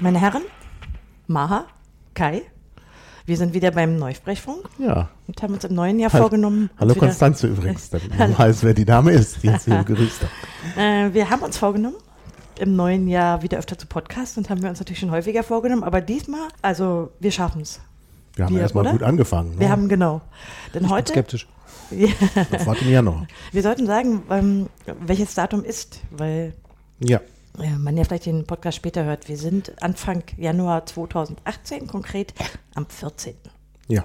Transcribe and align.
Meine 0.00 0.20
Herren, 0.20 0.42
Maha, 1.26 1.66
Kai, 2.14 2.42
wir 3.24 3.36
sind 3.36 3.54
wieder 3.54 3.70
beim 3.70 3.96
Neusprechfunk 3.96 4.64
Ja. 4.78 5.08
und 5.26 5.42
haben 5.42 5.54
uns 5.54 5.64
im 5.64 5.74
neuen 5.74 5.98
Jahr 5.98 6.12
Hall- 6.12 6.20
vorgenommen. 6.20 6.70
Hallo 6.78 6.94
Konstanze 6.94 7.48
übrigens, 7.48 7.90
damit 7.90 8.16
man 8.18 8.38
weiß, 8.38 8.62
wer 8.62 8.74
die 8.74 8.84
Dame 8.84 9.12
ist, 9.12 9.42
die 9.42 9.48
jetzt 9.48 9.64
hier 9.64 9.78
begrüßt 9.82 10.22
hat. 10.22 10.30
Äh, 10.78 11.14
wir 11.14 11.30
haben 11.30 11.42
uns 11.42 11.56
vorgenommen, 11.56 11.96
im 12.58 12.76
neuen 12.76 13.08
Jahr 13.08 13.42
wieder 13.42 13.58
öfter 13.58 13.76
zu 13.78 13.86
podcasten 13.86 14.44
und 14.44 14.50
haben 14.50 14.62
wir 14.62 14.68
uns 14.70 14.78
natürlich 14.78 15.00
schon 15.00 15.10
häufiger 15.10 15.42
vorgenommen, 15.42 15.82
aber 15.82 16.00
diesmal, 16.00 16.48
also 16.62 17.10
wir 17.20 17.30
schaffen 17.32 17.62
es. 17.62 17.80
Wir 18.34 18.44
haben 18.44 18.54
Wir, 18.54 18.62
erstmal 18.62 18.82
oder? 18.84 18.92
gut 18.92 19.02
angefangen. 19.02 19.58
Wir 19.58 19.66
ne? 19.66 19.72
haben 19.72 19.88
genau. 19.88 20.20
Denn 20.74 20.88
heute, 20.90 21.12
Skeptisch. 21.12 21.46
Ja, 21.90 22.08
Das 22.50 22.66
war 22.66 22.76
im 22.76 22.90
Januar. 22.90 23.28
wir 23.52 23.62
sollten 23.62 23.86
sagen, 23.86 24.22
ähm, 24.28 24.66
welches 25.02 25.34
Datum 25.34 25.62
ist, 25.62 26.00
weil 26.10 26.52
Ja. 26.98 27.20
Äh, 27.60 27.76
man 27.78 27.96
ja 27.96 28.04
vielleicht 28.04 28.26
den 28.26 28.44
Podcast 28.46 28.76
später 28.76 29.04
hört. 29.04 29.28
Wir 29.28 29.36
sind 29.36 29.72
Anfang 29.82 30.22
Januar 30.36 30.86
2018, 30.86 31.86
konkret 31.86 32.34
am 32.74 32.86
14. 32.86 33.34
Ja. 33.88 34.04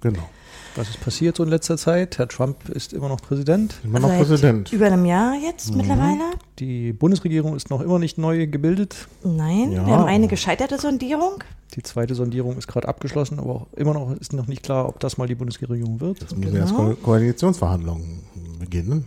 Genau. 0.00 0.28
Was 0.74 0.88
ist 0.88 1.00
passiert 1.00 1.36
so 1.36 1.44
in 1.44 1.50
letzter 1.50 1.76
Zeit? 1.76 2.18
Herr 2.18 2.26
Trump 2.26 2.68
ist 2.70 2.92
immer 2.92 3.08
noch 3.08 3.20
Präsident. 3.20 3.76
Immer 3.84 4.00
noch 4.00 4.08
Seit 4.08 4.18
Präsident. 4.18 4.72
Über 4.72 4.86
einem 4.86 5.04
Jahr 5.04 5.34
jetzt 5.36 5.70
Mhm. 5.70 5.76
mittlerweile. 5.76 6.22
Die 6.58 6.92
Bundesregierung 6.92 7.54
ist 7.54 7.70
noch 7.70 7.80
immer 7.82 7.98
nicht 7.98 8.18
neu 8.18 8.46
gebildet. 8.48 9.06
Nein, 9.22 9.70
Ja. 9.72 9.86
wir 9.86 9.92
haben 9.94 10.06
eine 10.06 10.28
gescheiterte 10.28 10.78
Sondierung. 10.78 11.44
Die 11.76 11.82
zweite 11.82 12.14
Sondierung 12.14 12.56
ist 12.58 12.66
gerade 12.68 12.88
abgeschlossen, 12.88 13.38
aber 13.38 13.54
auch 13.54 13.66
immer 13.76 13.94
noch 13.94 14.12
ist 14.16 14.32
noch 14.32 14.46
nicht 14.46 14.62
klar, 14.62 14.88
ob 14.88 14.98
das 15.00 15.18
mal 15.18 15.26
die 15.28 15.34
Bundesregierung 15.36 16.00
wird. 16.00 16.22
Es 16.22 16.34
müssen 16.34 16.52
Genau. 16.52 16.72
Ko 16.74 16.94
Koalitionsverhandlungen 17.02 18.20
beginnen. 18.62 19.04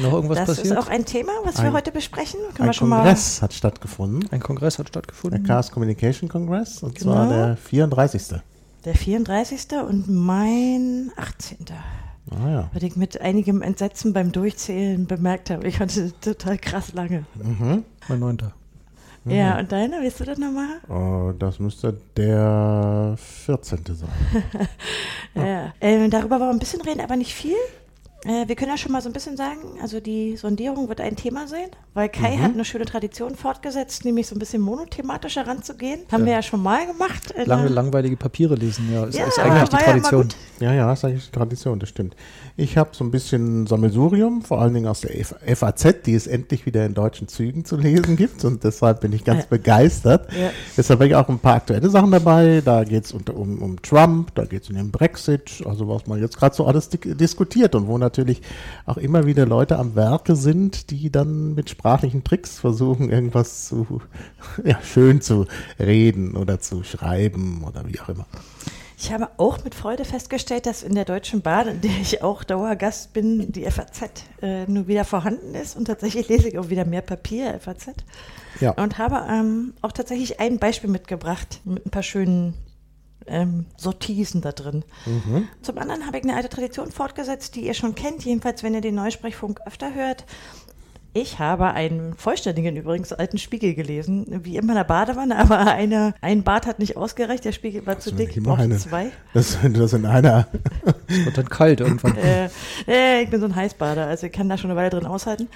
Noch 0.00 0.12
irgendwas 0.14 0.38
das 0.38 0.46
passiert? 0.46 0.66
ist 0.66 0.76
auch 0.76 0.88
ein 0.88 1.04
Thema, 1.04 1.32
was 1.44 1.58
wir 1.58 1.64
Ein- 1.66 1.72
heute 1.74 1.92
besprechen. 1.92 2.40
Können 2.54 2.58
wir 2.60 2.64
Ein 2.66 2.72
schon 2.72 2.90
Kongress 2.90 3.42
hat 3.42 3.52
stattgefunden. 3.52 4.28
Ein 4.32 4.40
Kongress 4.40 4.78
hat 4.78 4.86
Der 4.86 4.92
stattgefunden. 4.92 5.44
Chaos 5.44 5.70
Communication 5.70 6.28
Congress. 6.28 6.82
Und 6.82 6.94
Genau. 6.94 7.12
zwar 7.12 7.28
der 7.28 7.56
34. 7.56 8.30
mal 8.32 8.42
der 8.84 8.94
34. 8.94 9.82
und 9.88 10.08
mein 10.08 11.10
18. 11.16 11.58
Ah 12.30 12.48
ja. 12.48 12.70
Was 12.72 12.82
ich 12.82 12.96
mit 12.96 13.20
einigem 13.20 13.60
Entsetzen 13.62 14.12
beim 14.12 14.32
Durchzählen 14.32 15.06
bemerkt 15.06 15.50
habe. 15.50 15.66
Ich 15.68 15.78
hatte 15.80 16.12
total 16.20 16.56
krass 16.58 16.92
lange. 16.94 17.24
Mhm. 17.34 17.84
Mein 18.08 18.18
neunter. 18.20 18.52
Ja, 19.26 19.58
und 19.58 19.72
deine, 19.72 20.02
willst 20.02 20.20
du 20.20 20.24
das 20.24 20.36
nochmal? 20.36 20.68
Oh, 20.90 21.32
das 21.38 21.58
müsste 21.58 21.96
der 22.16 23.14
14. 23.16 23.78
sein. 23.94 24.08
Ja. 25.34 25.72
Äh, 25.80 26.08
darüber 26.10 26.38
wollen 26.38 26.50
wir 26.50 26.54
ein 26.54 26.58
bisschen 26.60 26.80
reden, 26.82 27.00
aber 27.00 27.16
nicht 27.16 27.34
viel. 27.34 27.56
Äh, 28.24 28.48
wir 28.48 28.56
können 28.56 28.70
ja 28.70 28.76
schon 28.76 28.92
mal 28.92 29.02
so 29.02 29.08
ein 29.08 29.12
bisschen 29.12 29.36
sagen, 29.36 29.58
also 29.82 30.00
die 30.00 30.36
Sondierung 30.36 30.88
wird 30.88 31.00
ein 31.00 31.16
Thema 31.16 31.46
sein, 31.46 31.66
weil 31.92 32.08
Kai 32.08 32.36
hat 32.38 32.52
eine 32.54 32.64
schöne 32.64 32.84
Tradition 32.86 33.34
fortgesetzt, 33.36 34.04
nämlich 34.04 34.26
so 34.26 34.34
ein 34.34 34.38
bisschen 34.38 34.62
monothematisch 34.62 35.36
heranzugehen. 35.36 36.00
Haben 36.10 36.24
wir 36.24 36.32
ja 36.32 36.42
schon 36.42 36.62
mal 36.62 36.86
gemacht. 36.86 37.34
Lange, 37.44 37.68
langweilige 37.68 38.16
Papiere 38.16 38.54
lesen, 38.54 38.90
ja. 38.92 39.04
Ist, 39.04 39.18
Ja, 39.18 39.26
ist 39.26 39.38
eigentlich 39.38 39.68
die 39.68 39.76
ja 39.76 39.82
Tradition. 39.82 40.28
Ja, 40.60 40.72
ja, 40.72 40.86
das 40.88 41.00
ist 41.00 41.04
eigentlich 41.04 41.24
die 41.26 41.32
Tradition, 41.32 41.78
das 41.78 41.88
stimmt. 41.88 42.16
Ich 42.56 42.76
habe 42.78 42.90
so 42.92 43.04
ein 43.04 43.10
bisschen 43.10 43.66
Sammelsurium, 43.66 44.42
vor 44.42 44.60
allen 44.60 44.72
Dingen 44.72 44.86
aus 44.86 45.00
der 45.02 45.18
F 45.18 45.34
FAZ, 45.44 46.02
die 46.06 46.14
es 46.14 46.26
endlich 46.26 46.64
wieder 46.66 46.86
in 46.86 46.94
deutschen 46.94 47.28
Zügen 47.28 47.64
zu 47.64 47.76
lesen 47.76 48.16
gibt 48.16 48.44
und 48.44 48.64
deshalb 48.64 49.00
bin 49.00 49.12
ich 49.12 49.24
ganz 49.24 49.42
Ja. 49.42 49.46
begeistert. 49.50 50.32
Ja. 50.32 50.50
Deshalb 50.76 51.00
habe 51.00 51.08
ich 51.08 51.14
auch 51.14 51.28
ein 51.28 51.38
paar 51.38 51.56
aktuelle 51.56 51.90
Sachen 51.90 52.10
dabei. 52.10 52.62
Da 52.64 52.84
geht 52.84 53.04
es 53.04 53.12
um, 53.12 53.22
um 53.60 53.82
Trump, 53.82 54.34
da 54.34 54.44
geht 54.44 54.62
es 54.62 54.70
um 54.70 54.76
den 54.76 54.90
Brexit, 54.90 55.62
also 55.66 55.88
was 55.88 56.06
man 56.06 56.20
jetzt 56.20 56.38
gerade 56.38 56.54
so 56.54 56.64
alles 56.66 56.88
di 56.88 56.98
diskutiert 57.14 57.74
und 57.74 57.86
wo 57.86 57.98
natürlich 57.98 58.13
auch 58.86 58.96
immer 58.96 59.26
wieder 59.26 59.46
Leute 59.46 59.78
am 59.78 59.94
Werke 59.94 60.36
sind, 60.36 60.90
die 60.90 61.10
dann 61.10 61.54
mit 61.54 61.70
sprachlichen 61.70 62.24
Tricks 62.24 62.58
versuchen, 62.58 63.10
irgendwas 63.10 63.66
zu, 63.66 64.02
ja, 64.64 64.78
schön 64.82 65.20
zu 65.20 65.46
reden 65.78 66.36
oder 66.36 66.60
zu 66.60 66.82
schreiben 66.82 67.64
oder 67.64 67.86
wie 67.86 68.00
auch 68.00 68.08
immer. 68.08 68.26
Ich 68.96 69.12
habe 69.12 69.28
auch 69.36 69.62
mit 69.64 69.74
Freude 69.74 70.04
festgestellt, 70.04 70.66
dass 70.66 70.82
in 70.82 70.94
der 70.94 71.04
Deutschen 71.04 71.42
Bahn, 71.42 71.68
in 71.68 71.80
der 71.80 71.90
ich 71.90 72.22
auch 72.22 72.44
Dauergast 72.44 73.12
bin, 73.12 73.52
die 73.52 73.70
FAZ 73.70 74.24
äh, 74.40 74.64
nur 74.66 74.86
wieder 74.86 75.04
vorhanden 75.04 75.54
ist. 75.54 75.76
Und 75.76 75.86
tatsächlich 75.86 76.28
lese 76.28 76.48
ich 76.48 76.58
auch 76.58 76.70
wieder 76.70 76.84
mehr 76.84 77.02
Papier, 77.02 77.58
FAZ. 77.60 77.88
Ja. 78.60 78.70
Und 78.70 78.96
habe 78.96 79.26
ähm, 79.28 79.74
auch 79.82 79.92
tatsächlich 79.92 80.40
ein 80.40 80.58
Beispiel 80.58 80.88
mitgebracht 80.88 81.60
mit 81.64 81.84
ein 81.84 81.90
paar 81.90 82.02
schönen 82.02 82.54
ähm, 83.26 83.66
Sortisen 83.76 84.40
da 84.40 84.52
drin. 84.52 84.84
Mhm. 85.06 85.48
Zum 85.62 85.78
anderen 85.78 86.06
habe 86.06 86.18
ich 86.18 86.24
eine 86.24 86.36
alte 86.36 86.48
Tradition 86.48 86.90
fortgesetzt, 86.90 87.54
die 87.54 87.66
ihr 87.66 87.74
schon 87.74 87.94
kennt, 87.94 88.24
jedenfalls 88.24 88.62
wenn 88.62 88.74
ihr 88.74 88.80
den 88.80 88.94
Neusprechfunk 88.94 89.60
öfter 89.66 89.94
hört. 89.94 90.24
Ich 91.16 91.38
habe 91.38 91.66
einen 91.66 92.14
vollständigen, 92.14 92.74
übrigens 92.74 93.12
alten 93.12 93.38
Spiegel 93.38 93.74
gelesen, 93.74 94.40
wie 94.42 94.56
immer 94.56 94.72
in 94.72 94.78
der 94.78 94.84
Badewanne, 94.84 95.38
aber 95.38 95.60
eine, 95.60 96.12
ein 96.20 96.42
Bad 96.42 96.66
hat 96.66 96.80
nicht 96.80 96.96
ausgereicht, 96.96 97.44
der 97.44 97.52
Spiegel 97.52 97.86
war 97.86 98.00
zu 98.00 98.10
du 98.10 98.16
dick, 98.16 98.42
brauchte 98.42 98.64
eine? 98.64 98.78
zwei. 98.78 99.12
Das, 99.32 99.56
das 99.62 99.92
in 99.92 100.06
einer. 100.06 100.48
Es 101.06 101.24
wird 101.24 101.38
dann 101.38 101.48
kalt 101.48 101.80
irgendwann. 101.80 102.16
Äh, 102.16 102.48
äh, 102.88 103.22
ich 103.22 103.30
bin 103.30 103.38
so 103.38 103.46
ein 103.46 103.54
Heißbader, 103.54 104.08
also 104.08 104.26
ich 104.26 104.32
kann 104.32 104.48
da 104.48 104.58
schon 104.58 104.70
eine 104.72 104.80
Weile 104.80 104.90
drin 104.90 105.06
aushalten. 105.06 105.46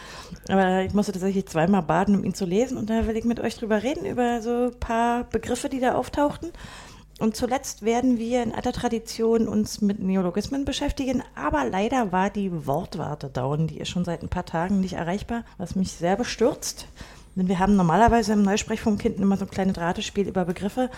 Aber 0.49 0.83
ich 0.83 0.95
musste 0.95 1.11
tatsächlich 1.11 1.47
zweimal 1.47 1.83
baden, 1.83 2.15
um 2.15 2.23
ihn 2.23 2.35
zu 2.35 2.45
lesen. 2.45 2.79
Und 2.79 2.89
da 2.89 3.09
will 3.09 3.17
ich 3.17 3.25
mit 3.25 3.41
euch 3.41 3.57
drüber 3.57 3.83
reden, 3.83 4.07
über 4.07 4.41
so 4.41 4.67
ein 4.67 4.79
paar 4.79 5.25
Begriffe, 5.25 5.69
die 5.69 5.81
da 5.81 5.97
auftauchten. 5.97 6.51
Und 7.19 7.35
zuletzt 7.35 7.83
werden 7.83 8.19
wir 8.19 8.43
in 8.45 8.55
alter 8.55 8.73
Tradition 8.73 9.49
uns 9.49 9.81
mit 9.81 9.99
Neologismen 9.99 10.65
beschäftigen. 10.65 11.23
Aber 11.35 11.65
leider 11.69 12.13
war 12.13 12.31
die 12.31 12.67
Wortwarte 12.67 13.29
down. 13.29 13.67
Die 13.67 13.79
ist 13.79 13.89
schon 13.89 14.05
seit 14.05 14.23
ein 14.23 14.29
paar 14.29 14.47
Tagen 14.47 14.81
nicht 14.81 14.95
erreichbar, 14.95 15.45
was 15.59 15.75
mich 15.75 15.93
sehr 15.93 16.17
bestürzt. 16.17 16.87
Denn 17.35 17.49
wir 17.49 17.59
haben 17.59 17.77
normalerweise 17.77 18.33
im 18.33 18.43
Neusprechfunk 18.43 19.03
hinten 19.03 19.23
immer 19.23 19.37
so 19.37 19.45
ein 19.45 19.51
kleines 19.51 19.79
Ratespiel 19.79 20.29
über 20.29 20.45
Begriffe. 20.45 20.91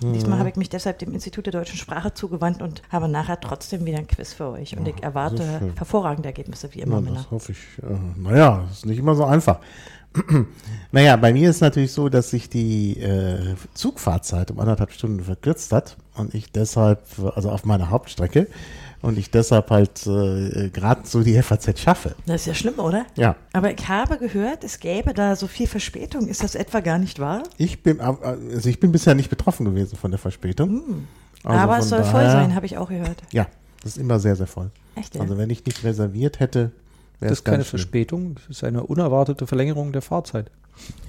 Diesmal 0.00 0.38
habe 0.38 0.48
ich 0.48 0.54
mich 0.54 0.68
deshalb 0.68 1.00
dem 1.00 1.12
Institut 1.12 1.46
der 1.46 1.52
deutschen 1.52 1.76
Sprache 1.76 2.14
zugewandt 2.14 2.62
und 2.62 2.82
habe 2.90 3.08
nachher 3.08 3.40
trotzdem 3.40 3.84
wieder 3.84 3.98
ein 3.98 4.06
Quiz 4.06 4.32
für 4.32 4.48
euch. 4.50 4.78
Und 4.78 4.86
ich 4.86 5.02
erwarte 5.02 5.72
hervorragende 5.76 6.28
Ergebnisse, 6.28 6.72
wie 6.72 6.80
immer, 6.80 6.96
Na, 6.96 7.00
Männer. 7.00 7.16
das 7.16 7.30
hoffe 7.32 7.50
ich. 7.50 7.58
Äh, 7.82 7.96
naja, 8.16 8.64
ist 8.70 8.86
nicht 8.86 8.98
immer 8.98 9.16
so 9.16 9.24
einfach. 9.24 9.58
naja, 10.92 11.16
bei 11.16 11.32
mir 11.32 11.50
ist 11.50 11.60
natürlich 11.60 11.92
so, 11.92 12.08
dass 12.08 12.30
sich 12.30 12.48
die 12.48 12.98
äh, 13.00 13.54
Zugfahrzeit 13.74 14.50
um 14.50 14.58
anderthalb 14.60 14.92
Stunden 14.92 15.22
verkürzt 15.22 15.72
hat 15.72 15.96
und 16.14 16.34
ich 16.34 16.50
deshalb, 16.52 17.00
also 17.34 17.50
auf 17.50 17.64
meiner 17.64 17.90
Hauptstrecke, 17.90 18.48
und 19.00 19.16
ich 19.16 19.30
deshalb 19.30 19.70
halt 19.70 20.04
äh, 20.08 20.70
gerade 20.70 21.02
so 21.04 21.22
die 21.22 21.40
FAZ 21.40 21.78
schaffe. 21.78 22.16
Das 22.26 22.40
ist 22.40 22.46
ja 22.46 22.54
schlimm, 22.54 22.80
oder? 22.80 23.06
Ja, 23.16 23.36
Aber 23.52 23.72
ich 23.72 23.88
habe 23.88 24.18
gehört, 24.18 24.64
es 24.64 24.80
gäbe 24.80 25.14
da 25.14 25.36
so 25.36 25.46
viel 25.46 25.68
Verspätung. 25.68 26.26
Ist 26.26 26.42
das 26.42 26.56
etwa 26.56 26.80
gar 26.80 26.98
nicht 26.98 27.20
wahr? 27.20 27.44
ich 27.58 27.84
bin, 27.84 28.00
also 28.00 28.68
ich 28.68 28.80
bin 28.80 28.90
bisher 28.90 29.14
nicht 29.14 29.30
betroffen 29.30 29.66
gewesen 29.66 29.96
von 29.96 30.10
der 30.10 30.18
Verspätung. 30.18 31.06
Also 31.44 31.58
Aber 31.60 31.78
es 31.78 31.88
soll 31.88 32.02
voll 32.02 32.24
daher- 32.24 32.32
sein, 32.32 32.54
habe 32.56 32.66
ich 32.66 32.76
auch 32.76 32.88
gehört. 32.88 33.22
Ja, 33.30 33.46
das 33.84 33.92
ist 33.92 33.98
immer 33.98 34.18
sehr, 34.18 34.34
sehr 34.34 34.48
voll. 34.48 34.72
Echt, 34.96 35.14
ja? 35.14 35.20
Also 35.20 35.38
wenn 35.38 35.50
ich 35.50 35.64
nicht 35.64 35.84
reserviert 35.84 36.40
hätte, 36.40 36.72
Das 37.20 37.32
ist 37.32 37.44
keine 37.44 37.64
schlimm. 37.64 37.80
Verspätung, 37.80 38.34
das 38.36 38.56
ist 38.56 38.64
eine 38.64 38.84
unerwartete 38.84 39.46
Verlängerung 39.46 39.92
der 39.92 40.02
Fahrzeit. 40.02 40.50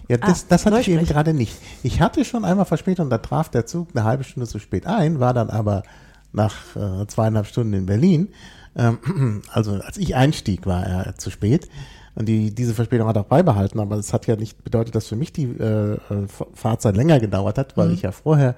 Ja, 0.08 0.18
das, 0.18 0.44
Ah, 0.44 0.46
das 0.50 0.66
hatte 0.66 0.80
ich 0.80 0.90
eben 0.90 1.06
gerade 1.06 1.34
nicht. 1.34 1.56
Ich 1.84 2.02
hatte 2.02 2.26
schon 2.26 2.44
einmal 2.46 2.66
Verspätung, 2.66 3.10
da 3.10 3.20
traf 3.20 3.50
der 3.50 3.66
Zug 3.66 3.90
eine 3.94 4.04
halbe 4.04 4.24
Stunde 4.24 4.48
zu 4.48 4.58
spät 4.58 4.88
ein, 4.88 5.20
war 5.20 5.34
dann 5.34 5.50
aber 5.50 5.84
nach 6.32 6.76
äh, 6.76 7.06
zweieinhalb 7.08 7.46
Stunden 7.46 7.74
in 7.74 7.86
Berlin. 7.86 8.30
Ähm, 8.76 9.44
also 9.54 9.74
als 9.74 9.98
ich 9.98 10.16
einstieg, 10.16 10.66
war 10.66 10.86
er 10.86 11.16
zu 11.18 11.30
spät. 11.30 11.70
Und 12.16 12.28
die, 12.28 12.54
diese 12.54 12.74
Verspätung 12.74 13.08
hat 13.08 13.16
er 13.16 13.22
auch 13.22 13.28
beibehalten, 13.28 13.80
aber 13.80 13.96
es 13.98 14.12
hat 14.12 14.28
ja 14.28 14.36
nicht 14.36 14.64
bedeutet, 14.64 14.96
dass 14.96 15.08
für 15.08 15.16
mich 15.16 15.32
die 15.32 15.44
äh, 15.44 15.94
äh, 15.94 16.00
Fahrzeit 16.54 16.98
länger 16.98 17.20
gedauert 17.20 17.58
hat, 17.58 17.78
weil 17.78 17.92
ich 17.92 18.02
ja 18.02 18.12
vorher 18.12 18.56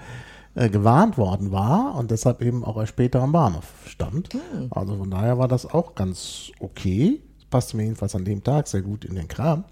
äh, 0.56 0.70
gewarnt 0.70 1.18
worden 1.18 1.52
war 1.52 1.96
und 1.96 2.12
deshalb 2.12 2.42
eben 2.42 2.64
auch 2.64 2.78
erst 2.78 2.90
später 2.90 3.22
am 3.22 3.34
Bahnhof 3.34 3.66
stand. 3.88 4.30
Also 4.70 4.98
von 4.98 5.12
daher 5.12 5.38
war 5.38 5.48
das 5.48 5.66
auch 5.66 5.96
ganz 5.96 6.52
okay. 6.60 7.22
Passte 7.52 7.78
mir 7.78 7.84
jedenfalls 7.84 8.16
an 8.16 8.26
dem 8.26 8.44
Tag 8.44 8.68
sehr 8.68 8.82
gut 8.82 9.06
in 9.06 9.14
den 9.16 9.28
Kram. 9.28 9.66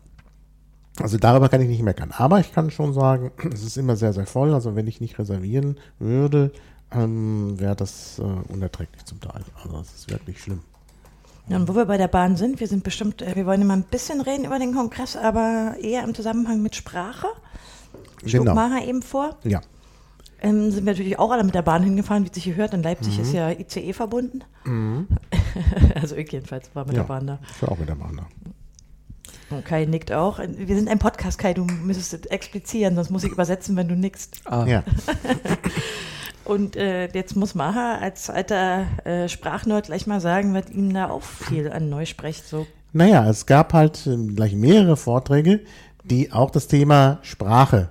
Also 1.02 1.18
darüber 1.18 1.50
kann 1.50 1.62
ich 1.62 1.68
nicht 1.70 1.82
meckern. 1.82 2.12
Aber 2.16 2.40
ich 2.40 2.54
kann 2.54 2.70
schon 2.70 2.94
sagen, 2.94 3.32
es 3.54 3.64
ist 3.64 3.78
immer 3.78 3.96
sehr, 3.96 4.14
sehr 4.14 4.28
voll. 4.28 4.54
Also 4.54 4.76
wenn 4.76 4.86
ich 4.86 5.02
nicht 5.02 5.18
reservieren 5.18 5.78
würde, 5.98 6.52
ähm, 6.92 7.60
wäre 7.60 7.76
das 7.76 8.20
äh, 8.20 8.24
unerträglich 8.54 9.06
zum 9.06 9.20
Teil. 9.22 9.42
Also 9.64 9.78
das 9.78 9.94
ist 9.96 10.12
wirklich 10.12 10.42
schlimm. 10.42 10.60
Ja, 11.48 11.56
und 11.58 11.68
wo 11.68 11.76
wir 11.76 11.86
bei 11.86 11.98
der 11.98 12.08
Bahn 12.10 12.36
sind, 12.36 12.60
wir 12.60 12.68
sind 12.68 12.84
bestimmt, 12.84 13.22
äh, 13.24 13.36
wir 13.36 13.46
wollen 13.46 13.62
immer 13.62 13.76
ein 13.76 13.84
bisschen 13.84 14.22
reden 14.22 14.46
über 14.46 14.60
den 14.60 14.74
Kongress, 14.76 15.16
aber 15.16 15.76
eher 15.82 16.04
im 16.04 16.14
Zusammenhang 16.14 16.62
mit 16.62 16.76
Sprache. 16.76 17.28
Schlug 18.26 18.44
Genau. 18.44 18.54
Mara 18.56 18.84
eben 18.84 19.02
vor. 19.02 19.38
Ja. 19.44 19.62
Ähm, 20.42 20.72
sind 20.72 20.86
wir 20.86 20.94
natürlich 20.94 21.18
auch 21.20 21.32
alle 21.32 21.44
mit 21.44 21.56
der 21.56 21.62
Bahn 21.64 21.84
hingefahren, 21.84 22.24
wie 22.24 22.28
es 22.30 22.36
sich 22.36 22.44
hier 22.44 22.56
hört. 22.56 22.74
In 22.74 22.84
Leipzig 22.84 23.18
Mhm. 23.18 23.24
ist 23.24 23.34
ja 23.34 23.50
ICE 23.52 23.94
verbunden. 23.94 24.44
also 25.96 26.16
ich 26.16 26.32
jedenfalls 26.32 26.70
war 26.74 26.86
mit 26.86 26.96
ja. 26.96 27.02
der 27.02 27.08
Bahn 27.08 27.28
da. 27.28 27.40
Ich 27.56 27.62
war 27.62 27.72
auch 27.72 27.78
mit 27.78 27.90
der 27.90 27.96
Bahn 27.96 28.18
da. 28.18 29.56
Und 29.56 29.66
Kai 29.66 29.86
nickt 29.86 30.12
auch. 30.12 30.40
Wir 30.40 30.76
sind 30.76 30.90
ein 30.90 31.00
Podcast, 31.00 31.40
Kai, 31.40 31.54
du 31.54 31.66
müsstest 31.66 32.14
es 32.14 32.26
explizieren, 32.32 32.96
sonst 32.96 33.10
muss 33.10 33.24
ich 33.24 33.32
übersetzen, 33.32 33.76
wenn 33.76 33.88
du 33.88 33.96
nickst. 33.96 34.42
Ah, 34.46 34.66
Ja. 34.66 34.84
Und 36.46 36.76
äh, 36.76 37.08
jetzt 37.14 37.36
muss 37.36 37.54
Maha 37.54 38.00
als 38.02 38.28
alter 38.32 38.88
äh, 39.06 39.30
Sprachnerd 39.30 39.86
gleich 39.86 40.08
mal 40.08 40.20
sagen, 40.20 40.56
was 40.56 40.72
ihm 40.72 40.92
da 40.92 41.10
auffiel 41.10 41.72
an 41.72 41.90
Neusprech. 41.90 42.42
So. 42.42 42.66
Naja, 42.92 43.30
es 43.30 43.46
gab 43.46 43.74
halt 43.74 44.08
ähm, 44.08 44.36
gleich 44.36 44.56
mehrere 44.56 44.98
Vorträge, 44.98 45.60
die 46.04 46.32
auch 46.32 46.50
das 46.50 46.68
Thema 46.68 47.20
Sprache 47.22 47.90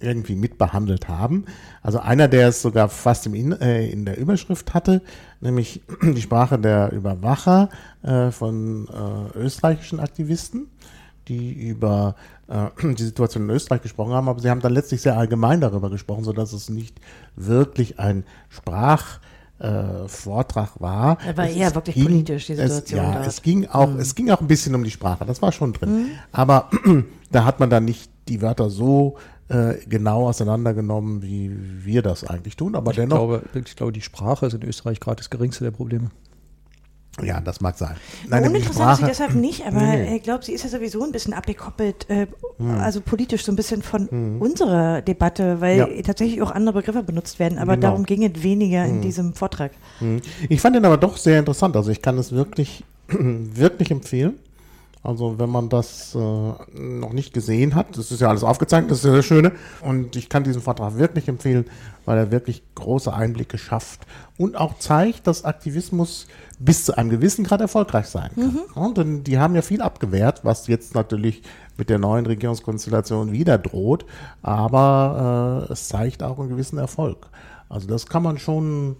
irgendwie 0.00 0.36
mitbehandelt 0.36 1.08
haben. 1.08 1.46
Also 1.82 1.98
einer, 1.98 2.28
der 2.28 2.48
es 2.48 2.60
sogar 2.60 2.90
fast 2.90 3.26
im 3.26 3.34
in, 3.34 3.52
äh, 3.52 3.86
in 3.88 4.04
der 4.04 4.18
Überschrift 4.18 4.74
hatte, 4.74 5.00
nämlich 5.40 5.82
die 6.02 6.20
Sprache 6.22 6.58
der 6.58 6.92
Überwacher 6.92 7.68
äh, 8.02 8.30
von 8.30 8.88
äh, 8.88 9.38
österreichischen 9.38 10.00
Aktivisten, 10.00 10.68
die 11.28 11.52
über 11.52 12.14
äh, 12.48 12.68
die 12.94 13.02
Situation 13.02 13.44
in 13.44 13.50
Österreich 13.50 13.82
gesprochen 13.82 14.12
haben, 14.12 14.28
aber 14.28 14.40
sie 14.40 14.50
haben 14.50 14.60
dann 14.60 14.72
letztlich 14.72 15.02
sehr 15.02 15.16
allgemein 15.16 15.60
darüber 15.60 15.90
gesprochen, 15.90 16.24
sodass 16.24 16.52
es 16.52 16.68
nicht 16.68 17.00
wirklich 17.36 17.98
ein 17.98 18.24
Sprach 18.48 19.20
äh, 19.58 20.06
Vortrag 20.06 20.80
war. 20.80 21.18
Er 21.26 21.36
war 21.36 21.48
es 21.48 21.56
eher 21.56 21.74
wirklich 21.74 21.96
ging, 21.96 22.04
politisch, 22.04 22.46
die 22.46 22.54
Situation 22.54 22.84
Es, 22.84 22.90
ja, 22.90 23.12
dort. 23.14 23.26
es 23.26 23.42
ging 23.42 23.66
auch, 23.66 23.88
Mhm. 23.88 23.98
es 23.98 24.14
ging 24.14 24.30
auch 24.30 24.40
ein 24.40 24.46
bisschen 24.46 24.74
um 24.74 24.84
die 24.84 24.90
Sprache, 24.90 25.24
das 25.24 25.42
war 25.42 25.50
schon 25.52 25.72
drin. 25.72 26.10
Aber 26.32 26.70
da 27.32 27.44
hat 27.44 27.58
man 27.58 27.68
dann 27.68 27.84
nicht 27.84 28.10
die 28.28 28.40
Wörter 28.40 28.70
so 28.70 29.16
äh, 29.48 29.74
genau 29.88 30.28
auseinandergenommen, 30.28 31.22
wie 31.22 31.50
wir 31.84 32.02
das 32.02 32.24
eigentlich 32.24 32.56
tun. 32.56 32.74
Aber 32.74 32.90
Ich 32.90 32.96
dennoch, 32.96 33.16
glaube, 33.16 33.42
ich 33.66 33.76
glaube, 33.76 33.92
die 33.92 34.02
Sprache 34.02 34.46
ist 34.46 34.54
in 34.54 34.62
Österreich 34.62 35.00
gerade 35.00 35.16
das 35.16 35.30
geringste 35.30 35.64
der 35.64 35.70
Probleme. 35.70 36.10
ja, 37.22 37.40
das 37.40 37.60
mag 37.60 37.76
sein. 37.76 37.96
Nein, 38.28 38.46
Uninteressant 38.48 38.92
ist 38.92 38.98
sie 39.00 39.04
deshalb 39.06 39.34
nicht, 39.34 39.66
aber 39.66 39.80
Nee, 39.80 39.96
nee. 40.10 40.16
ich 40.18 40.22
glaube, 40.22 40.44
sie 40.44 40.52
ist 40.52 40.62
ja 40.62 40.68
sowieso 40.70 41.02
ein 41.02 41.10
bisschen 41.10 41.32
abgekoppelt, 41.32 42.08
äh, 42.08 42.26
also 42.80 43.00
politisch 43.00 43.44
so 43.44 43.50
ein 43.50 43.56
bisschen 43.56 43.82
von 43.82 44.38
unserer 44.38 45.02
Debatte, 45.02 45.60
weil 45.60 45.78
Ja. 45.78 45.88
tatsächlich 46.04 46.40
auch 46.42 46.52
andere 46.52 46.74
Begriffe 46.78 47.02
benutzt 47.02 47.38
werden, 47.40 47.58
aber 47.58 47.74
Genau. 47.74 47.88
darum 47.88 48.04
ging 48.04 48.22
es 48.24 48.40
weniger 48.44 48.84
in 48.84 49.00
diesem 49.00 49.34
Vortrag. 49.34 49.72
Mhm. 50.00 50.20
Ich 50.48 50.60
fand 50.60 50.76
den 50.76 50.84
aber 50.84 50.96
doch 50.96 51.16
sehr 51.16 51.40
interessant. 51.40 51.74
Also 51.74 51.90
ich 51.90 52.02
kann 52.02 52.18
es 52.18 52.30
wirklich, 52.30 52.84
wirklich 53.08 53.90
empfehlen. 53.90 54.34
Also 55.08 55.38
wenn 55.38 55.48
man 55.48 55.70
das 55.70 56.14
äh, 56.14 56.18
noch 56.18 57.14
nicht 57.14 57.32
gesehen 57.32 57.74
hat, 57.74 57.96
das 57.96 58.10
ist 58.10 58.20
ja 58.20 58.28
alles 58.28 58.44
aufgezeichnet, 58.44 58.90
das 58.90 58.98
ist 58.98 59.04
ja 59.06 59.16
das 59.16 59.24
Schöne. 59.24 59.52
Und 59.80 60.16
ich 60.16 60.28
kann 60.28 60.44
diesen 60.44 60.60
Vortrag 60.60 60.98
wirklich 60.98 61.28
empfehlen, 61.28 61.64
weil 62.04 62.18
er 62.18 62.30
wirklich 62.30 62.62
große 62.74 63.10
Einblicke 63.10 63.56
schafft 63.56 64.00
und 64.36 64.58
auch 64.58 64.78
zeigt, 64.78 65.26
dass 65.26 65.46
Aktivismus 65.46 66.26
bis 66.58 66.84
zu 66.84 66.98
einem 66.98 67.08
gewissen 67.08 67.42
Grad 67.42 67.62
erfolgreich 67.62 68.04
sein 68.04 68.32
kann. 68.34 68.58
Ja, 68.76 68.92
denn 68.92 69.24
die 69.24 69.38
haben 69.38 69.54
ja 69.54 69.62
viel 69.62 69.80
abgewehrt, 69.80 70.40
was 70.44 70.66
jetzt 70.66 70.94
natürlich 70.94 71.40
mit 71.78 71.88
der 71.88 71.98
neuen 71.98 72.26
Regierungskonstellation 72.26 73.32
wieder 73.32 73.56
droht, 73.56 74.04
aber 74.42 75.64
äh, 75.70 75.72
es 75.72 75.88
zeigt 75.88 76.22
auch 76.22 76.38
einen 76.38 76.50
gewissen 76.50 76.76
Erfolg. 76.76 77.30
Also 77.70 77.88
das 77.88 78.08
kann 78.08 78.22
man 78.22 78.36
schon 78.36 78.96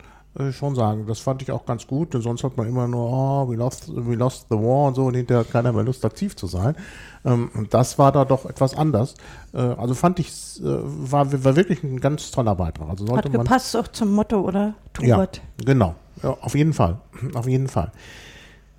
schon 0.52 0.75
sagen. 0.75 1.06
Das 1.06 1.19
fand 1.19 1.42
ich 1.42 1.50
auch 1.50 1.66
ganz 1.66 1.86
gut, 1.86 2.14
denn 2.14 2.20
sonst 2.20 2.44
hat 2.44 2.56
man 2.56 2.69
immer 2.69 2.86
nur, 2.86 3.10
oh, 3.10 3.48
we 3.50 3.56
lost, 3.56 3.88
we 3.88 4.14
lost 4.14 4.46
the 4.50 4.56
war 4.56 4.88
und 4.88 4.94
so 4.94 5.06
und 5.06 5.14
hinterher 5.14 5.40
hat 5.40 5.50
keiner 5.50 5.72
mehr 5.72 5.82
Lust, 5.82 6.04
aktiv 6.04 6.36
zu 6.36 6.46
sein. 6.46 6.76
Ähm, 7.25 7.50
und 7.54 7.75
das 7.75 7.98
war 7.98 8.12
da 8.12 8.25
doch 8.25 8.46
etwas 8.46 8.75
anders. 8.76 9.14
Äh, 9.52 9.58
also 9.58 9.94
fand 9.94 10.20
ich, 10.20 10.28
äh, 10.60 10.64
war, 10.64 11.32
war 11.44 11.56
wirklich 11.56 11.82
ein 11.82 12.00
ganz 12.00 12.30
toller 12.30 12.54
Beitrag. 12.54 12.88
Also 12.88 13.06
sollte 13.06 13.28
Hat 13.28 13.32
man. 13.32 13.44
gepasst 13.44 13.76
auch 13.76 13.88
zum 13.88 14.12
Motto, 14.12 14.40
oder? 14.40 14.75
Ja, 15.00 15.16
Tubert. 15.16 15.40
genau. 15.64 15.94
Ja, 16.22 16.36
auf 16.40 16.54
jeden 16.54 16.72
Fall. 16.72 16.98
Auf 17.34 17.46
jeden 17.46 17.69
Fall. 17.69 17.92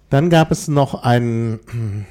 Dann 0.09 0.29
gab 0.31 0.49
es 0.51 0.67
noch 0.67 1.03
einen 1.03 1.59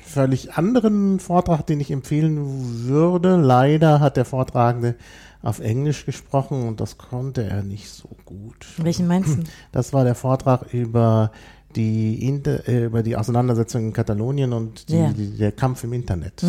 völlig 0.04 0.54
anderen 0.54 1.18
Vortrag, 1.18 1.66
den 1.66 1.80
ich 1.80 1.90
empfehlen 1.90 2.86
würde. 2.86 3.36
Leider 3.36 3.98
hat 3.98 4.16
der 4.16 4.24
Vortragende 4.24 4.94
auf 5.42 5.60
Englisch 5.60 6.04
gesprochen 6.04 6.66
und 6.66 6.80
das 6.80 6.98
konnte 6.98 7.44
er 7.44 7.62
nicht 7.62 7.88
so 7.88 8.08
gut. 8.24 8.66
Welchen 8.78 9.06
meinst 9.06 9.38
du? 9.38 9.42
Das 9.72 9.92
war 9.92 10.04
der 10.04 10.14
Vortrag 10.14 10.72
über 10.74 11.30
die, 11.76 12.26
Inter 12.26 12.66
äh, 12.66 12.84
über 12.86 13.02
die 13.02 13.16
Auseinandersetzung 13.16 13.82
in 13.86 13.92
Katalonien 13.92 14.52
und 14.52 14.88
die, 14.88 14.96
Ja. 14.96 15.12
die, 15.12 15.36
der 15.36 15.52
Kampf 15.52 15.84
im 15.84 15.92
Internet. 15.92 16.42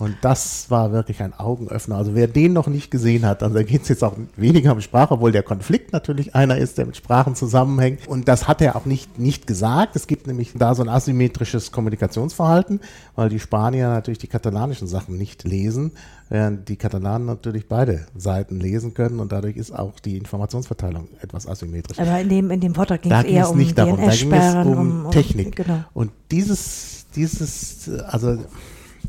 Und 0.00 0.16
das 0.22 0.70
war 0.70 0.92
wirklich 0.92 1.20
ein 1.20 1.34
Augenöffner. 1.34 1.96
Also 1.96 2.14
wer 2.14 2.26
den 2.26 2.54
noch 2.54 2.68
nicht 2.68 2.90
gesehen 2.90 3.26
hat, 3.26 3.42
also 3.42 3.54
da 3.54 3.62
geht 3.62 3.82
es 3.82 3.88
jetzt 3.88 4.02
auch 4.02 4.16
weniger 4.34 4.72
um 4.72 4.80
Sprache, 4.80 5.12
obwohl 5.12 5.30
der 5.30 5.42
Konflikt 5.42 5.92
natürlich 5.92 6.34
einer 6.34 6.56
ist, 6.56 6.78
der 6.78 6.86
mit 6.86 6.96
Sprachen 6.96 7.34
zusammenhängt. 7.34 8.08
Und 8.08 8.26
das 8.26 8.48
hat 8.48 8.62
er 8.62 8.76
auch 8.76 8.86
nicht, 8.86 9.18
nicht 9.18 9.46
gesagt. 9.46 9.96
Es 9.96 10.06
gibt 10.06 10.26
nämlich 10.26 10.52
da 10.54 10.74
so 10.74 10.82
ein 10.82 10.88
asymmetrisches 10.88 11.70
Kommunikationsverhalten, 11.70 12.80
weil 13.14 13.28
die 13.28 13.38
Spanier 13.38 13.88
natürlich 13.88 14.16
die 14.16 14.26
katalanischen 14.26 14.88
Sachen 14.88 15.18
nicht 15.18 15.44
lesen, 15.44 15.92
während 16.30 16.70
die 16.70 16.76
Katalanen 16.76 17.26
natürlich 17.26 17.68
beide 17.68 18.06
Seiten 18.16 18.58
lesen 18.58 18.94
können 18.94 19.20
und 19.20 19.32
dadurch 19.32 19.58
ist 19.58 19.70
auch 19.70 20.00
die 20.00 20.16
Informationsverteilung 20.16 21.08
etwas 21.20 21.46
asymmetrisch. 21.46 21.98
Aber 21.98 22.18
in 22.18 22.30
dem, 22.30 22.50
in 22.50 22.60
dem 22.60 22.74
Vortrag 22.74 23.02
ging 23.02 23.10
Da 23.10 23.20
es 23.20 23.26
ging 23.26 23.36
eher 23.36 23.44
es 23.44 23.50
um 23.50 23.58
nicht 23.58 23.76
darum, 23.76 23.98
da 23.98 24.10
ging 24.10 24.32
es 24.32 24.66
um, 24.66 25.04
um, 25.04 25.10
Technik. 25.10 25.56
Genau. 25.56 25.84
Und 25.92 26.10
dieses, 26.30 27.04
dieses, 27.14 27.90
also 28.06 28.38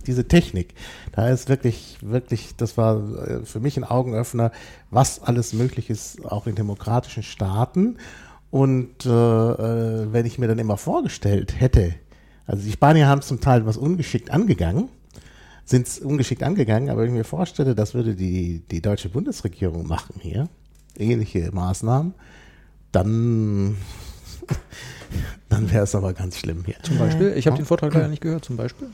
diese 0.04 0.28
Technik, 0.28 0.74
da 1.12 1.30
ist 1.30 1.50
wirklich, 1.50 1.98
wirklich, 2.02 2.56
das 2.58 2.78
war 2.78 3.28
äh, 3.28 3.46
für 3.46 3.60
mich 3.60 3.78
ein 3.78 3.84
Augenöffner, 3.84 4.52
was 4.90 5.22
alles 5.22 5.54
möglich 5.54 5.90
ist, 5.90 6.26
auch 6.26 6.48
in 6.48 6.56
demokratischen 6.56 7.24
Staaten. 7.24 7.98
Und 8.50 9.06
äh, 9.06 9.10
äh, 9.10 10.08
wenn 10.12 10.26
ich 10.26 10.38
mir 10.38 10.48
dann 10.48 10.60
immer 10.60 10.78
vorgestellt 10.78 11.60
hätte, 11.60 11.96
also 12.46 12.64
die 12.64 12.72
Spanier 12.72 13.08
haben 13.08 13.20
es 13.20 13.28
zum 13.28 13.40
Teil 13.40 13.66
was 13.66 13.78
ungeschickt 13.78 14.30
angegangen, 14.32 14.90
sind 15.64 15.88
es 15.88 16.00
ungeschickt 16.00 16.44
angegangen, 16.44 16.90
aber 16.90 17.02
wenn 17.02 17.10
ich 17.10 17.16
mir 17.16 17.24
vorstelle, 17.24 17.76
das 17.76 17.94
würde 17.94 18.16
die, 18.16 18.62
die 18.70 18.82
deutsche 18.82 19.10
Bundesregierung 19.10 19.88
machen 19.88 20.16
hier, 20.20 20.50
ähnliche 20.98 21.50
Maßnahmen, 21.54 22.14
dann, 22.92 23.78
dann 25.50 25.72
wäre 25.72 25.84
es 25.84 25.96
aber 25.96 26.14
ganz 26.14 26.38
schlimm 26.38 26.64
hier. 26.66 26.76
Zum 26.84 26.98
Beispiel, 26.98 27.34
ich 27.38 27.48
habe 27.48 27.58
den 27.58 27.66
Vortrag 27.66 27.94
leider 27.94 28.10
nicht 28.10 28.22
gehört, 28.22 28.44
zum 28.44 28.58
Beispiel. 28.58 28.90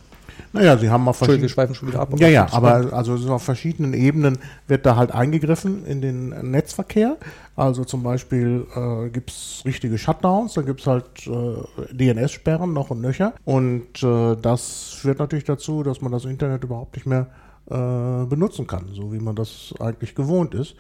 Naja, 0.54 0.78
sie 0.78 0.90
haben 0.90 1.08
auf 1.08 1.18
verschiedenen. 1.18 1.50
schweifen 1.50 1.76
schon 1.76 1.90
wieder 1.90 2.00
ab. 2.00 2.10
Ja, 2.18 2.28
ja, 2.28 2.48
aber 2.52 2.94
also 2.94 3.18
so 3.18 3.34
auf 3.34 3.44
verschiedenen 3.44 3.94
Ebenen 3.94 4.38
wird 4.68 4.86
da 4.86 4.96
halt 4.96 5.12
eingegriffen 5.12 5.86
in 5.86 6.02
den 6.02 6.30
Netzverkehr. 6.52 7.18
Also 7.56 7.84
zum 7.84 8.04
Beispiel 8.04 8.66
äh, 8.76 9.10
gibt 9.10 9.32
es 9.32 9.64
richtige 9.66 9.98
Shutdowns, 9.98 10.54
dann 10.54 10.66
gibt 10.66 10.82
es 10.82 10.88
halt 10.88 11.06
äh, 11.26 11.94
DNS-Sperren 11.94 12.74
noch 12.74 12.92
und 12.92 13.02
nöcher. 13.02 13.34
Und 13.46 14.04
äh, 14.04 14.36
das 14.42 14.96
führt 15.00 15.20
natürlich 15.20 15.46
dazu, 15.46 15.84
dass 15.84 16.02
man 16.02 16.12
das 16.12 16.26
Internet 16.26 16.64
überhaupt 16.64 16.96
nicht 16.96 17.08
mehr 17.08 17.28
äh, 17.70 18.26
benutzen 18.26 18.68
kann, 18.68 18.86
so 18.94 19.12
wie 19.12 19.20
man 19.20 19.36
das 19.36 19.74
eigentlich 19.80 20.16
gewohnt 20.16 20.54
ist. 20.54 20.76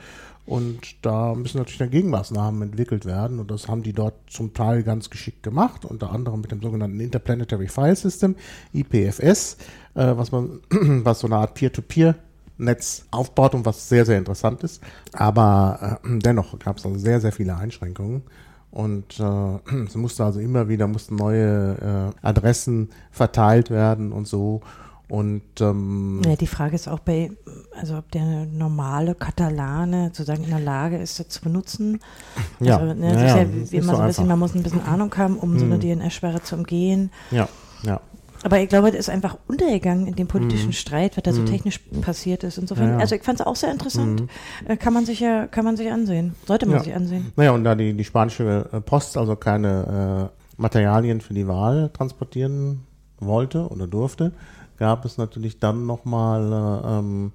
Und 0.47 1.05
da 1.05 1.35
müssen 1.35 1.57
natürlich 1.57 1.77
dann 1.77 1.91
Gegenmaßnahmen 1.91 2.61
entwickelt 2.61 3.05
werden. 3.05 3.39
Und 3.39 3.51
das 3.51 3.67
haben 3.67 3.83
die 3.83 3.91
dort 3.91 4.15
zum 4.27 4.53
Teil 4.53 4.81
ganz 4.81 5.09
geschickt 5.09 5.43
gemacht, 5.43 5.83
unter 5.83 6.11
anderem 6.11 6.39
mit 6.39 6.51
dem 6.51 6.61
sogenannten 6.61 7.01
Interplanetary 7.01 7.67
File 7.67 7.97
System, 7.97 8.35
IPFS, 8.73 9.57
äh, 9.93 10.15
was 10.15 10.31
man, 10.31 10.61
was 10.71 11.19
so 11.19 11.27
eine 11.27 11.35
Art 11.35 11.53
Peer-to-Peer-Netz 11.53 13.07
aufbaut 13.11 13.55
und 13.55 13.65
was 13.65 13.89
sehr, 13.89 14.05
sehr 14.05 14.17
interessant 14.17 14.63
ist. 14.63 14.81
Aber 15.11 15.99
äh, 16.01 16.19
dennoch 16.19 16.57
gab 16.59 16.77
es 16.77 16.85
also 16.85 16.97
sehr, 16.97 17.19
sehr 17.19 17.33
viele 17.33 17.57
Einschränkungen. 17.57 18.23
Und 18.71 19.19
äh, 19.19 19.23
es 19.85 19.95
musste 19.95 20.23
also 20.23 20.39
immer 20.39 20.69
wieder 20.69 20.87
mussten 20.87 21.17
neue 21.17 22.13
äh, 22.23 22.25
Adressen 22.25 22.89
verteilt 23.11 23.69
werden 23.69 24.13
und 24.13 24.29
so. 24.29 24.61
Und 25.09 25.41
ähm, 25.61 26.21
Ja, 26.25 26.35
die 26.35 26.47
Frage 26.47 26.75
ist 26.75 26.87
auch 26.89 26.99
bei, 26.99 27.31
also 27.79 27.97
ob 27.97 28.11
der 28.11 28.45
normale 28.45 29.15
Katalane 29.15 30.07
sozusagen 30.07 30.43
in 30.43 30.49
der 30.49 30.59
Lage 30.59 30.97
ist, 30.97 31.19
das 31.19 31.29
zu 31.29 31.41
benutzen. 31.41 31.99
Ja. 32.59 32.77
also, 32.77 32.93
ne, 32.93 33.43
ist 33.63 33.73
immer 33.73 33.95
so 33.95 34.01
ein 34.01 34.07
bisschen, 34.07 34.27
man 34.27 34.39
muss 34.39 34.53
ein 34.55 34.63
bisschen 34.63 34.81
Ahnung 34.83 35.15
haben, 35.15 35.37
um 35.37 35.57
so 35.59 35.65
eine 35.65 35.75
Hm. 35.75 35.99
DNS-Sperre 35.99 36.41
zu 36.41 36.55
umgehen. 36.55 37.11
ja, 37.31 37.47
ja. 37.83 38.01
Aber 38.43 38.59
ich 38.59 38.69
glaube, 38.69 38.91
das 38.91 38.99
ist 38.99 39.09
einfach 39.09 39.35
untergegangen 39.47 40.05
in 40.05 40.15
dem 40.15 40.27
politischen 40.27 40.71
Streit, 40.71 41.17
was 41.17 41.23
da 41.23 41.33
so 41.33 41.43
technisch 41.43 41.79
passiert 42.01 42.43
ist. 42.43 42.59
Insofern, 42.59 42.83
Hm. 42.85 42.91
Ja, 42.91 42.97
ja. 42.97 43.01
also 43.01 43.15
ich 43.15 43.23
fand 43.23 43.39
es 43.39 43.45
auch 43.45 43.55
sehr 43.55 43.71
interessant. 43.71 44.23
Äh, 44.67 44.77
Kann 44.77 44.93
man 44.93 45.05
sich 45.07 45.19
ja, 45.19 45.47
kann 45.47 45.65
man 45.65 45.75
sich 45.75 45.91
ansehen. 45.91 46.35
Sollte 46.45 46.67
man 46.67 46.77
Ja. 46.77 46.83
sich 46.83 46.93
ansehen. 46.93 47.31
Naja, 47.35 47.51
und 47.51 47.63
da 47.63 47.73
die, 47.73 47.93
die 47.93 48.03
spanische 48.03 48.69
äh, 48.71 48.79
Post 48.81 49.17
also 49.17 49.35
keine 49.35 50.29
äh, 50.31 50.61
Materialien 50.61 51.19
für 51.19 51.33
die 51.33 51.47
Wahl 51.47 51.89
transportieren 51.93 52.81
wollte 53.19 53.67
oder 53.69 53.87
durfte, 53.87 54.33
gab 54.77 55.05
es 55.05 55.17
natürlich 55.17 55.59
dann 55.59 55.85
nochmal 55.85 56.51
äh, 56.51 56.99
ähm, 56.99 57.31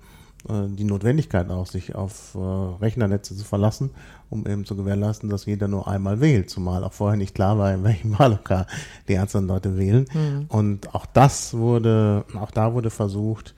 äh, 0.49 0.69
die 0.69 0.85
Notwendigkeit 0.85 1.51
auch, 1.51 1.67
sich 1.67 1.95
auf 1.95 2.35
äh, 2.35 2.39
Rechnernetze 2.39 3.37
zu 3.37 3.45
verlassen, 3.45 3.91
um 4.31 4.47
eben 4.47 4.65
zu 4.65 4.77
gewährleisten, 4.77 5.29
dass 5.29 5.47
jeder 5.47 5.69
nur 5.69 5.89
einmal 5.89 6.21
wählt, 6.21 6.51
zumal 6.51 6.85
auch 6.85 6.93
vorher 6.93 7.17
nicht 7.17 7.35
klar 7.35 7.59
war, 7.59 7.73
in 7.73 7.85
welchem 7.85 8.17
Wahllokal 8.19 8.67
die 9.09 9.19
einzelnen 9.19 9.49
Leute 9.49 9.77
wählen. 9.77 10.07
Und 10.49 10.95
auch 10.95 11.07
das 11.07 11.55
wurde, 11.55 12.25
auch 12.39 12.51
da 12.51 12.75
wurde 12.75 12.91
versucht, 12.91 13.55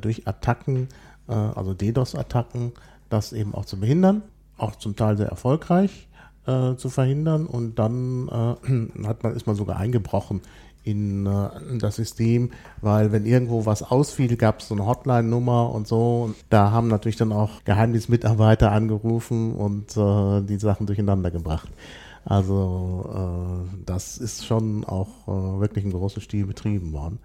durch 0.00 0.26
Attacken, 0.26 0.88
also 1.26 1.74
DDoS-Attacken, 1.74 2.72
das 3.10 3.34
eben 3.34 3.54
auch 3.54 3.66
zu 3.66 3.78
behindern, 3.78 4.22
auch 4.56 4.76
zum 4.76 4.96
Teil 4.96 5.18
sehr 5.18 5.28
erfolgreich 5.28 6.08
zu 6.46 6.88
verhindern. 6.88 7.46
Und 7.46 7.78
dann 7.78 8.28
äh, 8.28 9.04
hat 9.06 9.22
man, 9.22 9.34
ist 9.34 9.46
man 9.46 9.54
sogar 9.54 9.76
eingebrochen 9.76 10.40
in, 10.86 11.26
äh, 11.26 11.78
das 11.78 11.96
System, 11.96 12.50
weil 12.80 13.12
wenn 13.12 13.26
irgendwo 13.26 13.66
was 13.66 13.82
ausfiel, 13.82 14.36
gab 14.36 14.60
es 14.60 14.68
so 14.68 14.74
eine 14.74 14.86
Hotline-Nummer 14.86 15.72
und 15.72 15.86
so. 15.88 16.22
Und 16.24 16.36
da 16.48 16.70
haben 16.70 16.88
natürlich 16.88 17.16
dann 17.16 17.32
auch 17.32 17.64
Geheimdienstmitarbeiter 17.64 18.70
angerufen 18.72 19.54
und 19.54 19.96
äh, 19.96 20.42
die 20.46 20.58
Sachen 20.58 20.86
durcheinander 20.86 21.30
gebracht. 21.30 21.68
Also 22.28 23.08
äh, 23.14 23.78
das 23.86 24.18
ist 24.18 24.44
schon 24.44 24.84
auch 24.84 25.06
äh, 25.28 25.60
wirklich 25.60 25.84
in 25.84 25.92
großem 25.92 26.20
Stil 26.20 26.44
betrieben 26.44 26.92
worden. 26.92 27.20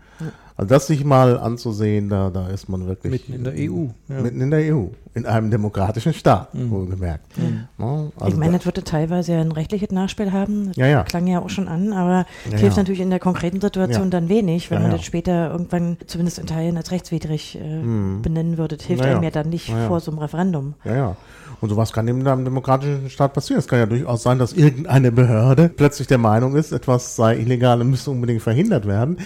Also 0.55 0.69
das 0.69 0.85
sich 0.85 1.03
mal 1.03 1.39
anzusehen, 1.39 2.07
da, 2.09 2.29
da 2.29 2.49
ist 2.49 2.69
man 2.69 2.85
wirklich 2.85 3.11
Mitten 3.27 3.33
in 3.33 3.43
der 3.43 3.53
EU. 3.53 3.85
Ja. 4.09 4.21
mitten 4.21 4.41
in 4.41 4.51
der 4.51 4.75
EU, 4.75 4.85
in 5.15 5.25
einem 5.25 5.49
demokratischen 5.49 6.13
Staat, 6.13 6.49
wohlgemerkt. 6.53 7.35
Ne? 7.39 7.67
Also 8.19 8.27
ich 8.33 8.37
meine, 8.37 8.51
da- 8.51 8.57
das 8.59 8.65
würde 8.67 8.83
teilweise 8.83 9.33
ja 9.33 9.41
ein 9.41 9.51
rechtliches 9.51 9.89
Nachspiel 9.89 10.31
haben. 10.31 10.67
Das 10.67 10.75
Ja, 10.77 10.85
ja. 10.85 11.01
klang 11.03 11.25
ja 11.25 11.39
auch 11.41 11.49
schon 11.49 11.67
an, 11.67 11.93
aber 11.93 12.27
Ja, 12.51 12.57
hilft 12.57 12.77
ja. 12.77 12.83
natürlich 12.83 13.01
in 13.01 13.09
der 13.09 13.19
konkreten 13.19 13.59
Situation 13.59 14.03
Ja. 14.03 14.09
dann 14.11 14.29
wenig, 14.29 14.69
wenn 14.69 14.77
Ja, 14.77 14.81
man 14.83 14.91
ja. 14.91 14.97
das 14.97 15.05
später 15.05 15.49
irgendwann, 15.51 15.97
zumindest 16.05 16.37
in 16.37 16.45
Teilen, 16.45 16.77
als 16.77 16.91
rechtswidrig 16.91 17.57
äh, 17.59 17.81
benennen 18.21 18.59
würde. 18.59 18.77
Das 18.77 18.85
hilft 18.85 19.01
Ja, 19.03 19.09
ja. 19.09 19.15
einem 19.15 19.23
ja 19.23 19.31
dann 19.31 19.49
nicht 19.49 19.69
Ja, 19.69 19.79
ja. 19.79 19.87
vor 19.87 19.99
so 19.99 20.11
einem 20.11 20.19
Referendum. 20.19 20.75
Ja, 20.85 20.95
ja. 20.95 21.15
Und 21.61 21.69
sowas 21.69 21.93
kann 21.93 22.07
in 22.07 22.27
einem 22.27 22.43
demokratischen 22.43 23.09
Staat 23.11 23.33
passieren. 23.33 23.59
Es 23.59 23.67
kann 23.67 23.77
ja 23.77 23.85
durchaus 23.85 24.23
sein, 24.23 24.39
dass 24.39 24.51
irgendeine 24.51 25.11
Behörde 25.11 25.69
plötzlich 25.69 26.07
der 26.07 26.17
Meinung 26.17 26.55
ist, 26.55 26.71
etwas 26.71 27.15
sei 27.15 27.37
illegal 27.37 27.79
und 27.81 27.91
müsse 27.91 28.09
unbedingt 28.09 28.41
verhindert 28.41 28.87
werden. 28.87 29.17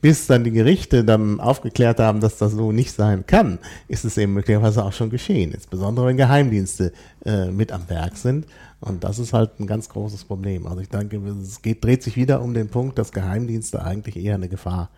Bis 0.00 0.26
dann 0.26 0.42
die 0.42 0.50
Gerichte 0.50 1.04
dann 1.04 1.38
aufgeklärt 1.38 2.00
haben, 2.00 2.20
dass 2.20 2.38
das 2.38 2.52
so 2.52 2.72
nicht 2.72 2.92
sein 2.92 3.26
kann, 3.26 3.58
ist 3.88 4.06
es 4.06 4.16
eben 4.16 4.32
möglicherweise 4.32 4.84
auch 4.84 4.94
schon 4.94 5.10
geschehen. 5.10 5.52
Insbesondere 5.52 6.06
wenn 6.06 6.16
Geheimdienste 6.16 6.92
äh, 7.26 7.50
mit 7.50 7.70
am 7.70 7.88
Werk 7.90 8.16
sind. 8.16 8.46
Und 8.80 9.04
das 9.04 9.18
ist 9.18 9.34
halt 9.34 9.60
ein 9.60 9.66
ganz 9.66 9.90
großes 9.90 10.24
Problem. 10.24 10.66
Also 10.66 10.80
ich 10.80 10.88
denke, 10.88 11.18
es 11.18 11.60
geht, 11.60 11.84
dreht 11.84 12.02
sich 12.02 12.16
wieder 12.16 12.40
um 12.40 12.54
den 12.54 12.68
Punkt, 12.68 12.98
dass 12.98 13.12
Geheimdienste 13.12 13.84
eigentlich 13.84 14.16
eher 14.16 14.36
eine 14.36 14.48
Gefahr 14.48 14.88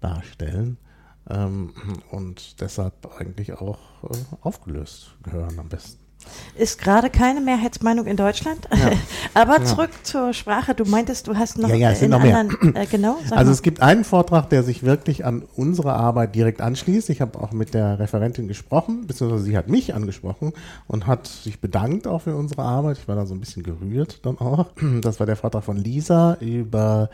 darstellen. 0.00 0.78
Ähm, 1.28 1.74
und 2.10 2.60
deshalb 2.62 2.94
eigentlich 3.20 3.52
auch 3.52 3.78
äh, 4.02 4.16
aufgelöst 4.40 5.14
gehören 5.22 5.58
am 5.58 5.68
besten. 5.68 6.07
Ist 6.56 6.80
gerade 6.80 7.08
keine 7.08 7.40
Mehrheitsmeinung 7.40 8.06
in 8.06 8.16
Deutschland. 8.16 8.68
aber 9.34 9.64
zurück 9.64 9.90
zur 10.02 10.32
Sprache. 10.32 10.74
Du 10.74 10.84
meintest, 10.84 11.26
du 11.28 11.36
hast 11.36 11.58
noch 11.58 11.68
Ja, 11.68 11.74
ja, 11.76 11.90
es 11.92 12.00
sind 12.00 12.06
in 12.06 12.10
noch 12.10 12.22
mehr. 12.22 12.36
anderen, 12.38 12.74
äh, 12.74 12.86
genau, 12.86 13.16
Also 13.22 13.34
mal. 13.34 13.48
es 13.48 13.62
gibt 13.62 13.80
einen 13.80 14.04
Vortrag, 14.04 14.50
der 14.50 14.62
sich 14.62 14.82
wirklich 14.82 15.24
an 15.24 15.44
unsere 15.54 15.92
Arbeit 15.92 16.34
direkt 16.34 16.60
anschließt. 16.60 17.10
Ich 17.10 17.20
habe 17.20 17.40
auch 17.40 17.52
mit 17.52 17.74
der 17.74 17.98
Referentin 17.98 18.48
gesprochen, 18.48 19.06
beziehungsweise 19.06 19.44
sie 19.44 19.56
hat 19.56 19.68
mich 19.68 19.94
angesprochen 19.94 20.52
und 20.86 21.06
hat 21.06 21.28
sich 21.28 21.60
bedankt 21.60 22.06
auch 22.06 22.22
für 22.22 22.34
unsere 22.34 22.62
Arbeit. 22.62 22.98
Ich 22.98 23.08
war 23.08 23.14
da 23.16 23.24
so 23.24 23.34
ein 23.34 23.40
bisschen 23.40 23.62
gerührt 23.62 24.20
dann 24.26 24.38
auch. 24.38 24.66
Das 25.00 25.20
war 25.20 25.26
der 25.26 25.36
Vortrag 25.36 25.62
von 25.64 25.76
Lisa 25.76 26.36
über 26.40 27.08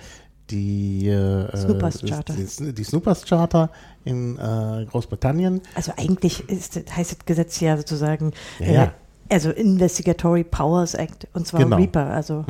die 0.50 1.08
äh, 1.08 1.56
Snoopers 1.56 2.02
Charter. 2.02 2.34
Die, 2.34 2.72
die 2.74 2.84
Snoopers 2.84 3.24
Charter 3.24 3.70
in 4.04 4.38
äh, 4.38 4.84
Großbritannien. 4.86 5.62
Also 5.74 5.92
eigentlich 5.96 6.48
ist, 6.48 6.76
heißt 6.94 7.12
das 7.12 7.24
Gesetz 7.24 7.60
ja 7.60 7.76
sozusagen, 7.76 8.32
Ja, 8.58 8.66
äh, 8.66 8.74
ja. 8.74 8.94
Also 9.30 9.50
Investigatory 9.50 10.44
Powers 10.44 10.94
Act, 10.94 11.26
und 11.32 11.46
zwar 11.46 11.62
Genau. 11.64 11.76
Reaper. 11.76 12.06
Also 12.10 12.44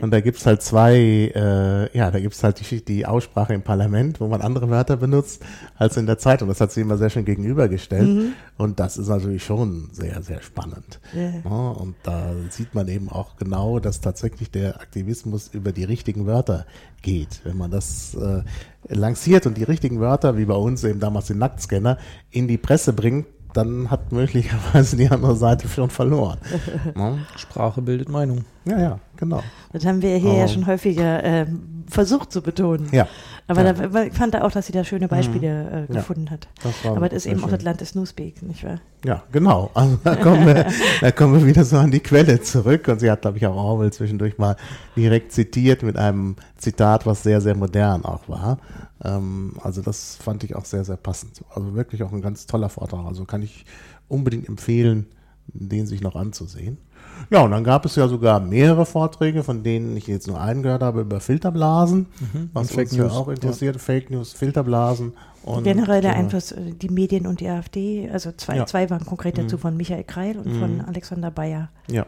Und 0.00 0.10
da 0.10 0.20
gibt's 0.20 0.46
halt 0.46 0.62
zwei, 0.62 0.96
äh, 0.96 1.96
ja, 1.96 2.10
da 2.10 2.18
gibt's 2.18 2.42
halt 2.42 2.60
die, 2.70 2.84
die 2.84 3.06
Aussprache 3.06 3.54
im 3.54 3.62
Parlament, 3.62 4.20
wo 4.20 4.26
man 4.28 4.40
andere 4.40 4.70
Wörter 4.70 4.96
benutzt 4.96 5.42
als 5.76 5.96
in 5.96 6.06
der 6.06 6.18
Zeitung. 6.18 6.48
Das 6.48 6.60
hat 6.60 6.72
sie 6.72 6.80
immer 6.80 6.96
sehr 6.96 7.10
schön 7.10 7.24
gegenübergestellt. 7.24 8.32
Und 8.56 8.80
das 8.80 8.96
ist 8.96 9.08
natürlich 9.08 9.44
schon 9.44 9.88
sehr, 9.92 10.22
sehr 10.22 10.42
spannend. 10.42 11.00
Ja. 11.14 11.30
Ja, 11.44 11.70
und 11.70 11.94
da 12.02 12.32
sieht 12.50 12.74
man 12.74 12.88
eben 12.88 13.08
auch 13.08 13.36
genau, 13.36 13.78
dass 13.78 14.00
tatsächlich 14.00 14.50
der 14.50 14.80
Aktivismus 14.80 15.48
über 15.52 15.72
die 15.72 15.84
richtigen 15.84 16.26
Wörter 16.26 16.66
geht. 17.02 17.40
Wenn 17.44 17.56
man 17.56 17.70
das 17.70 18.14
äh, 18.14 18.42
lanciert 18.88 19.46
und 19.46 19.56
die 19.56 19.64
richtigen 19.64 20.00
Wörter, 20.00 20.36
wie 20.36 20.44
bei 20.44 20.54
uns 20.54 20.84
eben 20.84 21.00
damals 21.00 21.26
den 21.26 21.38
Nacktscanner, 21.38 21.98
in 22.30 22.48
die 22.48 22.58
Presse 22.58 22.92
bringt, 22.92 23.26
dann 23.52 23.90
hat 23.90 24.12
möglicherweise 24.12 24.96
die 24.96 25.08
andere 25.08 25.36
Seite 25.36 25.68
schon 25.68 25.90
verloren. 25.90 26.38
Ja, 26.96 27.18
Sprache 27.36 27.82
bildet 27.82 28.08
Meinung. 28.08 28.44
ja, 28.64 28.78
ja 28.78 28.98
genau. 29.16 29.42
das 29.72 29.84
haben 29.86 30.02
wir 30.02 30.16
hier 30.16 30.34
ja 30.34 30.44
Oh. 30.44 30.48
schon 30.48 30.66
häufiger 30.66 31.22
ähm, 31.24 31.84
versucht 31.88 32.32
zu 32.32 32.42
betonen. 32.42 32.88
Ja. 32.92 33.06
Aber 33.50 33.64
Ja. 33.64 33.72
da, 33.72 34.02
ich 34.04 34.12
fand 34.12 34.34
da 34.34 34.42
auch, 34.42 34.52
dass 34.52 34.66
sie 34.66 34.72
da 34.72 34.84
schöne 34.84 35.08
Beispiele 35.08 35.86
äh, 35.88 35.92
Ja. 35.92 36.00
gefunden 36.00 36.30
hat. 36.30 36.46
Das 36.62 36.84
war 36.84 36.96
Aber 36.96 37.08
das 37.08 37.24
ist 37.24 37.32
eben 37.32 37.40
auch 37.40 37.48
schön. 37.48 37.56
das 37.56 37.62
Land 37.64 37.80
des 37.80 37.94
Newspeak, 37.94 38.42
nicht 38.42 38.62
wahr? 38.64 38.80
Ja, 39.04 39.22
genau. 39.32 39.70
Also 39.74 39.98
da 40.04 40.14
kommen 40.16 40.46
wir, 40.46 40.66
da 41.00 41.10
kommen 41.10 41.34
wir 41.40 41.46
wieder 41.46 41.64
so 41.64 41.76
an 41.78 41.90
die 41.90 42.00
Quelle 42.00 42.40
zurück. 42.40 42.86
Und 42.88 43.00
sie 43.00 43.10
hat, 43.10 43.22
glaube 43.22 43.38
ich, 43.38 43.46
auch 43.46 43.56
Orwell 43.56 43.92
zwischendurch 43.92 44.38
mal 44.38 44.56
direkt 44.96 45.32
zitiert 45.32 45.82
mit 45.82 45.96
einem 45.96 46.36
Zitat, 46.56 47.06
was 47.06 47.22
sehr, 47.22 47.40
sehr 47.40 47.56
modern 47.56 48.04
auch 48.04 48.28
war. 48.28 48.58
Ähm, 49.04 49.54
also 49.62 49.82
das 49.82 50.16
fand 50.16 50.44
ich 50.44 50.54
auch 50.54 50.64
sehr, 50.64 50.84
sehr 50.84 50.96
passend. 50.96 51.42
Also 51.54 51.74
wirklich 51.74 52.02
auch 52.04 52.12
ein 52.12 52.22
ganz 52.22 52.46
toller 52.46 52.68
Vortrag. 52.68 53.04
Also 53.06 53.24
kann 53.24 53.42
ich 53.42 53.64
unbedingt 54.08 54.48
empfehlen, 54.48 55.06
den 55.48 55.86
sich 55.86 56.00
noch 56.00 56.14
anzusehen. 56.14 56.78
Ja, 57.28 57.42
und 57.42 57.50
dann 57.50 57.64
gab 57.64 57.84
es 57.84 57.96
ja 57.96 58.08
sogar 58.08 58.40
mehrere 58.40 58.86
Vorträge, 58.86 59.42
von 59.42 59.62
denen 59.62 59.96
ich 59.96 60.06
jetzt 60.06 60.26
nur 60.26 60.40
einen 60.40 60.62
gehört 60.62 60.82
habe, 60.82 61.02
über 61.02 61.20
Filterblasen, 61.20 62.06
was 62.52 62.68
und 62.68 62.74
Fake 62.74 62.88
uns 62.88 62.96
ja 62.96 63.04
News, 63.04 63.12
auch 63.12 63.28
interessiert. 63.28 63.80
Fake 63.80 64.10
News, 64.10 64.32
Filterblasen. 64.32 65.12
Und, 65.42 65.64
Generell 65.64 66.02
der 66.02 66.14
Einfluss, 66.16 66.52
äh, 66.52 66.72
die 66.72 66.88
Medien 66.90 67.26
und 67.26 67.40
die 67.40 67.48
AfD, 67.48 68.10
also 68.12 68.30
zwei, 68.32 68.56
Ja. 68.56 68.62
Mhm. 68.62 68.66
zwei 68.66 68.90
waren 68.90 69.04
konkret 69.06 69.38
dazu 69.38 69.56
von 69.58 69.76
Michael 69.76 70.04
Kreil 70.04 70.36
und 70.36 70.52
von 70.58 70.80
Alexander 70.82 71.30
Bayer. 71.30 71.70
Ja, 71.88 71.94
ja. 71.94 72.06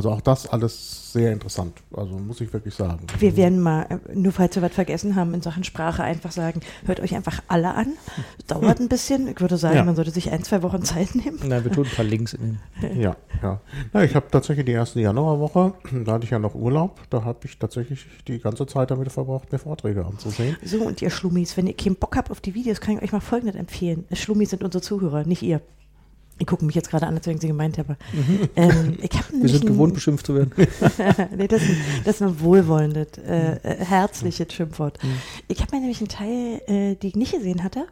Also 0.00 0.12
auch 0.12 0.22
das 0.22 0.46
alles 0.46 1.12
sehr 1.12 1.30
interessant. 1.30 1.74
Also 1.94 2.14
muss 2.18 2.40
ich 2.40 2.50
wirklich 2.54 2.74
sagen. 2.74 3.06
Wir 3.18 3.36
werden 3.36 3.60
mal, 3.60 4.00
nur 4.14 4.32
falls 4.32 4.54
wir 4.56 4.62
was 4.62 4.72
vergessen 4.72 5.14
haben, 5.14 5.34
in 5.34 5.42
Sachen 5.42 5.62
Sprache 5.62 6.02
einfach 6.02 6.32
sagen, 6.32 6.62
hört 6.86 7.00
euch 7.00 7.14
einfach 7.14 7.42
alle 7.48 7.74
an. 7.74 7.88
Dauert 8.46 8.80
ein 8.80 8.88
bisschen. 8.88 9.28
Ich 9.28 9.38
würde 9.42 9.58
sagen, 9.58 9.76
Ja. 9.76 9.84
man 9.84 9.96
sollte 9.96 10.10
sich 10.10 10.30
ein, 10.30 10.42
zwei 10.42 10.62
Wochen 10.62 10.84
Zeit 10.84 11.14
nehmen. 11.14 11.38
Na, 11.44 11.62
wir 11.62 11.70
tun 11.70 11.84
ein 11.84 11.94
paar 11.94 12.06
Links 12.06 12.32
in 12.32 12.40
den. 12.80 12.98
Ja, 12.98 13.14
ja. 13.42 13.60
ja 13.92 14.02
ich 14.02 14.14
habe 14.14 14.24
tatsächlich 14.30 14.64
die 14.64 14.72
erste 14.72 15.02
Januarwoche, 15.02 15.74
da 16.06 16.12
hatte 16.12 16.24
ich 16.24 16.30
ja 16.30 16.38
noch 16.38 16.54
Urlaub, 16.54 17.02
da 17.10 17.22
habe 17.22 17.40
ich 17.44 17.58
tatsächlich 17.58 18.06
die 18.26 18.38
ganze 18.38 18.66
Zeit 18.66 18.90
damit 18.90 19.12
verbracht, 19.12 19.52
mir 19.52 19.58
Vorträge 19.58 20.06
anzusehen. 20.06 20.56
So, 20.64 20.80
und 20.80 21.02
ihr 21.02 21.10
Schlummis, 21.10 21.58
wenn 21.58 21.66
ihr 21.66 21.76
keinen 21.76 21.96
Bock 21.96 22.16
habt 22.16 22.30
auf 22.30 22.40
die 22.40 22.54
Videos, 22.54 22.80
kann 22.80 22.96
ich 22.96 23.02
euch 23.02 23.12
mal 23.12 23.20
Folgendes 23.20 23.54
empfehlen. 23.54 24.06
Schlummis 24.14 24.48
sind 24.48 24.64
unsere 24.64 24.80
Zuhörer, 24.80 25.24
nicht 25.24 25.42
ihr. 25.42 25.60
Ich 26.40 26.46
gucke 26.46 26.64
mich 26.64 26.74
jetzt 26.74 26.88
gerade 26.90 27.06
an, 27.06 27.14
als 27.14 27.26
ich 27.26 27.38
sie 27.40 27.46
gemeint 27.48 27.76
habe. 27.78 27.96
Ähm, 28.56 28.96
ich 29.02 29.10
habe 29.12 29.26
Wir 29.42 29.48
sind 29.50 29.66
gewohnt, 29.66 29.92
beschimpft 29.94 30.24
zu 30.26 30.34
werden. 30.34 30.52
nee, 31.36 31.46
das, 31.46 31.60
ist 31.62 31.68
ein- 31.68 31.76
das 32.04 32.14
ist 32.16 32.22
ein 32.22 32.40
wohlwollendes, 32.40 33.18
äh, 33.18 33.56
äh, 33.62 33.84
herzliches 33.84 34.52
Schimpfwort. 34.52 34.98
Mhm. 35.04 35.08
Ich 35.48 35.60
habe 35.60 35.76
mir 35.76 35.80
nämlich 35.80 36.00
einen 36.00 36.08
Teil, 36.08 36.62
äh, 36.66 36.94
die 36.96 37.08
ich 37.08 37.14
nicht 37.16 37.32
gesehen 37.34 37.62
hatte, 37.62 37.86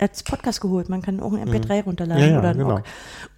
als 0.00 0.24
Podcast 0.24 0.60
geholt. 0.60 0.88
Man 0.88 1.00
kann 1.00 1.20
auch 1.20 1.32
ein 1.32 1.48
MP3 1.48 1.84
runterladen 1.84 2.24
Mhm. 2.24 2.28
Ja, 2.28 2.32
ja, 2.34 2.38
oder 2.40 2.48
ein 2.50 2.58
genau. 2.58 2.80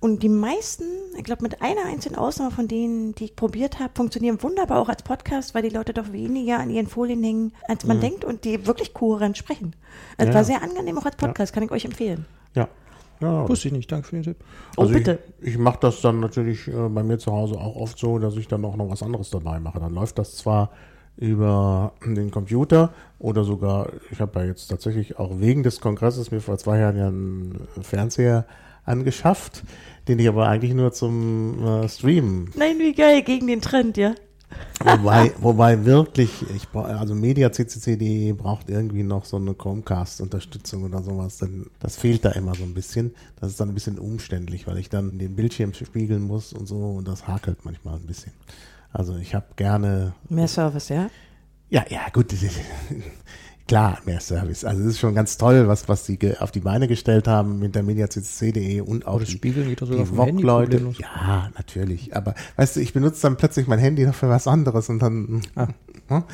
Und 0.00 0.22
die 0.22 0.30
meisten, 0.30 0.84
ich 1.14 1.24
glaube 1.24 1.42
mit 1.42 1.60
einer 1.60 1.84
einzigen 1.84 2.14
Ausnahme 2.16 2.50
von 2.50 2.66
denen, 2.66 3.14
die 3.16 3.24
ich 3.26 3.36
probiert 3.36 3.80
habe, 3.80 3.90
funktionieren 3.94 4.42
wunderbar 4.42 4.78
auch 4.80 4.88
als 4.88 5.02
Podcast, 5.02 5.54
weil 5.54 5.62
die 5.62 5.68
Leute 5.76 5.92
doch 5.92 6.10
weniger 6.12 6.58
an 6.58 6.70
ihren 6.70 6.86
Folien 6.86 7.22
hängen, 7.22 7.52
als 7.68 7.84
man 7.84 8.00
denkt 8.00 8.24
und 8.24 8.44
die 8.46 8.66
wirklich 8.66 8.94
kohärent 8.94 9.36
sprechen. 9.36 9.76
Es 10.16 10.24
Mhm. 10.24 10.30
Ja, 10.30 10.34
war 10.36 10.44
sehr 10.44 10.62
angenehm 10.62 10.96
auch 10.96 11.04
als 11.04 11.16
Podcast, 11.16 11.52
kann 11.52 11.62
ich 11.64 11.70
euch 11.70 11.84
empfehlen. 11.84 12.24
Ja. 12.54 12.66
Ja 13.20 13.48
Wusste 13.48 13.68
ich 13.68 13.74
nicht. 13.74 13.90
Danke 13.90 14.08
für 14.08 14.16
den 14.16 14.22
Tipp. 14.22 14.36
Oh, 14.76 14.82
also 14.82 14.94
bitte. 14.94 15.18
Ich, 15.40 15.48
ich 15.48 15.58
mache 15.58 15.78
das 15.80 16.00
dann 16.00 16.20
natürlich 16.20 16.68
äh, 16.68 16.88
bei 16.88 17.02
mir 17.02 17.18
zu 17.18 17.32
Hause 17.32 17.56
auch 17.56 17.76
oft 17.76 17.98
so, 17.98 18.18
dass 18.18 18.36
ich 18.36 18.48
dann 18.48 18.64
auch 18.64 18.76
noch 18.76 18.90
was 18.90 19.02
anderes 19.02 19.30
dabei 19.30 19.60
mache. 19.60 19.80
Dann 19.80 19.94
läuft 19.94 20.18
das 20.18 20.36
zwar 20.36 20.70
über 21.16 21.92
den 22.04 22.30
Computer 22.30 22.92
oder 23.18 23.44
sogar, 23.44 23.88
ich 24.10 24.20
habe 24.20 24.40
ja 24.40 24.46
jetzt 24.46 24.66
tatsächlich 24.66 25.18
auch 25.18 25.38
wegen 25.38 25.62
des 25.62 25.80
Kongresses 25.80 26.30
mir 26.30 26.40
vor 26.40 26.58
zwei 26.58 26.78
Jahren 26.78 26.96
ja 26.96 27.06
einen 27.06 27.68
Fernseher 27.82 28.46
angeschafft, 28.84 29.62
den 30.08 30.18
ich 30.18 30.28
aber 30.28 30.48
eigentlich 30.48 30.74
nur 30.74 30.92
zum 30.92 31.64
äh, 31.64 31.88
Streamen 31.88 32.50
Nein, 32.56 32.78
wie 32.78 32.92
geil, 32.92 33.22
gegen 33.22 33.46
den 33.46 33.60
Trend, 33.60 33.96
ja. 33.96 34.14
Wobei, 34.82 35.32
wobei 35.40 35.84
wirklich, 35.84 36.44
ich 36.54 36.68
also 36.74 37.14
MediaCCC.de 37.14 38.32
braucht 38.32 38.68
irgendwie 38.68 39.02
noch 39.02 39.24
so 39.24 39.36
eine 39.36 39.54
Chromecast-Unterstützung 39.54 40.84
oder 40.84 41.02
sowas. 41.02 41.38
Denn 41.38 41.66
das 41.80 41.96
fehlt 41.96 42.24
da 42.24 42.30
immer 42.30 42.54
so 42.54 42.64
ein 42.64 42.74
bisschen. 42.74 43.14
Das 43.40 43.50
ist 43.50 43.60
dann 43.60 43.68
ein 43.68 43.74
bisschen 43.74 43.98
umständlich, 43.98 44.66
weil 44.66 44.78
ich 44.78 44.88
dann 44.88 45.18
den 45.18 45.34
Bildschirm 45.36 45.72
spiegeln 45.74 46.22
muss 46.22 46.52
und 46.52 46.66
so 46.66 46.76
und 46.76 47.08
das 47.08 47.26
hakelt 47.26 47.64
manchmal 47.64 47.96
ein 47.96 48.06
bisschen. 48.06 48.32
Also 48.92 49.16
ich 49.16 49.34
habe 49.34 49.46
gerne, 49.56 50.14
Mehr 50.28 50.46
Service, 50.46 50.88
ja. 50.88 51.10
ja, 51.68 51.84
ja, 51.88 52.08
gut, 52.12 52.32
klar, 53.66 53.98
mehr 54.04 54.20
Service. 54.20 54.64
Also 54.64 54.82
es 54.82 54.88
ist 54.88 54.98
schon 54.98 55.14
ganz 55.14 55.38
toll, 55.38 55.68
was, 55.68 55.88
was 55.88 56.06
sie 56.06 56.18
auf 56.38 56.50
die 56.50 56.60
Beine 56.60 56.88
gestellt 56.88 57.28
haben 57.28 57.58
mit 57.58 57.74
der 57.74 57.82
MediaCCC.de 57.82 58.80
und 58.80 59.06
auch 59.06 59.18
das 59.18 59.28
die, 59.28 59.36
Spiegeln 59.36 59.68
geht 59.68 59.82
doch 59.82 59.86
sogar 59.86 60.04
die 60.04 60.16
Handy 60.16 60.42
problemlos. 60.42 60.98
Ja, 60.98 61.50
natürlich. 61.56 62.14
Aber 62.14 62.34
weißt 62.56 62.76
du, 62.76 62.80
ich 62.80 62.92
benutze 62.92 63.22
dann 63.22 63.36
plötzlich 63.36 63.66
mein 63.66 63.78
Handy 63.78 64.06
noch 64.06 64.14
für 64.14 64.28
was 64.28 64.46
anderes 64.46 64.88
und 64.88 65.00
dann. 65.00 65.42
Ah. 65.54 65.68
Hm? 66.08 66.24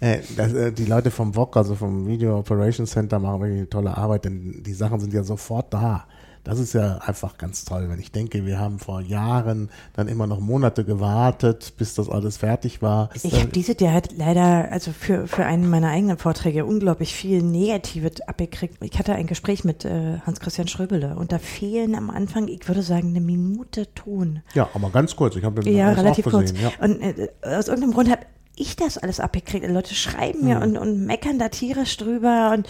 Äh, 0.00 0.18
das, 0.36 0.52
äh, 0.52 0.72
die 0.72 0.84
Leute 0.84 1.12
vom 1.12 1.34
VOG, 1.34 1.56
also 1.56 1.74
vom 1.76 2.08
Video 2.08 2.38
Operations 2.38 2.90
Center, 2.90 3.20
machen 3.20 3.40
wirklich 3.40 3.58
eine 3.58 3.70
tolle 3.70 3.96
Arbeit, 3.96 4.24
denn 4.24 4.62
die 4.64 4.74
Sachen 4.74 4.98
sind 4.98 5.12
ja 5.12 5.22
sofort 5.22 5.72
da. 5.72 6.06
Das 6.44 6.58
ist 6.58 6.72
ja 6.72 6.98
einfach 6.98 7.38
ganz 7.38 7.64
toll, 7.64 7.88
wenn 7.88 8.00
ich 8.00 8.10
denke, 8.10 8.44
wir 8.44 8.58
haben 8.58 8.80
vor 8.80 9.00
Jahren 9.00 9.70
dann 9.94 10.08
immer 10.08 10.26
noch 10.26 10.40
Monate 10.40 10.84
gewartet, 10.84 11.74
bis 11.76 11.94
das 11.94 12.08
alles 12.08 12.36
fertig 12.38 12.82
war. 12.82 13.10
Ich 13.22 13.34
habe 13.34 13.48
dieses 13.48 13.76
Jahr 13.78 13.92
halt 13.92 14.16
leider, 14.16 14.70
also 14.72 14.90
für, 14.92 15.28
für 15.28 15.44
einen 15.46 15.70
meiner 15.70 15.90
eigenen 15.90 16.18
Vorträge, 16.18 16.64
unglaublich 16.64 17.14
viel 17.14 17.42
Negatives 17.42 18.20
abgekriegt. 18.26 18.78
Ich 18.82 18.98
hatte 18.98 19.14
ein 19.14 19.28
Gespräch 19.28 19.62
mit 19.62 19.84
äh, 19.84 20.18
Hans-Christian 20.26 20.66
Schröbele 20.66 21.14
und 21.14 21.30
da 21.30 21.38
fehlen 21.38 21.94
am 21.94 22.10
Anfang, 22.10 22.48
ich 22.48 22.66
würde 22.66 22.82
sagen, 22.82 23.08
eine 23.08 23.20
Minute 23.20 23.92
Ton. 23.94 24.42
ja, 24.54 24.68
aber 24.74 24.90
ganz 24.90 25.14
kurz. 25.14 25.36
Ich 25.36 25.44
habe 25.44 25.60
den 25.60 25.76
Ja, 25.76 25.90
relativ 25.92 26.24
kurz. 26.24 26.52
Ja. 26.52 26.72
Und 26.80 27.00
äh, 27.00 27.28
aus 27.42 27.68
irgendeinem 27.68 27.94
Grund 27.94 28.10
habe 28.10 28.22
ich 28.54 28.76
das 28.76 28.98
alles 28.98 29.18
abgekriegt. 29.18 29.66
Leute 29.68 29.94
schreiben 29.94 30.44
mir 30.44 30.60
und, 30.60 30.76
und 30.76 31.06
meckern 31.06 31.38
da 31.38 31.48
tierisch 31.48 31.96
drüber 31.96 32.52
und 32.54 32.66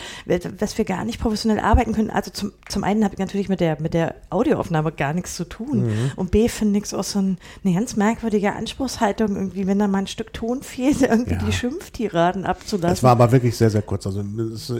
dass 0.61 0.79
wir 0.79 0.85
gar 0.85 1.05
nicht 1.05 1.21
professionell 1.21 1.59
arbeiten 1.59 1.93
können. 1.93 2.11
Also 2.11 2.31
zum, 2.31 2.53
zum 2.69 2.85
einen 2.85 3.03
habe 3.05 3.15
ich 3.15 3.19
natürlich 3.19 3.49
mit 3.49 3.59
der, 3.61 3.81
mit 3.81 3.93
der 3.93 4.15
Audioaufnahme 4.31 4.93
gar 4.93 5.13
nichts 5.13 5.35
zu 5.35 5.45
tun. 5.45 5.93
Und 6.17 6.31
B 6.31 6.49
finde 6.49 6.79
ich 6.79 6.85
es 6.85 6.95
auch 6.95 7.03
so 7.05 7.19
ein, 7.19 7.37
eine 7.65 7.75
ganz 7.75 7.97
merkwürdige 7.97 8.53
Anspruchshaltung, 8.53 9.35
irgendwie, 9.35 9.67
wenn 9.67 9.79
da 9.81 9.89
mal 9.89 9.99
ein 9.99 10.07
Stück 10.07 10.33
Ton 10.33 10.63
fehlt, 10.63 11.03
irgendwie 11.03 11.33
Ja. 11.35 11.43
die 11.45 11.53
Schimpftiraden 11.53 12.45
abzulassen. 12.47 12.91
Das 12.91 13.03
war 13.03 13.13
aber 13.13 13.33
wirklich 13.33 13.57
sehr, 13.57 13.71
sehr 13.71 13.83
kurz. 13.83 14.07
Also 14.07 14.23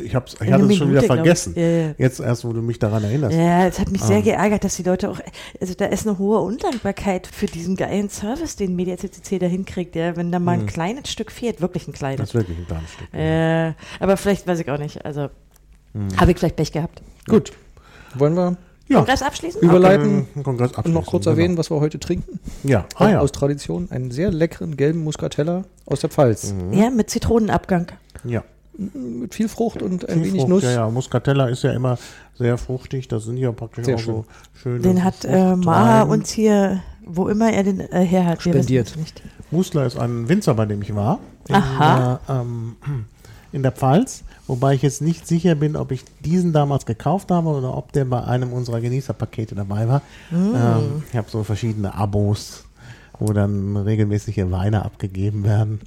ich, 0.03 0.15
hab's, 0.15 0.37
ich 0.41 0.53
hatte 0.53 0.65
es 0.67 0.77
schon 0.77 0.91
wieder 0.91 1.03
vergessen. 1.03 1.55
Ja, 1.57 1.63
ja. 1.63 1.95
Jetzt 1.99 2.21
erst, 2.21 2.45
wo 2.45 2.53
du 2.53 2.63
mich 2.63 2.79
daran 2.79 3.03
erinnerst. 3.05 3.37
Ja, 3.37 3.67
es 3.67 3.79
hat 3.81 3.91
mich 3.91 4.03
Ah. 4.03 4.07
sehr 4.07 4.23
geärgert, 4.23 4.65
dass 4.65 4.77
die 4.77 4.83
Leute 4.85 5.11
auch, 5.11 5.21
also 5.61 5.75
da 5.75 5.87
ist 5.87 6.07
eine 6.07 6.19
hohe 6.19 6.39
Undankbarkeit 6.41 7.27
für 7.27 7.47
diesen 7.47 7.77
geilen 7.77 8.09
Service, 8.09 8.57
den 8.57 8.77
Media 8.77 8.97
CCC 8.97 9.39
da 9.39 9.47
hinkriegt, 9.47 9.97
ja, 9.97 10.17
wenn 10.17 10.31
da 10.33 10.39
mal 10.39 10.53
ein 10.59 10.67
kleines 10.95 11.11
Stück 11.11 11.31
fehlt, 11.33 11.61
wirklich 11.61 11.87
ein 11.89 11.93
Das 11.93 11.99
kleines. 11.99 12.29
ist 12.31 12.35
wirklich 12.35 12.59
ein 12.59 12.67
kleines 12.67 12.91
Stück. 12.91 13.13
Äh, 13.15 13.73
aber 14.01 14.17
vielleicht 14.17 14.47
weiß 14.47 14.59
ich 14.61 14.71
auch 14.71 14.79
nicht, 14.79 15.05
also 15.05 15.29
Hm. 15.95 16.09
habe 16.19 16.31
ich 16.31 16.39
vielleicht 16.39 16.57
Pech 16.57 16.73
gehabt. 16.73 17.03
Gut. 17.29 17.53
Wollen 18.15 18.35
wir 18.35 18.57
Ja. 18.89 18.99
Kongress 18.99 19.23
abschließen? 19.23 19.61
Über- 19.63 19.77
überleiten 19.77 20.27
den 20.35 20.43
Kongress 20.43 20.71
und 20.73 20.79
abschließen, 20.79 20.95
noch 21.01 21.07
kurz 21.07 21.25
genau. 21.25 21.37
erwähnen, 21.37 21.57
was 21.59 21.71
wir 21.71 21.81
heute 21.81 21.99
trinken? 21.99 22.41
Ja, 22.63 22.87
ah, 22.97 23.09
ja. 23.11 23.21
Aus 23.21 23.33
Tradition. 23.33 23.91
Einen 23.91 24.11
sehr 24.11 24.31
leckeren 24.31 24.77
gelben 24.77 25.03
Muscatella 25.05 25.65
aus 25.87 26.01
der 26.01 26.11
Pfalz. 26.11 26.55
Ja, 26.73 26.91
mit 26.91 27.09
Zitronenabgang. 27.11 27.87
ja. 28.25 28.43
Mit 28.77 29.35
viel 29.35 29.49
Frucht 29.49 29.83
und 29.83 30.09
ein 30.09 30.15
Viel 30.15 30.25
wenig 30.25 30.41
Frucht, 30.41 30.49
Nuss. 30.49 30.63
Ja, 30.63 30.71
ja, 30.71 30.91
Muscatella 30.91 31.49
ist 31.49 31.63
ja 31.63 31.73
immer 31.73 31.99
sehr 32.35 32.57
fruchtig. 32.57 33.09
Das 33.09 33.25
sind 33.25 33.37
ja 33.37 33.53
praktisch 33.53 33.85
Sehr 33.85 33.97
auch 33.97 34.01
so 34.01 34.25
schöne 34.55 34.81
Den 34.81 35.05
hat 35.05 35.25
äh. 35.25 35.57
Maha 35.57 36.03
uns 36.03 36.31
hier, 36.31 36.83
wo 37.05 37.29
immer 37.29 37.53
er 37.53 37.65
den 37.65 37.81
äh, 37.81 38.05
her 38.05 38.27
hat, 38.27 38.43
Spendiert. 38.43 38.95
Musler 39.51 39.87
ist 39.87 39.99
ein 39.99 40.29
Winzer, 40.29 40.55
bei 40.55 40.65
dem 40.65 40.81
ich 40.83 40.95
war. 40.95 41.19
In, 41.49 41.55
Aha. 41.55 42.21
Der, 42.27 42.37
ähm, 42.37 42.77
in 43.53 43.63
der 43.63 43.73
Pfalz. 43.73 44.25
Wobei 44.47 44.75
ich 44.75 44.83
jetzt 44.83 45.03
nicht 45.03 45.27
sicher 45.27 45.55
bin, 45.55 45.77
ob 45.77 45.93
ich 45.93 46.05
diesen 46.21 46.53
damals 46.53 46.87
gekauft 46.87 47.31
habe 47.31 47.49
oder 47.49 47.77
ob 47.77 47.93
der 47.93 48.05
bei 48.07 48.25
einem 48.25 48.53
unserer 48.53 48.81
Genießerpakete 48.81 49.55
dabei 49.55 49.87
war. 49.89 50.03
Mm. 50.31 50.55
Ähm, 50.55 51.03
ich 51.11 51.17
habe 51.17 51.31
so 51.31 51.45
verschiedene 51.45 51.95
Abos, 51.95 52.65
wo 53.23 53.33
dann 53.33 53.77
regelmäßige 53.77 54.51
Weine 54.51 54.85
abgegeben 54.85 55.45
werden. 55.45 55.81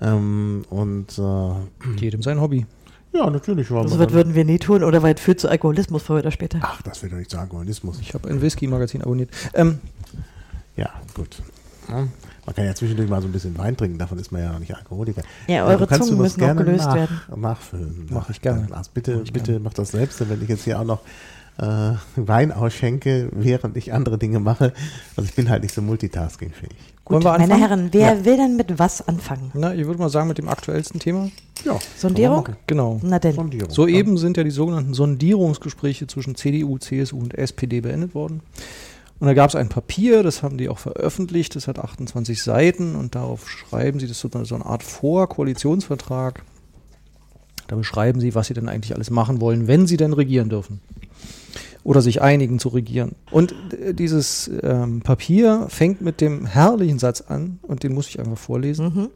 Ähm, 0.00 0.64
und 0.70 1.18
äh, 1.18 1.96
Jedem 2.00 2.22
sein 2.22 2.40
Hobby. 2.40 2.66
ja, 3.12 3.28
natürlich 3.30 3.70
war 3.70 3.82
Also 3.82 3.98
was 3.98 4.12
würden 4.12 4.34
wir 4.34 4.44
nie 4.44 4.58
tun 4.58 4.82
oder 4.82 5.02
weil 5.02 5.14
es 5.14 5.20
führt 5.20 5.40
zu 5.40 5.48
Alkoholismus 5.48 6.02
früher 6.02 6.18
oder 6.20 6.30
später. 6.30 6.58
Ach, 6.62 6.82
das 6.82 7.02
wird 7.02 7.12
doch 7.12 7.18
nicht 7.18 7.30
zu 7.30 7.38
Alkoholismus. 7.38 8.00
Ich 8.00 8.14
habe 8.14 8.28
ein 8.28 8.40
Whisky-Magazin 8.42 9.02
abonniert. 9.02 9.30
Ähm, 9.54 9.78
Ja, 10.76 10.90
gut. 11.14 11.42
Ja, 11.88 12.06
Man 12.46 12.54
kann 12.54 12.64
ja 12.64 12.74
zwischendurch 12.74 13.08
mal 13.10 13.20
so 13.20 13.28
ein 13.28 13.32
bisschen 13.32 13.56
Wein 13.58 13.76
trinken, 13.76 13.98
davon 13.98 14.18
ist 14.18 14.30
man 14.32 14.40
ja 14.42 14.52
noch 14.52 14.58
nicht 14.60 14.74
Alkoholiker. 14.74 15.22
Ja, 15.48 15.66
eure 15.66 15.86
kannst 15.86 16.08
Zungen 16.08 16.22
müssen 16.22 16.40
auch 16.40 16.46
gerne 16.46 16.64
gelöst 16.64 16.86
nach, 16.86 16.94
werden. 16.94 17.20
Nachfüllen. 17.36 18.06
Mach 18.10 18.30
ich 18.30 18.40
gerne. 18.40 18.66
Bitte, 18.94 19.18
bitte 19.32 19.52
gerne. 19.52 19.60
mach 19.60 19.74
das 19.74 19.90
selbst, 19.90 20.20
denn 20.20 20.30
wenn 20.30 20.42
ich 20.42 20.48
jetzt 20.48 20.64
hier 20.64 20.80
auch 20.80 20.84
noch 20.84 21.00
äh, 21.58 21.92
Wein 22.16 22.52
ausschenke, 22.52 23.28
während 23.32 23.76
ich 23.76 23.92
andere 23.92 24.18
Dinge 24.18 24.40
mache, 24.40 24.72
also 25.16 25.28
ich 25.28 25.34
bin 25.34 25.50
halt 25.50 25.62
nicht 25.62 25.74
so 25.74 25.82
multitaskingfähig. 25.82 26.72
Gut, 27.04 27.24
wir 27.24 27.38
meine? 27.38 27.58
Herren, 27.58 27.88
wer 27.92 28.14
Ja. 28.18 28.24
will 28.24 28.36
denn 28.36 28.56
mit 28.56 28.78
was 28.78 29.06
anfangen? 29.06 29.50
na, 29.54 29.74
ich 29.74 29.86
würde 29.86 29.98
mal 29.98 30.08
sagen, 30.08 30.28
mit 30.28 30.38
dem 30.38 30.48
aktuellsten 30.48 31.00
Thema. 31.00 31.30
Ja, 31.64 31.78
Sondierung? 31.96 32.48
Genau. 32.66 33.00
Na 33.02 33.18
denn. 33.18 33.34
Sondierung. 33.34 33.70
Soeben 33.70 34.18
sind 34.18 34.36
ja 34.36 34.44
die 34.44 34.50
sogenannten 34.50 34.94
Sondierungsgespräche 34.94 36.06
zwischen 36.06 36.36
CDU, 36.36 36.78
CSU 36.78 37.18
und 37.18 37.34
SPD 37.34 37.80
beendet 37.80 38.14
worden. 38.14 38.40
Und 39.20 39.26
da 39.28 39.34
gab 39.34 39.50
es 39.50 39.54
ein 39.56 39.68
Papier, 39.68 40.22
das 40.24 40.42
haben 40.42 40.58
die 40.58 40.68
auch 40.68 40.78
veröffentlicht, 40.78 41.54
das 41.54 41.68
hat 41.68 41.78
28 41.78 42.42
Seiten 42.42 42.96
und 42.96 43.14
darauf 43.14 43.48
schreiben 43.48 44.00
sie, 44.00 44.06
das 44.08 44.16
ist 44.16 44.32
so 44.32 44.44
so 44.44 44.54
eine 44.56 44.66
Art 44.66 44.82
Vorkoalitionsvertrag. 44.82 46.42
Da 47.68 47.76
beschreiben 47.76 48.20
sie, 48.20 48.34
was 48.34 48.48
sie 48.48 48.54
denn 48.54 48.68
eigentlich 48.68 48.94
alles 48.94 49.10
machen 49.10 49.40
wollen, 49.40 49.68
wenn 49.68 49.86
sie 49.86 49.96
denn 49.96 50.12
regieren 50.12 50.48
dürfen. 50.48 50.80
Oder 51.84 52.00
sich 52.00 52.22
einigen 52.22 52.58
zu 52.60 52.68
regieren. 52.68 53.16
Und 53.30 53.54
äh, 53.72 53.92
dieses 53.92 54.48
ähm, 54.62 55.00
Papier 55.00 55.66
fängt 55.68 56.00
mit 56.00 56.20
dem 56.20 56.46
herrlichen 56.46 56.98
Satz 56.98 57.22
an, 57.22 57.58
und 57.62 57.82
den 57.82 57.92
muss 57.92 58.08
ich 58.08 58.20
einfach 58.20 58.38
vorlesen. 58.38 58.84
Mhm. 58.94 59.08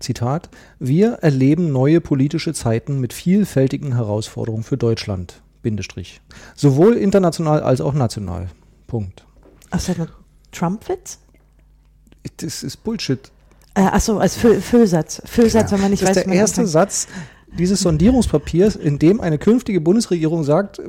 Zitat, 0.00 0.50
wir 0.80 1.12
erleben 1.22 1.70
neue 1.70 2.00
politische 2.00 2.52
Zeiten 2.54 2.98
mit 3.00 3.12
vielfältigen 3.12 3.94
Herausforderungen 3.94 4.64
für 4.64 4.76
Deutschland. 4.76 5.42
Bindestrich. 5.62 6.20
Sowohl 6.54 6.94
international 6.96 7.62
als 7.62 7.80
auch 7.80 7.94
national. 7.94 8.48
Punkt. 8.86 9.24
Ach, 9.70 9.78
ist 9.78 9.88
das 9.88 9.98
ein 10.00 10.08
Trump-Witz? 10.52 11.18
Das 12.38 12.62
ist 12.62 12.82
Bullshit. 12.84 13.30
Äh, 13.74 13.82
achso, 13.82 14.18
als 14.18 14.36
Füll 14.36 14.60
Füllsatz. 14.60 15.22
Füllsatz, 15.24 15.70
Ja. 15.70 15.76
wenn 15.76 15.82
man 15.82 15.90
nicht 15.92 16.02
das 16.02 16.10
weiß, 16.10 16.16
ist 16.18 16.26
wie 16.26 16.30
der 16.30 16.40
erste. 16.40 16.66
Satz 16.66 17.06
dieses 17.56 17.80
Sondierungspapiers, 17.80 18.76
in 18.76 18.98
dem 18.98 19.20
eine 19.20 19.38
künftige 19.38 19.80
Bundesregierung 19.80 20.44
sagt, 20.44 20.78
äh, 20.78 20.82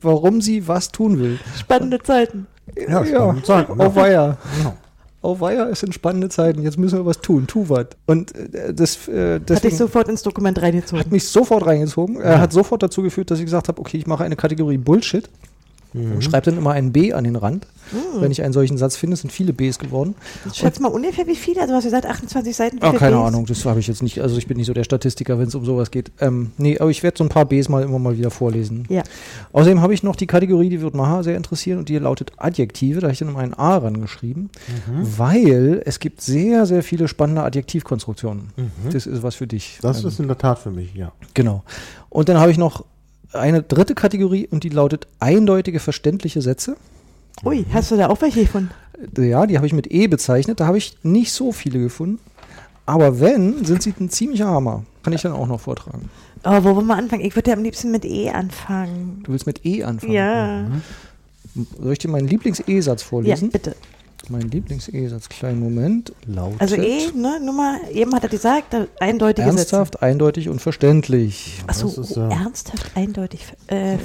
warum 0.00 0.40
sie 0.40 0.68
was 0.68 0.92
tun 0.92 1.18
will. 1.18 1.38
Spannende 1.58 1.98
Zeiten. 2.02 2.46
Ja, 2.76 3.04
spannende 3.04 3.42
Zeiten, 3.42 3.76
ne? 3.76 3.86
Auf 3.86 3.96
Weiher. 3.96 4.38
Genau. 4.58 4.74
Auf 5.22 5.40
Weiher, 5.40 5.68
es 5.70 5.80
sind 5.80 5.94
spannende 5.94 6.28
Zeiten. 6.28 6.62
Jetzt 6.62 6.76
müssen 6.78 6.98
wir 6.98 7.06
was 7.06 7.20
tun. 7.20 7.46
Tu 7.46 7.68
was. 7.68 7.86
Und 8.06 8.34
äh, 8.34 8.74
das, 8.74 9.08
äh, 9.08 9.40
Hat 9.48 9.64
dich 9.64 9.76
sofort 9.76 10.08
ins 10.08 10.22
Dokument 10.22 10.58
hat 10.58 10.64
reingezogen. 10.64 11.04
mich 11.10 11.26
sofort 11.28 11.64
reingezogen. 11.66 12.20
Er 12.20 12.40
hat 12.40 12.52
sofort 12.52 12.82
dazu 12.82 13.02
geführt, 13.02 13.30
dass 13.30 13.38
ich 13.38 13.46
gesagt 13.46 13.68
habe, 13.68 13.80
okay, 13.80 13.96
ich 13.96 14.06
mache 14.06 14.24
eine 14.24 14.36
Kategorie 14.36 14.76
Bullshit. 14.76 15.28
Mhm. 15.94 16.12
Und 16.16 16.24
schreibe 16.24 16.50
dann 16.50 16.58
immer 16.58 16.72
ein 16.72 16.92
B 16.92 17.12
an 17.12 17.24
den 17.24 17.36
Rand. 17.36 17.66
Mhm. 17.92 18.20
Wenn 18.20 18.30
ich 18.32 18.42
einen 18.42 18.52
solchen 18.52 18.76
Satz 18.78 18.96
finde, 18.96 19.16
sind 19.16 19.30
viele 19.30 19.52
Bs 19.52 19.78
geworden. 19.78 20.14
Schätz 20.52 20.80
mal 20.80 20.88
ungefähr 20.88 21.26
wie 21.26 21.36
viele? 21.36 21.60
Also 21.60 21.72
hast 21.74 21.84
du 21.84 21.88
gesagt 21.88 22.06
28 22.06 22.56
Seiten? 22.56 22.78
Ah, 22.80 22.92
keine 22.92 23.16
Bs? 23.16 23.22
Ahnung, 23.26 23.46
das 23.46 23.64
habe 23.64 23.78
ich 23.80 23.86
jetzt 23.86 24.02
nicht. 24.02 24.20
Also 24.20 24.36
ich 24.36 24.46
bin 24.48 24.56
nicht 24.56 24.66
so 24.66 24.72
der 24.74 24.84
Statistiker, 24.84 25.38
wenn 25.38 25.46
es 25.48 25.54
um 25.54 25.64
sowas 25.64 25.90
geht. 25.90 26.10
Ähm, 26.20 26.50
nee, 26.58 26.78
aber 26.78 26.90
ich 26.90 27.02
werde 27.02 27.16
so 27.18 27.24
ein 27.24 27.28
paar 27.30 27.44
Bs 27.44 27.68
mal 27.68 27.82
immer 27.82 27.98
mal 27.98 28.18
wieder 28.18 28.30
vorlesen. 28.30 28.84
Ja. 28.88 29.02
Außerdem 29.52 29.80
habe 29.80 29.94
ich 29.94 30.02
noch 30.02 30.16
die 30.16 30.26
Kategorie, 30.26 30.68
die 30.68 30.80
wird 30.80 30.94
Maha 30.94 31.22
sehr 31.22 31.36
interessieren 31.36 31.78
und 31.78 31.88
die 31.88 31.96
lautet 31.98 32.32
Adjektive. 32.38 33.00
Da 33.00 33.06
habe 33.06 33.12
ich 33.12 33.18
dann 33.20 33.28
immer 33.28 33.40
ein 33.40 33.54
A 33.54 33.76
rangeschrieben, 33.76 34.50
weil 35.02 35.82
es 35.84 35.98
gibt 36.00 36.20
sehr, 36.20 36.66
sehr 36.66 36.82
viele 36.82 37.08
spannende 37.08 37.42
Adjektivkonstruktionen. 37.42 38.50
Das 38.90 39.06
ist 39.06 39.22
was 39.22 39.34
für 39.34 39.46
dich. 39.46 39.78
Das 39.82 40.02
Ähm, 40.02 40.08
ist 40.08 40.20
in 40.20 40.26
der 40.28 40.38
Tat 40.38 40.58
für 40.58 40.70
mich, 40.70 40.94
ja. 40.94 41.12
Genau. 41.34 41.62
Und 42.08 42.28
dann 42.28 42.38
habe 42.38 42.50
ich 42.50 42.58
noch 42.58 42.84
eine 43.34 43.62
dritte 43.62 43.94
Kategorie 43.94 44.46
und 44.50 44.64
die 44.64 44.68
lautet 44.68 45.06
eindeutige 45.20 45.80
verständliche 45.80 46.42
Sätze. 46.42 46.76
Ui, 47.44 47.64
hast 47.72 47.90
du 47.90 47.96
da 47.96 48.08
auch 48.08 48.20
welche 48.22 48.42
gefunden? 48.42 48.70
Ja, 49.18 49.46
die 49.46 49.56
habe 49.56 49.66
ich 49.66 49.72
mit 49.72 49.90
E 49.90 50.06
bezeichnet. 50.06 50.60
Da 50.60 50.66
habe 50.66 50.78
ich 50.78 50.96
nicht 51.02 51.32
so 51.32 51.52
viele 51.52 51.80
gefunden. 51.80 52.20
Aber 52.86 53.18
wenn, 53.20 53.64
sind 53.64 53.82
sie 53.82 53.92
ein 53.98 54.08
ziemlicher 54.10 54.46
Hammer. 54.46 54.84
Kann 55.02 55.12
ich 55.12 55.22
dann 55.22 55.32
auch 55.32 55.46
noch 55.46 55.60
vortragen. 55.60 56.10
Oh, 56.44 56.58
wo 56.62 56.76
wollen 56.76 56.86
wir 56.86 56.96
anfangen? 56.96 57.24
Ich 57.24 57.34
würde 57.34 57.50
ja 57.50 57.56
am 57.56 57.62
liebsten 57.62 57.90
mit 57.90 58.04
E 58.04 58.30
anfangen. 58.30 59.20
Du 59.24 59.32
willst 59.32 59.46
mit 59.46 59.64
E 59.66 59.82
anfangen. 59.84 60.12
Ja. 60.12 60.66
Soll 61.80 61.92
ich 61.92 61.98
dir 61.98 62.08
meinen 62.08 62.28
Lieblings-E-Satz 62.28 63.02
Ja, 63.02 63.08
vorlesen? 63.08 63.50
bitte. 63.50 63.74
Mein 64.30 64.42
Lieblings-E-Satz, 64.50 65.28
kleinen 65.28 65.60
Moment. 65.60 66.12
Lautet 66.26 66.60
Also 66.60 66.76
E, 66.76 67.08
ne, 67.14 67.38
nur 67.44 67.54
mal, 67.54 67.78
eben 67.92 68.14
hat 68.14 68.22
er 68.22 68.28
gesagt, 68.28 68.74
eindeutige 69.00 69.46
ernsthaft, 69.46 70.02
eindeutig 70.02 70.48
und 70.48 70.60
verständlich. 70.60 71.56
Sätze. 71.66 71.84
Achso, 71.86 72.00
ist, 72.02 72.16
oh, 72.16 72.20
äh, 72.28 72.32
ernsthaft, 72.32 72.90
eindeutig. 72.94 73.44
Äh, 73.66 73.98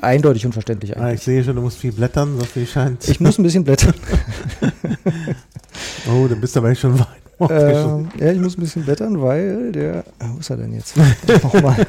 Eindeutig 0.00 0.44
und 0.46 0.52
verständlich 0.52 0.96
Ah, 0.96 1.00
eigentlich. 1.00 1.20
ich 1.20 1.24
sehe 1.24 1.44
schon, 1.44 1.56
du 1.56 1.62
musst 1.62 1.78
viel 1.78 1.92
blättern, 1.92 2.38
so 2.38 2.44
viel 2.44 2.66
scheint. 2.66 3.08
Ich 3.08 3.20
muss 3.20 3.38
ein 3.38 3.42
bisschen 3.42 3.64
blättern. 3.64 3.94
oh, 6.10 6.26
dann 6.28 6.40
bist 6.40 6.54
du 6.56 6.60
aber 6.60 6.74
schon 6.74 6.98
weit. 6.98 7.50
ähm, 7.50 8.08
ja, 8.18 8.32
ich 8.32 8.38
muss 8.38 8.56
ein 8.56 8.60
bisschen 8.60 8.84
blättern, 8.84 9.20
weil 9.20 9.72
der. 9.72 10.04
Ah, 10.18 10.30
Wo 10.34 10.38
ist 10.40 10.50
er 10.50 10.56
denn 10.58 10.72
jetzt? 10.74 10.94
Nochmal. 11.42 11.86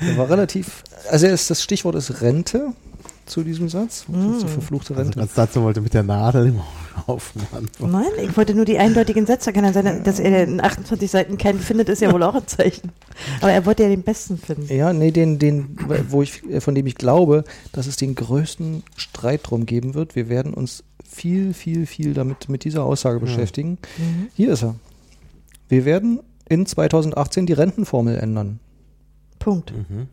Der 0.00 0.16
war 0.16 0.30
relativ. 0.30 0.84
Also 1.10 1.26
er 1.26 1.34
ist, 1.34 1.50
das 1.50 1.62
Stichwort 1.62 1.96
ist 1.96 2.20
Rente 2.22 2.72
zu 3.28 3.44
diesem 3.44 3.68
Satz. 3.68 4.06
Mm. 4.08 4.38
Die 4.40 4.48
verfluchte 4.48 4.94
Also 4.94 5.02
Rente. 5.02 5.18
ganz 5.18 5.34
dazu 5.34 5.62
wollte 5.62 5.80
mit 5.80 5.94
der 5.94 6.02
Nadel 6.02 6.48
im 6.48 6.60
Haufen 7.06 7.42
antworten. 7.52 7.92
nein, 7.92 8.28
ich 8.28 8.36
wollte 8.36 8.54
nur 8.54 8.64
die 8.64 8.78
eindeutigen 8.78 9.26
Sätze. 9.26 9.52
Kann 9.52 9.64
ja 9.64 9.72
sein, 9.72 10.02
dass 10.04 10.18
er 10.18 10.44
in 10.44 10.60
28 10.60 11.10
Seiten 11.10 11.38
keinen 11.38 11.60
findet, 11.60 11.88
ist 11.88 12.02
ja 12.02 12.12
wohl 12.12 12.22
auch 12.22 12.34
ein 12.34 12.46
Zeichen. 12.46 12.92
Aber 13.40 13.52
er 13.52 13.64
wollte 13.66 13.84
ja 13.84 13.88
den 13.88 14.02
besten 14.02 14.38
finden. 14.38 14.72
Ja, 14.74 14.92
nee, 14.92 15.10
den, 15.10 15.38
den, 15.38 15.76
wo 16.08 16.22
ich, 16.22 16.42
von 16.60 16.74
dem 16.74 16.86
ich 16.86 16.96
glaube, 16.96 17.44
dass 17.72 17.86
es 17.86 17.96
den 17.96 18.14
größten 18.14 18.82
Streit 18.96 19.42
drum 19.44 19.66
geben 19.66 19.94
wird. 19.94 20.16
Wir 20.16 20.28
werden 20.28 20.54
uns 20.54 20.82
viel, 21.08 21.54
viel, 21.54 21.86
viel 21.86 22.14
damit 22.14 22.48
mit 22.48 22.64
dieser 22.64 22.84
Aussage 22.84 23.20
beschäftigen. 23.20 23.78
Mhm. 23.98 24.28
Hier 24.34 24.52
ist 24.52 24.62
er. 24.62 24.74
Wir 25.68 25.84
werden 25.84 26.20
in 26.48 26.66
2018 26.66 27.46
die 27.46 27.52
Rentenformel 27.52 28.16
ändern. 28.16 28.60
Punkt. 29.38 29.72
Mhm. 29.72 30.08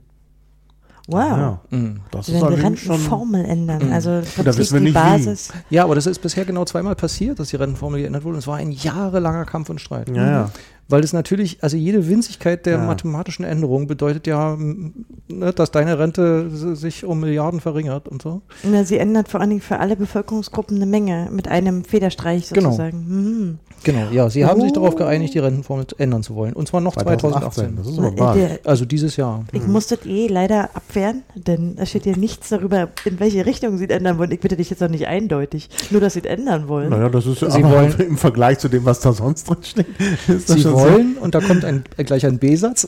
Wow. 1.08 1.20
Ja, 1.20 1.62
Mhm. 1.70 2.00
das 2.12 2.26
Sie 2.26 2.34
ist 2.34 2.42
allerdings 2.44 2.80
schon. 2.80 2.92
Rentenformel 2.94 3.46
ändern. 3.46 3.92
Also 3.94 4.10
im 4.38 4.44
da 4.44 4.58
wissen 4.58 4.74
wir 4.74 4.80
die 4.80 4.86
nicht, 4.86 4.96
wie. 4.96 5.00
Basis. 5.00 5.50
Ja, 5.70 5.84
aber 5.84 5.94
das 5.96 6.08
ist 6.08 6.20
bisher 6.20 6.46
genau 6.46 6.66
zweimal 6.66 6.96
passiert, 6.96 7.40
dass 7.40 7.50
die 7.50 7.58
Rentenformel 7.58 8.02
geändert 8.02 8.24
wurde. 8.24 8.34
Und 8.36 8.40
es 8.40 8.48
war 8.48 8.56
ein 8.58 8.72
jahrelanger 8.72 9.46
Kampf 9.46 9.70
und 9.70 9.80
Streit. 9.80 10.10
Ja, 10.10 10.30
ja. 10.30 10.52
Weil 10.88 11.04
es 11.04 11.14
natürlich, 11.14 11.64
also 11.64 11.78
jede 11.78 12.08
Winzigkeit 12.08 12.66
der 12.68 12.78
Ja. 12.78 12.86
mathematischen 12.86 13.44
Änderung 13.44 13.88
bedeutet 13.88 14.28
ja, 14.28 14.56
ne, 14.56 15.52
dass 15.54 15.72
deine 15.72 15.98
Rente 15.98 16.50
sich 16.76 17.04
um 17.06 17.20
Milliarden 17.22 17.60
verringert 17.60 18.08
und 18.08 18.22
so. 18.22 18.42
Na, 18.64 18.84
sie 18.84 18.98
ändert 19.00 19.28
vor 19.28 19.42
allen 19.42 19.50
Dingen 19.50 19.62
für 19.62 19.80
alle 19.80 19.96
Bevölkerungsgruppen 19.96 20.76
eine 20.76 20.86
Menge 20.86 21.30
mit 21.32 21.48
einem 21.48 21.84
Federstreich 21.86 22.50
Genau. 22.50 22.70
sozusagen. 22.72 23.60
Genau, 23.84 24.10
ja. 24.12 24.30
Sie 24.32 24.44
haben 24.46 24.62
sich 24.62 24.74
darauf 24.74 24.96
geeinigt, 24.96 25.36
die 25.36 25.40
Rentenformel 25.40 25.86
ändern 26.00 26.24
zu 26.24 26.34
wollen. 26.34 26.54
Und 26.54 26.68
zwar 26.68 26.82
noch 26.82 26.96
2018. 26.96 27.76
2018. 27.76 27.76
Das 27.78 27.88
ist 27.88 28.00
aber 28.00 28.08
Äh, 28.08 28.12
bald. 28.16 28.36
der- 28.38 28.60
Also 28.64 28.86
dieses 28.86 29.16
Jahr. 29.16 29.44
Ich 29.52 29.68
muss 29.68 29.86
das 29.88 30.06
eh 30.06 30.26
leider 30.28 30.72
abwehren, 30.76 31.22
denn 31.36 31.76
es 31.78 31.90
steht 31.90 32.04
hier 32.06 32.18
nichts 32.18 32.50
darüber, 32.50 32.90
in 33.06 33.20
welche 33.20 33.46
Richtung 33.46 33.78
sie 33.78 33.86
es 33.86 33.92
ändern 33.92 34.18
wollen. 34.18 34.32
Ich 34.32 34.40
bitte 34.40 34.58
dich 34.58 34.72
jetzt 34.72 34.80
noch 34.80 34.90
nicht 34.90 35.06
eindeutig. 35.08 35.70
Nur, 35.92 36.02
dass 36.02 36.14
sie 36.14 36.20
es 36.22 36.26
ändern 36.26 36.68
wollen. 36.68 36.90
Naja, 36.90 37.10
das 37.10 37.28
ist 37.28 37.40
Sie 37.42 37.46
aber 37.46 37.70
wollen- 37.70 37.94
im 38.00 38.18
Vergleich 38.18 38.58
zu 38.58 38.70
dem, 38.70 38.86
was 38.86 39.02
da 39.02 39.14
sonst 39.14 39.48
drin 39.50 39.58
steht. 39.62 39.86
Ist 40.28 40.50
das 40.50 40.58
Sie 40.58 40.72
wollen, 40.72 41.18
und 41.18 41.36
da 41.36 41.42
kommt 41.42 41.64
ein, 41.64 41.84
äh, 41.98 42.04
gleich 42.04 42.26
ein 42.26 42.40
B-Satz? 42.40 42.88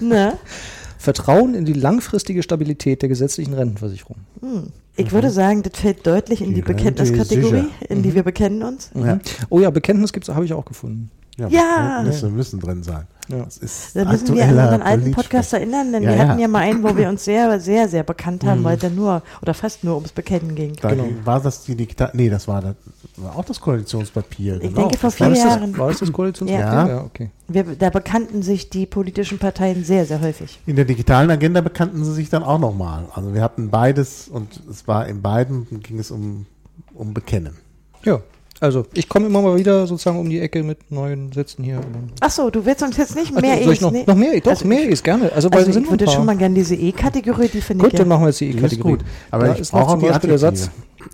Vertrauen 0.98 1.54
in 1.54 1.64
die 1.64 1.72
langfristige 1.74 2.42
Stabilität 2.42 3.02
der 3.02 3.08
gesetzlichen 3.08 3.54
Rentenversicherung. 3.54 4.16
Hm. 4.40 4.72
Ich 4.96 5.12
würde 5.12 5.30
sagen, 5.30 5.62
das 5.62 5.78
fällt 5.78 6.06
deutlich 6.06 6.40
in 6.40 6.48
Die 6.48 6.54
die, 6.54 6.62
Bekenntniskategorie, 6.62 7.66
in 7.88 8.02
die 8.02 8.14
wir 8.14 8.22
bekennen 8.22 8.62
uns. 8.62 8.90
Ja. 8.94 9.16
Mhm. 9.16 9.20
Oh 9.50 9.60
ja, 9.60 9.70
Bekenntnis 9.70 10.12
gibt's, 10.12 10.28
habe 10.28 10.44
ich 10.44 10.52
auch 10.52 10.64
gefunden. 10.64 11.10
So. 11.36 11.48
Ja. 11.48 11.98
Bekenntnisse 11.98 12.30
müssen 12.30 12.60
drin 12.60 12.82
sein. 12.82 13.06
Ja. 13.28 13.44
Das 13.44 13.56
ist 13.58 13.96
Da 13.96 14.04
müssen 14.04 14.34
wir 14.34 14.44
an 14.44 14.50
unseren 14.50 14.82
alten. 14.82 15.10
Podcast 15.12 15.52
erinnern, 15.52 15.92
denn 15.92 16.02
Ja, 16.02 16.10
wir 16.10 16.16
ja. 16.16 16.28
hatten 16.28 16.38
ja 16.40 16.48
mal 16.48 16.60
einen, 16.60 16.82
wo 16.82 16.96
wir 16.96 17.08
uns 17.08 17.24
sehr, 17.24 17.58
sehr, 17.60 17.88
sehr 17.88 18.02
bekannt 18.02 18.44
haben, 18.44 18.62
weil 18.64 18.76
es 18.76 18.82
dann 18.82 18.94
nur 18.94 19.22
oder 19.42 19.52
fast 19.54 19.82
nur 19.84 19.94
ums 19.96 20.12
Bekennen 20.12 20.54
ging. 20.54 20.74
Da 20.80 20.90
Genau. 20.90 21.04
war 21.24 21.40
das 21.40 21.64
die 21.64 21.74
Digital. 21.74 22.10
Nee, 22.14 22.28
das 22.28 22.46
war, 22.46 22.60
das 22.62 22.74
war 23.16 23.36
auch 23.36 23.44
das 23.44 23.60
Koalitionspapier. 23.60 24.56
Ich 24.56 24.60
genau. 24.68 24.82
denke, 24.82 24.98
vor 24.98 25.10
Das 25.10 25.20
war 25.20 25.26
vier 25.32 25.34
das- 25.44 25.44
Jahren. 25.54 25.78
War 25.78 25.88
das 25.88 25.98
das 25.98 26.12
Koalitionspapier? 26.12 26.66
Ja. 26.66 26.88
ja 26.88 27.00
okay. 27.02 27.30
Wir, 27.48 27.64
da 27.64 27.90
bekannten 27.90 28.42
sich 28.42 28.70
die 28.70 28.86
politischen 28.86 29.38
Parteien 29.38 29.84
sehr, 29.84 30.06
sehr 30.06 30.20
häufig. 30.20 30.60
In 30.66 30.76
der 30.76 30.84
digitalen 30.84 31.30
Agenda 31.30 31.60
bekannten 31.60 32.04
sie 32.04 32.12
sich 32.12 32.28
dann 32.30 32.42
auch 32.42 32.58
nochmal. 32.58 33.06
Also 33.14 33.34
wir 33.34 33.42
hatten 33.42 33.70
beides 33.70 34.28
und 34.28 34.60
es 34.70 34.86
war 34.88 35.06
in 35.08 35.22
beiden 35.22 35.66
ging 35.82 35.98
es 35.98 36.10
um, 36.10 36.46
um 36.94 37.14
Bekennen. 37.14 37.56
Ja, 38.04 38.20
also 38.60 38.86
ich 38.94 39.08
komme 39.08 39.26
immer 39.26 39.42
mal 39.42 39.56
wieder 39.58 39.86
sozusagen 39.86 40.18
um 40.18 40.28
die 40.30 40.40
Ecke 40.40 40.62
mit 40.62 40.90
neuen 40.90 41.32
Sätzen 41.32 41.62
hier. 41.64 41.80
Ach 42.20 42.30
so, 42.30 42.50
du 42.50 42.64
willst 42.64 42.82
uns 42.82 42.96
jetzt 42.96 43.14
nicht 43.14 43.34
Also, 43.34 43.40
mehr 43.46 43.54
soll 43.62 43.72
ich 43.72 43.78
E's, 43.78 43.80
noch, 43.82 43.90
nee. 43.92 44.04
noch 44.06 44.14
mehr? 44.14 44.40
Doch, 44.40 44.50
Also 44.52 44.66
mehr 44.66 44.88
ist 44.88 45.04
gerne. 45.04 45.32
Also, 45.32 45.50
weil 45.50 45.58
Also 45.58 45.70
es 45.70 45.74
sind 45.74 45.84
ich 45.84 45.90
würde 45.90 46.08
schon 46.08 46.24
mal 46.26 46.36
gerne 46.36 46.54
diese 46.54 46.74
E-Kategorie, 46.74 47.48
die 47.48 47.60
finde 47.60 47.84
Gut, 47.84 47.92
ich 47.92 47.98
dann 47.98 48.06
ja. 48.08 48.14
machen 48.14 48.22
wir 48.22 48.28
jetzt 48.28 48.40
die 48.40 48.50
E-Kategorie. 48.50 48.92
gut. 48.96 49.04
Aber 49.30 49.46
da 49.46 49.52
ich 49.54 49.60
ist 49.60 49.72
noch 49.72 49.80
brauche 49.80 49.98
zum 50.00 50.08
Beispiel 50.08 50.28
der. 50.30 50.38
Satz, 50.38 50.70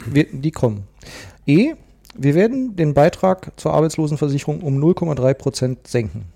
wir, 0.07 0.27
die 0.33 0.51
kommen. 0.51 0.85
E, 1.47 1.73
wir 2.15 2.35
werden 2.35 2.77
den 2.77 2.95
Beitrag 2.95 3.53
zur 3.57 3.73
Arbeitslosenversicherung 3.73 4.61
um 4.61 4.79
0,3 4.83 5.35
Prozent 5.35 5.87
senken. 5.89 6.27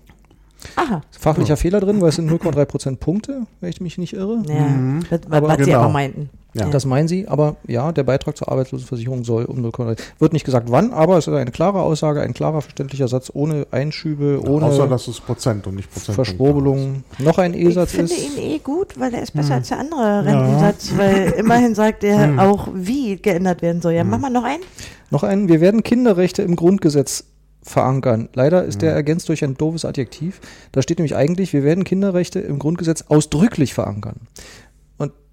Aha. 0.75 1.01
Fachlicher 1.11 1.55
Fehler 1.55 1.79
drin, 1.79 2.01
weil 2.01 2.09
es 2.09 2.15
sind 2.15 2.29
0,3 2.31 2.65
Prozent 2.65 2.99
Punkte, 2.99 3.43
wenn 3.61 3.69
ich 3.69 3.79
mich 3.79 3.97
nicht 3.97 4.13
irre. 4.13 4.41
Ja, 4.49 4.55
Mhm. 4.67 5.03
das, 5.09 5.21
Aber 5.29 5.47
was 5.49 5.57
sie 5.57 5.65
genau. 5.65 5.81
aber 5.81 5.89
meinten. 5.89 6.29
Ja. 6.65 6.69
Das 6.69 6.85
meinen 6.85 7.07
Sie, 7.07 7.27
aber 7.27 7.55
ja, 7.67 7.91
der 7.91 8.03
Beitrag 8.03 8.35
zur 8.37 8.51
Arbeitslosenversicherung 8.51 9.23
soll 9.23 9.45
um 9.45 9.63
0,3. 9.65 9.97
Wird 10.19 10.33
nicht 10.33 10.45
gesagt 10.45 10.71
wann, 10.71 10.91
aber 10.93 11.17
es 11.17 11.27
ist 11.27 11.33
eine 11.33 11.51
klare 11.51 11.81
Aussage, 11.81 12.21
ein 12.21 12.33
klarer, 12.33 12.61
verständlicher 12.61 13.07
Satz, 13.07 13.31
ohne 13.33 13.67
Einschübe, 13.71 14.41
ohne 14.47 14.65
Außer 14.65 14.87
dass 14.87 15.07
es 15.07 15.19
Prozent 15.19 15.67
und 15.67 15.75
nicht 15.75 15.91
Prozent. 15.91 16.15
Verschwurbelung. 16.15 17.03
Noch 17.19 17.37
ein 17.37 17.53
Ich 17.53 17.61
E-Satz 17.67 17.91
finde 17.91 18.13
ist. 18.13 18.37
ihn 18.37 18.43
eh 18.43 18.59
gut, 18.59 18.99
weil 18.99 19.13
er 19.13 19.21
ist 19.23 19.31
besser 19.33 19.49
Hm. 19.49 19.55
als 19.57 19.67
der 19.69 19.79
andere 19.79 20.25
Rentensatz, 20.25 20.91
weil 20.97 21.29
immerhin 21.37 21.75
sagt 21.75 22.03
er 22.03 22.23
Hm. 22.23 22.39
auch, 22.39 22.67
wie 22.73 23.17
geändert 23.17 23.61
werden 23.61 23.81
soll. 23.81 23.93
Ja, 23.93 24.03
mach 24.03 24.19
mal 24.19 24.29
noch 24.29 24.43
einen. 24.43 24.63
Noch 25.11 25.23
ein, 25.23 25.47
wir 25.47 25.61
werden 25.61 25.83
Kinderrechte 25.83 26.41
im 26.41 26.55
Grundgesetz 26.55 27.23
verankern. 27.63 28.29
Leider 28.33 28.63
ist 28.63 28.81
der 28.81 28.93
ergänzt 28.93 29.27
durch 29.29 29.43
ein 29.43 29.55
doofes 29.57 29.83
Adjektiv. 29.85 30.39
Da 30.71 30.81
steht 30.81 30.99
nämlich 30.99 31.15
eigentlich, 31.15 31.51
wir 31.53 31.63
werden 31.63 31.83
Kinderrechte 31.83 32.39
im 32.39 32.59
Grundgesetz 32.59 33.03
ausdrücklich 33.09 33.73
verankern. 33.73 34.15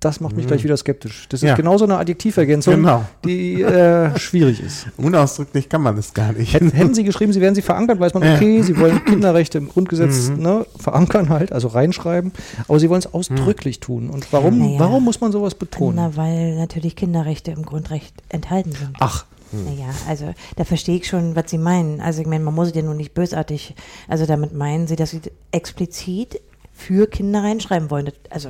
Das 0.04 0.20
macht 0.20 0.36
mich 0.36 0.46
gleich 0.46 0.62
wieder 0.64 0.76
skeptisch. 0.76 1.26
Das 1.30 1.42
ist 1.42 1.48
Ja. 1.48 1.54
genau 1.54 1.78
so 1.78 1.84
eine 1.86 1.96
Adjektivergänzung, 1.96 2.74
Genau. 2.74 3.04
die 3.24 3.62
äh, 3.62 4.18
schwierig 4.18 4.60
ist. 4.62 4.86
Unausdrücklich 4.98 5.70
kann 5.70 5.80
man 5.80 5.96
das 5.96 6.12
gar 6.12 6.32
nicht. 6.32 6.52
Hätten, 6.52 6.70
hätten 6.72 6.92
Sie 6.94 7.04
geschrieben, 7.04 7.32
Sie 7.32 7.40
werden 7.40 7.54
sie 7.54 7.62
verankern, 7.62 7.98
weiß 8.00 8.12
man, 8.12 8.22
Ja. 8.22 8.34
okay, 8.34 8.60
Sie 8.60 8.78
wollen 8.78 9.02
Kinderrechte 9.06 9.56
im 9.56 9.68
Grundgesetz 9.70 10.28
ne, 10.28 10.66
verankern 10.78 11.30
halt, 11.30 11.52
also 11.52 11.68
reinschreiben, 11.68 12.32
aber 12.68 12.78
Sie 12.78 12.90
wollen 12.90 12.98
es 13.00 13.14
ausdrücklich 13.14 13.80
tun. 13.80 14.10
Und 14.10 14.30
warum, 14.32 14.58
Naja. 14.58 14.78
warum 14.78 15.04
muss 15.04 15.22
man 15.22 15.32
sowas 15.32 15.54
betonen? 15.54 15.96
Na, 15.96 16.16
weil 16.16 16.56
natürlich 16.56 16.96
Kinderrechte 16.96 17.50
im 17.52 17.64
Grundrecht 17.64 18.14
enthalten 18.28 18.72
sind. 18.72 18.90
Ach, 19.00 19.24
Naja, 19.52 19.86
also 20.08 20.34
da 20.56 20.64
verstehe 20.64 20.96
ich 20.96 21.06
schon, 21.06 21.34
was 21.36 21.44
Sie 21.50 21.58
meinen. 21.58 22.00
Also 22.00 22.20
ich 22.20 22.26
meine, 22.26 22.42
man 22.44 22.54
muss 22.54 22.68
es 22.68 22.74
ja 22.74 22.82
nur 22.82 22.94
nicht 22.94 23.14
bösartig, 23.14 23.74
also 24.08 24.26
damit 24.26 24.52
meinen 24.52 24.86
Sie, 24.88 24.96
dass 24.96 25.12
Sie 25.12 25.20
explizit 25.52 26.40
für 26.76 27.06
Kinder 27.06 27.42
reinschreiben 27.42 27.88
wollen. 27.90 28.06
Das, 28.06 28.14
also 28.30 28.48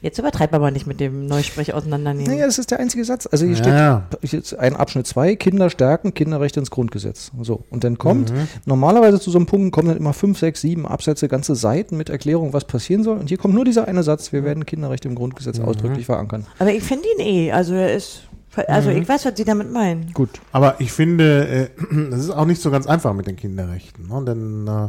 jetzt 0.00 0.18
übertreibt 0.18 0.52
man 0.52 0.60
mal 0.60 0.70
nicht 0.70 0.86
mit 0.86 1.00
dem 1.00 1.26
Neusprech 1.26 1.74
auseinandernehmen. 1.74 2.32
naja, 2.32 2.46
das 2.46 2.58
ist 2.58 2.70
der 2.70 2.78
einzige 2.78 3.04
Satz. 3.04 3.26
Also 3.30 3.44
hier 3.46 3.56
Ja. 3.56 4.06
steht 4.20 4.32
jetzt 4.32 4.56
ein 4.58 4.76
Abschnitt 4.76 5.08
2, 5.08 5.34
Kinder 5.34 5.68
stärken, 5.70 6.14
Kinderrechte 6.14 6.60
ins 6.60 6.70
Grundgesetz. 6.70 7.32
So, 7.42 7.64
und 7.70 7.82
dann 7.82 7.98
kommt, 7.98 8.32
Mhm. 8.32 8.48
normalerweise 8.64 9.18
zu 9.18 9.30
so 9.32 9.38
einem 9.38 9.46
Punkt 9.46 9.72
kommen 9.72 9.88
dann 9.88 9.96
immer 9.96 10.12
fünf, 10.12 10.38
sechs, 10.38 10.60
sieben 10.60 10.86
Absätze, 10.86 11.26
ganze 11.26 11.56
Seiten 11.56 11.96
mit 11.96 12.10
Erklärung, 12.10 12.52
was 12.52 12.64
passieren 12.64 13.02
soll. 13.02 13.18
Und 13.18 13.28
hier 13.28 13.38
kommt 13.38 13.54
nur 13.54 13.64
dieser 13.64 13.88
eine 13.88 14.04
Satz, 14.04 14.32
wir 14.32 14.44
werden 14.44 14.64
Kinderrechte 14.66 15.08
im 15.08 15.16
Grundgesetz 15.16 15.58
Mhm. 15.58 15.64
ausdrücklich 15.64 16.06
verankern. 16.06 16.46
Aber 16.60 16.72
ich 16.72 16.82
finde 16.84 17.04
ihn 17.18 17.26
eh, 17.26 17.52
also 17.52 17.74
er 17.74 17.92
ist, 17.92 18.20
also 18.68 18.90
Mhm. 18.90 18.98
ich 18.98 19.08
weiß, 19.08 19.24
was 19.24 19.32
Sie 19.36 19.44
damit 19.44 19.72
meinen. 19.72 20.12
Gut. 20.14 20.30
Aber 20.52 20.76
ich 20.80 20.92
finde, 20.92 21.48
äh, 21.48 21.68
es 22.12 22.20
ist 22.20 22.30
auch 22.30 22.46
nicht 22.46 22.62
so 22.62 22.70
ganz 22.70 22.86
einfach 22.86 23.12
mit 23.14 23.26
den 23.26 23.34
Kinderrechten. 23.34 24.06
Ne? 24.06 24.24
Denn 24.24 24.68
äh, 24.68 24.88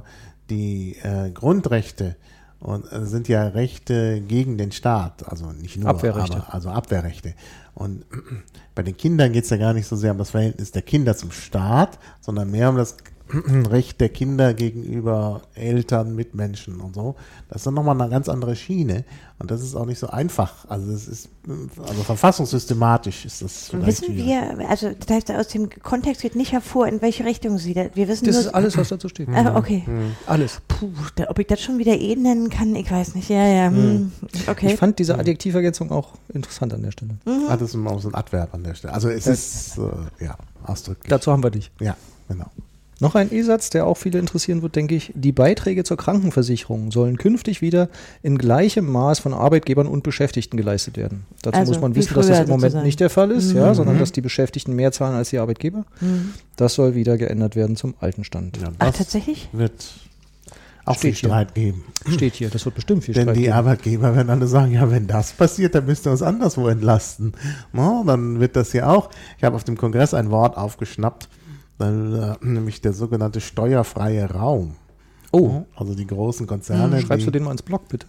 die 0.52 0.98
äh, 1.02 1.32
Grundrechte 1.32 2.16
und, 2.60 2.92
äh, 2.92 3.06
sind 3.06 3.28
ja 3.28 3.48
Rechte 3.48 4.22
gegen 4.22 4.58
den 4.58 4.72
Staat, 4.72 5.28
also 5.30 5.52
nicht 5.52 5.78
nur, 5.78 5.90
Abwehrrechte. 5.90 6.38
aber 6.38 6.54
also 6.54 6.70
Abwehrrechte. 6.70 7.34
Und 7.74 8.06
bei 8.76 8.84
den 8.84 8.98
Kindern 8.98 9.34
geht 9.34 9.44
es 9.44 9.50
ja 9.50 9.58
gar 9.58 9.74
nicht 9.74 9.88
so 9.88 9.96
sehr 9.96 10.12
um 10.12 10.18
das 10.18 10.32
Verhältnis 10.32 10.72
der 10.72 10.82
Kinder 10.82 11.16
zum 11.16 11.32
Staat, 11.32 12.00
sondern 12.22 12.52
mehr 12.52 12.70
um 12.70 12.78
das 12.78 12.98
Recht 13.70 14.00
der 14.02 14.10
Kinder 14.10 14.54
gegenüber 14.54 15.42
Eltern, 15.56 16.16
Mitmenschen 16.16 16.80
und 16.80 16.96
so. 16.96 17.16
Das 17.50 17.58
ist 17.58 17.68
dann 17.68 17.74
nochmal 17.74 18.00
eine 18.00 18.10
ganz 18.10 18.30
andere 18.30 18.56
Schiene. 18.56 19.04
Und 19.38 19.52
das 19.52 19.62
ist 19.62 19.76
auch 19.76 19.86
nicht 19.86 20.00
so 20.00 20.08
einfach. 20.08 20.66
Also 20.70 20.92
das 20.92 21.08
ist, 21.08 21.30
also 21.82 22.04
verfassungssystematisch 22.04 23.26
ist 23.26 23.42
das 23.42 23.74
Wissen 23.74 24.16
wir, 24.16 24.70
also 24.70 24.92
das 24.98 25.10
heißt, 25.10 25.32
aus 25.32 25.50
dem 25.50 25.70
Kontext 25.70 26.22
geht 26.22 26.36
nicht 26.36 26.54
hervor, 26.54 26.88
in 26.88 27.02
welche 27.02 27.26
Richtung 27.26 27.58
Sie 27.58 27.74
da, 27.74 27.88
wir 27.96 28.08
wissen 28.08 28.26
Das 28.26 28.36
nur, 28.36 28.46
ist 28.46 28.54
alles, 28.54 28.78
was 28.78 28.90
dazu 28.90 29.10
steht. 29.10 29.28
Ah, 29.30 29.58
okay. 29.58 29.84
Alles. 30.26 30.62
Puh, 30.70 30.90
da, 31.16 31.30
ob 31.30 31.40
ich 31.40 31.48
das 31.48 31.62
schon 31.62 31.80
wieder 31.80 32.00
eh 32.00 32.16
nennen 32.16 32.50
kann, 32.50 32.74
ich 32.76 32.90
weiß 32.90 33.16
nicht. 33.16 33.28
Ja, 33.28 33.46
ja, 33.46 33.68
hm. 33.68 34.12
okay. 34.48 34.74
Ich 34.74 34.80
fand 34.80 35.00
diese 35.00 35.18
Adjektivergänzung 35.18 35.92
auch 35.92 36.14
interessant 36.34 36.74
an 36.74 36.84
der 36.84 36.92
Stelle. 36.92 37.18
Hat 37.50 37.62
es 37.62 37.74
immer 37.74 38.00
so 38.00 38.08
ein 38.08 38.16
Adverb 38.16 38.54
an 38.54 38.64
der 38.64 38.76
Stelle. 38.76 38.94
Also 38.94 39.10
es 39.10 39.28
ist, 39.28 39.78
äh, 39.78 40.26
ja, 40.26 40.38
ausdrücklich. 40.64 41.10
Dazu 41.10 41.32
haben 41.32 41.44
wir 41.44 41.52
dich. 41.52 41.72
Ja, 41.82 41.98
genau. 42.30 42.46
Noch 43.02 43.16
ein 43.16 43.32
E-Satz, 43.34 43.70
der 43.70 43.86
auch 43.88 43.98
viele 43.98 44.20
interessieren 44.20 44.62
wird, 44.62 44.76
denke 44.78 44.96
ich. 44.96 45.12
Die 45.16 45.34
Beiträge 45.34 45.84
zur 45.84 45.98
Krankenversicherung 45.98 46.92
sollen 46.92 47.18
künftig 47.18 47.62
wieder 47.62 47.90
in 48.24 48.38
gleichem 48.38 48.90
Maß 48.90 49.20
von 49.20 49.34
Arbeitgebern 49.34 49.86
und 49.88 50.04
Beschäftigten 50.04 50.56
geleistet 50.56 50.96
werden. 50.96 51.26
Dazu 51.42 51.60
Also 51.60 51.74
muss 51.74 51.82
man 51.82 51.96
wissen, 51.96 52.14
dass 52.14 52.28
das 52.28 52.40
im 52.42 52.48
Moment 52.48 52.84
nicht 52.84 53.00
der 53.02 53.10
Fall 53.10 53.32
ist, 53.32 53.52
Mhm. 53.52 53.58
ja, 53.58 53.74
sondern 53.74 54.00
dass 54.00 54.14
die 54.14 54.22
Beschäftigten 54.22 54.74
mehr 54.76 54.94
zahlen 54.94 55.16
als 55.16 55.30
die 55.32 55.40
Arbeitgeber. 55.40 55.86
Hm. 56.00 56.34
Das 56.56 56.76
soll 56.76 56.96
wieder 56.96 57.18
geändert 57.18 57.56
werden 57.58 57.76
zum 57.76 57.96
alten 58.00 58.24
Stand. 58.24 58.58
Ja, 58.62 58.70
Ach, 58.80 58.94
tatsächlich? 58.94 59.50
wird 59.52 59.74
auch 60.86 60.94
Steht 60.94 61.02
viel 61.02 61.12
hier. 61.20 61.30
Streit 61.30 61.54
geben. 61.56 61.84
Steht 62.14 62.36
hier, 62.36 62.50
das 62.50 62.64
wird 62.64 62.76
bestimmt 62.76 63.04
viel 63.04 63.14
Denn 63.14 63.24
Streit 63.24 63.36
die 63.36 63.42
geben. 63.42 63.54
Arbeitgeber 63.54 64.16
werden 64.16 64.30
alle 64.30 64.48
sagen, 64.48 64.72
ja, 64.72 64.90
wenn 64.90 65.08
das 65.08 65.34
passiert, 65.34 65.76
dann 65.76 65.86
müsst 65.86 66.06
ihr 66.08 66.12
uns 66.12 66.22
anderswo 66.22 66.68
entlasten. 66.70 67.34
No, 67.74 68.04
dann 68.08 68.40
wird 68.40 68.56
das 68.56 68.72
hier 68.72 68.88
auch. 68.90 69.10
Ich 69.38 69.44
habe 69.44 69.56
auf 69.56 69.64
dem 69.66 69.76
Kongress 69.78 70.14
ein 70.14 70.30
Wort 70.32 70.56
aufgeschnappt, 70.58 71.28
dann, 71.78 72.14
äh, 72.16 72.36
nämlich 72.42 72.82
der 72.82 72.94
sogenannte 72.94 73.42
steuerfreie 73.42 74.30
Raum. 74.32 74.76
Oh, 75.32 75.64
Also 75.76 75.96
die 75.96 76.08
großen 76.08 76.48
Konzerne. 76.48 77.02
schreibst 77.02 77.22
die, 77.24 77.26
du 77.26 77.32
den 77.32 77.44
mal 77.44 77.52
ins 77.52 77.62
Blog, 77.64 77.88
bitte? 77.90 78.08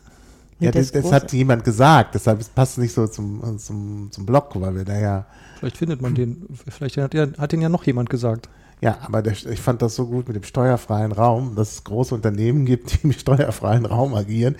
Ja, 0.58 0.70
Das 0.70 0.90
das, 0.92 1.12
hat 1.12 1.32
jemand 1.32 1.64
gesagt, 1.64 2.14
deshalb 2.14 2.42
passt 2.54 2.72
es 2.72 2.78
nicht 2.78 2.94
so 2.94 3.06
zum, 3.08 3.58
zum, 3.58 4.08
zum 4.10 4.24
Blog, 4.26 4.50
weil 4.54 4.74
wir 4.74 4.84
da 4.84 4.98
ja 4.98 5.26
Vielleicht 5.58 5.76
findet 5.76 6.00
man 6.00 6.14
den, 6.14 6.46
vielleicht 6.68 6.96
hat, 6.98 7.12
ja- 7.14 7.26
hat 7.38 7.52
den 7.52 7.60
ja 7.60 7.68
noch 7.68 7.84
jemand 7.84 8.08
gesagt. 8.10 8.48
Ja, 8.82 8.98
aber 9.02 9.22
der, 9.22 9.32
ich 9.32 9.60
fand 9.60 9.80
das 9.82 9.96
so 9.96 10.06
gut 10.06 10.28
mit 10.28 10.36
dem 10.36 10.42
steuerfreien 10.44 11.12
Raum, 11.12 11.54
dass 11.56 11.72
es 11.72 11.84
große 11.84 12.14
Unternehmen 12.14 12.64
gibt, 12.66 12.92
die 13.02 13.06
im 13.06 13.12
steuerfreien 13.12 13.86
Raum 13.86 14.14
agieren. 14.14 14.54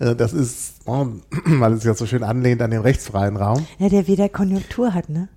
Äh, 0.00 0.14
Das 0.16 0.32
ist, 0.32 0.74
oh, 0.86 1.06
weil 1.46 1.72
es 1.74 1.84
ja 1.84 1.94
so 1.94 2.04
schön 2.06 2.22
anlehnt 2.24 2.62
an 2.62 2.70
den 2.72 2.80
rechtsfreien 2.82 3.36
Raum. 3.36 3.64
Ja, 3.78 3.88
der 3.88 4.06
wieder 4.08 4.28
Konjunktur 4.28 4.92
hat, 4.92 5.08
ne? 5.08 5.28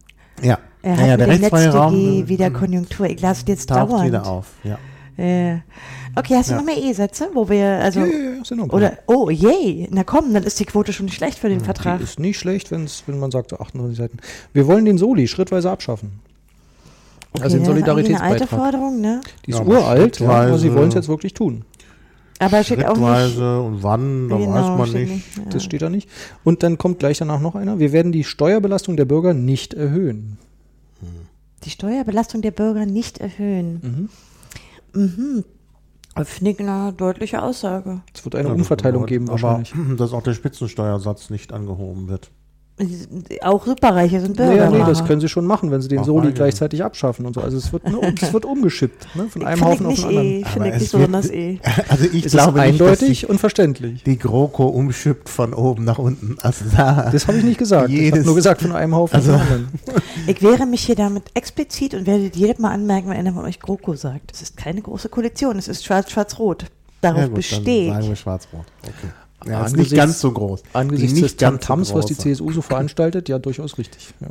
Ja, 0.41 0.57
Er 0.81 0.91
hat 0.97 0.99
der 0.99 1.17
mit 1.17 1.19
dem 1.21 1.29
rechtsfreie 1.29 1.69
Raum 1.69 1.95
äh, 2.23 2.27
wieder 2.27 2.49
Konjunktur. 2.51 3.05
Ich 3.07 3.21
las 3.21 3.43
jetzt 3.47 3.69
taucht 3.69 3.91
dauernd. 3.91 4.05
wieder 4.07 4.25
auf. 4.25 4.47
Ja. 4.63 4.77
Ja. 5.17 5.59
Okay, 6.15 6.35
hast 6.35 6.49
du 6.49 6.53
Ja. 6.53 6.59
noch 6.59 6.65
mehr 6.65 6.77
E-Sätze, 6.77 7.29
wo 7.33 7.47
wir, 7.49 7.65
also, 7.65 7.99
ja, 8.01 8.05
ja, 8.07 8.13
ja, 8.37 8.43
sind 8.45 8.57
noch 8.59 8.69
oder, 8.69 8.97
oh, 9.07 9.29
yay, 9.29 9.87
na 9.91 10.03
komm, 10.03 10.33
dann 10.33 10.43
ist 10.43 10.59
die 10.59 10.65
Quote 10.65 10.91
schon 10.93 11.05
nicht 11.05 11.15
schlecht 11.15 11.37
für 11.39 11.49
den 11.49 11.59
Vertrag. 11.59 11.99
Die 11.99 12.03
ist 12.03 12.19
nicht 12.19 12.37
schlecht, 12.39 12.71
wenn's, 12.71 13.03
wenn 13.07 13.19
man 13.19 13.29
sagt, 13.31 13.51
so 13.51 13.57
28 13.57 13.97
Seiten. 13.97 14.17
Wir 14.53 14.67
wollen 14.67 14.85
den 14.85 14.97
Soli 14.97 15.27
schrittweise 15.27 15.69
abschaffen. 15.71 16.19
also 17.39 17.43
den 17.43 17.43
das 17.43 17.53
ist 17.53 17.53
eine 17.53 17.67
alte 17.67 17.91
Solidaritätsbeitrag. 17.91 18.49
Forderung, 18.49 19.01
ne? 19.01 19.21
Die 19.45 19.51
ist 19.51 19.59
Ja, 19.59 19.65
uralt, 19.65 20.19
ja, 20.19 20.29
aber 20.29 20.57
sie 20.59 20.73
wollen 20.73 20.89
es 20.89 20.93
jetzt 20.95 21.07
wirklich 21.09 21.33
tun. 21.33 21.63
Aber 22.39 22.63
steht 22.63 22.85
auch 22.85 22.97
nicht. 22.97 23.05
Schrittweise 23.05 23.61
und 23.61 23.83
wann, 23.83 24.27
da 24.29 24.37
Genau, 24.37 24.51
weiß 24.53 24.77
man 24.91 24.91
nicht. 25.03 25.37
Ja. 25.37 25.43
Das 25.49 25.63
steht 25.63 25.81
da 25.81 25.89
nicht. 25.89 26.09
Und 26.43 26.63
dann 26.63 26.77
kommt 26.77 26.99
gleich 26.99 27.17
danach 27.19 27.39
noch 27.39 27.55
einer. 27.55 27.79
Wir 27.79 27.91
werden 27.91 28.11
die 28.11 28.23
Steuerbelastung 28.23 28.97
der 28.97 29.05
Bürger 29.05 29.33
nicht 29.33 29.73
erhöhen. 29.73 30.37
Die 31.63 31.69
Steuerbelastung 31.69 32.41
der 32.41 32.51
Bürger 32.51 32.85
nicht 32.85 33.19
erhöhen. 33.19 34.09
Mhm. 34.93 35.43
Das 36.15 36.29
Finde 36.29 36.51
ich 36.51 36.59
eine 36.59 36.93
deutliche 36.93 37.41
Aussage. 37.41 38.01
Es 38.13 38.23
wird 38.23 38.35
eine 38.35 38.49
Ja, 38.49 38.53
Umverteilung 38.53 39.01
aber- 39.03 39.07
geben 39.07 39.27
wahrscheinlich. 39.27 39.73
Aber 39.73 39.95
dass 39.95 40.13
auch 40.13 40.21
der 40.21 40.33
Spitzensteuersatz 40.33 41.29
nicht 41.29 41.51
angehoben 41.53 42.07
wird. 42.07 42.29
Auch 43.43 43.65
Superreiche 43.67 44.19
sind 44.19 44.35
Bürger. 44.35 44.69
Naja, 44.69 44.69
nee, 44.71 44.83
das 44.91 45.05
können 45.05 45.21
sie 45.21 45.29
schon 45.29 45.45
machen, 45.45 45.69
wenn 45.69 45.81
sie 45.83 45.89
den 45.89 45.99
Ach, 45.99 46.05
Soli 46.05 46.31
gleichzeitig 46.31 46.83
abschaffen 46.83 47.23
und 47.27 47.35
so. 47.35 47.41
Also 47.41 47.55
es 47.57 47.71
wird, 47.71 47.83
ne, 47.87 47.97
es 48.19 48.33
wird 48.33 48.45
umgeschippt, 48.45 49.15
ne, 49.15 49.25
von 49.29 49.45
einem 49.45 49.63
Haufen 49.63 49.85
auf 49.85 49.91
nicht 49.91 50.01
den 50.03 50.09
anderen. 50.09 50.25
eh, 50.41 50.45
finde 50.45 50.67
ich 50.69 50.73
nicht 50.79 50.93
wird- 50.93 51.31
eh. 51.31 51.59
Also 51.89 52.05
ich 52.05 52.25
Es 52.25 52.31
glaube 52.31 52.59
ist 52.59 52.65
nicht, 52.65 52.81
eindeutig 52.81 53.19
die, 53.21 53.25
und 53.27 53.39
verständlich. 53.39 54.03
die 54.03 54.17
GroKo 54.17 54.65
umschippt 54.65 55.29
von 55.29 55.53
oben 55.53 55.83
nach 55.83 55.99
unten. 55.99 56.35
Also 56.41 56.65
da, 56.75 57.09
Das 57.11 57.27
habe 57.27 57.37
ich 57.37 57.43
nicht 57.43 57.59
gesagt. 57.59 57.89
ich 57.89 57.95
habe 57.95 58.05
Jedes- 58.05 58.25
nur 58.25 58.33
gesagt, 58.35 58.63
von 58.63 58.71
einem 58.71 58.95
Haufen 58.95 59.15
Also- 59.17 59.33
auf 59.33 59.41
den 59.41 59.51
anderen. 59.51 59.67
Ich 60.27 60.41
wehre 60.41 60.65
mich 60.65 60.83
hier 60.85 60.95
damit 60.95 61.23
explizit 61.35 61.93
und 61.93 62.07
werde 62.07 62.31
jedes 62.33 62.57
Mal 62.57 62.71
anmerken, 62.71 63.09
wenn 63.09 63.17
einer 63.17 63.33
von 63.33 63.45
euch 63.45 63.59
GroKo 63.59 63.93
sagt. 63.95 64.31
Es 64.33 64.41
ist 64.41 64.57
keine 64.57 64.81
große 64.81 65.09
Koalition, 65.09 65.57
es 65.59 65.67
ist 65.67 65.85
schwarz-schwarz-rot. 65.85 66.65
Darauf 67.01 67.19
ja 67.19 67.25
gut, 67.27 67.35
bestehe 67.35 67.85
dann 67.87 67.93
sagen 67.95 68.03
ich. 68.05 68.09
wir 68.09 68.15
schwarz-rot. 68.15 68.65
Okay. 68.81 69.11
Ja, 69.45 69.65
ist 69.65 69.75
nicht 69.75 69.93
ganz 69.93 70.19
so 70.19 70.31
groß. 70.31 70.63
Angesichts 70.73 71.13
des 71.13 71.21
nicht 71.21 71.37
ganz 71.39 71.53
so 71.53 71.67
Tamtams, 71.67 71.93
was 71.93 72.05
die. 72.05 72.17
CSU 72.17 72.51
so 72.51 72.61
veranstaltet, 72.61 73.29
ja, 73.29 73.39
durchaus 73.39 73.77
richtig. 73.77 74.13
Ja. 74.19 74.29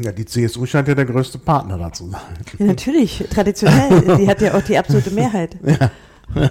Ja, 0.00 0.12
die 0.12 0.24
CSU 0.24 0.64
scheint 0.66 0.88
ja 0.88 0.94
der 0.94 1.04
größte 1.04 1.38
Partner 1.38 1.76
dazu 1.76 2.10
sein. 2.10 2.20
Ja, 2.58 2.66
natürlich, 2.66 3.24
traditionell. 3.30 4.16
die 4.18 4.26
hat 4.26 4.40
ja 4.40 4.54
auch 4.54 4.62
die 4.62 4.78
absolute 4.78 5.10
Mehrheit. 5.10 5.56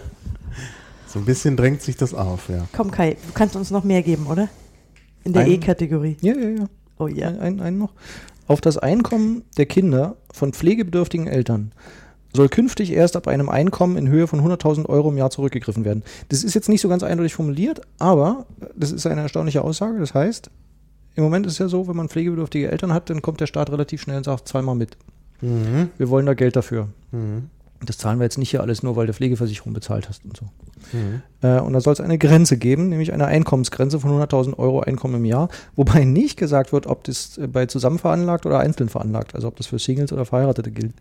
So 1.13 1.19
ein 1.19 1.25
bisschen 1.25 1.55
drängt 1.55 1.83
sich 1.83 1.95
das 1.95 2.15
auf, 2.15 2.49
ja. 2.49 2.65
Komm 2.75 2.89
Kai, 2.89 3.17
du 3.27 3.33
kannst 3.35 3.55
uns 3.55 3.69
noch 3.69 3.83
mehr 3.83 4.01
geben, 4.01 4.25
oder? 4.25 4.49
In 5.23 5.31
der 5.33 5.45
E-Kategorie. 5.45 6.17
ja, 6.21 6.33
ja, 6.33 6.49
ja. 6.49 6.65
Oh 6.97 7.05
ja. 7.05 7.27
Ein, 7.27 7.39
ein, 7.39 7.59
einen 7.59 7.77
noch. 7.77 7.91
Auf 8.47 8.61
das 8.61 8.79
Einkommen 8.79 9.43
der 9.57 9.67
Kinder 9.67 10.15
von 10.33 10.53
pflegebedürftigen 10.53 11.27
Eltern 11.27 11.71
soll 12.33 12.49
künftig 12.49 12.91
erst 12.91 13.15
ab 13.15 13.27
einem 13.27 13.49
Einkommen 13.49 13.95
in 13.97 14.09
Höhe 14.09 14.27
von 14.27 14.41
100.000 14.41 14.87
Euro 14.87 15.09
im 15.09 15.17
Jahr 15.17 15.29
zurückgegriffen 15.29 15.85
werden. 15.85 16.03
Das 16.29 16.43
ist 16.43 16.53
jetzt 16.53 16.69
nicht 16.69 16.81
so 16.81 16.89
ganz 16.89 17.03
eindeutig 17.03 17.35
formuliert, 17.35 17.81
aber 17.99 18.45
das 18.75 18.91
ist 18.91 19.05
eine 19.05 19.21
erstaunliche 19.21 19.63
Aussage. 19.63 19.99
Das 19.99 20.13
heißt, 20.13 20.49
im 21.15 21.23
Moment 21.23 21.45
ist 21.45 21.53
es 21.53 21.59
ja 21.59 21.67
so, 21.67 21.87
wenn 21.87 21.95
man 21.95 22.09
pflegebedürftige 22.09 22.71
Eltern 22.71 22.93
hat, 22.93 23.09
dann 23.09 23.21
kommt 23.21 23.39
der 23.39 23.47
Staat 23.47 23.71
relativ 23.71 24.01
schnell 24.01 24.17
und 24.17 24.23
sagt, 24.23 24.47
zahl 24.47 24.63
mal 24.63 24.75
mit. 24.75 24.97
Mhm. 25.41 25.89
Wir 25.97 26.09
wollen 26.09 26.25
da 26.25 26.33
Geld 26.33 26.55
dafür. 26.55 26.87
Mhm. 27.11 27.49
Das 27.85 27.97
zahlen 27.97 28.17
wir 28.19 28.23
jetzt 28.23 28.37
nicht 28.37 28.49
hier 28.49 28.61
alles 28.61 28.81
nur, 28.81 28.95
weil 28.95 29.07
du 29.07 29.13
Pflegeversicherung 29.13 29.73
bezahlt 29.73 30.07
hast 30.07 30.23
und 30.23 30.37
so. 30.37 30.45
Mhm. 30.93 31.21
Äh, 31.41 31.59
und 31.59 31.73
da 31.73 31.81
soll 31.81 31.93
es 31.93 31.99
eine 31.99 32.17
Grenze 32.17 32.57
geben, 32.57 32.89
nämlich 32.89 33.13
eine 33.13 33.25
Einkommensgrenze 33.25 33.99
von 33.99 34.11
100.000 34.11 34.57
Euro 34.57 34.79
Einkommen 34.79 35.15
im 35.15 35.25
Jahr, 35.25 35.49
wobei 35.75 36.05
nicht 36.05 36.37
gesagt 36.37 36.71
wird, 36.71 36.87
ob 36.87 37.03
das 37.03 37.37
äh, 37.37 37.47
bei 37.47 37.65
zusammen 37.65 37.99
veranlagt 37.99 38.45
oder 38.45 38.59
einzeln 38.59 38.89
veranlagt, 38.89 39.35
also 39.35 39.47
ob 39.49 39.57
das 39.57 39.67
für 39.67 39.79
Singles 39.79 40.13
oder 40.13 40.25
Verheiratete 40.25 40.71
gilt. 40.71 40.93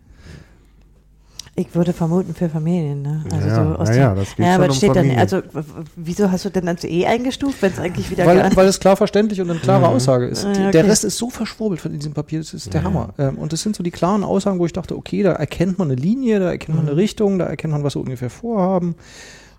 Ich 1.55 1.75
würde 1.75 1.93
vermuten 1.93 2.33
für 2.33 2.49
Familien, 2.49 3.03
ne? 3.03 3.23
Also 3.31 3.47
Ja, 3.47 3.55
so 3.55 3.61
aus 3.75 3.89
ja, 3.95 4.15
das 4.15 4.35
geht 4.35 4.43
ja, 4.45 4.55
aber 4.55 4.65
um 4.65 4.71
steht 4.73 4.95
dann, 4.95 5.11
also 5.11 5.41
wieso 5.95 6.31
hast 6.31 6.45
du 6.45 6.49
denn 6.49 6.67
als 6.67 6.83
E 6.83 7.05
eingestuft, 7.05 7.61
wenn 7.61 7.71
es 7.71 7.77
eigentlich 7.79 8.09
wieder 8.09 8.25
Weil, 8.25 8.55
weil 8.55 8.67
es 8.67 8.79
klar 8.79 8.97
verständlich 8.97 9.39
und 9.39 9.51
eine 9.51 9.59
klare 9.59 9.87
Aussage 9.87 10.25
ist. 10.25 10.45
Ah, 10.45 10.51
Die, 10.53 10.61
ja, 10.61 10.71
Der 10.71 10.81
okay. 10.81 10.89
Rest 10.89 11.03
ist 11.03 11.17
so 11.19 11.29
verschwurbelt 11.29 11.79
von 11.79 11.93
diesem 11.93 12.13
Papier, 12.13 12.39
das 12.39 12.55
ist 12.55 12.73
der 12.73 12.81
Ja. 12.81 12.87
Hammer. 12.87 13.13
Ähm, 13.19 13.37
und 13.37 13.53
das 13.53 13.61
sind 13.61 13.75
so 13.75 13.83
die 13.83 13.91
klaren 13.91 14.23
Aussagen, 14.23 14.57
wo 14.57 14.65
ich 14.65 14.73
dachte, 14.73 14.97
okay, 14.97 15.21
da 15.21 15.33
erkennt 15.33 15.77
man 15.77 15.91
eine 15.91 16.01
Linie, 16.01 16.39
da 16.39 16.49
erkennt 16.49 16.75
man 16.75 16.87
eine 16.87 16.97
Richtung, 16.97 17.37
da 17.37 17.45
erkennt 17.45 17.71
man, 17.73 17.83
was 17.83 17.93
sie 17.93 17.99
ungefähr 17.99 18.31
vorhaben. 18.31 18.95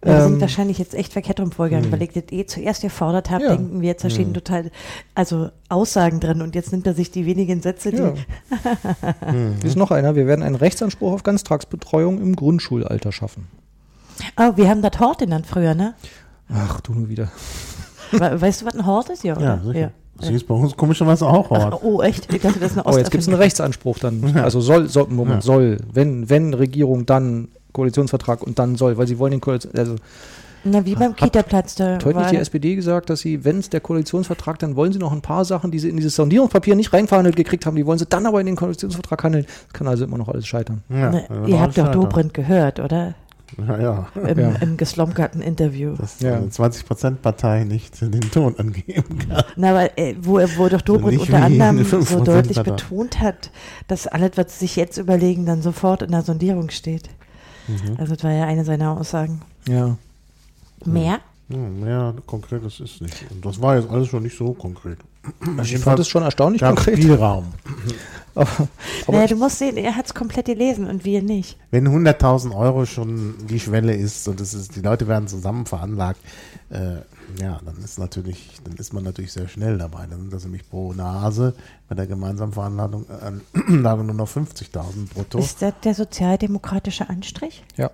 Ja, 0.05 0.12
wir 0.19 0.23
sind 0.25 0.35
Ähm, 0.35 0.40
wahrscheinlich 0.40 0.79
jetzt 0.79 0.95
echt 0.95 1.12
verkehrt 1.12 1.40
rum 1.40 1.51
vorgegangen, 1.53 1.90
weil 1.90 2.03
ich 2.03 2.12
das 2.12 2.25
eh 2.31 2.45
zuerst 2.47 2.83
gefordert 2.83 3.31
habe, 3.31 3.45
Ja. 3.45 3.57
denken 3.57 3.81
wir, 3.81 3.88
jetzt 3.88 4.05
da 4.05 4.11
stehen 4.11 4.35
total, 4.35 4.71
also 5.14 5.49
Aussagen 5.69 6.21
drin 6.21 6.43
und 6.43 6.55
jetzt 6.55 6.73
nimmt 6.73 6.87
er 6.87 6.95
sich 6.95 7.11
die 7.11 7.25
wenigen 7.27 7.62
Sätze, 7.62 7.90
die, 7.90 7.97
Ja. 7.99 8.14
Hier 9.31 9.64
ist 9.64 9.77
noch 9.77 9.90
einer. 9.90 10.14
Wir 10.14 10.27
werden 10.27 10.43
einen 10.43 10.57
Rechtsanspruch 10.57 11.12
auf 11.12 11.23
Ganztagsbetreuung 11.23 12.21
im 12.21 12.37
Grundschulalter 12.37 13.12
schaffen. 13.12 13.47
oh, 14.38 14.53
wir 14.57 14.69
haben 14.69 14.83
das 14.83 14.99
Hort 15.01 15.19
genannt 15.19 15.47
früher, 15.47 15.75
ne? 15.75 15.95
Ach, 16.53 16.81
du 16.81 16.93
nur 16.95 17.09
wieder. 17.09 17.31
We- 18.12 18.40
Weißt 18.40 18.62
du, 18.62 18.67
was 18.67 18.75
ein 18.75 18.87
Hort 18.87 19.09
ist? 19.11 19.25
Ja, 19.25 19.38
Ja, 19.40 19.61
sicher. 19.64 19.90
Das 20.19 20.29
ist 20.31 20.47
bei 20.47 20.55
uns 20.55 20.77
komischerweise 20.77 21.27
auch 21.27 21.51
Ach, 21.51 21.73
Hort. 21.73 21.81
oh, 21.83 22.01
echt? 22.03 22.33
Ich 22.33 22.40
dachte, 22.43 22.61
das 22.61 22.73
ist 22.73 22.79
eine 22.79 22.87
Oh, 22.87 22.97
jetzt 22.97 23.11
gibt 23.11 23.23
es 23.23 23.29
einen. 23.29 23.38
Rechtsanspruch 23.38 23.99
dann. 23.99 24.37
Also 24.37 24.61
soll, 24.61 24.88
soll 24.88 25.09
Moment, 25.09 25.37
Ja. 25.38 25.40
soll, 25.43 25.79
wenn, 25.93 26.31
wenn 26.31 26.55
Regierung 26.55 27.05
dann 27.07 27.49
Koalitionsvertrag 27.75 28.43
und 28.43 28.59
dann 28.59 28.77
soll, 28.77 28.97
weil 28.97 29.07
sie 29.07 29.19
wollen 29.19 29.33
den 29.33 29.41
Koalition, 29.43 29.73
also 29.77 29.97
Na, 30.65 30.87
wie 30.87 30.95
beim 30.95 31.15
Kita-Platz, 31.15 31.75
da 31.75 31.97
hat 31.97 32.05
heute 32.07 32.19
nicht 32.21 32.31
die 32.33 32.37
SPD 32.37 32.75
gesagt, 32.75 33.11
dass 33.11 33.21
sie, 33.21 33.45
wenn 33.45 33.59
es 33.59 33.69
der 33.69 33.81
Koalitionsvertrag, 33.81 34.59
dann 34.59 34.77
wollen 34.77 34.93
sie 34.95 34.99
noch 34.99 35.13
ein 35.13 35.21
paar 35.21 35.45
Sachen, 35.45 35.71
die 35.71 35.79
sie 35.79 35.91
in 35.91 35.97
dieses 35.97 36.15
Sondierungspapier 36.17 36.75
nicht 36.75 36.95
reinverhandelt 36.95 37.37
gekriegt 37.37 37.67
haben, 37.67 37.77
die 37.77 37.85
wollen 37.85 37.99
sie 37.99 38.07
dann 38.07 38.25
aber 38.25 38.41
in 38.41 38.47
den 38.47 38.57
Koalitionsvertrag 38.57 39.23
handeln. 39.25 39.45
Das 39.67 39.73
kann 39.75 39.87
also 39.89 40.05
immer 40.05 40.17
noch 40.17 40.29
alles 40.29 40.47
scheitern. 40.47 40.83
Ja, 40.89 41.11
Ne, 41.11 41.27
ja, 41.29 41.47
ihr 41.47 41.61
habt 41.61 41.77
doch. 41.77 41.91
Dobrindt 41.93 42.33
gehört, 42.33 42.81
oder? 42.81 43.15
Ja, 43.59 43.79
ja. 43.79 44.07
Im, 44.27 44.39
Ja. 44.39 44.49
im 44.63 44.77
geslomkerten 44.77 45.41
Interview. 45.43 45.95
Dass 45.97 46.19
Ja. 46.21 46.37
eine 46.37 46.49
20%-Partei 46.49 47.65
nicht 47.65 48.01
den 48.01 48.21
Ton 48.33 48.55
angeben 48.59 49.19
kann. 49.29 49.45
Na, 49.57 49.71
aber 49.71 49.99
äh, 49.99 50.15
wo, 50.21 50.41
wo 50.57 50.69
doch 50.69 50.81
Dobrindt 50.81 51.21
unter 51.21 51.43
anderem 51.43 51.85
so 51.85 51.99
5% 51.99 52.25
deutlich 52.25 52.61
betont 52.63 53.21
hat, 53.21 53.51
dass 53.87 54.07
alles, 54.07 54.33
was 54.37 54.59
sie 54.59 54.65
sich 54.67 54.77
jetzt 54.77 54.97
überlegen, 54.97 55.45
dann 55.47 55.63
sofort 55.63 56.03
in 56.03 56.11
der 56.11 56.23
Sondierung 56.23 56.71
steht. 56.71 57.11
Mhm. 57.68 57.96
Also 57.98 58.14
das 58.14 58.24
war 58.24 58.33
ja 58.33 58.44
eine 58.44 58.64
seiner 58.64 58.98
Aussagen. 58.98 59.40
Ja. 59.68 59.96
Mehr? 60.85 61.20
Hm, 61.48 61.81
mehr 61.81 62.14
konkretes 62.27 62.81
ist 62.81 63.00
nicht. 63.00 63.27
Und 63.31 63.44
das 63.44 63.61
war 63.61 63.77
jetzt 63.77 63.90
alles 63.90 64.09
schon 64.09 64.22
nicht 64.22 64.37
so 64.37 64.53
konkret. 64.53 64.98
Ich 65.62 65.79
fand 65.79 65.98
es 65.98 66.09
schon 66.09 66.22
erstaunlich 66.22 66.61
gab 66.61 66.77
konkret. 66.77 66.98
Spielraum. 66.98 67.53
Aber, 68.35 68.48
aber 69.07 69.16
naja, 69.16 69.29
du 69.29 69.37
musst 69.37 69.59
sehen, 69.59 69.77
er 69.77 69.96
hat 69.96 70.07
es 70.07 70.14
komplett 70.14 70.46
gelesen 70.46 70.87
und 70.88 71.05
wir 71.05 71.22
nicht. 71.22 71.57
Wenn 71.70 71.88
100.000 71.88 72.55
Euro 72.55 72.87
schon 72.87 73.35
die 73.48 73.61
Schwelle 73.61 73.94
ist 73.94 74.27
und 74.29 74.40
es 74.40 74.55
ist, 74.55 74.77
die 74.77 74.81
Leute 74.81 75.07
werden 75.07 75.29
zusammen 75.29 75.66
veranlagt, 75.66 76.20
äh, 76.70 76.96
ja, 77.41 77.61
dann 77.65 77.77
ist 77.79 77.99
natürlich, 77.99 78.59
dann 78.65 78.75
ist 78.77 78.93
man 78.93 79.05
natürlich 79.05 79.33
sehr 79.33 79.49
schnell 79.49 79.79
dabei. 79.79 80.07
Dann 80.07 80.21
sind 80.21 80.33
das 80.33 80.45
nämlich 80.45 80.69
pro 80.69 80.93
Nase 80.93 81.55
bei 81.89 81.95
der 81.95 82.07
gemeinsamen 82.07 82.53
Veranlagung 82.53 83.07
äh, 83.09 83.71
nur 83.71 83.97
noch 84.15 84.29
50.000 84.29 85.09
brutto. 85.13 85.39
Ist 85.39 85.63
das 85.63 85.75
der 85.83 85.95
sozialdemokratische 85.95 87.09
Anstrich? 87.09 87.65
ja, 87.77 87.91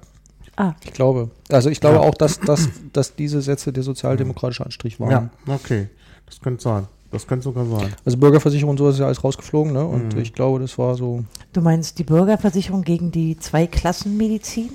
Ah, 0.56 0.74
ich 0.84 0.92
glaube. 0.92 1.30
Also 1.48 1.70
ich 1.70 1.80
glaube 1.80 1.96
Ja. 1.96 2.02
auch, 2.02 2.14
dass, 2.14 2.38
dass, 2.40 2.68
dass 2.92 3.14
diese 3.14 3.40
Sätze 3.40 3.72
der 3.72 3.82
sozialdemokratische 3.82 4.64
Anstrich 4.66 5.00
waren. 5.00 5.30
Ja, 5.46 5.54
okay. 5.54 5.88
Das 6.26 6.40
könnte 6.40 6.62
sein. 6.62 6.86
Das 7.10 7.26
könnte 7.26 7.44
sogar 7.44 7.64
sein. 7.66 7.94
Also 8.04 8.18
Bürgerversicherung 8.18 8.70
und 8.72 8.76
so 8.78 8.88
ist 8.90 8.98
ja 8.98 9.06
alles 9.06 9.24
rausgeflogen, 9.24 9.72
ne? 9.72 9.84
Und 9.84 10.14
Mhm. 10.14 10.20
ich 10.20 10.32
glaube, 10.32 10.60
das 10.60 10.76
war 10.76 10.96
so. 10.96 11.24
du 11.52 11.60
meinst 11.60 11.98
die 11.98 12.04
Bürgerversicherung 12.04 12.82
gegen 12.82 13.10
die 13.10 13.36
Zweiklassenmedizin? 13.38 14.70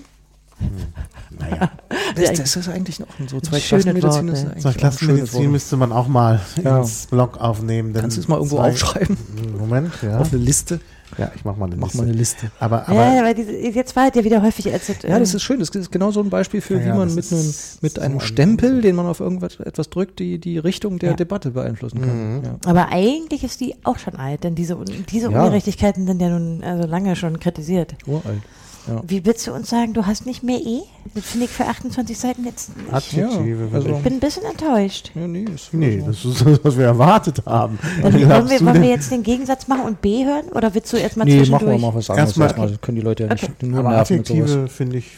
Naja, 1.38 1.70
Das, 2.16 2.34
das 2.34 2.56
ist 2.56 2.70
eigentlich 2.70 3.00
noch 3.00 3.08
so 3.28 3.40
zwei 3.42 3.60
Klassenmedizin 3.60 4.28
Wort, 4.30 4.38
ein 4.56 4.62
schönes 4.62 4.78
Klassenmedizin 4.78 5.52
müsste 5.52 5.76
man 5.78 5.92
auch 5.92 6.08
mal 6.08 6.40
Ja. 6.64 6.80
ins 6.80 7.08
Blog 7.08 7.38
aufnehmen. 7.42 7.94
denn 7.94 8.02
Kannst 8.04 8.18
du 8.18 8.22
es 8.22 8.28
mal 8.28 8.38
irgendwo 8.38 8.58
zwei- 8.58 8.70
aufschreiben? 8.72 9.18
Moment, 9.58 9.92
ja. 10.02 10.20
Auf 10.20 10.32
eine 10.32 10.42
Liste? 10.42 10.80
Ja, 11.18 11.32
ich 11.36 11.46
mach 11.46 11.56
mal 11.56 11.66
eine 11.68 11.76
Mach 11.76 11.88
Liste. 11.88 11.98
mal 12.00 12.04
eine 12.08 12.14
Liste. 12.18 12.52
Aber, 12.60 12.88
aber 12.90 12.96
ja, 13.14 13.20
aber 13.22 13.34
diese, 13.34 13.52
jetzt 13.54 13.96
war 13.96 14.08
es 14.10 14.16
ja 14.16 14.24
wieder 14.24 14.42
häufig 14.42 14.66
das, 14.66 14.88
Ja, 14.88 15.20
das 15.20 15.30
ähm, 15.32 15.36
ist 15.38 15.44
schön. 15.44 15.60
Das 15.60 15.70
ist 15.70 15.92
genau 15.92 16.12
so 16.12 16.20
ein 16.22 16.30
Beispiel 16.30 16.62
für, 16.62 16.80
Ja, 16.80 16.86
wie 16.86 16.90
man 16.98 17.14
mit 17.14 17.32
einem, 17.32 17.54
mit 17.82 17.94
so 17.96 18.02
einem 18.02 18.16
ein- 18.16 18.22
Stempel, 18.22 18.82
den 18.82 18.96
man 18.96 19.06
auf 19.06 19.20
irgendwas 19.20 19.60
etwas 19.60 19.90
drückt, 19.90 20.20
die, 20.20 20.40
die 20.40 20.58
Richtung 20.58 21.00
der 21.00 21.12
Ja. 21.12 21.16
Debatte 21.16 21.52
beeinflussen 21.52 22.02
kann. 22.02 22.38
Mhm. 22.40 22.44
Ja. 22.44 22.56
Aber 22.66 22.90
eigentlich 22.90 23.44
ist 23.44 23.60
die 23.62 23.76
auch 23.84 24.00
schon 24.00 24.16
alt, 24.16 24.44
denn 24.44 24.56
diese, 24.56 24.78
diese 25.10 25.32
Ja. 25.32 25.44
Ungerechtigkeiten 25.44 26.08
sind 26.08 26.22
ja 26.22 26.30
nun 26.30 26.64
also 26.64 26.88
lange 26.88 27.16
schon 27.16 27.40
kritisiert. 27.40 27.96
Uralt. 28.08 28.42
Ja. 28.88 29.02
Wie 29.08 29.26
willst 29.26 29.48
du 29.48 29.52
uns 29.54 29.70
sagen, 29.70 29.94
du 29.94 30.06
hast 30.06 30.26
nicht 30.28 30.44
mehr 30.44 30.60
E? 30.60 30.82
Das 31.16 31.24
finde 31.26 31.46
ich 31.46 31.52
für 31.52 31.66
28 31.66 32.18
Seiten 32.18 32.46
jetzt 32.46 32.76
nicht. 32.78 32.94
Adjektive. 32.94 33.68
Ja, 33.72 33.76
also- 33.76 33.90
Ich 33.90 34.04
bin 34.04 34.14
ein 34.14 34.20
bisschen 34.20 34.44
enttäuscht. 34.46 35.12
Ja, 35.16 35.28
nee, 35.28 35.46
ist 35.46 35.74
Nee, 35.74 36.04
also- 36.06 36.30
das 36.30 36.38
ist 36.38 36.46
das, 36.46 36.64
was 36.64 36.78
wir 36.78 36.86
erwartet 36.86 37.44
haben. 37.46 37.80
Dann 38.02 38.14
wollen, 38.14 38.20
wir, 38.20 38.30
wollen 38.62 38.74
denn? 38.74 38.82
wir 38.84 38.90
jetzt 38.90 39.10
den 39.12 39.24
Gegensatz 39.24 39.68
machen 39.68 39.86
und 39.86 40.02
B 40.02 40.24
hören? 40.26 40.46
Oder 40.54 40.74
willst 40.76 40.94
du 40.94 40.98
erstmal 40.98 41.26
Nee, 41.26 41.38
machen 41.38 41.50
wir 41.52 41.58
zwischendurch? 41.58 41.82
mal 41.82 41.96
was 41.96 42.10
anderes. 42.10 42.28
Erstmal- 42.30 42.48
Erstmal, 42.48 42.70
das 42.70 42.82
können 42.82 42.96
die 42.98 43.02
Leute 43.02 43.24
ja 43.24 43.30
nicht 43.34 43.44
Okay. 43.44 43.66
nur 43.66 43.80
Aber. 43.80 43.98
Adjektive 43.98 44.68
finde 44.68 44.98
ich, 44.98 45.12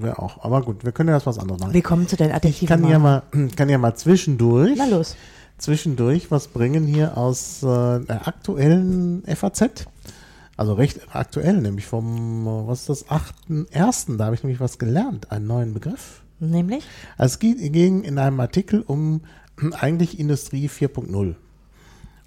wäre 0.00 0.18
auch. 0.20 0.44
Aber 0.44 0.62
gut, 0.62 0.84
wir 0.84 0.92
können 0.92 1.08
ja 1.08 1.16
erst 1.16 1.26
was 1.26 1.38
anderes 1.38 1.60
machen. 1.60 1.74
Willkommen 1.74 2.06
zu 2.06 2.16
deinen 2.16 2.30
Ich 2.30 2.36
Adjektiven. 2.36 2.68
kann 2.82 2.88
ja, 2.90 2.98
mal, 3.00 3.22
kann 3.56 3.68
ja 3.68 3.78
mal 3.78 3.94
zwischendurch, 3.96 4.74
Na 4.76 4.86
los. 4.86 5.16
zwischendurch 5.58 6.30
was 6.30 6.46
bringen 6.48 6.86
hier 6.86 7.16
aus 7.18 7.62
äh, 7.62 7.66
der 7.66 8.20
aktuellen 8.26 9.24
FAZ. 9.26 9.86
Also 10.60 10.74
recht 10.74 11.00
aktuell, 11.14 11.62
nämlich 11.62 11.86
vom, 11.86 12.44
was 12.66 12.80
ist 12.80 12.90
das, 12.90 13.06
8.1., 13.08 14.18
da 14.18 14.26
habe 14.26 14.34
ich 14.34 14.42
nämlich 14.42 14.60
was 14.60 14.78
gelernt, 14.78 15.32
einen 15.32 15.46
neuen 15.46 15.72
Begriff. 15.72 16.20
Nämlich? 16.38 16.84
Also 17.16 17.32
es 17.32 17.38
ging, 17.38 18.02
in 18.04 18.18
einem 18.18 18.38
Artikel 18.40 18.82
um 18.82 19.22
eigentlich 19.72 20.20
Industrie 20.20 20.68
4.0. 20.68 21.34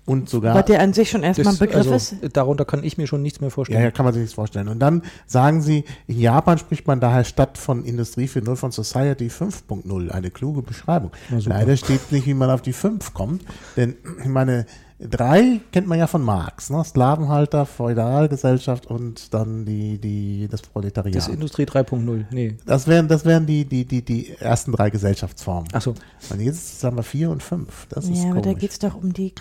Und 0.06 0.30
sogar. 0.30 0.56
Was 0.56 0.66
der 0.66 0.80
an 0.80 0.94
sich 0.94 1.12
schon 1.12 1.22
erstmal 1.22 1.54
ein 1.54 1.60
Begriff 1.60 1.88
also, 1.88 1.94
ist. 1.94 2.16
Darunter 2.36 2.66
kann 2.66 2.84
ich 2.84 2.98
mir 2.98 3.06
schon 3.06 3.22
nichts 3.22 3.40
mehr 3.40 3.50
Ja, 3.50 3.54
vorstellen. 3.54 3.84
ja, 3.84 3.92
kann 3.92 4.04
man 4.04 4.16
sich 4.16 4.22
nichts 4.22 4.34
vorstellen. 4.34 4.68
Und 4.68 4.80
dann 4.80 5.04
sagen 5.28 5.62
sie, 5.62 5.86
in 6.08 6.20
Japan 6.20 6.58
spricht 6.58 6.88
man 6.88 7.00
daher 7.00 7.26
statt 7.26 7.60
von 7.60 7.86
Industrie 7.86 8.26
4.0 8.26 8.56
von 8.56 8.72
Society 8.72 9.28
5.0. 9.28 10.10
Eine 10.10 10.32
kluge 10.32 10.64
Beschreibung. 10.64 11.12
Leider 11.30 11.78
steht 11.78 12.12
nicht, 12.12 12.26
wie 12.26 12.34
man 12.34 12.50
auf 12.50 12.64
die 12.64 12.74
5 12.74 13.14
kommt. 13.14 13.46
Denn 13.78 13.96
ich 14.24 14.28
meine, 14.28 14.66
drei 15.10 15.60
kennt 15.72 15.88
man 15.88 16.00
ja 16.00 16.08
von 16.08 16.22
Marx. 16.24 16.70
Ne? 16.70 16.84
Sklavenhalter, 16.84 17.66
Feudalgesellschaft 17.66 18.86
und 18.88 19.34
dann 19.34 19.66
die, 19.66 19.98
die, 19.98 20.48
das 20.50 20.62
Proletariat. 20.62 21.16
Das 21.16 21.28
ist 21.28 21.34
Industrie 21.34 21.64
3.0. 21.64 22.26
Nee. 22.32 22.58
Das 22.66 22.88
wären, 22.88 23.08
das 23.08 23.26
wären 23.26 23.46
die, 23.46 23.66
die, 23.66 23.86
die, 23.86 24.02
die 24.04 24.32
ersten 24.40 24.72
drei 24.72 24.90
Gesellschaftsformen. 24.90 25.68
Achso. 25.74 25.94
Und 26.30 26.40
jetzt 26.42 26.84
haben 26.84 26.98
wir 26.98 27.04
vier 27.04 27.30
und 27.30 27.42
fünf. 27.44 27.88
Das 27.90 28.06
ist 28.08 28.24
Ja, 28.24 28.32
aber 28.32 28.42
da 28.42 28.50
komisch. 28.50 28.60
geht 28.60 28.72
es 28.72 28.80
doch 28.80 28.96
um 28.96 29.14
die 29.14 29.32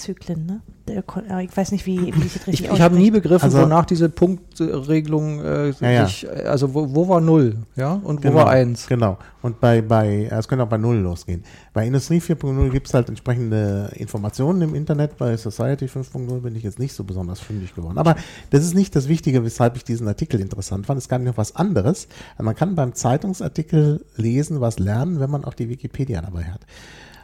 Kontrazyklen, 0.00 0.46
ne? 0.46 0.60
Äh, 0.88 1.44
ich 1.44 1.56
weiß 1.56 1.72
nicht, 1.72 1.86
wie, 1.86 1.98
wie 2.14 2.26
ich 2.26 2.32
das 2.34 2.46
richtig 2.46 2.66
Ich, 2.66 2.72
ich 2.72 2.80
habe 2.80 2.96
nie 2.96 3.10
begriffen, 3.10 3.44
Also- 3.44 3.60
wonach 3.60 3.84
diese 3.84 4.08
Punktregelung 4.08 5.40
äh, 5.40 5.70
Ja, 5.80 5.90
ja. 5.90 6.06
sich, 6.06 6.28
also 6.46 6.72
wo, 6.74 6.94
wo 6.94 7.08
war 7.08 7.20
0, 7.20 7.56
ja, 7.76 7.92
und 7.94 8.18
wo 8.18 8.20
Genau, 8.22 8.34
war 8.36 8.50
1. 8.50 8.86
Genau. 8.88 9.18
Und 9.42 9.60
bei, 9.60 9.82
bei, 9.82 10.28
es 10.30 10.48
könnte 10.48 10.64
auch 10.64 10.68
bei 10.68 10.78
Null 10.78 10.96
losgehen. 10.96 11.44
Bei 11.72 11.86
Industrie 11.86 12.18
4.0 12.18 12.70
gibt 12.70 12.88
es 12.88 12.94
halt 12.94 13.08
entsprechende 13.08 13.90
Informationen 13.94 14.62
im 14.62 14.74
Internet. 14.74 15.16
Bei 15.18 15.36
Society 15.36 15.86
5.0 15.86 16.40
bin 16.40 16.56
ich 16.56 16.62
jetzt 16.62 16.78
nicht 16.78 16.94
so 16.94 17.04
besonders 17.04 17.40
fündig 17.40 17.74
geworden. 17.74 17.98
Aber 17.98 18.16
das 18.50 18.64
ist 18.64 18.74
nicht 18.74 18.94
das 18.96 19.08
Wichtige, 19.08 19.44
weshalb 19.44 19.76
ich 19.76 19.84
diesen 19.84 20.08
Artikel 20.08 20.40
interessant 20.40 20.86
fand. 20.86 20.98
Es 20.98 21.08
gab 21.08 21.22
noch 21.22 21.36
was 21.36 21.56
anderes. 21.56 22.08
Man 22.38 22.54
kann 22.54 22.74
beim 22.74 22.94
Zeitungsartikel 22.94 24.04
lesen, 24.16 24.60
was 24.60 24.78
lernen, 24.78 25.20
wenn 25.20 25.30
man 25.30 25.44
auch 25.44 25.54
die 25.54 25.68
Wikipedia 25.68 26.20
dabei 26.20 26.44
hat. 26.44 26.60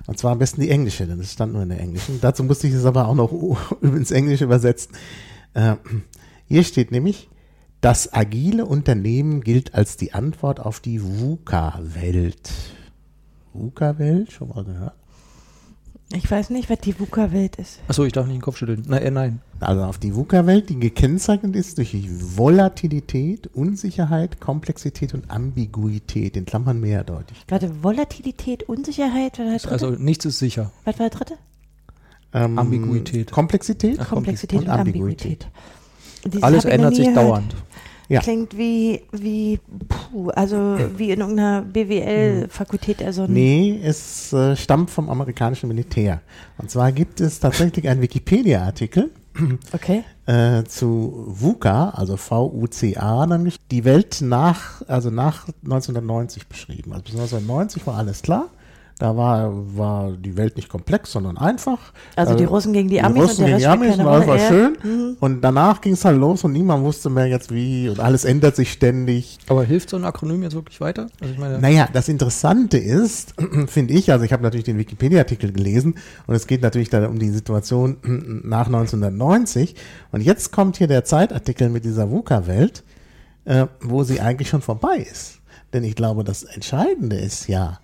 Und 0.06 0.18
zwar 0.18 0.32
am 0.32 0.38
besten 0.38 0.60
die 0.60 0.70
englische, 0.70 1.06
denn 1.06 1.20
es 1.20 1.32
stand 1.32 1.52
nur 1.52 1.62
in 1.62 1.68
der 1.68 1.80
englischen. 1.80 2.20
Dazu 2.20 2.44
musste 2.44 2.66
ich 2.68 2.74
es 2.74 2.84
aber 2.84 3.08
auch 3.08 3.14
noch 3.14 3.32
ins 3.82 4.10
Englische 4.10 4.44
übersetzen. 4.44 4.94
Äh, 5.54 5.76
hier 6.46 6.62
steht 6.64 6.92
nämlich, 6.92 7.28
das 7.80 8.12
agile 8.12 8.66
Unternehmen 8.66 9.42
gilt 9.42 9.74
als 9.74 9.96
die 9.96 10.14
Antwort 10.14 10.60
auf 10.60 10.80
die 10.80 11.02
VUCA-Welt. 11.02 12.50
VUCA-Welt? 13.52 14.32
Schon 14.32 14.48
mal 14.48 14.64
gehört? 14.64 14.94
Ich 16.12 16.30
weiß 16.30 16.50
nicht, 16.50 16.70
was 16.70 16.78
die 16.78 16.98
VUCA-Welt 16.98 17.56
ist. 17.56 17.80
Achso, 17.88 18.04
ich 18.04 18.12
darf 18.12 18.26
nicht 18.26 18.36
den 18.36 18.42
Kopf 18.42 18.58
schütteln. 18.58 18.84
Nein, 18.86 19.02
äh, 19.02 19.10
nein. 19.10 19.40
Also 19.58 19.82
auf 19.82 19.98
die 19.98 20.14
VUCA-Welt, 20.14 20.68
die 20.68 20.78
gekennzeichnet 20.78 21.56
ist 21.56 21.78
durch 21.78 21.96
Volatilität, 22.36 23.48
Unsicherheit, 23.54 24.38
Komplexität 24.40 25.14
und 25.14 25.30
Ambiguität, 25.30 26.36
in 26.36 26.44
Klammern 26.44 26.80
mehrdeutig. 26.80 27.36
Warte, 27.48 27.82
Volatilität, 27.82 28.62
Unsicherheit, 28.68 29.38
was 29.38 29.38
war 29.38 29.56
dritte? 29.58 29.70
Also 29.72 29.90
nichts 29.90 30.24
ist 30.24 30.38
sicher. 30.38 30.70
was 30.84 30.98
war 30.98 31.08
der 31.08 31.18
dritte? 31.18 31.34
Ähm, 32.32 32.58
Ambiguität. 32.58 33.32
Komplexität? 33.32 33.98
Ach, 33.98 34.10
Komplexität 34.10 34.60
und, 34.60 34.66
und 34.66 34.70
Ambiguität. 34.70 35.48
Dieses 36.24 36.42
Alles 36.42 36.64
ändert 36.64 36.94
sich 36.94 37.08
gehört. 37.08 37.24
dauernd. 37.24 37.56
Ja. 38.08 38.20
Klingt 38.20 38.56
wie, 38.56 39.02
wie, 39.12 39.58
puh, 39.88 40.30
also 40.30 40.78
wie 40.96 41.10
in 41.10 41.20
irgendeiner 41.20 41.62
BWL-Fakultät, 41.62 43.02
also 43.02 43.26
Nee, 43.26 43.80
es 43.82 44.32
äh, 44.32 44.54
stammt 44.54 44.90
vom 44.90 45.10
amerikanischen 45.10 45.68
Militär. 45.68 46.20
Und 46.58 46.70
zwar 46.70 46.92
gibt 46.92 47.20
es 47.20 47.40
tatsächlich 47.40 47.88
einen 47.88 48.02
Wikipedia-Artikel, 48.02 49.10
okay. 49.72 50.04
äh, 50.26 50.62
zu 50.64 51.24
VUCA, 51.26 51.90
also 51.90 52.16
V-U-C-A, 52.16 53.26
nämlich 53.26 53.58
die 53.70 53.84
Welt 53.84 54.18
nach, 54.20 54.82
also 54.86 55.10
nach 55.10 55.48
1990 55.64 56.46
beschrieben. 56.46 56.92
Also 56.92 57.04
bis 57.04 57.14
1990 57.14 57.86
war 57.86 57.96
alles 57.96 58.22
klar. 58.22 58.50
Da 58.98 59.14
war, 59.14 59.52
war 59.76 60.12
die 60.12 60.38
Welt 60.38 60.56
nicht 60.56 60.70
komplex, 60.70 61.12
sondern 61.12 61.36
einfach. 61.36 61.92
Also 62.16 62.34
die 62.34 62.44
Äh, 62.44 62.46
Russen 62.46 62.72
gegen 62.72 62.88
die 62.88 62.94
die 62.94 63.02
Amis 63.02 63.24
Russen 63.24 63.44
und 63.44 63.50
der 63.50 63.58
gegen 63.58 63.70
Rest 63.82 63.98
die 63.98 64.02
Amis 64.02 64.26
war 64.26 64.36
Ja. 64.38 64.48
schön. 64.48 64.76
Mhm. 64.82 65.16
Und 65.20 65.42
danach 65.42 65.82
ging 65.82 65.92
es 65.92 66.04
halt 66.06 66.18
los 66.18 66.44
und 66.44 66.52
niemand 66.52 66.82
wusste 66.82 67.10
mehr 67.10 67.26
jetzt 67.26 67.52
wie 67.52 67.90
und 67.90 68.00
alles 68.00 68.24
ändert 68.24 68.56
sich 68.56 68.72
ständig. 68.72 69.38
Aber 69.48 69.64
hilft 69.64 69.90
so 69.90 69.98
ein 69.98 70.04
Akronym 70.06 70.42
jetzt 70.42 70.54
wirklich 70.54 70.80
weiter? 70.80 71.08
Also 71.20 71.34
ich 71.34 71.38
meine, 71.38 71.58
Naja, 71.58 71.90
das 71.92 72.08
Interessante 72.08 72.78
ist, 72.78 73.34
finde 73.66 73.92
ich, 73.92 74.10
also 74.10 74.24
ich 74.24 74.32
habe 74.32 74.42
natürlich 74.42 74.64
den 74.64 74.78
Wikipedia-Artikel 74.78 75.52
gelesen 75.52 75.96
und 76.26 76.34
es 76.34 76.46
geht 76.46 76.62
natürlich 76.62 76.88
dann 76.88 77.04
um 77.04 77.18
die 77.18 77.28
Situation 77.28 77.98
nach 78.44 78.66
1990 78.66 79.74
und 80.12 80.22
jetzt 80.22 80.52
kommt 80.52 80.78
hier 80.78 80.86
der 80.88 81.04
Zeitartikel 81.04 81.68
mit 81.68 81.84
dieser 81.84 82.10
VUCA-Welt, 82.10 82.82
äh, 83.44 83.66
wo 83.82 84.04
sie 84.04 84.22
eigentlich 84.22 84.48
schon 84.48 84.62
vorbei 84.62 85.06
ist. 85.10 85.40
Denn 85.74 85.84
ich 85.84 85.96
glaube, 85.96 86.24
das 86.24 86.44
Entscheidende 86.44 87.16
ist 87.16 87.48
ja, 87.48 87.78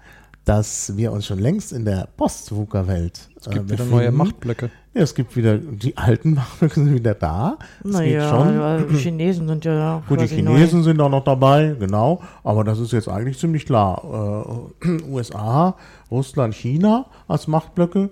dass 0.45 0.97
wir 0.97 1.13
uns 1.13 1.27
schon 1.27 1.39
längst 1.39 1.73
in 1.73 1.85
der 1.85 2.09
Post-VUCA-Welt 2.17 3.29
es 3.45 3.51
gibt 3.51 3.71
wieder 3.71 3.85
neue 3.85 4.13
Machtblöcke. 4.13 4.71
Ja, 4.95 5.03
es 5.03 5.15
gibt 5.15 5.37
wieder, 5.37 5.59
die 5.59 5.97
alten 5.97 6.35
Machtblöcke 6.35 6.75
sind 6.75 6.95
wieder 6.95 7.15
da. 7.15 7.59
Es 7.79 7.91
geht 7.91 7.93
Naja, 7.95 8.79
die 8.79 8.97
Chinesen 8.99 9.49
sind 9.49 9.65
ja 9.65 10.03
Gut, 10.09 10.21
die 10.21 10.27
quasi 10.27 10.43
neu. 10.43 10.55
Chinesen 10.55 10.83
sind 10.83 11.01
auch 11.01 11.09
noch 11.09 11.25
dabei, 11.25 11.75
genau. 11.79 12.21
Aber 12.45 12.63
das 12.63 12.79
ist 12.79 12.93
jetzt 12.93 13.09
eigentlich 13.09 13.39
ziemlich 13.39 13.67
klar. 13.67 14.73
Äh, 14.83 14.89
USA, 15.11 15.77
Russland, 16.11 16.55
China 16.55 17.07
als 17.27 17.49
Machtblöcke. 17.49 18.11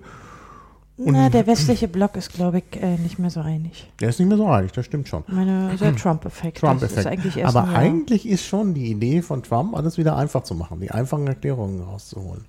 Na, 1.05 1.29
der 1.29 1.47
westliche 1.47 1.87
Block 1.87 2.15
ist, 2.15 2.33
glaube 2.33 2.59
ich, 2.59 2.81
äh, 2.81 2.97
nicht 2.97 3.17
mehr 3.19 3.29
so 3.29 3.39
einig. 3.41 3.89
Der 3.99 4.09
ist 4.09 4.19
nicht 4.19 4.27
mehr 4.27 4.37
so 4.37 4.47
einig, 4.47 4.71
das 4.73 4.85
stimmt 4.85 5.07
schon. 5.07 5.23
Meine, 5.27 5.75
der 5.79 5.95
Trump-Effekt. 5.95 6.59
Trump-Effekt. 6.59 7.07
eigentlich 7.07 7.45
Aber 7.45 7.67
eigentlich 7.69 8.27
ist 8.27 8.45
schon 8.45 8.73
die 8.73 8.91
Idee 8.91 9.21
von 9.21 9.41
Trump, 9.43 9.75
alles 9.75 9.97
wieder 9.97 10.15
einfach 10.17 10.43
zu 10.43 10.53
machen, 10.55 10.79
die 10.79 10.91
einfachen 10.91 11.25
Erklärungen 11.27 11.81
rauszuholen. 11.81 12.45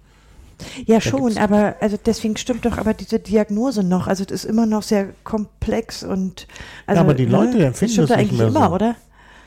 Ja, 0.87 1.01
schon, 1.01 1.23
gibt's- 1.27 1.39
aber 1.39 1.75
also 1.81 1.97
deswegen 2.05 2.37
stimmt 2.37 2.65
doch 2.65 2.79
aber 2.79 2.95
diese 2.95 3.19
Diagnose 3.19 3.83
noch. 3.83 4.07
Also 4.07 4.25
das 4.25 4.45
ist 4.45 4.51
immer 4.51 4.65
noch 4.67 4.83
sehr 4.85 5.09
komplex 5.25 6.05
und 6.05 6.47
also, 6.87 7.01
aber 7.01 7.15
die 7.15 7.25
Leute 7.27 7.57
ne, 7.59 7.65
empfinden 7.67 7.97
das 7.97 8.09
das 8.09 8.17
nicht 8.19 8.27
eigentlich 8.27 8.39
mehr 8.39 8.49
immer, 8.49 8.69
so. 8.69 8.75
oder? 8.75 8.95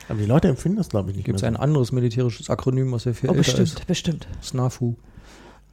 Aber 0.08 0.18
die 0.18 0.26
Leute 0.26 0.48
empfinden 0.48 0.76
das, 0.78 0.88
glaube 0.90 1.10
ich, 1.10 1.16
nicht 1.16 1.24
Gibt 1.24 1.36
es 1.36 1.42
mehr 1.42 1.50
ein 1.52 1.56
anderes 1.56 1.90
militärisches 1.90 2.50
Akronym, 2.50 2.92
was 2.92 3.04
sehr 3.04 3.14
viel 3.14 3.30
Oh, 3.30 3.32
älter 3.32 3.38
bestimmt, 3.44 3.68
ist? 3.68 3.86
bestimmt. 3.86 4.28
SNAFU. 4.42 4.94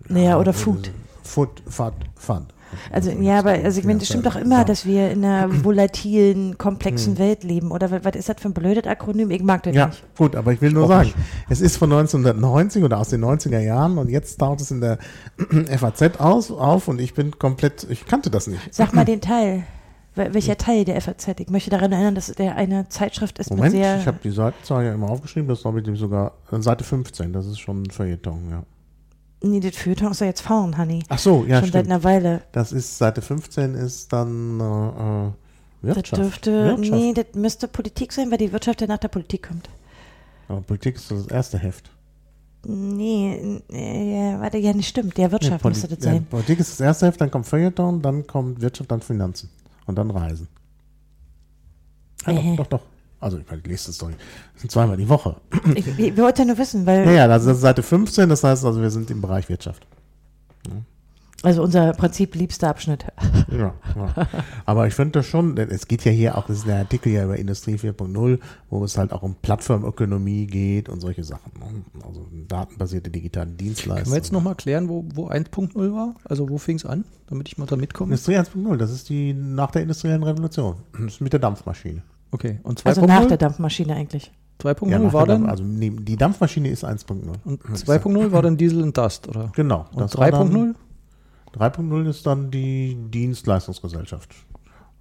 Naja, 0.07 0.37
oder 0.39 0.51
Ja, 0.51 0.57
Food. 0.57 0.91
Food, 1.23 1.61
Fad, 1.67 1.93
Fad. 2.15 2.43
Also 2.91 3.11
ja, 3.11 3.39
aber 3.39 3.51
also 3.51 3.79
ich 3.79 3.85
meine, 3.85 3.99
das 3.99 4.07
stimmt 4.07 4.25
doch 4.25 4.35
immer, 4.35 4.65
dass 4.65 4.85
wir 4.85 5.11
in 5.11 5.23
einer 5.25 5.47
volatilen, 5.63 6.57
komplexen 6.57 7.17
Welt 7.17 7.43
leben. 7.43 7.71
Oder 7.71 7.91
was, 8.03 8.15
ist 8.15 8.29
das 8.29 8.35
für 8.39 8.49
ein 8.49 8.53
blödes 8.53 8.85
Akronym? 8.85 9.31
Ich 9.31 9.43
mag 9.43 9.63
das 9.63 9.75
Ja, 9.75 9.87
nicht. 9.87 10.03
gut, 10.17 10.35
aber 10.35 10.53
ich 10.53 10.61
will 10.61 10.71
nur 10.71 10.87
sagen, 10.87 11.07
nicht. 11.07 11.17
es 11.49 11.61
ist 11.61 11.77
von 11.77 11.91
1990 11.91 12.83
oder 12.83 12.99
aus 12.99 13.09
den 13.09 13.23
90er 13.23 13.59
Jahren 13.59 13.97
und 13.97 14.09
jetzt 14.09 14.39
taucht 14.39 14.61
es 14.61 14.71
in 14.71 14.81
der 14.81 14.97
FAZ 15.77 16.19
aus, 16.19 16.51
auf 16.51 16.87
und 16.87 16.99
ich 17.01 17.13
bin 17.13 17.37
komplett, 17.39 17.85
ich 17.89 18.05
kannte 18.05 18.29
das 18.29 18.47
nicht. 18.47 18.61
Sag 18.73 18.93
mal 18.93 19.05
den 19.05 19.21
Teil. 19.21 19.63
Wel- 20.15 20.33
Welcher 20.33 20.57
Teil 20.57 20.85
der 20.85 21.01
FAZ? 21.01 21.27
Ich 21.39 21.49
möchte 21.49 21.71
daran 21.71 21.91
erinnern, 21.91 22.13
dass 22.13 22.27
der 22.27 22.55
eine 22.55 22.87
Zeitschrift 22.89 23.39
ist 23.39 23.49
Moment, 23.49 23.73
mit 23.73 23.81
sehr. 23.83 23.97
ich 23.99 24.05
habe 24.05 24.19
die 24.23 24.29
Seitenzahl 24.29 24.85
ja 24.85 24.93
immer 24.93 25.09
aufgeschrieben, 25.09 25.47
das 25.49 25.57
ist 25.59 25.63
glaube 25.63 25.79
ich 25.81 25.99
sogar 25.99 26.33
äh, 26.51 26.61
Seite 26.61 26.83
15, 26.83 27.33
das 27.33 27.47
ist 27.47 27.59
schon 27.59 27.81
ein 27.81 27.89
Feuilleton, 27.89 28.39
ja. 28.51 28.63
Nee, 29.43 29.59
das 29.59 29.75
Feuilleton 29.75 30.11
ist 30.11 30.21
ja 30.21 30.27
jetzt 30.27 30.41
fahren, 30.41 30.77
Honey. 30.77 31.03
Ach 31.09 31.19
so, 31.19 31.45
ja, 31.45 31.59
Schon 31.59 31.71
seit 31.71 31.85
stimmt. 31.85 31.87
einer 31.91 32.03
Weile. 32.03 32.41
Das 32.51 32.71
ist, 32.71 32.97
Seite 32.97 33.21
15 33.21 33.75
ist 33.75 34.11
dann 34.11 34.59
äh, 34.59 34.63
äh, 34.63 35.31
Das 35.81 35.95
Wirtschaft. 35.95 36.21
dürfte, 36.21 36.65
Wirtschaft. 36.77 36.91
nee, 36.91 37.13
das 37.13 37.25
müsste 37.35 37.67
Politik 37.67 38.11
sein, 38.13 38.31
weil 38.31 38.37
die 38.39 38.51
Wirtschaft 38.51 38.81
ja 38.81 38.87
nach 38.87 38.97
der 38.99 39.09
Politik 39.09 39.47
kommt. 39.47 39.69
Aber 40.47 40.61
Politik 40.61 40.95
ist 40.95 41.11
das 41.11 41.27
erste 41.27 41.57
Heft. 41.57 41.89
Nee, 42.65 43.61
äh, 43.71 44.31
ja, 44.31 44.39
warte, 44.39 44.57
ja, 44.57 44.73
nicht 44.73 44.87
stimmt. 44.87 45.17
Der 45.17 45.31
Wirtschaft 45.31 45.63
Nee, 45.63 45.69
müsste 45.69 45.87
das 45.89 46.03
sein. 46.03 46.15
Ja, 46.15 46.21
Politik 46.29 46.59
ist 46.59 46.71
das 46.71 46.79
erste 46.79 47.07
Heft, 47.07 47.19
dann 47.19 47.29
kommt 47.29 47.45
Feuilleton, 47.45 48.01
dann 48.01 48.25
kommt 48.25 48.61
Wirtschaft, 48.61 48.89
dann 48.91 49.01
Finanzen 49.01 49.49
und 49.85 49.95
dann 49.97 50.09
Reisen. 50.11 50.47
Ja, 52.25 52.31
Äh. 52.33 52.55
doch, 52.55 52.65
doch, 52.65 52.67
doch. 52.67 52.81
Also 53.23 53.37
ich, 53.37 53.45
meine, 53.47 53.61
ich 53.61 53.67
lese 53.67 53.87
das 53.87 53.97
doch 53.97 54.07
nicht. 54.07 54.19
Das 54.53 54.61
sind 54.61 54.71
zweimal 54.71 54.97
die 54.97 55.07
Woche. 55.09 55.37
Ich, 55.75 55.87
ich, 55.87 55.97
wir 56.15 56.23
wollten 56.23 56.41
ja 56.41 56.45
nur 56.45 56.57
wissen, 56.57 56.85
weil, 56.85 57.05
Naja, 57.05 57.27
das 57.27 57.45
ist 57.45 57.61
Seite 57.61 57.81
15, 57.81 58.29
das 58.29 58.43
heißt 58.43 58.65
also, 58.65 58.81
wir 58.81 58.89
sind 58.91 59.09
im 59.11 59.21
Bereich 59.21 59.47
Wirtschaft. 59.49 59.87
also 61.41 61.61
unser 61.63 61.91
Prinzip 61.93 62.35
liebster 62.35 62.69
Abschnitt. 62.69 63.05
Ja, 63.51 63.73
ja. 63.95 64.27
Aber 64.65 64.87
ich 64.87 64.93
finde 64.93 65.19
das 65.19 65.25
schon, 65.27 65.55
denn 65.55 65.69
es 65.69 65.87
geht 65.87 66.05
ja 66.05 66.11
hier 66.11 66.37
auch, 66.37 66.47
das 66.47 66.59
ist 66.59 66.67
der 66.67 66.77
Artikel 66.77 67.11
ja 67.11 67.23
über 67.25 67.37
Industrie 67.37 67.75
4.0, 67.75 68.39
wo 68.69 68.83
es 68.83 68.97
halt 68.97 69.11
auch 69.11 69.21
um 69.23 69.35
Plattformökonomie 69.35 70.47
geht 70.47 70.89
und 70.89 71.01
solche 71.01 71.23
Sachen. 71.23 71.51
ne? 71.59 71.83
Also 72.05 72.25
datenbasierte 72.47 73.09
digitale 73.11 73.51
Dienstleistungen. 73.51 74.03
Können 74.03 74.11
wir 74.11 74.17
jetzt 74.17 74.31
nochmal 74.31 74.55
klären, 74.55 74.89
wo, 74.89 75.05
wo 75.13 75.29
1.0 75.29 75.75
war? 75.93 76.15
Also 76.23 76.49
wo 76.49 76.57
fing 76.57 76.77
es 76.77 76.85
an, 76.85 77.03
damit 77.27 77.47
ich 77.47 77.57
mal 77.57 77.67
da 77.67 77.75
mitkomme? 77.75 78.09
Industrie 78.11 78.37
1.0, 78.37 78.77
das 78.77 78.91
ist 78.91 79.09
die 79.09 79.33
nach 79.33 79.71
der 79.71 79.83
industriellen 79.83 80.23
Revolution. 80.23 80.75
Das 80.93 81.13
ist 81.15 81.21
mit 81.21 81.31
der 81.33 81.39
Dampfmaschine. 81.39 82.01
Okay, 82.33 82.59
und 82.63 82.81
2.0 82.81 82.87
Also 82.87 83.05
nach 83.05 83.25
der 83.27 83.37
Dampfmaschine 83.37 83.95
eigentlich. 83.95 84.31
2.0 84.59 84.89
Ja, 84.89 85.13
war 85.13 85.25
dann, 85.27 85.45
also 85.47 85.63
nee, 85.63 85.91
die 85.91 86.17
Dampfmaschine 86.17 86.69
ist 86.69 86.83
1.0. 86.83 87.21
und 87.45 87.61
2.0 87.63 88.31
war 88.31 88.41
dann 88.41 88.57
Diesel 88.57 88.81
und 88.81 88.97
Dust, 88.97 89.27
oder? 89.27 89.51
Genau. 89.55 89.85
Und 89.91 90.01
das 90.01 90.17
war 90.17 90.31
dann- 90.31 90.51
3.0? 90.51 90.75
3.0 91.53 92.09
ist 92.09 92.25
dann 92.25 92.49
die 92.49 92.97
Dienstleistungsgesellschaft. 93.09 94.33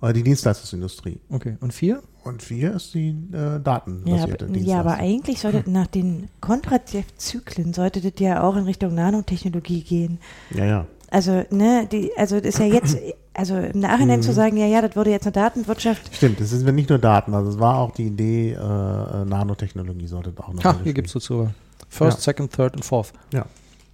Oder 0.02 0.12
die 0.12 0.24
Dienstleistungsindustrie. 0.24 1.20
Okay. 1.30 1.56
Und 1.60 1.72
vier? 1.72 2.02
Und 2.24 2.42
vier 2.42 2.74
ist 2.74 2.92
die 2.92 3.10
äh, 3.32 3.36
Ja, 3.36 3.58
datenbasierte 3.60 4.46
aber, 4.46 4.56
ja, 4.58 4.80
aber 4.80 4.94
eigentlich 4.94 5.40
sollte 5.40 5.70
nach 5.70 5.86
den 5.86 6.28
Kontrazeptzyklen 6.40 7.72
sollte 7.72 8.00
das 8.00 8.18
ja 8.18 8.42
auch 8.42 8.56
in 8.56 8.64
Richtung 8.64 8.94
Nanotechnologie 8.94 9.82
gehen. 9.82 10.18
Ja, 10.50 10.64
ja. 10.64 10.86
Also, 11.10 11.44
ne, 11.50 11.86
die, 11.90 12.10
also 12.16 12.36
das 12.36 12.46
ist 12.54 12.58
ja 12.58 12.66
jetzt, 12.66 12.96
also 13.34 13.56
im 13.56 13.80
Nachhinein 13.80 14.18
Mhm. 14.20 14.22
zu 14.22 14.32
sagen, 14.32 14.56
ja, 14.56 14.66
ja, 14.66 14.82
das 14.82 14.94
wurde 14.96 15.10
jetzt 15.10 15.26
eine 15.26 15.32
Datenwirtschaft. 15.32 16.14
Stimmt, 16.14 16.40
es 16.40 16.50
sind 16.50 16.74
nicht 16.74 16.90
nur 16.90 16.98
Daten, 16.98 17.34
also 17.34 17.50
es 17.50 17.58
war 17.58 17.78
auch 17.78 17.92
die 17.92 18.06
Idee, 18.06 18.52
äh, 18.52 18.56
äh, 18.56 19.24
Nanotechnologie 19.24 20.06
sollte 20.06 20.32
auch 20.42 20.52
noch 20.52 20.64
Ha, 20.64 20.76
hier 20.84 20.92
gibt 20.92 21.08
es 21.08 21.14
dazu. 21.14 21.48
First, 21.88 22.18
Ja. 22.18 22.22
second, 22.24 22.52
third 22.52 22.74
und 22.76 22.84
fourth. 22.84 23.12
Ja. 23.32 23.46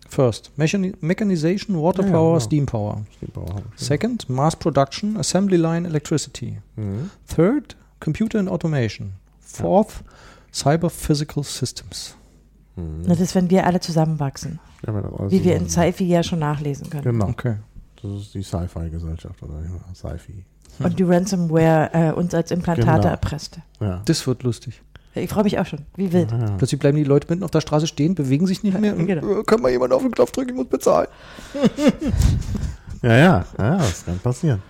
First, 0.09 0.51
Mechani 0.57 0.95
Mechanization, 1.01 1.77
Water 1.83 2.03
Ja, 2.03 2.09
ja, 2.09 2.15
Power, 2.15 2.33
genau. 2.35 2.41
Steam 2.41 2.67
Power. 2.67 3.03
Second. 3.21 3.65
Second, 3.77 4.29
Mass 4.31 4.57
Production, 4.57 5.17
Assembly 5.19 5.57
Line, 5.59 5.87
Electricity. 5.87 6.59
Mhm. 6.77 7.11
Third, 7.27 7.77
Computer 8.01 8.39
and 8.39 8.49
Automation. 8.49 9.13
Fourth, 9.41 10.03
Cyber 10.53 10.89
Physical 10.89 11.43
Systems. 11.45 12.15
Mhm. 12.77 13.07
Das 13.07 13.21
ist, 13.21 13.35
wenn 13.35 13.51
wir 13.51 13.67
alle 13.67 13.81
zusammenwachsen. 13.81 14.61
Ja, 14.87 14.95
wenn 14.95 15.03
das 15.03 15.13
alles 15.13 15.33
Wie 15.33 15.45
wir 15.45 15.57
in 15.57 15.69
zusammen- 15.69 15.93
Sci-Fi 15.93 16.05
ja 16.07 16.23
schon 16.23 16.39
nachlesen 16.39 16.89
können. 16.89 17.03
Genau, 17.03 17.29
Okay. 17.29 17.57
Das 18.03 18.11
ist 18.23 18.35
die 18.35 18.43
Sci-Fi-Gesellschaft 18.43 19.43
oder 19.43 19.55
ja, 19.61 19.95
Sci-Fi. 19.95 20.45
Und 20.81 20.99
die 20.99 21.03
Ransomware 21.03 21.91
äh, 21.93 22.13
uns 22.13 22.35
als 22.35 22.51
Implantate 22.51 22.99
Genau. 23.01 23.09
erpresst. 23.11 23.59
Ja. 23.81 24.03
Das 24.05 24.27
wird 24.27 24.43
lustig. 24.45 24.81
Ich 25.15 25.29
freue 25.31 25.43
mich 25.45 25.59
auch 25.59 25.67
schon. 25.67 25.81
Wie 25.97 26.13
wild. 26.13 26.31
Ja. 26.31 26.53
Plötzlich 26.59 26.79
bleiben 26.79 26.97
die 26.97 27.05
Leute 27.05 27.27
mitten 27.29 27.43
auf 27.43 27.51
der 27.51 27.61
Straße 27.61 27.87
stehen, 27.89 28.15
bewegen 28.15 28.47
sich 28.47 28.63
nicht 28.63 28.79
mehr. 28.79 28.95
Und, 28.97 29.07
Genau. 29.07 29.41
äh, 29.41 29.43
Können 29.45 29.63
wir 29.65 29.71
jemanden 29.71 29.95
auf 29.95 30.03
den 30.03 30.13
Knopf 30.13 30.31
drücken, 30.31 30.51
ich 30.51 30.57
muss 30.57 30.69
bezahlen. 30.69 31.09
Ja, 33.01 33.17
ja, 33.17 33.45
ja, 33.59 33.77
das 33.77 34.05
kann 34.05 34.19
passieren. 34.19 34.61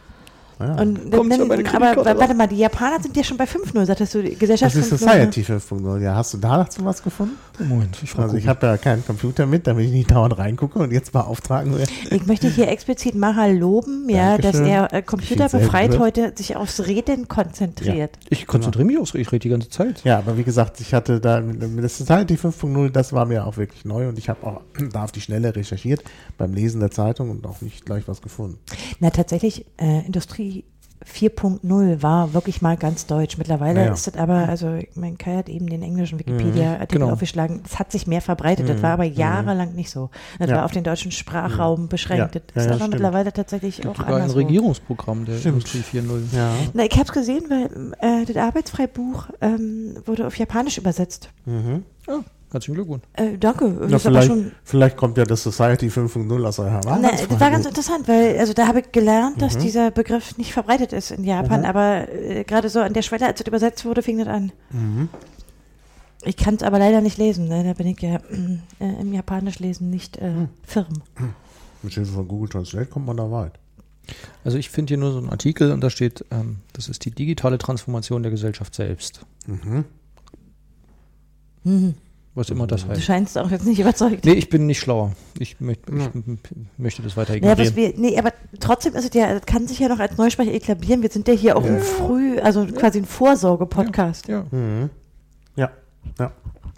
Ja. 0.61 0.72
Und 0.72 0.79
dann, 0.79 1.12
ja 1.12 1.22
meine 1.22 1.43
aber 1.45 1.57
Kreditkarte 1.62 2.18
warte 2.18 2.35
mal, 2.35 2.47
die 2.49 2.59
Japaner 2.59 3.01
sind 3.01 3.16
ja 3.16 3.22
schon 3.24 3.37
bei 3.37 3.45
5.0, 3.45 3.87
sagtest 3.87 4.14
du, 4.14 4.22
Gesellschaft 4.22 4.76
das 4.76 4.87
ist 4.93 4.93
5.0, 4.93 4.99
Society 4.99 5.43
5.0. 5.43 6.01
Ja, 6.03 6.14
hast 6.16 6.35
du 6.35 6.39
da 6.39 6.59
dazu 6.59 6.85
was 6.85 7.03
gefunden? 7.03 7.37
Moment, 7.61 7.99
ich 8.03 8.11
frage 8.11 8.25
Also 8.25 8.37
ich 8.37 8.47
habe 8.47 8.67
ja 8.67 8.77
keinen 8.77 9.05
Computer 9.05 9.47
mit, 9.47 9.67
damit 9.67 9.87
ich 9.87 9.93
nicht 9.93 10.11
dauernd 10.11 10.39
reingucke 10.39 10.79
und 10.79 10.93
jetzt 10.93 11.13
beauftragen 11.13 11.75
will. 11.75 11.85
Ich 12.11 12.27
möchte 12.27 12.49
hier 12.49 12.69
explizit 12.69 13.15
Mahal 13.15 13.57
loben, 13.57 14.09
ja, 14.09 14.37
dass 14.37 14.53
Dankeschön. 14.53 14.67
er 14.67 14.93
äh, 14.93 15.03
computerbefreit 15.03 15.93
Viel 15.93 16.01
heute 16.01 16.33
sich 16.37 16.57
aufs 16.57 16.87
Reden 16.87 17.29
konzentriert. 17.29 18.19
Ich 18.31 18.47
konzentriere 18.47 18.87
mich 18.87 18.99
aufs 18.99 19.15
Ich 19.15 19.33
rede 19.33 19.41
die 19.41 19.49
ganze 19.49 19.71
Zeit. 19.71 20.05
Ja, 20.05 20.19
aber 20.19 20.37
wie 20.37 20.45
gesagt, 20.45 20.81
ich 20.81 20.95
hatte 20.95 21.21
da 21.21 21.41
der 21.41 21.89
Society 21.89 22.35
5.0, 22.35 22.91
das 22.91 23.13
war 23.13 23.27
mir 23.27 23.47
auch 23.47 23.57
wirklich 23.57 23.85
neu 23.85 24.09
und 24.09 24.19
ich 24.19 24.29
habe 24.29 24.47
auch 24.47 24.61
da 24.93 25.05
auf 25.05 25.13
die 25.13 25.21
Schnelle 25.21 25.55
recherchiert 25.55 26.03
beim 26.37 26.55
Lesen 26.55 26.81
der 26.81 26.91
Zeitung 26.91 27.31
und 27.31 27.47
auch 27.47 27.61
nicht 27.61 27.85
gleich 27.85 28.07
was 28.07 28.23
gefunden. 28.23 28.59
Na, 29.01 29.11
tatsächlich, 29.11 29.67
äh, 29.79 30.07
Industrie 30.07 30.65
4.0 31.07 32.03
war 32.03 32.35
wirklich 32.35 32.63
mal 32.63 32.77
ganz 32.77 33.07
deutsch. 33.07 33.39
Mittlerweile 33.39 33.87
Ja, 33.87 33.93
ist 33.93 34.07
das 34.07 34.17
aber, 34.17 34.49
also, 34.49 34.75
ich 34.75 34.95
meine, 34.97 35.17
Kai 35.17 35.37
hat 35.37 35.49
eben 35.49 35.67
den 35.69 35.83
englischen 35.83 36.19
Wikipedia-Artikel 36.19 37.01
Genau. 37.01 37.13
aufgeschlagen. 37.13 37.63
Es 37.65 37.79
hat 37.79 37.93
sich 37.93 38.07
mehr 38.07 38.21
verbreitet. 38.21 38.69
Das 38.69 38.83
war 38.83 38.93
aber 38.93 39.05
jahrelang 39.05 39.75
nicht 39.75 39.91
so. 39.91 40.11
Das 40.39 40.51
Ja. 40.51 40.57
war 40.57 40.65
auf 40.65 40.73
den 40.73 40.85
deutschen 40.85 41.11
Sprachraum 41.13 41.89
beschränkt. 41.89 42.35
Ja, 42.35 42.41
Das 42.55 42.55
ja, 42.55 42.61
ist 42.63 42.67
ja, 42.67 42.71
aber 42.73 42.75
stimmt. 42.81 42.95
mittlerweile 42.95 43.33
tatsächlich 43.33 43.87
auch 43.87 43.97
Sogar 43.97 44.09
ein 44.09 44.23
anderswo. 44.23 44.39
Regierungsprogramm 44.39 45.25
der 45.25 45.39
Stimmt. 45.39 45.57
Industrie 45.57 45.83
4.0. 45.83 46.23
Ja. 46.37 46.51
Na, 46.75 46.85
ich 46.85 46.93
habe 46.93 47.05
es 47.05 47.13
gesehen, 47.13 47.45
weil 47.49 47.93
äh, 48.01 48.25
das 48.25 48.37
Arbeitsfreibuch 48.37 49.29
ähm, 49.41 49.97
wurde 50.05 50.27
auf 50.27 50.37
Japanisch 50.37 50.79
übersetzt. 50.79 51.31
Mhm. 51.47 51.85
Ja, 52.07 52.21
herzlichen 52.51 52.75
Glückwunsch. 52.75 53.03
Äh, 53.15 53.39
danke. 53.39 53.87
Na, 53.89 53.99
vielleicht, 53.99 54.27
schon 54.29 54.53
vielleicht 54.65 54.97
kommt 54.97 55.19
ja 55.19 55.25
das 55.25 55.43
Society 55.43 55.89
5.0 55.89 56.45
aus 56.47 56.59
eurer 56.59 56.81
Na, 56.85 57.11
das 57.11 57.29
war 57.41 57.51
ganz 57.51 57.67
interessant, 57.67 58.09
weil 58.09 58.39
also 58.39 58.53
da 58.55 58.67
habe 58.67 58.81
ich 58.81 58.93
gelernt, 58.93 59.41
dass 59.43 59.57
Mhm. 59.57 59.61
dieser 59.61 59.91
Begriff 59.91 60.37
nicht 60.39 60.53
verbreitet 60.53 60.93
ist 60.93 61.11
in 61.11 61.25
Japan, 61.25 61.65
aber 61.65 62.09
äh, 62.13 62.45
gerade 62.45 62.69
so 62.69 62.81
an 62.81 62.93
der 62.95 63.03
Schwelle, 63.03 63.27
als 63.27 63.41
es 63.41 63.47
übersetzt 63.47 63.85
wurde, 63.85 64.03
fing 64.03 64.19
das 64.19 64.29
an. 64.29 64.53
Mhm. 64.71 65.09
Ich 66.25 66.37
kann 66.37 66.55
es 66.57 66.63
aber 66.63 66.79
leider 66.79 67.01
nicht 67.01 67.17
lesen, 67.19 67.47
ne? 67.49 67.63
da 67.65 67.73
bin 67.75 67.87
ich 67.87 68.01
ja 68.03 68.17
äh, 68.81 69.01
im 69.01 69.13
Japanisch 69.13 69.59
lesen 69.61 69.89
nicht 69.91 70.17
äh, 70.19 70.31
Mhm. 70.31 70.49
firm. 70.65 71.03
Mit 71.83 71.95
Hilfe 71.95 72.13
von 72.13 72.27
Google 72.27 72.49
Translate 72.49 72.87
kommt 72.87 73.07
man 73.07 73.17
da 73.17 73.31
weit. 73.31 73.53
Also 74.43 74.57
ich 74.59 74.71
finde 74.71 74.91
hier 74.93 74.97
nur 74.99 75.13
so 75.13 75.19
einen 75.19 75.29
Artikel 75.29 75.71
und 75.71 75.81
da 75.83 75.91
steht, 75.91 76.25
ähm, 76.31 76.57
das 76.73 76.89
ist 76.89 77.05
die 77.05 77.11
digitale 77.13 77.59
Transformation 77.59 78.23
der 78.23 78.33
Gesellschaft 78.33 78.75
selbst. 78.75 79.21
Mhm. 79.47 79.85
Mhm. 81.65 81.95
Was 82.39 82.51
immer 82.51 82.68
das 82.68 82.84
Du 82.84 82.91
heißt. 82.91 83.03
scheinst 83.03 83.36
auch 83.36 83.51
jetzt 83.51 83.66
nicht 83.66 83.80
überzeugt. 83.80 84.24
Nee, 84.24 84.32
ich 84.34 84.49
bin 84.49 84.66
nicht 84.66 84.78
schlauer. 84.78 85.12
Ich, 85.39 85.59
möcht, 85.61 85.80
ich 85.91 85.99
Ja. 86.05 86.11
möchte 86.76 87.03
das 87.03 87.16
weiter 87.16 87.32
Naja, 87.36 87.59
was 87.59 87.70
ignorieren. 87.70 87.95
wir, 87.97 88.11
nee, 88.11 88.16
aber 88.18 88.32
trotzdem 88.61 88.95
ist 88.95 89.05
es 89.09 89.14
ja, 89.14 89.41
kann 89.41 89.66
sich 89.66 89.80
ja 89.80 89.89
noch 89.89 89.99
als 89.99 90.16
Neusprecher 90.16 90.53
eklabieren. 90.53 91.03
Wir 91.03 91.11
sind 91.11 91.26
ja 91.26 91.34
hier 91.34 91.57
auch 91.57 91.64
Ja. 91.64 91.72
ein 91.72 91.80
Früh, 91.80 92.39
also 92.39 92.64
quasi 92.66 92.99
ein 93.01 93.07
Vorsorge-Podcast. 93.07 94.28
ja, 94.28 94.45
Mhm. 94.53 94.91
Ja, 95.57 95.70
ja, 96.20 96.32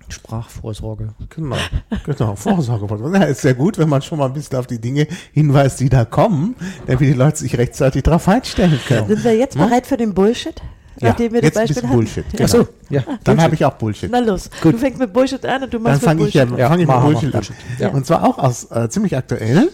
Sprachvorsorge. 0.08 1.14
genau. 1.28 1.56
genau. 2.04 2.34
Vorsorge. 2.36 2.86
Ja, 3.18 3.24
ist 3.24 3.42
sehr 3.42 3.54
gut, 3.54 3.76
wenn 3.78 3.88
man 3.88 4.00
schon 4.02 4.18
mal 4.18 4.26
ein 4.26 4.32
bisschen 4.32 4.56
auf 4.58 4.66
die 4.66 4.80
Dinge 4.80 5.06
hinweist, 5.32 5.80
die 5.80 5.88
da 5.88 6.04
kommen, 6.04 6.56
damit 6.86 7.00
die 7.02 7.12
Leute 7.12 7.36
sich 7.38 7.56
rechtzeitig 7.58 8.02
darauf 8.02 8.26
einstellen 8.28 8.80
können. 8.88 9.08
Sind 9.08 9.24
wir 9.24 9.36
jetzt 9.36 9.56
Ja. 9.56 9.66
bereit 9.66 9.86
für 9.86 9.96
den 9.96 10.14
Bullshit? 10.14 10.60
Ja, 11.00 11.08
Nachdem 11.08 11.32
wir 11.32 11.40
das 11.40 11.48
jetzt 11.48 11.56
ein 11.56 11.62
Beispiel 11.62 11.74
bisschen 11.74 11.88
hatten? 11.88 11.98
Bullshit. 11.98 12.30
Genau. 12.30 12.44
Achso, 12.44 12.68
ja. 12.90 13.02
Dann 13.24 13.40
habe 13.40 13.54
ich 13.54 13.64
auch 13.64 13.72
Bullshit. 13.74 14.10
Na 14.12 14.18
los, 14.18 14.50
Gut. 14.60 14.74
du 14.74 14.78
fängst 14.78 14.98
mit 14.98 15.12
Bullshit 15.12 15.44
an 15.46 15.62
und 15.62 15.72
du 15.72 15.78
Dann 15.78 15.82
machst 15.82 16.02
mit 16.02 16.08
fange 16.08 16.28
ich, 16.28 16.34
ja, 16.34 16.44
Bullshit. 16.44 16.58
Ja, 16.60 16.68
fang 16.68 16.80
ich 16.80 16.86
mit 16.86 17.00
Bullshit 17.00 17.24
an. 17.24 17.30
Bullshit. 17.32 17.56
Ja. 17.78 17.88
Und 17.88 18.06
zwar 18.06 18.24
auch 18.24 18.38
aus 18.38 18.70
äh, 18.70 18.88
ziemlich 18.90 19.16
aktuell. 19.16 19.70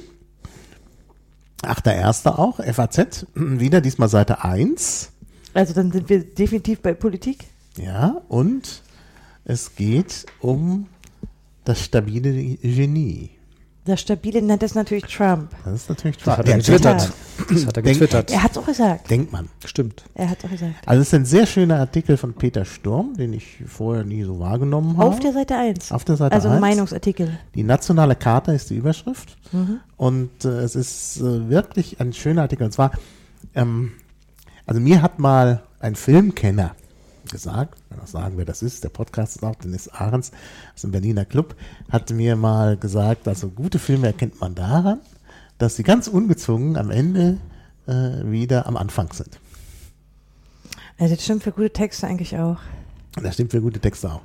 8.1. 1.63 2.29
auch, 2.29 2.61
FAZ, 2.63 3.27
wieder 3.35 3.81
diesmal 3.81 4.09
Seite 4.09 4.45
1. 4.45 5.11
Also 5.55 5.75
dann 5.75 5.91
sind 5.91 6.09
wir 6.09 6.23
definitiv 6.23 6.81
bei 6.81 6.95
Politik. 6.95 7.47
Ja, 7.77 8.21
und 8.29 8.83
es 9.45 9.75
geht 9.75 10.27
um 10.41 10.87
das 11.65 11.81
stabile 11.83 12.31
Genie. 12.33 13.31
Das 13.87 14.01
Stabile 14.01 14.43
nennt 14.43 14.63
es 14.63 14.75
natürlich 14.75 15.05
Trump. 15.05 15.51
Das 15.65 15.75
ist 15.75 15.89
natürlich 15.89 16.17
Das 16.19 16.37
hat 16.39 16.47
er 16.47 16.51
Ja, 16.53 16.57
getwittert. 16.59 17.13
Das 17.49 17.67
hat 17.67 17.77
er 17.77 17.83
Denk- 17.83 17.99
getwittert. 18.01 18.31
Er 18.33 18.43
hat 18.43 18.51
es 18.51 18.59
auch 18.59 18.67
gesagt. 18.67 19.09
Denkt 19.11 19.31
man. 19.33 19.49
Stimmt. 19.65 20.05
Er 20.15 20.29
hat 20.31 20.39
es 20.41 20.45
auch 20.45 20.51
gesagt. 20.51 20.75
Also 20.87 21.01
es 21.03 21.09
ist 21.09 21.15
ein 21.15 21.25
sehr 21.25 21.47
schöner 21.47 21.79
Artikel 21.79 22.17
von 22.17 22.35
Peter 22.35 22.65
Sturm, 22.65 23.15
den 23.17 23.33
ich 23.33 23.63
vorher 23.67 24.05
nie 24.05 24.25
so 24.25 24.41
wahrgenommen 24.41 24.97
habe. 24.99 25.09
Auf 25.09 25.21
der 25.21 25.33
Seite 25.33 25.57
1. 25.57 25.93
Auf 25.93 26.05
der 26.05 26.17
Seite 26.17 26.35
also 26.35 26.49
ein 26.49 26.55
1. 26.55 26.61
Meinungsartikel. 26.61 27.39
Die 27.55 27.63
nationale 27.63 28.17
Charta 28.17 28.53
ist 28.53 28.71
die 28.71 28.77
Überschrift. 28.77 29.37
Mhm. 29.53 29.79
Und 29.97 30.45
äh, 30.45 30.49
es 30.49 30.75
ist 30.75 31.19
äh, 31.21 31.49
wirklich 31.49 32.01
ein 32.01 32.13
schöner 32.13 32.43
Artikel. 32.43 32.65
Und 32.65 32.73
zwar, 32.73 32.91
ähm, 33.55 33.93
also 34.67 34.81
mir 34.81 35.01
hat 35.01 35.19
mal 35.21 35.63
ein 35.79 35.95
Filmkenner 35.95 36.75
gesagt, 37.31 37.79
wenn 37.97 38.03
auch 38.05 38.09
sagen, 38.09 38.37
wer 38.37 38.45
das 38.45 38.63
ist, 38.63 38.85
der 38.85 38.89
Podcast 38.91 39.37
ist 39.37 39.43
auch 39.43 39.55
Dennis 39.57 39.89
Ahrens 39.89 40.31
aus 40.75 40.83
dem 40.83 40.93
Berliner 40.93 41.25
Club, 41.25 41.57
hat 41.91 42.11
mir 42.11 42.37
mal 42.37 42.77
gesagt, 42.77 43.27
also 43.29 43.49
gute 43.49 43.79
Filme 43.79 44.07
erkennt 44.07 44.41
man 44.41 44.55
daran, 44.55 45.01
dass 45.59 45.77
sie 45.77 45.83
ganz 45.83 46.09
ungezwungen 46.09 46.77
am 46.77 46.91
Ende 46.91 47.39
äh, 47.87 47.93
wieder 48.31 48.67
am 48.67 48.77
Anfang 48.77 49.13
sind. 49.13 49.39
Also 50.99 51.15
das 51.15 51.25
stimmt 51.25 51.43
für 51.43 51.53
gute 51.53 51.71
Texte 51.71 52.07
eigentlich 52.07 52.37
auch. 52.39 52.59
Das 53.23 53.35
stimmt 53.35 53.51
für 53.53 53.63
gute 53.63 53.81
Texte 53.81 54.13
auch. 54.13 54.21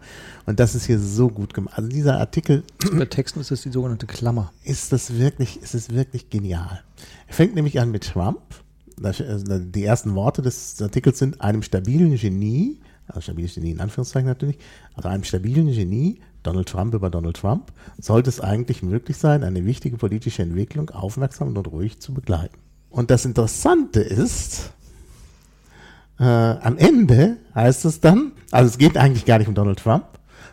Und 0.45 0.59
das 0.59 0.75
ist 0.75 0.85
hier 0.85 0.99
so 0.99 1.29
gut 1.29 1.53
gemacht. 1.53 1.77
Also 1.77 1.87
dieser 1.89 2.17
Artikel 2.19 2.63
Bei 2.91 3.05
Texten 3.05 3.39
ist 3.39 3.49
das 3.51 3.61
die 3.61 3.71
sogenannte 3.71 4.05
Klammer. 4.05 4.51
ist 4.65 4.91
das 4.91 5.17
wirklich, 5.17 5.61
ist 5.61 5.73
es 5.75 5.91
wirklich 5.91 6.29
genial. 6.29 6.81
Er 7.27 7.33
fängt 7.33 7.55
nämlich 7.55 7.79
an 7.79 7.91
mit 7.91 8.03
Trump. 8.03 8.41
Äh, 9.01 9.13
Die 9.73 9.83
ersten 9.85 10.13
Worte 10.15 10.41
des 10.41 10.81
Artikels 10.81 11.19
sind 11.19 11.39
einem 11.39 11.63
stabilen 11.63 12.15
Genie, 12.17 12.79
also 13.11 13.21
stabiles 13.21 13.55
Genie 13.55 13.71
in 13.71 13.79
Anführungszeichen 13.79 14.27
natürlich, 14.27 14.57
also 14.95 15.09
einem 15.09 15.23
stabilen 15.23 15.71
Genie, 15.71 16.19
Donald 16.43 16.69
Trump 16.69 16.93
über 16.93 17.09
Donald 17.09 17.37
Trump, 17.37 17.71
sollte 17.99 18.29
es 18.29 18.39
eigentlich 18.41 18.81
möglich 18.81 19.17
sein, 19.17 19.43
eine 19.43 19.65
wichtige 19.65 19.97
politische 19.97 20.41
Entwicklung 20.41 20.89
aufmerksam 20.89 21.55
und 21.55 21.67
ruhig 21.67 21.99
zu 21.99 22.13
begleiten. 22.13 22.57
Und 22.89 23.11
das 23.11 23.25
Interessante 23.25 24.01
ist, 24.01 24.71
äh, 26.19 26.23
am 26.23 26.77
Ende 26.77 27.37
heißt 27.55 27.85
es 27.85 27.99
dann, 27.99 28.33
also 28.51 28.69
es 28.69 28.77
geht 28.77 28.97
eigentlich 28.97 29.25
gar 29.25 29.37
nicht 29.37 29.47
um 29.47 29.55
Donald 29.55 29.79
Trump, 29.79 30.05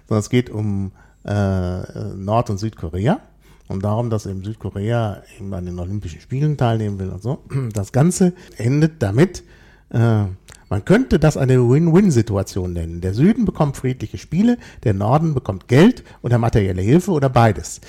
sondern 0.07 0.21
es 0.21 0.31
geht 0.31 0.51
um 0.51 0.93
äh, 1.25 2.15
Nord- 2.15 2.51
und 2.51 2.59
Südkorea 2.59 3.21
und 3.69 3.85
darum, 3.85 4.09
dass 4.09 4.27
eben 4.27 4.43
Südkorea 4.43 5.23
eben 5.39 5.53
an 5.53 5.67
den 5.67 5.79
Olympischen 5.79 6.21
Spielen 6.21 6.57
teilnehmen 6.57 6.99
will 6.99 7.11
und 7.11 7.23
so. 7.23 7.45
Das 7.73 7.93
Ganze 7.93 8.33
endet 8.57 9.03
damit, 9.03 9.43
äh, 9.91 10.25
man 10.71 10.85
könnte 10.85 11.19
das 11.19 11.37
eine 11.37 11.69
Win-Win-Situation 11.69 12.73
nennen. 12.73 13.01
Der 13.01 13.15
Süden 13.15 13.45
bekommt 13.45 13.77
friedliche 13.77 14.19
Spiele, 14.19 14.59
der 14.85 14.95
Norden 14.95 15.35
bekommt 15.35 15.69
Geld 15.69 16.05
oder 16.23 16.39
materielle 16.39 16.83
Hilfe 16.83 17.13
oder 17.13 17.29
beides. 17.29 17.81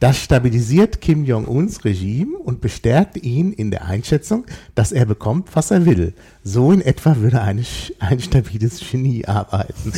Das 0.00 0.16
stabilisiert 0.16 1.02
Kim 1.02 1.24
Jong-uns 1.24 1.84
Regime 1.84 2.38
und 2.38 2.62
bestärkt 2.62 3.22
ihn 3.22 3.52
in 3.52 3.70
der 3.70 3.84
Einschätzung, 3.84 4.46
dass 4.74 4.92
er 4.92 5.04
bekommt, 5.04 5.54
was 5.54 5.70
er 5.70 5.84
will. 5.84 6.14
So 6.42 6.72
in 6.72 6.80
etwa 6.80 7.16
würde 7.16 7.42
eine, 7.42 7.64
ein 7.98 8.20
stabiles 8.20 8.80
Genie 8.80 9.26
arbeiten. 9.26 9.92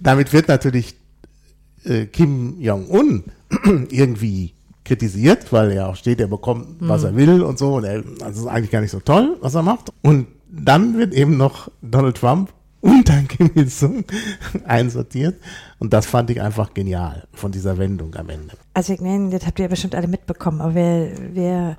Damit 0.00 0.32
wird 0.32 0.46
natürlich 0.46 0.94
äh, 1.84 2.06
Kim 2.06 2.60
Jong-un 2.60 3.24
irgendwie 3.90 4.54
kritisiert, 4.84 5.52
weil 5.52 5.72
er 5.72 5.88
auch 5.88 5.96
steht, 5.96 6.20
er 6.20 6.28
bekommt, 6.28 6.76
was 6.78 7.02
er 7.02 7.16
will 7.16 7.42
und 7.42 7.58
so. 7.58 7.74
Und 7.74 7.84
er, 7.84 8.04
also 8.22 8.42
ist 8.42 8.46
eigentlich 8.46 8.70
gar 8.70 8.80
nicht 8.80 8.92
so 8.92 9.00
toll, 9.00 9.36
was 9.40 9.54
er 9.54 9.62
macht. 9.62 9.92
Und 10.02 10.28
dann 10.50 10.96
wird 10.96 11.14
eben 11.14 11.36
noch 11.36 11.70
Donald 11.82 12.16
Trump 12.16 12.52
und 12.80 13.08
dann 13.08 13.28
Kim 13.28 13.50
Il-sung 13.54 14.04
einsortiert. 14.64 15.40
Und 15.78 15.92
das 15.92 16.06
fand 16.06 16.30
ich 16.30 16.40
einfach 16.40 16.74
genial 16.74 17.26
von 17.32 17.52
dieser 17.52 17.78
Wendung 17.78 18.14
am 18.16 18.28
Ende. 18.28 18.56
Also 18.74 18.92
ich 18.92 19.00
meine, 19.00 19.30
das 19.30 19.46
habt 19.46 19.58
ihr 19.58 19.64
ja 19.64 19.68
bestimmt 19.68 19.94
alle 19.94 20.08
mitbekommen, 20.08 20.60
aber 20.60 20.74
wer, 20.74 21.10
wer 21.32 21.76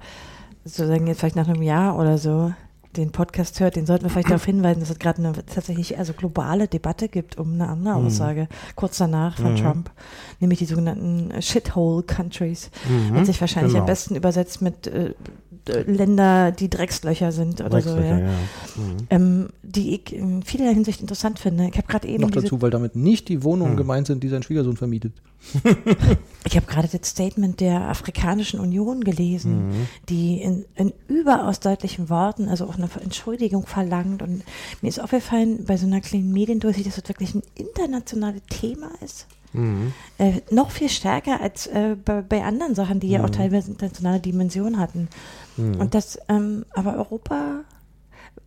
sozusagen 0.63 1.07
jetzt 1.07 1.19
vielleicht 1.19 1.35
nach 1.35 1.47
einem 1.47 1.61
Jahr 1.61 1.97
oder 1.97 2.17
so 2.17 2.53
den 2.97 3.11
Podcast 3.11 3.59
hört, 3.59 3.75
den 3.75 3.85
sollten 3.85 4.03
wir 4.05 4.09
vielleicht 4.09 4.29
darauf 4.29 4.45
hinweisen, 4.45 4.79
dass 4.81 4.89
es 4.89 4.99
gerade 4.99 5.19
eine 5.19 5.33
tatsächlich 5.45 5.97
also 5.97 6.13
globale 6.13 6.67
Debatte 6.67 7.07
gibt 7.09 7.37
um 7.37 7.53
eine 7.53 7.67
andere 7.69 7.99
Mhm. 7.99 8.05
Aussage 8.07 8.47
kurz 8.75 8.97
danach 8.97 9.37
von 9.37 9.55
Trump, 9.55 9.91
nämlich 10.39 10.59
die 10.59 10.65
sogenannten 10.65 11.41
Shithole 11.41 12.03
Countries, 12.03 12.69
Mhm. 12.89 13.15
hat 13.15 13.25
sich 13.25 13.39
wahrscheinlich 13.41 13.73
Genau. 13.73 13.83
am 13.83 13.87
besten 13.87 14.15
übersetzt 14.15 14.61
mit 14.61 14.87
äh, 14.87 15.13
äh, 15.69 15.81
Länder, 15.83 16.51
die 16.51 16.69
Dreckslöcher 16.71 17.31
sind 17.31 17.61
oder 17.61 17.81
so. 17.81 17.93
Dreckslöcher, 17.93 18.19
Ja. 18.19 18.25
ja. 18.25 18.31
Mhm. 18.75 18.97
Ähm, 19.11 19.49
die 19.63 19.93
ich 19.95 20.13
in 20.13 20.41
vieler 20.43 20.71
Hinsicht 20.71 21.01
interessant 21.01 21.37
finde. 21.39 21.67
Ich 21.69 21.77
habe 21.77 21.87
gerade 21.87 22.07
eben 22.07 22.23
Noch 22.23 22.31
dazu, 22.31 22.61
weil 22.61 22.71
damit 22.71 22.95
nicht 22.95 23.29
die 23.29 23.43
Wohnungen 23.43 23.77
gemeint 23.77 24.07
sind, 24.07 24.23
die 24.23 24.27
sein 24.29 24.41
Schwiegersohn 24.43 24.75
vermietet. 24.77 25.13
Ich 26.43 26.55
habe 26.55 26.65
gerade 26.65 26.87
das 26.91 27.07
Statement 27.07 27.59
der 27.59 27.81
Afrikanischen 27.87 28.59
Union 28.59 29.03
gelesen, 29.03 29.67
Mhm. 29.69 29.87
die 30.09 30.41
in, 30.41 30.65
in 30.75 30.91
überaus 31.07 31.59
deutlichen 31.59 32.09
Worten, 32.09 32.49
also 32.49 32.65
auch 32.65 32.77
eine 32.83 33.03
Entschuldigung 33.03 33.65
verlangt. 33.65 34.21
Und 34.21 34.43
mir 34.81 34.87
ist 34.89 34.99
aufgefallen, 34.99 35.65
bei 35.65 35.77
so 35.77 35.85
einer 35.85 36.01
kleinen 36.01 36.31
Mediendurchsicht, 36.31 36.87
dass 36.87 36.95
das 36.95 37.09
wirklich 37.09 37.35
ein 37.35 37.43
internationales 37.55 38.41
Thema 38.49 38.91
ist. 39.03 39.27
Mhm. 39.53 39.93
Äh, 40.17 40.41
noch 40.49 40.71
viel 40.71 40.89
stärker 40.89 41.41
als 41.41 41.67
äh, 41.67 41.95
bei, 42.03 42.21
bei 42.21 42.43
anderen 42.43 42.73
Sachen, 42.75 42.99
die 42.99 43.07
Mhm. 43.07 43.13
ja 43.13 43.23
auch 43.23 43.29
teilweise 43.29 43.71
internationale 43.71 44.19
Dimension 44.19 44.79
hatten. 44.79 45.09
Und 45.57 45.93
das, 45.93 46.17
ähm, 46.29 46.65
aber 46.71 46.95
Europa, 46.95 47.65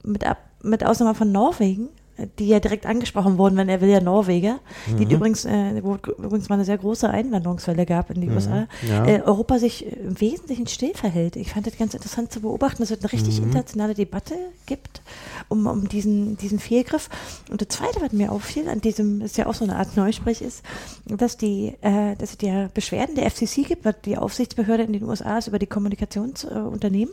mit, 0.03 0.25
ab, 0.25 0.39
mit 0.63 0.85
Ausnahme 0.85 1.15
von 1.15 1.31
Norwegen, 1.31 1.91
die 2.39 2.47
ja 2.49 2.61
direkt 2.61 2.87
angesprochen 2.87 3.39
wurden, 3.39 3.57
wenn 3.57 3.69
er 3.69 3.81
will 3.81 3.89
ja 3.89 4.01
Norweger, 4.01 4.61
die 4.99 5.13
übrigens, 5.13 5.45
äh, 5.45 5.83
wo 5.83 5.97
übrigens 5.97 6.49
mal 6.49 6.55
eine 6.57 6.65
sehr 6.65 6.79
große 6.79 7.09
Einwanderungswelle 7.11 7.87
gab 7.87 8.11
in 8.11 8.21
die 8.21 8.31
USA, 8.31 8.67
Ja. 8.89 9.05
äh, 9.07 9.21
Europa 9.23 9.59
sich 9.59 9.85
äh, 9.85 9.91
im 9.91 10.21
Wesentlichen 10.21 10.67
still 10.67 10.95
verhält. 10.95 11.37
Ich 11.37 11.51
fand 11.53 11.67
das 11.67 11.77
ganz 11.77 11.95
interessant 11.95 12.33
zu 12.33 12.41
beobachten, 12.41 12.83
dass 12.83 12.91
es 12.91 13.01
eine 13.01 13.13
richtig 13.13 13.39
internationale 13.39 13.95
Debatte 13.95 14.35
gibt 14.67 15.03
um, 15.49 15.67
um 15.67 15.89
diesen, 15.89 16.37
diesen 16.37 16.59
Fehlgriff. 16.59 17.09
Und 17.51 17.61
das 17.61 17.69
Zweite, 17.69 18.01
was 18.01 18.13
mir 18.13 18.31
auffiel, 18.31 18.69
an 18.69 18.81
diesem, 18.81 19.21
ist 19.21 19.37
ja 19.37 19.47
auch 19.47 19.55
so 19.55 19.65
eine 19.65 19.77
Art 19.77 19.97
Neusprech 19.97 20.41
ist, 20.41 20.63
dass 21.07 21.37
die, 21.37 21.75
äh, 21.81 22.15
dass 22.17 22.31
es 22.35 22.39
ja 22.43 22.69
Beschwerden 22.73 23.15
der 23.17 23.27
FCC 23.31 23.63
gibt, 23.67 23.85
was 23.85 23.97
die 24.05 24.17
Aufsichtsbehörde 24.17 24.85
in 24.85 24.93
den 24.93 25.03
USA 25.05 25.39
ist 25.39 25.49
über 25.49 25.59
die 25.59 25.67
Kommunikationsunternehmen. 25.67 27.13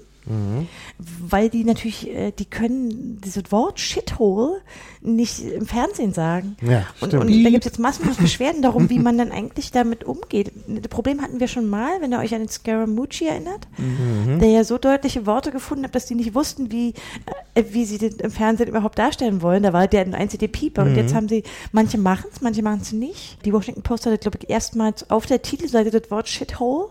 Weil 0.98 1.50
die 1.50 1.64
natürlich, 1.64 2.08
äh, 2.10 2.32
die 2.32 2.46
können 2.46 3.20
dieses 3.22 3.52
Wort 3.52 3.80
Shithole 3.80 4.62
nicht 5.02 5.40
im 5.40 5.66
Fernsehen 5.66 6.14
sagen. 6.14 6.58
Ja, 6.62 6.86
und, 7.00 7.14
und 7.14 7.44
da 7.44 7.50
gibt 7.50 7.66
es 7.66 7.72
jetzt 7.72 7.80
massenhaft 7.80 8.20
Beschwerden 8.20 8.62
darum, 8.62 8.90
wie 8.90 9.00
man 9.00 9.18
dann 9.18 9.32
eigentlich 9.32 9.72
damit 9.72 10.04
umgeht. 10.04 10.52
Das 10.68 10.88
Problem 10.90 11.22
hatten 11.22 11.40
wir 11.40 11.48
schon 11.48 11.68
mal, 11.68 12.02
wenn 12.02 12.12
ihr 12.12 12.20
euch 12.20 12.34
an 12.36 12.42
den 12.42 12.50
Scaramucci 12.50 13.26
erinnert, 13.26 13.68
der 14.40 14.50
ja 14.50 14.64
so 14.64 14.78
deutliche 14.78 15.26
Worte 15.26 15.52
gefunden 15.52 15.86
hat, 15.86 15.96
dass 15.96 16.06
die 16.06 16.16
nicht 16.16 16.36
wussten, 16.36 16.72
wie, 16.72 16.94
äh, 17.56 17.64
wie 17.72 17.86
sie 17.86 17.98
den 17.98 18.14
im 18.18 18.32
Fernsehen 18.32 18.70
überhaupt 18.70 19.00
darstellen 19.00 19.42
wollen. 19.42 19.64
Da 19.64 19.74
war 19.74 19.88
der 19.88 20.02
ein 20.02 20.14
einzige 20.14 20.48
Pieper. 20.48 20.84
Und 20.84 20.96
jetzt 20.96 21.14
haben 21.16 21.28
sie, 21.28 21.44
manche 21.72 21.98
machen 21.98 22.30
es, 22.32 22.42
manche 22.42 22.62
machen 22.62 22.82
es 22.82 22.92
nicht. 22.92 23.44
Die 23.46 23.54
Washington 23.54 23.82
Post 23.82 24.06
hatte, 24.06 24.18
glaube 24.20 24.38
ich, 24.42 24.50
erstmals 24.50 25.10
auf 25.10 25.26
der 25.26 25.42
Titelseite 25.42 25.90
das 25.90 26.12
Wort 26.12 26.30
Shithole. 26.30 26.90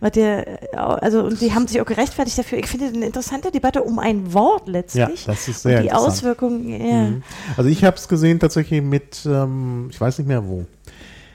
Weil 0.00 0.10
der, 0.10 0.62
äh, 0.72 0.76
also, 0.76 1.22
und 1.24 1.40
die 1.40 1.52
haben 1.54 1.66
sich 1.66 1.80
auch 1.80 1.86
gerechtfertigt 1.86 2.38
dafür. 2.38 2.58
Ich 2.58 2.66
finde 2.66 2.86
eine 2.86 3.06
interessante 3.06 3.50
Debatte 3.50 3.82
um 3.82 3.98
ein 3.98 4.32
Wort 4.32 4.68
letztlich. 4.68 5.26
Ja, 5.26 5.32
das 5.32 5.48
ist 5.48 5.62
sehr 5.62 5.78
Und 5.78 5.84
die. 5.84 5.92
Auswirkungen, 5.92 6.68
ja. 6.68 7.02
Mhm. 7.08 7.22
Also 7.56 7.68
ich 7.70 7.84
habe 7.84 7.96
es 7.96 8.08
gesehen 8.08 8.40
tatsächlich 8.40 8.82
mit, 8.82 9.26
ähm, 9.26 9.88
ich 9.90 10.00
weiß 10.00 10.18
nicht 10.18 10.26
mehr 10.28 10.46
wo, 10.46 10.64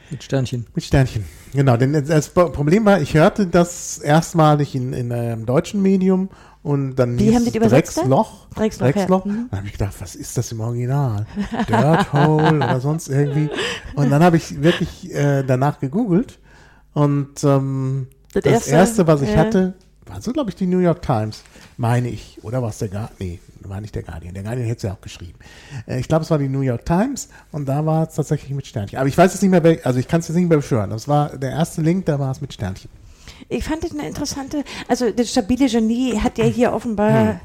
Mit 0.09 0.23
Sternchen. 0.23 0.65
mit 0.73 0.83
Sternchen. 0.83 1.25
Genau, 1.53 1.77
denn 1.77 1.93
das 2.05 2.29
Pro- 2.29 2.49
Problem 2.49 2.85
war, 2.85 3.01
ich 3.01 3.13
hörte 3.13 3.47
das 3.47 3.97
erstmalig 3.99 4.75
in, 4.75 4.93
in 4.93 5.11
einem 5.11 5.45
deutschen 5.45 5.81
Medium 5.81 6.29
und 6.63 6.95
dann 6.95 7.17
Wie 7.17 7.33
haben 7.33 7.45
die 7.45 7.51
dann? 7.51 7.69
Drecksloch. 7.69 8.47
Drecksloch, 8.53 8.85
ja. 8.87 8.91
Drecksloch. 8.91 9.25
Mhm. 9.25 9.47
Dann 9.49 9.59
habe 9.59 9.67
ich 9.67 9.73
gedacht, 9.73 9.93
was 9.99 10.15
ist 10.15 10.37
das 10.37 10.51
im 10.51 10.59
Original? 10.59 11.25
Dirt 11.69 12.11
Hole 12.13 12.57
oder 12.57 12.81
sonst 12.81 13.07
irgendwie. 13.07 13.49
Und 13.95 14.09
dann 14.09 14.21
habe 14.23 14.35
ich 14.37 14.61
wirklich 14.61 15.13
äh, 15.15 15.43
danach 15.43 15.79
gegoogelt 15.79 16.39
und 16.97 17.43
ähm, 17.43 18.07
Das 18.33 18.43
das, 18.43 18.53
erste, 18.53 18.71
erste, 18.71 19.07
was 19.07 19.21
ich 19.21 19.29
ja. 19.29 19.37
hatte, 19.37 19.75
war 20.07 20.19
so, 20.19 20.31
glaube 20.33 20.49
ich, 20.49 20.55
die 20.55 20.65
New 20.65 20.79
York 20.79 21.03
Times, 21.03 21.43
meine 21.77 22.09
ich. 22.09 22.39
Oder 22.41 22.63
war 22.63 22.69
es 22.69 22.79
der 22.79 22.87
Guardian? 22.87 23.15
Nee, 23.19 23.39
war 23.61 23.79
nicht 23.79 23.93
der 23.93 24.01
Guardian. 24.01 24.33
Der 24.33 24.41
Guardian 24.41 24.65
hätte 24.65 24.77
es 24.77 24.83
ja 24.83 24.93
auch 24.93 25.01
geschrieben. 25.01 25.37
Äh, 25.85 25.99
ich 25.99 26.07
glaube, 26.07 26.23
es 26.23 26.31
war 26.31 26.39
die 26.39 26.49
New 26.49 26.61
York 26.61 26.85
Times 26.85 27.29
und 27.51 27.67
da 27.67 27.85
war 27.85 28.07
es 28.07 28.15
tatsächlich 28.15 28.49
mit 28.49 28.65
Sternchen. 28.65 28.97
Aber 28.97 29.07
ich 29.07 29.15
weiß 29.15 29.31
jetzt 29.31 29.43
nicht 29.43 29.51
mehr, 29.51 29.79
also 29.83 29.99
ich 29.99 30.07
kann 30.07 30.21
es 30.21 30.27
jetzt 30.27 30.37
nicht 30.37 30.49
mehr 30.49 30.57
beschwören. 30.57 30.89
Das 30.89 31.07
war 31.07 31.37
der 31.37 31.51
erste 31.51 31.83
Link, 31.83 32.07
da 32.07 32.17
war 32.17 32.31
es 32.31 32.41
mit 32.41 32.51
Sternchen. 32.51 32.89
Ich 33.47 33.63
fand 33.63 33.83
das 33.83 33.91
eine 33.91 34.07
interessante, 34.07 34.63
also 34.87 35.11
das 35.11 35.29
stabile 35.29 35.67
Genie 35.67 36.17
hat 36.17 36.39
ja 36.39 36.45
hier 36.45 36.73
offenbar, 36.73 37.39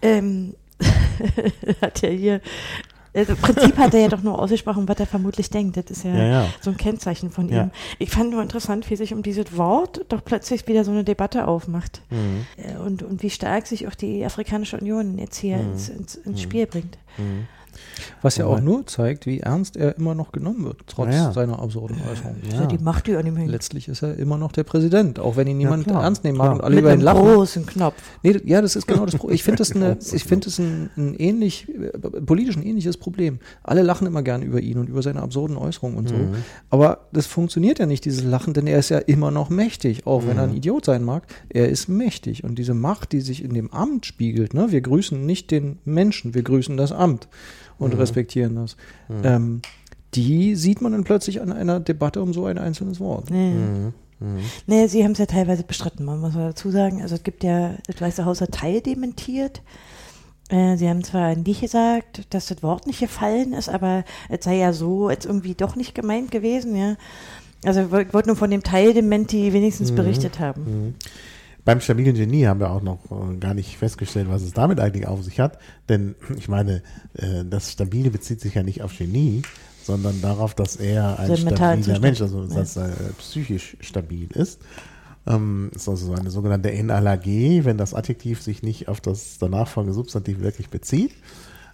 ähm, 0.00 0.54
hat 1.82 2.00
ja 2.00 2.08
hier, 2.08 2.40
also 3.16 3.32
im 3.32 3.38
Prinzip 3.38 3.76
hat 3.78 3.94
er 3.94 4.00
ja 4.00 4.08
doch 4.08 4.22
nur 4.22 4.38
ausgesprochen, 4.38 4.88
was 4.88 5.00
er 5.00 5.06
vermutlich 5.06 5.50
denkt. 5.50 5.76
Das 5.76 5.84
ist 5.90 6.04
ja, 6.04 6.14
Ja, 6.14 6.24
ja. 6.24 6.46
so 6.60 6.70
ein 6.70 6.76
Kennzeichen 6.76 7.30
von 7.30 7.48
ihm. 7.48 7.70
Ich 7.98 8.10
fand 8.10 8.30
nur 8.30 8.42
interessant, 8.42 8.88
wie 8.90 8.96
sich 8.96 9.12
um 9.14 9.22
dieses 9.22 9.56
Wort 9.56 10.04
doch 10.08 10.24
plötzlich 10.24 10.66
wieder 10.68 10.84
so 10.84 10.90
eine 10.92 11.02
Debatte 11.04 11.48
aufmacht. 11.48 12.02
Mhm. 12.10 12.46
Äh, 12.56 12.76
Und, 12.78 13.02
und 13.02 13.22
wie 13.22 13.30
stark 13.30 13.66
sich 13.66 13.88
auch 13.88 13.94
die 13.94 14.24
Afrikanische 14.24 14.76
Union 14.78 15.18
jetzt 15.18 15.36
hier 15.38 15.56
Mhm. 15.56 15.72
ins, 15.72 15.88
ins, 15.88 16.14
ins 16.16 16.42
Spiel 16.42 16.66
bringt. 16.66 16.98
Was 18.22 18.36
ja 18.36 18.46
auch 18.46 18.60
nur 18.60 18.86
zeigt, 18.86 19.26
wie 19.26 19.40
ernst 19.40 19.76
er 19.76 19.96
immer 19.96 20.14
noch 20.14 20.32
genommen 20.32 20.64
wird, 20.64 20.78
trotz 20.86 21.08
Ja, 21.08 21.24
ja. 21.26 21.32
seiner 21.32 21.58
absurden 21.60 21.96
Äußerungen. 22.10 22.42
Ja 22.50 22.66
die 22.66 22.78
Macht, 22.78 23.06
die 23.06 23.16
an 23.16 23.26
ihm 23.26 23.36
hängt. 23.36 23.50
Letztlich 23.50 23.88
ist 23.88 24.02
er 24.02 24.16
immer 24.16 24.38
noch 24.38 24.52
der 24.52 24.64
Präsident, 24.64 25.18
auch 25.18 25.36
wenn 25.36 25.46
ihn 25.46 25.58
niemand 25.58 25.86
klar, 25.86 26.02
ernst 26.02 26.24
nehmen 26.24 26.38
mag 26.38 26.52
und 26.54 26.60
alle 26.62 26.76
Mit 26.76 26.84
über 26.84 26.94
ihn 26.94 27.00
lachen. 27.00 27.22
großen 27.22 27.66
Knopf. 27.66 27.94
Nee, 28.22 28.40
ja, 28.44 28.60
das 28.60 28.76
ist 28.76 28.86
genau 28.86 29.04
das 29.04 29.14
Problem. 29.16 29.26
Ich 29.36 29.42
finde 29.42 29.58
das, 29.58 29.72
eine, 29.72 29.94
Großes 29.94 30.12
ich 30.14 30.24
finde 30.24 30.46
das 30.46 30.58
ein, 30.58 30.90
ein 30.96 31.14
ähnlich, 31.14 31.68
äh, 31.68 31.98
politisch 32.22 32.56
ein 32.56 32.62
ähnliches 32.64 32.96
Problem. 32.96 33.38
Alle 33.62 33.82
lachen 33.82 34.06
immer 34.06 34.22
gern 34.22 34.42
über 34.42 34.60
ihn 34.60 34.78
und 34.78 34.88
über 34.88 35.02
seine 35.02 35.20
absurden 35.22 35.56
Äußerungen 35.56 35.98
und 35.98 36.08
so. 36.08 36.14
Aber 36.70 37.06
das 37.12 37.26
funktioniert 37.26 37.78
ja 37.78 37.86
nicht, 37.86 38.04
dieses 38.04 38.24
Lachen, 38.24 38.54
denn 38.54 38.66
er 38.66 38.78
ist 38.78 38.88
ja 38.88 38.98
immer 38.98 39.30
noch 39.30 39.50
mächtig, 39.50 40.06
auch 40.06 40.26
wenn 40.26 40.38
er 40.38 40.44
ein 40.44 40.54
Idiot 40.54 40.84
sein 40.84 41.04
mag. 41.04 41.24
Er 41.48 41.68
ist 41.68 41.88
mächtig. 41.88 42.44
Und 42.44 42.58
diese 42.58 42.74
Macht, 42.74 43.12
die 43.12 43.20
sich 43.20 43.44
in 43.44 43.52
dem 43.54 43.72
Amt 43.72 44.06
spiegelt, 44.06 44.54
ne, 44.54 44.70
wir 44.70 44.80
grüßen 44.80 45.24
nicht 45.24 45.50
den 45.50 45.78
Menschen, 45.84 46.34
wir 46.34 46.42
grüßen 46.42 46.76
das 46.76 46.92
Amt 46.92 47.28
und 47.78 47.96
respektieren 47.96 48.56
das. 48.56 48.76
Ähm, 49.22 49.62
die 50.14 50.54
sieht 50.54 50.80
man 50.80 50.92
dann 50.92 51.04
plötzlich 51.04 51.40
an 51.40 51.52
einer 51.52 51.80
Debatte 51.80 52.22
um 52.22 52.32
so 52.32 52.46
ein 52.46 52.58
einzelnes 52.58 53.00
Wort. 53.00 53.30
Nee. 53.30 53.50
Mhm. 53.50 53.92
Nee, 54.66 54.86
sie 54.86 55.04
haben 55.04 55.12
es 55.12 55.18
ja 55.18 55.26
teilweise 55.26 55.62
bestritten, 55.62 56.04
man 56.04 56.20
muss 56.20 56.34
mal 56.34 56.48
dazu 56.48 56.70
sagen. 56.70 57.02
Also 57.02 57.16
es 57.16 57.22
gibt 57.22 57.44
ja, 57.44 57.74
das 57.86 58.00
Weiße 58.00 58.24
Haus 58.24 58.40
hat 58.40 58.52
teildementiert. 58.52 59.62
Äh, 60.48 60.76
sie 60.76 60.88
haben 60.88 61.04
zwar 61.04 61.34
nicht 61.34 61.60
gesagt, 61.60 62.22
dass 62.30 62.46
das 62.46 62.62
Wort 62.62 62.86
nicht 62.86 63.00
gefallen 63.00 63.52
ist, 63.52 63.68
aber 63.68 64.04
es 64.28 64.44
sei 64.44 64.56
ja 64.56 64.72
so 64.72 65.10
jetzt 65.10 65.26
irgendwie 65.26 65.54
doch 65.54 65.76
nicht 65.76 65.94
gemeint 65.94 66.30
gewesen, 66.30 66.76
ja. 66.76 66.96
Also 67.64 67.82
ich 67.82 67.90
wollte 67.90 68.14
wollt 68.14 68.26
nur 68.26 68.36
von 68.36 68.50
dem 68.50 68.62
Teildementi 68.62 69.52
wenigstens 69.52 69.92
berichtet 69.92 70.38
haben. 70.38 70.94
Beim 71.66 71.80
stabilen 71.80 72.14
Genie 72.14 72.46
haben 72.46 72.60
wir 72.60 72.70
auch 72.70 72.80
noch 72.80 73.00
äh, 73.10 73.36
gar 73.38 73.52
nicht 73.52 73.76
festgestellt, 73.76 74.28
was 74.30 74.42
es 74.42 74.52
damit 74.52 74.78
eigentlich 74.78 75.08
auf 75.08 75.24
sich 75.24 75.40
hat. 75.40 75.58
Denn 75.88 76.14
ich 76.38 76.48
meine, 76.48 76.82
äh, 77.14 77.44
das 77.44 77.72
Stabile 77.72 78.10
bezieht 78.10 78.40
sich 78.40 78.54
ja 78.54 78.62
nicht 78.62 78.82
auf 78.82 78.96
Genie, 78.96 79.42
sondern 79.82 80.22
darauf, 80.22 80.54
dass 80.54 80.76
er 80.76 81.18
ein 81.18 81.28
mentalen 81.44 81.82
stabiler. 81.82 82.00
Mensch, 82.00 82.22
also 82.22 82.46
dass 82.46 82.76
er 82.76 82.94
psychisch 83.18 83.76
stabil 83.80 84.28
ist. 84.32 84.60
Ähm, 85.26 85.72
ist 85.74 85.88
also 85.88 86.12
eine 86.12 86.30
sogenannte 86.30 86.70
NLAG, 86.70 87.26
wenn 87.26 87.76
das 87.76 87.94
Adjektiv 87.94 88.42
sich 88.42 88.62
nicht 88.62 88.86
auf 88.86 89.00
das 89.00 89.38
danach 89.38 89.66
folgende 89.66 89.94
Substantiv 89.94 90.38
wirklich 90.38 90.70
bezieht, 90.70 91.14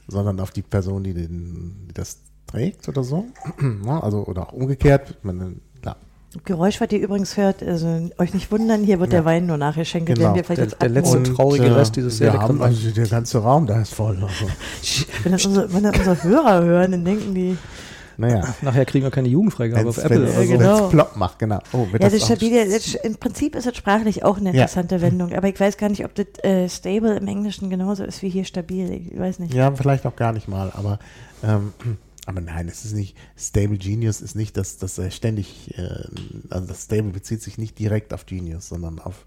sondern 0.08 0.40
auf 0.40 0.52
die 0.52 0.62
Person, 0.62 1.04
die, 1.04 1.12
den, 1.12 1.86
die 1.88 1.92
das 1.92 2.22
trägt 2.46 2.88
oder 2.88 3.04
so. 3.04 3.26
Also, 3.86 4.24
oder 4.24 4.48
auch 4.48 4.52
umgekehrt. 4.54 5.18
Klar, 5.20 5.52
Geräusch, 6.44 6.80
was 6.80 6.90
ihr 6.92 7.00
übrigens 7.00 7.36
hört, 7.36 7.62
also 7.62 8.10
euch 8.18 8.32
nicht 8.34 8.50
wundern, 8.50 8.82
hier 8.84 8.98
wird 9.00 9.12
Ja. 9.12 9.18
der 9.20 9.24
Wein 9.26 9.46
nur 9.46 9.56
nachgeschenkt, 9.58 10.06
Genau. 10.08 10.20
werden 10.20 10.34
wir 10.36 10.44
vielleicht 10.44 10.58
Der- 10.60 10.66
jetzt 10.68 10.82
der 10.82 10.88
letzte 10.88 11.18
abholen. 11.18 11.36
traurige 11.36 11.76
Rest 11.76 11.96
dieses 11.96 12.16
sehr 12.18 12.32
wir 12.32 12.40
haben, 12.40 12.54
leckeren 12.58 12.74
also 12.74 12.90
Der 12.90 13.06
ganze 13.06 13.38
Raum, 13.38 13.66
da 13.66 13.80
ist 13.82 13.94
voll. 13.94 14.16
Also. 14.22 14.46
Wenn 15.24 15.32
das 15.32 15.44
unsere, 15.46 15.72
wenn 15.72 15.82
das 15.82 15.96
unsere 15.98 16.22
Hörer 16.24 16.62
hören, 16.64 16.92
dann 16.92 17.04
denken 17.04 17.34
die, 17.34 17.56
Naja, 18.18 18.42
Nachher 18.60 18.84
kriegen 18.84 19.04
wir 19.06 19.10
keine 19.10 19.28
Jugendfreigabe 19.28 19.88
auf 19.88 19.96
wenn's, 19.96 20.04
Apple. 20.04 20.22
wenn's, 20.26 20.36
oder 20.36 20.46
so. 20.46 20.52
genau. 20.52 20.88
plopp 20.88 21.16
macht, 21.16 21.38
genau. 21.38 21.58
Oh, 21.72 21.86
Ja, 21.98 21.98
das 22.10 22.22
stabile, 22.24 22.68
das, 22.68 22.94
im 22.94 23.16
Prinzip 23.16 23.56
ist 23.56 23.66
das 23.66 23.74
sprachlich 23.76 24.22
auch 24.22 24.36
eine 24.36 24.50
Ja. 24.50 24.54
interessante 24.62 25.00
Wendung, 25.00 25.32
aber 25.32 25.48
ich 25.48 25.58
weiß 25.58 25.78
gar 25.78 25.88
nicht, 25.88 26.04
ob 26.04 26.14
das 26.14 26.26
äh, 26.44 26.68
stable 26.68 27.16
im 27.16 27.26
Englischen 27.26 27.70
genauso 27.70 28.04
ist 28.04 28.20
wie 28.22 28.28
hier 28.28 28.44
stabil. 28.44 29.08
Ich 29.10 29.18
weiß 29.18 29.38
nicht. 29.38 29.54
Ja, 29.54 29.72
vielleicht 29.72 30.04
auch 30.06 30.14
gar 30.14 30.32
nicht 30.32 30.46
mal, 30.46 30.70
aber, 30.74 30.98
ähm, 31.42 31.72
aber 32.26 32.40
nein, 32.40 32.68
es 32.68 32.84
ist 32.84 32.94
nicht, 32.94 33.16
Stable 33.36 33.78
Genius 33.78 34.20
ist 34.20 34.36
nicht, 34.36 34.56
dass, 34.56 34.76
dass 34.78 34.96
er 34.98 35.10
ständig, 35.10 35.76
äh, 35.76 36.04
also 36.50 36.66
das 36.68 36.84
Stable 36.84 37.10
bezieht 37.10 37.42
sich 37.42 37.58
nicht 37.58 37.78
direkt 37.78 38.14
auf 38.14 38.26
Genius, 38.26 38.68
sondern 38.68 38.98
auf 39.00 39.24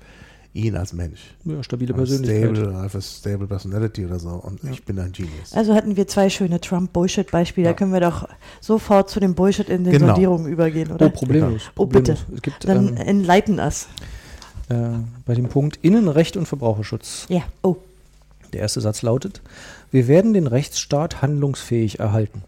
ihn 0.54 0.78
als 0.78 0.94
Mensch. 0.94 1.20
Ja, 1.44 1.62
stabile 1.64 1.94
Persönlichkeit. 1.94 2.56
Stable, 2.56 2.72
I 2.72 2.76
have 2.76 2.98
a 2.98 3.02
stable 3.02 3.46
personality 3.48 4.06
oder 4.06 4.20
so. 4.20 4.30
Und 4.30 4.64
ich 4.64 4.86
bin 4.86 4.98
ein 5.00 5.12
Genius. 5.12 5.52
Also 5.52 5.74
hatten 5.76 5.98
wir 5.98 6.08
zwei 6.08 6.30
schöne 6.30 6.62
Trump-Bullshit-Beispiele. 6.62 7.68
Da 7.68 7.74
können 7.74 7.92
wir 7.92 8.00
doch 8.00 8.30
sofort 8.62 9.10
zu 9.10 9.20
dem 9.20 9.36
Bullshit 9.36 9.68
in 9.68 9.84
den 9.84 9.92
Genau. 9.92 10.08
Sondierungen 10.14 10.50
übergehen, 10.50 10.92
oder? 10.94 11.08
Oh, 11.08 11.10
problemlos. 11.10 11.64
Oh, 11.76 11.86
bitte. 11.86 12.14
problemlos. 12.14 12.36
Es 12.38 12.42
gibt 12.42 12.70
Dann 12.70 12.88
ähm, 12.88 12.96
enlighten 12.98 13.60
us. 13.60 13.88
äh, 14.70 14.76
bei 15.26 15.34
dem 15.36 15.50
Punkt 15.50 15.80
Innenrecht 15.82 16.38
und 16.38 16.46
Verbraucherschutz. 16.46 17.26
Ja. 17.28 17.42
Oh. 17.62 17.76
Der 18.54 18.62
erste 18.62 18.80
Satz 18.80 19.02
lautet, 19.02 19.42
wir 19.92 20.08
werden 20.08 20.34
den 20.34 20.48
Rechtsstaat 20.48 21.22
handlungsfähig 21.22 22.00
erhalten. 22.00 22.44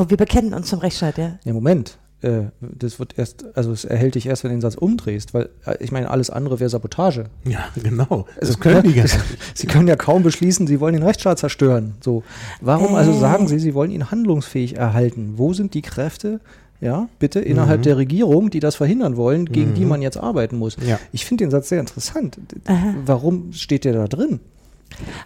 Oh, 0.00 0.06
wir 0.08 0.16
bekennen 0.16 0.54
uns 0.54 0.68
zum 0.68 0.78
Rechtsstaat, 0.78 1.18
ja. 1.18 1.38
Ja, 1.44 1.52
Moment. 1.52 1.98
Äh, 2.22 2.44
das 2.60 2.98
wird 2.98 3.18
erst, 3.18 3.44
also 3.54 3.72
es 3.72 3.84
erhält 3.84 4.14
dich 4.14 4.26
erst, 4.26 4.44
wenn 4.44 4.50
du 4.50 4.56
den 4.56 4.60
Satz 4.60 4.74
umdrehst, 4.74 5.32
weil 5.32 5.48
äh, 5.64 5.76
ich 5.80 5.90
meine, 5.90 6.10
alles 6.10 6.28
andere 6.30 6.60
wäre 6.60 6.68
Sabotage. 6.68 7.24
Ja, 7.44 7.60
genau. 7.82 8.26
Das 8.38 8.50
Also, 8.50 8.58
können 8.60 8.82
die 8.82 8.92
gar 8.94 9.04
das- 9.04 9.14
nicht. 9.30 9.56
Sie 9.58 9.66
können 9.66 9.88
ja 9.88 9.96
kaum 9.96 10.22
beschließen, 10.22 10.66
Sie 10.66 10.80
wollen 10.80 10.94
den 10.94 11.02
Rechtsstaat 11.02 11.38
zerstören. 11.38 11.94
So, 12.02 12.22
warum 12.60 12.94
also 12.94 13.12
Äh. 13.12 13.18
sagen 13.18 13.48
Sie, 13.48 13.58
Sie 13.58 13.74
wollen 13.74 13.90
ihn 13.90 14.10
handlungsfähig 14.10 14.76
erhalten? 14.76 15.34
Wo 15.36 15.52
sind 15.54 15.72
die 15.74 15.80
Kräfte, 15.82 16.40
ja, 16.82 17.08
bitte 17.18 17.40
innerhalb 17.40 17.80
Mhm. 17.80 17.84
der 17.84 17.96
Regierung, 17.96 18.50
die 18.50 18.60
das 18.60 18.76
verhindern 18.76 19.16
wollen, 19.16 19.46
gegen 19.46 19.72
die 19.74 19.84
man 19.86 20.02
jetzt 20.02 20.16
arbeiten 20.18 20.56
muss? 20.58 20.76
Ja. 20.86 20.98
Ich 21.12 21.24
finde 21.24 21.44
den 21.44 21.50
Satz 21.50 21.68
sehr 21.70 21.80
interessant. 21.80 22.38
Aha. 22.66 22.94
Warum 23.06 23.52
steht 23.54 23.84
der 23.86 23.92
da 23.94 24.06
drin? 24.08 24.40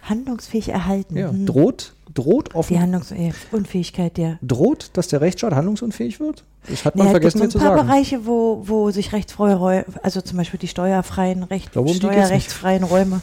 Handlungsfähig 0.03 0.69
erhalten. 0.69 1.17
Ja, 1.17 1.29
Hm. 1.29 1.45
droht, 1.45 1.93
droht 2.13 2.49
Die 2.51 2.55
offen, 2.55 2.79
Handlungsunfähigkeit, 2.81 4.17
ja. 4.17 4.37
droht, 4.41 4.91
dass 4.93 5.07
der 5.07 5.21
Rechtsstaat 5.21 5.53
handlungsunfähig 5.53 6.19
wird? 6.19 6.43
Das 6.69 6.85
hat 6.85 6.95
man 6.95 7.07
Ja, 7.07 7.11
vergessen 7.11 7.37
mir 7.39 7.43
gibt 7.45 7.51
zu 7.53 7.59
so 7.59 7.65
ein 7.65 7.69
paar 7.69 7.77
sagen. 7.77 7.87
Bereiche, 7.89 8.25
wo, 8.25 8.63
wo 8.65 8.91
sich 8.91 9.11
rechtsfreie 9.13 9.55
Räume, 9.55 9.85
also 10.01 10.21
zum 10.21 10.37
Beispiel 10.37 10.59
die 10.59 10.67
steuerfreien, 10.67 11.43
Recht, 11.43 11.71
glaube, 11.71 11.89
um 11.89 11.93
die 11.93 11.99
steuerrechtsfreien 11.99 12.83
Räume. 12.83 13.21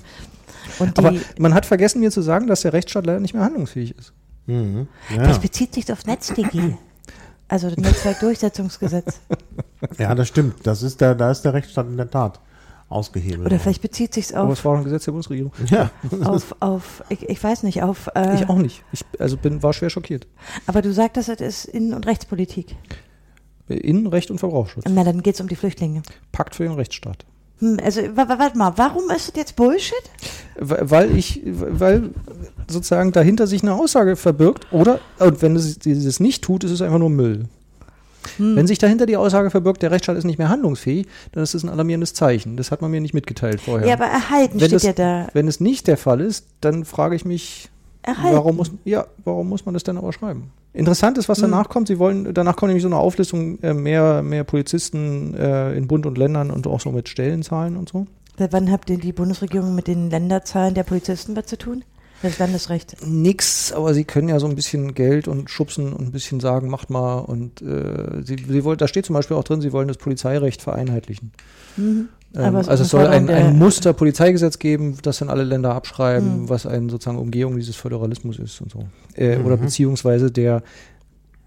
Und 0.79 0.97
die, 0.99 1.05
Aber 1.05 1.17
man 1.39 1.55
hat 1.55 1.67
vergessen 1.67 2.01
mir 2.01 2.11
zu 2.11 2.23
sagen, 2.23 2.47
dass 2.47 2.61
der 2.63 2.73
Rechtsstaat 2.73 3.07
leider 3.07 3.21
nicht 3.21 3.35
mehr 3.35 3.43
handlungsfähig 3.45 3.97
ist. 3.99 4.13
Mhm. 4.47 4.87
das 5.17 5.37
Ja. 5.37 5.39
bezieht 5.39 5.75
sich 5.75 5.91
auf 5.93 6.05
NetzDG. 6.07 6.75
Also 7.49 7.69
das 7.69 7.77
Netzwerkdurchsetzungsgesetz. 7.79 9.21
ja, 9.99 10.15
das 10.15 10.29
stimmt. 10.29 10.67
Das 10.67 10.83
ist 10.83 11.01
der, 11.01 11.15
da 11.15 11.31
ist 11.31 11.43
der 11.43 11.55
Rechtsstaat 11.55 11.87
in 11.87 11.97
der 11.97 12.11
Tat 12.11 12.41
ausgehebelt. 12.93 13.47
Oder 13.47 13.59
vielleicht 13.59 13.83
bezieht 13.83 14.15
sich 14.15 14.37
Aber 14.37 14.49
auf, 14.49 14.59
es 14.59 14.65
war 14.65 14.73
auch 14.75 14.79
ein 14.79 14.85
Gesetz 14.85 15.05
der 15.05 15.13
Bundesregierung. 15.13 15.53
Ja. 15.71 15.91
auf, 16.25 16.55
auf 16.61 17.03
ich, 17.09 17.29
ich 17.29 17.43
weiß 17.43 17.63
nicht, 17.65 17.83
auf. 17.83 18.09
Äh, 18.15 18.35
Ich 18.37 18.49
auch 18.49 18.59
nicht. 18.59 18.83
Ich 18.93 19.05
also 19.19 19.37
bin, 19.37 19.63
war 19.63 19.73
schwer 19.73 19.91
schockiert. 19.91 20.27
Aber 20.67 20.83
du 20.83 20.93
sagtest, 20.93 21.29
das 21.29 21.41
ist 21.41 21.65
Innen- 21.67 21.95
und 21.95 22.07
Rechtspolitik. 22.07 22.77
Innenrecht 23.69 24.31
und 24.31 24.39
Verbraucherschutz. 24.39 24.85
Na, 24.89 25.05
dann 25.05 25.23
geht 25.23 25.35
es 25.37 25.41
um 25.41 25.49
die 25.49 25.57
Flüchtlinge. 25.57 26.03
Pakt 26.33 26.55
für 26.55 26.65
den 26.65 26.73
Rechtsstaat. 26.73 27.25
Hm, 27.59 27.79
also, 27.83 28.03
wa- 28.17 28.29
wa- 28.29 28.39
warte 28.39 28.59
mal, 28.59 28.73
warum 28.77 29.05
ist 29.11 29.29
das 29.29 29.37
jetzt 29.37 29.57
Bullshit? 29.57 29.95
Weil 30.59 30.91
weil 30.91 31.17
ich, 31.17 31.41
weil 31.45 32.11
sozusagen 32.69 33.13
dahinter 33.13 33.47
sich 33.47 33.63
eine 33.63 33.75
Aussage 33.75 34.17
verbirgt 34.17 34.67
oder, 34.73 34.99
und 35.19 35.41
wenn 35.43 35.57
es 35.57 35.79
dieses 35.79 36.21
nicht 36.21 36.43
tut, 36.43 36.65
ist 36.65 36.73
es 36.73 36.83
einfach 36.83 36.99
nur 36.99 37.09
Müll. 37.11 37.45
Hm. 38.37 38.57
Wenn 38.57 38.67
sich 38.67 38.79
dahinter 38.79 39.07
die 39.07 39.17
Aussage 39.17 39.51
verbirgt, 39.51 39.83
der 39.83 39.91
Rechtsstaat 39.91 40.17
ist 40.17 40.25
nicht 40.25 40.39
mehr 40.39 40.49
handlungsfähig, 40.49 41.07
dann 41.33 41.43
ist 41.43 41.55
das 41.55 41.63
ein 41.63 41.69
alarmierendes 41.69 42.15
Zeichen. 42.15 42.57
Das 42.57 42.71
hat 42.71 42.83
man 42.83 42.91
mir 42.91 43.01
nicht 43.01 43.15
mitgeteilt 43.15 43.61
vorher. 43.61 43.87
Ja, 43.87 43.95
aber 43.95 44.05
erhalten 44.07 44.55
Wenn 44.61 44.67
steht 44.69 44.73
das- 44.73 44.83
ja 44.85 44.93
da. 44.93 45.29
Wenn 45.33 45.49
es 45.49 45.61
nicht 45.61 45.87
der 45.87 45.97
Fall 45.97 46.21
ist, 46.21 46.47
dann 46.61 46.85
frage 46.85 47.17
ich 47.17 47.25
mich, 47.25 47.69
Erhalten. 48.03 48.37
warum 48.37 48.57
muss, 48.57 48.71
ja, 48.85 49.07
warum 49.25 49.49
muss 49.49 49.65
man 49.65 49.75
das 49.75 49.85
denn 49.85 49.97
aber 49.97 50.13
schreiben? 50.13 50.51
Interessant 50.75 51.19
ist, 51.19 51.29
was 51.29 51.39
Hm. 51.39 51.51
danach 51.51 51.69
kommt. 51.69 51.89
Sie 51.89 51.99
wollen, 51.99 52.33
danach 52.33 52.57
kommt 52.57 52.69
nämlich 52.71 52.83
so 52.83 52.89
eine 52.89 52.97
Auflistung 52.97 53.59
äh, 53.63 53.75
mehr, 53.75 54.23
mehr 54.23 54.45
Polizisten 54.45 55.35
äh, 55.35 55.75
in 55.77 55.87
Bund 55.87 56.07
und 56.07 56.17
Ländern 56.17 56.51
und 56.51 56.67
auch 56.67 56.81
so 56.81 56.91
mit 56.91 57.09
Stellenzahlen 57.09 57.77
und 57.77 57.89
so. 57.91 58.07
Seit 58.39 58.53
wann 58.55 58.73
habt 58.73 58.89
ihr 58.89 58.97
die 58.99 59.13
Bundesregierung 59.13 59.75
mit 59.75 59.87
den 59.87 60.09
Länderzahlen 60.09 60.73
der 60.75 60.85
Polizisten 60.85 61.37
was 61.37 61.47
zu 61.47 61.59
tun? 61.59 61.85
Das 62.23 62.39
Landesrecht. 62.39 62.97
Nix, 63.05 63.73
aber 63.73 63.95
sie 63.95 64.05
können 64.05 64.29
ja 64.29 64.39
so 64.39 64.47
ein 64.47 64.55
bisschen 64.55 64.95
Geld 64.95 65.27
und 65.29 65.51
schubsen 65.51 65.93
und 65.93 66.03
ein 66.09 66.13
bisschen 66.13 66.39
sagen, 66.41 66.69
macht 66.69 66.89
mal. 66.89 67.19
Und 67.19 67.61
äh, 67.63 68.23
sie, 68.25 68.37
sie 68.49 68.65
wollen, 68.65 68.79
da 68.79 68.87
steht 68.89 69.07
zum 69.07 69.15
Beispiel 69.15 69.37
auch 69.37 69.45
drin, 69.45 69.61
sie 69.61 69.73
wollen 69.73 69.89
das 69.89 69.97
Polizeirecht 69.97 70.63
vereinheitlichen. 70.63 71.33
Mhm. 71.77 72.09
Ähm, 72.35 72.45
Aber 72.45 72.61
es 72.61 72.67
ist 72.67 72.71
also 72.71 72.83
es 72.85 72.91
soll 72.91 73.07
ein, 73.09 73.29
ein 73.29 73.59
Muster-Polizeigesetz 73.59 74.59
geben, 74.59 74.97
das 75.03 75.19
dann 75.19 75.29
alle 75.29 75.45
Länder 75.45 75.75
abschreiben, 75.75 76.43
Mhm. 76.43 76.49
was 76.49 76.65
eine 76.65 76.89
sozusagen 76.91 77.19
Umgehung 77.19 77.57
dieses 77.57 77.77
Föderalismus 77.77 78.39
ist 78.39 78.61
und 78.61 78.71
so. 78.71 78.85
Äh, 79.17 79.39
Mhm. 79.39 79.47
Oder 79.47 79.57
beziehungsweise 79.57 80.31
der, 80.31 80.63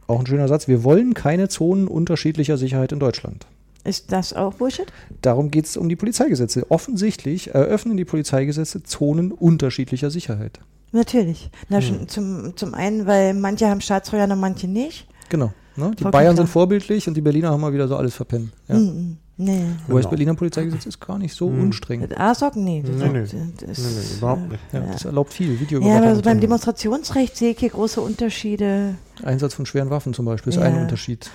auch 0.08 0.20
ein 0.20 0.28
schöner 0.28 0.48
Satz, 0.48 0.68
wir 0.68 0.84
wollen 0.84 1.14
keine 1.14 1.48
Zonen 1.50 1.88
unterschiedlicher 1.88 2.58
Sicherheit 2.58 2.92
in 2.92 3.00
Deutschland. 3.00 3.48
Ist 3.86 4.12
das 4.12 4.34
auch 4.34 4.56
Bullshit? 4.56 4.88
Darum 5.22 5.52
geht 5.52 5.66
es 5.66 5.78
um 5.78 5.88
die 5.90 5.96
Polizeigesetze. 5.96 6.66
Offensichtlich 6.70 7.54
eröffnen 7.54 7.98
die 7.98 8.06
Polizeigesetze 8.06 8.84
Zonen 8.84 9.32
unterschiedlicher 9.32 10.10
Sicherheit. 10.12 10.60
Natürlich. 10.92 11.50
Na, 11.70 11.78
Hm. 11.78 11.84
schon 11.84 12.08
zum, 12.08 12.58
zum 12.58 12.74
einen, 12.74 13.06
weil 13.06 13.34
manche 13.34 13.68
haben 13.70 13.82
Staatstrojaner 13.82 14.34
und 14.34 14.40
manche 14.40 14.68
nicht. 14.68 15.08
Genau. 15.30 15.54
Ne? 15.76 15.92
Die 16.00 16.04
Bayern 16.06 16.34
klar. 16.34 16.36
sind 16.38 16.48
vorbildlich 16.48 17.08
und 17.08 17.16
die 17.16 17.22
Berliner 17.22 17.50
haben 17.52 17.62
mal 17.62 17.74
wieder 17.74 17.88
so 17.88 17.96
alles 17.98 18.16
verpennt. 18.16 18.52
Ja. 18.68 18.76
Mhm. 18.76 19.18
Nee. 19.38 19.52
Wobei 19.88 19.96
das 20.00 20.06
Genau. 20.06 20.10
Berliner 20.12 20.34
Polizeigesetz 20.36 20.86
ist 20.86 21.00
gar 21.02 21.18
nicht 21.20 21.36
so 21.36 21.50
Mhm. 21.50 21.64
unstreng. 21.64 22.08
Das 22.08 22.18
ASOC? 22.18 22.56
Nee. 22.56 22.82
Das, 22.88 22.96
Nee, 22.96 23.10
nee. 23.10 23.20
das, 23.22 23.34
Nee, 23.34 23.40
nee, 23.68 24.18
überhaupt 24.18 24.50
nicht. 24.50 24.62
Ja, 24.72 24.80
Ja. 24.80 24.92
Das 24.94 25.04
erlaubt 25.04 25.34
viel. 25.34 25.54
Ja, 25.56 25.60
Videoüberwachung. 25.60 25.98
aber 26.02 26.12
so 26.12 26.18
und 26.20 26.24
beim. 26.26 26.40
Demonstrationsrecht 26.40 27.36
sehe 27.36 27.52
ich 27.52 27.60
hier 27.60 27.70
große 27.70 28.00
Unterschiede. 28.00 28.96
Einsatz 29.24 29.54
von 29.54 29.66
schweren 29.66 29.90
Waffen 29.90 30.14
zum 30.14 30.26
Beispiel 30.26 30.52
ist 30.54 30.56
Ja. 30.56 30.62
ein 30.64 30.78
Unterschied. 30.82 31.30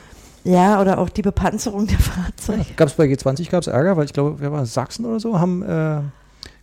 Ja, 0.45 0.81
oder 0.81 0.99
auch 0.99 1.09
die 1.11 1.23
Bepanzerung 1.23 1.87
der 1.87 1.99
Fahrzeuge. 1.99 2.65
Gab 2.77 2.89
es 2.89 2.95
bei 2.95 3.05
G20 3.07 3.51
gab 3.51 3.61
es 3.63 3.67
Ärger, 3.67 3.97
weil 3.97 4.07
ich 4.07 4.13
glaube, 4.13 4.37
wer 4.39 4.51
war? 4.53 4.65
Sachsen 4.67 5.05
oder 5.05 5.21
so, 5.21 5.39
haben 5.39 5.63
äh, 5.63 6.01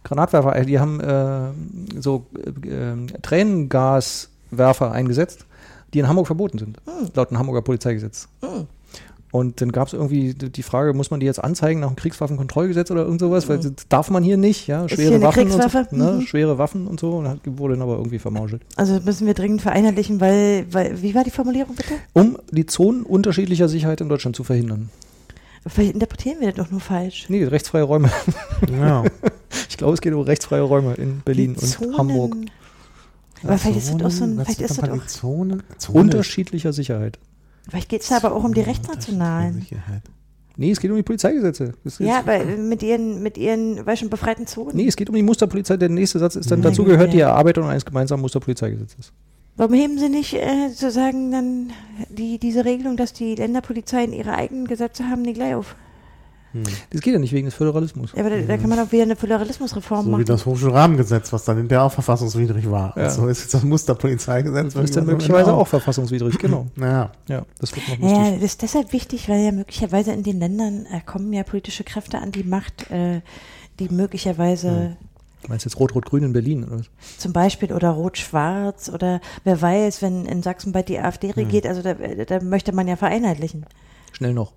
Granatwerfer, 0.04 0.56
äh, 0.56 0.66
die 0.66 0.80
haben 0.80 1.00
äh, 1.00 2.02
so 2.02 2.26
äh, 2.36 3.20
Tränengaswerfer 3.22 4.92
eingesetzt, 4.92 5.46
die 5.94 6.00
in 6.00 6.08
Hamburg 6.08 6.28
verboten 6.28 6.58
sind, 6.58 6.78
Hm. 6.86 7.10
laut 7.14 7.30
dem 7.32 7.38
Hamburger 7.38 7.62
Polizeigesetz. 7.62 8.28
Hm. 8.44 8.68
Und 9.38 9.62
dann 9.62 9.72
gab 9.72 9.88
es 9.88 9.94
irgendwie 9.94 10.34
die 10.34 10.64
Frage, 10.64 10.94
muss 10.94 11.12
man 11.12 11.20
die 11.20 11.26
jetzt 11.26 11.44
anzeigen 11.44 11.80
nach 11.82 11.88
dem 11.88 11.96
Kriegswaffenkontrollgesetz 11.96 12.90
oder 12.92 13.04
irgend 13.04 13.20
sowas? 13.22 13.48
Weil 13.48 13.58
Mhm. 13.58 13.76
das 13.76 13.88
darf 13.90 14.10
man 14.10 14.24
hier 14.24 14.38
nicht, 14.38 14.68
ja, 14.68 14.86
Ist 14.86 14.92
schwere 14.94 15.08
hier 15.08 15.16
eine 15.18 15.26
Waffen 15.26 15.48
Kriegswaffe? 15.50 15.88
und 15.92 16.00
so, 16.00 16.06
ne, 16.06 16.12
Mhm. 16.14 16.22
schwere 16.22 16.58
Waffen 16.58 16.88
und 16.88 17.00
so 17.00 17.12
und 17.12 17.28
hat, 17.28 17.40
wurde 17.46 17.74
dann 17.76 17.84
aber 17.84 17.98
irgendwie 17.98 18.20
vermauschelt. 18.20 18.62
Also 18.76 18.96
das 18.96 19.06
müssen 19.06 19.28
wir 19.28 19.34
dringend 19.34 19.62
vereinheitlichen, 19.62 20.20
weil, 20.20 20.66
weil, 20.72 21.02
wie 21.02 21.14
war 21.16 21.24
die 21.24 21.32
Formulierung 21.32 21.76
bitte? 21.76 21.94
Um 22.14 22.38
die 22.52 22.66
Zonen 22.66 23.04
unterschiedlicher 23.04 23.70
Sicherheit 23.70 24.02
in 24.02 24.10
Deutschland 24.10 24.36
zu 24.36 24.44
verhindern. 24.44 24.90
Vielleicht 25.66 25.94
interpretieren 25.96 26.38
wir 26.40 26.48
das 26.52 26.64
doch 26.66 26.72
nur 26.72 26.80
falsch. 26.80 27.26
Nee, 27.30 27.44
rechtsfreie 27.44 27.84
Räume. 27.84 28.10
Ja. 28.72 29.04
Ich 29.70 29.78
glaube, 29.78 29.94
es 29.94 30.02
geht 30.02 30.14
um 30.14 30.22
rechtsfreie 30.22 30.62
Räume 30.62 30.96
in 30.96 31.22
Berlin 31.24 31.54
Die 31.54 31.62
und 31.62 31.68
Zonen- 31.68 31.98
Hamburg. 31.98 32.36
Aber 33.44 33.58
vielleicht 33.60 33.78
ist 33.78 33.94
das 33.94 34.02
auch 34.04 34.10
so 34.12 34.24
ein, 34.24 34.38
Was 34.38 34.46
vielleicht 34.48 34.62
ist 34.62 34.82
das 34.82 34.90
auch? 34.90 35.06
Zonen 35.06 35.64
Unterschiedlicher 35.94 36.74
Sicherheit. 36.74 37.20
Vielleicht 37.70 37.90
geht 37.90 38.02
es 38.02 38.12
aber 38.12 38.34
auch 38.34 38.44
um 38.44 38.54
die 38.54 38.62
rechtsnationalen. 38.62 39.54
Sicherheit. 39.54 40.04
Nee, 40.60 40.72
es 40.72 40.80
geht 40.80 40.90
um 40.90 40.98
die 40.98 41.04
Polizeigesetze. 41.04 41.74
Es 41.86 42.00
Ja, 42.00 42.20
aber 42.20 42.44
mit 42.44 42.82
ihren, 42.82 43.22
mit 43.22 43.38
ihren, 43.38 43.86
weißt 43.86 44.02
du, 44.02 44.10
befreiten 44.10 44.48
Zonen. 44.48 44.76
nee, 44.76 44.88
es 44.88 44.96
geht 44.96 45.08
um 45.08 45.16
die 45.16 45.22
Musterpolizei. 45.22 45.78
Der 45.78 45.90
nächste 45.90 46.18
Satz 46.18 46.36
ist 46.36 46.50
dann, 46.50 46.62
Mein 46.62 46.72
dazu 46.72 46.84
gehört 46.84 47.14
die. 47.14 47.20
Erarbeitung 47.20 47.66
eines 47.66 47.86
gemeinsamen 47.86 48.22
Musterpolizeigesetzes. 48.22 49.14
Warum 49.56 49.74
heben 49.74 49.98
Sie 50.00 50.10
nicht 50.10 50.34
äh, 50.34 50.70
sozusagen 50.70 51.32
dann 51.32 51.72
die, 52.10 52.40
diese 52.40 52.66
Regelung, 52.66 52.98
dass 52.98 53.14
die 53.14 53.36
Länderpolizeien 53.36 54.14
ihre 54.14 54.34
eigenen 54.34 54.68
Gesetze 54.68 55.10
haben, 55.10 55.22
nicht 55.22 55.36
gleich 55.36 55.56
auf? 55.56 55.76
Hm. 56.66 56.74
Das 56.92 57.02
geht 57.02 57.14
ja 57.14 57.20
nicht 57.20 57.34
wegen 57.34 57.46
des 57.46 57.56
Föderalismus. 57.56 58.12
Ja, 58.14 58.20
aber 58.22 58.30
da, 58.32 58.42
da 58.42 58.58
kann 58.58 58.70
man 58.70 58.78
doch 58.80 58.92
wieder 58.92 59.04
eine 59.04 59.16
Föderalismusreform 59.16 60.02
So 60.06 60.08
wie 60.08 60.12
machen. 60.12 60.26
das 60.26 60.46
Hochschulrahmengesetz, 60.46 61.32
was 61.34 61.46
dann 61.46 61.58
hinterher 61.58 61.84
auch 61.84 61.92
verfassungswidrig 61.92 62.70
war. 62.70 62.94
Ja. 62.98 63.04
Also 63.04 63.28
ist 63.28 63.42
jetzt 63.42 63.54
das 63.54 63.64
Musterpolizeigesetz. 63.64 64.74
Das 64.74 64.84
ist 64.84 64.96
dann 64.98 65.06
möglicherweise 65.06 65.54
auch 65.54 65.68
verfassungswidrig, 65.68 66.38
genau. 66.38 66.68
Naja. 66.76 67.12
Ja, 67.28 67.46
das 67.60 67.76
wird 67.76 67.88
noch 67.88 68.10
Ja, 68.10 68.18
lustig. 68.20 68.34
das 68.36 68.44
ist 68.44 68.62
deshalb 68.62 68.94
wichtig, 68.94 69.30
weil 69.30 69.42
ja 69.44 69.52
möglicherweise 69.52 70.12
in 70.14 70.24
den 70.24 70.40
Ländern 70.40 70.86
äh, 70.92 71.02
kommen 71.06 71.32
ja 71.34 71.44
politische 71.44 71.84
Kräfte 71.84 72.20
an 72.20 72.32
die 72.32 72.44
Macht, 72.44 72.90
äh, 72.92 73.22
die 73.80 73.90
möglicherweise 73.90 74.98
Du 75.44 75.50
meinst 75.50 75.66
jetzt 75.66 75.80
Rot-Rot-Grün 75.80 76.24
in 76.24 76.34
Berlin 76.34 76.64
oder 76.66 76.80
was? 76.80 76.88
zum 77.20 77.32
Beispiel 77.32 77.72
oder 77.72 77.92
Rot-Schwarz 77.92 78.90
oder 78.90 79.22
wer 79.44 79.62
weiß, 79.62 80.02
wenn 80.02 80.26
in 80.26 80.42
Sachsen 80.42 80.72
bald 80.72 80.90
die 80.90 81.00
AfD 81.00 81.30
regiert, 81.32 81.66
also 81.68 81.82
da, 81.84 81.94
da 81.94 82.42
möchte 82.44 82.74
man 82.74 82.88
ja 82.88 82.96
vereinheitlichen. 82.96 83.66
Schnell 84.14 84.34
noch. 84.34 84.54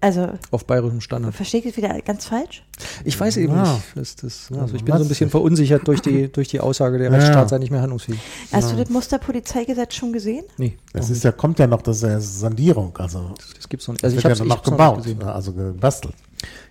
Also 0.00 0.28
Auf 0.50 0.64
bayerischem 0.66 1.00
Standard. 1.00 1.34
verstehe 1.34 1.60
ich 1.60 1.66
das 1.66 1.76
wieder 1.76 2.00
ganz 2.02 2.26
falsch? 2.26 2.64
Ich 3.04 3.18
weiß 3.18 3.36
eben 3.38 3.54
Ja. 3.54 3.62
nicht. 3.74 3.82
Das, 3.94 4.16
das, 4.16 4.48
Ja, 4.50 4.62
also 4.62 4.74
ich 4.74 4.84
bin 4.84 4.92
was 4.92 5.00
so 5.00 5.04
ein 5.06 5.08
bisschen 5.08 5.30
verunsichert 5.30 5.86
durch 5.88 6.00
die, 6.00 6.30
durch 6.30 6.48
die 6.48 6.60
Aussage, 6.60 6.98
der 6.98 7.10
Ja. 7.10 7.14
Rechtsstaat 7.16 7.48
sei 7.48 7.58
nicht 7.58 7.70
mehr 7.70 7.80
handlungsfähig. 7.80 8.18
Hast 8.52 8.72
du 8.72 8.76
das 8.76 8.88
Musterpolizeigesetz 8.90 9.94
schon 9.94 10.12
gesehen? 10.12 10.44
Nee, 10.58 10.76
Das 10.92 11.08
noch 11.08 11.16
ist 11.16 11.24
ja, 11.24 11.32
kommt 11.32 11.58
ja 11.58 11.66
noch, 11.66 11.82
das 11.82 11.96
ist 11.98 12.02
ja 12.02 12.20
Sanierung. 12.20 12.96
Also, 12.98 13.34
das 13.56 13.68
gibt's 13.68 13.86
noch 13.88 13.94
nicht. 13.94 14.04
das 14.04 14.12
Also 14.12 14.18
ich 14.18 14.24
habe 14.24 14.34
ja 14.34 14.42
es 14.42 14.48
noch 14.48 14.56
noch 14.56 14.62
gebaut, 14.62 14.96
nicht 15.06 15.18
gesehen. 15.18 15.22
also 15.28 15.52
gebastelt. 15.52 16.14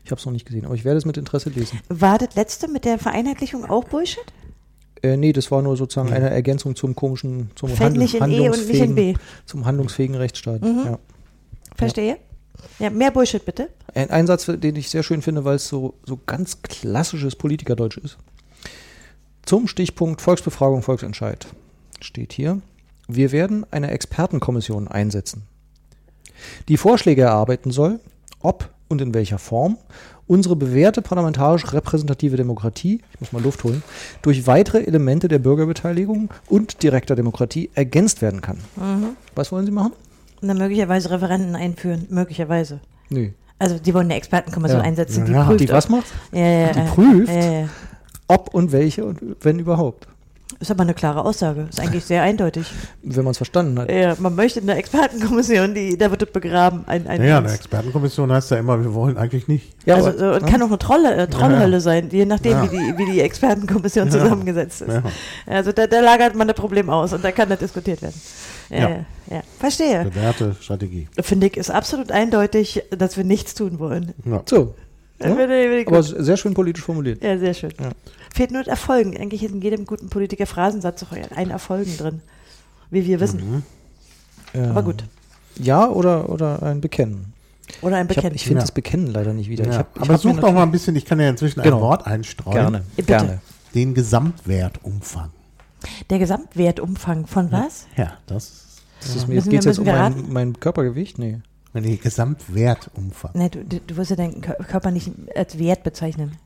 Ich 0.04 0.12
habe 0.12 0.20
es 0.20 0.26
noch 0.26 0.34
nicht 0.34 0.45
gesehen, 0.45 0.66
aber 0.66 0.76
ich 0.76 0.84
werde 0.84 0.97
es 0.97 1.06
mit 1.06 1.18
Interesse 1.18 1.49
lesen. 1.49 1.80
War 1.89 2.18
das 2.18 2.36
letzte 2.36 2.68
mit 2.68 2.84
der 2.86 2.97
Vereinheitlichung 2.99 3.64
auch 3.70 3.86
Bullshit? 3.86 4.24
Äh, 5.04 5.18
nee, 5.18 5.34
das 5.34 5.49
war 5.49 5.62
nur 5.62 5.78
sozusagen 5.78 6.10
Ja. 6.10 6.16
eine 6.16 6.30
Ergänzung 6.30 6.76
zum 6.76 6.95
komischen, 6.95 7.49
zum 7.56 7.70
in 7.70 7.78
E 7.78 7.86
und 7.88 7.97
nicht 7.97 8.14
in 8.82 8.93
B. 8.95 9.14
zum 9.45 9.66
handlungsfähigen 9.66 10.16
Rechtsstaat. 10.16 10.62
Mhm. 10.62 10.82
Ja. 10.86 10.99
Verstehe? 11.76 12.18
Ja, 12.80 12.89
mehr 12.89 13.12
Bullshit 13.12 13.45
bitte. 13.45 13.70
Ein 13.93 14.09
Einsatz, 14.09 14.45
den 14.45 14.76
ich 14.76 14.89
sehr 14.89 15.03
schön 15.03 15.22
finde, 15.22 15.45
weil 15.45 15.55
es 15.55 15.68
so, 15.68 15.93
so 16.05 16.20
ganz 16.26 16.62
klassisches 16.62 17.36
Politikerdeutsch 17.36 17.97
ist. 17.97 18.18
Zum 19.43 19.68
Stichpunkt 19.68 20.22
Volksbefragung, 20.22 20.82
Volksentscheid 20.82 21.47
steht 21.99 22.34
hier, 22.34 22.62
wir 23.07 23.32
werden 23.32 23.66
eine 23.72 23.91
Expertenkommission 23.91 24.88
einsetzen, 24.88 25.43
die 26.68 26.78
Vorschläge 26.78 27.24
erarbeiten 27.24 27.72
soll, 27.72 27.99
ob 28.39 28.70
und 28.88 29.01
in 29.01 29.14
welcher 29.14 29.39
Form 29.39 29.78
unsere 30.28 30.55
bewährte 30.55 31.01
parlamentarisch 31.01 31.74
repräsentative 31.74 32.38
Demokratie, 32.38 33.01
ich 33.14 33.20
muss 33.20 33.34
mal 33.34 33.41
Luft 33.41 33.64
holen, 33.64 33.84
durch 34.22 34.47
weitere 34.47 34.84
Elemente 34.84 35.28
der 35.28 35.39
Bürgerbeteiligung 35.39 36.30
und 36.47 36.84
direkter 36.84 37.16
Demokratie 37.16 37.70
ergänzt 37.74 38.22
werden 38.22 38.41
kann. 38.41 38.57
Was 39.36 39.51
wollen 39.51 39.66
Sie 39.66 39.72
machen? 39.72 39.93
Und 40.42 40.48
dann 40.48 40.58
möglicherweise 40.58 41.12
Referenten 41.12 41.56
einführen. 41.56 42.08
Möglicherweise. 42.10 42.80
Nee. 43.10 43.34
Also 43.60 43.78
die 43.78 43.94
wollen 43.94 44.06
eine 44.08 44.16
Expertenkommission 44.16 44.82
Ja. 44.82 44.86
einsetzen, 44.88 45.26
die 45.26 45.34
Ja, 45.34 45.44
prüft. 45.44 45.60
Die 45.60 45.70
was 45.70 45.88
macht? 45.89 46.08
Ja, 46.32 46.39
ja, 46.46 46.72
Die 46.74 46.80
ja. 46.80 46.86
prüft? 46.86 47.28
Ja, 47.32 47.39
ja, 47.39 47.52
ja. 47.62 47.68
Ob 48.28 48.54
und 48.54 48.72
welche 48.72 49.06
und 49.06 49.20
wenn 49.42 49.60
überhaupt. 49.60 50.08
Ist 50.60 50.70
aber 50.70 50.84
eine 50.84 50.94
klare 50.94 51.24
Aussage. 51.26 51.68
Ist 51.70 51.80
eigentlich 51.80 52.06
sehr 52.06 52.22
eindeutig. 52.24 52.68
Wenn 53.02 53.24
man 53.24 53.32
es 53.32 53.38
verstanden 53.38 53.80
hat. 53.80 53.89
Ja, 53.92 54.16
man 54.20 54.36
möchte 54.36 54.60
eine 54.62 54.76
Expertenkommission, 54.76 55.74
die, 55.74 55.98
da 55.98 56.12
wird 56.12 56.34
begraben. 56.34 56.84
Ein, 56.88 57.08
ein 57.08 57.20
Naja, 57.22 57.38
eine 57.39 57.52
Expertenkommission 57.54 58.32
heißt 58.32 58.52
ja 58.52 58.58
immer, 58.58 58.80
wir 58.84 58.94
wollen 58.94 59.18
eigentlich 59.18 59.48
nicht. 59.48 59.74
Ja, 59.86 59.96
also, 59.96 60.10
aber- 60.10 60.36
und 60.36 60.46
kann 60.48 60.62
auch 60.62 60.68
eine 60.68 60.78
Trolle, 60.78 61.16
äh, 61.16 61.28
Trollhölle 61.28 61.82
sein, 61.82 62.10
je 62.12 62.26
nachdem, 62.26 62.52
Ja. 62.52 62.64
wie, 62.72 62.78
die, 62.78 62.98
wie 62.98 63.12
die 63.12 63.22
Expertenkommission 63.22 64.08
Ja. 64.08 64.12
zusammengesetzt 64.12 64.82
ist. 64.82 64.94
Ja. 64.94 65.04
Also 65.48 65.72
da, 65.72 65.88
da 65.88 66.00
lagert 66.00 66.36
man 66.36 66.48
das 66.48 66.58
Problem 66.58 66.89
aus 66.89 67.14
und 67.14 67.24
da 67.24 67.32
kann 67.32 67.50
das 67.50 67.60
diskutiert 67.60 68.02
werden. 68.02 68.20
Ja, 68.72 69.06
Ja. 69.30 69.44
Verstehe. 69.60 70.04
Bewährte 70.06 70.56
Strategie. 70.60 71.08
Finde 71.22 71.48
ich, 71.48 71.58
ist 71.58 71.70
absolut 71.72 72.12
eindeutig, 72.12 72.84
dass 72.90 73.18
wir 73.18 73.24
nichts 73.24 73.54
tun 73.54 73.80
wollen. 73.80 74.14
Ja. 74.26 74.42
So. 74.48 74.76
Ja. 75.20 75.30
Ja? 75.30 75.50
Ich- 75.50 75.82
ich 75.82 75.88
Aber 75.88 76.02
sehr 76.04 76.38
schön 76.38 76.54
politisch 76.54 76.84
formuliert. 76.84 77.22
ja, 77.24 77.38
sehr 77.38 77.54
schön. 77.54 77.72
Ja. 77.80 77.90
Fehlt 78.34 78.52
nur 78.52 78.62
das 78.64 78.70
Erfolgen. 78.70 79.16
Eigentlich 79.18 79.44
ist 79.44 79.52
in 79.54 79.62
jedem 79.62 79.86
guten 79.86 80.10
Politiker 80.10 80.46
Phrasensatz 80.46 81.04
auch 81.04 81.12
ein 81.36 81.50
Erfolgen 81.52 81.96
drin. 81.98 82.22
Wie 82.90 83.06
wir 83.06 83.20
wissen. 83.20 83.64
Ja. 84.54 84.70
Aber 84.72 84.84
gut. 84.84 85.04
Ja, 85.58 85.88
oder, 85.90 86.30
oder 86.30 86.62
ein 86.64 86.82
Bekennen. 86.82 87.34
Oder 87.82 87.98
ein 87.98 88.06
Ich, 88.06 88.10
hab- 88.10 88.16
Bekenntnis. 88.16 88.42
ich 88.42 88.48
finde 88.48 88.60
Ja. 88.60 88.64
das 88.64 88.72
Bekennen 88.72 89.08
leider 89.08 89.34
nicht 89.34 89.50
wieder. 89.50 89.64
Ja. 89.66 89.72
Ich 89.72 89.78
hab, 89.78 89.96
ich 89.96 90.02
Aber 90.02 90.18
such 90.18 90.40
doch 90.40 90.52
mal 90.52 90.64
ein 90.64 90.72
bisschen, 90.72 90.96
ich 90.96 91.06
kann 91.06 91.20
ja 91.20 91.30
inzwischen 91.30 91.62
Genau. 91.62 91.78
ein 91.78 91.82
Wort 91.84 92.06
einstreuen. 92.08 92.54
Gerne, 92.56 92.84
Bitte. 92.96 93.08
gerne. 93.08 93.42
Den 93.76 93.94
Gesamtwertumfang. 93.94 95.30
Der 96.10 96.20
Gesamtwertumfang 96.20 97.28
von 97.28 97.52
was? 97.52 97.86
Ja, 97.96 98.14
das 98.28 98.61
Das 99.02 99.16
ist 99.16 99.28
mir, 99.28 99.36
Müssen 99.36 99.49
geht's 99.49 99.66
wir- 99.66 99.72
jetzt 99.72 99.80
um 99.80 99.86
mein, 99.86 100.26
mein 100.30 100.60
Körpergewicht? 100.60 101.18
Nee. 101.20 101.39
nee, 101.74 101.97
Gesamtwertumfang. 101.97 103.32
Nee, 103.34 103.49
du, 103.49 103.64
du, 103.66 103.80
du 103.80 103.97
wirst 103.97 104.12
ja 104.12 104.16
deinen 104.16 104.41
Kör- 104.41 104.64
Körper 104.64 104.91
nicht 104.91 105.12
als 105.36 105.58
Wert 105.60 105.84
bezeichnen. 105.84 106.38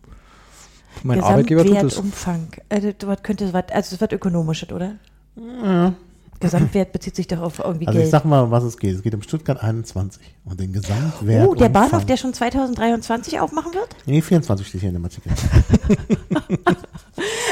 Mein 1.03 1.22
Arbeitgeber 1.22 1.64
tut 1.66 1.72
es. 1.76 1.82
Gesamtwertumfang. 1.82 2.47
Äh, 2.70 2.93
das 2.97 3.08
Wort 3.08 3.24
könnte 3.24 3.51
was, 3.53 3.66
also 3.72 3.95
es 3.95 4.01
wird 4.01 4.14
ökonomisch, 4.14 4.70
oder? 4.72 4.95
Ja. 5.36 5.93
Gesamtwert 6.39 6.91
bezieht 6.91 7.16
sich 7.16 7.28
doch 7.28 7.39
auf 7.41 7.60
irgendwie 7.60 7.88
Also 7.88 7.97
ich 7.97 8.03
Geld. 8.03 8.12
sag 8.12 8.26
mal, 8.26 8.41
um 8.43 8.51
was 8.51 8.64
es 8.66 8.78
geht. 8.78 8.93
Es 8.95 9.01
geht 9.01 9.16
um 9.16 9.22
Stuttgart 9.22 9.62
21 9.64 10.22
und 10.43 10.60
den 10.60 10.74
Gesamtwertumfang. 10.74 11.47
Oh, 11.47 11.56
der 11.56 11.70
Bahnhof, 11.70 12.06
der 12.06 12.18
schon 12.18 12.34
2023 12.34 13.39
aufmachen 13.39 13.74
wird? 13.74 13.88
Nee, 14.06 14.22
24 14.22 14.68
steht 14.68 14.82
hier 14.82 14.89
in 14.89 14.95
dem 14.95 15.03
Artikel. 15.06 15.32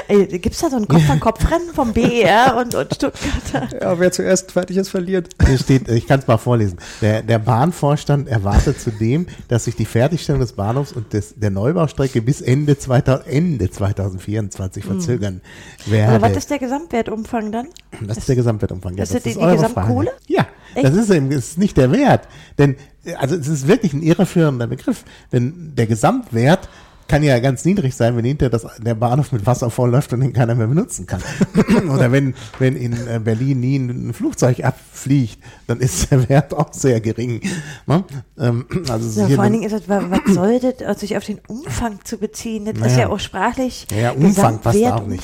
Ey, 0.09 0.25
gibt's 0.39 0.59
da 0.59 0.69
so 0.69 0.75
ein 0.75 0.87
Kopf-an-Kopf-Rennen 0.87 1.73
vom 1.73 1.93
BER 1.93 2.57
und, 2.59 2.75
und 2.75 2.93
Stuttgarter? 2.93 3.69
Ja, 3.81 3.97
wer 3.99 4.11
zuerst 4.11 4.51
fertig 4.51 4.75
ist, 4.77 4.89
verliert. 4.89 5.29
Hier 5.45 5.57
steht, 5.57 5.87
ich 5.89 6.05
kann 6.05 6.19
es 6.19 6.27
mal 6.27 6.37
vorlesen. 6.37 6.77
Der, 7.01 7.21
der 7.21 7.39
Bahnvorstand 7.39 8.27
erwartet 8.27 8.81
zudem, 8.81 9.27
dass 9.47 9.65
sich 9.65 9.75
die 9.75 9.85
Fertigstellung 9.85 10.41
des 10.41 10.53
Bahnhofs 10.53 10.91
und 10.91 11.13
des, 11.13 11.35
der 11.39 11.49
Neubaustrecke 11.51 12.21
bis 12.21 12.41
Ende, 12.41 12.77
2000, 12.77 13.27
Ende 13.27 13.69
2024 13.71 14.83
verzögern 14.83 15.41
werde. 15.85 16.07
Hm. 16.09 16.15
Aber 16.23 16.29
was 16.29 16.37
ist 16.37 16.49
der 16.49 16.59
Gesamtwertumfang 16.59 17.51
dann? 17.51 17.67
Das 18.01 18.17
ist 18.17 18.27
der 18.27 18.35
Gesamtwertumfang. 18.35 18.93
Ja, 18.95 19.03
Das 19.03 19.11
ist 19.11 19.25
die- 19.25 19.33
die 19.33 19.39
Gesamtkohle? 19.39 20.09
Frage. 20.11 20.21
Ja, 20.27 20.47
Echt? 20.75 20.85
das 20.85 20.95
ist, 20.95 21.09
eben, 21.09 21.29
das 21.29 21.49
ist 21.49 21.57
nicht 21.57 21.77
der 21.77 21.91
Wert. 21.91 22.27
Denn, 22.57 22.75
also 23.17 23.35
es 23.35 23.47
ist 23.47 23.67
wirklich 23.67 23.93
ein 23.93 24.01
irreführender 24.01 24.67
Begriff. 24.67 25.05
Denn 25.31 25.71
der 25.75 25.87
Gesamtwert 25.87 26.67
kann 27.07 27.21
ja 27.23 27.39
ganz 27.39 27.65
niedrig 27.65 27.95
sein, 27.95 28.15
wenn 28.15 28.25
hinterher 28.25 28.49
das, 28.49 28.65
der 28.79 28.95
Bahnhof 28.95 29.31
mit 29.31 29.45
Wasser 29.45 29.69
vollläuft 29.69 30.13
und 30.13 30.21
den 30.21 30.33
keiner 30.33 30.55
mehr 30.55 30.67
benutzen 30.67 31.05
kann. 31.05 31.21
Oder 31.93 32.11
wenn, 32.11 32.33
wenn 32.59 32.75
in 32.75 32.93
äh, 33.07 33.19
Berlin 33.23 33.59
nie 33.59 33.77
ein 33.77 34.13
Flugzeug 34.13 34.63
abfliegt, 34.63 35.37
dann 35.67 35.79
ist 35.79 36.11
der 36.11 36.29
Wert 36.29 36.53
auch 36.53 36.73
sehr 36.73 37.01
gering. 37.01 37.41
Ne? 37.87 38.03
Ähm, 38.39 38.65
Also 38.89 39.07
ist 39.09 39.17
Ja, 39.29 39.35
vor 39.35 39.43
allen 39.43 39.53
Dingen 39.53 39.65
ist 39.65 39.73
es, 39.73 39.89
wa- 39.89 40.03
was 40.09 40.33
soll 40.33 40.59
das, 40.59 40.87
also 40.87 40.99
sich 41.01 41.17
auf 41.17 41.25
den 41.25 41.39
Umfang 41.47 41.99
zu 42.03 42.17
beziehen? 42.17 42.65
Das 42.65 42.75
ist 42.75 42.81
Naja. 42.81 42.97
ja 42.99 43.09
auch 43.09 43.19
sprachlich. 43.19 43.85
Ja, 43.95 44.11
Umfang 44.11 44.59
passt 44.59 44.81
da 44.81 44.95
auch 44.95 45.07
nicht. 45.07 45.23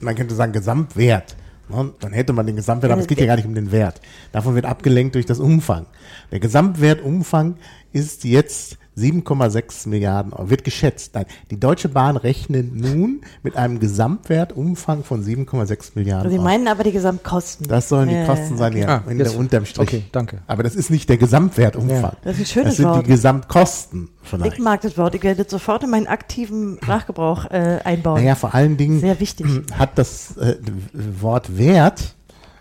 Man 0.00 0.14
könnte 0.14 0.34
sagen 0.34 0.52
Gesamtwert. 0.52 1.36
Ne? 1.68 1.92
Dann 2.00 2.12
hätte 2.12 2.34
man 2.34 2.46
den 2.46 2.56
Gesamtwert, 2.56 2.92
aber 2.92 3.00
es 3.00 3.06
geht 3.06 3.18
ja 3.20 3.26
gar 3.26 3.36
nicht 3.36 3.46
um 3.46 3.54
den 3.54 3.72
Wert. 3.72 4.00
Davon 4.32 4.54
wird 4.54 4.66
abgelenkt 4.66 5.14
durch 5.14 5.24
das 5.26 5.40
Umfang. 5.40 5.86
Der 6.30 6.38
Gesamtwertumfang 6.40 7.56
ist 7.92 8.24
jetzt 8.24 8.76
7,6 8.96 9.88
Milliarden 9.88 10.32
Euro, 10.32 10.50
wird 10.50 10.64
geschätzt. 10.64 11.14
Nein, 11.14 11.26
die 11.50 11.58
Deutsche 11.58 11.88
Bahn 11.88 12.16
rechnet 12.16 12.74
nun 12.74 13.22
mit 13.42 13.56
einem 13.56 13.80
Gesamtwertumfang 13.80 15.04
von 15.04 15.24
7,6 15.24 15.92
Milliarden 15.94 16.30
Sie 16.30 16.36
Euro. 16.36 16.44
meinen 16.44 16.68
aber 16.68 16.84
die 16.84 16.92
Gesamtkosten. 16.92 17.66
Das 17.68 17.88
sollen 17.88 18.08
die 18.08 18.14
Ja, 18.14 18.24
Kosten 18.26 18.56
sein, 18.56 18.76
ja, 18.76 19.02
Ah, 19.04 19.10
in 19.10 19.18
der 19.18 19.34
unterm 19.36 19.64
Strich. 19.66 19.88
okay, 19.88 20.04
danke. 20.12 20.38
Aber 20.46 20.62
das 20.62 20.74
ist 20.76 20.90
nicht 20.90 21.08
der 21.08 21.16
Gesamtwertumfang. 21.16 22.12
Das 22.22 22.34
ist 22.34 22.40
ein 22.40 22.46
schönes 22.46 22.68
Das 22.68 22.76
sind 22.76 22.86
Wort. 22.86 23.04
die 23.06 23.10
Gesamtkosten 23.10 24.08
vielleicht. 24.22 24.52
Ich 24.54 24.58
mag 24.60 24.80
das 24.82 24.96
Wort. 24.96 25.14
Ich 25.14 25.22
werde 25.22 25.42
das 25.42 25.50
sofort 25.50 25.82
in 25.82 25.90
meinen 25.90 26.06
aktiven 26.06 26.78
Sprachgebrauch 26.82 27.46
äh, 27.50 27.80
einbauen. 27.84 28.20
Naja, 28.22 28.34
vor 28.36 28.54
allen 28.54 28.76
Dingen 28.76 29.00
Sehr 29.00 29.18
wichtig. 29.20 29.46
hat 29.78 29.98
das 29.98 30.36
äh, 30.36 30.56
Wort 30.92 31.58
Wert 31.58 32.14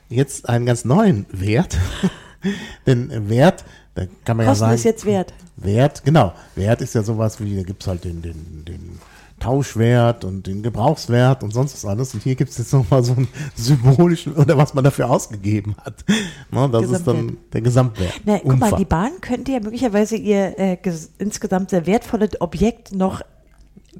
jetzt 0.09 0.49
einen 0.49 0.65
ganz 0.65 0.85
neuen 0.85 1.25
Wert. 1.31 1.77
Denn 2.85 3.29
Wert, 3.29 3.63
da 3.95 4.03
kann 4.25 4.37
man 4.37 4.45
ja 4.45 4.51
Kosten 4.51 4.59
sagen. 4.65 4.75
ist 4.75 4.83
jetzt 4.85 5.05
wert. 5.05 5.33
Wert, 5.57 6.03
genau. 6.03 6.33
Wert 6.55 6.81
ist 6.81 6.95
ja 6.95 7.03
sowas 7.03 7.39
wie, 7.39 7.55
da 7.55 7.63
gibt's 7.63 7.85
halt 7.87 8.03
den, 8.03 8.21
den, 8.21 8.65
den 8.65 8.99
Tauschwert 9.39 10.23
und 10.23 10.47
den 10.47 10.63
Gebrauchswert 10.63 11.43
und 11.43 11.51
sonst 11.51 11.73
was 11.75 11.85
alles. 11.85 12.13
Und 12.13 12.23
hier 12.23 12.35
gibt's 12.35 12.57
jetzt 12.57 12.73
nochmal 12.73 13.03
so 13.03 13.13
einen 13.13 13.27
symbolischen, 13.55 14.33
oder 14.37 14.57
was 14.57 14.73
man 14.73 14.83
dafür 14.83 15.09
ausgegeben 15.09 15.75
hat. 15.83 16.03
Ne, 16.51 16.69
das 16.71 16.83
ist 16.89 17.05
dann 17.05 17.15
Gesamtwert. 17.27 17.53
der 17.53 17.61
Gesamtwert. 17.61 18.21
Na, 18.25 18.39
guck 18.39 18.59
mal, 18.59 18.71
die 18.77 18.85
Bahn 18.85 19.11
könnte 19.21 19.51
ja 19.51 19.59
möglicherweise 19.59 20.15
ihr 20.15 20.57
äh, 20.57 20.77
ges 20.77 21.11
insgesamt 21.19 21.69
sehr 21.71 21.85
wertvolles 21.85 22.39
Objekt 22.41 22.93
noch 22.93 23.21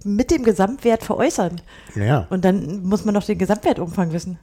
mit 0.03 0.31
dem 0.31 0.43
Gesamtwert 0.43 1.03
veräußern. 1.03 1.61
ja, 1.95 2.25
Und 2.31 2.43
dann 2.45 2.81
muss 2.83 3.05
man 3.05 3.13
noch 3.13 3.23
den 3.23 3.37
Gesamtwertumfang 3.37 4.11
wissen. 4.11 4.39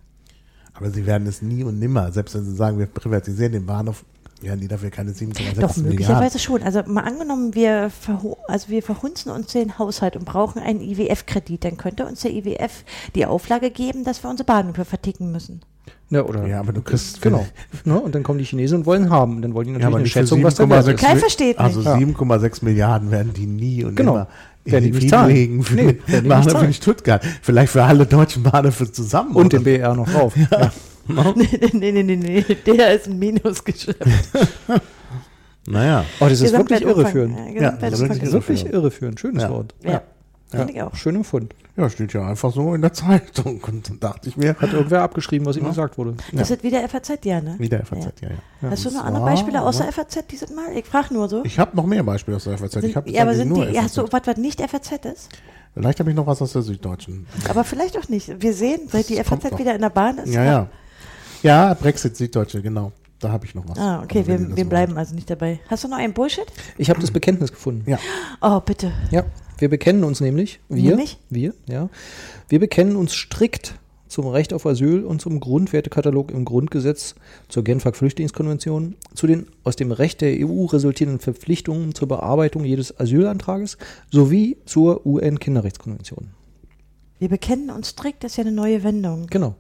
aber 0.75 0.91
sie 0.91 1.07
werden 1.07 1.27
es 1.27 1.43
nie 1.43 1.65
und 1.65 1.79
nimmer, 1.81 2.13
selbst 2.13 2.35
wenn 2.37 2.45
sie 2.45 2.55
sagen, 2.55 2.79
wir 2.79 2.87
privatisieren 2.87 3.53
den 3.53 3.67
Bahnhof, 3.67 4.05
werden 4.41 4.61
die 4.61 4.69
dafür 4.69 4.91
keine 4.91 5.13
7,6 5.13 5.33
Doch, 5.39 5.77
Milliarden. 5.77 5.83
möglicherweise 5.85 6.39
schon. 6.39 6.63
Also 6.63 6.83
mal 6.87 7.03
angenommen, 7.03 7.55
wir, 7.55 7.91
verho- 7.91 8.37
also 8.49 8.69
wir 8.69 8.83
verhunzen 8.83 9.31
uns 9.33 9.53
den 9.53 9.79
Haushalt 9.79 10.17
und 10.17 10.25
brauchen 10.25 10.61
einen 10.63 10.81
IWF-Kredit, 10.81 11.65
dann 11.65 11.77
könnte 11.77 12.07
uns 12.07 12.21
der 12.21 12.33
IWF 12.33 12.85
die 13.15 13.27
Auflage 13.27 13.71
geben, 13.71 14.05
dass 14.05 14.23
wir 14.23 14.31
unsere 14.31 14.47
Bahnhöfe 14.47 14.85
verticken 14.85 15.31
müssen. 15.33 15.61
Ja, 16.11 16.23
oder 16.25 16.47
Ja, 16.47 16.59
aber 16.61 16.73
du 16.73 16.83
kriegst 16.83 17.23
genau. 17.23 17.47
Ne? 17.85 18.01
Und 18.01 18.15
dann 18.15 18.23
kommen 18.25 18.39
die 18.39 18.45
Chinesen 18.45 18.79
und 18.79 18.87
wollen 18.87 19.11
haben. 19.11 19.37
Und 19.37 19.43
dann 19.43 19.55
wollen 19.55 19.67
die 19.69 19.73
natürlich 19.73 19.91
Ja, 19.91 19.97
eine 19.97 20.03
nicht 20.03 20.13
für 20.13 20.19
Schätzung, 20.21 20.43
was 20.43 20.59
7,6 20.59 20.95
ist. 20.95 21.03
Mi- 21.05 21.17
versteht 21.19 21.59
Also 21.59 21.79
nicht. 21.81 21.87
Ja. 21.87 21.95
7,6 21.97 22.65
Milliarden 22.65 23.11
werden 23.11 23.33
die 23.33 23.47
nie 23.47 23.85
und 23.85 23.95
Genau. 23.95 24.15
immer 24.15 24.27
in 24.65 24.93
die 24.93 25.07
zahlen. 25.07 25.35
legen 25.35 25.63
für 25.63 25.75
Nee, 25.75 25.99
die 26.09 26.29
zahlen. 26.29 26.67
in 26.67 26.73
Stuttgart. 26.75 27.25
Vielleicht 27.43 27.73
für 27.73 27.85
alle 27.85 28.07
deutschen 28.07 28.43
Bahnhöfe 28.43 28.91
zusammen. 28.91 29.37
Und 29.37 29.53
den? 29.53 29.63
BR 29.65 29.95
noch 29.95 30.09
drauf. 30.11 30.35
Ja. 30.51 30.73
nee, 31.35 31.49
nee, 31.73 31.93
nee, 31.93 32.03
nee, 32.03 32.17
nee, 32.17 32.43
der 32.67 32.95
ist 32.95 33.07
ein 33.09 33.19
Minusgeschäft. 33.19 33.99
Naja. 35.67 36.05
Oh, 36.21 36.27
das 36.27 36.41
ist 36.41 36.53
wirklich 36.53 36.83
irreführend. 36.83 37.37
Ja, 37.55 37.75
Ja, 37.75 37.81
wirklich 37.83 38.23
ist- 38.23 38.33
Wirklich 38.33 38.67
irreführend. 38.67 39.21
Schönes 39.21 39.43
Ja. 39.43 39.51
Wort. 39.51 39.75
Ja, 39.85 40.03
finde 40.51 40.73
ich 40.73 40.83
auch. 40.83 40.95
Schön 40.95 41.17
empfunden. 41.17 41.51
Ja, 41.77 41.89
steht 41.91 42.13
ja 42.13 42.27
einfach 42.27 42.53
so 42.53 42.75
in 42.75 42.81
der 42.81 42.93
Zeitung. 42.95 43.61
Und 43.61 43.89
dann 43.89 44.01
dachte 44.01 44.29
ich 44.31 44.37
mir, 44.37 44.57
Hat 44.57 44.73
irgendwer 44.73 45.03
abgeschrieben, 45.03 45.47
was 45.47 45.57
ihm 45.57 45.63
Ja. 45.65 45.69
gesagt 45.69 45.99
wurde. 45.99 46.17
Ja. 46.33 46.41
Ist 46.41 46.51
das 46.51 46.63
wieder 46.63 46.81
FAZ, 46.89 47.25
ja, 47.25 47.41
ne? 47.41 47.57
wieder 47.59 47.85
FAZ, 47.85 48.21
ja, 48.23 48.29
ja. 48.63 48.71
Hast 48.71 48.85
du 48.87 48.89
noch 48.91 48.97
Das 48.97 49.05
andere 49.05 49.25
Beispiele 49.25 49.63
außer 49.63 49.85
FAZ 49.93 50.25
dieses 50.31 50.51
Mal? 50.51 50.77
Ich 50.77 50.87
frage 50.87 51.13
nur 51.15 51.29
so. 51.29 51.45
Ich 51.45 51.59
habe 51.59 51.77
noch 51.77 51.87
mehr 51.87 52.03
Beispiele 52.03 52.37
aus 52.39 52.45
der 52.45 52.57
FAZ. 52.59 52.77
Ich 52.77 52.81
Sind, 52.83 52.97
hab 52.97 53.09
ja, 53.09 53.23
aber 53.23 53.35
sind 53.35 53.49
nur 53.51 53.67
die, 53.67 53.75
FAZ. 53.75 53.83
hast 53.85 53.97
du 53.99 54.03
was, 54.11 54.23
was 54.27 54.37
nicht 54.39 54.61
FAZ 54.63 54.93
ist? 55.05 55.29
Vielleicht 55.75 56.01
habe 56.01 56.11
ich 56.11 56.17
noch 56.17 56.27
was 56.27 56.43
aus 56.43 56.53
der 56.55 56.63
Süddeutschen. 56.63 57.27
Aber 57.49 57.63
vielleicht 57.65 57.97
auch 57.97 58.09
nicht. 58.09 58.43
Wir 58.43 58.55
sehen, 58.55 58.81
seit 58.91 59.09
die 59.09 59.17
Das 59.17 59.29
kommt 59.29 59.43
FAZ 59.43 59.59
wieder 59.59 59.75
in 59.75 59.83
der 59.83 59.91
Bahn 59.91 60.19
ist. 60.19 60.33
Ja, 60.35 60.43
ja. 60.45 60.67
Ja, 61.43 61.75
Brexit, 61.75 62.17
Süddeutsche, 62.17 62.63
genau. 62.63 62.93
Da 63.19 63.31
habe 63.31 63.45
ich 63.45 63.55
noch 63.55 63.69
was. 63.69 63.79
Ah, 63.79 64.03
okay, 64.03 64.21
ihr 64.21 64.27
wir, 64.27 64.41
wir 64.41 64.57
wollt. 64.57 64.69
bleiben 64.71 64.97
also 64.97 65.15
nicht 65.15 65.29
dabei. 65.29 65.61
Hast 65.69 65.85
du 65.85 65.89
noch 65.89 65.99
einen 65.99 66.15
Bullshit? 66.15 66.47
Ich 66.79 66.89
habe 66.89 67.01
das 67.01 67.11
Bekenntnis 67.11 67.51
gefunden. 67.51 67.89
Ja. 67.91 67.99
Oh, 68.41 68.61
bitte. 68.61 68.93
Ja, 69.11 69.25
wir 69.59 69.69
bekennen 69.69 70.05
uns 70.05 70.21
nämlich, 70.21 70.61
wir, 70.69 70.91
Nämlich? 70.91 71.19
wir, 71.29 71.53
ja, 71.67 71.91
wir 72.49 72.59
bekennen 72.61 72.97
uns 72.97 73.15
strikt 73.15 73.75
zum 74.09 74.27
Recht 74.27 74.53
auf 74.53 74.67
Asyl 74.67 75.05
und 75.05 75.21
zum 75.21 75.39
Grundwertekatalog 75.39 76.31
im 76.31 76.45
Grundgesetz 76.45 77.15
zur 77.49 77.63
Genfer 77.63 77.93
Flüchtlingskonvention, 77.93 78.97
zu 79.15 79.27
den 79.27 79.47
aus 79.63 79.77
dem 79.77 79.93
Recht 79.93 80.21
der 80.23 80.35
EU 80.47 80.65
resultierenden 80.65 81.21
Verpflichtungen 81.21 81.95
zur 81.95 82.09
Bearbeitung 82.09 82.65
jedes 82.65 82.99
Asylantrages 82.99 83.79
sowie 84.11 84.57
zur 84.65 85.07
UN-Kinderrechtskonvention. 85.07 86.31
Wir 87.19 87.29
bekennen 87.29 87.71
uns 87.71 87.91
strikt, 87.91 88.25
das 88.25 88.33
ist 88.33 88.37
ja 88.39 88.45
eine 88.45 88.53
neue 88.53 88.83
Wendung. 88.83 89.27
Genau. 89.27 89.55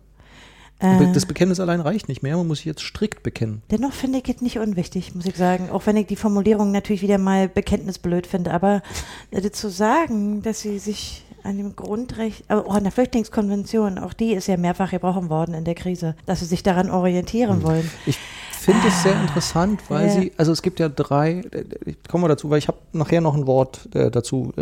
Äh, 0.80 1.12
Das 1.12 1.26
Bekenntnis 1.26 1.60
allein 1.60 1.80
reicht 1.80 2.08
nicht 2.08 2.22
mehr, 2.22 2.36
man 2.36 2.46
muss 2.46 2.58
sich 2.58 2.66
jetzt 2.66 2.82
strikt 2.82 3.22
bekennen. 3.22 3.62
dennoch 3.70 3.92
finde 3.92 4.18
ich 4.18 4.28
es 4.34 4.40
nicht 4.40 4.58
unwichtig, 4.58 5.14
muss 5.14 5.26
ich 5.26 5.36
sagen. 5.36 5.70
Auch 5.70 5.86
wenn 5.86 5.96
ich 5.96 6.06
die 6.06 6.16
Formulierung 6.16 6.72
natürlich 6.72 7.02
wieder 7.02 7.18
mal 7.18 7.48
bekenntnisblöd 7.48 8.26
finde. 8.26 8.52
Aber 8.52 8.82
äh, 9.30 9.50
zu 9.50 9.68
sagen, 9.70 10.42
dass 10.42 10.60
sie 10.60 10.78
sich 10.78 11.24
an 11.42 11.56
dem 11.56 11.74
Grundrecht, 11.76 12.50
auch 12.50 12.74
an 12.74 12.82
der 12.84 12.92
Flüchtlingskonvention, 12.92 13.98
auch 13.98 14.12
die 14.12 14.32
ist 14.32 14.46
ja 14.46 14.56
mehrfach 14.58 14.90
gebrochen 14.90 15.30
worden 15.30 15.54
in 15.54 15.64
der 15.64 15.74
Krise, 15.74 16.14
dass 16.26 16.40
sie 16.40 16.46
sich 16.46 16.62
daran 16.62 16.90
orientieren 16.90 17.62
wollen. 17.62 17.90
Ich 18.04 18.18
finde 18.50 18.88
es 18.88 19.02
sehr 19.02 19.18
interessant, 19.20 19.80
weil 19.88 20.06
Ja. 20.08 20.12
sie, 20.20 20.32
also 20.36 20.52
es 20.52 20.60
gibt 20.60 20.80
ja 20.80 20.88
drei, 20.90 21.40
äh, 21.50 21.64
ich 21.86 21.96
komme 22.08 22.22
mal 22.22 22.28
dazu, 22.28 22.50
weil 22.50 22.58
ich 22.58 22.68
habe 22.68 22.78
nachher 22.92 23.20
noch 23.22 23.34
ein 23.34 23.46
Wort 23.46 23.88
äh, 23.94 24.10
dazu. 24.10 24.52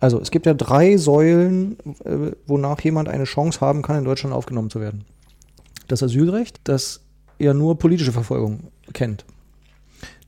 Also 0.00 0.20
es 0.20 0.30
gibt 0.30 0.46
ja 0.46 0.54
drei 0.54 0.96
Säulen, 0.96 1.78
äh, 2.04 2.32
wonach 2.46 2.80
jemand 2.80 3.08
eine 3.08 3.24
Chance 3.24 3.60
haben 3.60 3.82
kann, 3.82 3.98
in 3.98 4.04
Deutschland 4.04 4.34
aufgenommen 4.34 4.70
zu 4.70 4.80
werden. 4.80 5.04
Das 5.88 6.02
Asylrecht, 6.02 6.60
das 6.64 7.00
ja 7.38 7.54
nur 7.54 7.78
politische 7.78 8.12
Verfolgung 8.12 8.64
kennt. 8.92 9.24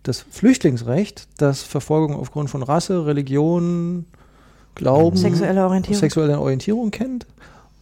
Das 0.03 0.21
Flüchtlingsrecht, 0.31 1.29
das 1.37 1.63
Verfolgung 1.63 2.17
aufgrund 2.17 2.49
von 2.49 2.63
Rasse, 2.63 3.05
Religion, 3.05 4.07
Glauben, 4.75 5.17
Sexuelle 5.17 5.65
Orientierung. 5.65 6.01
sexuelle 6.01 6.41
Orientierung 6.41 6.91
kennt. 6.91 7.27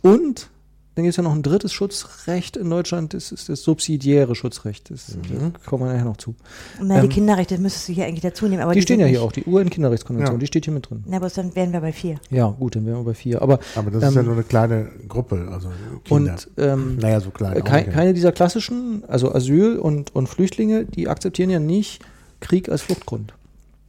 Und 0.03 0.51
dann 0.97 1.05
gibt 1.05 1.11
es 1.13 1.17
ja 1.19 1.23
noch 1.23 1.35
ein 1.35 1.43
drittes 1.43 1.73
Schutzrecht 1.75 2.57
in 2.57 2.69
Deutschland, 2.71 3.13
das 3.15 3.31
ist 3.31 3.49
das 3.51 3.63
subsidiäre 3.63 4.35
Schutzrecht. 4.35 4.91
Das, 4.91 5.07
Da 5.09 5.59
kommen 5.69 5.85
wir 5.85 5.93
nachher 5.93 6.07
noch 6.07 6.17
zu. 6.17 6.35
Na, 6.83 7.01
die 7.01 7.05
ähm, 7.07 7.13
Kinderrechte 7.13 7.59
müsstest 7.59 7.89
du 7.89 7.93
hier 7.93 8.07
eigentlich 8.07 8.23
dazu 8.23 8.49
nehmen. 8.49 8.63
Aber 8.63 8.73
die 8.73 8.81
stehen 8.83 8.97
sind 8.99 9.01
ja 9.07 9.07
hier 9.07 9.23
auch, 9.23 9.31
die 9.31 9.45
UN-Kinderrechtskonvention, 9.45 10.37
Ja. 10.37 10.41
die 10.41 10.47
steht 10.47 10.65
hier 10.65 10.73
mit 10.75 10.89
drin. 10.91 11.05
Na, 11.07 11.19
aber 11.19 11.29
dann 11.29 11.55
wären 11.55 11.73
wir 11.73 11.81
bei 11.83 11.93
vier. 11.93 12.19
Ja, 12.31 12.49
gut, 12.49 12.75
dann 12.77 12.87
wären 12.87 12.97
wir 12.97 13.05
bei 13.05 13.15
vier. 13.15 13.43
Aber 13.43 13.61
Aber 13.75 13.91
das 13.91 14.03
ist 14.03 14.15
ja 14.15 14.21
Ähm, 14.21 14.27
nur 14.27 14.35
eine 14.35 14.43
kleine 14.45 14.89
Gruppe, 15.07 15.49
also 15.53 15.69
Kinder. 16.05 16.33
und 16.33 16.49
ähm, 16.57 16.97
naja, 16.97 17.21
so 17.21 17.31
klein. 17.31 17.53
nicht. 17.53 17.67
keine 17.67 18.15
dieser 18.15 18.33
klassischen, 18.33 19.05
also 19.07 19.33
Asyl 19.35 19.79
und, 19.79 20.15
und 20.17 20.29
Flüchtlinge, 20.29 20.87
die 20.87 21.09
akzeptieren 21.09 21.51
ja 21.51 21.59
nicht 21.61 22.03
Krieg 22.41 22.71
als 22.71 22.81
Fluchtgrund. 22.83 23.35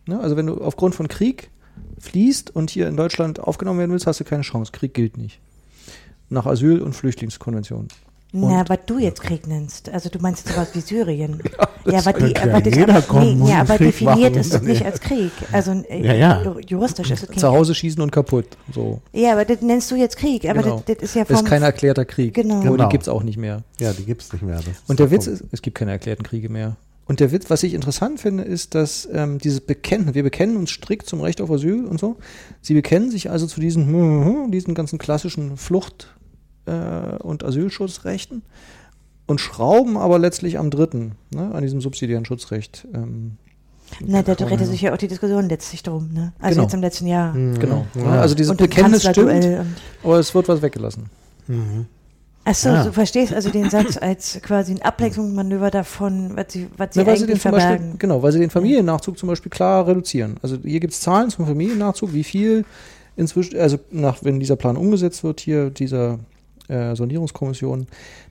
Ne? 0.08 0.20
Also 0.20 0.36
wenn 0.36 0.48
du 0.48 0.62
aufgrund 0.62 0.94
von 0.94 1.08
Krieg 1.08 1.50
fließt 2.00 2.54
und 2.56 2.70
hier 2.70 2.88
in 2.90 2.98
Deutschland 2.98 3.40
aufgenommen 3.40 3.80
werden 3.80 3.92
willst, 3.92 4.08
hast 4.08 4.20
du 4.20 4.24
keine 4.24 4.44
Chance. 4.44 4.72
Krieg 4.74 4.94
gilt 4.94 5.18
nicht. 5.18 5.40
Nach 6.30 6.46
Asyl- 6.46 6.82
und 6.82 6.94
Flüchtlingskonvention. 6.94 7.88
Na, 8.34 8.66
was 8.68 8.80
du 8.86 9.00
jetzt 9.00 9.22
Krieg 9.22 9.48
nennst. 9.48 9.88
Also 9.90 10.10
du 10.10 10.20
meinst 10.20 10.46
jetzt 10.46 10.54
sowas 10.56 10.68
wie 10.74 10.82
Syrien. 10.82 11.42
ja, 11.86 11.94
was 11.94 12.04
die, 12.04 12.12
könnte 12.12 12.42
ja 12.42 12.54
aber 12.54 12.62
das, 12.62 12.76
jeder 12.76 12.96
aber, 12.98 13.02
kommen 13.04 13.42
und 13.42 13.48
ja, 13.48 13.62
aber 13.62 13.78
Krieg 13.78 13.88
definiert 13.88 14.18
machen 14.20 14.36
ist 14.36 14.54
es 14.54 14.60
und 14.60 14.68
nicht 14.68 14.86
als 14.86 15.00
Krieg. 15.00 15.32
Also 15.54 15.72
äh, 15.90 16.06
Ja, 16.06 16.14
ja. 16.14 16.42
ju- 16.44 16.60
juristisch 16.68 17.10
ist 17.10 17.24
es 17.24 17.28
Zu 17.30 17.34
Krieg. 17.34 17.44
Hause 17.44 17.74
schießen 17.74 18.02
und 18.02 18.12
kaputt. 18.12 18.46
So. 18.74 19.02
Ja, 19.14 19.32
aber 19.32 19.46
das 19.46 19.62
nennst 19.62 19.90
du 19.92 19.96
jetzt 19.96 20.18
Krieg. 20.18 20.44
Aber 20.48 20.62
Genau. 20.62 20.84
das, 20.86 20.98
das 20.98 21.04
ist 21.10 21.16
ja 21.16 21.22
Das 21.24 21.32
ist 21.32 21.38
vom 21.40 21.48
kein 21.48 21.64
erklärter 21.64 22.04
Krieg. 22.04 22.34
Genau. 22.34 22.56
Aber 22.56 22.64
Genau. 22.66 22.84
den 22.84 22.90
gibt 22.90 23.04
es 23.04 23.10
auch 23.10 23.24
nicht 23.24 23.38
mehr. 23.38 23.64
Ja, 23.80 23.94
die 23.94 24.04
gibt 24.04 24.22
es 24.22 24.34
nicht 24.34 24.42
mehr. 24.44 24.60
Und 24.88 25.00
der 25.00 25.08
der 25.08 25.12
Witz 25.12 25.26
ist, 25.28 25.46
es 25.54 25.62
gibt 25.62 25.78
keine 25.78 25.92
erklärten 25.92 26.24
Kriege 26.24 26.50
mehr. 26.50 26.76
Und 27.06 27.22
der 27.22 27.32
Witz, 27.32 27.50
was 27.50 27.64
ich 27.64 27.74
interessant 27.74 28.20
finde, 28.20 28.44
ist, 28.44 28.76
dass 28.76 29.08
ähm, 29.14 29.38
dieses 29.40 29.62
Bekennen, 29.62 30.14
wir 30.14 30.24
bekennen 30.24 30.58
uns 30.58 30.72
strikt 30.72 31.08
zum 31.08 31.22
Recht 31.22 31.40
auf 31.40 31.50
Asyl 31.50 31.86
und 31.86 31.98
so. 32.02 32.18
Sie 32.62 32.74
bekennen 32.74 33.10
sich 33.10 33.32
also 33.32 33.48
zu 33.48 33.62
diesen, 33.62 34.52
diesen 34.52 34.76
ganzen 34.76 35.00
klassischen 35.00 35.56
Flucht- 35.56 36.14
äh, 36.68 37.16
und 37.24 37.44
Asylschutzrechten 37.44 38.44
und 39.26 39.42
schrauben 39.42 39.98
aber 39.98 40.20
letztlich 40.20 40.58
am 40.60 40.70
dritten, 40.70 41.14
ne, 41.34 41.52
an 41.54 41.62
diesem 41.62 41.82
subsidiären 41.82 42.26
Schutzrecht. 42.26 42.88
Ähm, 42.94 43.38
Na, 44.06 44.22
da 44.22 44.36
drehte 44.36 44.66
sich 44.66 44.82
ja 44.82 44.94
auch 44.94 44.98
die 44.98 45.08
Diskussion 45.08 45.50
letztlich 45.50 45.84
drum. 45.84 46.10
Ne? 46.14 46.34
Also 46.40 46.56
Genau. 46.56 46.64
jetzt 46.64 46.74
im 46.74 46.82
letzten 46.82 47.08
Jahr. 47.08 47.34
Mhm. 47.34 47.60
Genau. 47.60 47.86
Ja. 47.96 48.22
Also 48.22 48.36
dieses 48.36 48.52
Und 48.52 48.58
Bekenntnis 48.58 49.04
stimmt, 49.04 49.66
aber 50.04 50.20
es 50.20 50.34
wird 50.36 50.48
was 50.48 50.62
weggelassen. 50.62 51.06
Mhm. 51.48 51.86
Achso, 52.46 52.70
Ja. 52.70 52.86
du 52.86 52.94
verstehst 52.94 53.34
also 53.34 53.50
den 53.50 53.70
Satz 53.70 53.98
als 53.98 54.40
quasi 54.42 54.74
ein 54.74 54.82
Ablenkungsmanöver 54.82 55.70
davon, 55.70 56.32
was 56.36 56.46
sie, 56.50 56.68
was 56.78 56.94
sie 56.94 57.00
sie 57.00 57.06
den 57.06 57.10
eigentlich 57.10 57.22
Beispiel, 57.34 57.38
verbergen. 57.60 57.96
genau, 58.00 58.24
weil 58.24 58.32
sie 58.32 58.40
den 58.40 58.50
Familiennachzug 58.50 59.18
zum 59.18 59.28
Beispiel 59.28 59.50
klar 59.50 59.86
reduzieren. 59.86 60.38
Also 60.42 60.58
hier 60.64 60.80
gibt 60.80 60.94
es 60.94 61.02
Zahlen 61.02 61.30
zum 61.30 61.46
Familiennachzug, 61.46 62.14
wie 62.14 62.24
viel 62.24 62.64
inzwischen, 63.18 63.58
also 63.60 63.78
nach, 63.92 64.24
wenn 64.24 64.40
dieser 64.40 64.56
Plan 64.56 64.78
umgesetzt 64.78 65.26
wird, 65.26 65.42
hier 65.42 65.70
dieser 65.72 66.20
äh, 66.68 66.96
Sondierungskommission, 66.96 67.88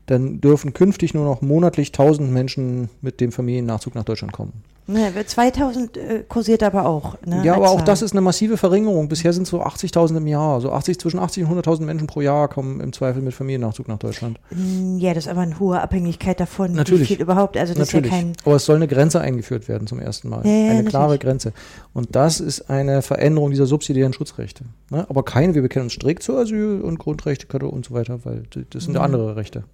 dann 0.07 0.41
dürfen 0.41 0.72
künftig 0.72 1.14
nur 1.14 1.24
noch 1.24 1.43
monatlich 1.43 1.89
1000 1.89 2.30
Menschen 2.30 2.89
mit 3.01 3.20
dem 3.20 3.32
Familiennachzug 3.32 3.95
nach 3.95 4.05
Deutschland 4.05 4.32
kommen. 4.32 4.53
Ne, 4.89 5.12
2000 5.26 5.97
äh, 5.97 6.24
kursiert 6.28 6.62
aber 6.62 6.87
auch. 6.87 7.16
Ne, 7.26 7.45
ja, 7.45 7.55
aber 7.55 7.70
auch 7.70 7.80
das 7.80 8.03
ist 8.03 8.12
eine 8.12 8.20
massive 8.20 8.57
Verringerung. 8.57 9.09
Bisher 9.09 9.32
sind 9.32 9.43
es 9.43 9.49
so 9.49 9.61
80.000 9.61 10.16
im 10.18 10.28
Jahr. 10.28 10.61
So 10.61 10.70
80, 10.70 11.01
zwischen 11.01 11.18
80 11.18 11.45
und 11.45 11.59
100.000 11.61 11.82
Menschen 11.82 12.07
pro 12.07 12.20
Jahr 12.20 12.47
kommen 12.49 12.80
im 12.80 12.93
Zweifel 12.93 13.20
mit 13.20 13.34
Familiennachzug 13.34 13.89
nach 13.89 13.99
Deutschland. 13.99 14.39
Mm, 14.51 14.99
Ja, 14.99 15.12
das 15.12 15.24
ist 15.26 15.30
aber 15.30 15.41
eine 15.41 15.59
hohe 15.59 15.80
Abhängigkeit 15.80 16.39
davon, 16.39 16.72
Natürlich. 16.74 17.03
wie 17.11 17.14
viel 17.16 17.20
überhaupt. 17.22 17.57
Also 17.57 17.74
das 17.74 17.89
Natürlich. 17.89 18.12
ist 18.12 18.12
ja 18.12 18.22
kein. 18.26 18.32
Aber 18.45 18.55
es 18.57 18.64
soll 18.64 18.76
eine 18.76 18.87
Grenze 18.87 19.20
eingeführt 19.20 19.66
werden 19.66 19.89
zum 19.89 19.99
ersten 19.99 20.28
Mal. 20.28 20.47
Ja, 20.47 20.51
ja, 20.53 20.57
eine 20.59 20.68
natürlich. 20.74 20.89
klare 20.91 21.18
Grenze. 21.18 21.53
Und 21.93 22.14
das 22.14 22.39
ist 22.39 22.70
eine 22.70 23.03
Veränderung 23.03 23.51
dieser 23.51 23.66
subsidiären 23.66 24.12
Schutzrechte. 24.12 24.66
Ne? 24.91 25.05
Aber 25.09 25.24
keine, 25.24 25.55
wir 25.55 25.62
bekennen 25.62 25.87
uns 25.87 25.95
strikt 25.95 26.22
zu 26.22 26.37
Asyl 26.37 26.80
und 26.80 26.99
Grundrechte 27.01 27.49
und 27.66 27.87
so 27.87 27.93
weiter, 27.95 28.24
weil 28.24 28.45
das 28.70 28.84
sind 28.84 28.95
Mhm. 28.95 29.01
andere 29.01 29.34
Rechte. 29.34 29.64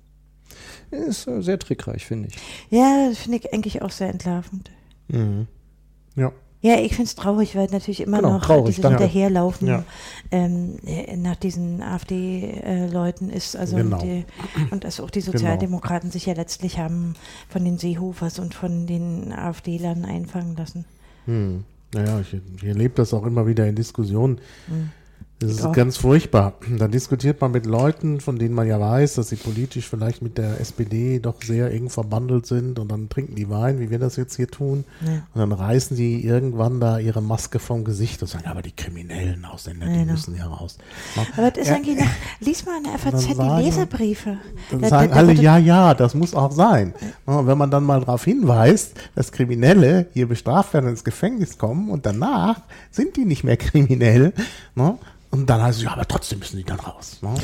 Ist 0.91 1.27
äh, 1.27 1.43
sehr 1.43 1.59
trickreich, 1.59 2.07
finde 2.07 2.29
ich. 2.29 2.37
Ja, 2.71 3.09
das 3.09 3.19
finde 3.19 3.39
ich 3.39 3.53
eigentlich 3.53 3.83
auch 3.83 3.91
sehr 3.91 4.09
entlarvend. 4.09 4.71
Mhm. 5.13 5.47
Ja. 6.17 6.33
Ja, 6.65 6.79
ich 6.79 6.91
finde 6.95 7.05
es 7.09 7.17
traurig, 7.17 7.57
weil 7.57 7.67
natürlich 7.73 8.01
immer 8.03 8.19
Genau, 8.19 8.35
noch 8.35 8.45
traurig, 8.45 8.67
dieses 8.77 8.83
danke. 8.83 9.03
Hinterherlaufen 9.05 9.67
Ja. 9.67 9.85
ähm, 10.31 10.77
äh, 10.87 11.17
nach 11.17 11.35
diesen 11.35 11.83
AfD-Leuten 11.83 13.31
ist. 13.31 13.57
Also 13.57 13.77
Genau. 13.77 13.97
und, 13.99 14.03
die, 14.05 14.25
und 14.71 14.85
dass 14.85 15.01
auch 15.01 15.11
die 15.11 15.23
Sozialdemokraten 15.23 16.11
sich 16.13 16.27
ja 16.27 16.35
letztlich 16.35 16.79
haben 16.79 17.15
von 17.49 17.65
den 17.65 17.79
Seehofers 17.79 18.39
und 18.39 18.55
von 18.55 18.87
den 18.87 19.33
AfD-Lern 19.33 20.05
einfangen 20.05 20.57
lassen. 20.57 20.85
Hm. 21.27 21.65
Naja, 21.95 22.21
ich, 22.21 22.35
ich 22.57 22.65
erlebe 22.65 22.95
das 22.95 23.13
auch 23.13 23.27
immer 23.27 23.47
wieder 23.47 23.67
in 23.67 23.75
Diskussionen. 23.75 24.41
Hm. 24.69 24.91
Das 25.43 25.51
ist 25.59 25.65
auch. 25.65 25.73
ganz 25.73 25.97
furchtbar. 25.97 26.55
Da 26.79 26.89
diskutiert 26.89 27.41
man 27.41 27.51
mit 27.53 27.67
Leuten, 27.67 28.21
von 28.21 28.39
denen 28.39 28.55
man 28.55 28.67
ja 28.67 28.79
weiß, 28.81 29.15
dass 29.15 29.29
sie 29.29 29.37
politisch 29.37 29.89
vielleicht 29.89 30.23
mit 30.23 30.39
der 30.39 30.61
SPD 30.61 31.19
doch 31.19 31.43
sehr 31.43 31.71
eng 31.73 31.91
verbandelt 31.91 32.47
sind 32.47 32.79
und 32.79 32.91
dann 32.91 33.09
trinken 33.09 33.35
die 33.35 33.49
Wein, 33.51 33.81
wie 33.81 33.91
wir 33.91 33.99
das 33.99 34.17
jetzt 34.17 34.37
hier 34.37 34.49
tun. 34.49 34.85
Ja. 35.05 35.13
Und 35.35 35.41
dann 35.41 35.53
reißen 35.53 35.97
sie 35.97 36.21
irgendwann 36.25 36.81
da 36.81 36.99
ihre 36.99 37.21
Maske 37.23 37.59
vom 37.59 37.85
Gesicht 37.85 38.23
und 38.23 38.29
sagen, 38.29 38.47
aber 38.47 38.63
die 38.63 38.73
kriminellen 38.73 39.45
Ausländer, 39.45 39.87
die 39.87 39.93
Genau. 40.01 40.13
müssen 40.13 40.35
hier 40.35 40.45
raus. 40.45 40.79
Aber 41.37 41.51
das 41.51 41.59
ist 41.65 41.69
Ja, 41.71 41.77
eigentlich 41.77 41.99
noch, 41.99 42.07
lies 42.41 42.65
mal 42.65 42.79
in 42.79 42.85
der 42.85 42.95
FAZ 42.99 43.27
dann 43.27 43.37
sagen- 43.37 43.57
die 43.59 43.65
Leserbriefe. 43.65 44.37
Dann 44.71 44.81
Da- 44.81 44.89
sagen 44.89 45.09
da- 45.09 45.15
da 45.15 45.21
alle, 45.21 45.33
ja, 45.35 45.59
ja, 45.59 45.95
das 45.95 46.15
muss 46.15 46.35
auch 46.35 46.53
sein. 46.53 46.95
Ja, 47.27 47.35
Und 47.35 47.47
wenn 47.47 47.59
man 47.59 47.71
dann 47.71 47.85
mal 47.85 48.01
darauf 48.01 48.25
hinweist, 48.25 48.95
dass 49.15 49.33
Kriminelle 49.33 50.07
hier 50.15 50.29
bestraft 50.29 50.75
werden 50.75 50.85
und 50.87 50.93
ins 50.93 51.05
Gefängnis 51.05 51.59
kommen 51.59 51.91
und 51.91 52.07
danach 52.07 52.61
sind 52.91 53.17
die 53.17 53.25
nicht 53.25 53.45
mehr 53.45 53.57
kriminell, 53.57 54.33
ne? 54.75 54.99
Und 55.33 55.47
dann 55.47 55.63
heißt 55.63 55.79
es, 55.79 55.85
ja, 55.85 55.93
aber 55.93 56.07
trotzdem 56.07 56.39
müssen 56.41 56.59
die 56.59 56.65
dann 56.65 56.79
raus. 56.79 57.19
Ne? 57.23 57.35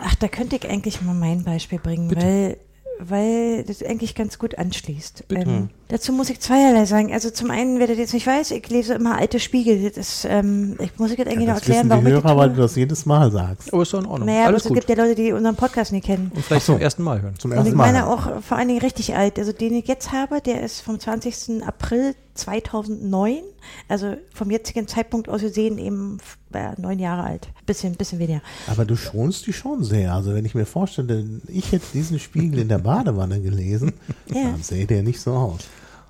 Ach, 0.00 0.14
da 0.14 0.28
könnte 0.28 0.56
ich 0.56 0.70
eigentlich 0.70 1.02
mal 1.02 1.14
mein 1.14 1.42
Beispiel 1.42 1.80
bringen, 1.80 2.14
weil, 2.16 2.56
weil 3.00 3.64
das 3.64 3.82
eigentlich 3.82 4.14
ganz 4.14 4.38
gut 4.38 4.56
anschließt. 4.56 5.24
Ähm, 5.30 5.70
dazu 5.88 6.12
muss 6.12 6.30
ich 6.30 6.40
zweierlei 6.40 6.84
sagen. 6.86 7.12
Also 7.12 7.30
zum 7.30 7.50
einen, 7.50 7.78
wer 7.78 7.86
das 7.86 7.98
jetzt 7.98 8.14
nicht 8.14 8.26
weiß, 8.26 8.50
ich 8.52 8.68
lese 8.68 8.94
immer 8.94 9.16
alte 9.16 9.38
Spiegel. 9.40 9.82
Das 9.90 9.96
ist, 9.96 10.26
ähm, 10.28 10.76
ich 10.80 10.98
muss 10.98 11.10
ich 11.10 11.16
das 11.18 11.26
eigentlich 11.26 11.46
Ja, 11.46 11.54
noch 11.54 11.60
das 11.60 11.68
erklären, 11.68 11.90
warum 11.90 12.04
die 12.04 12.10
ich 12.10 12.16
das 12.16 12.24
Hörer, 12.24 12.36
weil 12.38 12.50
du 12.50 12.56
das 12.62 12.76
jedes 12.76 13.06
Mal 13.06 13.30
sagst. 13.30 13.72
Aber 13.72 13.82
ist 13.82 13.92
doch 13.92 14.00
in 14.00 14.06
Ordnung. 14.06 14.26
Naja, 14.26 14.40
aber 14.40 14.48
Alles 14.48 14.64
es 14.66 14.72
gibt 14.74 14.88
ja 14.88 14.96
Leute, 14.96 15.14
die 15.14 15.32
unseren 15.32 15.56
Podcast 15.56 15.92
nicht 15.92 16.06
kennen. 16.06 16.30
Und 16.34 16.44
vielleicht 16.44 16.66
so. 16.66 16.72
zum 16.74 16.82
ersten 16.82 17.02
Mal 17.02 17.20
hören. 17.22 17.34
Zum 17.38 17.50
Und 17.50 17.56
ersten 17.58 17.70
ich 17.72 17.76
Mal. 17.76 17.92
meine 17.92 18.06
auch 18.06 18.42
vor 18.42 18.56
allen 18.56 18.68
Dingen 18.68 18.80
richtig 18.80 19.14
alt. 19.14 19.38
Also 19.38 19.52
den 19.52 19.74
ich 19.74 19.86
jetzt 19.86 20.12
habe, 20.12 20.40
der 20.40 20.62
ist 20.62 20.80
vom 20.80 20.98
20. 20.98 21.62
April 21.66 22.14
2009. 22.34 23.42
Also 23.88 24.16
vom 24.34 24.50
jetzigen 24.50 24.88
Zeitpunkt 24.88 25.28
aus 25.28 25.42
gesehen 25.42 25.78
eben 25.78 26.18
äh, 26.52 26.70
neun 26.80 26.98
Jahre 26.98 27.24
alt. 27.24 27.48
Bisschen, 27.66 27.94
bisschen 27.94 28.18
weniger. 28.18 28.40
Aber 28.66 28.84
du 28.84 28.96
schonst 28.96 29.46
die 29.46 29.52
schon 29.52 29.84
sehr. 29.84 30.14
Also 30.14 30.34
wenn 30.34 30.44
ich 30.44 30.54
mir 30.54 30.66
vorstelle, 30.66 31.24
ich 31.48 31.70
hätte 31.72 31.84
diesen 31.92 32.18
Spiegel 32.18 32.60
in 32.60 32.68
der 32.68 32.78
Badewanne 32.78 33.40
gelesen, 33.40 33.92
Ja. 34.32 34.44
dann 34.44 34.62
sähe 34.62 34.86
der 34.86 35.02
nicht 35.02 35.20
so 35.20 35.32
aus. 35.32 35.60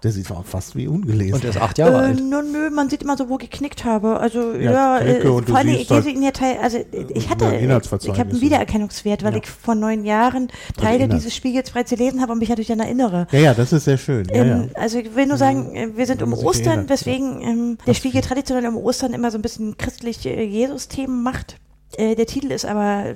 Der 0.03 0.11
sieht 0.11 0.31
auch 0.33 0.45
fast 0.45 0.75
wie 0.75 0.89
ungelesen. 0.89 1.35
Und 1.35 1.45
er 1.45 1.51
ist 1.51 1.61
acht 1.61 1.79
Jahre 1.79 1.93
äh, 1.93 2.07
alt. 2.07 2.21
Nö, 2.21 2.43
nö, 2.43 2.71
man 2.71 2.91
sieht 2.91 3.03
immer 3.03 3.17
so, 3.17 3.29
wo 3.29 3.35
ich 3.35 3.51
geknickt 3.51 3.85
habe. 3.85 4.19
Also 4.19 4.53
Ja, 4.55 4.99
ja, 4.99 4.99
äh, 4.99 5.21
vor 5.21 5.57
allem, 5.57 5.69
ich 5.69 5.89
lese 5.89 5.95
halt, 5.95 6.07
ihn 6.07 6.23
ja 6.23 6.33
teil, 6.33 6.57
also 6.61 6.79
äh, 6.79 7.07
ich 7.15 7.29
hatte, 7.31 7.45
ich, 7.55 8.09
habe 8.19 8.31
einen 8.31 8.41
Wiedererkennungswert, 8.41 9.23
weil 9.23 9.33
Ja. 9.35 9.39
ich 9.39 9.49
vor 9.49 9.75
neun 9.75 10.05
Jahren 10.05 10.49
Teile 10.77 11.09
dieses 11.09 11.35
Spiegels 11.35 11.71
bereits 11.71 11.91
gelesen 11.91 12.21
habe 12.21 12.33
und 12.33 12.39
mich 12.39 12.49
natürlich 12.49 12.69
daran 12.69 12.81
erinnere. 12.85 13.27
ja, 13.31 13.39
ja, 13.39 13.55
das 13.55 13.73
ist 13.73 13.85
sehr 13.85 13.99
schön. 13.99 14.27
Ja, 14.31 14.45
ja. 14.45 14.57
Ähm, 14.57 14.71
also 14.75 14.99
ich 14.99 15.15
will 15.15 15.27
nur 15.27 15.37
sagen, 15.37 15.75
äh, 15.77 15.97
wir 15.97 16.07
sind 16.07 16.23
um 16.23 16.33
Ostern, 16.35 16.89
weswegen 16.89 17.41
ähm, 17.43 17.79
der 17.87 17.95
Spiegel 17.95 18.23
traditionell 18.23 18.67
um 18.67 18.77
Ostern 18.77 19.13
immer 19.13 19.31
so 19.31 19.39
ein 19.39 19.43
bisschen 19.43 19.77
christlich 19.77 20.27
äh, 20.27 20.43
Jesus-Themen 20.43 21.23
macht. 21.23 21.57
Äh, 21.97 22.15
der 22.15 22.27
Titel 22.27 22.51
ist 22.53 22.65
aber, 22.65 23.13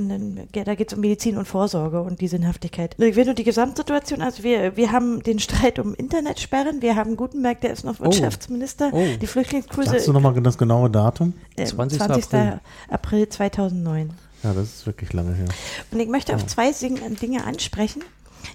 da 0.53 0.75
geht 0.75 0.89
es 0.93 0.95
um 0.95 1.01
Medizin 1.01 1.39
und 1.39 1.47
Vorsorge 1.47 2.01
und 2.03 2.21
die 2.21 2.29
Sinnhaftigkeit. 2.29 2.95
Ich 2.99 3.17
will 3.17 3.25
nur 3.25 3.35
die 3.35 3.45
Gesamtsituation, 3.45 4.21
also 4.21 4.43
wir, 4.43 4.77
wir 4.77 4.93
haben 4.93 5.23
den 5.23 5.39
Streit 5.39 5.79
um 5.79 5.95
Internetsperren, 5.95 6.83
wir 6.83 6.95
haben 6.97 7.17
Gutenberg, 7.17 7.61
der 7.63 7.73
ist 7.73 7.85
noch 7.85 8.01
Wirtschaftsminister, 8.01 8.91
Oh. 8.93 9.05
die 9.21 9.27
Flüchtlingskurse 9.27 9.91
Sagst 9.91 10.09
du 10.09 10.13
nochmal 10.13 10.35
das 10.43 10.59
genaue 10.59 10.91
Datum? 10.91 11.33
äh, 11.57 11.65
20. 11.65 11.99
20. 11.99 12.25
April. 12.35 12.61
April 12.91 13.29
2009. 13.29 14.11
Ja, 14.43 14.53
das 14.53 14.65
ist 14.65 14.87
wirklich 14.87 15.13
lange 15.13 15.35
her. 15.35 15.47
Und 15.91 15.99
ich 16.01 16.09
möchte 16.09 16.35
auf 16.35 16.47
zwei 16.47 16.71
Dinge 16.73 17.45
ansprechen, 17.45 18.03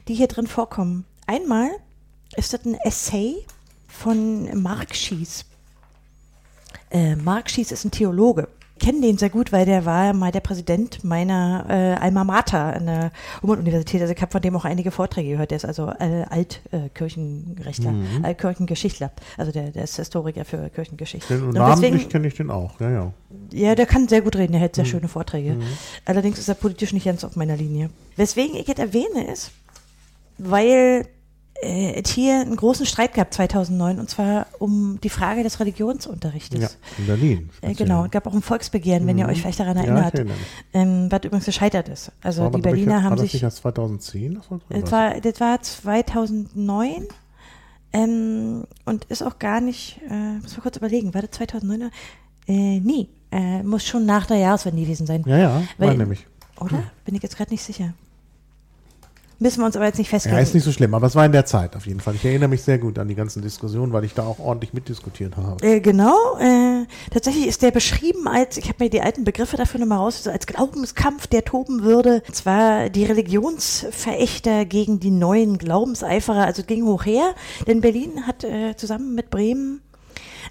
die 0.07 0.13
hier 0.13 0.28
drin 0.28 0.45
vorkommen. 0.47 1.05
Einmal 1.26 1.69
ist 2.36 2.53
das 2.53 2.63
ein 2.65 2.76
Essay 2.86 3.38
von 3.88 4.61
Mark 4.61 4.95
Schies. 4.95 5.45
Äh, 6.91 7.15
Mark 7.15 7.49
Schies 7.49 7.72
ist 7.72 7.86
ein 7.86 7.91
Theologe. 7.91 8.47
Ich 8.82 8.88
kenne 8.88 9.01
den 9.01 9.19
sehr 9.19 9.29
gut, 9.29 9.51
weil 9.51 9.67
der 9.67 9.86
war 9.86 10.11
mal 10.13 10.32
der 10.32 10.39
Präsident 10.39 11.03
meiner 11.03 11.65
äh, 11.69 12.03
Alma 12.03 12.23
Mater 12.23 12.75
an 12.77 12.88
der 12.88 13.11
Humboldt-Universität. 13.43 14.01
Also 14.01 14.11
ich 14.11 14.19
habe 14.19 14.32
von 14.32 14.41
dem 14.41 14.55
auch 14.55 14.65
einige 14.65 14.89
Vorträge 14.89 15.29
gehört. 15.29 15.51
Der 15.51 15.57
ist 15.57 15.65
also 15.65 15.91
äh, 15.99 16.23
Altkirchenrechtler, 16.27 17.91
Mhm. 17.91 18.25
Altkirchengeschichtler. 18.25 19.11
Also 19.38 19.51
der, 19.51 19.69
der 19.69 19.84
ist 19.84 19.97
Historiker 19.97 20.45
für 20.45 20.67
Kirchengeschichte. 20.69 21.32
Den, 21.38 21.43
Und 21.49 21.53
namentlich 21.53 22.09
kenne 22.09 22.25
ich 22.27 22.34
den 22.34 22.49
auch, 22.49 22.79
ja, 22.79 22.89
ja. 22.89 23.13
ja, 23.51 23.75
der 23.75 23.86
kann 23.86 24.07
sehr 24.07 24.21
gut 24.23 24.36
reden, 24.36 24.53
der 24.53 24.61
hält 24.61 24.71
Mhm. 24.71 24.75
sehr 24.77 24.86
schöne 24.86 25.07
Vorträge. 25.07 25.57
Allerdings 26.05 26.39
ist 26.39 26.47
er 26.49 26.55
politisch 26.55 26.91
nicht 26.91 27.05
ganz 27.05 27.23
auf 27.23 27.36
meiner 27.36 27.55
Linie. 27.57 27.91
Weswegen 28.15 28.55
ich 28.55 28.67
jetzt 28.67 28.79
erwähne 28.79 29.32
ist, 29.32 29.51
weil 30.39 31.05
äh, 31.62 32.01
hier 32.05 32.41
einen 32.41 32.55
großen 32.55 32.86
Streit 32.86 33.14
gab 33.14 33.34
2009 33.34 33.99
und 33.99 34.09
zwar 34.09 34.47
um 34.59 34.99
die 35.01 35.09
Frage 35.09 35.43
des 35.43 35.59
Religionsunterrichtes. 35.59 36.59
Ja, 36.59 36.70
in 36.97 37.07
Berlin. 37.07 37.49
Äh, 37.62 37.74
genau, 37.74 38.05
es 38.05 38.12
gab 38.12 38.28
auch 38.28 38.34
ein 38.34 38.41
Volksbegehren, 38.41 39.07
wenn 39.07 39.18
ihr 39.18 39.28
euch 39.28 39.41
vielleicht 39.41 39.59
daran 39.59 39.78
Ja, 39.78 39.84
erinnert, 39.84 40.14
mich. 40.26 40.34
ähm, 40.74 41.07
was 41.12 41.24
übrigens 41.24 41.45
gescheitert 41.45 41.89
ist. 41.89 42.12
Also 42.22 42.43
War 42.43 42.51
die 42.51 42.62
glaub 42.62 42.74
ich, 42.74 42.82
Berliner 42.82 42.95
war 42.95 43.03
haben 43.03 43.12
das 43.16 43.22
sich 43.22 43.34
nicht 43.34 43.43
erst 43.43 43.57
2010? 43.57 44.36
Das 44.36 44.49
war, 44.51 44.59
das 44.70 44.91
war, 44.91 45.59
das 45.59 45.86
war 45.86 46.01
2009 46.05 47.07
ähm, 47.93 48.64
und 48.86 49.05
ist 49.05 49.22
auch 49.22 49.38
gar 49.39 49.62
nicht, 49.62 49.99
äh, 50.09 50.39
muss 50.41 50.55
mal 50.55 50.64
kurz 50.64 50.78
überlegen, 50.78 51.14
war 51.14 51.22
das 51.22 51.32
2009? 51.32 51.91
Äh, 52.47 52.80
nie. 52.80 53.09
Äh, 53.32 53.64
muss 53.64 53.86
schon 53.86 54.05
nach 54.05 54.26
der 54.26 54.38
Jahreswende 54.38 54.82
gewesen 54.82 55.05
sein. 55.07 55.24
ja, 55.26 55.38
ja, 55.38 55.64
meine 55.78 55.97
nämlich. 55.97 56.26
Oder? 56.59 56.84
Bin 57.05 57.16
ich 57.16 57.24
jetzt 57.24 57.38
gerade 57.38 57.51
nicht 57.51 57.64
sicher. 57.64 57.93
Müssen 59.41 59.61
wir 59.61 59.65
uns 59.65 59.75
aber 59.75 59.85
jetzt 59.85 59.97
nicht 59.97 60.11
Ja, 60.11 60.19
festlegen. 60.19 60.37
ist 60.37 60.53
nicht 60.53 60.63
so 60.63 60.71
schlimm, 60.71 60.93
aber 60.93 61.07
es 61.07 61.15
war 61.15 61.25
in 61.25 61.31
der 61.31 61.47
Zeit 61.47 61.75
auf 61.75 61.87
jeden 61.87 61.99
Fall. 61.99 62.13
Ich 62.13 62.23
erinnere 62.23 62.47
mich 62.47 62.61
sehr 62.61 62.77
gut 62.77 62.99
an 62.99 63.07
die 63.07 63.15
ganzen 63.15 63.41
Diskussionen, 63.41 63.91
weil 63.91 64.03
ich 64.03 64.13
da 64.13 64.21
auch 64.23 64.37
ordentlich 64.37 64.71
mitdiskutiert 64.71 65.35
habe. 65.35 65.65
Äh, 65.65 65.79
genau, 65.79 66.37
äh, 66.39 66.85
tatsächlich 67.09 67.47
ist 67.47 67.63
der 67.63 67.71
beschrieben 67.71 68.27
als, 68.27 68.57
ich 68.57 68.65
habe 68.65 68.83
mir 68.83 68.91
die 68.91 69.01
alten 69.01 69.23
Begriffe 69.23 69.57
dafür 69.57 69.79
nochmal 69.79 69.97
raus, 69.97 70.27
als 70.27 70.45
Glaubenskampf, 70.45 71.25
der 71.25 71.43
toben 71.43 71.81
würde. 71.81 72.21
Und 72.27 72.35
zwar 72.35 72.89
die 72.91 73.03
Religionsverächter 73.03 74.65
gegen 74.65 74.99
die 74.99 75.09
neuen 75.09 75.57
Glaubenseiferer, 75.57 76.45
also 76.45 76.61
ging 76.61 76.85
hoch 76.85 77.05
her, 77.05 77.33
denn 77.65 77.81
Berlin 77.81 78.27
hat 78.27 78.43
äh, 78.43 78.75
zusammen 78.77 79.15
mit 79.15 79.31
Bremen 79.31 79.81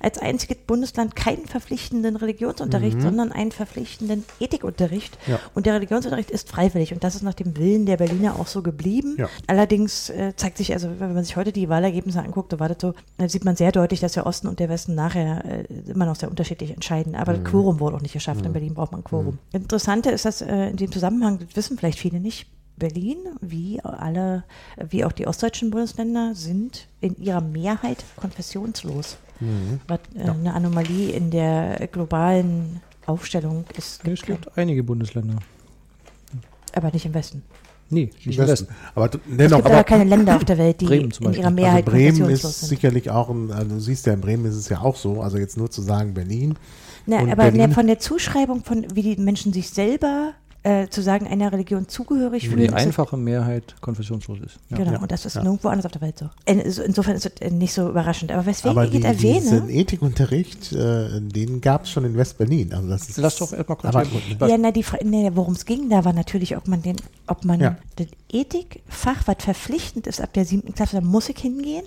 als 0.00 0.18
einziges 0.18 0.56
Bundesland 0.66 1.14
keinen 1.14 1.46
verpflichtenden 1.46 2.16
Religionsunterricht, 2.16 3.00
sondern 3.00 3.32
einen 3.32 3.52
verpflichtenden 3.52 4.24
Ethikunterricht. 4.40 5.16
Ja. 5.26 5.38
Und 5.54 5.66
der 5.66 5.74
Religionsunterricht 5.74 6.30
ist 6.30 6.48
freiwillig 6.48 6.92
und 6.92 7.04
das 7.04 7.14
ist 7.14 7.22
nach 7.22 7.34
dem 7.34 7.56
Willen 7.56 7.86
der 7.86 7.98
Berliner 7.98 8.38
auch 8.38 8.46
so 8.46 8.62
geblieben. 8.62 9.16
Ja. 9.18 9.28
Allerdings 9.46 10.10
äh, 10.10 10.34
zeigt 10.36 10.58
sich, 10.58 10.72
also 10.72 10.88
wenn 10.98 11.14
man 11.14 11.24
sich 11.24 11.36
heute 11.36 11.52
die 11.52 11.68
Wahlergebnisse 11.68 12.20
anguckt, 12.20 12.52
so 12.52 12.60
war 12.60 12.68
das 12.68 12.78
so, 12.80 12.94
da 13.18 13.28
sieht 13.28 13.44
man 13.44 13.56
sehr 13.56 13.72
deutlich, 13.72 14.00
dass 14.00 14.12
der 14.12 14.26
Osten 14.26 14.48
und 14.48 14.58
der 14.58 14.68
Westen 14.68 14.94
nachher 14.94 15.44
äh, 15.44 15.90
immer 15.90 16.06
noch 16.06 16.16
sehr 16.16 16.30
unterschiedlich 16.30 16.70
entscheiden. 16.70 17.14
Aber 17.14 17.34
das 17.34 17.44
Quorum 17.44 17.80
wurde 17.80 17.96
auch 17.96 18.02
nicht 18.02 18.14
geschafft. 18.14 18.44
In 18.46 18.52
Berlin 18.52 18.74
braucht 18.74 18.92
man 18.92 19.04
Quorum. 19.04 19.38
Interessante 19.52 20.10
ist, 20.10 20.24
dass 20.24 20.40
äh, 20.40 20.70
in 20.70 20.76
dem 20.76 20.92
Zusammenhang, 20.92 21.38
das 21.38 21.56
wissen 21.56 21.78
vielleicht 21.78 21.98
viele 21.98 22.20
nicht, 22.20 22.46
Berlin, 22.76 23.18
wie 23.40 23.80
alle, 23.82 24.44
wie 24.88 25.04
auch 25.04 25.12
die 25.12 25.26
ostdeutschen 25.26 25.70
Bundesländer, 25.70 26.34
sind 26.34 26.88
in 27.00 27.14
ihrer 27.16 27.42
Mehrheit 27.42 28.04
konfessionslos. 28.16 29.18
Was 29.88 30.00
äh, 30.14 30.28
eine 30.28 30.54
Anomalie 30.54 31.10
in 31.12 31.30
der 31.30 31.88
globalen 31.90 32.80
Aufstellung 33.06 33.64
ist. 33.76 34.04
Nee, 34.04 34.12
es 34.12 34.22
gibt 34.22 34.56
einige 34.56 34.82
Bundesländer. 34.84 35.36
Aber 36.74 36.90
nicht 36.92 37.06
im 37.06 37.14
Westen. 37.14 37.42
Nee, 37.92 38.10
nicht 38.24 38.38
Im 38.38 38.44
im 38.44 38.48
Westen. 38.48 38.68
Aber 38.94 39.08
d- 39.08 39.18
Es 39.28 39.36
dennoch, 39.36 39.56
gibt 39.58 39.70
aber 39.70 39.82
keine 39.84 40.04
Länder 40.04 40.36
auf 40.36 40.44
der 40.44 40.58
Welt, 40.58 40.80
die 40.80 40.84
Bremen 40.86 41.10
zum 41.10 41.24
in 41.26 41.30
Beispiel. 41.32 41.42
ihrer 41.44 41.50
Mehrheit 41.50 41.86
also 41.88 41.90
Bremen 41.96 42.30
ist 42.30 42.42
sind. 42.42 42.68
sicherlich 42.68 43.10
auch 43.10 43.28
ein, 43.30 43.50
also 43.50 43.68
du 43.74 43.80
siehst 43.80 44.06
ja, 44.06 44.12
in 44.12 44.20
Bremen 44.20 44.44
ist 44.44 44.54
es 44.54 44.68
ja 44.68 44.80
auch 44.80 44.94
so, 44.94 45.20
also 45.22 45.38
jetzt 45.38 45.56
nur 45.56 45.70
zu 45.72 45.82
sagen 45.82 46.14
Berlin. 46.14 46.54
Na, 47.06 47.18
aber 47.18 47.34
Berlin- 47.34 47.68
ne, 47.70 47.74
von 47.74 47.88
der 47.88 47.98
Zuschreibung, 47.98 48.62
von 48.62 48.86
wie 48.94 49.02
die 49.02 49.16
Menschen 49.20 49.52
sich 49.52 49.70
selber 49.70 50.34
äh, 50.62 50.88
zu 50.88 51.00
sagen, 51.02 51.26
einer 51.26 51.52
Religion 51.52 51.88
zugehörig 51.88 52.46
fühlen. 52.48 52.60
die 52.60 52.70
einfache 52.70 53.16
Mehrheit 53.16 53.76
konfessionslos 53.80 54.40
ist. 54.40 54.58
Ja. 54.68 54.76
Genau, 54.76 54.92
Ja, 54.92 54.98
und 54.98 55.10
das 55.10 55.24
ist 55.24 55.36
ja. 55.36 55.42
nirgendwo 55.42 55.68
anders 55.68 55.86
auf 55.86 55.92
der 55.92 56.02
Welt 56.02 56.18
so. 56.18 56.28
In, 56.44 56.70
so- 56.70 56.82
insofern 56.82 57.16
ist 57.16 57.24
es 57.24 57.40
äh, 57.40 57.50
nicht 57.50 57.72
so 57.72 57.88
überraschend. 57.88 58.30
Aber 58.30 58.44
weswegen 58.44 58.70
aber 58.76 58.84
ich 58.84 58.90
die, 58.90 58.98
es 58.98 59.04
erwähne, 59.04 59.40
diesen 59.40 59.70
Ethikunterricht, 59.70 60.72
äh, 60.72 61.20
den 61.20 61.60
gab 61.62 61.84
es 61.84 61.90
schon 61.90 62.04
in 62.04 62.14
West-Berlin. 62.16 62.74
Also 62.74 62.88
das 62.88 63.08
ist, 63.08 63.16
Lass 63.16 63.36
doch 63.36 63.52
erstmal 63.52 63.76
kurz 63.78 63.94
aber, 63.94 64.48
ja, 64.48 64.58
na, 64.58 64.70
die, 64.70 64.84
nee, 65.04 65.30
worum 65.34 65.54
es 65.54 65.64
ging, 65.64 65.88
da 65.88 66.04
war 66.04 66.12
natürlich, 66.12 66.56
ob 66.56 66.68
man 66.68 66.82
den, 66.82 66.96
ob 67.26 67.44
man 67.46 67.58
Ja. 67.60 67.76
das 67.96 68.08
Ethikfach, 68.30 69.26
was 69.26 69.36
verpflichtend 69.40 70.06
ist 70.06 70.20
ab 70.20 70.32
der 70.34 70.44
siebten 70.44 70.74
Klasse, 70.74 70.96
da 70.96 71.02
muss 71.02 71.28
ich 71.28 71.38
hingehen, 71.38 71.84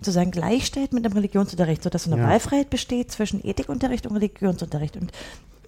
sozusagen 0.00 0.30
gleichstellt 0.30 0.92
mit 0.92 1.04
dem 1.04 1.12
Religionsunterricht, 1.12 1.82
sodass 1.82 2.04
so 2.04 2.10
eine 2.10 2.16
Mhm. 2.22 2.26
Ja. 2.26 2.32
Wahlfreiheit 2.32 2.70
besteht 2.70 3.10
zwischen 3.12 3.44
Ethikunterricht 3.46 4.06
und 4.06 4.16
Religionsunterricht. 4.16 4.96
Und 4.96 5.12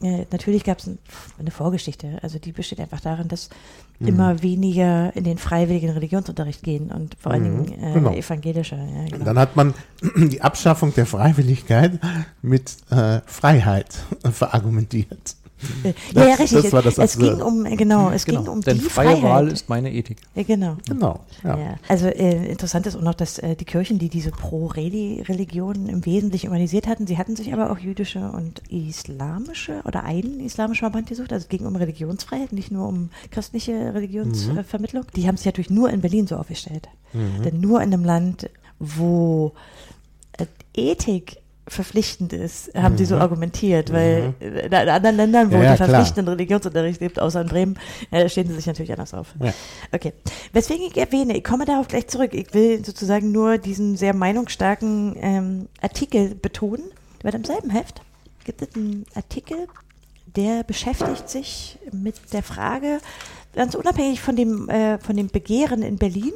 äh, 0.03 0.26
natürlich 0.30 0.64
gab 0.64 0.78
es 0.78 0.86
ein, 0.86 0.99
eine 1.38 1.51
Vorgeschichte, 1.51 2.18
also 2.22 2.38
die 2.38 2.53
besteht 2.53 2.80
einfach 2.80 3.01
darin, 3.01 3.28
dass 3.28 3.49
Mhm. 3.99 4.09
immer 4.09 4.42
weniger 4.42 5.16
in 5.16 5.24
den 5.24 5.38
freiwilligen 5.38 5.88
Religionsunterricht 5.88 6.62
gehen 6.62 6.92
und 6.92 7.16
vor 7.18 7.32
allen 7.32 7.61
Mhm, 7.61 7.64
Dingen 7.66 7.82
äh, 7.82 7.92
genau. 7.94 8.12
evangelische. 8.12 8.74
Ja, 8.76 9.07
genau. 9.11 9.24
Dann 9.24 9.38
hat 9.38 9.57
man 9.57 9.72
die 10.16 10.42
Abschaffung 10.42 10.92
der 10.94 11.07
Freiwilligkeit 11.07 11.99
mit 12.42 12.76
äh, 12.90 13.20
Freiheit 13.24 13.94
verargumentiert. 14.32 15.36
Äh, 15.85 15.95
ja, 16.15 16.29
ja, 16.29 16.35
richtig. 16.35 16.63
das 16.65 16.73
war 16.73 16.83
das 16.83 16.99
es 16.99 17.19
ging 17.19 17.41
um, 17.41 17.65
genau, 17.65 18.11
es 18.11 18.25
Genau. 18.27 18.43
ging 18.43 18.51
um 18.53 18.61
Denn 18.61 18.77
die 18.79 18.85
freie 18.85 19.17
Freiheit. 19.17 19.23
Wahl 19.23 19.49
ist 19.49 19.69
meine 19.69 19.91
Ethik. 19.93 20.19
Genau. 20.35 20.77
Genau. 20.87 21.21
Ja. 21.43 21.59
Ja. 21.59 21.75
Also 21.89 22.07
äh, 22.09 22.51
interessant 22.51 22.87
ist 22.87 22.95
auch 22.97 23.01
noch, 23.03 23.15
dass 23.15 23.39
äh, 23.39 23.57
die 23.57 23.65
Kirchen, 23.65 23.99
die 23.99 24.09
diese 24.11 24.31
Pro-Reli-Religionen 24.33 25.89
im 25.89 26.05
Wesentlichen 26.05 26.49
organisiert 26.49 26.87
hatten, 26.87 27.07
sie 27.07 27.17
hatten 27.19 27.37
sich 27.37 27.53
aber 27.53 27.71
auch 27.71 27.79
jüdische 27.79 28.31
und 28.31 28.61
islamische 28.69 29.81
oder 29.85 30.05
einen 30.05 30.41
islamischen 30.41 30.81
Verband 30.81 31.09
gesucht. 31.09 31.33
Also 31.33 31.45
es 31.45 31.49
ging 31.49 31.67
um 31.67 31.77
Religionsfreiheit, 31.77 32.53
nicht 32.53 32.71
nur 32.71 32.87
um 32.89 33.11
christliche 33.31 33.95
Religionsvermittlung. 33.95 35.05
Die 35.17 35.27
haben 35.27 35.37
sich 35.37 35.47
natürlich 35.47 35.71
nur 35.71 35.91
in 35.91 36.01
Berlin 36.01 36.27
so 36.27 36.37
aufgestellt. 36.37 36.89
Denn 37.15 37.61
nur 37.61 37.81
in 37.81 37.95
einem 37.95 38.05
Land, 38.05 38.51
wo 38.79 39.53
äh, 40.37 40.45
Ethik 40.75 41.39
verpflichtend 41.69 42.33
ist, 42.33 42.73
haben 42.75 42.97
sie 42.97 43.05
so 43.05 43.17
argumentiert, 43.17 43.93
weil 43.93 44.35
äh, 44.41 44.67
in 44.67 44.73
anderen 44.73 45.17
Ländern, 45.17 45.51
wo 45.51 45.57
Ja, 45.57 45.62
ja, 45.62 45.69
der 45.71 45.77
klar. 45.77 45.89
verpflichtende 45.89 46.33
Religionsunterricht 46.33 47.01
gibt, 47.01 47.19
außer 47.21 47.41
in 47.41 47.49
Bremen, 47.49 47.79
äh, 48.11 48.29
stehen 48.29 48.47
sie 48.47 48.55
sich 48.55 48.67
natürlich 48.67 48.93
anders 48.93 49.14
auf. 49.14 49.35
Ja. 49.43 49.53
Okay. 49.93 50.12
Weswegen 50.53 50.87
ich 50.87 50.97
erwähne, 50.97 51.37
ich 51.37 51.45
komme 51.45 51.64
darauf 51.64 51.89
gleich 51.89 52.07
zurück. 52.07 52.35
Ich 52.35 52.55
will 52.55 52.85
sozusagen 52.85 53.33
nur 53.33 53.59
diesen 53.59 53.97
sehr 53.97 54.14
meinungsstarken 54.14 55.17
ähm, 55.21 55.69
Artikel 55.81 56.35
betonen. 56.35 56.85
Weil 57.23 57.35
im 57.35 57.45
selben 57.45 57.71
Heft 57.71 58.03
gibt 58.45 58.62
es 58.62 58.75
einen 58.77 59.05
Artikel, 59.14 59.67
der 60.37 60.62
beschäftigt 60.62 61.29
sich 61.29 61.79
mit 61.91 62.33
der 62.33 62.45
Frage, 62.45 63.01
ganz 63.55 63.75
unabhängig 63.75 64.21
von 64.21 64.37
dem, 64.37 64.69
äh, 64.69 64.99
von 64.99 65.17
dem 65.17 65.29
Begehren 65.29 65.83
in 65.83 65.97
Berlin, 65.97 66.33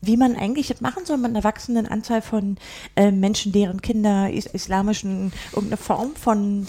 wie 0.00 0.16
man 0.16 0.36
eigentlich 0.36 0.68
das 0.68 0.80
machen 0.80 1.04
soll 1.04 1.18
mit 1.18 1.30
einer 1.30 1.44
wachsenden 1.44 1.86
Anzahl 1.86 2.22
von 2.22 2.56
äh, 2.96 3.10
Menschen, 3.10 3.52
deren 3.52 3.82
Kinder 3.82 4.30
is 4.30 4.46
islamischen, 4.46 5.32
irgendeine 5.52 5.76
Form 5.76 6.14
von, 6.16 6.66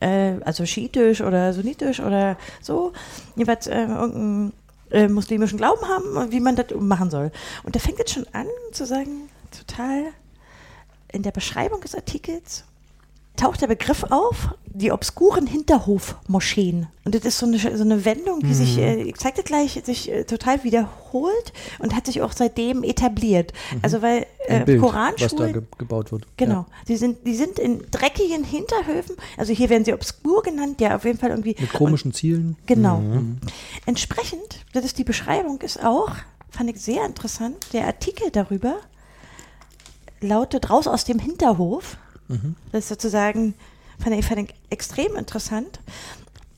äh, 0.00 0.34
also 0.44 0.64
schiitisch 0.64 1.20
oder 1.20 1.52
sunnitisch 1.52 2.00
oder 2.00 2.36
so, 2.60 2.92
jeweils 3.36 3.66
äh, 3.66 3.82
irgendeinen 3.82 4.52
äh, 4.90 5.08
muslimischen 5.08 5.58
Glauben 5.58 5.86
haben 5.88 6.16
und 6.16 6.32
wie 6.32 6.40
man 6.40 6.56
das 6.56 6.66
machen 6.78 7.10
soll. 7.10 7.32
Und 7.64 7.74
da 7.74 7.80
fängt 7.80 7.98
jetzt 7.98 8.12
schon 8.12 8.26
an 8.32 8.46
zu 8.72 8.86
sagen, 8.86 9.28
total 9.50 10.04
in 11.12 11.22
der 11.22 11.32
Beschreibung 11.32 11.80
des 11.80 11.94
Artikels 11.94 12.64
taucht 13.36 13.60
der 13.62 13.66
Begriff 13.66 14.04
auf, 14.10 14.50
die 14.66 14.92
obskuren 14.92 15.46
Hinterhofmoscheen. 15.46 16.86
Und 17.04 17.14
das 17.14 17.24
ist 17.24 17.38
so 17.38 17.46
eine, 17.46 17.58
so 17.58 17.66
eine 17.82 18.04
Wendung, 18.04 18.40
die 18.40 18.54
sich, 18.54 18.76
Mhm. 18.76 18.82
äh, 18.82 19.02
ich 19.02 19.16
zeig 19.16 19.34
dir 19.34 19.42
gleich, 19.42 19.80
sich 19.84 20.10
äh, 20.10 20.24
total 20.24 20.64
wiederholt 20.64 21.52
und 21.78 21.94
hat 21.96 22.06
sich 22.06 22.22
auch 22.22 22.32
seitdem 22.32 22.82
etabliert. 22.84 23.52
Also 23.82 24.00
weil 24.02 24.26
äh, 24.46 24.64
Bild, 24.64 24.80
was 24.80 24.90
da 24.90 24.96
Koranschulen, 24.96 25.52
ge 25.54 25.62
gebaut 25.78 26.12
wird. 26.12 26.26
genau, 26.36 26.66
die 26.88 26.96
sind, 26.96 27.26
die 27.26 27.34
sind 27.34 27.58
in 27.58 27.84
dreckigen 27.90 28.44
Hinterhöfen, 28.44 29.16
also 29.36 29.52
hier 29.52 29.68
werden 29.70 29.84
sie 29.84 29.92
obskur 29.94 30.42
genannt, 30.42 30.80
ja 30.80 30.96
auf 30.96 31.04
jeden 31.04 31.18
Fall 31.18 31.30
irgendwie. 31.30 31.54
Ja. 31.54 31.62
Mit 31.62 31.72
komischen 31.72 32.12
Zielen. 32.12 32.56
Genau. 32.66 32.98
Mhm. 32.98 33.38
Entsprechend, 33.86 34.64
das 34.72 34.84
ist 34.84 34.96
die 34.98 35.04
Beschreibung, 35.04 35.60
ist 35.62 35.82
auch, 35.84 36.10
fand 36.50 36.70
ich 36.70 36.80
sehr 36.80 37.04
interessant, 37.04 37.56
der 37.72 37.86
Artikel 37.86 38.30
darüber 38.30 38.76
lautet 40.20 40.70
raus 40.70 40.86
aus 40.86 41.04
dem 41.04 41.18
Hinterhof. 41.18 41.96
Das 42.72 42.84
ist 42.84 42.88
sozusagen, 42.88 43.54
fand 43.98 44.16
ich, 44.16 44.24
fand 44.24 44.40
ich 44.50 44.54
extrem 44.70 45.16
interessant. 45.16 45.80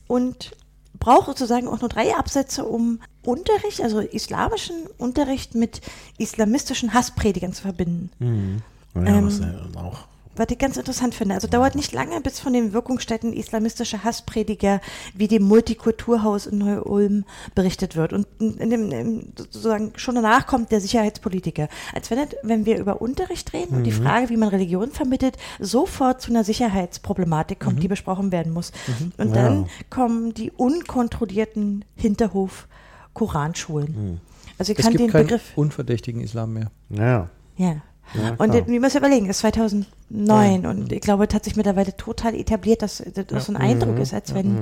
und 0.07 0.51
braucht 0.99 1.25
sozusagen 1.27 1.67
auch 1.67 1.81
nur 1.81 1.89
drei 1.89 2.15
Absätze, 2.15 2.63
um 2.65 2.99
Unterricht, 3.23 3.81
also 3.81 3.99
islamischen 3.99 4.87
Unterricht 4.97 5.53
mit 5.55 5.81
islamistischen 6.17 6.93
Hasspredigern 6.93 7.53
zu 7.53 7.63
verbinden. 7.63 8.09
Mhm. 8.19 8.61
Ja, 8.95 9.17
Ähm, 9.17 9.25
was 9.25 9.39
ja 9.39 9.81
auch. 9.81 10.07
Was 10.37 10.47
ich 10.49 10.57
ganz 10.57 10.77
interessant 10.77 11.15
finde. 11.15 11.35
Also 11.35 11.47
dauert 11.47 11.75
nicht 11.75 11.93
lange, 11.93 12.19
bis 12.21 12.39
von 12.39 12.53
den 12.53 12.73
Wirkungsstätten 12.73 13.33
islamistischer 13.33 14.03
Hassprediger 14.03 14.81
wie 15.13 15.27
dem 15.27 15.43
Multikulturhaus 15.43 16.45
in 16.45 16.57
Neu-Ulm 16.57 17.25
berichtet 17.55 17.95
wird. 17.95 18.13
Und 18.13 18.27
in 18.39 18.69
dem, 18.69 18.91
in, 18.91 19.33
sozusagen 19.37 19.93
schon 19.95 20.15
danach 20.15 20.45
kommt 20.47 20.71
der 20.71 20.81
Sicherheitspolitiker. 20.81 21.67
Als 21.93 22.11
wenn, 22.11 22.19
wenn 22.43 22.65
wir 22.65 22.77
über 22.79 23.01
Unterricht 23.01 23.53
reden 23.53 23.77
und 23.77 23.83
die 23.85 23.91
Frage, 23.91 24.29
wie 24.29 24.37
man 24.37 24.49
Religion 24.49 24.91
vermittelt, 24.91 25.37
sofort 25.59 26.21
zu 26.21 26.31
einer 26.31 26.43
Sicherheitsproblematik 26.43 27.59
kommt, 27.59 27.81
die 27.81 27.87
besprochen 27.87 28.31
werden 28.31 28.51
muss. 28.51 28.71
Und 29.17 29.29
Ja. 29.29 29.35
dann 29.43 29.67
kommen 29.89 30.33
die 30.33 30.51
unkontrollierten 30.51 31.85
Hinterhof-Koranschulen. 31.95 34.19
Also 34.57 34.71
ich 34.71 34.79
Es 34.79 34.83
kann 34.85 34.91
gibt 34.93 35.03
den 35.03 35.11
keinen 35.11 35.23
Begriff. 35.27 35.51
unverdächtigen 35.55 36.21
Islam 36.21 36.53
mehr. 36.53 36.71
Ja. 36.89 37.29
Ja. 37.57 37.75
Ja, 38.13 38.35
und 38.37 38.53
wir 38.67 38.79
müssen 38.79 38.97
überlegen, 38.97 39.27
das 39.27 39.37
ist 39.37 39.41
2009 39.41 40.65
und 40.65 40.91
ich 40.91 41.01
glaube, 41.01 41.25
es 41.27 41.33
hat 41.33 41.43
sich 41.43 41.55
mittlerweile 41.55 41.95
total 41.97 42.35
etabliert, 42.35 42.81
dass 42.81 43.03
das 43.27 43.45
so 43.45 43.53
ein 43.53 43.57
Eindruck 43.57 43.97
ist, 43.99 44.13
als 44.13 44.33
wenn. 44.33 44.59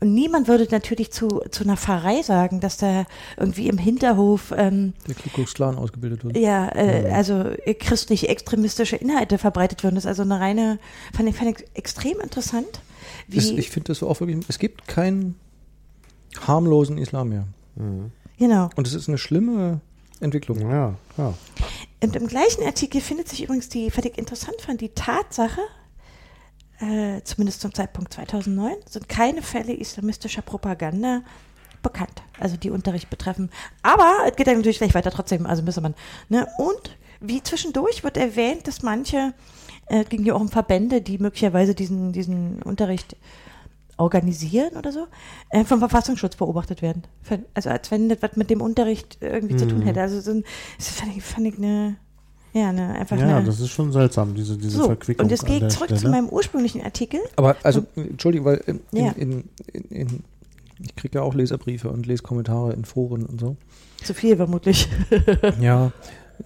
Und 0.00 0.12
niemand 0.12 0.48
würde 0.48 0.66
natürlich 0.70 1.12
zu, 1.12 1.40
zu 1.50 1.64
einer 1.64 1.76
Pfarrei 1.76 2.20
sagen, 2.22 2.60
dass 2.60 2.76
da 2.76 3.06
irgendwie 3.38 3.68
im 3.68 3.78
Hinterhof 3.78 4.52
ähm, 4.54 4.92
Der 5.08 5.14
Ku 5.14 5.30
Klux 5.32 5.54
Klan 5.54 5.76
ausgebildet 5.76 6.24
wird. 6.24 6.36
ja, 6.36 6.68
äh, 6.74 7.10
also 7.10 7.40
äh, 7.40 7.74
christlich 7.74 8.28
extremistische 8.28 8.96
Inhalte 8.96 9.38
verbreitet 9.38 9.82
würden. 9.82 9.94
Das 9.94 10.04
ist 10.04 10.08
also 10.08 10.22
eine 10.22 10.40
reine, 10.40 10.78
fand 11.14 11.28
ich, 11.28 11.36
fand 11.36 11.58
ich 11.58 11.66
extrem 11.74 12.20
interessant. 12.20 12.82
Es, 13.32 13.50
ich 13.50 13.70
finde 13.70 13.88
das 13.88 14.00
so 14.00 14.08
auch 14.08 14.20
wirklich, 14.20 14.44
es 14.48 14.58
gibt 14.58 14.88
keinen 14.88 15.36
harmlosen 16.46 16.98
Islam 16.98 17.28
mehr. 17.30 17.46
genau. 18.38 18.68
Und 18.76 18.86
es 18.86 18.94
ist 18.94 19.08
eine 19.08 19.16
schlimme 19.16 19.80
Entwicklung. 20.24 20.60
Ja, 20.60 20.94
ja. 21.16 21.34
Und 22.02 22.16
im 22.16 22.26
gleichen 22.26 22.64
Artikel 22.64 23.00
findet 23.00 23.28
sich 23.28 23.44
übrigens 23.44 23.68
die, 23.68 23.90
was 23.94 24.04
ich 24.04 24.18
interessant 24.18 24.60
fand, 24.60 24.80
die 24.80 24.90
Tatsache, 24.90 25.60
äh, 26.80 27.22
zumindest 27.22 27.60
zum 27.60 27.72
Zeitpunkt 27.72 28.12
2009, 28.12 28.74
sind 28.88 29.08
keine 29.08 29.42
Fälle 29.42 29.72
islamistischer 29.72 30.42
Propaganda 30.42 31.22
bekannt, 31.82 32.22
also 32.40 32.56
die 32.56 32.70
Unterricht 32.70 33.10
betreffen. 33.10 33.50
Aber 33.82 34.12
es 34.26 34.36
geht 34.36 34.46
dann 34.46 34.56
natürlich 34.56 34.78
gleich 34.78 34.94
weiter 34.94 35.10
trotzdem, 35.10 35.46
also 35.46 35.62
müsste 35.62 35.80
man, 35.80 35.94
ne? 36.28 36.48
Und 36.58 36.96
wie 37.20 37.42
zwischendurch 37.42 38.02
wird 38.02 38.16
erwähnt, 38.16 38.66
dass 38.66 38.82
manche, 38.82 39.32
äh, 39.86 40.04
ging 40.04 40.24
ja 40.24 40.34
auch 40.34 40.40
um 40.40 40.48
Verbände, 40.48 41.00
die 41.00 41.18
möglicherweise 41.18 41.74
diesen, 41.74 42.12
diesen 42.12 42.62
Unterricht 42.62 43.16
organisieren 43.96 44.76
oder 44.76 44.92
so, 44.92 45.06
äh, 45.50 45.64
vom 45.64 45.78
Verfassungsschutz 45.78 46.36
beobachtet 46.36 46.82
werden. 46.82 47.02
Also 47.54 47.70
als 47.70 47.90
wenn 47.90 48.08
das 48.08 48.18
was 48.22 48.36
mit 48.36 48.50
dem 48.50 48.60
Unterricht 48.60 49.18
irgendwie 49.20 49.56
zu 49.56 49.66
tun 49.68 49.82
hätte. 49.82 50.00
Also 50.00 50.20
so 50.20 50.32
ein, 50.32 50.44
das 50.78 50.88
fand 50.88 51.16
ich, 51.16 51.22
fand 51.22 51.46
ich 51.46 51.56
eine, 51.58 51.96
ja, 52.52 52.68
eine, 52.70 52.94
einfach 52.94 53.16
Ja, 53.18 53.36
eine. 53.38 53.46
das 53.46 53.60
ist 53.60 53.70
schon 53.70 53.92
seltsam, 53.92 54.34
diese, 54.34 54.56
diese 54.56 54.78
so, 54.78 54.84
Verquickung. 54.86 55.24
und 55.24 55.30
jetzt 55.30 55.46
gehe 55.46 55.58
ich 55.64 55.68
zurück 55.74 55.88
zu 55.90 55.96
Stelle. 55.96 56.10
meinem 56.12 56.28
ursprünglichen 56.28 56.82
Artikel. 56.82 57.20
Aber 57.36 57.56
also, 57.62 57.84
Entschuldigung, 57.96 58.46
weil 58.46 58.62
in, 58.66 58.80
Ja. 58.92 59.10
in, 59.12 59.44
in, 59.72 59.82
in, 59.90 60.20
ich 60.80 60.94
kriege 60.96 61.18
ja 61.18 61.22
auch 61.22 61.34
Leserbriefe 61.34 61.88
und 61.90 62.06
Leskommentare 62.06 62.72
in 62.72 62.84
Foren 62.84 63.24
und 63.26 63.40
so. 63.40 63.56
Zu 64.02 64.12
viel 64.14 64.36
vermutlich. 64.36 64.88
Ja, 65.60 65.92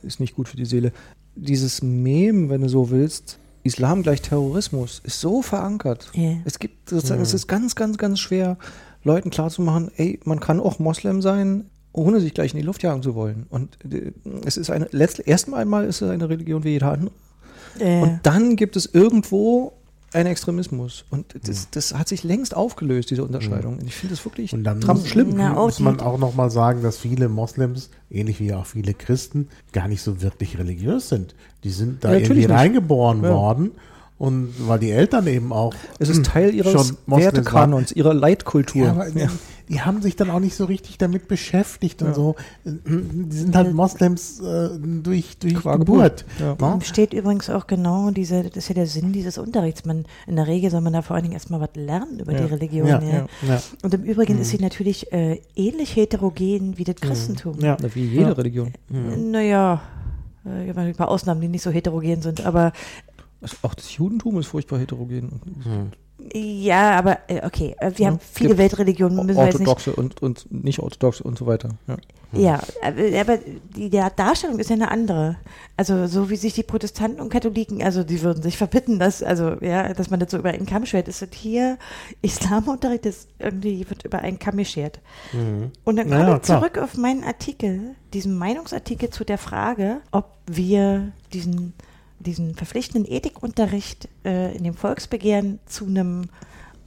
ist 0.03 0.21
nicht 0.21 0.37
gut 0.37 0.49
für 0.49 0.57
die 0.59 0.67
Seele. 0.67 0.93
Dieses 1.35 1.83
Mem, 1.83 2.51
wenn 2.51 2.61
du 2.61 2.69
so 2.69 2.91
willst, 2.91 3.39
Islam 3.63 4.03
gleich 4.03 4.23
Terrorismus, 4.23 5.01
ist 5.05 5.21
so 5.21 5.43
verankert. 5.43 6.11
Ja. 6.15 6.33
Es 6.45 6.59
gibt 6.59 6.91
sozusagen, 6.91 7.21
es 7.21 7.35
ist 7.35 7.47
ganz, 7.47 7.75
ganz, 7.75 7.99
ganz 7.99 8.21
schwer, 8.21 8.57
Leuten 9.05 9.31
klarzumachen, 9.31 9.91
ey, 9.97 10.21
man 10.25 10.41
kann 10.41 10.61
auch 10.61 10.79
Moslem 10.79 11.23
sein, 11.23 11.67
ohne 11.93 12.21
sich 12.21 12.35
gleich 12.35 12.53
in 12.53 12.59
die 12.59 12.65
Luft 12.65 12.83
jagen 12.83 13.03
zu 13.03 13.15
wollen. 13.15 13.47
Und 13.49 13.79
äh, 13.85 14.13
es 14.45 14.57
ist 14.57 14.71
eine, 14.71 14.89
letzt, 14.91 15.21
erst 15.27 15.53
einmal 15.53 15.85
ist 15.87 16.03
es 16.03 16.11
eine 16.11 16.29
Religion 16.29 16.65
wie 16.65 16.71
jeder 16.71 16.93
andere. 16.93 17.13
Äh, 17.79 18.03
Und 18.03 18.21
dann 18.23 18.57
gibt 18.57 18.77
es 18.77 18.87
irgendwo 18.87 19.73
einen 20.13 20.27
Extremismus. 20.29 21.05
Und 21.11 21.35
das, 21.47 21.69
das 21.71 21.95
hat 21.95 22.09
sich 22.09 22.25
längst 22.25 22.57
aufgelöst, 22.57 23.11
diese 23.11 23.25
Unterscheidung. 23.25 23.79
Und 23.79 23.87
ich 23.87 23.95
finde 23.95 24.15
das 24.15 24.25
wirklich 24.25 24.53
Und 24.53 24.65
dann 24.65 24.81
muss, 24.81 25.07
schlimm. 25.07 25.35
Na, 25.37 25.57
auch 25.57 25.67
muss 25.67 25.81
man 25.81 26.01
auch 26.01 26.19
nochmal 26.19 26.51
sagen, 26.51 26.83
dass 26.83 26.99
viele 26.99 27.29
Moslems, 27.29 27.91
ähnlich 28.11 28.41
wie 28.41 28.53
auch 28.55 28.67
viele 28.67 28.95
Christen, 28.95 29.49
gar 29.73 29.89
nicht 29.89 30.03
so 30.03 30.23
wirklich 30.23 30.59
religiös 30.59 31.09
sind. 31.09 31.35
Die 31.65 31.71
sind 31.71 32.05
da 32.05 32.09
Ja, 32.13 32.21
natürlich 32.21 32.45
irgendwie 32.45 32.53
nicht. 32.53 32.61
reingeboren 32.61 33.23
Ja. 33.23 33.31
worden. 33.31 33.71
Und 34.19 34.53
weil 34.67 34.81
die 34.81 34.91
Eltern 34.91 35.29
eben 35.29 35.53
auch 35.53 35.73
Es 36.01 36.09
ist 36.09 36.27
Teil 36.27 36.53
ihres 36.53 36.95
Wertekanons, 37.07 37.93
ihrer 37.93 38.15
Leitkultur. 38.15 38.87
Ja, 38.87 38.91
aber 38.93 39.09
Ja. 39.09 39.29
die 39.69 39.81
haben 39.81 40.03
sich 40.03 40.17
dann 40.17 40.31
auch 40.31 40.41
nicht 40.41 40.57
so 40.57 40.65
richtig 40.65 40.99
damit 40.99 41.29
beschäftigt 41.29 42.03
und 42.03 42.17
so. 42.17 42.35
Die 42.65 43.37
sind 43.37 43.55
halt 43.55 43.73
Moslems 43.75 44.41
äh, 44.41 44.71
durch, 44.81 45.39
durch 45.39 45.55
Qua 45.55 45.77
Geburt. 45.77 46.25
Geburt, 46.39 46.61
ja. 46.61 46.75
ne? 46.75 46.81
steht 46.85 47.13
übrigens 47.13 47.49
auch 47.49 47.69
genau 47.69 48.11
diese, 48.11 48.43
das 48.43 48.57
ist 48.57 48.69
ja 48.71 48.75
der 48.75 48.87
Sinn 48.89 49.13
dieses 49.13 49.39
Unterrichts. 49.39 49.85
Man, 49.85 50.05
in 50.27 50.35
der 50.35 50.49
Regel 50.49 50.71
soll 50.73 50.81
man 50.81 50.95
da 50.95 51.03
vor 51.03 51.15
allen 51.15 51.23
Dingen 51.23 51.35
erstmal 51.35 51.61
was 51.61 51.71
lernen 51.77 52.19
über 52.19 52.33
Ja. 52.33 52.39
die 52.41 52.53
Religion. 52.55 52.89
Ja, 52.89 53.01
Ja, 53.01 53.09
ja. 53.09 53.27
Ja. 53.47 53.63
Und 53.83 53.95
im 53.95 54.03
Übrigen 54.03 54.39
ist 54.41 54.51
sie 54.51 54.59
natürlich 54.59 55.13
äh, 55.13 55.41
ähnlich 55.55 55.95
heterogen 55.95 56.77
wie 56.77 56.83
das 56.85 56.97
Christentum. 56.97 57.61
Ja. 57.61 57.77
Wie 57.95 58.05
jede 58.05 58.23
Ja. 58.23 58.33
Religion. 58.33 58.73
Naja, 58.89 59.81
äh, 60.45 60.73
ein 60.73 60.95
paar 60.97 61.09
Ausnahmen, 61.09 61.41
die 61.41 61.47
nicht 61.49 61.63
so 61.63 61.71
heterogen 61.71 62.21
sind, 62.23 62.45
aber 62.45 62.73
Auch 63.63 63.75
das 63.75 63.97
Judentum 63.97 64.39
ist 64.39 64.47
furchtbar 64.47 64.79
heterogen. 64.81 65.41
ja, 66.35 66.99
aber 66.99 67.19
äh, 67.29 67.47
okay, 67.47 67.77
äh, 67.79 67.93
wir 67.95 68.07
Ja, 68.07 68.11
haben 68.13 68.19
viele 68.21 68.59
Weltreligionen, 68.59 69.25
müssen 69.25 69.39
wir 69.39 69.45
jetzt 69.47 69.61
nicht 69.61 69.69
Orthodoxe 69.69 69.95
und, 69.95 70.21
und 70.23 70.47
nicht 70.51 70.81
orthodoxe 70.81 71.23
und 71.23 71.39
so 71.39 71.47
weiter. 71.47 71.71
Ja. 71.87 71.97
Ja, 72.33 72.61
aber 73.23 73.39
die 73.75 73.89
der 73.89 74.11
Darstellung 74.11 74.59
ist 74.59 74.69
ja 74.69 74.77
eine 74.77 74.91
andere. 74.91 75.37
Also 75.79 76.07
so 76.07 76.29
wie 76.29 76.37
sich 76.37 76.53
die 76.53 76.63
Protestanten 76.63 77.23
und 77.23 77.31
Katholiken, 77.31 77.83
also 77.83 78.05
die 78.05 78.21
würden 78.21 78.43
sich 78.43 78.59
verbitten, 78.59 78.99
dass 78.99 79.23
also 79.23 79.53
ja, 79.63 79.95
dass 79.95 80.11
man 80.11 80.21
das 80.21 80.33
so 80.33 80.37
über 80.39 80.51
einen 80.51 80.67
Kamm 80.67 80.85
schert, 80.85 81.09
ist 81.09 81.23
das 81.23 81.31
hier 81.33 81.79
Islamunterricht 82.21 83.07
ist 83.07 83.29
irgendwie 83.39 83.89
wird 83.89 84.05
über 84.05 84.19
einen 84.19 84.39
Kamm 84.39 84.59
geschert. 84.59 85.01
Und 85.85 85.97
dann 85.97 86.09
komme 86.11 86.21
Ja, 86.21 86.37
ich 86.37 86.43
klar. 86.43 86.61
zurück 86.61 86.77
auf 86.77 86.99
meinen 86.99 87.25
Artikel, 87.25 87.95
diesen 88.13 88.37
Meinungsartikel 88.37 89.09
zu 89.09 89.25
der 89.25 89.39
Frage, 89.39 90.03
ob 90.11 90.37
wir 90.47 91.13
diesen 91.33 91.73
diesen 92.21 92.55
verpflichtenden 92.55 93.11
Ethikunterricht 93.11 94.09
äh, 94.25 94.57
in 94.57 94.65
dem 94.65 94.75
Volksbegehren 94.75 95.59
zu 95.67 95.87
einem 95.87 96.29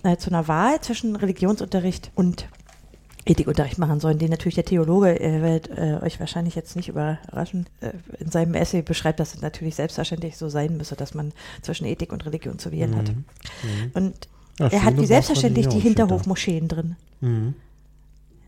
äh, 0.03 0.17
zu 0.17 0.29
einer 0.29 0.47
Wahl 0.47 0.82
zwischen 0.82 1.15
Religionsunterricht 1.15 2.11
und 2.15 2.47
Ethikunterricht 3.25 3.77
machen 3.77 3.99
sollen, 3.99 4.17
den 4.17 4.32
natürlich 4.32 4.55
der 4.55 4.65
Theologe, 4.65 5.19
äh, 5.19 5.41
wird 5.41 5.69
äh, 5.69 5.99
euch 6.01 6.19
wahrscheinlich 6.19 6.55
jetzt 6.55 6.75
nicht 6.75 6.89
überraschen, 6.89 7.67
äh, 7.82 7.91
in 8.19 8.32
seinem 8.32 8.55
Essay 8.55 8.82
beschreibt, 8.82 9.19
dass 9.19 9.36
es 9.36 9.41
natürlich 9.41 9.75
selbstverständlich 9.75 10.38
so 10.38 10.49
sein 10.49 10.75
müsse, 10.75 10.95
dass 10.95 11.13
man 11.13 11.32
zwischen 11.61 11.86
Ethik 11.86 12.11
und 12.11 12.25
Religion 12.25 12.57
zu 12.57 12.71
wählen 12.71 12.95
hat. 12.95 13.11
Und 13.93 14.27
Ja, 14.59 14.67
er 14.67 14.84
hat 14.84 14.97
wie 14.97 15.05
selbstverständlich 15.05 15.67
die. 15.67 15.79
Hinterhofmoscheen 15.79 16.67
drin. 16.67 16.95
Mhm. 17.19 17.53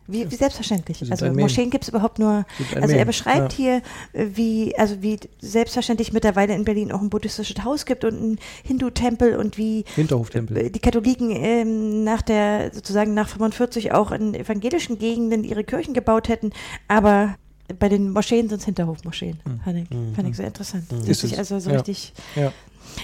Wie, 0.07 0.29
wie 0.29 0.35
selbstverständlich. 0.35 1.09
Also. 1.09 1.31
Moscheen 1.31 1.69
gibt 1.69 1.83
es 1.85 1.89
überhaupt 1.89 2.19
nur. 2.19 2.45
Also 2.75 2.95
er 2.95 3.05
beschreibt 3.05 3.53
ja. 3.53 3.57
hier, 3.57 3.81
äh, 4.13 4.27
wie, 4.33 4.77
also 4.77 5.01
wie 5.01 5.17
selbstverständlich 5.39 6.11
mittlerweile 6.11 6.53
in 6.53 6.65
Berlin 6.65 6.91
auch 6.91 7.01
ein 7.01 7.09
buddhistisches 7.09 7.63
Haus 7.63 7.85
gibt 7.85 8.03
und 8.03 8.21
ein 8.21 8.39
Hindu-Tempel 8.63 9.37
und 9.37 9.57
wie 9.57 9.85
Hinterhoftempel. 9.95 10.57
äh, 10.57 10.69
die 10.69 10.79
Katholiken 10.79 11.31
ähm, 11.31 12.03
nach 12.03 12.21
der, 12.21 12.71
sozusagen 12.73 13.13
nach 13.13 13.29
45 13.29 13.93
auch 13.93 14.11
in 14.11 14.33
evangelischen 14.35 14.97
Gegenden 14.99 15.43
ihre 15.43 15.63
Kirchen 15.63 15.93
gebaut 15.93 16.27
hätten, 16.27 16.51
aber 16.87 17.35
bei 17.79 17.87
den 17.87 18.11
Moscheen 18.11 18.49
sind 18.49 18.59
es 18.59 18.65
Hinterhofmoscheen. 18.65 19.39
Fand, 19.63 19.77
ich, 19.77 19.87
fand 20.15 20.29
ich 20.29 20.35
sehr 20.35 20.47
interessant. 20.47 20.83
Das 20.89 20.99
Hm. 20.99 21.09
Ist 21.11 21.21
sich 21.21 21.31
es. 21.31 21.37
also 21.39 21.59
so 21.59 21.69
Ja. 21.69 21.77
richtig. 21.77 22.13
Ja. 22.35 22.51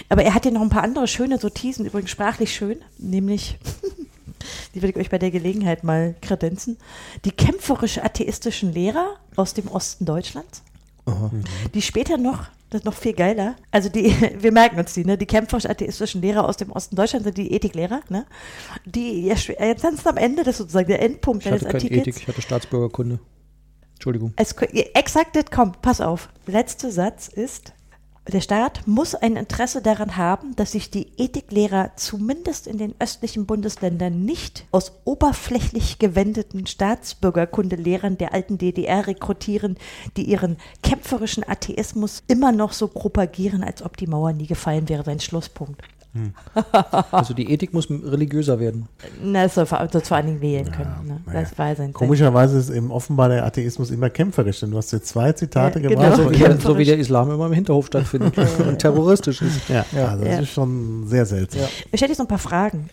Aber 0.10 0.24
er 0.24 0.34
hat 0.34 0.44
hier 0.44 0.52
noch 0.52 0.62
ein 0.62 0.70
paar 0.70 0.84
andere 0.84 1.08
schöne 1.08 1.38
Notizen, 1.42 1.86
übrigens 1.86 2.10
sprachlich 2.12 2.54
schön, 2.54 2.80
nämlich, 2.98 3.58
die 4.74 4.82
will 4.82 4.90
ich 4.90 4.98
euch 4.98 5.10
bei 5.10 5.18
der 5.18 5.32
Gelegenheit 5.32 5.84
mal 5.84 6.16
kredenzen, 6.22 6.78
die 7.26 7.32
kämpferisch-atheistischen 7.32 8.74
Lehrer 8.74 9.16
aus 9.36 9.54
dem 9.54 9.68
Osten 9.68 10.06
Deutschlands, 10.06 10.64
Aha. 11.06 11.32
die 11.74 11.82
später 11.82 12.18
noch, 12.18 12.48
das 12.70 12.82
ist 12.82 12.86
noch 12.86 12.94
viel 12.94 13.14
geiler, 13.14 13.56
also 13.72 13.90
die, 13.90 14.14
wir 14.40 14.52
merken 14.52 14.80
uns 14.80 14.94
die, 14.94 15.06
ne, 15.06 15.18
die 15.18 15.26
kämpferisch-atheistischen 15.26 16.22
Lehrer 16.22 16.48
aus 16.48 16.58
dem 16.58 16.72
Osten 16.72 16.96
Deutschlands 16.96 17.26
sind 17.26 17.38
die 17.38 17.52
Ethiklehrer, 17.54 18.02
ne, 18.10 18.26
die 18.86 19.34
ganz 19.82 20.06
am 20.06 20.18
Ende, 20.18 20.44
das 20.44 20.56
ist 20.56 20.58
sozusagen 20.58 20.88
der 20.88 21.02
Endpunkt 21.02 21.46
Ich 21.46 21.52
hatte 21.52 21.60
deines 21.60 21.72
keine 21.72 21.84
Artikels. 21.84 22.08
Ethik, 22.08 22.22
ich 22.22 22.28
hatte 22.28 22.42
Staatsbürgerkunde. 22.42 23.20
Entschuldigung. 23.94 24.34
Es, 24.38 24.54
exakt 24.94 25.36
das 25.36 25.52
kommt, 25.52 25.82
pass 25.82 26.00
auf. 26.00 26.30
Letzter 26.46 26.90
Satz 26.90 27.28
ist, 27.28 27.74
der 28.30 28.42
Staat 28.42 28.88
muss 28.88 29.16
ein 29.16 29.36
Interesse 29.36 29.82
daran 29.82 30.18
haben, 30.18 30.56
dass 30.56 30.74
sich 30.74 30.90
die 30.90 31.08
Ethiklehrer 31.18 31.92
zumindest 31.96 32.68
in 32.68 32.78
den 32.78 32.96
östlichen 33.00 33.46
Bundesländern 33.46 34.26
nicht 34.26 34.66
aus 34.72 34.92
oberflächlich 35.06 36.00
gewendeten 36.00 36.66
Staatsbürgerkundelehrern 36.66 38.18
der 38.18 38.34
alten 38.34 38.58
DDR 38.58 39.08
rekrutieren, 39.08 39.78
die 40.18 40.24
ihren 40.24 40.58
kämpferischen 40.84 41.48
Atheismus 41.48 42.24
immer 42.28 42.52
noch 42.52 42.74
so 42.74 42.88
propagieren, 42.88 43.64
als 43.64 43.82
ob 43.82 43.98
die 43.98 44.08
Mauer 44.08 44.34
nie 44.34 44.48
gefallen 44.48 44.90
wäre, 44.90 45.04
sein 45.04 45.20
Schlusspunkt. 45.20 45.82
Also 47.12 47.34
die 47.34 47.52
Ethik 47.52 47.74
muss 47.74 47.90
religiöser 47.90 48.60
werden. 48.60 48.88
Na, 49.24 49.44
das 49.44 49.56
soll 49.56 49.66
vor, 49.66 49.88
soll 49.92 50.02
vor 50.02 50.18
allen 50.18 50.26
Dingen 50.28 50.42
wählen 50.42 50.72
können. 50.72 50.92
Ne? 51.06 51.22
naja. 51.26 51.42
Das 51.42 51.58
war 51.58 51.76
sein 51.76 51.94
Komischerweise 51.94 52.58
ist 52.58 52.70
eben 52.72 52.92
offenbar 52.92 53.30
der 53.30 53.46
Atheismus 53.46 53.92
immer 53.92 54.10
kämpferisch, 54.10 54.60
denn 54.62 54.72
du 54.72 54.78
hast 54.78 54.92
jetzt 54.92 55.08
zwei 55.10 55.32
Zitate 55.34 55.80
Ja, 55.80 55.90
gebracht. 55.90 56.16
genau. 56.18 56.24
So 56.30 56.32
wie, 56.32 56.38
der, 56.38 56.60
so 56.60 56.78
wie 56.78 56.86
der 56.86 56.98
Islam 56.98 57.30
immer 57.32 57.46
im 57.46 57.54
Hinterhof 57.54 57.88
stattfindet 57.88 58.34
und 58.68 58.80
terroristisch 58.80 59.42
ist. 59.42 59.70
Ja, 59.70 59.86
Ja. 59.96 60.08
also 60.10 60.24
das 60.26 60.34
Ja. 60.34 60.40
ist 60.42 60.50
schon 60.50 61.08
sehr 61.08 61.26
seltsam. 61.26 61.62
Ja. 61.62 61.68
Ich 61.92 62.00
stelle 62.00 62.10
jetzt 62.12 62.20
noch 62.20 62.26
ein 62.26 62.30
paar 62.30 62.38
Fragen, 62.40 62.90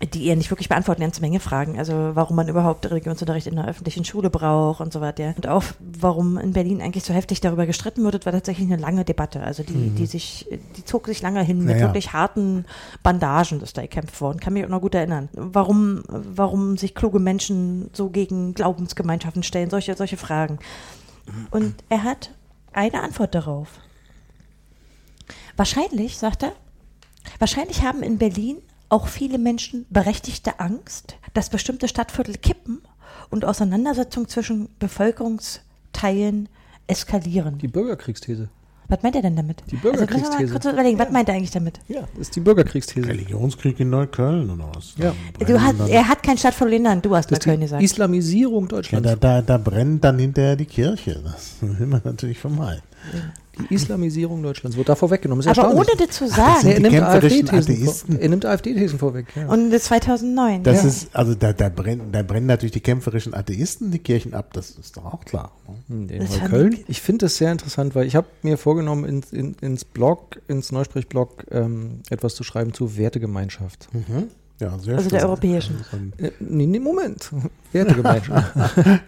die 0.00 0.22
ihr 0.22 0.36
nicht 0.36 0.50
wirklich 0.50 0.68
beantworten, 0.68 1.02
eine 1.02 1.08
ganze 1.08 1.20
Menge 1.20 1.40
Fragen. 1.40 1.78
Also 1.78 2.10
warum 2.14 2.36
man 2.36 2.48
überhaupt 2.48 2.88
Religionsunterricht 2.88 3.48
in 3.48 3.56
der 3.56 3.66
öffentlichen 3.66 4.04
Schule 4.04 4.30
braucht 4.30 4.80
und 4.80 4.92
so 4.92 5.00
weiter. 5.00 5.34
Und 5.36 5.48
auch 5.48 5.64
warum 5.80 6.38
in 6.38 6.52
Berlin 6.52 6.80
eigentlich 6.80 7.02
so 7.02 7.12
heftig 7.12 7.40
darüber 7.40 7.66
gestritten 7.66 8.04
wird, 8.04 8.24
war 8.24 8.32
tatsächlich 8.32 8.68
eine 8.70 8.80
lange 8.80 9.04
Debatte. 9.04 9.42
Also 9.42 9.64
die, 9.64 9.90
die 9.90 10.06
sich, 10.06 10.46
die 10.76 10.84
zog 10.84 11.06
sich 11.06 11.20
lange 11.20 11.42
hin 11.42 11.58
mit 11.58 11.76
Naja. 11.76 11.86
wirklich 11.86 12.12
harten 12.12 12.64
Bandagen, 13.02 13.58
das 13.58 13.72
da 13.72 13.82
gekämpft 13.82 14.20
worden. 14.20 14.38
Kann 14.38 14.52
mich 14.52 14.64
auch 14.64 14.68
noch 14.68 14.80
gut 14.80 14.94
erinnern. 14.94 15.28
Warum, 15.32 16.04
warum 16.06 16.76
sich 16.76 16.94
kluge 16.94 17.18
Menschen 17.18 17.90
so 17.92 18.08
gegen 18.08 18.54
Glaubensgemeinschaften 18.54 19.42
stellen, 19.42 19.70
solche, 19.70 19.96
solche 19.96 20.16
Fragen. 20.16 20.60
Und 21.50 21.74
er 21.88 22.04
hat 22.04 22.30
eine 22.72 23.02
Antwort 23.02 23.34
darauf. 23.34 23.68
Wahrscheinlich, 25.56 26.18
sagt 26.18 26.44
er, 26.44 26.52
wahrscheinlich 27.40 27.82
haben 27.82 28.04
in 28.04 28.18
Berlin 28.18 28.58
auch 28.88 29.06
viele 29.08 29.38
Menschen 29.38 29.86
berechtigte 29.90 30.60
Angst, 30.60 31.16
dass 31.34 31.50
bestimmte 31.50 31.88
Stadtviertel 31.88 32.36
kippen 32.36 32.80
und 33.30 33.44
Auseinandersetzungen 33.44 34.28
zwischen 34.28 34.68
Bevölkerungsteilen 34.78 36.48
eskalieren. 36.86 37.58
Die 37.58 37.68
Bürgerkriegsthese. 37.68 38.48
Was 38.90 39.02
meint 39.02 39.16
er 39.16 39.20
denn 39.20 39.36
damit? 39.36 39.62
Die 39.70 39.76
Also, 39.76 39.90
Bürgerkriegsthese. 39.90 40.50
kurz 40.50 40.64
überlegen, 40.64 40.98
was 40.98 41.10
meint 41.10 41.28
er 41.28 41.34
eigentlich 41.34 41.50
damit? 41.50 41.78
Ja, 41.88 42.00
das 42.12 42.28
ist 42.28 42.36
die 42.36 42.40
Bürgerkriegsthese. 42.40 43.06
Religionskrieg 43.06 43.78
in 43.80 43.90
Neukölln 43.90 44.48
oder 44.48 44.70
was? 44.74 44.94
Ja. 44.96 45.14
Du 45.46 45.60
hast, 45.60 45.78
er 45.90 46.08
hat 46.08 46.22
kein 46.22 46.38
Stadtviertel 46.38 46.78
genannt, 46.78 47.04
du 47.04 47.14
hast 47.14 47.30
Das 47.30 47.38
Neukölln 47.40 47.60
gesagt. 47.60 47.82
Islamisierung 47.82 48.62
Ja, 48.64 48.68
Deutschlands. 48.68 49.06
da, 49.06 49.16
da, 49.16 49.42
da 49.42 49.58
brennt 49.58 50.02
dann 50.04 50.18
hinterher 50.18 50.56
die 50.56 50.64
Kirche. 50.64 51.20
Das 51.22 51.56
will 51.60 51.86
man 51.86 52.00
natürlich 52.02 52.38
vermeiden. 52.38 52.82
Die 53.58 53.74
Islamisierung 53.74 54.42
Deutschlands 54.42 54.76
wird 54.76 54.88
da 54.88 54.94
vorweggenommen. 54.94 55.40
Ist 55.46 55.58
Aber 55.58 55.74
ohne 55.74 55.86
das 55.98 56.10
zu 56.16 56.28
sagen. 56.28 56.60
sind 56.62 56.70
er 56.72 56.80
nimmt 56.80 57.02
AfD-Thesen 57.02 58.18
er 58.20 58.28
nimmt 58.28 58.46
AfD-Thesen 58.46 58.98
vorweg. 58.98 59.26
Ja. 59.34 59.48
Und 59.48 59.70
das 59.70 59.84
2009. 59.84 60.62
Das 60.62 60.82
ja. 60.82 60.88
ist, 60.88 61.14
also 61.14 61.34
da, 61.34 61.52
da, 61.52 61.68
brennen, 61.68 62.12
da 62.12 62.22
brennen 62.22 62.46
natürlich 62.46 62.72
die 62.72 62.80
kämpferischen 62.80 63.34
Atheisten 63.34 63.90
die 63.90 63.98
Kirchen 63.98 64.34
ab, 64.34 64.52
das 64.52 64.70
ist 64.70 64.96
doch 64.96 65.04
auch 65.06 65.24
klar. 65.24 65.52
ne? 65.88 66.12
In 66.12 66.26
fand 66.26 66.42
Neukölln. 66.42 66.72
ich- 66.72 66.88
finde 67.02 67.26
das 67.26 67.36
sehr 67.36 67.50
interessant, 67.52 67.94
weil 67.94 68.06
ich 68.06 68.16
habe 68.16 68.26
mir 68.42 68.58
vorgenommen, 68.58 69.04
ins, 69.04 69.32
in, 69.32 69.54
ins 69.60 69.84
Blog, 69.84 70.40
ins 70.48 70.72
Neusprechblog 70.72 71.44
ähm, 71.50 72.00
etwas 72.10 72.34
zu 72.34 72.44
schreiben 72.44 72.72
zu 72.72 72.96
Wertegemeinschaft. 72.96 73.88
Mhm. 73.92 74.24
Ja, 74.60 74.76
sehr 74.78 74.96
Also 74.96 75.08
der 75.08 75.20
schön. 75.20 75.28
europäischen. 75.28 75.84
So 75.90 75.96
ein- 75.96 76.12
Äh, 76.18 76.30
nee, 76.40 76.66
nee, 76.66 76.80
Moment. 76.80 77.30
Wertegemeinschaft. 77.72 78.54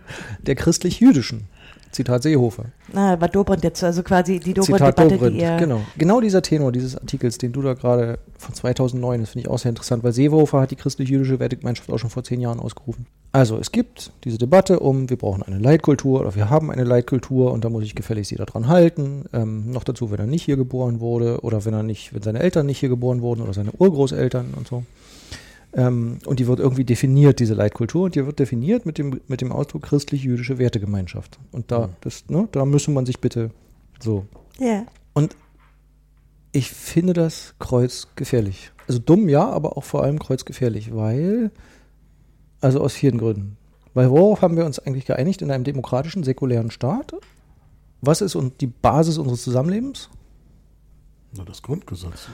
der 0.43 0.55
christlich-jüdischen. 0.55 1.43
Zitat 1.92 2.22
Seehofer. 2.22 2.66
Na, 2.92 3.20
war 3.20 3.28
Dobrindt 3.28 3.64
jetzt, 3.64 3.82
also 3.82 4.02
quasi 4.02 4.38
die 4.38 4.54
Zitat 4.54 4.58
Dobrindt-Debatte, 4.58 5.14
Dobrindt. 5.14 5.36
die 5.36 5.42
er. 5.42 5.58
Genau. 5.58 5.80
genau 5.98 6.20
dieser 6.20 6.42
Tenor 6.42 6.70
dieses 6.72 6.96
Artikels, 6.96 7.38
den 7.38 7.52
du 7.52 7.62
da 7.62 7.74
gerade 7.74 8.18
von 8.38 8.54
2009, 8.54 9.20
das 9.20 9.30
finde 9.30 9.46
ich 9.46 9.50
auch 9.50 9.58
sehr 9.58 9.70
interessant, 9.70 10.04
weil 10.04 10.12
Seehofer 10.12 10.60
hat 10.60 10.70
die 10.70 10.76
christlich-jüdische 10.76 11.40
Wertegemeinschaft 11.40 11.90
auch 11.90 11.98
schon 11.98 12.10
vor 12.10 12.22
zehn 12.22 12.40
Jahren 12.40 12.60
ausgerufen. 12.60 13.06
Also 13.32 13.58
es 13.58 13.70
gibt 13.70 14.12
diese 14.24 14.38
Debatte 14.38 14.80
um, 14.80 15.08
wir 15.08 15.16
brauchen 15.16 15.42
eine 15.42 15.58
Leitkultur 15.58 16.20
oder 16.20 16.34
wir 16.34 16.50
haben 16.50 16.70
eine 16.70 16.84
Leitkultur 16.84 17.52
und 17.52 17.64
da 17.64 17.70
muss 17.70 17.82
sich 17.82 17.94
gefälligst 17.94 18.32
jeder 18.32 18.46
dran 18.46 18.66
halten. 18.66 19.24
Ähm, 19.32 19.70
noch 19.70 19.84
dazu, 19.84 20.10
wenn 20.10 20.18
er 20.18 20.26
nicht 20.26 20.44
hier 20.44 20.56
geboren 20.56 21.00
wurde 21.00 21.40
oder 21.42 21.64
wenn 21.64 21.74
er 21.74 21.84
nicht, 21.84 22.12
wenn 22.12 22.22
seine 22.22 22.40
Eltern 22.40 22.66
nicht 22.66 22.78
hier 22.78 22.88
geboren 22.88 23.22
wurden 23.22 23.40
oder 23.40 23.52
seine 23.52 23.70
Urgroßeltern 23.72 24.54
und 24.56 24.66
so. 24.66 24.84
Ähm, 25.72 26.18
und 26.26 26.40
die 26.40 26.47
wird 26.48 26.59
irgendwie 26.59 26.84
definiert, 26.84 27.38
diese 27.38 27.55
Leitkultur, 27.55 28.05
und 28.05 28.14
die 28.16 28.26
wird 28.26 28.38
definiert 28.40 28.86
mit 28.86 28.98
dem, 28.98 29.20
mit 29.28 29.40
dem 29.40 29.52
Ausdruck 29.52 29.82
christlich-jüdische 29.82 30.59
Wertegemeinschaft. 30.59 31.38
Und 31.52 31.70
da, 31.70 31.86
Mhm. 31.86 31.92
das, 32.01 32.24
ne, 32.28 32.48
da 32.51 32.64
müsste 32.64 32.90
man 32.90 33.06
sich 33.06 33.20
bitte 33.20 33.51
so 34.01 34.26
Ja. 34.59 34.84
und 35.14 35.36
ich 36.52 36.70
finde 36.70 37.12
das 37.12 37.55
kreuzgefährlich. 37.60 38.72
Also 38.88 38.98
dumm, 38.98 39.28
ja, 39.28 39.48
aber 39.48 39.76
auch 39.76 39.84
vor 39.84 40.02
allem 40.02 40.18
kreuzgefährlich, 40.18 40.92
weil, 40.92 41.52
also 42.60 42.80
aus 42.80 42.94
vielen 42.94 43.18
Gründen. 43.18 43.56
Weil 43.94 44.10
worauf 44.10 44.42
haben 44.42 44.56
wir 44.56 44.64
uns 44.66 44.80
eigentlich 44.80 45.05
geeinigt 45.06 45.42
in 45.42 45.51
einem 45.52 45.62
demokratischen, 45.62 46.24
säkulären 46.24 46.72
Staat? 46.72 47.12
Was 48.01 48.20
ist 48.20 48.34
und 48.34 48.60
die 48.60 48.66
Basis 48.66 49.18
unseres 49.18 49.42
Zusammenlebens? 49.42 50.09
Na, 51.36 51.44
das 51.44 51.62
Grundgesetz. 51.62 52.28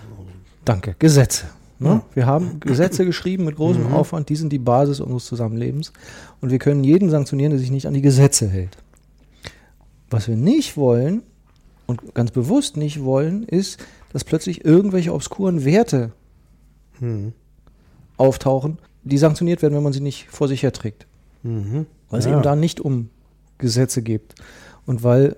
Danke, 0.64 0.96
Gesetze. 0.98 1.46
Ne? 1.78 2.00
Wir 2.14 2.26
haben 2.26 2.58
Gesetze 2.60 3.04
geschrieben 3.04 3.44
mit 3.44 3.56
großem 3.56 3.92
Aufwand, 3.92 4.28
die 4.30 4.36
sind 4.36 4.50
die 4.52 4.58
Basis 4.58 5.00
unseres 5.00 5.26
Zusammenlebens. 5.26 5.92
Und 6.40 6.50
wir 6.50 6.58
können 6.58 6.82
jeden 6.84 7.10
sanktionieren, 7.10 7.50
der 7.50 7.58
sich 7.60 7.70
nicht 7.70 7.86
an 7.86 7.92
die 7.94 8.00
Gesetze 8.02 8.48
hält. 8.48 8.78
Was 10.10 10.26
wir 10.28 10.36
nicht 10.36 10.76
wollen 10.76 11.22
und 11.86 12.14
ganz 12.14 12.30
bewusst 12.30 12.76
nicht 12.76 13.02
wollen, 13.04 13.42
ist, 13.42 13.78
dass 14.12 14.24
plötzlich 14.24 14.64
irgendwelche 14.64 15.12
obskuren 15.12 15.64
Werte 15.64 16.12
Mhm. 16.98 17.34
auftauchen, 18.16 18.78
die 19.04 19.18
sanktioniert 19.18 19.60
werden, 19.60 19.74
wenn 19.74 19.82
man 19.82 19.92
sie 19.92 20.00
nicht 20.00 20.28
vor 20.30 20.48
sich 20.48 20.62
herträgt. 20.62 21.06
Mhm. 21.42 21.84
Weil 22.08 22.20
es 22.20 22.24
Ja. 22.24 22.32
eben 22.32 22.42
da 22.42 22.56
nicht 22.56 22.80
um 22.80 23.10
Gesetze 23.58 24.00
geht. 24.00 24.34
Und 24.86 25.02
weil 25.02 25.36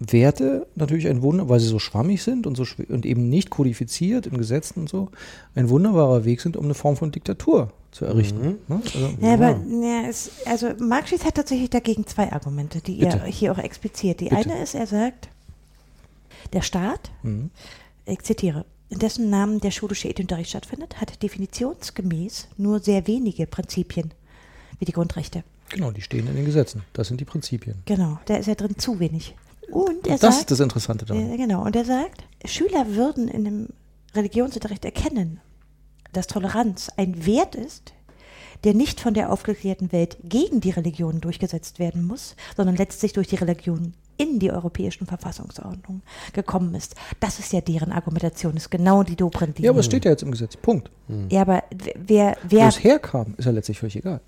Werte 0.00 0.66
natürlich 0.76 1.08
ein 1.08 1.22
Wunder, 1.22 1.48
weil 1.48 1.58
sie 1.58 1.66
so 1.66 1.78
schwammig 1.78 2.22
sind 2.22 2.46
und, 2.46 2.56
so 2.56 2.62
schw- 2.62 2.90
und 2.90 3.04
eben 3.04 3.28
nicht 3.28 3.50
kodifiziert 3.50 4.26
in 4.26 4.38
Gesetzen 4.38 4.80
und 4.80 4.88
so, 4.88 5.08
ein 5.54 5.68
wunderbarer 5.68 6.24
Weg 6.24 6.40
sind, 6.40 6.56
um 6.56 6.64
eine 6.66 6.74
Form 6.74 6.96
von 6.96 7.10
Diktatur 7.10 7.72
zu 7.90 8.04
errichten. 8.04 8.58
Ne? 8.68 8.80
Also, 8.84 9.10
Ja, 9.20 9.34
aber 9.34 9.60
Ja. 9.68 10.08
es, 10.08 10.30
also 10.46 10.68
Marxist 10.78 11.24
hat 11.24 11.34
tatsächlich 11.34 11.70
dagegen 11.70 12.06
zwei 12.06 12.32
Argumente, 12.32 12.80
die 12.80 12.98
Bitte. 12.98 13.18
er 13.18 13.26
hier 13.26 13.50
auch 13.52 13.58
expliziert. 13.58 14.20
Die 14.20 14.28
Bitte. 14.28 14.50
eine 14.50 14.62
ist, 14.62 14.74
er 14.74 14.86
sagt, 14.86 15.28
der 16.52 16.62
Staat, 16.62 17.10
mhm. 17.22 17.50
ich 18.06 18.20
zitiere, 18.20 18.64
in 18.90 19.00
dessen 19.00 19.30
Namen 19.30 19.60
der 19.60 19.70
schulische 19.70 20.08
Ethikunterricht 20.08 20.50
stattfindet, 20.50 21.00
hat 21.00 21.22
definitionsgemäß 21.22 22.48
nur 22.56 22.80
sehr 22.80 23.06
wenige 23.06 23.46
Prinzipien, 23.46 24.12
wie 24.78 24.84
die 24.84 24.92
Grundrechte. 24.92 25.42
Genau, 25.70 25.90
die 25.90 26.00
stehen 26.00 26.26
in 26.28 26.36
den 26.36 26.46
Gesetzen. 26.46 26.82
Das 26.94 27.08
sind 27.08 27.20
die 27.20 27.26
Prinzipien. 27.26 27.82
Genau, 27.84 28.18
da 28.24 28.36
ist 28.36 28.46
ja 28.46 28.54
drin 28.54 28.78
zu 28.78 29.00
wenig. 29.00 29.34
Und 29.70 30.06
er 30.06 30.18
das 30.18 30.30
ist 30.30 30.38
sagt, 30.40 30.50
das 30.50 30.60
Interessante 30.60 31.04
daran. 31.04 31.36
Genau. 31.36 31.64
Und 31.64 31.76
er 31.76 31.84
sagt, 31.84 32.24
Schüler 32.44 32.94
würden 32.94 33.28
in 33.28 33.44
dem 33.44 33.68
Religionsunterricht 34.14 34.84
erkennen, 34.84 35.40
dass 36.12 36.26
Toleranz 36.26 36.90
ein 36.96 37.26
Wert 37.26 37.54
ist, 37.54 37.92
der 38.64 38.74
nicht 38.74 39.00
von 39.00 39.14
der 39.14 39.30
aufgeklärten 39.30 39.92
Welt 39.92 40.16
gegen 40.24 40.60
die 40.60 40.70
Religion 40.70 41.20
durchgesetzt 41.20 41.78
werden 41.78 42.04
muss, 42.04 42.34
sondern 42.56 42.76
letztlich 42.76 43.12
durch 43.12 43.28
die 43.28 43.36
Religion 43.36 43.94
in 44.16 44.40
die 44.40 44.50
europäischen 44.50 45.06
Verfassungsordnung 45.06 46.02
gekommen 46.32 46.74
ist. 46.74 46.96
Das 47.20 47.38
ist 47.38 47.52
ja 47.52 47.60
deren 47.60 47.92
Argumentation, 47.92 48.56
ist 48.56 48.70
genau 48.70 49.04
die 49.04 49.14
Dobrindt. 49.14 49.60
Ja, 49.60 49.70
aber 49.70 49.80
es 49.80 49.86
steht 49.86 50.04
ja 50.04 50.10
jetzt 50.10 50.24
im 50.24 50.32
Gesetz. 50.32 50.56
Punkt. 50.56 50.90
Ja, 51.30 51.42
aber 51.42 51.62
wer, 51.94 52.36
Wo 52.42 52.56
wer, 52.56 52.68
es 52.68 52.82
herkam, 52.82 53.34
ist 53.36 53.44
ja 53.44 53.52
letztlich 53.52 53.78
völlig 53.78 53.96
egal. 53.96 54.20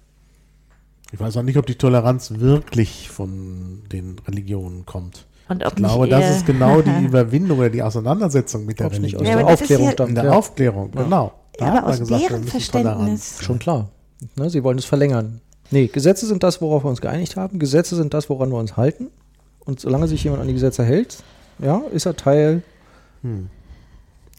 Ich 1.13 1.19
weiß 1.19 1.37
auch 1.37 1.43
nicht, 1.43 1.59
ob 1.59 1.67
die 1.67 1.75
Toleranz 1.75 2.31
wirklich 2.37 3.09
von 3.09 3.83
den 3.91 4.21
Religionen 4.21 4.87
kommt. 4.87 5.27
Und 5.51 5.65
ob 5.65 5.73
Ich 5.73 5.77
glaube, 5.77 6.01
nicht 6.07 6.13
das 6.13 6.37
ist 6.37 6.47
genau 6.47 6.81
die 6.81 6.91
Überwindung 7.05 7.59
oder 7.59 7.71
die 7.71 7.83
Auseinandersetzung 7.83 8.65
mit 8.65 8.79
der 8.81 8.87
Ob's 8.87 8.99
nicht 8.99 9.15
Religion. 9.15 9.23
aus 9.23 9.29
Ja, 9.29 9.35
der 9.37 9.45
aber 9.45 9.51
das 9.53 9.61
ist 9.61 9.65
Aufklärung 9.65 9.85
ja- 9.85 9.91
In 9.91 9.95
stammt. 9.95 10.17
der 10.17 10.25
Ja. 10.25 10.33
Aufklärung, 10.33 10.91
genau. 10.93 11.33
Da 11.59 11.65
Ja, 11.67 11.71
hat 11.73 11.79
aber 11.79 11.83
man 11.83 11.93
aus 11.93 11.99
gesagt, 12.01 12.21
wir 12.23 12.29
deren 12.29 12.45
müssen 12.45 12.73
Toleranz. 12.73 12.99
Verständnis 13.01 13.43
Schon 13.45 13.59
klar. 13.59 13.89
Ne, 14.37 14.51
sie 14.51 14.63
wollen 14.65 14.79
es 14.79 14.85
verlängern. 14.85 15.41
Nee, 15.71 15.87
Gesetze 15.89 16.27
sind 16.27 16.43
das, 16.43 16.61
worauf 16.61 16.85
wir 16.85 16.89
uns 16.91 17.01
geeinigt 17.01 17.37
haben. 17.37 17.59
Gesetze 17.59 17.97
sind 17.97 18.13
das, 18.15 18.29
woran 18.31 18.51
wir 18.51 18.59
uns 18.59 18.77
halten. 18.77 19.09
Und 19.65 19.81
solange 19.81 20.09
sich 20.09 20.25
jemand 20.25 20.43
an 20.43 20.49
die 20.49 20.55
Gesetze 20.55 20.85
hält, 20.85 21.19
ja, 21.59 21.83
ist 21.93 22.07
er 22.07 22.17
Teil 22.17 22.63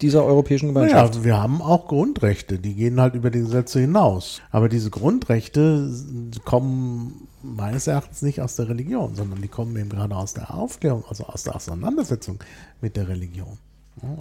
dieser 0.01 0.25
europäischen 0.25 0.67
Gemeinschaft. 0.73 1.13
Naja, 1.13 1.23
wir 1.25 1.39
haben 1.41 1.61
auch 1.61 1.87
Grundrechte, 1.87 2.57
die 2.57 2.73
gehen 2.73 2.99
halt 2.99 3.13
über 3.15 3.29
die 3.29 3.39
Gesetze 3.41 3.79
hinaus. 3.79 4.41
Aber 4.51 4.67
diese 4.69 4.89
Grundrechte 4.89 5.89
kommen 6.43 7.27
meines 7.43 7.87
Erachtens 7.87 8.21
nicht 8.21 8.41
aus 8.41 8.55
der 8.55 8.69
Religion, 8.69 9.15
sondern 9.15 9.41
die 9.41 9.47
kommen 9.47 9.75
eben 9.77 9.89
gerade 9.89 10.15
aus 10.15 10.33
der 10.33 10.53
Aufklärung, 10.53 11.03
also 11.07 11.25
aus 11.25 11.43
der 11.43 11.55
Auseinandersetzung 11.55 12.39
mit 12.81 12.95
der 12.95 13.07
Religion. 13.07 13.57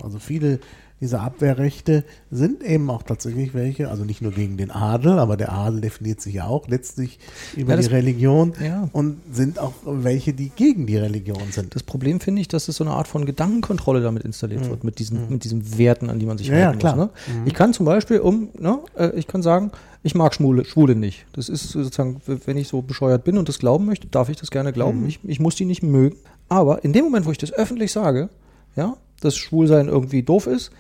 Also 0.03 0.19
viele 0.19 0.61
dieser 1.01 1.23
Abwehrrechte 1.23 2.05
sind 2.31 2.63
eben 2.63 2.91
auch 2.91 3.03
tatsächlich 3.03 3.55
welche, 3.55 3.89
also 3.91 4.05
nicht 4.05 4.21
nur 4.21 4.33
gegen 4.33 4.57
den 4.59 4.71
Adel, 4.71 5.19
aber 5.19 5.37
der 5.39 5.51
Adel 5.53 5.81
definiert 5.81 6.21
sich 6.21 6.35
ja 6.35 6.47
auch 6.47 6.69
letztlich 6.69 7.19
über 7.57 7.71
Ja, 7.71 7.77
das- 7.77 7.89
die 7.89 7.95
Religion 7.95 8.53
Ja. 8.63 8.89
und 8.93 9.19
sind 9.33 9.59
auch 9.59 9.73
welche, 9.85 10.33
die 10.35 10.51
gegen 10.51 10.87
die 10.87 10.97
Religion 10.99 11.41
sind. 11.51 11.75
Das 11.75 11.83
Problem 11.83 12.21
finde 12.21 12.43
ich, 12.43 12.49
dass 12.49 12.69
es 12.69 12.77
so 12.77 12.85
eine 12.85 12.93
Art 12.93 13.09
von 13.09 13.25
Gedankenkontrolle 13.25 14.03
damit 14.03 14.25
installiert 14.25 14.69
wird, 14.69 14.85
mit 14.85 14.99
diesen, 14.99 15.31
mit 15.31 15.45
diesen 15.45 15.79
Werten, 15.79 16.11
an 16.11 16.19
die 16.19 16.27
man 16.27 16.37
sich 16.39 16.51
Mhm. 16.51 16.57
Ja, 16.57 16.67
halten 16.67 16.79
klar. 16.81 16.95
Mhm. 16.97 17.01
muss. 17.01 17.11
Ne? 17.29 17.43
Ich 17.47 17.55
kann 17.55 17.73
zum 17.73 17.87
Beispiel 17.87 18.19
um, 18.21 18.49
ne, 18.59 18.79
äh, 18.97 19.11
ich 19.19 19.27
kann 19.27 19.43
sagen, 19.43 19.73
ich 20.03 20.15
mag 20.15 20.35
Schwule, 20.35 20.65
Schwule 20.65 20.95
nicht. 20.97 21.25
Das 21.33 21.49
ist 21.49 21.71
sozusagen, 21.71 22.21
wenn 22.27 22.57
ich 22.57 22.69
so 22.69 22.83
bescheuert 22.83 23.25
bin 23.25 23.39
und 23.39 23.49
das 23.49 23.59
glauben 23.59 23.87
möchte, 23.87 24.07
darf 24.07 24.29
ich 24.29 24.37
das 24.37 24.51
gerne 24.51 24.71
Mhm. 24.71 24.75
glauben. 24.75 25.07
Ich, 25.07 25.21
ich 25.25 25.41
muss 25.41 25.55
die 25.57 25.65
nicht 25.65 25.83
mögen. 25.83 26.17
Aber 26.49 26.85
in 26.85 26.93
dem 26.93 27.05
Moment, 27.05 27.27
wo 27.27 27.31
ich 27.33 27.39
das 27.39 27.53
öffentlich 27.53 27.93
sage, 27.93 28.29
ja, 28.77 28.97
dass 29.21 29.37
Schwulsein 29.37 29.89
irgendwie 29.89 30.23
doof 30.23 30.47
ist, 30.47 30.71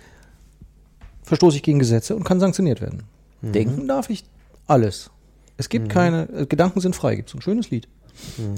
verstoße 1.30 1.56
ich 1.56 1.62
gegen 1.62 1.78
Gesetze 1.78 2.16
und 2.16 2.24
kann 2.24 2.40
sanktioniert 2.40 2.80
werden. 2.80 3.04
Denken 3.40 3.88
darf 3.88 4.10
ich 4.10 4.24
alles. 4.66 5.10
Es 5.56 5.68
gibt 5.68 5.88
keine, 5.88 6.28
äh, 6.30 6.46
Gedanken 6.46 6.80
sind 6.80 6.94
frei, 6.96 7.14
gibt 7.16 7.28
es 7.28 7.34
ein 7.34 7.40
schönes 7.40 7.70
Lied. 7.70 7.88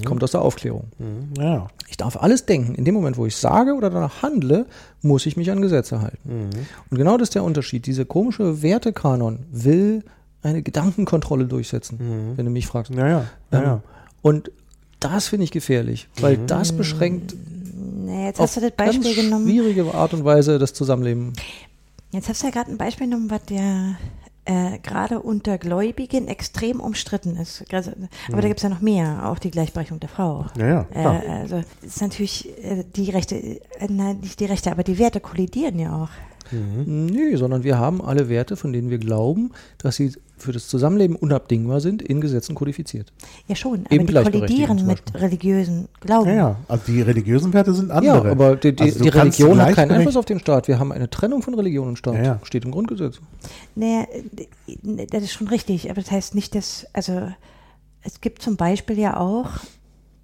Kommt 0.03 0.23
aus 0.23 0.31
der 0.31 0.41
Aufklärung. 0.41 0.87
Mhm. 0.97 1.41
Ja. 1.41 1.67
Ich 1.87 1.95
darf 1.95 2.17
alles 2.17 2.45
denken. 2.45 2.75
In 2.75 2.83
dem 2.83 2.95
Moment, 2.95 3.15
wo 3.17 3.25
ich 3.25 3.35
sage 3.37 3.75
oder 3.75 3.89
danach 3.89 4.21
handle, 4.23 4.65
muss 5.01 5.25
ich 5.25 5.37
mich 5.37 5.51
an 5.51 5.61
Gesetze 5.61 6.01
halten. 6.01 6.49
Und 6.89 6.97
genau 6.97 7.17
das 7.17 7.27
ist 7.29 7.35
der 7.35 7.43
Unterschied. 7.43 7.85
Dieser 7.85 8.03
komische 8.05 8.61
Wertekanon 8.63 9.45
will 9.51 10.03
eine 10.41 10.63
Gedankenkontrolle 10.63 11.45
durchsetzen, 11.45 12.33
wenn 12.35 12.45
du 12.45 12.51
mich 12.51 12.67
fragst. 12.67 12.91
Ja, 12.93 13.07
ja. 13.07 13.25
ja, 13.51 13.57
Ähm, 13.59 13.63
ja. 13.63 13.81
Und 14.23 14.51
das 14.99 15.27
finde 15.27 15.43
ich 15.45 15.51
gefährlich, 15.51 16.09
weil 16.19 16.37
das 16.37 16.73
beschränkt 16.73 17.35
Nee, 18.05 18.25
jetzt 18.25 18.39
auf 18.39 18.47
hast 18.47 18.57
du 18.57 18.61
das 18.61 18.75
ganz 18.75 18.97
Beispiel 18.97 19.23
genommen. 19.23 19.47
schwierige 19.47 19.93
Art 19.93 20.13
und 20.13 20.25
Weise 20.25 20.59
das 20.59 20.73
Zusammenleben. 20.73 21.31
Jetzt 22.13 22.29
hast 22.29 22.41
du 22.41 22.47
ja 22.47 22.51
gerade 22.51 22.71
ein 22.71 22.77
Beispiel 22.77 23.07
genommen, 23.07 23.29
was 23.31 23.41
ja 23.49 23.95
äh, 24.45 24.77
gerade 24.79 25.19
unter 25.21 25.57
Gläubigen 25.57 26.27
extrem 26.27 26.79
umstritten 26.79 27.35
ist. 27.37 27.65
Gerade- 27.69 27.95
Aber 28.31 28.41
da 28.41 28.47
gibt 28.47 28.59
es 28.59 28.63
ja 28.63 28.69
noch 28.69 28.81
mehr, 28.81 29.27
auch 29.29 29.39
die 29.39 29.49
Gleichberechtigung 29.51 29.99
der 29.99 30.09
Frau. 30.09 30.45
Ja, 30.57 30.67
ja, 30.67 30.81
Äh, 30.91 31.01
klar. 31.01 31.21
also 31.41 31.55
es 31.81 31.87
ist 31.95 32.01
natürlich 32.01 32.49
äh, 32.63 32.83
die 32.95 33.09
Rechte, 33.09 33.35
äh, 33.35 33.59
nein, 33.89 34.19
nicht 34.19 34.39
die 34.39 34.45
Rechte, 34.45 34.71
aber 34.71 34.83
die 34.83 34.99
Werte 34.99 35.19
kollidieren 35.21 35.79
ja 35.79 36.03
auch. 36.03 36.09
Nee, 36.85 37.35
sondern 37.37 37.63
wir 37.63 37.79
haben 37.79 38.01
alle 38.01 38.29
Werte, 38.29 38.55
von 38.57 38.73
denen 38.73 38.89
wir 38.91 38.99
glauben, 38.99 39.51
dass 39.79 39.95
sie 39.95 40.13
für 40.43 40.51
das 40.51 40.67
Zusammenleben 40.67 41.15
unabdingbar 41.15 41.79
sind, 41.81 42.01
in 42.01 42.21
Gesetzen 42.21 42.53
kodifiziert. 42.55 43.11
Ja 43.47 43.55
schon, 43.55 43.85
Eben 43.85 43.85
aber 43.85 43.97
die 43.99 44.05
Gleichberechtigung 44.05 44.67
kollidieren 44.67 44.87
mit 44.87 45.15
religiösen 45.15 45.87
Glauben. 45.99 46.29
Ja, 46.29 46.35
ja. 46.35 46.55
Also 46.67 46.83
die 46.87 47.01
religiösen 47.01 47.53
Werte 47.53 47.73
sind 47.73 47.89
Ja, 47.89 47.95
andere. 47.95 48.31
aber 48.31 48.55
die, 48.55 48.75
die, 48.75 48.83
Also 48.83 49.03
die 49.03 49.09
Religion 49.09 49.61
hat 49.61 49.73
keinen 49.73 49.91
Einfluss 49.91 50.15
auf 50.17 50.25
den 50.25 50.39
Staat. 50.39 50.67
Wir 50.67 50.79
haben 50.79 50.91
eine 50.91 51.09
Trennung 51.09 51.41
von 51.41 51.53
Religion 51.55 51.87
und 51.87 51.97
Staat. 51.97 52.15
Ja, 52.15 52.23
ja. 52.23 52.39
Steht 52.43 52.65
im 52.65 52.71
Grundgesetz. 52.71 53.19
Nee, 53.75 54.03
äh, 54.67 55.07
das 55.09 55.23
ist 55.23 55.33
schon 55.33 55.47
richtig, 55.47 55.89
aber 55.89 56.01
das 56.01 56.11
heißt 56.11 56.35
nicht, 56.35 56.55
dass, 56.55 56.85
also 56.93 57.29
es 58.01 58.21
gibt 58.21 58.41
zum 58.41 58.57
Beispiel 58.57 58.99
ja 58.99 59.17
auch 59.17 59.49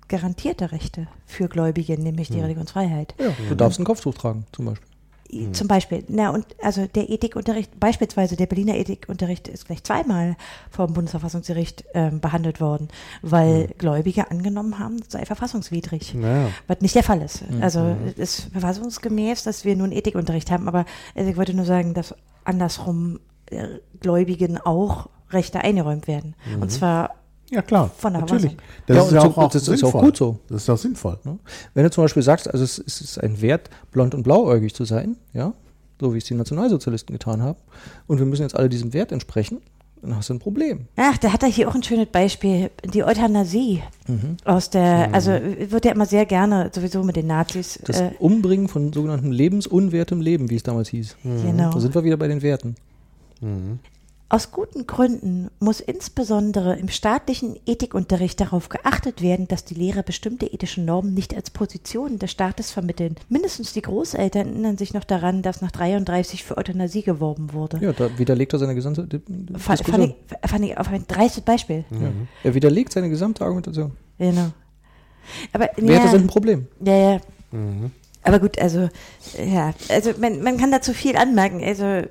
garantierte 0.10 0.72
Rechte 0.72 1.08
für 1.26 1.48
Gläubige, 1.48 2.00
nämlich 2.02 2.30
die 2.30 2.40
Religionsfreiheit. 2.42 3.14
Ja, 3.20 3.28
du 3.48 3.56
darfst 3.56 3.80
ein 3.80 3.86
Kopftuch 3.86 4.16
tragen, 4.16 4.46
zum 4.52 4.66
Beispiel. 4.66 4.89
Mhm. 5.32 5.54
Zum 5.54 5.68
Beispiel, 5.68 6.04
na 6.08 6.32
und 6.32 6.46
also 6.62 6.88
der 6.88 7.10
Ethikunterricht, 7.10 7.80
beispielsweise 7.80 8.36
der 8.36 8.48
Berliner 8.48 8.76
Ethikunterricht 8.76 9.48
ist 9.48 9.66
gleich 9.66 9.84
zweimal 9.84 10.36
vom 10.72 10.94
Bundesverfassungsgericht 10.94 11.86
ähm, 11.94 12.20
behandelt 12.20 12.60
worden, 12.62 12.88
weil 13.22 13.68
Mhm. 13.68 13.78
Gläubige 13.78 14.32
angenommen 14.32 14.80
haben, 14.80 14.98
es 15.06 15.12
sei 15.12 15.26
verfassungswidrig. 15.26 16.14
Ja, 16.14 16.44
ja. 16.44 16.50
Was 16.68 16.82
nicht 16.82 16.96
der 16.96 17.04
Fall 17.04 17.22
ist. 17.22 17.50
Mhm. 17.50 17.62
Also 17.62 17.96
es 18.06 18.18
ist 18.18 18.52
verfassungsgemäß, 18.52 19.44
dass 19.44 19.66
wir 19.66 19.76
nun 19.76 19.92
Ethikunterricht 19.92 20.50
haben, 20.52 20.68
aber 20.68 20.86
also 21.16 21.30
ich 21.30 21.38
wollte 21.38 21.54
nur 21.54 21.66
sagen, 21.66 21.94
dass 21.94 22.16
andersrum 22.44 23.20
äh, 23.52 23.68
Gläubigen 24.00 24.58
auch 24.58 25.10
Rechte 25.32 25.60
eingeräumt 25.62 26.08
werden. 26.08 26.36
Mhm. 26.56 26.62
Und 26.64 26.72
zwar 26.72 27.16
Ja, 27.52 27.62
klar. 27.62 27.90
Von 27.98 28.14
der 28.14 28.22
natürlich. 28.22 28.56
Das 28.86 28.98
Ja, 28.98 29.04
ist 29.04 29.12
ja 29.12 29.22
so- 29.22 29.28
auch, 29.30 29.38
auch 29.38 29.52
das 29.52 29.64
ist 29.68 29.70
auch 29.70 29.76
sinnvoll. 29.92 30.02
gut 30.02 30.18
so. 30.18 30.40
Das 30.50 30.64
ist 30.64 30.70
auch 30.70 30.78
sinnvoll. 30.78 31.18
Ja? 31.26 31.38
Wenn 31.74 31.84
du 31.84 31.90
zum 31.92 32.04
Beispiel 32.04 32.22
sagst, 32.24 32.50
also 32.50 32.64
es, 32.64 32.78
ist 32.80 33.18
ein 33.24 33.42
Wert, 33.42 33.70
blond 33.92 34.14
und 34.14 34.24
blauäugig 34.24 34.74
zu 34.76 34.86
sein, 34.86 35.18
ja, 35.34 35.54
so 36.00 36.14
wie 36.14 36.20
es 36.20 36.26
die 36.26 36.36
Nationalsozialisten 36.36 37.14
getan 37.14 37.42
haben, 37.42 37.58
und 38.08 38.20
wir 38.20 38.26
müssen 38.26 38.44
jetzt 38.44 38.56
alle 38.56 38.70
diesem 38.70 38.94
Wert 38.94 39.12
entsprechen, 39.12 39.60
dann 40.02 40.16
hast 40.16 40.30
du 40.30 40.36
ein 40.36 40.40
Problem. 40.40 40.86
Ach, 40.96 41.18
da 41.18 41.34
hat 41.34 41.44
er 41.44 41.50
hier 41.50 41.68
auch 41.68 41.76
ein 41.76 41.84
schönes 41.84 42.08
Beispiel. 42.08 42.72
Die 42.94 43.04
Euthanasie 43.04 43.84
aus 44.46 44.70
der, 44.70 45.14
also 45.14 45.32
wird 45.32 45.84
ja 45.84 45.92
immer 45.92 46.06
sehr 46.06 46.26
gerne 46.26 46.72
sowieso 46.74 47.04
mit 47.04 47.18
den 47.18 47.28
Nazis. 47.28 47.80
Das 47.84 48.00
Äh, 48.00 48.12
Umbringen 48.20 48.70
von 48.70 48.94
sogenanntem 48.94 49.32
lebensunwertem 49.34 50.22
Leben, 50.22 50.50
wie 50.50 50.56
es 50.56 50.64
damals 50.64 50.88
hieß. 50.90 51.18
genau. 51.24 51.72
Da 51.74 51.80
sind 51.82 51.94
wir 51.96 52.04
wieder 52.06 52.16
bei 52.16 52.30
den 52.30 52.42
Werten. 52.42 52.76
Aus 54.32 54.52
guten 54.52 54.86
Gründen 54.86 55.50
muss 55.60 55.80
insbesondere 55.80 56.78
im 56.78 56.88
staatlichen 56.88 57.58
Ethikunterricht 57.66 58.40
darauf 58.40 58.70
geachtet 58.70 59.24
werden, 59.24 59.48
dass 59.48 59.66
die 59.66 59.74
Lehrer 59.74 60.04
bestimmte 60.04 60.46
ethische 60.46 60.82
Normen 60.82 61.16
nicht 61.16 61.36
als 61.36 61.50
Positionen 61.50 62.20
des 62.20 62.30
Staates 62.30 62.70
vermitteln. 62.70 63.16
Mindestens 63.28 63.74
die 63.74 63.82
Großeltern 63.82 64.50
erinnern 64.50 64.78
sich 64.78 64.94
noch 64.94 65.04
daran, 65.04 65.42
dass 65.42 65.62
nach 65.62 65.72
33 65.72 66.44
für 66.44 66.58
Euthanasie 66.58 67.02
geworben 67.02 67.54
wurde. 67.54 67.80
Ja, 67.82 67.92
da 67.92 68.20
widerlegt 68.20 68.54
er 68.54 68.60
seine 68.60 68.76
gesamte 68.76 69.08
Di- 69.08 69.20
Fand, 69.58 69.82
ich, 69.82 70.16
fand 70.48 70.64
ich 70.66 70.78
auf 70.78 70.90
ein 70.90 71.06
dreistes 71.08 71.42
Beispiel. 71.42 71.86
Ja. 71.90 72.12
Er 72.44 72.54
widerlegt 72.54 72.94
seine 72.94 73.10
gesamte 73.10 73.44
Argumentation. 73.44 73.94
Genau. 74.20 74.52
Aber, 75.54 75.70
Werte 75.76 75.92
ja, 75.92 76.08
sind 76.08 76.26
ein 76.26 76.28
Problem. 76.28 76.68
Ja, 76.86 76.96
ja. 77.14 77.20
Aber 78.22 78.40
gut, 78.40 78.60
also, 78.60 78.90
ja, 79.44 79.74
also 79.90 80.12
man, 80.20 80.44
man 80.44 80.58
kann 80.58 80.72
dazu 80.72 80.94
viel 80.94 81.16
anmerken. 81.16 81.64
Also, 81.64 82.04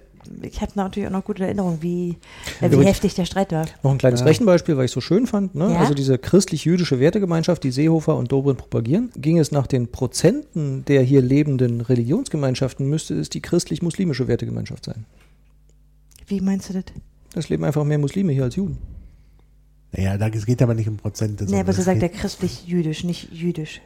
ich 0.42 0.60
habe 0.60 0.72
natürlich 0.76 1.08
auch 1.08 1.12
noch 1.12 1.24
gute 1.24 1.44
Erinnerungen, 1.44 1.82
wie, 1.82 2.16
äh, 2.60 2.70
wie 2.70 2.84
heftig 2.84 3.14
der 3.14 3.24
Streit 3.24 3.52
war. 3.52 3.66
Noch 3.82 3.92
ein 3.92 3.98
kleines 3.98 4.24
Rechenbeispiel, 4.24 4.76
weil 4.76 4.86
ich 4.86 4.90
so 4.90 5.00
schön 5.00 5.26
fand. 5.26 5.54
Ne? 5.54 5.72
Ja. 5.72 5.80
Also 5.80 5.94
diese 5.94 6.18
christlich-jüdische 6.18 7.00
Wertegemeinschaft, 7.00 7.64
die 7.64 7.70
Seehofer 7.70 8.16
und 8.16 8.30
Dobrindt 8.32 8.58
propagieren, 8.58 9.10
ging 9.16 9.38
es 9.38 9.52
nach 9.52 9.66
den 9.66 9.88
Prozenten 9.90 10.84
der 10.86 11.02
hier 11.02 11.22
lebenden 11.22 11.80
Religionsgemeinschaften, 11.80 12.88
müsste 12.88 13.14
es 13.14 13.28
die 13.28 13.40
christlich-muslimische 13.40 14.28
Wertegemeinschaft 14.28 14.84
sein. 14.84 15.04
Wie 16.26 16.40
meinst 16.40 16.68
du 16.68 16.74
das? 16.74 16.84
Es 17.34 17.48
leben 17.48 17.64
einfach 17.64 17.84
mehr 17.84 17.98
Muslime 17.98 18.32
hier 18.32 18.44
als 18.44 18.56
Juden. 18.56 18.78
Naja, 19.92 20.18
da, 20.18 20.28
es 20.28 20.44
geht 20.44 20.60
aber 20.60 20.74
nicht 20.74 20.88
um 20.88 20.96
Prozente. 20.96 21.44
Nee, 21.44 21.60
aber 21.60 21.72
so 21.72 21.82
sagt 21.82 22.02
er 22.02 22.08
christlich-jüdisch, 22.08 23.04
nicht 23.04 23.32
jüdisch. 23.32 23.80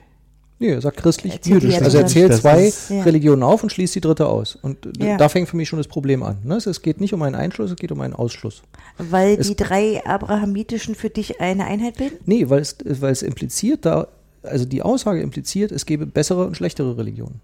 Nee, 0.62 0.70
er 0.74 0.80
sagt 0.80 0.96
Er 0.98 1.02
christlich-jüdisch. 1.02 1.80
Also 1.82 1.98
er 1.98 2.06
zählt 2.06 2.34
zwei 2.34 2.66
ist- 2.66 2.88
Ja. 2.90 3.02
Religionen 3.02 3.42
auf 3.42 3.62
und 3.64 3.70
schließt 3.70 3.94
die 3.96 4.00
dritte 4.00 4.26
aus. 4.26 4.56
Und 4.62 4.78
Ja. 4.98 5.16
da 5.16 5.28
fängt 5.28 5.48
für 5.48 5.56
mich 5.56 5.68
schon 5.68 5.78
das 5.78 5.88
Problem 5.88 6.22
an. 6.22 6.38
Ne? 6.44 6.54
Es- 6.56 6.66
Es 6.66 6.82
geht 6.82 7.00
nicht 7.00 7.12
um 7.12 7.22
einen 7.22 7.34
Einschluss, 7.34 7.70
es 7.70 7.76
geht 7.76 7.90
um 7.92 8.00
einen 8.00 8.14
Ausschluss. 8.14 8.62
Weil 8.98 9.38
Es- 9.40 9.48
die 9.48 9.56
drei 9.56 10.04
abrahamitischen 10.06 10.94
für 10.94 11.10
dich 11.10 11.40
eine 11.40 11.64
Einheit 11.66 11.96
bilden? 11.96 12.16
Nee, 12.26 12.48
weil 12.48 12.60
es, 12.60 12.76
weil 12.84 13.10
es 13.12 13.22
impliziert 13.22 13.84
da, 13.84 14.06
also 14.42 14.64
die 14.64 14.82
Aussage 14.82 15.20
impliziert, 15.20 15.72
es 15.72 15.84
gäbe 15.84 16.06
bessere 16.06 16.46
und 16.46 16.56
schlechtere 16.56 16.96
Religionen. 16.96 17.40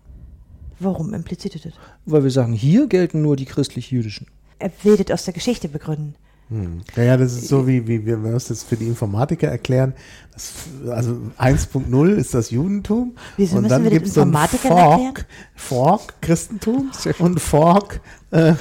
Warum 0.80 1.12
impliziert 1.12 1.56
er 1.56 1.60
das? 1.62 1.72
Weil 2.06 2.22
wir 2.22 2.30
sagen, 2.30 2.52
hier 2.52 2.86
gelten 2.86 3.20
nur 3.20 3.34
die 3.34 3.46
christlich-jüdischen. 3.46 4.28
Er 4.60 4.70
will 4.84 4.96
das 4.96 5.10
aus 5.12 5.24
der 5.24 5.34
Geschichte 5.34 5.68
begründen. 5.68 6.14
Hm. 6.50 6.80
Ja, 6.96 7.02
ja, 7.02 7.16
das 7.18 7.32
ist 7.32 7.48
so 7.48 7.66
wie, 7.66 7.86
wie 7.86 8.06
wir 8.06 8.16
müssen 8.16 8.48
das 8.48 8.62
für 8.62 8.76
die 8.76 8.86
Informatiker 8.86 9.48
erklären. 9.48 9.92
Das, 10.32 10.52
also 10.88 11.20
1.0 11.38 12.08
ist 12.14 12.32
das 12.32 12.50
Judentum. 12.50 13.16
Wieso 13.36 13.58
und 13.58 13.68
dann 13.68 13.88
gibt 13.90 14.06
es 14.06 14.14
so 14.14 14.22
ein 14.22 14.32
Fork, 14.32 14.52
erklären? 14.64 15.14
Fork 15.54 16.14
Christentum 16.22 16.90
und 17.18 17.40
Fork 17.40 18.00
äh. 18.30 18.54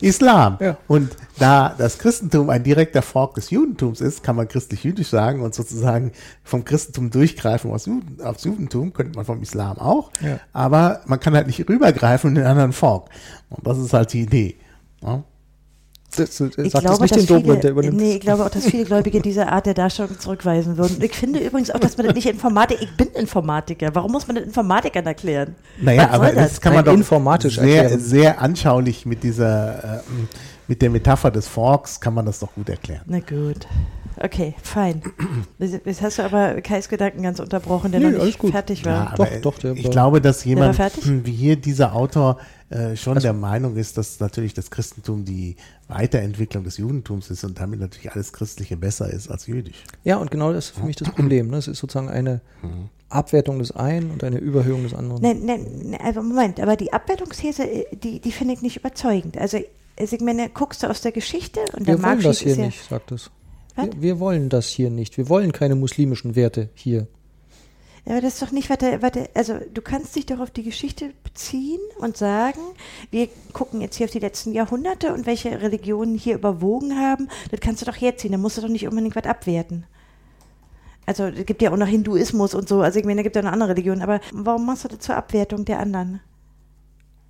Islam. 0.00 0.58
Ja. 0.60 0.76
Und 0.86 1.16
da 1.38 1.74
das 1.76 1.98
Christentum 1.98 2.48
ein 2.48 2.62
direkter 2.62 3.02
Fork 3.02 3.34
des 3.34 3.50
Judentums 3.50 4.00
ist, 4.00 4.22
kann 4.22 4.36
man 4.36 4.46
christlich-jüdisch 4.46 5.08
sagen 5.08 5.42
und 5.42 5.54
sozusagen 5.54 6.12
vom 6.44 6.64
Christentum 6.64 7.10
durchgreifen 7.10 7.72
aufs, 7.72 7.86
Juden, 7.86 8.22
aufs 8.22 8.44
Judentum, 8.44 8.92
könnte 8.92 9.16
man 9.16 9.24
vom 9.24 9.42
Islam 9.42 9.78
auch. 9.78 10.12
Ja. 10.20 10.38
Aber 10.52 11.00
man 11.06 11.18
kann 11.18 11.34
halt 11.34 11.48
nicht 11.48 11.68
rübergreifen 11.68 12.30
in 12.30 12.34
den 12.36 12.46
anderen 12.46 12.72
Fork. 12.72 13.10
Und 13.48 13.66
das 13.66 13.78
ist 13.78 13.92
halt 13.92 14.12
die 14.12 14.22
Idee. 14.22 14.56
Ja? 15.02 15.24
Das, 16.16 16.36
das, 16.36 16.40
Ich 16.58 16.72
sagt 16.72 16.84
glaube, 16.84 16.88
das 16.88 17.00
nicht 17.00 17.16
dass 17.16 17.26
den 17.26 17.26
Dobrindt, 17.26 17.64
der 17.64 17.70
viele, 17.70 17.72
übernimmt. 17.72 17.96
nee, 17.96 18.14
ich 18.14 18.20
glaube 18.20 18.44
auch, 18.44 18.50
dass 18.50 18.66
viele 18.66 18.84
Gläubige 18.84 19.20
diese 19.22 19.48
Art 19.48 19.66
der 19.66 19.74
Darstellung 19.74 20.18
zurückweisen 20.18 20.76
würden. 20.76 20.96
Und 20.96 21.04
ich 21.04 21.14
finde 21.14 21.38
übrigens 21.40 21.70
auch, 21.70 21.78
dass 21.78 21.96
man 21.96 22.06
das 22.06 22.14
nicht 22.14 22.26
Informatik, 22.26 22.78
ich 22.80 22.96
bin 22.96 23.08
Informatiker. 23.08 23.94
Warum 23.94 24.12
muss 24.12 24.26
man 24.26 24.36
das 24.36 24.44
Informatikern 24.44 25.06
erklären? 25.06 25.54
Naja, 25.80 26.10
aber 26.10 26.32
das, 26.32 26.60
kann 26.60 26.74
man 26.74 26.84
doch 26.84 26.94
informatisch 26.94 27.58
sehr, 27.58 27.82
erklären. 27.82 28.00
sehr 28.00 28.40
anschaulich 28.40 29.06
mit 29.06 29.22
dieser, 29.22 29.98
äh, 29.98 30.00
mit 30.70 30.80
der 30.82 30.88
Metapher 30.90 31.32
des 31.32 31.48
Forks 31.48 32.00
kann 32.00 32.14
man 32.14 32.24
das 32.24 32.38
doch 32.38 32.54
gut 32.54 32.68
erklären. 32.68 33.02
Na 33.06 33.18
gut. 33.18 33.66
Okay, 34.22 34.54
fein. 34.62 35.02
Jetzt 35.58 36.00
hast 36.00 36.18
du 36.18 36.22
aber 36.22 36.60
Kais 36.60 36.88
Gedanken 36.88 37.22
ganz 37.22 37.40
unterbrochen, 37.40 37.90
der 37.90 38.00
Nö, 38.00 38.12
noch 38.12 38.24
nicht 38.24 38.38
gut. 38.38 38.52
fertig 38.52 38.82
Ja, 38.84 38.92
war. 38.92 39.12
aber 39.14 39.26
Doch, 39.26 39.40
doch, 39.54 39.58
der 39.58 39.72
ich 39.72 39.82
war- 39.84 39.90
glaube, 39.90 40.20
dass 40.20 40.44
jemand 40.44 40.76
fertig? 40.76 41.02
wie 41.24 41.32
hier 41.32 41.56
dieser 41.56 41.92
Autor 41.96 42.38
äh, 42.68 42.94
schon 42.94 43.14
Also 43.16 43.24
der 43.24 43.32
Meinung 43.32 43.76
ist, 43.76 43.98
dass 43.98 44.20
natürlich 44.20 44.54
das 44.54 44.70
Christentum 44.70 45.24
die 45.24 45.56
Weiterentwicklung 45.88 46.62
des 46.62 46.76
Judentums 46.76 47.30
ist 47.30 47.42
und 47.42 47.58
damit 47.58 47.80
natürlich 47.80 48.12
alles 48.12 48.32
Christliche 48.32 48.76
besser 48.76 49.10
ist 49.12 49.28
als 49.28 49.48
jüdisch. 49.48 49.82
Ja, 50.04 50.18
und 50.18 50.30
genau 50.30 50.52
das 50.52 50.66
ist 50.66 50.78
für 50.78 50.84
mich 50.86 50.94
das 50.94 51.10
Problem. 51.10 51.48
Ne? 51.48 51.56
Es 51.56 51.66
ist 51.66 51.78
sozusagen 51.78 52.08
eine 52.08 52.42
Abwertung 53.08 53.58
des 53.58 53.72
einen 53.72 54.12
und 54.12 54.22
eine 54.22 54.38
Überhöhung 54.38 54.84
des 54.84 54.94
anderen. 54.94 55.20
Nein, 55.20 55.40
nein, 55.44 55.66
nein, 55.82 56.00
also 56.00 56.22
Moment, 56.22 56.60
aber 56.60 56.76
die 56.76 56.92
Abwertungsthese, 56.92 57.64
äh, 57.64 57.86
die, 57.96 58.20
die 58.20 58.30
finde 58.30 58.54
ich 58.54 58.62
nicht 58.62 58.76
überzeugend. 58.76 59.36
Also, 59.36 59.58
also 60.00 60.16
ich 60.16 60.22
meine, 60.22 60.48
guckst 60.48 60.82
du 60.82 60.88
aus 60.88 61.02
der 61.02 61.12
Geschichte 61.12 61.60
und 61.76 61.86
der 61.86 61.98
wir 61.98 62.02
wollen 62.02 62.22
das 62.22 62.40
hier 62.40 62.56
ja, 62.56 62.64
nicht, 62.64 62.88
sagt 62.88 63.12
es. 63.12 63.30
Wir, 63.76 63.90
wir 64.00 64.18
wollen 64.18 64.48
das 64.48 64.66
hier 64.68 64.90
nicht. 64.90 65.16
Wir 65.16 65.28
wollen 65.28 65.52
keine 65.52 65.74
muslimischen 65.74 66.36
Werte 66.36 66.70
hier. 66.74 67.06
Ja, 68.06 68.12
aber 68.12 68.22
das 68.22 68.34
ist 68.34 68.42
doch 68.42 68.50
nicht, 68.50 68.70
was 68.70 68.78
der, 68.78 69.28
also 69.34 69.58
du 69.72 69.82
kannst 69.82 70.16
dich 70.16 70.24
doch 70.24 70.40
auf 70.40 70.50
die 70.50 70.62
Geschichte 70.62 71.12
beziehen 71.22 71.80
und 71.98 72.16
sagen, 72.16 72.60
wir 73.10 73.28
gucken 73.52 73.82
jetzt 73.82 73.96
hier 73.96 74.06
auf 74.06 74.10
die 74.10 74.20
letzten 74.20 74.52
Jahrhunderte 74.52 75.12
und 75.12 75.26
welche 75.26 75.60
Religionen 75.60 76.16
hier 76.16 76.36
überwogen 76.36 76.98
haben, 76.98 77.28
das 77.50 77.60
kannst 77.60 77.82
du 77.82 77.86
doch 77.86 78.00
herziehen, 78.00 78.32
da 78.32 78.38
musst 78.38 78.56
du 78.56 78.62
doch 78.62 78.68
nicht 78.68 78.88
unbedingt 78.88 79.16
was 79.16 79.24
abwerten. 79.24 79.84
Also 81.04 81.24
es 81.24 81.44
gibt 81.44 81.60
ja 81.60 81.72
auch 81.72 81.76
noch 81.76 81.86
Hinduismus 81.86 82.54
und 82.54 82.68
so, 82.68 82.80
also 82.80 82.98
ich 82.98 83.04
meine, 83.04 83.18
da 83.18 83.22
gibt 83.22 83.36
ja 83.36 83.42
noch 83.42 83.52
andere 83.52 83.70
Religionen, 83.70 84.00
aber 84.00 84.20
warum 84.32 84.64
machst 84.64 84.84
du 84.84 84.88
das 84.88 85.00
zur 85.00 85.16
Abwertung 85.16 85.66
der 85.66 85.78
anderen? 85.78 86.20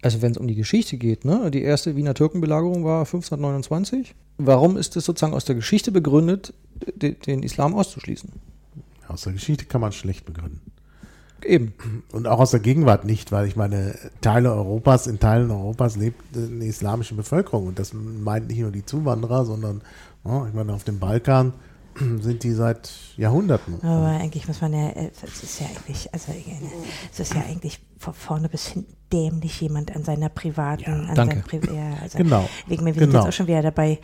Also 0.03 0.23
wenn 0.23 0.33
es 0.33 0.39
um 0.39 0.49
die 0.49 0.55
Geschichte 0.55 0.97
geht, 0.97 1.25
ne? 1.25 1.51
die 1.51 1.63
erste 1.63 1.95
Wiener 1.97 2.15
Türkenbelagerung 2.15 2.85
war 2.85 3.01
1529. 3.01 4.15
Warum 4.39 4.77
ist 4.77 4.97
es 4.97 5.05
sozusagen 5.05 5.35
aus 5.35 5.45
der 5.45 5.55
Geschichte 5.55 5.93
begründet, 5.93 6.55
de, 6.95 7.15
den 7.15 7.43
Islam 7.43 7.75
auszuschließen? 7.75 8.31
Aus 9.09 9.23
der 9.23 9.35
Geschichte 9.35 9.67
kann 9.67 9.83
man 9.83 9.93
schlecht 9.93 10.25
begründen. 10.25 10.61
Eben. 11.45 11.75
Und 12.13 12.27
auch 12.27 12.39
aus 12.39 12.51
der 12.51 12.61
Gegenwart 12.61 13.05
nicht, 13.05 13.33
weil 13.33 13.47
ich 13.47 13.57
meine, 13.57 13.95
Teile 14.21 14.53
Europas, 14.53 15.07
in 15.07 15.19
Teilen 15.19 15.51
Europas 15.51 15.97
lebt 15.97 16.37
eine 16.37 16.65
islamische 16.65 17.15
Bevölkerung. 17.15 17.67
Und 17.67 17.79
das 17.79 17.93
meint 17.93 18.49
nicht 18.49 18.61
nur 18.61 18.71
die 18.71 18.85
Zuwanderer, 18.85 19.45
sondern, 19.45 19.83
oh, 20.25 20.45
ich 20.47 20.55
meine, 20.55 20.73
auf 20.73 20.85
dem 20.85 20.99
Balkan 20.99 21.53
sind 22.21 22.43
die 22.43 22.53
seit 22.53 22.91
Jahrhunderten. 23.17 23.83
Aber 23.83 24.07
eigentlich 24.07 24.47
muss 24.49 24.61
man 24.61 24.73
ja, 24.73 24.89
äh, 24.91 25.11
es 25.23 25.43
ist 25.43 25.61
ja 25.61 25.67
eigentlich, 25.67 26.13
also 26.13 26.33
äh, 26.33 26.43
es 27.13 27.21
ist 27.21 27.35
ja 27.35 27.43
eigentlich 27.43 27.81
von 27.99 28.15
vorne 28.15 28.49
bis 28.49 28.67
hinten 28.69 28.95
dämlich 29.13 29.61
jemand 29.61 29.95
an 29.95 30.05
seiner 30.05 30.29
privaten, 30.29 30.85
Ja, 31.05 31.09
an 31.11 31.15
danke. 31.15 31.41
Pri 31.41 31.61
ja, 31.75 31.95
also 32.01 32.17
Genau. 32.19 32.49
Wegen 32.69 32.85
mir, 32.85 32.95
wir 32.95 33.01
sind 33.01 33.11
Genau. 33.11 33.25
jetzt 33.25 33.29
auch 33.29 33.37
schon 33.37 33.47
wieder 33.49 33.63
dabei. 33.63 33.99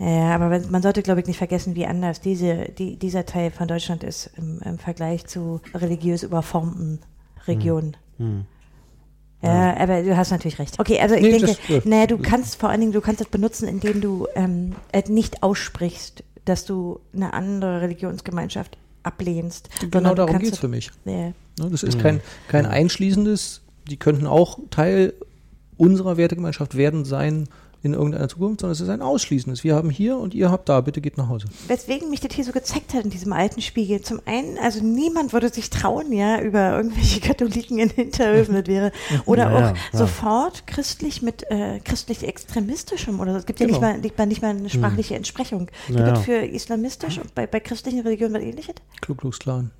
Ja, 0.00 0.34
aber 0.34 0.50
wenn- 0.50 0.70
man 0.70 0.82
sollte, 0.82 1.02
glaube 1.02 1.20
ich, 1.20 1.26
nicht 1.26 1.38
vergessen, 1.38 1.74
wie 1.74 1.86
anders 1.86 2.20
diese, 2.20 2.66
die, 2.76 2.96
dieser 2.96 3.24
Teil 3.26 3.50
von 3.50 3.66
Deutschland 3.68 4.04
ist 4.04 4.30
im, 4.36 4.60
im 4.64 4.78
Vergleich 4.78 5.26
zu 5.26 5.60
religiös 5.74 6.22
überformten 6.24 7.00
Regionen. 7.46 7.96
Hm. 8.18 8.44
Ja, 9.40 9.76
aber 9.76 10.02
du 10.02 10.16
hast 10.16 10.32
natürlich 10.32 10.58
recht. 10.58 10.80
Okay, 10.80 10.98
also 11.00 11.14
ich 11.14 11.22
Nee, 11.22 11.30
denke, 11.38 11.46
das- 11.46 11.58
ja. 11.68 11.80
naja, 11.84 12.06
du 12.08 12.18
kannst 12.18 12.56
vor 12.56 12.70
allen 12.70 12.80
Dingen, 12.80 12.92
du 12.92 13.00
kannst 13.00 13.20
das 13.20 13.28
benutzen, 13.28 13.68
indem 13.68 14.00
du 14.00 14.26
ähm, 14.34 14.74
äh, 14.90 15.02
nicht 15.08 15.44
aussprichst, 15.44 16.24
dass 16.48 16.64
du 16.64 17.00
eine 17.14 17.32
andere 17.34 17.80
Religionsgemeinschaft 17.82 18.78
ablehnst. 19.02 19.68
Genau 19.90 20.14
darum 20.14 20.32
kannst 20.32 20.44
geht 20.44 20.48
es 20.48 20.50
das- 20.52 20.60
für 20.60 20.68
mich. 20.68 20.90
Ja. 21.04 21.12
Ne, 21.12 21.34
Das 21.70 21.82
ist 21.82 21.98
kein, 21.98 22.20
kein 22.48 22.66
einschließendes, 22.66 23.62
die 23.88 23.96
könnten 23.96 24.26
auch 24.26 24.58
Teil 24.70 25.12
unserer 25.76 26.16
Wertegemeinschaft 26.16 26.76
werden 26.76 27.04
sein 27.04 27.48
in 27.82 27.94
irgendeiner 27.94 28.28
Zukunft, 28.28 28.60
sondern 28.60 28.72
es 28.72 28.80
ist 28.80 28.88
ein 28.88 29.02
ausschließendes. 29.02 29.62
Wir 29.62 29.76
haben 29.76 29.88
hier 29.90 30.16
und 30.18 30.34
ihr 30.34 30.50
habt 30.50 30.68
da, 30.68 30.80
bitte 30.80 31.00
geht 31.00 31.16
nach 31.16 31.28
Hause. 31.28 31.46
Weswegen 31.68 32.10
mich 32.10 32.20
das 32.20 32.34
hier 32.34 32.44
so 32.44 32.50
gezeigt 32.52 32.92
hat 32.92 33.04
in 33.04 33.10
diesem 33.10 33.32
alten 33.32 33.60
Spiegel. 33.62 34.00
Zum 34.00 34.20
einen, 34.26 34.58
also 34.58 34.82
niemand 34.82 35.32
würde 35.32 35.48
sich 35.48 35.70
trauen, 35.70 36.12
ja, 36.12 36.40
über 36.40 36.76
irgendwelche 36.76 37.20
Katholiken 37.26 37.78
in 37.78 37.90
Hinterhöfen, 37.90 38.54
das 38.54 38.66
wäre. 38.66 38.90
Oder 39.26 39.44
Ja, 39.50 39.56
auch 39.56 39.60
ja, 39.60 39.74
ja. 39.92 39.98
sofort 39.98 40.66
christlich 40.66 41.22
mit 41.22 41.48
äh, 41.50 41.78
christlich-extremistischem 41.80 43.20
oder 43.20 43.32
so. 43.32 43.38
Es 43.38 43.46
gibt 43.46 43.60
ja 43.60 43.66
Genau. 43.66 43.78
nicht, 43.78 43.82
mal, 43.92 43.98
nicht, 43.98 44.18
mal, 44.18 44.26
nicht 44.26 44.42
mal 44.42 44.50
eine 44.56 44.70
sprachliche 44.70 45.14
Entsprechung. 45.14 45.68
Gibt 45.86 45.98
Ja. 46.00 46.12
es 46.14 46.20
für 46.24 46.32
islamistisch 46.44 47.18
und 47.18 47.34
bei, 47.34 47.46
bei 47.46 47.60
christlichen 47.60 48.00
Religionen 48.00 48.34
was 48.34 48.42
ähnliches? 48.42 48.74
Ku 49.06 49.14
Klux 49.14 49.38
Klan. 49.38 49.70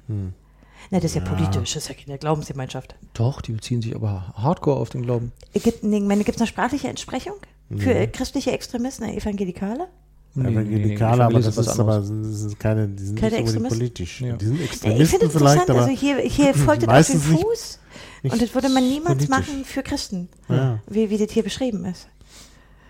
Na, 0.90 1.00
das 1.00 1.04
ist 1.06 1.14
ja, 1.16 1.20
politisch, 1.22 1.74
das 1.74 1.82
ist 1.84 1.88
ja 1.88 1.94
keine 1.94 2.18
Glaubensgemeinschaft. 2.18 2.94
Doch, 3.14 3.42
die 3.42 3.52
beziehen 3.52 3.82
sich 3.82 3.94
aber 3.94 4.32
hardcore 4.36 4.78
auf 4.78 4.90
den 4.90 5.02
Glauben. 5.02 5.32
Gibt 5.52 5.82
es 5.82 5.82
eine 5.82 6.46
sprachliche 6.46 6.88
Entsprechung 6.88 7.34
für 7.76 7.94
äh, 7.94 8.06
christliche 8.06 8.52
Extremisten, 8.52 9.04
äh, 9.06 9.16
Evangelikale? 9.16 9.88
Evangelikale, 10.36 11.24
aber 11.24 11.40
das 11.40 11.56
ist 11.56 11.80
aber 11.80 11.98
das 12.00 12.58
keine, 12.58 12.86
die 12.88 13.02
sind 13.02 13.18
Keine 13.18 13.32
nicht 13.32 13.40
Extremisten? 13.42 13.78
politisch. 13.78 14.20
Ja. 14.20 14.36
Die 14.36 14.44
sind 14.44 14.56
Ja, 14.58 14.64
ich 14.64 14.70
Extremisten 14.70 15.06
finde 15.18 15.26
es 15.26 15.32
vielleicht, 15.32 15.60
interessant, 15.62 15.70
aber 15.70 15.80
also 15.88 16.00
hier, 16.00 16.16
hier 16.18 16.54
folgt 16.54 16.82
es 16.84 16.88
auf 16.88 17.06
den 17.06 17.20
Fuß 17.20 17.78
und 18.24 18.42
das 18.42 18.54
würde 18.54 18.68
man 18.68 18.84
niemals 18.88 19.26
politisch. 19.26 19.28
machen 19.28 19.64
für 19.64 19.82
Christen, 19.82 20.28
Ja. 20.48 20.80
wie, 20.88 21.10
wie 21.10 21.18
das 21.18 21.32
hier 21.32 21.42
beschrieben 21.42 21.84
ist. 21.86 22.08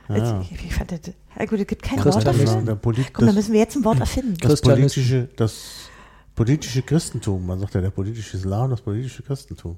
Ja. 0.09 0.15
Also, 0.15 0.41
ich, 0.43 0.65
ich 0.65 0.75
fand 0.75 0.93
das, 0.93 1.01
gut, 1.49 1.61
es 1.61 1.67
gibt 1.67 1.83
kein 1.83 2.05
Wort 2.05 2.27
dafür. 2.27 2.63
der 2.63 2.75
Polit, 2.75 3.13
Komm, 3.15 3.27
da 3.27 3.33
müssen 3.33 3.53
wir 3.53 3.61
jetzt 3.61 3.77
ein 3.77 3.85
Wort 3.85 4.01
erfinden. 4.01 4.37
das 4.41 4.61
politische, 4.61 5.29
das 5.37 5.89
politische 6.35 6.83
Christentum, 6.83 7.47
man 7.47 7.59
sagt 7.61 7.75
ja 7.75 7.81
der 7.81 7.91
politische 7.91 8.37
Islam, 8.37 8.71
das 8.71 8.81
politische 8.81 9.23
Christentum. 9.23 9.77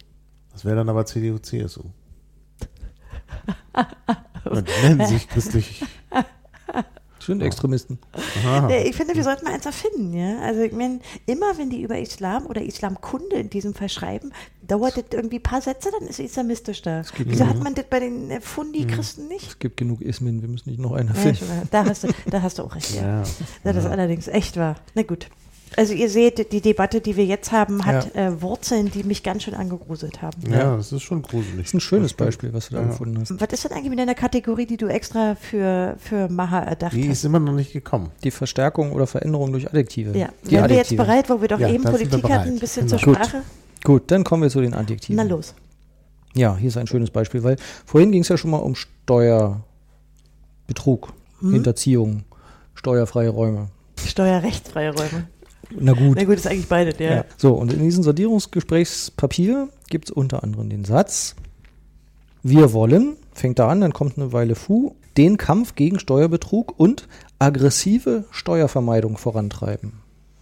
Das 0.52 0.64
wäre 0.64 0.76
dann 0.76 0.88
aber 0.88 1.04
CDU, 1.06 1.38
CSU. 1.38 1.84
Und 4.44 4.68
nennen 4.82 5.06
sich 5.06 5.28
christlich. 5.28 5.82
Sind 7.22 7.42
Extremisten. 7.42 7.98
Aha. 8.42 8.70
Ja, 8.70 8.78
Ich 8.80 8.96
finde, 8.96 9.14
wir 9.14 9.22
sollten 9.22 9.44
mal 9.44 9.52
eins 9.52 9.66
erfinden, 9.66 10.14
ja. 10.14 10.38
Also 10.40 10.62
ich 10.62 10.72
meine, 10.72 11.00
immer 11.26 11.58
wenn 11.58 11.68
die 11.68 11.82
über 11.82 11.98
Islam 11.98 12.46
oder 12.46 12.62
Islamkunde 12.62 13.36
in 13.36 13.50
diesem 13.50 13.74
Fall 13.74 13.90
schreiben, 13.90 14.32
dauert 14.66 14.96
das 14.96 15.04
irgendwie 15.12 15.36
ein 15.36 15.42
paar 15.42 15.60
Sätze, 15.60 15.90
dann 15.90 16.08
ist 16.08 16.18
es 16.18 16.30
islamistisch 16.30 16.80
da. 16.80 17.02
Wieso 17.18 17.46
hat 17.46 17.62
man 17.62 17.74
das 17.74 17.84
bei 17.90 18.00
den 18.00 18.30
äh, 18.30 18.40
Fundi-Christen 18.40 19.28
nicht? 19.28 19.46
Es 19.48 19.58
gibt 19.58 19.76
genug 19.76 20.00
Ismen, 20.00 20.40
wir 20.40 20.48
müssen 20.48 20.70
nicht 20.70 20.80
noch 20.80 20.92
einen 20.92 21.08
Ja, 21.10 21.14
erfinden. 21.14 21.36
schon, 21.38 21.48
da, 21.70 21.84
hast 21.84 22.04
du, 22.04 22.08
da 22.30 22.40
hast 22.40 22.58
du 22.58 22.62
auch 22.62 22.74
recht, 22.74 22.94
ja. 22.94 23.02
Ja. 23.02 23.22
Ja, 23.64 23.72
das 23.74 23.84
ist 23.84 23.90
allerdings 23.90 24.26
echt 24.26 24.56
wahr. 24.56 24.76
Na 24.94 25.02
gut. 25.02 25.28
Also 25.76 25.94
ihr 25.94 26.10
seht, 26.10 26.50
die 26.52 26.60
Debatte, 26.60 27.00
die 27.00 27.16
wir 27.16 27.24
jetzt 27.24 27.52
haben, 27.52 27.86
hat 27.86 28.14
äh, 28.16 28.42
Wurzeln, 28.42 28.90
die 28.90 29.04
mich 29.04 29.22
ganz 29.22 29.44
schön 29.44 29.54
angegruselt 29.54 30.20
haben. 30.20 30.42
Ja, 30.50 30.76
das 30.76 30.90
ist 30.90 31.02
schon 31.02 31.22
gruselig. 31.22 31.58
Das 31.58 31.66
ist 31.68 31.74
ein 31.74 31.80
schönes. 31.80 32.12
Beispiel, 32.12 32.52
was 32.52 32.68
du 32.70 32.74
da 32.74 32.80
Ja. 32.82 32.88
gefunden 32.88 33.20
hast. 33.20 33.40
Was 33.40 33.48
ist 33.52 33.64
denn 33.64 33.72
eigentlich 33.72 33.90
mit 33.90 33.98
deiner 34.00 34.16
Kategorie, 34.16 34.66
die 34.66 34.76
du 34.76 34.88
extra 34.88 35.36
für, 35.36 35.94
für 35.98 36.28
Maha 36.28 36.58
erdacht 36.60 36.92
Die 36.92 37.04
hast? 37.04 37.18
ist 37.18 37.24
immer 37.24 37.38
noch 37.38 37.52
nicht 37.52 37.72
gekommen. 37.72 38.10
Die 38.24 38.32
Verstärkung 38.32 38.90
oder 38.92 39.06
Veränderung 39.06 39.52
durch 39.52 39.68
Adjektive. 39.68 40.18
Ja, 40.18 40.30
Die 40.44 40.50
wären 40.50 40.68
wir 40.68 40.76
jetzt 40.76 40.86
Adjektive. 40.88 41.04
bereit, 41.04 41.30
wo 41.30 41.40
wir 41.40 41.46
doch 41.48 41.60
Ja, 41.60 41.68
eben 41.68 41.84
Politik 41.84 42.24
hatten, 42.28 42.48
ein 42.50 42.58
bisschen 42.58 42.86
Genau. 42.86 42.98
zur 42.98 43.14
Gut. 43.14 43.24
Sprache? 43.24 43.42
Gut, 43.84 44.10
dann 44.10 44.24
kommen 44.24 44.42
wir 44.42 44.50
zu 44.50 44.60
den 44.60 44.74
Adjektiven. 44.74 45.16
Na 45.16 45.22
los. 45.22 45.54
Ja, 46.34 46.56
hier 46.56 46.68
ist 46.68 46.76
ein 46.76 46.86
schönes 46.88 47.10
Beispiel, 47.10 47.42
weil 47.44 47.56
vorhin 47.86 48.10
ging 48.12 48.20
es 48.22 48.28
ja 48.28 48.36
schon 48.36 48.50
mal 48.50 48.58
um 48.58 48.74
Steuerbetrug, 48.74 49.62
Mhm. 51.40 51.52
Hinterziehung, 51.54 52.24
steuerfreie 52.74 53.28
Räume. 53.30 53.68
Steuerrechtsfreie 54.04 54.90
Räume. 54.94 55.28
Na 55.78 55.92
gut. 55.92 56.16
Na 56.16 56.24
gut, 56.24 56.34
ist 56.36 56.46
eigentlich 56.46 56.68
beides, 56.68 56.98
ja. 56.98 57.16
Ja. 57.16 57.24
So, 57.36 57.54
und 57.54 57.72
in 57.72 57.82
diesem 57.82 58.02
Sondierungsgesprächspapier 58.02 59.68
gibt 59.88 60.06
es 60.06 60.10
unter 60.10 60.42
anderem 60.42 60.68
den 60.70 60.84
Satz, 60.84 61.34
wir 62.42 62.72
wollen, 62.72 63.16
fängt 63.34 63.58
da 63.58 63.68
an, 63.68 63.80
dann 63.80 63.92
kommt 63.92 64.16
eine 64.16 64.32
Weile 64.32 64.54
Fu, 64.54 64.94
den 65.16 65.36
Kampf 65.36 65.74
gegen 65.74 65.98
Steuerbetrug 65.98 66.78
und 66.78 67.06
aggressive 67.38 68.24
Steuervermeidung 68.30 69.18
vorantreiben. 69.18 69.92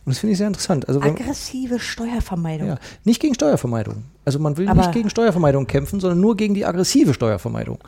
Und 0.04 0.12
das 0.14 0.20
finde 0.20 0.32
ich 0.32 0.38
sehr 0.38 0.46
interessant. 0.46 0.88
Also 0.88 1.02
Aggressive 1.02 1.78
Steuervermeidung. 1.78 2.68
ja, 2.68 2.78
nicht 3.04 3.20
gegen 3.20 3.34
Steuervermeidung. 3.34 4.04
Also 4.24 4.38
man 4.38 4.56
will 4.56 4.68
Aber- 4.68 4.80
nicht 4.80 4.92
gegen 4.92 5.10
Steuervermeidung 5.10 5.66
kämpfen, 5.66 6.00
sondern 6.00 6.20
nur 6.20 6.36
gegen 6.36 6.54
die 6.54 6.64
aggressive 6.64 7.12
Steuervermeidung. 7.12 7.78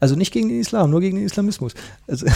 Also 0.00 0.14
nicht 0.16 0.32
gegen 0.32 0.48
den 0.48 0.60
Islam, 0.60 0.90
nur 0.90 1.00
gegen 1.00 1.16
den 1.16 1.26
Islamismus. 1.26 1.74
Also 2.08 2.26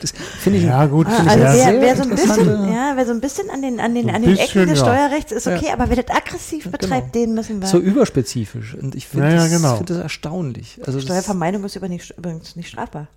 das 0.00 0.12
finde 0.38 0.58
ich 0.58 0.64
Ja, 0.64 0.86
gut. 0.86 1.06
Ah, 1.08 1.24
also 1.26 1.44
wer, 1.44 1.80
wer, 1.80 1.96
so 1.96 2.02
ein 2.02 2.10
bisschen, 2.10 2.68
ja, 2.72 2.92
wer 2.94 3.06
so 3.06 3.12
ein 3.12 3.20
bisschen 3.20 3.50
an 3.50 3.62
den, 3.62 3.80
an 3.80 3.94
den, 3.94 4.04
So 4.08 4.12
an 4.14 4.22
den 4.22 4.30
bisschen, 4.36 4.62
Ecken 4.62 4.68
des 4.70 4.78
ja. 4.80 4.84
Steuerrechts 4.84 5.32
ist 5.32 5.46
okay, 5.46 5.66
Ja. 5.66 5.72
aber 5.74 5.88
wer 5.88 6.02
das 6.02 6.16
aggressiv 6.16 6.70
betreibt, 6.70 7.14
den 7.14 7.34
müssen 7.34 7.60
wir. 7.60 7.68
so 7.68 7.78
überspezifisch. 7.78 8.74
Und 8.74 8.94
ich 8.94 9.06
finde 9.06 9.26
Ja, 9.28 9.32
ja, 9.34 9.40
das, 9.42 9.50
genau. 9.50 9.76
find 9.76 9.90
das 9.90 9.98
erstaunlich. 9.98 10.78
Also 10.86 10.98
das, 10.98 11.04
Steuervermeidung 11.04 11.64
ist 11.64 11.76
übrigens 11.76 12.56
nicht 12.56 12.68
strafbar. 12.68 13.08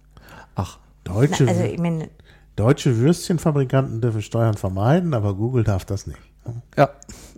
ach, 0.56 0.77
Na, 1.07 1.14
Deutsche, 1.14 1.48
also 1.48 1.61
ich 1.64 1.80
meine, 1.80 2.10
deutsche 2.56 2.98
Würstchenfabrikanten 2.98 4.02
dürfen 4.02 4.22
Steuern 4.22 4.56
vermeiden, 4.56 5.14
aber 5.14 5.34
Google 5.36 5.64
darf 5.64 5.86
das 5.86 6.07
nicht. 6.07 6.19
ja, 6.77 6.90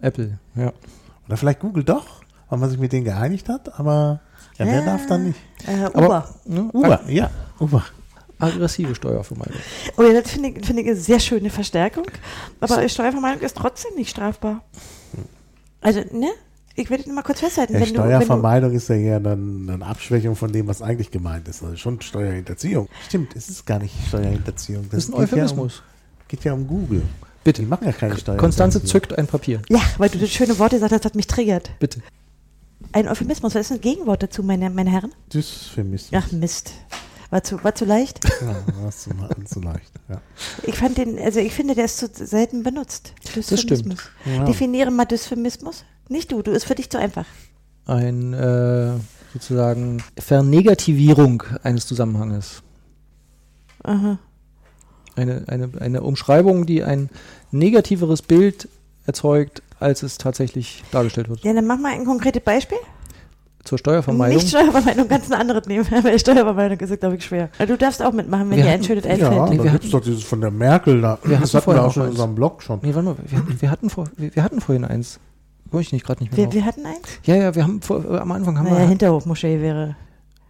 Apple, 0.02 0.40
ja. 0.56 0.72
Oder 1.28 1.38
vielleicht 1.38 1.60
Google 1.60 1.84
doch, 1.84 2.06
weil 2.50 2.60
man 2.60 2.70
sich 2.70 2.80
mit 2.80 2.92
denen 2.92 3.06
geeinigt 3.06 3.48
hat, 3.50 3.80
aber 3.80 4.20
ja, 4.58 4.66
wer 4.66 4.80
Ja. 4.80 4.86
darf 4.86 5.06
dann 5.08 5.26
nicht? 5.28 5.40
äh, 5.68 5.84
Aber 5.94 6.06
Uber. 6.06 6.36
ne, 6.46 6.70
Uber, 6.74 7.02
ja, 7.08 7.30
Uber. 7.60 7.84
Aggressive 8.42 8.96
Steuervermeidung. 8.96 9.60
Oh 9.98 10.04
ja, 10.04 10.20
das 10.20 10.32
finde 10.32 10.50
ich, 10.50 10.66
finde 10.66 10.82
ich 10.82 10.88
eine 10.90 10.98
sehr 10.98 11.20
schöne 11.20 11.50
Verstärkung. 11.50 12.06
Aber 12.60 12.88
Steuervermeidung 12.88 13.42
ist 13.42 13.58
trotzdem 13.58 13.96
nicht 13.96 14.10
strafbar. 14.10 14.64
Also, 15.82 16.02
ne? 16.12 16.30
Ich 16.76 16.90
das 16.90 17.06
nur 17.06 17.16
mal 17.16 17.22
kurz 17.22 17.42
festhalten. 17.42 17.74
Ja, 17.74 17.82
wenn 17.82 17.90
du, 17.90 17.96
Steuervermeidung 17.96 18.72
ist 18.72 18.88
ja 18.88 18.96
eher 18.96 19.20
dann 19.20 19.70
eine 19.70 19.86
Abschwächung 19.86 20.36
von 20.36 20.52
dem, 20.52 20.68
was 20.68 20.82
eigentlich 20.82 21.12
gemeint 21.12 21.48
ist. 21.48 21.64
Also 21.64 21.76
schon 21.76 22.00
Steuerhinterziehung. 22.02 22.88
Stimmt, 23.08 23.36
es 23.36 23.50
ist 23.50 23.66
gar 23.66 23.80
nicht 23.80 23.94
Steuerhinterziehung. 24.08 24.88
Das 24.90 25.04
ist 25.04 25.14
ein 25.14 25.20
geht 25.20 25.32
ja, 25.32 25.44
um, 25.44 25.50
Euphemismus. 25.50 25.84
geht 26.28 26.44
ja 26.46 26.54
um 26.54 26.68
Google. 26.68 27.02
Bitte. 27.44 27.62
Die 27.62 27.68
machen 27.68 27.86
ja 27.86 27.92
keine 27.92 28.14
Steuerhinterziehung. 28.18 28.38
Konstanze 28.38 28.84
zückt 28.84 29.18
ein 29.18 29.28
Papier. 29.28 29.62
ja, 29.70 29.82
weil 29.98 30.10
du 30.10 30.18
das 30.18 30.30
schöne 30.30 30.58
Wort 30.60 30.72
gesagt 30.72 30.94
hast, 30.94 31.04
das 31.04 31.10
hat 31.12 31.16
mich 31.16 31.28
triggert. 31.28 31.72
Bitte. 31.80 32.02
Ein 32.94 33.08
Euphemismus, 33.08 33.54
was 33.54 33.70
ist 33.70 33.72
ein 33.72 33.82
Gegenwort 33.82 34.24
dazu, 34.24 34.42
meine, 34.42 34.70
meine 34.70 34.92
Herren? 34.92 35.12
Dysphemismus. 35.34 36.24
Ach, 36.24 36.32
Mist. 36.32 36.74
War 37.32 37.44
zu, 37.44 37.64
war 37.64 37.74
zu 37.74 37.86
leicht? 37.86 38.20
Ja, 38.42 38.56
das 38.84 38.96
ist 38.96 39.04
zu, 39.04 39.46
zu 39.46 39.62
leicht. 39.62 39.92
Ja. 40.10 40.22
Ich 40.64 40.76
fand 40.76 40.98
den, 40.98 41.18
also 41.18 41.40
ich 41.40 41.54
finde, 41.54 41.76
der 41.76 41.86
ist 41.86 41.98
zu 41.98 42.08
selten 42.14 42.62
benutzt. 42.62 43.14
stimmt. 43.58 43.96
Ja. 44.26 44.44
Definiere 44.44 44.92
mal 44.92 45.06
Dysphemismus. 45.06 45.86
Nicht 46.10 46.32
du, 46.32 46.42
du 46.42 46.52
ist 46.52 46.66
für 46.66 46.76
dich 46.76 46.90
zu 46.90 47.00
einfach. 47.00 47.26
Ein 47.86 48.34
äh, 48.34 48.94
sozusagen 49.32 50.04
Vernegativierung 50.20 51.44
eines 51.64 51.88
Zusammenhanges. 51.88 52.64
Aha. 53.84 54.20
Eine, 55.16 55.46
eine, 55.48 55.70
eine 55.80 56.02
Umschreibung, 56.02 56.66
die 56.66 56.84
ein 56.84 57.10
negativeres 57.52 58.24
Bild 58.24 58.68
erzeugt, 59.06 59.62
als 59.80 60.04
es 60.04 60.18
tatsächlich 60.18 60.84
dargestellt 60.92 61.30
wird. 61.30 61.44
Ja, 61.44 61.54
dann 61.54 61.66
mach 61.66 61.80
mal 61.80 61.94
ein 61.94 62.06
konkretes 62.06 62.44
Beispiel. 62.44 62.78
Zur 63.64 63.78
Steuervermeidung. 63.78 64.38
Nicht 64.38 64.50
Steuervermeidung, 64.50 65.08
ganz 65.08 65.32
ein 65.32 65.40
anderes 65.40 65.66
nehmen, 65.68 65.86
weil 66.04 66.18
Steuervermeidung 66.20 66.80
ist, 66.80 67.00
glaube 67.00 67.16
ich, 67.18 67.24
schwer. 67.26 67.50
Du 67.68 67.78
darfst 67.78 68.02
auch 68.02 68.12
mitmachen, 68.12 68.50
wenn 68.50 68.58
Wir 68.58 68.64
dir 68.64 68.70
ein 68.70 68.74
hatten- 68.76 68.84
schönes 68.86 69.06
Ja, 69.06 69.12
einfällt. 69.12 69.50
Nee, 69.52 69.58
da 69.58 69.64
wir 69.66 69.72
gibt 69.72 69.84
es 69.86 69.92
doch 69.92 70.02
dieses 70.02 70.24
von 70.24 70.42
der 70.42 70.52
Merkel 70.52 71.02
da. 71.02 71.18
Wir 71.24 71.38
das 71.38 71.54
hatten 71.54 71.68
hatten 71.68 71.78
wir 71.78 71.86
auch 71.86 71.94
schon 71.94 72.04
in 72.06 72.10
unserem 72.10 72.36
Blog 72.36 72.64
schon. 72.64 72.80
Nee, 72.82 72.94
warte 72.96 73.10
mal, 73.10 73.16
wir, 73.26 73.62
wir, 73.62 73.72
hatten 73.72 73.90
vor, 73.90 74.06
wir, 74.18 74.36
wir 74.36 74.44
hatten 74.44 74.62
vorhin 74.62 74.86
eins. 74.86 75.20
Komme 75.70 75.82
ich 75.84 75.94
nicht 75.94 76.06
gerade 76.06 76.22
nicht 76.24 76.32
mehr 76.32 76.38
Wir, 76.38 76.46
drauf. 76.46 76.54
wir 76.56 76.66
hatten 76.66 76.86
eins? 76.86 77.08
Ja, 77.24 77.36
ja, 77.36 77.56
wir 77.56 77.64
haben 77.64 77.82
vor, 77.82 78.04
äh, 78.04 78.18
am 78.18 78.32
Anfang 78.32 78.58
haben 78.58 78.66
Naja, 78.66 78.80
wir, 78.80 78.88
Hinterhofmoschee 78.88 79.62
wäre. 79.62 79.96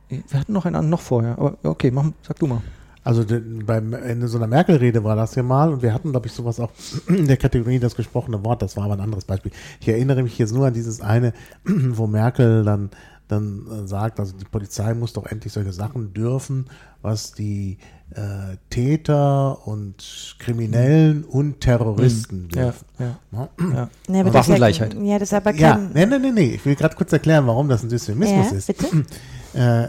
wir 0.10 0.40
hatten 0.40 0.54
noch 0.54 0.66
einen 0.66 0.90
noch 0.90 1.02
vorher. 1.02 1.34
Aber 1.38 1.58
okay, 1.64 1.92
mach, 1.92 2.06
sag 2.28 2.40
du 2.40 2.48
mal. 2.48 2.62
Also 3.04 3.26
beim 3.66 3.94
Ende 3.94 4.28
so 4.28 4.38
einer 4.38 4.46
Merkel-Rede 4.48 5.04
war 5.04 5.16
das 5.16 5.34
ja 5.36 5.42
mal 5.42 5.74
und 5.74 5.82
wir 5.82 5.92
hatten, 5.94 6.12
glaube 6.12 6.28
ich, 6.28 6.34
sowas 6.34 6.60
auch 6.60 6.70
in 7.08 7.28
der 7.28 7.38
Kategorie 7.38 7.80
das 7.80 7.96
gesprochene 7.96 8.44
Wort, 8.46 8.62
das 8.62 8.78
war 8.78 8.84
aber 8.84 8.94
ein 8.94 9.00
anderes 9.02 9.26
Beispiel. 9.26 9.52
Ich 9.80 9.88
erinnere 9.88 10.22
mich 10.22 10.38
jetzt 10.38 10.54
nur 10.54 10.68
an 10.68 10.74
dieses 10.74 11.02
eine, 11.02 11.34
wo 11.66 12.06
Merkel 12.06 12.64
dann, 12.64 12.92
dann 13.28 13.66
äh, 13.86 13.88
sagt, 13.88 14.20
also 14.20 14.34
die 14.38 14.46
Polizei 14.46 14.94
muss 14.94 15.14
doch 15.14 15.26
endlich 15.26 15.52
solche 15.52 15.74
Sachen 15.74 16.14
dürfen, 16.14 16.66
was 17.02 17.32
die 17.32 17.80
äh, 18.14 18.58
Täter 18.70 19.66
und 19.68 20.36
Kriminellen 20.38 21.24
und 21.24 21.60
Terroristen 21.62 22.50
Ja, 22.54 22.66
dürfen. 22.66 22.86
ja, 23.00 23.18
Ne? 23.32 23.50
ja. 23.74 23.90
Das 24.08 24.28
ist 24.28 24.34
Waffengleichheit. 24.36 24.94
Ja, 24.94 25.02
ja, 25.02 25.18
das 25.20 25.30
ist 25.30 25.34
aber 25.34 25.56
Ja, 25.56 25.72
kein. 25.74 25.92
nee, 25.94 26.06
nee, 26.06 26.20
nee, 26.20 26.32
nee. 26.32 26.56
Ich 26.56 26.66
will 26.66 26.76
gerade 26.76 26.96
kurz 26.96 27.12
erklären, 27.14 27.48
warum 27.48 27.68
das 27.68 27.82
ein 27.82 27.90
Dystomismus 27.90 28.52
ja, 28.52 28.58
ist. 28.58 28.68
bitte? 28.68 29.06
Äh, 29.54 29.88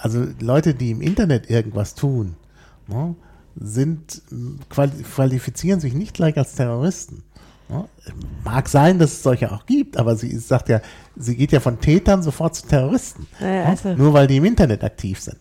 also 0.00 0.26
Leute, 0.40 0.74
die 0.74 0.90
im 0.90 1.00
Internet 1.00 1.50
irgendwas 1.50 1.94
tun, 1.94 2.36
ne, 2.88 3.14
sind 3.58 4.22
qualifizieren 4.68 5.80
sich 5.80 5.94
nicht 5.94 6.14
gleich 6.14 6.36
als 6.36 6.54
Terroristen. 6.54 7.22
Mag 8.44 8.68
sein, 8.68 8.98
dass 9.00 9.12
es 9.12 9.22
solche 9.24 9.50
auch 9.50 9.66
gibt, 9.66 9.96
aber 9.96 10.14
sie 10.14 10.36
sagt 10.38 10.68
ja, 10.68 10.80
sie 11.16 11.36
geht 11.36 11.50
ja 11.50 11.58
von 11.58 11.80
Tätern 11.80 12.22
sofort 12.22 12.54
zu 12.54 12.66
Terroristen. 12.66 13.26
Ja, 13.40 13.64
also. 13.64 13.94
Nur 13.94 14.12
weil 14.12 14.28
die 14.28 14.36
im 14.36 14.44
Internet 14.44 14.84
aktiv 14.84 15.20
sind. 15.20 15.38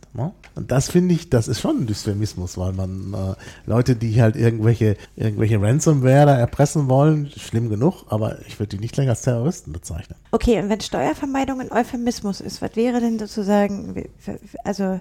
Und 0.56 0.72
das 0.72 0.90
finde 0.90 1.14
ich, 1.14 1.30
das 1.30 1.48
ist 1.48 1.60
schon 1.60 1.82
ein 1.82 1.88
Dystomismus, 1.88 2.58
weil 2.58 2.74
man 2.74 3.14
äh, 3.14 3.36
Leute, 3.70 3.96
die 3.96 4.22
halt 4.22 4.36
irgendwelche, 4.36 4.98
irgendwelche 5.16 5.62
Ransomware 5.62 6.26
da 6.26 6.36
erpressen 6.38 6.90
wollen, 6.90 7.30
schlimm 7.38 7.70
genug, 7.70 8.06
aber 8.10 8.40
ich 8.48 8.58
würde 8.58 8.78
die 8.78 8.80
nicht 8.80 8.94
gleich 8.94 9.10
als 9.10 9.22
Terroristen 9.22 9.72
bezeichnen. 9.72 10.18
Okay, 10.32 10.60
und 10.60 10.70
wenn 10.70 10.82
Steuervermeidung 10.82 11.60
ein 11.60 11.72
Euphemismus 11.72 12.42
ist, 12.42 12.62
was 12.62 12.76
wäre 12.76 13.02
denn 13.02 13.20
sozusagen, 13.20 14.04
also 14.64 15.00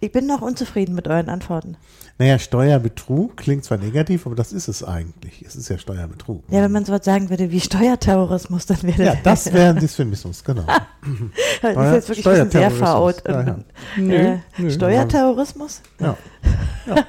ich 0.00 0.12
bin 0.12 0.26
noch 0.26 0.42
unzufrieden 0.42 0.94
mit 0.94 1.08
euren 1.08 1.28
Antworten. 1.28 1.76
Naja, 2.18 2.38
Steuerbetrug 2.38 3.36
klingt 3.36 3.64
zwar 3.64 3.76
negativ, 3.76 4.26
aber 4.26 4.34
das 4.34 4.52
ist 4.52 4.68
es 4.68 4.82
eigentlich. 4.82 5.44
Es 5.46 5.54
ist 5.54 5.68
ja 5.68 5.76
Steuerbetrug. 5.76 6.44
Ja, 6.48 6.62
wenn 6.62 6.72
man 6.72 6.84
sowas 6.86 7.04
sagen 7.04 7.28
würde 7.28 7.50
wie 7.50 7.60
Steuerterrorismus, 7.60 8.64
dann 8.64 8.82
wäre 8.82 9.04
ja, 9.04 9.14
das 9.22 9.52
wäre 9.52 9.70
ein 9.70 9.78
Dysphemismus, 9.78 10.42
genau. 10.42 10.64
das 11.62 11.76
ist 11.76 11.92
jetzt 11.92 12.08
wirklich 12.08 12.26
ein 12.26 12.48
bisschen 12.48 12.50
sehr 12.50 12.70
Steuerterrorismus. 12.70 12.78
verhaut. 12.78 13.22
Ja, 13.28 13.42
ja. 13.42 13.52
Und, 13.52 13.64
Nö, 14.06 14.14
äh, 14.14 14.38
nö. 14.56 14.70
Steuerterrorismus? 14.70 15.82
Ja. 16.00 16.16
Ja. 16.86 17.04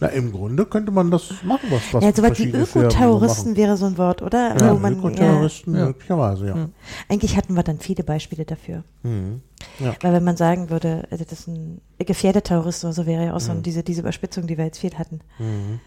Na, 0.00 0.06
im 0.08 0.32
Grunde 0.32 0.66
könnte 0.66 0.90
man 0.92 1.10
das 1.10 1.30
machen, 1.42 1.70
was, 1.70 1.82
was 1.92 2.02
Ja, 2.04 2.12
sowas 2.14 2.38
wie 2.38 2.50
Ökoterroristen 2.50 3.56
wäre 3.56 3.76
so 3.76 3.86
ein 3.86 3.98
Wort, 3.98 4.22
oder? 4.22 4.56
Ja, 4.58 4.74
Wo 4.74 4.78
man, 4.78 4.94
ja, 4.94 4.98
Ökoterroristen 4.98 5.76
Ja. 5.76 5.86
möglicherweise, 5.86 6.46
ja. 6.46 6.68
eigentlich 7.08 7.36
hatten 7.36 7.54
wir 7.54 7.62
dann 7.62 7.78
viele 7.80 8.02
Beispiele 8.04 8.44
dafür. 8.44 8.82
Mhm. 9.02 9.42
Ja. 9.78 9.94
Weil 10.00 10.12
wenn 10.14 10.24
man 10.24 10.36
sagen 10.36 10.70
würde, 10.70 11.06
also 11.10 11.24
das 11.24 11.40
ist 11.40 11.48
ein 11.48 11.80
gefährdeter 11.98 12.42
Terrorist 12.54 12.84
oder 12.84 12.92
so, 12.92 13.06
wäre 13.06 13.26
ja 13.26 13.34
auch 13.34 13.40
so 13.40 13.52
Mhm. 13.52 13.62
diese, 13.62 13.82
diese 13.82 14.00
Überspitzung, 14.00 14.46
die 14.46 14.56
wir 14.58 14.64
jetzt 14.64 14.78
viel 14.78 14.94
hatten. 14.98 15.20
Mhm. 15.38 15.80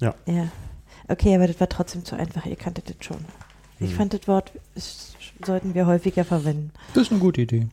Ja. 0.00 0.14
Ja. 0.26 0.48
Okay, 1.08 1.34
aber 1.34 1.46
das 1.46 1.58
war 1.60 1.68
trotzdem 1.68 2.04
zu 2.04 2.16
einfach. 2.16 2.44
Ihr 2.46 2.56
kanntet 2.56 2.88
das 2.90 2.96
schon. 3.00 3.18
Ich 3.80 3.92
Mhm. 3.92 3.94
fand 3.96 4.14
das 4.14 4.26
Wort 4.28 4.52
ist, 4.74 5.14
sollten 5.44 5.74
wir 5.74 5.86
häufiger 5.86 6.24
verwenden. 6.24 6.70
Das 6.94 7.04
ist 7.04 7.10
eine 7.12 7.20
gute 7.20 7.42
Idee. 7.42 7.68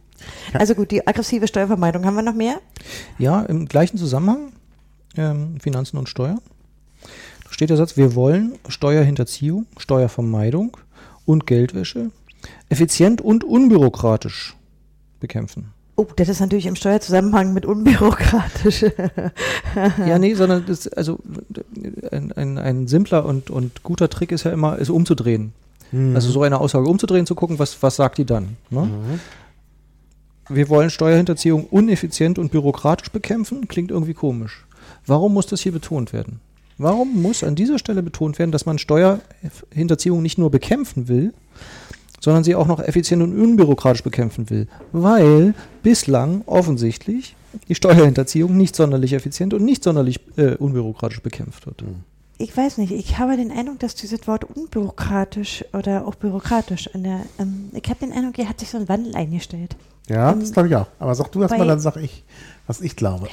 Ja. 0.54 0.60
Also 0.60 0.76
gut, 0.76 0.92
die 0.92 1.06
aggressive 1.06 1.48
Steuervermeidung. 1.48 2.06
Haben 2.06 2.16
wir 2.16 2.22
noch 2.22 2.34
mehr? 2.36 2.56
Ja, 3.18 3.42
im 3.42 3.66
gleichen 3.68 3.98
Zusammenhang, 3.98 4.54
ähm, 5.18 5.60
Finanzen 5.60 5.98
und 5.98 6.10
Steuer, 6.10 6.38
da 7.44 7.52
steht 7.52 7.70
der 7.70 7.78
Satz, 7.78 7.98
wir 7.98 8.16
wollen 8.16 8.54
Steuerhinterziehung, 8.68 9.68
Steuervermeidung 9.78 10.78
und 11.26 11.48
Geldwäsche 11.48 12.12
effizient 12.70 13.22
und 13.22 13.44
unbürokratisch 13.44 14.56
bekämpfen. 15.20 15.72
Oh, 15.98 16.06
das 16.18 16.28
ist 16.28 16.42
natürlich 16.42 16.66
im 16.66 16.76
Steuerzusammenhang 16.76 17.54
mit 17.54 17.66
unbürokratisch. 17.66 18.86
Ja, 20.06 20.20
nee, 20.20 20.34
sondern 20.36 20.66
das, 20.66 20.88
also 20.88 21.20
ein, 22.10 22.32
ein, 22.32 22.58
ein 22.58 22.88
simpler 22.88 23.26
und, 23.26 23.50
und 23.50 23.84
guter 23.84 24.10
Trick 24.10 24.32
ist 24.32 24.46
ja 24.46 24.52
immer, 24.52 24.80
es 24.80 24.90
umzudrehen. 24.90 25.52
Mhm. 25.92 26.16
Also 26.16 26.32
so 26.32 26.44
eine 26.44 26.60
Aussage 26.60 26.88
umzudrehen, 26.88 27.26
zu 27.26 27.36
gucken, 27.36 27.60
was, 27.60 27.82
was 27.84 27.98
sagt 27.98 28.18
die 28.18 28.26
dann. 28.26 28.56
Ne? 28.70 28.84
Mhm. 28.86 29.20
Wir 30.48 30.70
wollen 30.70 30.90
Steuerhinterziehung 30.90 31.66
uneffizient 31.66 32.40
und 32.40 32.52
bürokratisch 32.52 33.10
bekämpfen, 33.10 33.68
klingt 33.68 33.92
irgendwie 33.92 34.14
komisch. 34.14 34.66
Warum 35.08 35.34
muss 35.34 35.48
das 35.48 35.62
hier 35.62 35.72
betont 35.72 36.14
werden? 36.14 36.40
Warum 36.78 37.22
muss 37.22 37.44
an 37.44 37.56
dieser 37.56 37.80
Stelle 37.80 38.04
betont 38.04 38.38
werden, 38.38 38.52
dass 38.52 38.66
man 38.66 38.78
Steuerhinterziehung 38.78 40.22
nicht 40.22 40.38
nur 40.38 40.52
bekämpfen 40.52 41.08
will, 41.08 41.34
sondern 42.20 42.44
sie 42.44 42.56
auch 42.56 42.68
noch 42.68 42.80
effizient 42.80 43.24
und 43.24 43.40
unbürokratisch 43.40 44.04
bekämpfen 44.04 44.50
will? 44.50 44.68
Weil 44.92 45.54
bislang 45.84 46.42
offensichtlich 46.46 47.36
die 47.70 47.76
Steuerhinterziehung 47.76 48.58
nicht 48.58 48.76
sonderlich 48.76 49.14
effizient 49.14 49.54
und 49.54 49.64
nicht 49.64 49.84
sonderlich 49.84 50.20
äh, 50.36 50.56
unbürokratisch 50.56 51.22
bekämpft 51.22 51.66
wird. 51.66 51.84
Ich 52.38 52.56
weiß 52.56 52.80
nicht, 52.80 52.92
ich 52.92 53.18
habe 53.18 53.38
den 53.38 53.50
Eindruck, 53.52 53.80
dass 53.80 53.96
dieses 53.96 54.28
Wort 54.28 54.44
unbürokratisch 54.44 55.64
oder 55.72 56.06
auch 56.06 56.16
bürokratisch 56.16 56.94
an 56.94 57.04
der, 57.04 57.22
ähm, 57.40 57.70
ich 57.72 57.90
habe 57.90 58.00
den 58.02 58.12
Eindruck, 58.12 58.36
hier 58.36 58.50
hat 58.50 58.60
sich 58.60 58.70
so 58.70 58.78
ein 58.78 58.90
Wandel 58.90 59.16
eingestellt. 59.16 59.78
Ja, 60.10 60.34
Ähm, 60.34 60.42
das 60.42 60.52
glaube 60.52 60.68
ich 60.68 60.76
auch. 60.76 60.88
Aber 61.00 61.16
sag 61.16 61.32
du 61.32 61.42
erst 61.42 61.58
mal, 61.58 61.66
dann 61.66 61.80
sag 61.80 61.96
ich, 61.96 62.26
was 62.68 62.82
ich 62.82 62.96
glaube. 62.96 63.28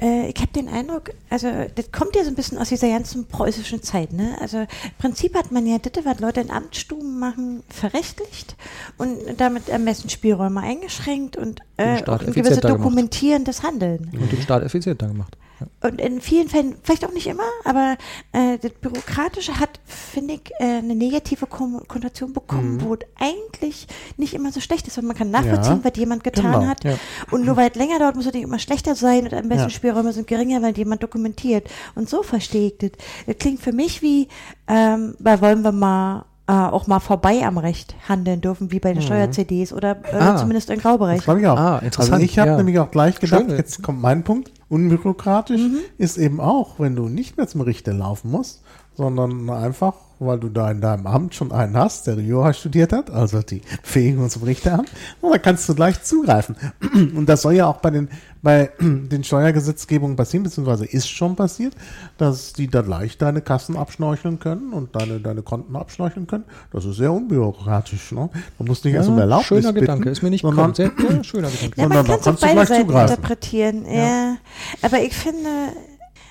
Äh, 0.00 0.28
ich 0.28 0.40
habe 0.40 0.52
den 0.54 0.68
Eindruck, 0.68 1.10
also 1.30 1.48
das 1.74 1.92
kommt 1.92 2.16
ja 2.16 2.24
so 2.24 2.30
ein 2.30 2.34
bisschen 2.34 2.58
aus 2.58 2.68
dieser 2.68 2.88
ganzen 2.88 3.26
preußischen 3.26 3.82
Zeit, 3.82 4.12
ne? 4.12 4.36
Also 4.40 4.58
im 4.58 4.66
Prinzip 4.98 5.34
hat 5.36 5.50
man 5.52 5.66
ja 5.66 5.78
das, 5.78 6.04
was 6.04 6.20
Leute 6.20 6.40
in 6.40 6.50
Amtsstuben 6.50 7.18
machen, 7.18 7.62
verrechtlicht 7.68 8.56
und 8.96 9.18
damit 9.36 9.68
Ermessensspielräume 9.68 10.60
eingeschränkt 10.60 11.36
und 11.36 11.60
äh, 11.76 12.02
ein 12.02 12.32
gewisses 12.32 12.60
dokumentierendes 12.60 13.62
Handeln. 13.62 14.10
Und 14.12 14.32
den 14.32 14.42
Staat 14.42 14.62
effizienter 14.62 15.08
gemacht. 15.08 15.36
Und 15.82 16.00
in 16.00 16.20
vielen 16.20 16.48
Fällen, 16.48 16.76
vielleicht 16.82 17.04
auch 17.04 17.12
nicht 17.12 17.26
immer, 17.26 17.42
aber 17.64 17.96
äh, 18.32 18.58
das 18.58 18.72
Bürokratische 18.72 19.58
hat, 19.58 19.80
finde 19.84 20.34
ich, 20.34 20.50
äh, 20.60 20.78
eine 20.78 20.94
negative 20.94 21.46
Konnotation 21.46 22.32
bekommen, 22.32 22.76
Mhm. 22.76 22.82
wo 22.82 22.94
es 22.94 23.00
eigentlich 23.18 23.86
nicht 24.16 24.34
immer 24.34 24.52
so 24.52 24.60
schlecht 24.60 24.86
ist, 24.86 24.96
weil 24.96 25.04
man 25.04 25.16
kann 25.16 25.30
nachvollziehen, 25.30 25.80
Ja, 25.82 25.90
was 25.90 25.96
jemand 25.98 26.24
getan 26.24 26.52
genau, 26.52 26.66
hat. 26.66 26.84
ja. 26.84 26.96
Und 27.30 27.44
nur 27.44 27.56
weil 27.56 27.70
es 27.70 27.76
länger 27.76 27.98
dauert, 27.98 28.16
muss 28.16 28.26
es 28.26 28.32
nicht 28.32 28.44
immer 28.44 28.58
schlechter 28.58 28.94
sein 28.94 29.24
und 29.24 29.34
am 29.34 29.48
besten 29.48 29.64
Ja. 29.64 29.70
Spielräume 29.70 30.12
sind 30.12 30.26
geringer, 30.26 30.62
weil 30.62 30.76
jemand 30.76 31.02
dokumentiert. 31.02 31.68
Und 31.94 32.08
so 32.08 32.22
verstehe 32.22 32.68
ich 32.68 32.78
das. 32.78 32.90
Das 33.26 33.36
klingt 33.38 33.60
für 33.60 33.72
mich 33.72 34.02
wie, 34.02 34.28
ähm, 34.68 35.14
bei 35.18 35.40
wollen 35.40 35.62
wir 35.62 35.72
mal 35.72 36.24
äh, 36.48 36.52
auch 36.52 36.86
mal 36.86 36.98
vorbei 37.00 37.42
am 37.46 37.58
Recht 37.58 37.94
handeln 38.08 38.40
dürfen, 38.40 38.72
wie 38.72 38.80
bei 38.80 38.92
den 38.94 39.02
Steuer-CDs 39.02 39.72
oder 39.72 39.96
äh, 40.10 40.16
Ah. 40.18 40.36
zumindest 40.36 40.70
im 40.70 40.76
Das 40.76 40.82
Graubereich. 40.82 41.22
glaube 41.22 41.40
ich 41.40 41.46
auch. 41.46 41.58
Ah, 41.58 41.78
interessant, 41.78 42.14
Also 42.14 42.24
ich 42.24 42.38
habe 42.38 42.50
ja. 42.50 42.56
nämlich 42.56 42.78
auch 42.78 42.90
gleich 42.90 43.20
gedacht, 43.20 43.44
Schön. 43.46 43.56
jetzt 43.56 43.82
kommt 43.82 44.00
mein 44.00 44.24
Punkt. 44.24 44.50
Unbürokratisch 44.70 45.60
ist 45.98 46.16
eben 46.18 46.40
auch, 46.40 46.78
wenn 46.80 46.96
du 46.96 47.08
nicht 47.08 47.36
mehr 47.36 47.46
zum 47.48 47.60
Richter 47.60 47.92
laufen 47.92 48.30
musst, 48.30 48.62
sondern 48.96 49.48
einfach, 49.50 49.94
weil 50.18 50.38
du 50.38 50.48
da 50.48 50.70
in 50.70 50.80
deinem 50.80 51.06
Amt 51.06 51.34
schon 51.34 51.52
einen 51.52 51.76
hast, 51.76 52.06
der 52.06 52.16
Jura 52.16 52.52
studiert 52.52 52.92
hat, 52.92 53.10
also 53.10 53.42
die 53.42 53.62
Befähigung 53.82 54.28
zum 54.30 54.42
Richteramt, 54.42 54.90
und 55.20 55.30
da 55.32 55.38
kannst 55.38 55.68
du 55.68 55.74
gleich 55.74 56.02
zugreifen. 56.02 56.56
Und 57.14 57.28
das 57.28 57.42
soll 57.42 57.54
ja 57.54 57.66
auch 57.66 57.78
bei 57.78 57.90
den, 57.90 58.08
bei 58.42 58.70
den 58.80 59.24
Steuergesetzgebungen 59.24 60.16
passieren, 60.16 60.44
beziehungsweise 60.44 60.84
ist 60.86 61.08
schon 61.08 61.36
passiert, 61.36 61.74
dass 62.16 62.52
die 62.52 62.68
da 62.68 62.82
gleich 62.82 63.18
deine 63.18 63.40
Kassen 63.40 63.76
abschnorcheln 63.76 64.38
können 64.38 64.72
und 64.72 64.94
deine, 64.96 65.20
deine 65.20 65.42
Konten 65.42 65.76
abschnorcheln 65.76 66.26
können. 66.26 66.44
Das 66.72 66.84
ist 66.84 66.96
sehr 66.96 67.12
unbürokratisch. 67.12 68.12
Ne? 68.12 68.30
Du 68.58 68.64
musst 68.64 68.84
nicht 68.84 68.94
erst 68.94 69.08
um 69.08 69.18
Erlaubnis 69.18 69.46
schöner 69.48 69.72
bitten, 69.72 69.86
Gedanke, 69.86 70.10
ist 70.10 70.22
mir 70.22 70.30
nicht 70.30 70.42
sondern-. 70.42 70.74
Sehr, 70.74 70.90
ja, 71.10 71.22
schöner 71.24 71.50
Gedanke. 71.50 71.76
Ja, 71.76 71.82
Sondern 71.84 72.06
man 72.06 72.20
kann 72.20 72.20
es 72.20 72.26
auf 72.26 72.40
kannst 72.40 72.42
du 72.42 72.46
beide 72.46 72.54
gleich 72.54 72.68
Seiten 72.68 72.86
zugreifen. 72.86 73.14
interpretieren. 73.14 73.86
Ja. 73.86 74.36
Aber 74.82 75.00
ich 75.00 75.14
finde, 75.14 75.48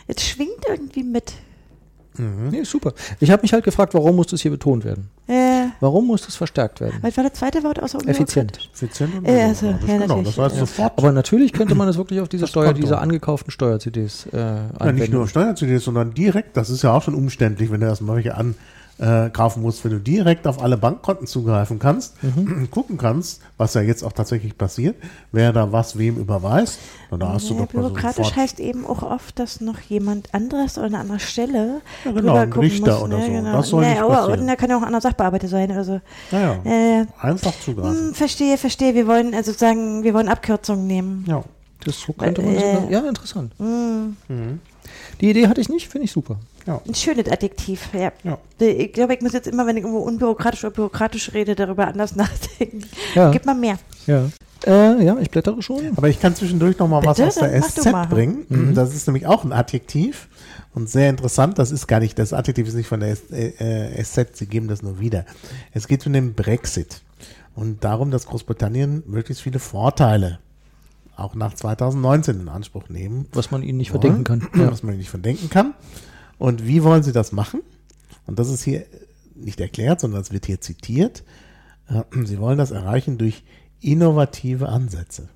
es 0.08 0.24
schwingt 0.24 0.66
irgendwie 0.68 1.04
mit. 1.04 1.34
Nee, 2.18 2.64
super. 2.64 2.94
Ich 3.20 3.30
habe 3.32 3.42
mich 3.42 3.54
halt 3.54 3.64
gefragt, 3.64 3.94
warum 3.94 4.16
muss 4.16 4.28
das 4.28 4.42
hier 4.42 4.52
betont 4.52 4.86
werden? 4.86 5.10
Äh, 5.28 5.68
Warum 5.80 6.08
muss 6.08 6.26
das 6.26 6.36
verstärkt 6.36 6.80
werden? 6.82 6.98
was 7.02 7.16
war 7.18 7.24
das 7.26 7.34
zweite 7.34 7.64
Wort 7.64 7.82
außer 7.82 8.00
Effizient. 8.08 8.70
Effizient 8.74 9.14
und 9.18 9.28
Ja, 9.28 9.48
also, 9.48 9.68
ja, 9.68 9.74
genau. 9.86 10.08
natürlich. 10.08 10.36
Das 10.36 10.46
heißt 10.46 10.56
Ja. 10.56 10.60
sofort. 10.62 10.94
Aber 10.98 11.12
natürlich 11.12 11.54
könnte 11.54 11.76
man 11.76 11.88
es 11.90 11.98
wirklich 11.98 12.20
auf 12.22 12.30
diese 12.30 12.42
Das 12.42 12.50
Steuer, 12.50 12.66
Konto. 12.68 12.82
diese 12.82 12.98
angekauften 13.00 13.52
Steuer-CDs 13.52 14.28
äh, 14.34 14.38
ja, 14.38 14.62
nicht 14.70 14.82
anwenden. 14.82 15.12
nur 15.14 15.28
Steuer-CDs, 15.28 15.84
sondern 15.84 16.14
direkt, 16.14 16.56
das 16.58 16.70
ist 16.70 16.82
ja 16.84 16.94
auch 16.94 17.04
schon 17.04 17.14
umständlich, 17.16 17.70
wenn 17.72 17.82
du 17.82 17.88
erstmal 17.88 18.16
welche 18.16 18.36
ankaufen 19.00 19.62
musst, 19.62 19.84
wenn 19.86 19.92
du 19.92 20.00
direkt 20.00 20.48
auf 20.48 20.62
alle 20.62 20.76
Bankkonten 20.78 21.28
zugreifen 21.28 21.78
kannst, 21.80 22.16
Mhm. 22.24 22.68
gucken 22.72 22.98
kannst, 22.98 23.42
was 23.58 23.74
ja 23.76 23.82
jetzt 23.82 24.04
auch 24.04 24.12
tatsächlich 24.12 24.58
passiert, 24.58 24.96
wer 25.32 25.54
da 25.54 25.72
was 25.72 25.98
wem 25.98 26.18
überweist, 26.18 26.80
und 27.12 27.20
da 27.22 27.34
hast 27.34 27.50
du 27.50 27.54
ja, 27.54 27.62
doch 27.62 27.74
mal 27.74 27.84
so 27.84 27.90
bürokratisch 27.90 28.16
sofort, 28.18 28.36
heißt 28.36 28.60
eben 28.60 28.86
auch 28.86 29.04
oft, 29.04 29.38
dass 29.40 29.62
noch 29.62 29.80
jemand 29.82 30.34
anderes 30.34 30.78
oder 30.78 30.88
eine 30.88 31.00
andere 31.00 31.20
Stelle 31.20 31.82
Ja, 32.06 32.12
genau, 32.12 32.22
drüber 32.22 32.40
ein 32.42 32.50
gucken 32.50 32.70
Richter 32.70 32.94
muss. 32.96 33.04
oder 33.04 33.18
ne, 33.20 33.26
so. 33.26 33.32
Genau. 33.32 33.52
Das 33.54 33.68
soll 33.70 33.82
nee, 33.84 33.90
nicht 33.92 34.02
aber, 34.02 34.14
passieren. 34.16 34.40
und 34.42 34.48
da 34.48 34.56
kann 34.56 34.70
ja 34.70 34.76
auch 34.78 34.82
ein 34.82 34.86
anderer 34.88 35.02
Sachbearbeiter 35.02 35.48
sein 35.48 35.72
oder 35.72 35.84
so. 35.84 36.02
ja, 36.32 36.40
ja, 36.64 37.02
Äh, 37.02 37.06
einfach 37.22 37.54
zugreifen. 37.60 38.08
hm, 38.08 38.14
verstehe, 38.16 38.58
verstehe. 38.58 38.96
Wir 38.96 39.08
wollen 39.08 39.34
also 39.34 39.52
sagen, 39.54 40.04
wir 40.04 40.14
wollen 40.14 40.28
Abkürzungen 40.28 40.88
nehmen. 40.88 41.24
Ja. 41.28 41.44
Das 41.86 42.00
so 42.02 42.12
könnte 42.14 42.42
man 42.42 42.56
Äh, 42.56 42.60
sogar, 42.76 42.90
ja, 42.90 43.00
interessant. 43.08 43.54
Hm. 43.60 44.18
Mhm. 44.28 44.60
Die 45.22 45.30
Idee 45.30 45.48
hatte 45.48 45.62
ich 45.62 45.70
nicht, 45.70 45.88
finde 45.88 46.06
ich 46.06 46.12
super. 46.12 46.38
Ja. 46.68 46.82
Ein 46.88 46.94
schönes 46.96 47.28
Adjektiv, 47.32 47.90
ja. 47.94 48.12
Ja. 48.24 48.38
Ich 48.60 48.94
glaube, 48.94 49.16
ich 49.16 49.22
muss 49.22 49.34
jetzt 49.34 49.48
immer, 49.48 49.66
wenn 49.66 49.78
ich 49.78 49.84
irgendwo 49.84 50.04
unbürokratisch 50.04 50.64
oder 50.66 50.74
bürokratisch 50.74 51.34
rede, 51.34 51.56
darüber 51.56 51.88
anders 51.88 52.16
nachdenken. 52.16 52.84
Ja. 53.16 53.32
Gib 53.32 53.46
mal 53.46 53.56
mehr. 53.56 53.80
Ja. 54.06 54.30
Äh, 54.66 55.04
ja, 55.06 55.18
ich 55.20 55.30
blättere 55.32 55.62
schon. 55.62 55.80
Aber 55.96 56.10
ich 56.10 56.20
kann 56.20 56.36
zwischendurch 56.36 56.78
noch 56.80 56.88
mal 56.88 57.04
was 57.06 57.18
Bitte? 57.18 57.30
aus 57.30 57.36
der 57.36 57.52
Dann 57.60 57.64
SZ 57.64 58.10
bringen. 58.10 58.74
Das 58.76 58.94
ist 58.94 59.08
nämlich 59.08 59.26
auch 59.28 59.44
ein 59.44 59.54
Adjektiv 59.54 60.28
und 60.74 60.90
sehr 60.90 61.10
interessant. 61.10 61.58
Das 61.60 61.72
ist 61.72 61.88
gar 61.88 62.00
nicht, 62.00 62.18
das 62.20 62.34
Adjektiv 62.34 62.68
ist 62.68 62.74
nicht 62.74 62.88
von 62.88 63.00
der 63.00 63.10
S- 63.12 63.30
äh, 63.32 63.94
äh, 63.94 64.04
SZ, 64.04 64.36
sie 64.36 64.48
geben 64.48 64.68
das 64.68 64.82
nur 64.82 65.00
wieder. 65.00 65.26
Es 65.74 65.88
geht 65.88 66.06
um 66.08 66.14
den 66.14 66.34
Brexit 66.34 67.02
und 67.56 67.84
darum, 67.84 68.12
dass 68.12 68.26
Großbritannien 68.26 69.04
möglichst 69.08 69.44
viele 69.44 69.60
Vorteile 69.60 70.40
auch 71.16 71.34
nach 71.36 71.54
2019 71.54 72.42
in 72.42 72.50
Anspruch 72.50 72.90
nehmen 72.90 73.26
Was 73.34 73.52
man 73.52 73.64
ihnen 73.64 73.78
nicht 73.78 73.92
wollen, 73.94 74.02
verdenken 74.26 74.52
kann. 74.52 74.62
Ja. 74.62 74.72
was 74.72 74.84
man 74.84 74.98
nicht 74.98 75.10
verdenken 75.10 75.50
kann. 75.50 75.74
Und 76.38 76.66
wie 76.66 76.84
wollen 76.84 77.04
sie 77.04 77.12
das 77.12 77.32
machen? 77.32 77.62
Und 78.26 78.40
das 78.40 78.50
ist 78.50 78.64
hier 78.64 78.86
nicht 79.36 79.60
erklärt, 79.60 80.00
sondern 80.00 80.22
es 80.22 80.32
wird 80.32 80.46
hier 80.46 80.62
zitiert. 80.62 81.24
Äh, 81.90 82.04
Sie 82.26 82.40
wollen 82.40 82.58
das 82.58 82.72
erreichen 82.72 83.18
durch 83.18 83.44
innovative 83.80 84.70
Ansätze. 84.70 85.30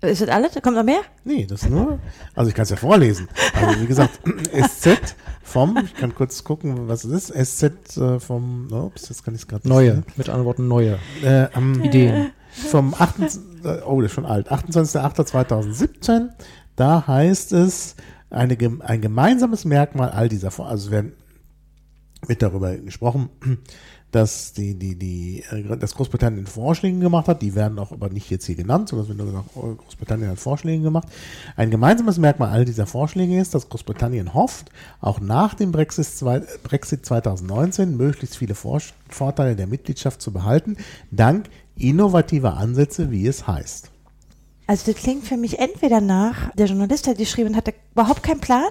Ist 0.00 0.20
das 0.20 0.28
alles? 0.28 0.52
Kommt 0.62 0.76
noch 0.76 0.84
mehr? 0.84 1.00
Nee, 1.24 1.46
das 1.46 1.68
nur, 1.68 1.98
also 2.34 2.48
ich 2.48 2.54
kann 2.54 2.64
es 2.64 2.70
ja 2.70 2.76
vorlesen. 2.76 3.28
Also 3.54 3.80
wie 3.80 3.86
gesagt, 3.86 4.20
SZ 4.52 5.16
vom, 5.42 5.78
ich 5.82 5.94
kann 5.94 6.14
kurz 6.14 6.44
gucken, 6.44 6.88
was 6.88 7.04
es 7.04 7.30
ist, 7.30 7.58
SZ 7.58 7.96
äh, 7.96 8.20
vom, 8.20 8.70
ups, 8.70 9.08
jetzt 9.08 9.24
kann 9.24 9.34
ich 9.34 9.42
es 9.42 9.48
gerade 9.48 9.66
nicht 9.66 9.74
Neue, 9.74 10.02
mit 10.16 10.28
anderen 10.28 10.44
Worten 10.44 10.68
neue 10.68 10.98
sehen. 11.22 11.32
Äh, 11.32 11.48
am, 11.54 11.82
Ideen. 11.82 12.32
vom 12.50 12.94
28, 12.94 13.40
äh, 13.64 13.80
oh, 13.86 14.00
das 14.02 14.10
ist 14.10 14.14
schon 14.14 14.26
alt, 14.26 14.52
28.08.2017, 14.52 16.28
da 16.76 17.06
heißt 17.06 17.52
es, 17.52 17.96
eine, 18.34 18.56
ein 18.80 19.00
gemeinsames 19.00 19.64
Merkmal 19.64 20.10
all 20.10 20.28
dieser, 20.28 20.50
Vor- 20.50 20.68
also 20.68 20.90
werden, 20.90 21.12
wird 22.26 22.42
darüber 22.42 22.76
gesprochen, 22.76 23.28
dass 24.10 24.52
die, 24.52 24.78
die, 24.78 24.96
die, 24.96 25.42
äh, 25.50 25.76
dass 25.76 25.94
Großbritannien 25.94 26.46
Vorschläge 26.46 26.98
gemacht 26.98 27.26
hat, 27.26 27.42
die 27.42 27.54
werden 27.54 27.78
auch 27.78 27.92
aber 27.92 28.10
nicht 28.10 28.30
jetzt 28.30 28.46
hier 28.46 28.54
genannt, 28.54 28.88
sondern 28.88 29.08
wird 29.08 29.18
nur 29.18 29.26
gesagt, 29.26 29.50
oh, 29.54 29.74
Großbritannien 29.74 30.30
hat 30.30 30.38
Vorschläge 30.38 30.82
gemacht. 30.82 31.08
Ein 31.56 31.70
gemeinsames 31.70 32.18
Merkmal 32.18 32.50
all 32.50 32.64
dieser 32.64 32.86
Vorschläge 32.86 33.40
ist, 33.40 33.54
dass 33.54 33.68
Großbritannien 33.68 34.34
hofft, 34.34 34.70
auch 35.00 35.20
nach 35.20 35.54
dem 35.54 35.72
Brexit, 35.72 36.08
Brexit 36.62 37.04
2019 37.06 37.96
möglichst 37.96 38.36
viele 38.36 38.54
Vor 38.54 38.80
Vorteile 39.08 39.56
der 39.56 39.66
Mitgliedschaft 39.66 40.20
zu 40.20 40.32
behalten, 40.32 40.76
dank 41.10 41.48
innovativer 41.76 42.56
Ansätze, 42.56 43.10
wie 43.10 43.26
es 43.26 43.46
heißt. 43.46 43.90
Also 44.66 44.90
das 44.92 45.00
klingt 45.02 45.24
für 45.26 45.36
mich 45.36 45.58
entweder 45.58 46.00
nach, 46.00 46.50
der 46.54 46.66
Journalist 46.66 47.06
hat 47.06 47.18
geschrieben, 47.18 47.54
hatte 47.56 47.74
überhaupt 47.92 48.22
keinen 48.22 48.40
Plan 48.40 48.64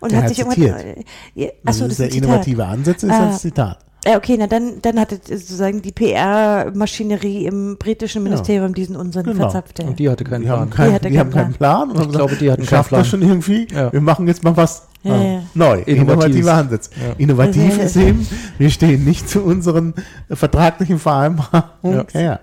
und 0.00 0.12
Der 0.12 0.18
hat 0.18 0.24
hat 0.28 0.34
sich 0.36 0.44
zitiert. 0.46 0.78
irgendwann. 0.78 1.04
Äh, 1.36 1.50
Also 1.64 1.84
achso, 1.84 1.88
das 1.88 1.96
das 1.96 1.98
ist 1.98 2.00
ein 2.00 2.10
Zitat. 2.12 2.28
innovative 2.28 2.66
Ansätze, 2.66 3.06
ist 3.08 3.12
Ah. 3.12 3.26
das 3.26 3.42
Zitat. 3.42 3.78
Ja, 4.06 4.16
okay, 4.16 4.36
na 4.38 4.46
dann, 4.46 4.80
dann 4.80 4.98
hat 4.98 5.12
es 5.12 5.28
sozusagen 5.28 5.82
die 5.82 5.92
PR-Maschinerie 5.92 7.46
im 7.46 7.76
britischen 7.78 8.22
Ministerium 8.22 8.74
diesen 8.74 8.96
Unsinn 8.96 9.24
Genau. 9.24 9.42
verzapft. 9.50 9.78
Ja. 9.78 9.86
Und 9.88 9.98
die 9.98 10.08
hatte 10.08 10.24
keinen 10.24 10.42
Die 10.42 10.48
haben, 10.48 10.70
Plan. 10.70 10.70
kein, 10.70 10.88
Die 10.88 10.94
hatte 10.94 11.10
die 11.10 11.18
haben 11.18 11.30
keinen 11.30 11.42
keinen 11.44 11.54
Plan. 11.54 11.90
Und 11.90 11.98
haben 11.98 12.10
Ich 12.10 12.16
glaube, 12.16 12.36
die 12.36 12.50
hatten 12.50 12.62
keinen 12.62 12.68
schafft 12.68 12.88
Plan. 12.88 13.00
das 13.02 13.08
schon 13.08 13.22
irgendwie. 13.22 13.66
Ja. 13.72 13.92
Wir 13.92 14.00
machen 14.00 14.26
jetzt 14.26 14.42
mal 14.44 14.56
was 14.56 14.88
Ja, 15.02 15.14
ah, 15.14 15.22
ja. 15.24 15.42
neu. 15.54 15.78
Innovatives. 15.80 15.88
Innovative 16.36 16.52
Ansätze. 16.52 16.90
Ja. 17.00 17.12
Innovativ 17.16 17.78
Ja. 17.78 17.84
ist 17.84 17.96
eben, 17.96 18.26
wir 18.58 18.68
stehen 18.70 19.04
nicht 19.04 19.28
zu 19.30 19.42
unseren 19.42 19.94
äh, 20.28 20.36
vertraglichen 20.36 20.98
Vereinbarungen. 20.98 22.04
Ja. 22.12 22.20
Ja. 22.20 22.40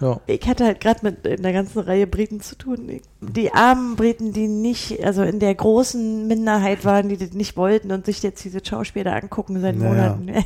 Ja. 0.00 0.20
Ich 0.26 0.48
hatte 0.48 0.64
halt 0.64 0.80
gerade 0.80 0.98
mit 1.04 1.24
einer 1.26 1.52
ganzen 1.52 1.78
Reihe 1.78 2.08
Briten 2.08 2.40
zu 2.40 2.56
tun. 2.56 3.00
Die 3.20 3.52
armen 3.52 3.94
Briten, 3.94 4.32
die 4.32 4.48
nicht, 4.48 5.04
also 5.04 5.22
in 5.22 5.38
der 5.38 5.54
großen 5.54 6.26
Minderheit 6.26 6.84
waren, 6.84 7.08
die 7.08 7.16
das 7.16 7.32
nicht 7.32 7.56
wollten 7.56 7.92
und 7.92 8.06
sich 8.06 8.20
jetzt 8.24 8.44
diese 8.44 8.58
Schauspieler 8.64 9.14
angucken 9.14 9.60
seit 9.60 9.76
Ja, 9.76 9.82
ja. 9.82 9.88
Monaten. 9.88 10.28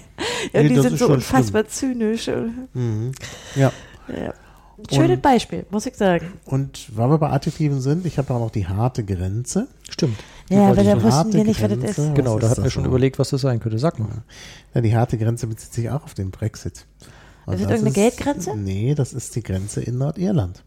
Ja, 0.52 0.62
Nee, 0.62 0.68
die 0.68 0.80
sind 0.80 0.98
so 0.98 1.08
unfassbar 1.08 1.66
zynisch. 1.66 2.30
Mhm. 2.74 3.12
ja. 3.54 3.72
Ja. 4.08 4.34
Schönes 4.92 5.12
Und- 5.16 5.22
Beispiel, 5.22 5.64
muss 5.70 5.86
ich 5.86 5.94
sagen. 5.96 6.34
Und 6.44 6.94
weil 6.96 7.08
wir 7.08 7.18
bei 7.18 7.30
Adjektiven 7.30 7.80
sind, 7.80 8.04
ich 8.04 8.18
habe 8.18 8.32
auch 8.34 8.38
noch 8.40 8.50
die 8.50 8.66
harte 8.66 9.02
Grenze. 9.02 9.66
Stimmt. 9.88 10.18
Ja, 10.48 10.68
aber 10.68 10.84
da 10.84 11.02
wussten 11.02 11.32
wir 11.32 11.44
nicht, 11.44 11.60
was 11.62 11.68
das 11.70 11.78
Grenze. 11.78 11.86
ist. 12.02 12.08
Was 12.08 12.14
Genau, 12.14 12.38
da 12.38 12.46
ist 12.46 12.50
hatten 12.52 12.60
wir 12.60 12.64
das 12.64 12.72
schon 12.72 12.84
so? 12.84 12.88
überlegt, 12.90 13.18
was 13.18 13.30
das 13.30 13.40
sein 13.40 13.60
könnte. 13.60 13.78
Sag 13.78 13.98
mal. 13.98 14.22
Ja, 14.74 14.80
die 14.80 14.94
harte 14.96 15.18
Grenze 15.18 15.46
bezieht 15.46 15.72
sich 15.72 15.90
auch 15.90 16.04
auf 16.04 16.14
den 16.14 16.30
Brexit. 16.30 16.86
Und 17.46 17.54
Ist 17.54 17.60
das 17.62 17.68
das 17.68 17.80
irgendeine 17.80 17.92
Geldgrenze? 17.94 18.56
Nee, 18.56 18.94
das 18.94 19.12
ist 19.12 19.34
die 19.36 19.42
Grenze 19.42 19.80
in 19.80 19.98
Nordirland. 19.98 20.62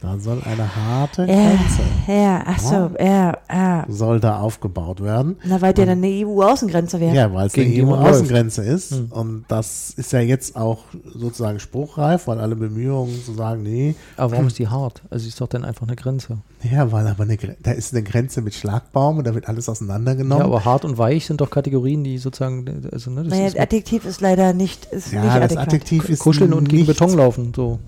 Da 0.00 0.16
soll 0.20 0.40
eine 0.44 0.76
harte 0.76 1.22
Ja, 1.22 1.26
Grenze 1.26 1.82
ja, 2.06 2.42
ach 2.46 2.58
so, 2.60 2.90
ja, 3.00 3.36
ja. 3.50 3.84
soll 3.88 4.20
da 4.20 4.38
aufgebaut 4.38 5.02
werden. 5.02 5.36
Na, 5.44 5.60
weil 5.60 5.74
der 5.74 5.86
dann 5.86 5.98
eine 5.98 6.24
EU-Außengrenze 6.24 7.00
wäre. 7.00 7.14
Ja, 7.14 7.34
weil 7.34 7.48
es 7.48 7.54
eine 7.54 7.64
Gegen 7.64 7.74
die 7.74 7.82
man 7.82 8.04
EU-Außengrenze 8.04 8.62
ist. 8.62 8.92
Hm. 8.92 9.06
Und 9.10 9.44
das 9.48 9.90
ist 9.96 10.12
ja 10.12 10.20
jetzt 10.20 10.54
auch 10.54 10.84
sozusagen 11.14 11.58
spruchreif, 11.58 12.28
weil 12.28 12.38
alle 12.38 12.54
Bemühungen 12.54 13.22
zu 13.24 13.32
sagen, 13.34 13.64
nee, 13.64 13.96
Aber 14.16 14.32
warum 14.32 14.46
ist 14.46 14.58
die 14.60 14.68
hart? 14.68 15.02
Also 15.10 15.24
sie 15.24 15.30
ist 15.30 15.40
doch 15.40 15.48
dann 15.48 15.64
einfach 15.64 15.86
eine 15.86 15.96
Grenze. 15.96 16.38
ja, 16.62 16.92
weil 16.92 17.06
aber 17.08 17.24
eine, 17.24 17.36
da 17.36 17.72
ist 17.72 17.92
eine 17.92 18.04
Grenze 18.04 18.40
mit 18.40 18.54
Schlagbaum 18.54 19.18
und 19.18 19.26
da 19.26 19.34
wird 19.34 19.48
alles 19.48 19.66
Ja, 19.66 19.72
auseinandergenommen. 19.72 20.44
aber 20.44 20.64
hart 20.64 20.84
und 20.84 20.96
weich 20.98 21.26
sind 21.26 21.40
doch 21.40 21.50
Kategorien, 21.50 22.04
die 22.04 22.18
sozusagen, 22.18 22.88
also 22.92 23.10
ne, 23.10 23.24
das 23.24 23.32
Naja, 23.32 23.46
ist 23.48 23.56
das 23.56 23.62
Adjektiv 23.64 24.04
ist 24.04 24.20
leider 24.20 24.52
nicht, 24.52 24.84
ist 24.86 25.12
Ja, 25.12 25.22
nicht 25.24 25.34
das 25.34 25.42
adäquat. 25.42 25.66
Adjektiv 25.66 26.08
ist 26.08 26.20
kuscheln 26.20 26.52
und 26.52 26.68
gegen 26.68 26.86
Beton 26.86 27.14
laufen. 27.14 27.52
So. 27.54 27.80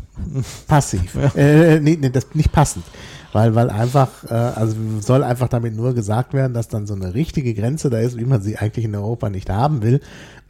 Passiv. 0.66 1.16
Äh, 1.36 1.80
nee, 1.80 1.98
nee, 2.00 2.10
das 2.10 2.26
nicht 2.34 2.52
passend. 2.52 2.84
Weil, 3.32 3.54
weil 3.54 3.70
einfach, 3.70 4.08
äh, 4.28 4.34
also 4.34 4.74
soll 5.00 5.22
einfach 5.22 5.48
damit 5.48 5.76
nur 5.76 5.94
gesagt 5.94 6.34
werden, 6.34 6.52
dass 6.52 6.66
dann 6.66 6.86
so 6.86 6.94
eine 6.94 7.14
richtige 7.14 7.54
Grenze 7.54 7.88
da 7.88 7.98
ist, 7.98 8.16
wie 8.16 8.24
man 8.24 8.42
sie 8.42 8.56
eigentlich 8.56 8.84
in 8.84 8.94
Europa 8.94 9.30
nicht 9.30 9.50
haben 9.50 9.82
will. 9.82 10.00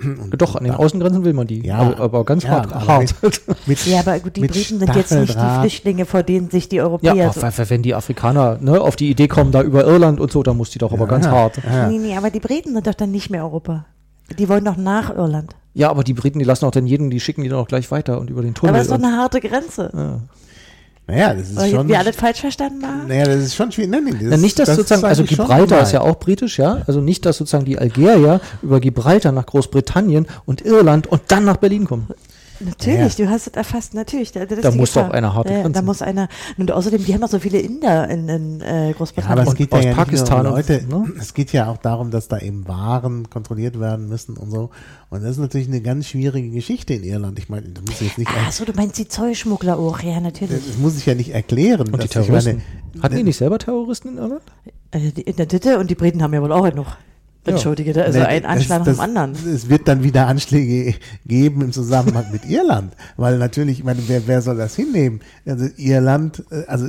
Und 0.02 0.40
Doch, 0.40 0.56
an 0.56 0.64
den 0.64 0.72
Außengrenzen 0.72 1.24
will 1.24 1.34
man 1.34 1.46
die. 1.46 1.66
Ja, 1.66 1.76
aber, 1.76 2.00
aber 2.00 2.24
ganz 2.24 2.44
ja, 2.44 2.50
hart. 2.50 2.72
aber 2.72 2.86
hart. 2.86 3.14
mit, 3.66 3.86
Ja, 3.86 4.00
aber 4.00 4.18
gut, 4.20 4.36
die 4.36 4.40
Briten 4.46 4.78
sind 4.78 4.96
jetzt 4.96 5.12
nicht 5.12 5.34
die. 5.34 5.60
Flüchtlinge, 5.60 6.06
vor 6.06 6.22
denen 6.22 6.48
sich 6.48 6.70
die 6.70 6.76
Ja, 6.76 6.84
Europäer 6.84 7.32
so. 7.34 7.42
aber 7.42 7.70
wenn 7.70 7.82
die 7.82 7.94
Afrikaner 7.94 8.56
ne, 8.62 8.80
auf 8.80 8.96
die 8.96 9.10
Idee 9.10 9.28
kommen, 9.28 9.52
da 9.52 9.62
über 9.62 9.84
Irland 9.84 10.18
und 10.18 10.32
so, 10.32 10.42
dann 10.42 10.56
muss 10.56 10.70
die 10.70 10.78
doch 10.78 10.92
aber 10.92 11.06
ganz 11.06 11.26
ja, 11.26 11.32
hart. 11.32 11.60
Ja. 11.62 11.86
Nee, 11.86 11.98
nee, 11.98 12.16
aber 12.16 12.30
die 12.30 12.40
Briten 12.40 12.72
sind 12.72 12.86
doch 12.86 12.94
dann 12.94 13.10
nicht 13.10 13.28
mehr 13.28 13.44
Europa. 13.44 13.84
Die 14.38 14.48
wollen 14.48 14.64
doch 14.64 14.78
nach 14.78 15.14
Irland. 15.14 15.54
Ja, 15.74 15.90
aber 15.90 16.02
die 16.04 16.14
Briten, 16.14 16.38
die 16.38 16.44
lassen 16.44 16.64
auch 16.64 16.70
dann 16.72 16.86
jeden, 16.86 17.10
die 17.10 17.20
schicken 17.20 17.42
die 17.42 17.48
dann 17.48 17.58
auch 17.58 17.68
gleich 17.68 17.90
weiter 17.90 18.20
und 18.20 18.28
über 18.30 18.42
den 18.42 18.54
Tunnel. 18.54 18.70
Aber 18.70 18.78
das 18.78 18.88
ist 18.88 18.92
doch 18.92 19.02
eine 19.02 19.16
harte 19.16 19.40
Grenze. 19.40 19.90
ja. 19.94 20.20
Naja, 21.10 21.34
das 21.34 21.50
ist 21.50 21.56
Weil 21.56 21.70
schon. 21.72 21.88
wir 21.88 21.98
alles 21.98 22.14
falsch 22.14 22.40
verstanden 22.40 22.86
haben. 22.86 23.08
Naja, 23.08 23.24
das 23.24 23.42
ist 23.42 23.56
schon 23.56 23.72
schwierig. 23.72 23.90
Nein, 23.90 24.04
nee, 24.04 24.12
das, 24.12 24.30
Ja, 24.30 24.36
nicht, 24.36 24.58
dass 24.60 24.68
das 24.68 24.76
sozusagen, 24.76 25.00
ist 25.02 25.08
also 25.08 25.24
Gibraltar 25.24 25.82
ist 25.82 25.90
ja 25.92 26.02
auch 26.02 26.18
britisch, 26.20 26.58
ja. 26.58 26.82
Also 26.86 27.00
nicht, 27.00 27.26
dass 27.26 27.36
sozusagen 27.38 27.64
die 27.64 27.78
Algerier 27.78 28.40
über 28.62 28.78
Gibraltar 28.78 29.32
nach 29.32 29.46
Großbritannien 29.46 30.28
und 30.46 30.64
Irland 30.64 31.08
und 31.08 31.22
dann 31.28 31.44
nach 31.44 31.56
Berlin 31.56 31.86
kommen. 31.86 32.06
Natürlich, 32.60 33.16
du 33.16 33.28
hast 33.28 33.46
es 33.46 33.52
erfasst, 33.54 33.94
natürlich. 33.94 34.32
Da, 34.32 34.44
Da 34.44 34.70
muss 34.70 34.90
Gefahr. 34.92 35.08
doch 35.08 35.14
eine 35.14 35.32
harte 35.34 35.52
ja. 35.52 35.68
Da 35.68 35.82
muss 35.82 36.02
einer, 36.02 36.28
und 36.58 36.70
außerdem, 36.70 37.04
die 37.04 37.14
haben 37.14 37.20
doch 37.22 37.28
so 37.30 37.38
viele 37.38 37.58
Inder 37.58 38.08
in, 38.10 38.28
in 38.28 38.60
äh, 38.60 38.64
Ja, 38.66 38.84
aber 38.88 38.94
Großbritannien. 38.94 39.42
es 39.44 39.48
Und 39.50 39.56
geht 39.56 39.72
aus 39.72 39.82
ja, 39.84 39.90
ja 39.90 39.96
Pakistan 39.96 40.40
um 40.46 40.52
und- 40.52 40.68
Leute, 40.68 40.84
ne? 40.86 41.12
es 41.18 41.32
geht 41.34 41.52
ja 41.52 41.68
auch 41.70 41.78
darum, 41.78 42.10
dass 42.10 42.28
da 42.28 42.38
eben 42.38 42.68
Waren 42.68 43.30
kontrolliert 43.30 43.80
werden 43.80 44.08
müssen 44.08 44.36
und 44.36 44.50
so. 44.50 44.70
Und 45.08 45.22
das 45.22 45.32
ist 45.32 45.38
natürlich 45.38 45.68
eine 45.68 45.80
ganz 45.80 46.06
schwierige 46.08 46.50
Geschichte 46.50 46.94
in 46.94 47.02
Irland. 47.04 47.38
Ich 47.38 47.48
meine, 47.48 47.68
das 47.68 47.82
muss 47.84 48.00
ich 48.00 48.08
jetzt 48.08 48.18
nicht, 48.18 48.30
Ach 48.46 48.52
so, 48.52 48.64
du 48.64 48.72
meinst 48.74 48.98
die 48.98 49.08
Zollschmuggler 49.08 49.78
auch, 49.78 50.00
ja, 50.00 50.20
natürlich. 50.20 50.64
das 50.66 50.76
muss 50.78 50.96
ich 50.98 51.06
ja 51.06 51.14
nicht 51.14 51.30
erklären. 51.34 51.88
Und 51.92 52.02
die 52.02 52.08
Terroristen. 52.08 52.62
meine, 52.92 53.02
Hatten 53.02 53.16
die 53.16 53.22
nicht 53.22 53.36
selber 53.38 53.58
Terroristen 53.58 54.08
in 54.10 54.16
Irland? 54.18 54.42
Äh, 54.90 55.12
die, 55.12 55.22
in 55.22 55.36
der 55.36 55.46
Ditte 55.46 55.78
und 55.78 55.90
die 55.90 55.94
Briten 55.94 56.22
haben 56.22 56.34
ja 56.34 56.42
wohl 56.42 56.52
auch 56.52 56.68
genug. 56.68 56.86
Entschuldige, 57.44 57.92
da 57.92 58.02
ist 58.02 58.16
Ne, 58.16 58.26
also 58.26 58.36
ein 58.36 58.44
Anschlag 58.44 58.80
nach 58.80 58.92
dem 58.92 59.00
anderen. 59.00 59.32
Es 59.32 59.68
wird 59.68 59.88
dann 59.88 60.02
wieder 60.02 60.26
Anschläge 60.26 60.94
geben 61.26 61.62
im 61.62 61.72
Zusammenhang 61.72 62.26
mit 62.32 62.44
Irland, 62.44 62.94
weil 63.16 63.38
natürlich, 63.38 63.78
ich 63.78 63.84
meine, 63.84 64.00
wer, 64.06 64.26
wer 64.26 64.42
soll 64.42 64.56
das 64.56 64.76
hinnehmen? 64.76 65.20
Also 65.46 65.66
Irland, 65.76 66.44
äh, 66.50 66.66
also 66.66 66.88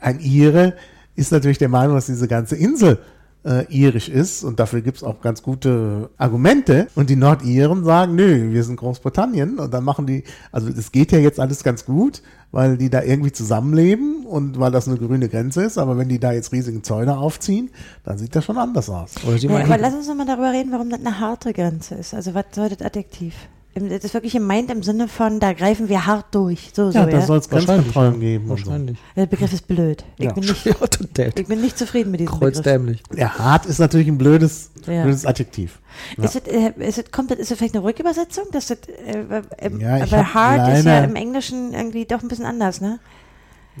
ein 0.00 0.20
Ire 0.20 0.74
ist 1.14 1.32
natürlich 1.32 1.58
der 1.58 1.68
Meinung, 1.68 1.94
dass 1.94 2.06
diese 2.06 2.28
ganze 2.28 2.56
Insel 2.56 2.98
äh, 3.44 3.64
irisch 3.70 4.08
ist 4.08 4.44
und 4.44 4.58
dafür 4.58 4.80
gibt's 4.80 5.02
auch 5.02 5.20
ganz 5.20 5.42
gute 5.42 6.10
Argumente 6.18 6.88
und 6.94 7.08
die 7.08 7.16
Nordiren 7.16 7.84
sagen, 7.84 8.14
nö, 8.14 8.52
wir 8.52 8.64
sind 8.64 8.76
Großbritannien 8.76 9.58
und 9.58 9.72
dann 9.72 9.84
machen 9.84 10.06
die, 10.06 10.24
also 10.50 10.70
das 10.70 10.92
geht 10.92 11.12
ja 11.12 11.18
jetzt 11.18 11.38
alles 11.38 11.62
ganz 11.62 11.84
gut, 11.84 12.22
weil 12.50 12.78
die 12.78 12.90
da 12.90 13.02
irgendwie 13.02 13.32
zusammenleben 13.32 14.24
und 14.24 14.58
weil 14.58 14.70
das 14.70 14.88
eine 14.88 14.96
grüne 14.96 15.28
Grenze 15.28 15.62
ist, 15.62 15.78
aber 15.78 15.98
wenn 15.98 16.08
die 16.08 16.18
da 16.18 16.32
jetzt 16.32 16.52
riesigen 16.52 16.82
Zäune 16.82 17.18
aufziehen, 17.18 17.70
dann 18.04 18.18
sieht 18.18 18.34
das 18.34 18.44
schon 18.44 18.58
anders 18.58 18.88
aus. 18.88 19.14
Oder 19.26 19.38
sie 19.38 19.46
Ja, 19.48 19.64
aber 19.64 19.78
lass 19.78 19.94
uns 19.94 20.08
noch 20.08 20.14
mal 20.14 20.26
darüber 20.26 20.52
reden, 20.52 20.72
warum 20.72 20.90
das 20.90 21.00
eine 21.00 21.20
harte 21.20 21.52
Grenze 21.52 21.96
ist. 21.96 22.14
Also 22.14 22.34
was 22.34 22.46
soll 22.52 22.68
das 22.70 22.82
Adjektiv? 22.82 23.34
Das 23.80 24.04
ist 24.04 24.14
wirklich 24.14 24.32
gemeint 24.32 24.70
im 24.70 24.82
Sinne 24.82 25.08
von, 25.08 25.40
da 25.40 25.52
greifen 25.52 25.88
wir 25.88 26.06
hart 26.06 26.34
durch. 26.34 26.70
So, 26.74 26.90
so, 26.90 26.98
Ja, 26.98 27.04
ja. 27.06 27.10
da 27.18 27.20
soll 27.22 27.38
es 27.38 27.50
Wahrscheinlich, 27.50 27.66
Grenzkontrollen 27.92 28.14
ja. 28.14 28.18
geben. 28.20 28.48
Wahrscheinlich. 28.48 28.98
Der 29.16 29.26
Begriff 29.26 29.52
ist 29.52 29.66
blöd. 29.68 30.04
Ich, 30.16 30.24
Ja. 30.24 30.32
bin, 30.32 30.44
nicht, 30.44 30.64
Ja, 31.18 31.26
ich 31.34 31.46
bin 31.46 31.60
nicht 31.60 31.78
zufrieden 31.78 32.10
mit 32.10 32.20
diesem 32.20 32.38
Begriff. 32.38 32.54
Kreuzdämlich. 32.54 33.02
Ja, 33.14 33.38
hart 33.38 33.66
ist 33.66 33.78
natürlich 33.78 34.08
ein 34.08 34.18
blödes, 34.18 34.70
Ja. 34.86 35.02
blödes 35.02 35.24
Adjektiv. 35.26 35.80
Ja. 36.16 36.24
Ist, 36.24 36.36
es, 36.36 36.52
äh, 36.52 36.72
ist, 36.78 36.98
es, 36.98 37.10
kommt, 37.10 37.30
das- 37.30 37.38
ist 37.38 37.50
es 37.50 37.58
vielleicht 37.58 37.74
eine 37.74 37.84
Rückübersetzung? 37.84 38.44
Das, 38.52 38.70
äh, 38.70 38.76
äh, 39.04 39.78
Ja, 39.78 39.96
ich 39.98 40.12
aber 40.12 40.18
hab 40.18 40.34
hard 40.34 40.78
ist 40.78 40.84
ja 40.84 41.00
im 41.04 41.16
Englischen 41.16 41.72
irgendwie 41.74 42.04
doch 42.06 42.22
ein 42.22 42.28
bisschen 42.28 42.46
anders, 42.46 42.80
ne? 42.80 42.98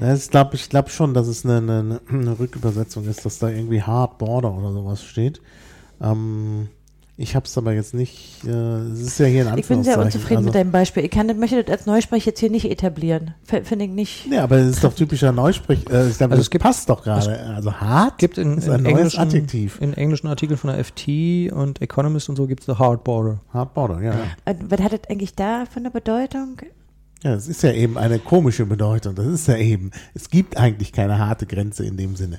Das 0.00 0.18
ist, 0.20 0.30
glaub, 0.30 0.54
ich 0.54 0.68
glaube 0.70 0.90
schon, 0.90 1.12
dass 1.12 1.26
es 1.26 1.44
eine, 1.44 1.56
eine, 1.56 2.00
eine 2.08 2.38
Rückübersetzung 2.38 3.08
ist, 3.08 3.24
dass 3.26 3.38
da 3.40 3.48
irgendwie 3.48 3.82
Hard 3.82 4.18
Border 4.18 4.52
oder 4.56 4.72
sowas 4.72 5.02
steht. 5.02 5.40
Ähm, 6.00 6.68
ich 7.20 7.34
habe 7.34 7.44
es 7.46 7.58
aber 7.58 7.72
jetzt 7.72 7.92
nicht, 7.94 8.44
äh, 8.46 8.48
es 8.48 9.00
ist 9.00 9.18
ja 9.18 9.26
hier 9.26 9.46
in 9.50 9.58
Ich 9.58 9.66
bin 9.66 9.82
sehr 9.82 9.98
unzufrieden 9.98 10.36
also, 10.38 10.46
mit 10.46 10.54
deinem 10.54 10.70
Beispiel. 10.70 11.04
Ich 11.04 11.10
kann, 11.10 11.26
möchte 11.38 11.62
das 11.64 11.70
als 11.78 11.86
Neusprech 11.86 12.24
jetzt 12.24 12.38
hier 12.38 12.48
nicht 12.50 12.70
etablieren. 12.70 13.34
F- 13.46 13.66
Finde 13.66 13.86
ich 13.86 13.90
nicht. 13.90 14.26
Ja, 14.30 14.44
aber 14.44 14.56
es 14.58 14.76
ist 14.76 14.84
doch 14.84 14.94
typischer 14.94 15.32
Neusprech. 15.32 15.80
Äh, 15.90 16.08
ich 16.08 16.16
glaube, 16.16 16.32
Also 16.32 16.36
das 16.36 16.38
es 16.42 16.50
gibt- 16.50 16.62
passt 16.62 16.88
doch 16.88 17.02
gerade. 17.02 17.38
Also 17.54 17.72
hart 17.74 18.18
gibt 18.18 18.38
in, 18.38 18.56
ist 18.58 18.68
in, 18.68 18.72
ein 18.72 18.82
neues 18.84 18.94
englischen, 18.94 19.20
Adjektiv. 19.20 19.78
in 19.80 19.92
englischen 19.94 20.28
Artikeln 20.28 20.56
von 20.56 20.70
der 20.70 20.78
FT 20.84 21.50
und 21.52 21.82
Economist 21.82 22.28
und 22.28 22.36
so 22.36 22.46
gibt 22.46 22.60
es 22.60 22.66
the 22.66 22.72
hard 22.78 23.02
border. 23.04 23.40
Hard 23.52 23.74
border, 23.74 24.00
ja. 24.00 24.14
Äh, 24.44 24.54
Was 24.68 24.80
hat 24.80 24.92
das 24.92 25.00
eigentlich 25.10 25.34
da 25.34 25.64
für 25.68 25.80
eine 25.80 25.90
Bedeutung? 25.90 26.58
Ja, 27.24 27.34
es 27.34 27.48
ist 27.48 27.64
ja 27.64 27.72
eben 27.72 27.98
eine 27.98 28.20
komische 28.20 28.64
Bedeutung. 28.64 29.16
Das 29.16 29.26
ist 29.26 29.48
ja 29.48 29.56
eben. 29.56 29.90
Es 30.14 30.30
gibt 30.30 30.56
eigentlich 30.56 30.92
keine 30.92 31.18
harte 31.18 31.46
Grenze 31.46 31.84
in 31.84 31.96
dem 31.96 32.14
Sinne. 32.14 32.38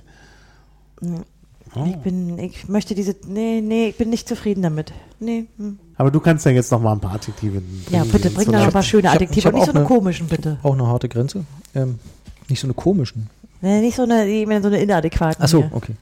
Oh. 1.75 1.85
Ich 1.87 1.97
bin, 1.97 2.39
ich 2.39 2.67
möchte 2.67 2.95
diese, 2.95 3.15
nee, 3.27 3.61
nee, 3.61 3.89
ich 3.89 3.97
bin 3.97 4.09
nicht 4.09 4.27
zufrieden 4.27 4.63
damit. 4.63 4.91
Nee. 5.19 5.45
Hm. 5.57 5.77
Aber 5.97 6.09
du 6.11 6.19
kannst 6.19 6.45
ja 6.45 6.51
jetzt 6.51 6.71
noch 6.71 6.81
mal 6.81 6.93
ein 6.93 6.99
paar 6.99 7.13
Adjektive 7.13 7.61
Ja, 7.91 8.03
bitte 8.05 8.29
bring 8.31 8.51
da 8.51 8.65
noch 8.65 8.71
paar 8.73 8.81
schöne 8.83 9.03
ich 9.03 9.07
hab- 9.09 9.15
Adjektive 9.15 9.39
ich 9.39 9.45
hab 9.45 9.53
nicht 9.53 9.65
so 9.65 9.71
eine 9.71 9.79
eine- 9.81 9.87
komischen, 9.87 10.27
bitte. 10.27 10.57
Auch 10.63 10.73
eine 10.73 10.87
harte 10.87 11.09
Grenze. 11.09 11.45
Ähm, 11.75 11.99
nicht 12.47 12.59
so 12.59 12.65
eine 12.67 12.73
komischen. 12.73 13.29
Nee, 13.61 13.81
nicht 13.81 13.95
so 13.97 14.03
eine, 14.03 14.25
ich 14.27 14.47
meine, 14.47 14.61
so 14.61 14.67
eine 14.67 14.81
inadäquaten. 14.81 15.43
Achso, 15.43 15.59
hier. 15.59 15.69
okay. 15.73 15.93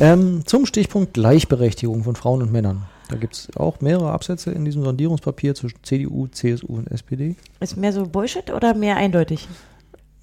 Ähm, 0.00 0.42
zum 0.46 0.64
Stichpunkt 0.66 1.14
Gleichberechtigung 1.14 2.04
von 2.04 2.14
Frauen 2.16 2.40
und 2.42 2.52
Männern. 2.52 2.82
Da 3.08 3.16
gibt 3.16 3.34
es 3.34 3.48
auch 3.56 3.80
mehrere 3.80 4.12
Absätze 4.12 4.52
in 4.52 4.64
diesem 4.64 4.84
Sondierungspapier 4.84 5.54
zwischen 5.54 5.78
CDU, 5.82 6.28
CSU 6.28 6.66
und 6.68 6.90
SPD. 6.90 7.34
Ist 7.60 7.76
mehr 7.76 7.92
so 7.92 8.06
Bullshit 8.06 8.50
oder 8.52 8.72
mehr 8.74 8.96
eindeutig? 8.96 9.48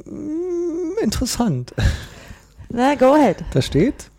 Hm, 0.06 0.96
Interessant. 1.04 1.74
Na, 2.70 2.96
go 2.96 3.14
ahead. 3.14 3.38
Da 3.52 3.62
steht, 3.62 4.10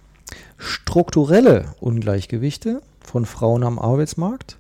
strukturelle 0.60 1.74
Ungleichgewichte 1.80 2.82
von 3.00 3.26
Frauen 3.26 3.64
am 3.64 3.78
Arbeitsmarkt, 3.78 4.58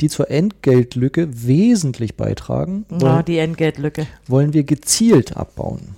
die 0.00 0.08
zur 0.08 0.30
Entgeltlücke 0.30 1.28
wesentlich 1.46 2.16
beitragen, 2.16 2.86
Oh, 2.90 3.00
wollen, 3.02 3.24
die 3.26 3.38
Entgeltlücke. 3.38 4.06
wollen 4.26 4.52
wir 4.54 4.64
gezielt 4.64 5.36
abbauen. 5.36 5.94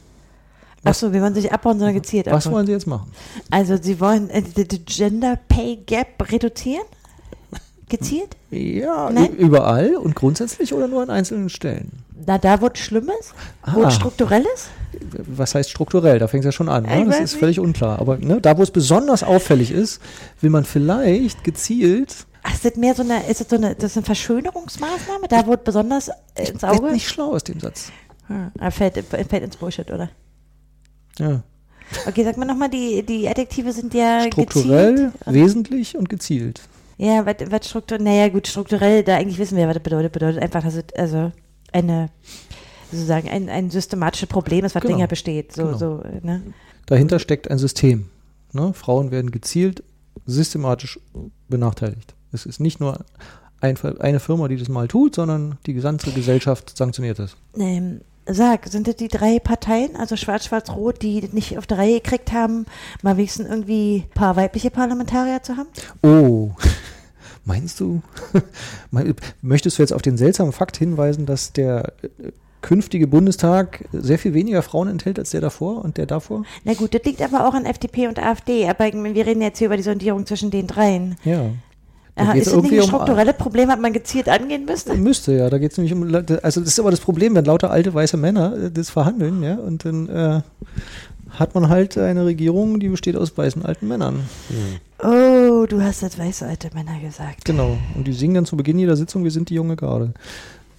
Achso, 0.83 1.13
wir 1.15 1.23
wollen 1.23 1.35
sich 1.35 1.51
abbauen, 1.51 1.79
sondern 1.79 1.95
gezielt 1.95 2.27
Was 2.27 2.45
abbauen. 2.47 2.57
wollen 2.59 2.67
Sie 2.67 2.73
jetzt 2.73 2.87
machen? 2.87 3.11
Also, 3.51 3.79
Sie 3.81 3.99
wollen 4.01 4.29
äh, 4.29 4.43
die, 4.43 4.85
Gender 4.85 5.39
Pay 5.49 5.77
Gap 5.87 6.31
reduzieren? 6.31 6.85
Gezielt? 7.89 8.37
Ja, 8.51 9.11
Nein. 9.11 9.35
überall 9.37 9.95
und 9.97 10.15
grundsätzlich 10.15 10.75
oder 10.75 10.89
nur 10.89 11.03
an 11.03 11.11
einzelnen 11.11 11.49
Stellen? 11.49 11.91
Na, 12.27 12.39
da, 12.39 12.61
wo 12.61 12.67
es 12.67 12.79
schlimm 12.81 13.11
ist? 13.21 13.35
Wo 13.73 13.83
Ah. 13.85 13.89
es 13.89 13.95
strukturell 13.95 14.45
ist? 14.55 14.69
Was 15.13 15.55
heißt 15.55 15.71
strukturell? 15.71 16.19
Da 16.19 16.29
fängt 16.29 16.45
es 16.45 16.47
ja 16.47 16.53
schon 16.53 16.69
an. 16.69 16.85
Ich 16.85 16.91
Ne? 16.91 17.05
Das 17.07 17.21
ist 17.21 17.35
völlig 17.35 17.61
unklar. 17.61 17.99
Aber 17.99 18.19
ne, 18.19 18.41
da, 18.41 18.57
wo 18.59 18.63
es 18.63 18.71
besonders 18.71 19.23
auffällig 19.23 19.71
ist, 19.71 20.01
will 20.41 20.51
man 20.51 20.65
vielleicht 20.65 21.45
gezielt, 21.45 22.27
Ach, 22.47 22.53
ist 22.53 22.65
das 22.65 22.77
mehr 22.77 22.95
so 22.95 23.03
eine, 23.03 23.27
ist 23.27 23.41
das 23.41 23.49
so 23.49 23.57
eine, 23.57 23.75
das 23.75 23.93
ist 23.93 23.97
eine 23.97 24.05
Verschönerungsmaßnahme? 24.07 25.29
Da, 25.29 25.47
wo 25.47 25.55
es 25.55 25.61
besonders 25.65 26.09
äh, 26.35 26.51
ins 26.51 26.63
Auge? 26.63 26.93
nicht 26.93 27.09
schlau 27.09 27.33
aus 27.33 27.43
dem 27.45 27.59
Satz. 27.59 27.91
Hm, 28.27 28.51
er 28.59 28.71
fällt, 28.71 28.97
er 28.97 29.25
fällt 29.25 29.43
ins 29.43 29.57
Bullshit, 29.57 29.91
oder? 29.91 30.11
Ja. 31.19 31.43
Okay, 32.07 32.25
sag 32.25 32.37
mal 32.37 32.45
nochmal, 32.45 32.69
die, 32.69 33.03
die 33.03 33.29
Adjektive 33.29 33.73
sind 33.73 33.95
ja 33.95 34.23
Strukturell, 34.27 34.95
gezielt. 34.95 35.13
wesentlich 35.27 35.97
und 35.97 36.09
gezielt. 36.09 36.63
Ja, 36.99 37.25
was, 37.27 37.37
was 37.51 37.69
strukturell, 37.69 38.05
naja 38.05 38.29
gut, 38.29 38.47
strukturell, 38.47 39.03
da 39.03 39.17
eigentlich 39.17 39.39
wissen 39.39 39.57
wir, 39.57 39.67
was 39.67 39.75
das 39.75 39.83
bedeutet. 39.83 40.13
Bedeutet 40.13 40.43
einfach, 40.43 40.63
dass 40.63 40.75
es 40.75 40.85
also 40.97 41.33
eine, 41.73 42.11
sozusagen 42.95 43.29
ein, 43.29 43.49
ein 43.49 43.71
systematisches 43.71 44.29
Problem 44.29 44.65
ist, 44.65 44.75
was 44.75 44.83
Genau. 44.83 44.95
länger 44.97 45.09
besteht. 45.09 45.53
So, 45.53 45.65
Genau. 45.65 45.79
so, 45.79 46.03
ne? 46.23 46.43
Dahinter 46.87 47.19
steckt 47.19 47.51
ein 47.51 47.59
System. 47.59 48.07
Ne? 48.53 48.73
Frauen 48.75 49.11
werden 49.11 49.31
gezielt 49.31 49.83
systematisch 50.27 50.99
benachteiligt. 51.49 52.15
Es 52.33 52.47
ist 52.47 52.61
nicht 52.61 52.81
nur 52.81 53.05
ein, 53.61 53.77
eine 54.01 54.21
Firma, 54.21 54.49
die 54.49 54.57
das 54.57 54.69
mal 54.69 54.89
tut, 54.89 55.15
sondern 55.15 55.59
die 55.67 55.75
gesamte 55.75 56.11
Gesellschaft 56.13 56.77
sanktioniert 56.77 57.19
das. 57.19 57.37
Ähm, 57.59 58.01
sag, 58.27 58.69
sind 58.69 58.87
das 58.87 58.97
die 58.97 59.09
drei 59.09 59.39
Parteien, 59.39 59.97
also 59.97 60.17
Schwarz, 60.17 60.47
Schwarz, 60.47 60.71
Rot, 60.71 61.03
die 61.03 61.21
das 61.21 61.33
nicht 61.33 61.59
auf 61.59 61.67
die 61.67 61.75
Reihe 61.75 62.01
gekriegt 62.01 62.33
haben, 62.33 62.67
mal 63.03 63.17
wenigstens 63.17 63.49
irgendwie 63.49 64.05
ein 64.07 64.11
paar 64.15 64.37
weibliche 64.37 64.71
Parlamentarier 64.71 65.43
zu 65.43 65.57
haben? 65.57 65.69
Oh, 66.03 66.51
meinst 67.45 67.81
du? 67.81 68.03
Möchtest 69.43 69.79
du 69.79 69.83
jetzt 69.83 69.93
auf 69.93 70.03
den 70.03 70.17
seltsamen 70.17 70.53
Fakt 70.53 70.77
hinweisen, 70.77 71.27
dass 71.27 71.53
der 71.53 71.93
äh, 72.03 72.33
künftige 72.65 73.07
Bundestag 73.07 73.85
sehr 73.93 74.19
viel 74.19 74.33
weniger 74.33 74.63
Frauen 74.63 74.89
enthält 74.89 75.19
als 75.19 75.31
der 75.31 75.43
davor 75.43 75.85
und 75.85 75.99
der 75.99 76.07
davor? 76.07 76.45
Na 76.65 76.73
gut, 76.73 76.95
das 76.95 77.05
liegt 77.05 77.21
aber 77.21 77.47
auch 77.47 77.53
an 77.53 77.67
FDP 77.67 78.09
und 78.09 78.19
AfD, 78.19 78.67
aber 78.67 78.87
wir 78.91 79.27
reden 79.27 79.43
jetzt 79.43 79.59
hier 79.59 79.67
über 79.67 79.77
die 79.77 79.83
Sondierung 79.83 80.25
zwischen 80.25 80.51
den 80.51 80.67
dreien. 80.67 81.17
Ja. 81.25 81.51
Da 82.17 82.23
Aha, 82.23 82.33
ist 82.33 82.47
das 82.47 82.55
nicht 82.55 82.55
ein 82.55 82.65
irgendwie 82.65 82.81
um- 82.81 82.87
strukturelles 82.87 83.37
Problem, 83.37 83.69
was 83.69 83.79
man 83.79 83.93
gezielt 83.93 84.29
angehen 84.31 84.65
müsste? 84.65 84.95
Müsste, 84.95 85.35
ja. 85.37 85.51
Da 85.51 85.59
geht 85.59 85.73
es 85.73 85.79
nämlich 85.79 85.93
um. 85.93 86.05
Also, 86.43 86.61
das 86.61 86.71
ist 86.71 86.81
aber 86.81 86.91
das 86.91 87.01
Problem, 87.01 87.35
wenn 87.35 87.45
lauter 87.45 87.71
alte 87.71 87.93
weiße 87.93 88.17
Männer 88.17 88.57
äh, 88.57 88.71
das 88.71 88.89
verhandeln, 88.89 89.43
ja. 89.43 89.57
Und 89.57 89.85
dann 89.85 90.09
äh, 90.09 90.41
hat 91.31 91.55
man 91.55 91.69
halt 91.69 91.99
eine 91.99 92.25
Regierung, 92.25 92.81
die 92.81 92.89
besteht 92.89 93.17
aus 93.17 93.37
weißen 93.37 93.65
alten 93.65 93.89
Männern. 93.89 94.21
Oh, 95.03 95.67
du 95.69 95.83
hast 95.83 96.01
jetzt 96.03 96.19
weiße 96.19 96.47
alte 96.47 96.71
Männer 96.73 96.99
gesagt. 97.01 97.45
Genau. 97.45 97.77
Und 97.95 98.07
die 98.07 98.13
singen 98.13 98.35
dann 98.37 98.47
zu 98.47 98.57
Beginn 98.57 98.79
jeder 98.79 98.97
Sitzung: 98.97 99.25
Wir 99.25 99.33
sind 99.33 99.51
die 99.51 99.55
junge 99.55 99.77
Garde. 99.77 100.15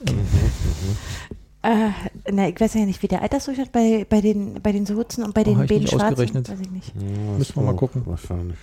Äh, 1.65 1.89
na, 2.31 2.47
ich 2.49 2.59
weiß 2.59 2.75
ja 2.75 2.85
nicht, 2.85 3.01
wie 3.01 3.07
der 3.07 3.21
Altersdurchschnitt 3.21 3.71
bei, 3.71 4.05
bei 4.09 4.21
den, 4.21 4.61
bei 4.61 4.71
den 4.71 4.85
Sozen 4.85 5.23
und 5.23 5.33
bei 5.33 5.41
Oh, 5.41 5.45
den 5.45 5.63
ich 5.63 5.69
beiden 5.69 5.87
Schwarzen, 5.87 6.05
ausgerechnet. 6.07 6.49
weiß 6.51 6.59
ich 6.61 6.71
nicht. 6.71 6.93
Ja, 6.95 7.37
Müssen 7.37 7.55
wir 7.55 7.63
mal 7.63 7.75
gucken. 7.75 8.03
Wahrscheinlich. 8.05 8.57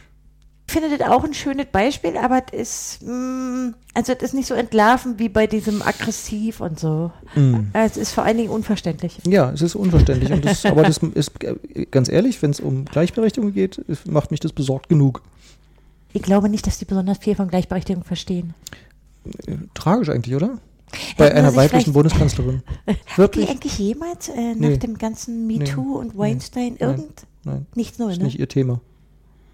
Ich 0.68 0.72
finde 0.74 0.96
das 0.96 1.06
auch 1.10 1.22
ein 1.24 1.34
schönes 1.34 1.66
Beispiel, 1.66 2.16
aber 2.16 2.42
es 2.52 2.98
ist, 2.98 3.02
mh, 3.06 3.74
also 3.92 4.12
es 4.12 4.22
ist 4.22 4.32
nicht 4.34 4.46
so 4.46 4.54
entlarven 4.54 5.18
wie 5.18 5.28
bei 5.28 5.46
diesem 5.46 5.82
aggressiv 5.82 6.60
und 6.60 6.78
so. 6.78 7.10
Mhm. 7.34 7.70
Es 7.74 7.96
ist 7.98 8.12
vor 8.12 8.24
allen 8.24 8.38
Dingen 8.38 8.48
unverständlich. 8.50 9.18
Ja, 9.26 9.50
es 9.50 9.60
ist 9.60 9.74
unverständlich. 9.74 10.32
Und 10.32 10.44
das, 10.44 10.64
aber 10.64 10.82
das 10.84 10.98
ist 10.98 11.32
äh, 11.44 11.86
ganz 11.90 12.08
ehrlich, 12.08 12.40
wenn 12.40 12.52
es 12.52 12.60
um 12.60 12.84
Gleichberechtigung 12.86 13.52
geht, 13.52 13.82
macht 14.06 14.30
mich 14.30 14.40
das 14.40 14.52
besorgt 14.52 14.88
genug. 14.88 15.20
Ich 16.14 16.22
glaube 16.22 16.48
nicht, 16.48 16.66
dass 16.66 16.78
die 16.78 16.84
besonders 16.84 17.18
viel 17.18 17.34
von 17.34 17.48
Gleichberechtigung 17.48 18.04
verstehen. 18.04 18.54
Äh, 19.46 19.56
Tragisch 19.74 20.08
eigentlich, 20.08 20.34
oder? 20.36 20.58
Bei 21.16 21.26
Hätten 21.26 21.38
einer 21.38 21.54
weiblichen 21.56 21.92
Bundeskanzlerin. 21.92 22.62
Habt 22.86 22.98
ihr 23.10 23.16
Wirklich? 23.18 23.48
eigentlich 23.50 23.78
jemals 23.78 24.28
äh, 24.28 24.54
Nee. 24.54 24.70
nach 24.70 24.76
dem 24.78 24.98
ganzen 24.98 25.46
MeToo 25.46 25.98
und 25.98 26.16
Weinstein 26.16 26.76
Nein. 26.78 26.90
irgend 26.90 27.26
Nein, 27.44 27.66
nichts 27.74 27.98
Neues, 27.98 28.14
ist 28.14 28.18
ne? 28.18 28.24
nicht 28.26 28.38
ihr 28.38 28.48
Thema. 28.48 28.80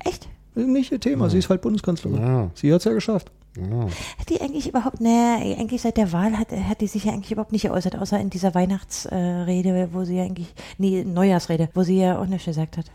Echt? 0.05 0.29
Nicht 0.55 0.91
ihr 0.93 1.01
Thema, 1.01 1.31
sie 1.31 1.39
ist 1.39 1.49
halt 1.51 1.61
Bundeskanzlerin. 1.63 2.21
Ja, 2.21 2.51
Sie 2.55 2.73
hat 2.73 2.81
es 2.81 2.85
ja 2.85 2.93
geschafft. 2.93 3.31
ja. 3.57 3.87
Hat 4.19 4.29
die 4.29 4.41
eigentlich 4.41 4.69
überhaupt, 4.69 5.01
ne, 5.01 5.37
eigentlich 5.59 5.81
seit 5.83 5.97
der 5.97 6.11
Wahl 6.13 6.37
hat, 6.37 6.51
hat 6.51 6.81
die 6.81 6.89
sich 6.89 7.05
ja 7.05 7.13
eigentlich 7.13 7.31
überhaupt 7.31 7.53
nicht 7.53 7.63
geäußert, 7.63 7.97
außer 7.97 8.19
in 8.19 8.29
dieser 8.31 8.55
Weihnachtsrede, 8.55 9.69
äh, 9.69 9.89
wo 9.93 10.05
sie 10.05 10.17
ja 10.17 10.25
eigentlich, 10.25 10.53
nee, 10.79 11.05
Neujahrsrede, 11.05 11.69
wo 11.75 11.83
sie 11.85 11.99
ja 12.01 12.19
auch 12.21 12.27
nichts 12.27 12.47
gesagt 12.47 12.77
hat. 12.77 12.87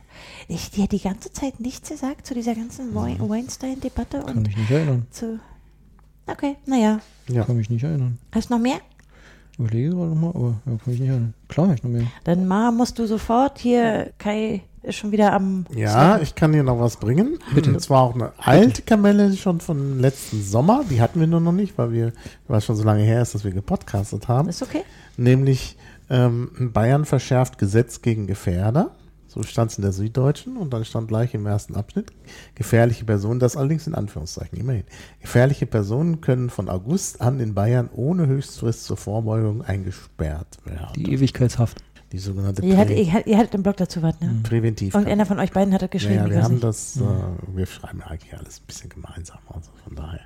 Ich, 0.50 0.72
die 0.72 0.84
hat 0.84 0.92
die 0.92 1.00
ganze 1.00 1.32
Zeit 1.32 1.60
nichts 1.62 1.90
gesagt 1.90 2.28
zu 2.28 2.34
dieser 2.34 2.54
ganzen 2.56 2.94
Wei- 2.94 3.16
Weinstein-Debatte 3.20 4.20
Kann 4.20 4.38
und 4.38 4.48
mich 4.48 4.58
nicht 4.58 4.72
erinnern. 4.72 5.08
zu. 5.12 5.40
Okay, 6.28 6.56
naja. 6.66 7.00
Ja. 7.28 7.44
Kann 7.44 7.58
mich 7.58 7.70
nicht 7.70 7.84
erinnern. 7.84 8.18
Hast 8.32 8.50
du 8.50 8.56
noch 8.56 8.62
mehr? 8.62 8.80
Überlege 9.58 9.92
gerade 9.92 10.10
nochmal, 10.10 10.32
aber 10.34 10.56
ja, 10.66 10.78
kann 10.78 10.80
mich 10.86 11.00
nicht 11.00 11.10
erinnern. 11.10 11.34
Klar, 11.48 11.74
ich 11.74 11.84
noch 11.84 11.92
mehr. 11.92 12.08
Dann 12.24 12.48
Ma, 12.48 12.72
musst 12.72 12.98
du 12.98 13.06
sofort 13.06 13.60
hier, 13.60 14.12
Kai 14.18 14.64
ist 14.84 14.96
schon 14.96 15.12
wieder 15.12 15.34
am. 15.34 15.66
Ja, 15.76 16.20
ich 16.20 16.36
kann 16.36 16.52
dir 16.52 16.64
noch 16.64 16.80
was 16.80 16.98
bringen. 16.98 17.40
Bitte. 17.54 17.72
Und 17.72 17.80
zwar 17.80 18.02
auch 18.02 18.16
eine 18.16 18.34
alte 18.38 18.82
Kamelle 18.82 19.34
schon 19.34 19.62
von 19.62 20.00
letzten 20.00 20.44
Sommer. 20.44 20.84
Die 20.90 21.02
hatten 21.02 21.20
wir 21.20 21.28
nur 21.28 21.40
noch 21.40 21.52
nicht, 21.54 21.78
weil 21.78 21.92
wir, 21.92 22.14
weil 22.48 22.58
es 22.58 22.66
schon 22.66 22.76
so 22.76 22.84
lange 22.84 23.04
her 23.04 23.22
ist, 23.22 23.34
dass 23.34 23.44
wir 23.44 23.52
gepodcastet 23.52 24.28
haben. 24.28 24.50
Ist 24.50 24.62
okay? 24.62 24.84
Nämlich 25.16 25.78
ähm, 26.10 26.72
Bayern 26.74 27.06
verschärft 27.06 27.58
Gesetz 27.58 28.02
gegen 28.02 28.28
Gefährder. 28.28 28.92
So 29.34 29.42
stand 29.42 29.72
es 29.72 29.78
in 29.78 29.82
der 29.82 29.94
Süddeutschen 29.94 30.58
und 30.58 30.74
dann 30.74 30.86
stand 30.86 31.08
gleich 31.08 31.34
im 31.34 31.46
ersten 31.48 31.76
Abschnitt, 31.76 32.12
gefährliche 32.54 33.04
Personen, 33.04 33.40
das 33.40 33.58
allerdings 33.58 33.88
in 33.88 33.96
Anführungszeichen, 33.96 34.60
immerhin. 34.60 34.84
Gefährliche 35.22 35.66
Personen 35.66 36.22
können 36.22 36.52
von 36.52 36.70
August 36.70 37.20
an 37.22 37.40
in 37.40 37.56
Bayern 37.56 37.90
ohne 37.94 38.28
Höchstfrist 38.28 38.84
zur 38.86 38.98
Vorbeugung 38.98 39.64
eingesperrt 39.64 40.60
werden. 40.66 40.90
Die 40.96 41.12
Ewigkeitshaft. 41.14 41.84
Die 42.12 42.20
sogenannte 42.20 42.62
Ihr 42.64 42.78
hattet, 42.78 42.96
ihr, 42.96 43.12
hattet- 43.12 43.26
ihr 43.26 43.38
hattet 43.40 43.56
im 43.56 43.64
Blog 43.64 43.76
dazu 43.78 44.04
was, 44.04 44.20
ne? 44.22 44.36
Präventiv. 44.44 44.94
Irgendeiner 44.94 45.26
von 45.26 45.40
euch 45.40 45.52
beiden 45.52 45.74
hat 45.74 45.82
das 45.82 45.90
geschrieben. 45.90 46.26
ja, 46.28 46.30
wir 46.30 46.44
haben 46.44 46.52
nicht. 46.54 46.64
das, 46.64 46.98
äh, 46.98 47.02
wir 47.56 47.66
schreiben 47.66 48.04
eigentlich 48.04 48.38
alles 48.38 48.60
ein 48.60 48.68
bisschen 48.68 48.90
gemeinsam, 48.92 49.40
also 49.48 49.72
von 49.84 49.96
daher. 49.96 50.20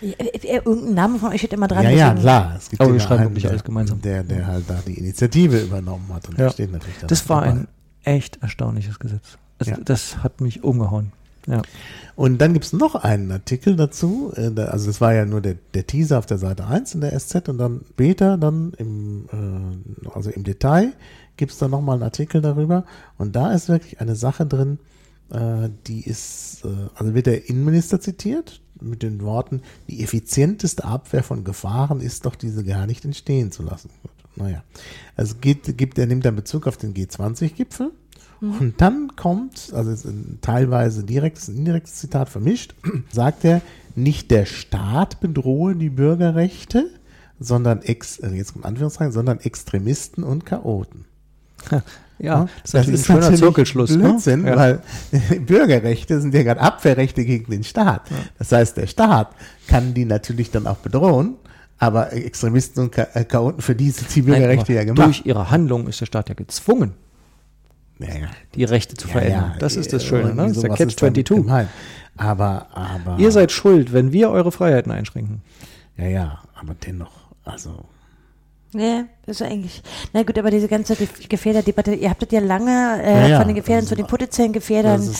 Ja, 0.00 0.12
äh, 0.16 0.54
Irgendein 0.56 0.94
Name 0.94 1.18
von 1.18 1.30
euch 1.32 1.40
steht 1.40 1.52
immer 1.52 1.68
dran. 1.68 1.84
ja, 1.84 1.90
ja, 1.90 2.14
klar. 2.14 2.54
Es 2.56 2.70
gibt 2.70 2.80
Aber 2.80 2.94
wir 2.94 3.00
schreiben 3.00 3.20
einen, 3.20 3.28
wirklich 3.32 3.42
der, 3.42 3.50
alles 3.50 3.62
gemeinsam. 3.64 4.00
Der, 4.00 4.22
der 4.24 4.46
halt 4.46 4.64
da 4.68 4.80
die 4.86 4.94
Initiative 4.94 5.60
übernommen 5.60 6.06
hat 6.14 6.26
und 6.30 6.38
Ja. 6.38 6.46
der 6.46 6.52
steht 6.52 6.72
natürlich 6.72 6.96
da 6.98 7.06
Das 7.08 7.28
war 7.28 7.42
dabei. 7.42 7.52
ein 7.58 7.68
echt 8.08 8.42
erstaunliches 8.42 8.98
Gesetz. 8.98 9.38
Also, 9.58 9.72
Ja. 9.72 9.78
Das 9.84 10.22
hat 10.22 10.40
mich 10.40 10.64
umgehauen. 10.64 11.12
Ja. 11.46 11.62
Und 12.14 12.38
dann 12.42 12.52
gibt's 12.52 12.72
noch 12.72 12.94
einen 12.94 13.32
Artikel 13.32 13.74
dazu, 13.76 14.32
äh, 14.36 14.60
also 14.60 14.86
das 14.86 15.00
war 15.00 15.14
ja 15.14 15.24
nur 15.24 15.40
der, 15.40 15.56
der 15.74 15.86
Teaser 15.86 16.18
auf 16.18 16.26
der 16.26 16.36
Seite 16.38 16.66
1 16.66 16.94
in 16.94 17.00
der 17.00 17.18
SZ 17.18 17.48
und 17.48 17.58
dann 17.58 17.80
später 17.90 18.36
dann 18.36 18.72
im, 18.76 19.28
äh, 19.32 20.08
also 20.10 20.28
im 20.30 20.44
Detail 20.44 20.92
gibt's 21.38 21.58
da 21.58 21.68
nochmal 21.68 21.94
einen 21.94 22.02
Artikel 22.02 22.42
darüber 22.42 22.84
und 23.16 23.34
da 23.34 23.52
ist 23.52 23.68
wirklich 23.68 24.00
eine 24.00 24.16
Sache 24.16 24.46
drin, 24.46 24.78
Äh, 25.30 25.68
die 25.86 26.00
ist, 26.08 26.64
also 26.94 27.12
wird 27.14 27.26
der 27.26 27.50
Innenminister 27.50 28.00
zitiert 28.00 28.62
mit 28.80 29.02
den 29.02 29.20
Worten, 29.20 29.60
die 29.88 30.02
effizienteste 30.02 30.84
Abwehr 30.86 31.22
von 31.22 31.44
Gefahren 31.44 32.00
ist 32.00 32.24
doch, 32.24 32.34
diese 32.34 32.64
gar 32.64 32.86
nicht 32.86 33.04
entstehen 33.04 33.52
zu 33.52 33.62
lassen. 33.62 33.90
Naja, 34.38 34.62
also 35.16 35.34
geht, 35.40 35.76
gibt, 35.76 35.98
er 35.98 36.06
nimmt 36.06 36.24
dann 36.24 36.36
Bezug 36.36 36.66
auf 36.66 36.76
den 36.76 36.94
G20-Gipfel. 36.94 37.92
Und 38.40 38.74
dann 38.80 39.16
kommt, 39.16 39.72
also 39.74 39.90
ist 39.90 40.06
teilweise 40.42 41.02
direktes 41.02 41.48
und 41.48 41.56
indirektes 41.56 41.96
Zitat 41.96 42.28
vermischt, 42.28 42.74
sagt 43.12 43.44
er, 43.44 43.62
nicht 43.96 44.30
der 44.30 44.46
Staat 44.46 45.20
bedrohe 45.20 45.74
die 45.74 45.90
Bürgerrechte, 45.90 46.88
sondern 47.40 47.82
ex, 47.82 48.20
also 48.20 48.36
jetzt 48.36 48.52
kommt 48.52 48.64
Anführungszeichen, 48.64 49.12
sondern 49.12 49.40
Extremisten 49.40 50.22
und 50.22 50.46
Chaoten. 50.46 51.04
Ja, 52.20 52.48
das 52.62 52.70
ist 52.70 52.74
natürlich 52.74 53.10
ein 53.10 53.22
schöner 53.22 53.36
Zirkelschluss. 53.36 53.96
Blödsinn, 53.96 54.42
ne? 54.42 54.50
ja. 54.50 54.56
weil 54.56 54.82
Bürgerrechte 55.40 56.20
sind 56.20 56.34
ja 56.34 56.42
gerade 56.42 56.60
Abwehrrechte 56.60 57.24
gegen 57.24 57.50
den 57.50 57.64
Staat. 57.64 58.02
Das 58.38 58.52
heißt, 58.52 58.76
der 58.76 58.86
Staat 58.86 59.34
kann 59.66 59.94
die 59.94 60.04
natürlich 60.04 60.50
dann 60.50 60.66
auch 60.66 60.78
bedrohen, 60.78 61.36
aber 61.78 62.12
Extremisten 62.12 62.80
und 62.84 62.98
äh, 62.98 63.24
Chaoten, 63.24 63.62
für 63.62 63.74
die 63.74 63.90
sind 63.90 64.14
die 64.14 64.22
Bürgerrechte 64.22 64.72
aber 64.72 64.72
ja 64.74 64.84
gemacht. 64.84 65.06
Durch 65.06 65.26
ihre 65.26 65.50
Handlung 65.50 65.86
ist 65.88 66.00
der 66.00 66.06
Staat 66.06 66.28
ja 66.28 66.34
gezwungen, 66.34 66.94
ja, 67.98 68.06
ja. 68.08 68.26
die 68.54 68.64
Rechte 68.64 68.94
zu 68.96 69.08
verändern. 69.08 69.54
das 69.58 69.76
ist 69.76 69.92
das 69.92 70.04
Schöne, 70.04 70.34
ne? 70.34 70.48
Das 70.48 70.56
ist 70.56 70.62
der 70.62 70.70
Sowas 70.76 70.80
ist 70.80 71.02
damit 71.02 71.16
Catch-22. 71.28 71.34
gemeint. 71.42 71.68
Aber, 72.16 72.66
aber. 72.72 73.18
Ihr 73.18 73.30
seid 73.30 73.52
schuld, 73.52 73.92
wenn 73.92 74.12
wir 74.12 74.30
eure 74.30 74.50
Freiheiten 74.50 74.90
einschränken. 74.92 75.42
Ja, 75.96 76.06
ja, 76.06 76.38
aber 76.60 76.74
dennoch, 76.84 77.12
also. 77.44 77.84
Ja, 78.74 79.04
das 79.24 79.40
ist 79.40 79.46
eigentlich. 79.46 79.82
Na 80.12 80.22
gut, 80.24 80.36
aber 80.38 80.50
diese 80.50 80.68
ganze 80.68 80.94
Ge- 80.94 81.08
Gefährderdebatte, 81.28 81.94
ihr 81.94 82.10
habt 82.10 82.20
das 82.20 82.28
ja 82.30 82.40
lange 82.40 83.02
äh, 83.02 83.20
Ja, 83.22 83.26
ja, 83.28 83.38
von 83.38 83.46
den 83.48 83.56
Gefährdern 83.56 83.82
das 83.84 83.88
zu 83.88 83.94
den 83.94 84.06
potenziellen 84.06 84.52
Gefährdern, 84.52 85.00
zu, 85.00 85.14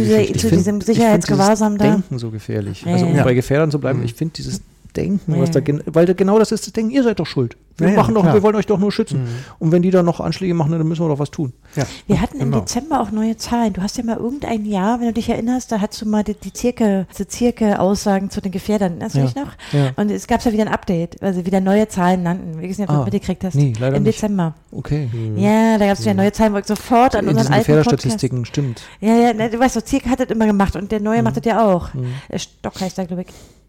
dieser, 0.00 0.16
zu 0.18 0.20
Ich 0.20 0.32
diesem 0.50 0.80
Sicherheitsgewahrsam 0.82 1.78
da. 1.78 1.84
Denken 1.92 2.18
so 2.18 2.30
gefährlich. 2.30 2.82
Ja, 2.82 2.92
also 2.92 3.06
um 3.06 3.16
ja. 3.16 3.24
bei 3.24 3.32
Gefährdern 3.34 3.70
zu 3.70 3.78
bleiben, 3.78 4.00
Mhm. 4.00 4.04
ich 4.04 4.14
finde 4.14 4.34
dieses 4.34 4.60
Denken, 4.96 5.32
Ja, 5.34 5.40
was 5.40 5.50
da 5.50 5.60
weil 5.86 6.06
da 6.06 6.12
genau 6.12 6.38
das 6.38 6.52
ist 6.52 6.66
das 6.66 6.72
Denken, 6.72 6.90
ihr 6.90 7.02
seid 7.02 7.18
doch 7.18 7.26
schuld. 7.26 7.56
Wir 7.78 7.88
Ja, 7.88 7.96
machen 7.96 8.14
doch, 8.14 8.20
klar. 8.20 8.34
wir 8.34 8.42
wollen 8.42 8.54
euch 8.56 8.66
doch 8.66 8.78
nur 8.78 8.92
schützen. 8.92 9.26
Und 9.58 9.72
wenn 9.72 9.80
die 9.80 9.90
dann 9.90 10.04
noch 10.04 10.20
Anschläge 10.20 10.52
machen, 10.52 10.72
dann 10.72 10.86
müssen 10.86 11.02
wir 11.02 11.08
doch 11.08 11.18
was 11.18 11.30
tun. 11.30 11.54
Ja, 11.74 11.84
Wir 12.06 12.20
hatten 12.20 12.38
genau. 12.38 12.58
im 12.58 12.64
Dezember 12.64 13.00
auch 13.00 13.10
neue 13.10 13.38
Zahlen. 13.38 13.72
Du 13.72 13.80
hast 13.82 13.96
ja 13.96 14.04
mal 14.04 14.18
irgendein 14.18 14.66
Jahr, 14.66 15.00
wenn 15.00 15.06
du 15.06 15.14
dich 15.14 15.30
erinnerst, 15.30 15.72
da 15.72 15.80
hast 15.80 16.00
du 16.02 16.06
mal 16.06 16.22
die, 16.22 16.34
die 16.34 16.52
Zirke, 16.52 17.06
diese 17.12 17.26
Zirke-Aussagen 17.26 18.28
zu 18.28 18.42
den 18.42 18.52
Gefährdern. 18.52 18.92
Erinnerst 19.00 19.14
du 19.14 19.20
Ja, 19.20 19.24
dich 19.26 19.34
noch? 19.36 19.48
ja. 19.72 19.90
Und 19.96 20.10
es 20.10 20.26
gab 20.26 20.44
ja 20.44 20.52
wieder 20.52 20.64
ein 20.66 20.72
Update, 20.72 21.22
also 21.22 21.46
wieder 21.46 21.60
neue 21.60 21.88
Zahlen 21.88 22.22
nannten. 22.22 22.60
Ich 22.60 22.70
weiß 22.70 22.78
nicht, 22.78 22.88
ob 22.90 22.94
du 22.94 23.00
Ah, 23.00 23.04
das 23.04 23.12
mitgekriegt 23.12 23.44
hast. 23.44 23.54
nee, 23.54 23.72
leider 23.78 23.96
Im 23.96 24.02
nicht. 24.02 24.18
Dezember. 24.18 24.54
Okay. 24.70 25.08
Ja, 25.36 25.78
da 25.78 25.86
gab 25.86 25.94
es 25.94 26.00
wieder 26.04 26.14
neue 26.14 26.32
Zahlen, 26.32 26.52
wo 26.52 26.58
ich 26.58 26.66
sofort 26.66 27.16
an 27.16 27.24
In 27.24 27.30
unseren 27.30 27.54
alten 27.54 27.64
Podcast. 27.64 27.66
Gefährderstatistiken, 27.88 28.44
stimmt. 28.44 28.82
Ja, 29.00 29.14
ja, 29.16 29.32
ne, 29.32 29.48
du 29.48 29.58
weißt 29.58 29.76
doch, 29.76 29.82
Zirke 29.82 30.10
hat 30.10 30.20
das 30.20 30.28
immer 30.28 30.46
gemacht 30.46 30.76
und 30.76 30.92
der 30.92 31.00
neue 31.00 31.18
Mhm. 31.18 31.24
macht 31.24 31.36
das 31.38 31.44
ja 31.46 31.64
auch. 31.66 31.88
Äh, 32.28 32.38
Stock 32.38 32.78
heißt 32.80 32.98
er, 32.98 33.06
glaube 33.06 33.22
ich. 33.22 33.28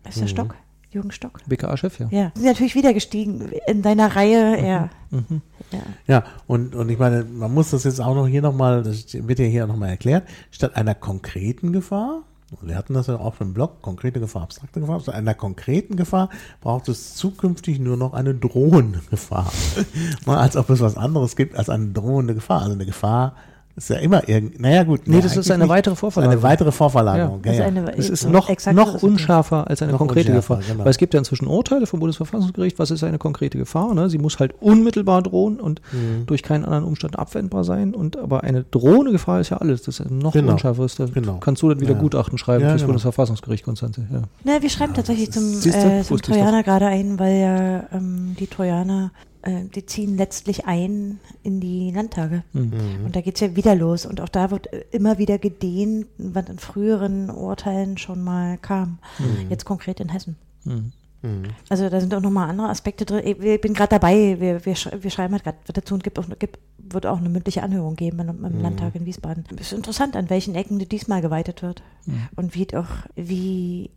Ist 0.10 0.18
Mhm. 0.18 0.22
der 0.22 0.28
Stock? 0.28 0.56
Jürgen 0.94 1.12
Stock? 1.12 1.40
BKA-Chef, 1.48 2.00
ja. 2.00 2.08
Ja. 2.12 2.32
Sind 2.36 2.46
natürlich 2.46 2.76
wieder 2.76 2.94
gestiegen 2.94 3.52
in 3.68 3.82
deiner 3.82 4.16
Reihe, 4.16 4.66
ja. 4.66 4.90
Mhm. 5.10 5.42
ja. 5.72 5.80
Ja, 6.08 6.24
und, 6.48 6.76
und 6.76 6.90
ich 6.90 7.00
meine, 7.00 7.24
man 7.24 7.54
muss 7.54 7.72
das 7.72 7.84
jetzt 7.84 8.02
auch 8.02 8.16
noch 8.16 8.28
hier 8.28 8.42
nochmal, 8.42 8.84
das 8.84 9.06
wird 9.14 9.40
ja 9.40 9.46
hier 9.46 9.68
nochmal 9.68 9.90
erklärt, 9.90 10.28
statt 10.52 10.76
einer 10.76 10.96
konkreten 10.96 11.74
Gefahr, 11.74 12.24
wir 12.62 12.76
hatten 12.76 12.94
das 12.94 13.08
ja 13.08 13.20
auch 13.20 13.40
im 13.42 13.54
Blog, 13.54 13.82
konkrete 13.82 14.20
Gefahr, 14.20 14.44
abstrakte 14.44 14.80
Gefahr, 14.80 15.00
statt 15.00 15.16
einer 15.16 15.34
konkreten 15.34 15.96
Gefahr 15.96 16.30
braucht 16.62 16.88
es 16.90 17.16
zukünftig 17.16 17.80
nur 17.80 17.98
noch 17.98 18.14
eine 18.14 18.36
drohende 18.36 19.02
Gefahr. 19.10 19.52
Mal 20.26 20.38
als 20.38 20.56
ob 20.56 20.70
es 20.70 20.82
was 20.82 20.98
anderes 20.98 21.36
gibt 21.36 21.56
als 21.56 21.70
eine 21.70 21.88
drohende 21.88 22.36
Gefahr. 22.36 22.62
Also 22.62 22.74
eine 22.74 22.86
Gefahr 22.86 23.36
ist 23.76 23.90
ja 23.90 23.96
immer 23.98 24.28
irgendwie, 24.30 24.62
naja 24.62 24.84
gut. 24.84 25.08
Nee, 25.08 25.20
das 25.22 25.36
ist 25.36 25.50
eine 25.50 25.68
weitere 25.68 25.94
Das 25.94 26.00
Vorverlagerung. 26.00 26.44
Eine 26.44 26.44
weitere 26.52 26.72
Vorverlagerung, 26.72 27.42
ja. 27.44 27.52
Das 27.52 27.58
ja. 27.58 27.66
eine, 27.66 27.98
Es 27.98 28.10
ist 28.10 28.26
noch, 28.30 28.50
noch 28.74 28.94
das 28.94 29.04
unschärfer 29.04 29.68
als 29.68 29.82
eine 29.82 29.94
konkrete 29.94 30.32
Gefahr. 30.32 30.60
genau. 30.68 30.84
Weil 30.84 30.92
es 30.92 30.98
gibt 30.98 31.14
ja 31.16 31.18
inzwischen 31.20 31.48
Urteile 31.48 31.88
vom 31.88 32.00
Bundesverfassungsgericht, 32.00 32.78
was 32.78 32.92
ist 32.92 33.04
eine 33.04 33.18
konkrete 33.18 33.58
Gefahr. 33.58 33.94
Ne? 33.96 34.10
Sie 34.10 34.20
muss 34.20 34.38
halt 34.40 34.54
unmittelbar 34.62 35.22
drohen 35.24 35.60
und 35.60 35.82
Mhm. 35.92 36.26
durch 36.28 36.44
keinen 36.44 36.66
anderen 36.66 36.84
Umstand 36.84 37.18
abwendbar 37.18 37.64
sein. 37.64 37.96
Und 37.96 38.18
aber 38.18 38.44
eine 38.44 38.64
drohende 38.64 39.12
Gefahr 39.12 39.40
ist 39.42 39.50
ja 39.50 39.58
alles. 39.58 39.82
Das 39.82 40.00
ist 40.00 40.12
noch 40.12 40.34
Genau. 40.34 40.52
unschärfer. 40.54 40.86
Da 40.98 41.06
Genau. 41.06 41.38
kannst 41.40 41.62
du 41.64 41.70
dann 41.70 41.80
wieder 41.82 41.94
Ja. 41.94 42.00
Gutachten 42.00 42.38
schreiben 42.38 42.64
Ja, 42.64 42.70
fürs 42.70 42.82
genau. 42.82 42.90
Bundesverfassungsgericht, 42.90 43.64
Konstanze. 43.66 44.06
Ja. 44.12 44.22
Na, 44.44 44.62
wir 44.62 44.70
schreiben 44.70 44.94
tatsächlich 44.94 45.32
zum, 45.32 45.44
äh, 45.66 46.04
zum 46.04 46.22
Trojaner 46.22 46.62
gerade 46.64 46.86
ein, 46.88 47.18
weil 47.18 47.42
ja 47.42 47.84
ähm, 47.98 48.36
die 48.40 48.48
Trojaner, 48.48 49.12
äh, 49.44 49.66
die 49.66 49.86
ziehen 49.86 50.18
letztlich 50.18 50.66
ein 50.66 51.20
in 51.44 51.60
die 51.60 51.92
Landtage. 51.92 52.44
Mhm. 52.54 53.06
Und 53.06 53.16
da 53.16 53.22
geht's 53.22 53.42
ja 53.42 53.56
wieder 53.56 53.76
los. 53.76 54.06
Und 54.06 54.22
auch 54.22 54.30
da 54.30 54.52
wird 54.52 54.68
immer 54.92 55.18
wieder 55.18 55.38
gedehnt, 55.38 56.08
was 56.18 56.50
in 56.50 56.60
früheren 56.60 57.30
Urteilen 57.30 57.98
schon 57.98 58.24
mal 58.24 58.58
kam. 58.58 59.00
Jetzt 59.50 59.66
konkret 59.66 60.00
in 60.00 60.10
Hessen. 60.10 60.38
Mhm. 60.64 60.92
Mhm. 61.22 61.44
Also 61.70 61.90
da 61.90 62.00
sind 62.00 62.14
auch 62.14 62.22
nochmal 62.22 62.50
andere 62.50 62.70
Aspekte 62.70 63.06
drin. 63.06 63.22
Ich 63.26 63.62
bin 63.62 63.74
gerade 63.74 63.90
dabei, 63.90 64.40
wir, 64.40 64.66
wir, 64.66 64.76
wir 64.76 65.12
schreiben 65.12 65.34
halt 65.34 65.44
gerade 65.44 65.58
dazu 65.68 65.94
und 65.94 66.04
gibt 66.04 66.20
auch, 66.20 66.26
gibt, 66.38 66.60
wird 66.78 67.06
auch 67.06 67.18
eine 67.18 67.30
mündliche 67.30 67.64
Anhörung 67.64 67.96
geben 67.96 68.20
im, 68.20 68.46
im 68.46 68.62
Landtag 68.62 68.96
in 68.96 69.06
Wiesbaden. 69.06 69.46
Es 69.56 69.68
ist 69.68 69.74
interessant, 69.74 70.16
an 70.16 70.30
welchen 70.30 70.56
Ecken 70.56 70.80
die 70.80 70.88
diesmal 70.88 71.22
geweitet 71.22 71.62
wird. 71.62 71.82
Und 72.36 72.56
wie 72.56 72.68
auch, 72.76 72.90
wie 73.16 73.90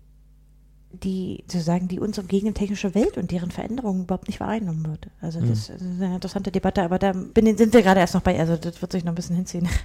die, 1.02 1.44
sozusagen, 1.46 1.88
die 1.88 2.00
uns 2.00 2.18
umgebende 2.18 2.54
technische 2.54 2.94
Welt 2.94 3.16
und 3.18 3.30
deren 3.30 3.50
Veränderungen 3.50 4.02
überhaupt 4.04 4.28
nicht 4.28 4.40
wahrgenommen 4.40 4.86
wird. 4.86 5.08
Also 5.20 5.40
das, 5.40 5.68
das 5.68 5.80
ist 5.82 6.02
eine 6.02 6.14
interessante 6.16 6.50
Debatte, 6.50 6.82
aber 6.82 6.98
da 6.98 7.12
bin, 7.12 7.56
sind 7.56 7.72
wir 7.74 7.82
gerade 7.82 8.00
erst 8.00 8.14
noch 8.14 8.22
bei, 8.22 8.38
also 8.38 8.56
das 8.56 8.80
wird 8.80 8.92
sich 8.92 9.04
noch 9.04 9.12
ein 9.12 9.16
bisschen 9.16 9.36
hinziehen. 9.36 9.68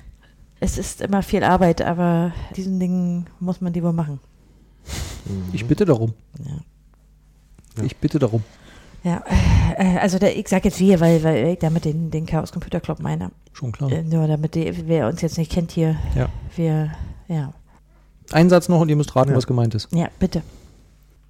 Es 0.63 0.77
ist 0.77 1.01
immer 1.01 1.23
viel 1.23 1.43
Arbeit, 1.43 1.81
aber 1.81 2.33
diesen 2.55 2.79
Dingen 2.79 3.25
muss 3.39 3.61
man 3.61 3.73
die 3.73 3.81
wohl 3.81 3.93
machen. 3.93 4.19
Ich 5.53 5.65
bitte 5.65 5.85
darum. 5.85 6.13
Ja. 6.37 7.83
Ich 7.83 7.97
bitte 7.97 8.19
darum. 8.19 8.43
Ja, 9.03 9.23
äh, 9.75 9.97
also 9.97 10.19
der, 10.19 10.37
ich 10.37 10.47
sage 10.47 10.65
jetzt 10.69 10.79
wir, 10.79 10.99
weil, 10.99 11.23
weil 11.23 11.47
ich 11.47 11.57
damit 11.57 11.85
den, 11.85 12.11
den 12.11 12.27
Chaos 12.27 12.51
Computer 12.51 12.79
Club 12.79 12.99
meine. 12.99 13.31
Schon 13.53 13.71
klar. 13.71 13.91
Äh, 13.91 14.03
nur 14.03 14.27
damit 14.27 14.53
die, 14.53 14.87
wer 14.87 15.07
uns 15.07 15.21
jetzt 15.21 15.39
nicht 15.39 15.51
kennt 15.51 15.71
hier, 15.71 15.95
Ja. 16.15 16.29
wir, 16.55 16.91
ja, 17.27 17.53
Ein 18.31 18.49
Satz 18.51 18.69
noch 18.69 18.81
und 18.81 18.89
ihr 18.89 18.95
müsst 18.95 19.15
raten, 19.15 19.31
Ja. 19.31 19.37
was 19.37 19.47
gemeint 19.47 19.73
ist. 19.73 19.87
ja, 19.91 20.09
bitte. 20.19 20.43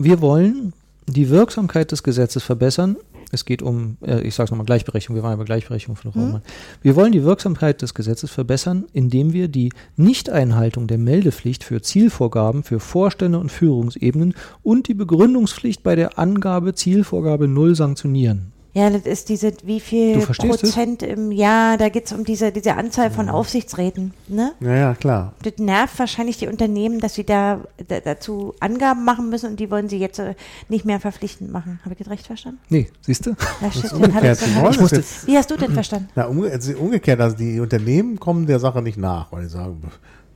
Wir 0.03 0.21
wollen 0.21 0.73
die 1.07 1.29
Wirksamkeit 1.29 1.91
des 1.91 2.03
Gesetzes 2.03 2.43
verbessern. 2.43 2.97
Es 3.31 3.45
geht 3.45 3.61
um, 3.61 3.97
äh, 4.01 4.21
ich 4.21 4.35
sage 4.35 4.45
es 4.45 4.51
nochmal, 4.51 4.65
Gleichberechtigung. 4.65 5.15
Wir 5.15 5.23
waren 5.23 5.31
ja 5.31 5.37
bei 5.37 5.45
Gleichberechtigung 5.45 5.95
von 5.95 6.11
Frau 6.11 6.19
Mhm. 6.19 6.41
Wir 6.81 6.95
wollen 6.95 7.11
die 7.11 7.23
Wirksamkeit 7.23 7.81
des 7.81 7.93
Gesetzes 7.93 8.31
verbessern, 8.31 8.85
indem 8.93 9.31
wir 9.31 9.47
die 9.47 9.71
Nichteinhaltung 9.95 10.87
der 10.87 10.97
Meldepflicht 10.97 11.63
für 11.63 11.81
Zielvorgaben 11.81 12.63
für 12.63 12.79
Vorstände 12.79 13.39
und 13.39 13.51
Führungsebenen 13.51 14.33
und 14.63 14.87
die 14.87 14.93
Begründungspflicht 14.93 15.83
bei 15.83 15.95
der 15.95 16.19
Angabe 16.19 16.73
Zielvorgabe 16.73 17.47
null 17.47 17.75
sanktionieren. 17.75 18.51
Ja, 18.73 18.89
das 18.89 19.01
ist 19.01 19.27
diese, 19.27 19.51
wie 19.63 19.81
viel 19.81 20.21
verstehst 20.21 20.63
es? 20.63 20.71
Prozent 20.71 21.03
im 21.03 21.31
Jahr, 21.33 21.77
da 21.77 21.89
geht 21.89 22.05
es 22.05 22.13
um 22.13 22.23
diese, 22.23 22.53
diese 22.53 22.75
Anzahl 22.75 23.11
von 23.11 23.27
Aufsichtsräten, 23.27 24.13
ne? 24.29 24.53
Ja, 24.61 24.73
ja, 24.75 24.93
klar. 24.95 25.33
Das 25.43 25.57
nervt 25.57 25.99
wahrscheinlich 25.99 26.37
die 26.37 26.47
Unternehmen, 26.47 26.99
dass 27.01 27.15
sie 27.15 27.25
da, 27.25 27.59
da 27.89 27.99
dazu 27.99 28.53
Angaben 28.61 29.03
machen 29.03 29.29
müssen 29.29 29.49
und 29.51 29.59
die 29.59 29.69
wollen 29.69 29.89
sie 29.89 29.97
jetzt 29.97 30.19
äh, 30.19 30.35
nicht 30.69 30.85
mehr 30.85 31.01
verpflichtend 31.01 31.51
machen. 31.51 31.81
Habe 31.83 31.95
ich 31.95 31.99
das 31.99 32.09
recht 32.09 32.25
verstanden? 32.25 32.59
Nee, 32.69 32.89
siehst 33.01 33.25
du? 33.25 33.31
Ja, 33.61 33.71
shit, 33.73 33.91
umgekehrt. 33.91 34.37
Sie 34.39 34.45
ich's- 34.45 34.81
es 34.81 34.91
jetzt- 34.91 35.27
Wie 35.27 35.37
hast 35.37 35.51
du 35.51 35.57
denn 35.57 35.73
verstanden? 35.73 36.07
Na, 36.15 36.27
umge 36.27 36.57
umgekehrt, 36.79 37.19
also 37.19 37.35
die 37.35 37.59
Unternehmen 37.59 38.21
kommen 38.21 38.45
der 38.47 38.59
Sache 38.59 38.81
nicht 38.81 38.97
nach, 38.97 39.31
weil 39.33 39.43
die 39.43 39.49
sagen, 39.49 39.81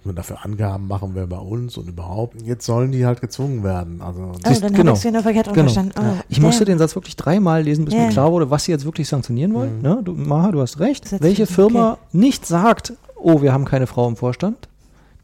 wir 0.05 0.13
dafür 0.13 0.43
Angaben 0.45 0.87
machen 0.87 1.15
wir 1.15 1.27
bei 1.27 1.37
uns 1.37 1.77
und 1.77 1.87
überhaupt. 1.87 2.41
Jetzt 2.43 2.65
sollen 2.65 2.91
die 2.91 3.05
halt 3.05 3.21
gezwungen 3.21 3.63
werden. 3.63 4.01
Also 4.01 4.21
Oh, 4.33 4.37
Siehst- 4.47 4.63
dann 4.63 4.73
genau. 4.73 4.91
habe 4.91 4.97
ich 4.99 5.05
es 5.05 5.11
nur 5.11 5.21
verkehrt 5.21 5.45
Genau. 5.47 5.61
verstanden. 5.63 5.93
Oh, 5.99 6.21
Ich 6.29 6.39
musste 6.39 6.65
damn. 6.65 6.73
den 6.75 6.79
Satz 6.79 6.95
wirklich 6.95 7.15
dreimal 7.15 7.63
lesen, 7.63 7.85
bis 7.85 7.93
Ja. 7.93 8.01
mir 8.05 8.09
klar 8.09 8.31
wurde, 8.31 8.49
was 8.49 8.63
sie 8.65 8.71
jetzt 8.71 8.85
wirklich 8.85 9.07
sanktionieren 9.07 9.53
wollen. 9.53 9.81
Ne? 9.81 10.01
Du, 10.03 10.13
Maha, 10.13 10.51
du 10.51 10.61
hast 10.61 10.79
recht. 10.79 11.11
Welche 11.21 11.43
okay. 11.43 11.53
Firma 11.53 11.97
nicht 12.11 12.45
sagt, 12.45 12.93
oh, 13.15 13.41
wir 13.41 13.53
haben 13.53 13.65
keine 13.65 13.87
Frau 13.87 14.07
im 14.07 14.15
Vorstand, 14.15 14.67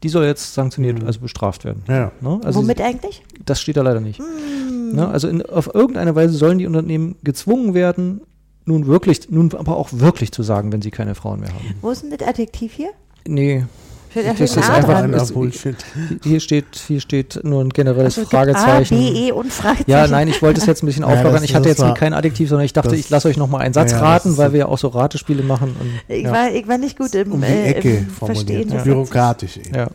die 0.02 0.08
soll 0.08 0.24
jetzt 0.24 0.54
sanktioniert, 0.54 1.04
also 1.04 1.20
bestraft 1.20 1.64
werden. 1.64 1.82
Ja, 1.88 1.96
ja. 1.96 2.12
Ne? 2.20 2.40
Also 2.44 2.60
Womit 2.60 2.80
eigentlich? 2.80 3.22
das 3.44 3.60
steht 3.60 3.76
da 3.76 3.82
leider 3.82 4.00
nicht. 4.00 4.18
Hm. 4.18 4.92
Ne? 4.96 5.08
Also 5.08 5.28
in, 5.28 5.42
auf 5.46 5.74
irgendeine 5.74 6.14
Weise 6.14 6.34
sollen 6.34 6.58
die 6.58 6.66
Unternehmen 6.66 7.16
gezwungen 7.22 7.72
werden, 7.74 8.20
nun 8.64 8.86
wirklich, 8.86 9.30
nun 9.30 9.52
aber 9.54 9.76
auch 9.76 9.88
wirklich 9.92 10.30
zu 10.32 10.42
sagen, 10.42 10.70
wenn 10.72 10.82
sie 10.82 10.90
keine 10.90 11.14
Frauen 11.14 11.40
mehr 11.40 11.48
haben. 11.48 11.74
Wo 11.80 11.90
ist 11.90 12.02
denn 12.02 12.10
das 12.16 12.26
Adjektiv 12.28 12.72
hier? 12.74 12.90
Nee, 13.26 13.64
Das 14.14 14.40
ist 14.40 14.58
einfach 14.58 14.96
ein- 15.02 15.10
Bullshit. 15.32 15.76
hier 16.22 16.40
steht, 16.40 16.76
hier 16.86 17.00
steht 17.00 17.40
nur 17.44 17.62
ein 17.62 17.70
generelles 17.70 18.18
Also, 18.18 18.28
gibt 18.30 18.34
A, 18.34 18.38
Fragezeichen. 18.54 18.98
B, 18.98 19.08
E 19.28 19.32
und 19.32 19.52
Fragezeichen. 19.52 19.90
Ja, 19.90 20.06
nein, 20.06 20.28
ich 20.28 20.42
wollte 20.42 20.60
es 20.60 20.66
jetzt 20.66 20.82
ein 20.82 20.86
bisschen 20.86 21.02
Ja, 21.08 21.08
auflockern. 21.14 21.42
ich 21.44 21.54
hatte 21.54 21.68
jetzt 21.68 21.80
war- 21.80 21.94
kein 21.94 22.12
Adjektiv, 22.12 22.48
sondern 22.48 22.64
ich 22.66 22.72
dachte, 22.72 22.90
das- 22.90 22.98
ich 22.98 23.08
lasse 23.10 23.28
euch 23.28 23.36
noch 23.36 23.48
mal 23.48 23.58
einen 23.58 23.72
Satz 23.74 23.92
Ja, 23.92 23.98
ja, 23.98 24.04
raten, 24.04 24.36
weil 24.36 24.52
wir 24.52 24.60
ja 24.60 24.66
auch 24.66 24.78
so 24.78 24.88
Ratespiele 24.88 25.42
machen. 25.42 25.74
Und, 25.80 26.14
Ich, 26.14 26.24
ja. 26.24 26.30
war, 26.32 26.50
ich 26.50 26.68
war 26.68 26.78
nicht 26.78 26.98
gut 26.98 27.14
im, 27.14 27.32
Um 27.32 27.40
die 27.40 27.46
äh, 27.46 27.64
Ecke 27.72 27.96
im 27.98 28.06
formuliert. 28.08 28.46
Verstehen. 28.46 28.68
des 28.70 28.84
Bürokratisch 28.84 29.56
eben. 29.58 29.74
ja. 29.74 29.84
Äh, 29.86 29.90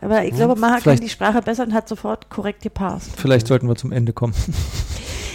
aber 0.00 0.24
ich 0.24 0.34
glaube, 0.34 0.58
Maha 0.60 0.80
kann 0.80 0.96
die 0.98 1.08
Sprache 1.08 1.40
besser 1.42 1.64
und 1.64 1.72
hat 1.74 1.88
sofort 1.88 2.28
korrekt 2.30 2.62
gepasst. 2.62 3.10
vielleicht 3.16 3.46
sollten 3.46 3.68
wir 3.68 3.76
zum 3.76 3.92
Ende 3.92 4.12
kommen. 4.12 4.34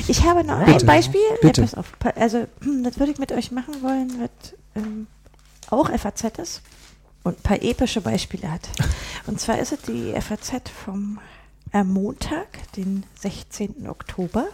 Ich 0.08 0.24
habe 0.26 0.44
noch 0.44 0.66
Bitte. 0.66 0.80
ein 0.80 0.86
Beispiel. 0.88 1.20
Bitte. 1.42 1.62
Pass 1.62 1.76
auf. 1.76 1.86
Pa- 2.00 2.14
Also, 2.20 2.40
hm, 2.64 2.84
das 2.84 2.98
würde 3.00 3.12
ich 3.12 3.20
mit 3.20 3.32
euch 3.32 3.52
machen 3.52 3.76
wollen, 3.84 4.10
was 4.20 4.54
ähm, 4.76 5.06
auch 5.70 5.90
FAZ 5.92 6.24
ist. 6.40 6.62
Und 7.24 7.40
ein 7.40 7.44
paar 7.44 7.62
epische 7.62 8.02
Beispiele 8.02 8.52
hat. 8.52 8.70
Und 9.28 9.40
zwar 9.40 9.60
ist 9.60 9.72
es 9.72 9.82
die 9.82 10.14
FAZ 10.20 10.70
vom 10.70 11.20
äh, 11.74 11.84
Montag, 11.84 12.48
den 12.76 13.04
16. 13.20 13.88
Oktober. 13.88 14.48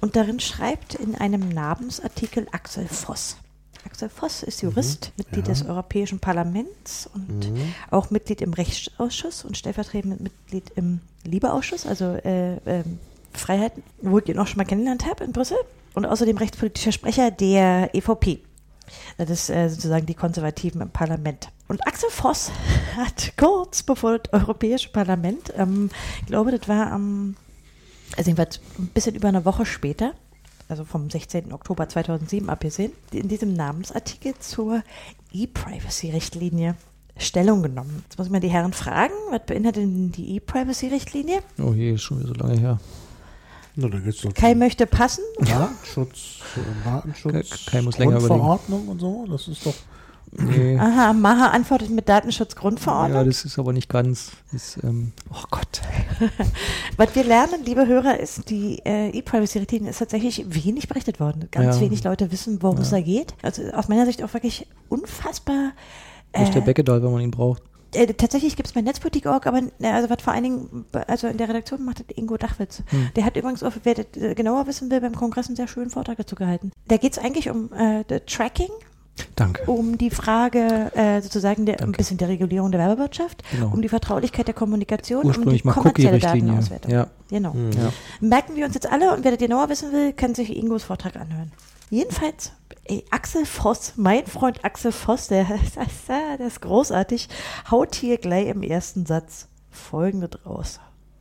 Und 0.00 0.16
darin 0.16 0.40
schreibt 0.40 0.94
in 0.94 1.14
einem 1.14 1.48
Namensartikel 1.48 2.46
Axel 2.52 2.86
Voss. 2.86 3.36
Axel 3.84 4.08
Voss 4.08 4.42
ist 4.42 4.62
Jurist, 4.62 5.12
Mitglied 5.16 5.46
ja. 5.46 5.54
des 5.54 5.64
Europäischen 5.64 6.18
Parlaments 6.18 7.08
und 7.12 7.52
auch 7.90 8.10
Mitglied 8.10 8.40
im 8.42 8.52
Rechtsausschuss 8.52 9.44
und 9.44 9.56
stellvertretend 9.56 10.20
Mitglied 10.20 10.70
im 10.76 11.00
Liebeausschuss, 11.24 11.86
also 11.86 12.04
äh, 12.04 12.56
ähm, 12.66 12.98
Freiheiten, 13.32 13.82
wo 14.02 14.18
ich 14.18 14.28
ihn 14.28 14.38
auch 14.38 14.46
schon 14.46 14.58
mal 14.58 14.64
kennengelernt 14.64 15.06
habe 15.06 15.24
in 15.24 15.32
Brüssel. 15.32 15.58
Und 15.94 16.06
außerdem 16.06 16.36
rechtspolitischer 16.36 16.92
Sprecher 16.92 17.30
der 17.30 17.94
EVP. 17.94 18.40
Das 19.16 19.30
ist 19.30 19.50
äh, 19.50 19.68
sozusagen 19.68 20.06
die 20.06 20.14
Konservativen 20.14 20.80
im 20.80 20.90
Parlament. 20.90 21.48
Und 21.68 21.86
Axel 21.86 22.10
Voss 22.10 22.50
hat 22.96 23.32
kurz 23.36 23.82
bevor 23.82 24.18
das 24.18 24.32
Europäische 24.32 24.90
Parlament, 24.90 25.52
ähm, 25.56 25.90
ich 26.20 26.26
glaube, 26.26 26.56
das 26.56 26.68
war 26.68 26.90
am, 26.92 27.36
also 28.16 28.30
ein 28.30 28.86
bisschen 28.94 29.14
über 29.14 29.28
eine 29.28 29.44
Woche 29.44 29.66
später, 29.66 30.14
also 30.68 30.84
vom 30.84 31.10
16. 31.10 31.52
Oktober 31.52 31.88
2007 31.88 32.48
abgesehen, 32.50 32.92
in 33.12 33.28
diesem 33.28 33.54
Namensartikel 33.54 34.34
zur 34.38 34.82
E-Privacy-Richtlinie 35.32 36.76
Stellung 37.18 37.62
genommen. 37.62 38.04
Jetzt 38.04 38.16
muss 38.16 38.28
ich 38.28 38.32
mal 38.32 38.40
die 38.40 38.48
Herren 38.48 38.72
fragen, 38.72 39.14
was 39.30 39.44
beinhaltet 39.44 39.82
denn 39.82 40.12
die 40.12 40.36
E-Privacy-Richtlinie? 40.36 41.40
Oh 41.60 41.72
je, 41.72 41.94
ist 41.94 42.02
schon 42.02 42.20
wieder 42.20 42.28
so 42.28 42.34
lange 42.34 42.58
her. 42.58 42.78
Na, 43.80 43.88
da 43.88 43.98
geht's 44.00 44.22
doch 44.22 44.34
Kai 44.34 44.54
möchte 44.56 44.86
passen. 44.86 45.22
Datenschutz, 45.38 46.40
äh, 46.56 46.84
Datenschutz, 46.84 47.32
Kai- 47.66 47.70
Kai 47.70 47.82
muss 47.82 47.96
länger 47.96 48.12
überlegen. 48.16 48.28
Grundverordnung 48.28 48.88
und 48.88 48.98
so. 49.00 49.24
Das 49.30 49.46
ist 49.46 49.64
doch. 49.64 49.74
Nee. 50.32 50.76
Aha, 50.78 51.12
Maha 51.12 51.46
antwortet 51.52 51.88
mit 51.90 52.06
Ja, 52.08 52.16
Datenschutzgrundverordnung. 52.16 53.24
das 53.24 53.44
ist 53.44 53.58
aber 53.58 53.72
nicht 53.72 53.88
ganz. 53.88 54.32
Das, 54.52 54.78
ähm, 54.82 55.12
oh 55.32 55.44
Gott. 55.50 55.80
Was 56.98 57.14
wir 57.14 57.22
lernen, 57.24 57.64
liebe 57.64 57.86
Hörer, 57.86 58.18
ist, 58.18 58.50
die 58.50 58.80
äh, 58.84 59.10
E-Privacy-Richtlinie 59.10 59.90
ist 59.90 59.98
tatsächlich 59.98 60.44
wenig 60.48 60.88
berichtet 60.88 61.20
worden. 61.20 61.48
Ganz 61.50 61.76
Ja. 61.76 61.80
wenig 61.82 62.02
Leute 62.04 62.30
wissen, 62.32 62.60
worum 62.62 62.78
es 62.78 62.90
da 62.90 63.00
geht. 63.00 63.34
Also 63.42 63.62
aus 63.72 63.88
meiner 63.88 64.04
Sicht 64.06 64.22
auch 64.24 64.34
wirklich 64.34 64.66
unfassbar. 64.88 65.70
Wo 66.34 66.42
ist 66.42 66.52
der 66.52 66.62
Äh, 66.62 66.64
Beckedahl, 66.66 67.02
wenn 67.02 67.12
man 67.12 67.22
ihn 67.22 67.30
braucht? 67.30 67.62
Äh, 67.94 68.06
tatsächlich 68.14 68.56
gibt 68.56 68.68
es 68.68 68.72
bei 68.74 68.80
Netzpolitik.org, 68.82 69.46
aber 69.46 69.58
äh, 69.80 69.86
also 69.88 70.10
was 70.10 70.22
vor 70.22 70.32
allen 70.32 70.42
Dingen, 70.44 70.84
also 71.06 71.26
in 71.26 71.36
der 71.38 71.48
Redaktion 71.48 71.84
macht 71.84 72.00
das 72.00 72.16
Ingo 72.16 72.36
Dachwitz. 72.36 72.82
Hm. 72.88 73.08
Der 73.16 73.24
hat 73.24 73.36
übrigens, 73.36 73.62
auch, 73.62 73.72
wer 73.84 73.94
das 73.94 74.06
äh, 74.20 74.34
genauer 74.34 74.66
wissen 74.66 74.90
will, 74.90 75.00
beim 75.00 75.14
Kongress 75.14 75.46
einen 75.46 75.56
sehr 75.56 75.68
schönen 75.68 75.90
Vortrag 75.90 76.16
dazu 76.18 76.34
gehalten. 76.36 76.72
Da 76.88 76.96
geht 76.96 77.12
es 77.12 77.18
eigentlich 77.18 77.50
um 77.50 77.72
äh, 77.72 78.04
Tracking, 78.26 78.70
Danke. 79.36 79.62
um 79.70 79.98
die 79.98 80.10
Frage 80.10 80.92
äh, 80.94 81.20
sozusagen 81.20 81.66
der, 81.66 81.80
ein 81.80 81.92
bisschen 81.92 82.18
der 82.18 82.28
Regulierung 82.28 82.70
der 82.70 82.80
Werbewirtschaft, 82.80 83.42
Genau. 83.50 83.72
um 83.72 83.82
die 83.82 83.88
Vertraulichkeit 83.88 84.46
der 84.46 84.54
Kommunikation, 84.54 85.24
Ursprünglich 85.24 85.64
um 85.64 85.70
die 85.70 85.74
kommerzielle. 85.74 86.18
Datenauswertung. 86.18 86.92
Ja. 86.92 87.06
Genau. 87.30 87.54
Ja. 87.54 87.92
Merken 88.20 88.54
wir 88.56 88.64
uns 88.66 88.74
jetzt 88.74 88.90
alle 88.90 89.14
und 89.14 89.24
wer 89.24 89.32
das 89.32 89.40
genauer 89.40 89.68
wissen 89.68 89.92
will, 89.92 90.12
kann 90.12 90.34
sich 90.34 90.54
Ingos 90.56 90.84
Vortrag 90.84 91.16
anhören. 91.16 91.52
Jedenfalls, 91.90 92.52
ey, 92.84 93.04
Axel 93.10 93.46
Voss, 93.46 93.94
mein 93.96 94.26
Freund 94.26 94.64
Axel 94.64 94.92
Voss, 94.92 95.28
der, 95.28 95.46
der 96.08 96.46
ist 96.46 96.60
großartig, 96.60 97.28
haut 97.70 97.94
hier 97.94 98.18
gleich 98.18 98.48
im 98.48 98.62
ersten 98.62 99.06
Satz 99.06 99.48
folgendes 99.70 100.44
raus. 100.44 100.80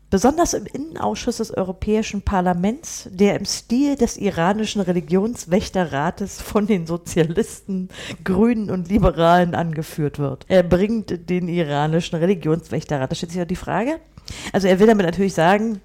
Besonders 0.09 0.53
im 0.53 0.65
Innenausschuss 0.65 1.37
des 1.37 1.51
Europäischen 1.51 2.21
Parlaments, 2.21 3.09
der 3.11 3.35
im 3.37 3.43
Stil 3.43 3.97
des 3.97 4.15
iranischen 4.15 4.81
Religionswächterrates 4.81 6.41
von 6.41 6.65
den 6.65 6.87
Sozialisten, 6.87 7.89
Grünen 8.23 8.69
und 8.69 8.87
Liberalen 8.87 9.53
angeführt 9.53 10.17
wird. 10.17 10.45
Er 10.47 10.63
bringt 10.63 11.29
den 11.29 11.49
iranischen 11.49 12.17
Religionswächterrat. 12.17 13.11
Da 13.11 13.15
stellt 13.15 13.33
sich 13.33 13.39
ja 13.39 13.43
die 13.43 13.57
Frage. 13.57 13.99
Also 14.53 14.69
er 14.69 14.79
will 14.79 14.87
damit 14.87 15.05
natürlich 15.05 15.33
sagen, 15.33 15.81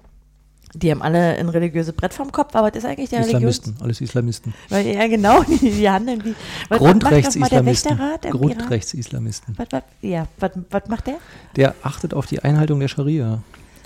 die 0.73 0.91
haben 0.91 1.01
alle 1.01 1.37
ein 1.37 1.49
religiöses 1.49 1.93
Brett 1.93 2.13
vom 2.13 2.31
Kopf, 2.31 2.55
aber 2.55 2.71
das 2.71 2.83
ist 2.83 2.89
eigentlich 2.89 3.09
der 3.09 3.19
Religions... 3.19 3.59
Islamisten, 3.59 3.83
alles 3.83 4.01
Islamisten. 4.01 4.53
Weil, 4.69 4.87
ja, 4.87 5.07
genau, 5.07 5.43
die, 5.47 5.57
die 5.57 5.89
handeln 5.89 6.23
wie... 6.23 6.35
Grundrechtsislamisten. 6.69 7.99
Grundrechtsislamisten. 8.21 9.55
Was, 9.57 9.67
was, 9.71 9.83
ja, 10.01 10.27
was, 10.39 10.51
was 10.69 10.87
macht 10.87 11.07
der? 11.07 11.17
Der 11.55 11.75
achtet 11.83 12.13
auf 12.13 12.25
die 12.25 12.39
Einhaltung 12.39 12.79
der 12.79 12.87
Scharia. 12.87 13.41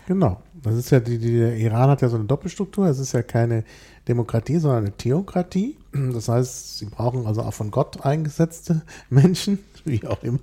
Genau. 0.07 0.41
Das 0.63 0.75
ist 0.75 0.89
ja 0.89 0.99
die, 0.99 1.17
die, 1.17 1.37
der 1.37 1.55
Iran 1.55 1.89
hat 1.89 2.01
ja 2.01 2.09
so 2.09 2.15
eine 2.15 2.25
Doppelstruktur. 2.25 2.87
Es 2.87 2.99
ist 2.99 3.11
ja 3.11 3.21
keine 3.21 3.63
Demokratie, 4.07 4.57
sondern 4.57 4.85
eine 4.85 4.91
Theokratie. 4.91 5.77
Das 5.91 6.29
heißt, 6.29 6.79
sie 6.79 6.85
brauchen 6.85 7.27
also 7.27 7.41
auch 7.41 7.53
von 7.53 7.71
Gott 7.71 8.03
eingesetzte 8.05 8.81
Menschen, 9.09 9.59
wie 9.87 10.05
auch 10.07 10.21
immer. 10.23 10.39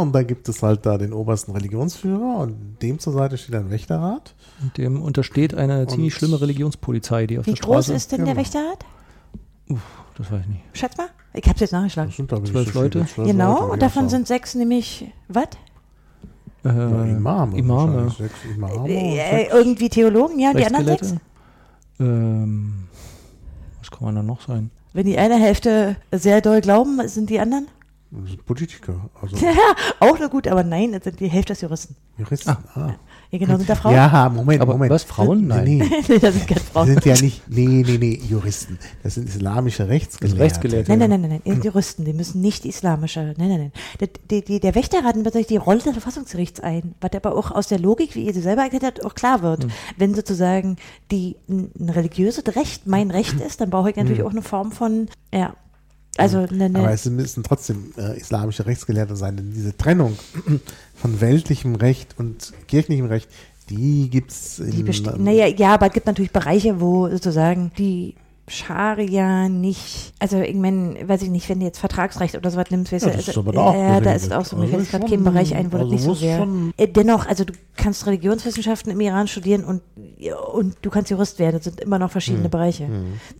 Und 0.00 0.12
da 0.12 0.22
gibt 0.22 0.48
es 0.48 0.62
halt 0.62 0.84
da 0.86 0.98
den 0.98 1.12
obersten 1.12 1.52
Religionsführer 1.52 2.38
und 2.38 2.78
dem 2.82 2.98
zur 2.98 3.12
Seite 3.12 3.36
steht 3.38 3.54
ein 3.54 3.70
Wächterrat. 3.70 4.34
Und 4.62 4.76
dem 4.78 5.02
untersteht 5.02 5.54
eine 5.54 5.86
ziemlich 5.86 6.14
schlimme 6.14 6.40
Religionspolizei, 6.40 7.26
die 7.26 7.38
auf 7.38 7.46
Wie 7.46 7.52
der 7.54 7.60
groß 7.62 7.84
Straße. 7.86 7.94
ist 7.94 8.12
denn 8.12 8.24
der 8.24 8.34
Genau. 8.34 8.40
Wächterrat? 8.40 8.84
Das 10.16 10.30
weiß 10.32 10.40
ich 10.42 10.46
nicht. 10.48 10.62
Schätz 10.72 10.96
mal. 10.96 11.08
Ich 11.34 11.46
hab's 11.48 11.60
jetzt 11.60 11.72
nachgeschlagen. 11.72 12.08
Das 12.10 12.16
sind, 12.16 12.28
glaube 12.28 12.46
ich, 12.46 12.52
Zwölf 12.52 12.72
Leute? 12.74 13.06
zwölf 13.06 13.28
Genau, 13.28 13.52
Leute, 13.60 13.72
und 13.72 13.82
davon 13.82 14.08
sind 14.08 14.26
sechs 14.26 14.54
nämlich, 14.54 15.10
was? 15.28 15.48
Äh, 16.64 16.68
ja, 16.68 17.04
Imame. 17.04 18.10
Sechs 18.10 18.34
Imame 18.54 18.74
und 18.74 18.88
Äh, 18.88 19.16
sechs- 19.16 19.52
irgendwie 19.54 19.88
Theologen, 19.90 20.38
ja, 20.38 20.50
und 20.50 20.58
die 20.58 20.64
anderen 20.66 20.86
sechs? 20.86 21.14
Ähm, 22.00 22.84
was 23.80 23.90
kann 23.90 24.04
man 24.04 24.14
da 24.14 24.22
noch 24.22 24.40
sein? 24.40 24.70
Wenn 24.92 25.06
die 25.06 25.18
eine 25.18 25.36
Hälfte 25.36 25.96
sehr 26.12 26.40
doll 26.40 26.60
glauben, 26.62 27.06
sind 27.08 27.28
die 27.28 27.38
anderen? 27.40 27.68
Das 28.10 28.30
sind 28.30 28.46
Politiker, 28.46 29.10
also 29.20 29.36
Ja, 29.44 29.52
auch 30.00 30.18
nur 30.18 30.28
gut, 30.28 30.46
aber 30.46 30.62
nein, 30.62 30.92
das 30.92 31.04
sind 31.04 31.18
die 31.20 31.28
Hälfte 31.28 31.52
des 31.54 31.60
Juristen. 31.62 31.96
Juristen. 32.16 32.50
Ah. 32.50 32.94
Ja, 33.30 33.38
genau, 33.38 33.56
sind 33.56 33.68
da 33.68 33.74
Frauen? 33.74 33.94
Ja, 33.94 34.28
Moment, 34.28 34.62
Aber 34.62 34.74
Moment. 34.74 34.92
was, 34.92 35.02
Frauen? 35.02 35.48
Nein. 35.48 35.64
Nee, 35.64 35.90
nee. 36.08 36.18
Das 36.20 36.32
sind 36.34 36.46
keine 36.46 36.60
Das 36.60 36.68
Frauen. 36.70 36.86
sind 36.86 37.04
ja 37.04 37.20
nicht, 37.20 37.42
nee, 37.50 37.66
nee, 37.66 37.98
nee, 37.98 38.20
Juristen. 38.28 38.78
Das 39.02 39.14
sind 39.14 39.28
islamische 39.28 39.88
Rechtsgelehrte. 39.88 40.40
Rechtsgelehrte. 40.40 40.88
Nein, 40.90 41.00
nein, 41.00 41.20
nein, 41.20 41.30
nein, 41.30 41.42
nein, 41.44 41.60
die 41.60 41.66
Juristen, 41.66 42.04
die 42.04 42.12
müssen 42.12 42.40
nicht 42.40 42.64
islamische, 42.64 43.34
nein, 43.36 43.48
nein, 43.48 43.58
nein. 43.58 43.72
Der, 44.00 44.08
die, 44.30 44.44
die, 44.44 44.60
der 44.60 44.74
Wächterrat 44.76 45.16
nimmt 45.16 45.24
natürlich 45.26 45.48
die 45.48 45.56
Rolle 45.56 45.80
des 45.80 45.92
Verfassungsgerichts 45.92 46.60
ein, 46.60 46.94
was 47.00 47.10
aber 47.12 47.34
auch 47.36 47.50
aus 47.50 47.66
der 47.66 47.80
Logik, 47.80 48.14
wie 48.14 48.24
ihr 48.24 48.32
sie 48.32 48.40
selber 48.40 48.62
erklärt 48.62 48.84
habt, 48.84 49.04
auch 49.04 49.14
klar 49.14 49.42
wird. 49.42 49.66
Wenn 49.98 50.14
sozusagen 50.14 50.76
die, 51.10 51.36
ein, 51.48 51.70
ein 51.78 51.90
religiöses 51.90 52.44
Recht 52.54 52.86
mein 52.86 53.10
Recht 53.10 53.40
ist, 53.46 53.60
dann 53.60 53.70
brauche 53.70 53.90
ich 53.90 53.96
natürlich 53.96 54.22
auch 54.22 54.30
eine 54.30 54.42
Form 54.42 54.70
von, 54.70 55.08
ja, 55.34 55.54
also 56.18 56.38
eine, 56.38 56.66
Aber 56.66 56.78
eine 56.86 56.92
es 56.92 57.04
müssen 57.06 57.42
trotzdem 57.42 57.92
äh, 57.98 58.16
islamische 58.18 58.66
Rechtsgelehrte 58.66 59.16
sein, 59.16 59.36
denn 59.36 59.52
diese 59.52 59.76
Trennung 59.76 60.16
von 60.94 61.20
weltlichem 61.20 61.74
Recht 61.74 62.14
und 62.18 62.52
kirchlichem 62.68 63.06
Recht, 63.06 63.28
die 63.70 64.08
gibt 64.10 64.30
es 64.30 64.62
die 64.64 64.82
besteht, 64.82 65.18
naja, 65.18 65.46
ja, 65.46 65.74
aber 65.74 65.88
es 65.88 65.92
gibt 65.92 66.06
natürlich 66.06 66.30
Bereiche, 66.32 66.80
wo 66.80 67.08
sozusagen 67.08 67.72
die 67.78 68.14
Scharia 68.48 69.48
nicht, 69.48 70.12
also 70.20 70.38
ich 70.40 70.54
meine, 70.54 70.96
weiß 71.08 71.22
ich 71.22 71.30
nicht, 71.30 71.48
wenn 71.48 71.58
du 71.58 71.66
jetzt 71.66 71.78
Vertragsrecht 71.80 72.36
oder 72.36 72.48
sowas 72.50 72.66
nimmst, 72.70 72.92
weißt 72.92 73.06
Ja, 73.06 73.10
du, 73.10 73.16
das 73.16 73.28
also, 73.28 73.40
aber 73.40 73.58
auch 73.58 73.74
ja, 73.74 74.00
da 74.00 74.12
ist 74.12 74.32
auch 74.32 74.44
so, 74.44 74.56
mir 74.56 74.68
fällt 74.68 74.88
gerade 74.88 75.06
kein 75.06 75.24
Bereich 75.24 75.54
ein, 75.56 75.72
wo 75.72 75.78
das 75.78 75.90
also 75.90 75.92
nicht 75.94 76.04
so 76.04 76.14
schon- 76.14 76.72
Äh, 76.76 76.86
Dennoch, 76.86 77.26
also 77.26 77.44
du 77.44 77.52
kannst 77.76 78.06
Religionswissenschaften 78.06 78.92
im 78.92 79.00
Iran 79.00 79.26
studieren 79.26 79.64
und, 79.64 79.82
und 80.54 80.76
du 80.82 80.90
kannst 80.90 81.10
Jurist 81.10 81.40
werden, 81.40 81.56
das 81.56 81.64
sind 81.64 81.80
immer 81.80 81.98
noch 81.98 82.12
verschiedene 82.12 82.44
Hm. 82.44 82.50
Bereiche. 82.50 82.88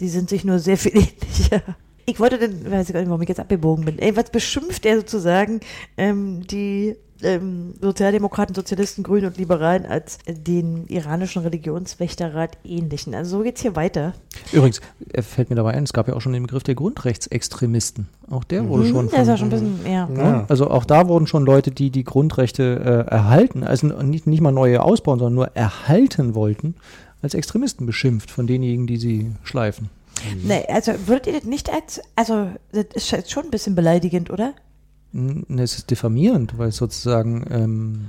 Die 0.00 0.08
sind 0.08 0.28
sich 0.28 0.44
nur 0.44 0.58
sehr 0.58 0.76
viel 0.76 0.92
ähnlicher. 0.96 1.62
Ich 2.08 2.20
wollte 2.20 2.38
denn, 2.38 2.70
weiß 2.70 2.88
ich 2.88 2.92
gar 2.92 3.00
nicht, 3.00 3.08
warum 3.08 3.22
ich 3.22 3.28
jetzt 3.28 3.40
abgebogen 3.40 3.84
bin. 3.84 3.98
Ey, 3.98 4.16
was 4.16 4.30
beschimpft 4.30 4.86
er 4.86 4.96
sozusagen 4.96 5.60
ähm, 5.96 6.46
die 6.46 6.94
ähm, 7.22 7.74
Sozialdemokraten, 7.80 8.54
Sozialisten, 8.54 9.02
Grünen 9.02 9.26
und 9.26 9.38
Liberalen 9.38 9.86
als 9.86 10.18
den 10.28 10.86
iranischen 10.86 11.42
Religionswächterrat 11.42 12.58
ähnlichen. 12.64 13.14
Also 13.14 13.38
so 13.38 13.42
geht's 13.42 13.62
hier 13.62 13.74
weiter. 13.74 14.14
Übrigens, 14.52 14.80
er 15.12 15.22
fällt 15.22 15.50
mir 15.50 15.56
dabei 15.56 15.72
ein, 15.72 15.84
es 15.84 15.92
gab 15.92 16.08
ja 16.08 16.14
auch 16.14 16.20
schon 16.20 16.32
den 16.32 16.42
Begriff 16.42 16.62
der 16.62 16.74
Grundrechtsextremisten. 16.74 18.08
Auch 18.30 18.44
der 18.44 18.68
wurde 18.68 18.86
schon 18.86 19.06
Hm, 19.06 19.10
der 19.10 19.22
ist 19.22 19.26
von, 19.26 19.28
ja 19.28 19.36
schon 19.36 19.48
ein 19.48 19.50
bisschen, 19.50 19.92
ja. 19.92 20.08
Ja. 20.16 20.44
Also 20.48 20.70
auch 20.70 20.84
da 20.84 21.08
wurden 21.08 21.26
schon 21.26 21.44
Leute, 21.44 21.70
die 21.70 21.90
die 21.90 22.04
Grundrechte 22.04 23.04
äh, 23.08 23.10
erhalten, 23.10 23.64
also 23.64 23.86
nicht, 23.86 24.26
nicht 24.26 24.40
mal 24.40 24.52
neue 24.52 24.82
ausbauen, 24.82 25.18
sondern 25.18 25.34
nur 25.34 25.56
erhalten 25.56 26.34
wollten, 26.34 26.76
als 27.22 27.34
Extremisten 27.34 27.86
beschimpft 27.86 28.30
von 28.30 28.46
denjenigen, 28.46 28.86
die 28.86 28.98
sie 28.98 29.32
schleifen. 29.42 29.90
Nee, 30.42 30.64
also 30.68 30.92
würdet 31.06 31.26
ihr 31.28 31.32
das 31.34 31.44
nicht 31.44 31.70
als, 31.72 32.00
also 32.16 32.50
das 32.72 32.86
ist 32.94 33.10
jetzt 33.10 33.30
schon 33.30 33.44
ein 33.44 33.50
bisschen 33.50 33.74
beleidigend, 33.74 34.30
oder? 34.30 34.54
N- 35.12 35.44
Es 35.58 35.76
ist 35.78 35.90
diffamierend, 35.90 36.58
weil 36.58 36.68
es 36.68 36.76
sozusagen 36.76 37.44
ähm, 37.50 38.06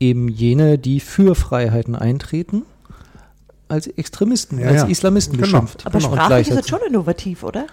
eben 0.00 0.28
jene, 0.28 0.78
die 0.78 1.00
für 1.00 1.34
Freiheiten 1.34 1.94
eintreten, 1.94 2.62
als 3.68 3.86
Extremisten, 3.86 4.58
Ja, 4.60 4.68
als 4.68 4.82
ja. 4.82 4.86
Islamisten 4.88 5.34
Genau. 5.34 5.44
beschimpft. 5.46 5.86
Aber 5.86 5.98
Genau, 5.98 6.12
sprachlich 6.12 6.48
ist 6.48 6.60
es 6.60 6.68
schon 6.68 6.80
innovativ, 6.86 7.42
oder? 7.42 7.66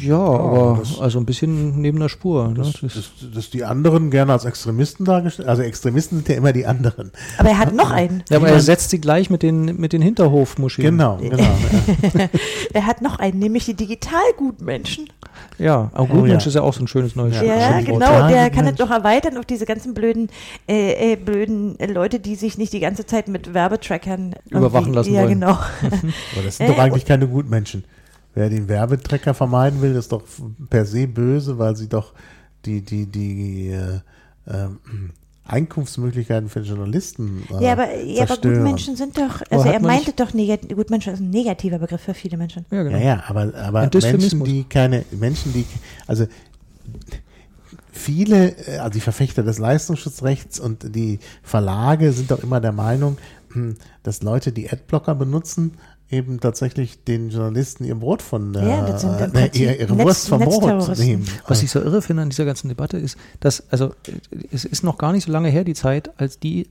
Ja, 0.00 0.16
aber 0.18 0.78
das- 0.80 0.98
also 0.98 1.18
ein 1.18 1.26
bisschen 1.26 1.78
neben 1.82 2.00
der 2.00 2.08
Spur. 2.08 2.48
Ne? 2.48 2.54
Dass, 2.54 2.72
Das 2.72 2.82
ist- 2.96 2.96
dass, 3.20 3.30
dass 3.34 3.50
die 3.50 3.64
anderen 3.64 4.10
gerne 4.10 4.32
als 4.32 4.46
Extremisten 4.46 5.04
dargestellt 5.04 5.46
Also 5.46 5.60
Extremisten 5.62 6.16
sind 6.18 6.28
ja 6.30 6.36
immer 6.36 6.54
die 6.54 6.64
anderen. 6.64 7.12
Aber 7.36 7.50
er 7.50 7.58
hat 7.58 7.74
noch 7.74 7.90
einen. 7.90 8.22
ja, 8.30 8.38
aber 8.38 8.48
er 8.48 8.60
setzt 8.60 8.88
sie 8.90 8.98
gleich 9.00 9.28
mit 9.28 9.42
den, 9.42 9.76
mit 9.76 9.92
den 9.92 10.00
Hinterhofmoscheen. 10.00 10.84
Genau, 10.86 11.18
genau. 11.18 11.36
ja. 11.38 12.28
Er 12.72 12.86
hat 12.86 13.02
noch 13.02 13.18
einen, 13.18 13.38
nämlich 13.38 13.66
die 13.66 13.74
Digitalgutmenschen. 13.74 15.10
Ja, 15.58 15.90
aber 15.92 16.04
Oh, 16.04 16.06
Gutmensch 16.06 16.44
ja. 16.44 16.48
ist 16.48 16.54
ja 16.54 16.62
auch 16.62 16.72
so 16.72 16.82
ein 16.82 16.88
schönes 16.88 17.14
neues 17.16 17.36
Ja, 17.36 17.42
Ja, 17.42 17.56
ja, 17.56 17.80
genau. 17.82 18.00
Ja, 18.00 18.28
Der 18.28 18.50
kann 18.50 18.64
das 18.64 18.76
doch 18.76 18.90
erweitern 18.90 19.36
auf 19.36 19.44
diese 19.44 19.66
ganzen 19.66 19.92
blöden, 19.92 20.30
äh, 20.66 21.12
äh, 21.12 21.16
blöden 21.16 21.76
Leute, 21.92 22.20
die 22.20 22.36
sich 22.36 22.56
nicht 22.56 22.72
die 22.72 22.80
ganze 22.80 23.04
Zeit 23.04 23.28
mit 23.28 23.52
Werbetrackern 23.52 24.34
Überwachen 24.48 24.94
lassen 24.94 25.12
Ja, 25.12 25.20
wollen. 25.22 25.40
genau. 25.40 25.50
Aber 25.82 26.42
das 26.44 26.56
sind 26.56 26.66
Äh, 26.66 26.70
doch 26.72 26.78
eigentlich 26.78 27.04
keine 27.04 27.26
Gutmenschen. 27.28 27.84
Wer 28.34 28.48
den 28.48 28.68
Werbetrecker 28.68 29.34
vermeiden 29.34 29.82
will, 29.82 29.94
ist 29.94 30.12
doch 30.12 30.22
per 30.70 30.86
se 30.86 31.06
böse, 31.06 31.58
weil 31.58 31.76
sie 31.76 31.88
doch 31.88 32.12
die, 32.64 32.80
die, 32.80 33.06
die 33.06 33.70
äh, 33.70 34.00
ähm, 34.46 34.78
Einkunftsmöglichkeiten 35.44 36.48
für 36.48 36.60
Journalisten 36.60 37.42
äh, 37.50 37.64
Ja, 37.64 37.72
aber, 37.72 37.94
ja, 37.96 38.22
aber. 38.22 38.36
Gutmenschen 38.36 38.96
sind 38.96 39.18
doch, 39.18 39.42
also 39.50 39.68
er 39.68 39.80
meinte 39.80 40.12
doch, 40.12 40.32
negat 40.32 40.68
Gutmenschen 40.68 41.12
ist 41.12 41.20
ein 41.20 41.30
negativer 41.30 41.78
Begriff 41.78 42.00
für 42.00 42.14
viele 42.14 42.36
Menschen. 42.36 42.64
Ja, 42.70 42.82
genau. 42.84 42.96
Ja, 42.96 43.04
ja, 43.04 43.24
aber, 43.26 43.52
aber 43.54 43.90
Menschen, 43.92 44.44
die 44.44 44.64
keine, 44.64 45.04
Menschen, 45.10 45.52
die, 45.52 45.66
also 46.06 46.26
viele, 47.90 48.54
also 48.78 48.90
die 48.90 49.00
Verfechter 49.00 49.42
des 49.42 49.58
Leistungsschutzrechts 49.58 50.60
und 50.60 50.94
die 50.94 51.18
Verlage 51.42 52.12
sind 52.12 52.30
doch 52.30 52.42
immer 52.42 52.60
der 52.60 52.72
Meinung, 52.72 53.18
hm, 53.52 53.76
dass 54.04 54.22
Leute, 54.22 54.52
die 54.52 54.70
Adblocker 54.70 55.14
benutzen, 55.14 55.72
eben 56.12 56.38
tatsächlich 56.40 57.02
den 57.04 57.30
Journalisten 57.30 57.84
ihr 57.84 57.94
Brot 57.94 58.22
von, 58.22 58.54
äh, 58.54 58.68
Ja, 58.68 58.86
das 58.86 59.00
sind 59.00 59.18
äh, 59.20 59.28
Prinzip 59.28 59.60
ihre, 59.62 59.74
ihre 59.74 59.94
Netz- 59.96 60.04
Wurst 60.06 60.28
vom 60.28 60.40
Brot 60.40 60.98
nehmen. 60.98 61.24
Was 61.48 61.62
ich 61.62 61.70
so 61.70 61.80
irre 61.80 62.02
finde 62.02 62.22
an 62.22 62.30
dieser 62.30 62.44
ganzen 62.44 62.68
Debatte 62.68 62.98
ist, 62.98 63.16
dass, 63.40 63.64
also 63.70 63.94
es 64.52 64.64
ist 64.64 64.84
noch 64.84 64.98
gar 64.98 65.12
nicht 65.12 65.24
so 65.26 65.32
lange 65.32 65.48
her 65.48 65.64
die 65.64 65.74
Zeit, 65.74 66.10
als 66.20 66.38
die, 66.38 66.62
äh, 66.62 66.66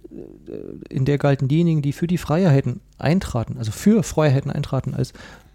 in 0.94 1.06
der 1.06 1.18
galten 1.18 1.48
diejenigen, 1.48 1.82
die 1.82 1.92
für 1.94 2.08
die 2.08 2.18
Freiheiten 2.20 2.80
eintraten, 3.00 3.56
also 3.58 3.72
für 3.72 4.04
Freiheiten 4.04 4.52
eintraten, 4.52 4.94
als 4.94 5.12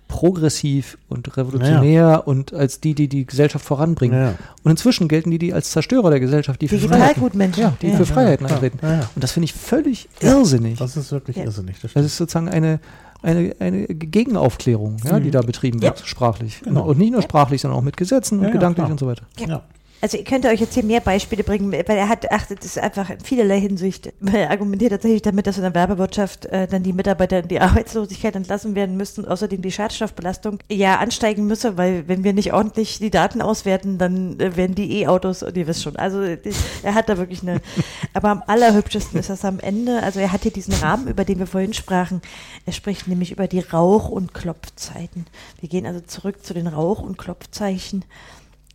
progressiv 0.09 0.99
und 1.09 1.37
revolutionär 1.37 2.23
und 2.27 2.53
als 2.55 2.81
die, 2.81 2.95
die 2.95 3.09
die 3.09 3.27
Gesellschaft 3.27 3.65
voranbringen. 3.65 4.17
Ja, 4.17 4.25
ja. 4.31 4.35
Und 4.63 4.71
inzwischen 4.71 5.09
gelten 5.09 5.33
die, 5.33 5.39
die 5.39 5.53
als 5.53 5.71
Zerstörer 5.73 6.11
der 6.11 6.21
Gesellschaft, 6.21 6.61
die 6.63 6.69
für 6.69 6.77
Digital 6.77 7.01
Freiheiten, 7.13 7.53
ja, 7.57 7.77
die 7.83 7.89
Ja. 7.89 7.97
für 7.97 8.07
Freiheiten 8.07 8.47
Ja, 8.47 8.53
eintreten. 8.55 8.79
ja, 8.83 8.93
ja. 9.01 9.11
Und 9.15 9.25
das 9.25 9.33
finde 9.33 9.47
ich 9.47 9.53
völlig 9.53 10.09
irrsinnig. 10.21 10.79
Das 10.79 10.97
ist 10.97 11.11
wirklich 11.11 11.37
Ja. 11.37 11.45
irrsinnig. 11.45 11.81
Das 11.83 11.93
Das 11.93 12.05
ist 12.07 12.17
sozusagen 12.17 12.49
eine, 12.49 12.79
eine, 13.27 13.55
eine 13.59 13.87
Gegenaufklärung, 13.87 14.97
ja, 15.05 15.21
die 15.21 15.31
da 15.31 15.41
betrieben 15.43 15.83
wird, 15.83 16.01
sprachlich. 16.07 16.61
Genau. 16.63 16.85
Und 16.85 16.99
nicht 16.99 17.13
nur 17.13 17.23
sprachlich, 17.23 17.61
sondern 17.61 17.79
auch 17.81 17.85
mit 17.85 17.97
Gesetzen 17.97 18.37
und 18.39 18.43
Ja, 18.45 18.49
ja, 18.49 18.53
gedanklich 18.55 18.85
klar. 18.85 18.91
und 18.93 19.01
so 19.01 19.07
weiter. 19.07 19.25
ja. 19.47 19.63
Also 20.01 20.19
ich 20.19 20.27
könnte 20.27 20.49
euch 20.49 20.61
jetzt 20.61 20.75
hier 20.75 20.85
mehr 20.85 21.01
Beispiele 21.01 21.43
bringen, 21.43 21.73
weil 21.73 21.97
er 21.97 22.09
hat, 22.09 22.31
ach, 22.31 22.47
das 22.47 22.65
ist 22.65 22.79
einfach 22.79 23.09
in 23.09 23.21
vielerlei 23.21 23.59
Hinsicht, 23.59 24.13
weil 24.21 24.43
er 24.43 24.51
argumentiert 24.51 24.93
tatsächlich 24.93 25.23
damit, 25.23 25.47
dass 25.47 25.57
in 25.57 25.63
der 25.63 25.75
Werbewirtschaft 25.75 26.47
äh, 26.47 26.67
dann 26.67 26.83
die 26.83 26.93
Mitarbeiter 26.93 27.41
in 27.41 27.49
die 27.49 27.61
Arbeitslosigkeit 27.61 28.37
entlassen 28.37 28.75
werden 28.75 28.97
müssten 28.97 29.25
und 29.25 29.31
außerdem 29.31 29.63
die 29.63 29.73
Schadstoffbelastung 29.73 30.59
ja 30.71 30.99
ansteigen 30.99 31.47
müsse, 31.47 31.79
weil 31.79 32.07
wenn 32.09 32.25
wir 32.25 32.35
nicht 32.35 32.53
ordentlich 32.53 32.99
die 32.99 33.11
Daten 33.11 33.41
auswerten, 33.41 33.97
dann 33.97 34.39
äh, 34.39 34.57
werden 34.57 34.75
die 34.75 35.01
E-Autos, 35.01 35.43
und 35.43 35.57
ihr 35.57 35.67
wisst 35.67 35.83
schon, 35.83 35.97
also 35.97 36.23
die, 36.23 36.53
er 36.83 36.95
hat 36.95 37.09
da 37.09 37.17
wirklich 37.17 37.43
eine, 37.43 37.63
aber 38.13 38.29
am 38.29 38.43
allerhübschesten 38.47 39.19
ist 39.19 39.31
das 39.31 39.45
am 39.47 39.61
Ende, 39.61 40.03
also 40.03 40.21
er 40.21 40.31
hat 40.31 40.43
hier 40.43 40.53
diesen 40.53 40.75
Rahmen, 40.75 41.09
über 41.09 41.25
den 41.25 41.39
wir 41.39 41.47
vorhin 41.47 41.73
sprachen, 41.73 42.21
er 42.67 42.73
spricht 42.73 43.09
nämlich 43.09 43.33
über 43.33 43.49
die 43.49 43.61
Rauch- 43.61 44.11
und 44.11 44.35
Klopfzeiten. 44.35 45.27
Wir 45.61 45.71
gehen 45.71 45.87
also 45.87 46.01
zurück 46.01 46.45
zu 46.45 46.53
den 46.53 46.67
Rauch- 46.67 47.01
und 47.01 47.17
Klopfzeichen 47.17 48.05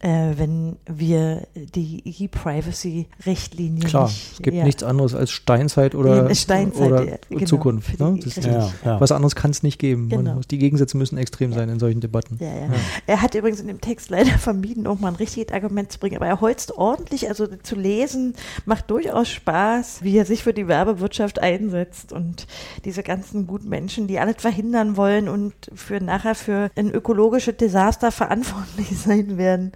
äh, 0.02 0.34
wenn 0.36 0.78
wir 0.88 1.48
die 1.56 2.02
E-Privacy-Richtlinie 2.06 3.84
Klar, 3.84 4.08
nicht, 4.08 4.34
es 4.34 4.42
gibt 4.42 4.58
ja. 4.58 4.64
nichts 4.64 4.82
anderes 4.82 5.14
als 5.14 5.30
Steinzeit 5.30 5.94
oder, 5.94 6.34
Steinzeit, 6.34 6.92
oder 6.92 7.06
genau, 7.30 7.46
Zukunft. 7.46 8.00
Ne? 8.00 8.20
Das. 8.24 8.36
Ja, 8.38 8.72
ja. 8.84 9.00
Was 9.00 9.12
anderes 9.12 9.36
kann 9.36 9.52
es 9.52 9.62
nicht 9.62 9.78
geben. 9.78 10.10
Genau. 10.10 10.36
muss, 10.36 10.48
die 10.48 10.58
Gegensätze 10.58 10.98
müssen 10.98 11.18
extrem 11.18 11.54
sein 11.54 11.70
in 11.70 11.78
solchen 11.78 12.02
Debatten. 12.02 12.38
Ja, 12.40 12.48
ja. 12.48 12.70
Er 13.06 13.22
hat 13.22 13.36
übrigens 13.36 13.60
in 13.60 13.68
dem 13.68 13.80
Text 13.80 14.10
leider 14.10 14.32
vermieden, 14.40 14.88
auch 14.88 15.00
mal 15.00 15.10
ein 15.10 15.16
richtiges 15.16 15.54
Argument 15.54 15.92
zu 15.92 16.00
bringen, 16.00 16.16
aber 16.16 16.28
er 16.28 16.42
holzt 16.42 16.72
ordentlich, 16.72 17.28
also 17.28 17.46
zu 17.62 17.76
lesen 17.76 18.34
macht 18.66 18.90
durchaus 18.90 19.30
Spaß, 19.30 20.00
wie 20.02 20.18
er 20.18 20.26
sich 20.26 20.44
für 20.44 20.54
die 20.54 20.68
Werbewirtschaft 20.68 21.40
einsetzt 21.40 22.12
und 22.12 22.48
diese 22.86 23.04
ganzen 23.04 23.46
guten 23.46 23.70
Menschen, 23.70 24.08
die 24.08 24.18
alles 24.18 24.38
verhindern 24.40 24.98
wollen 24.98 25.30
und 25.30 25.54
für 25.76 26.02
nachher 26.02 26.34
für 26.34 26.72
ein 26.76 26.90
ökologisches 26.90 27.58
Desaster 27.58 28.12
verantwortlich 28.12 28.98
sein 28.98 29.38
werden. 29.38 29.74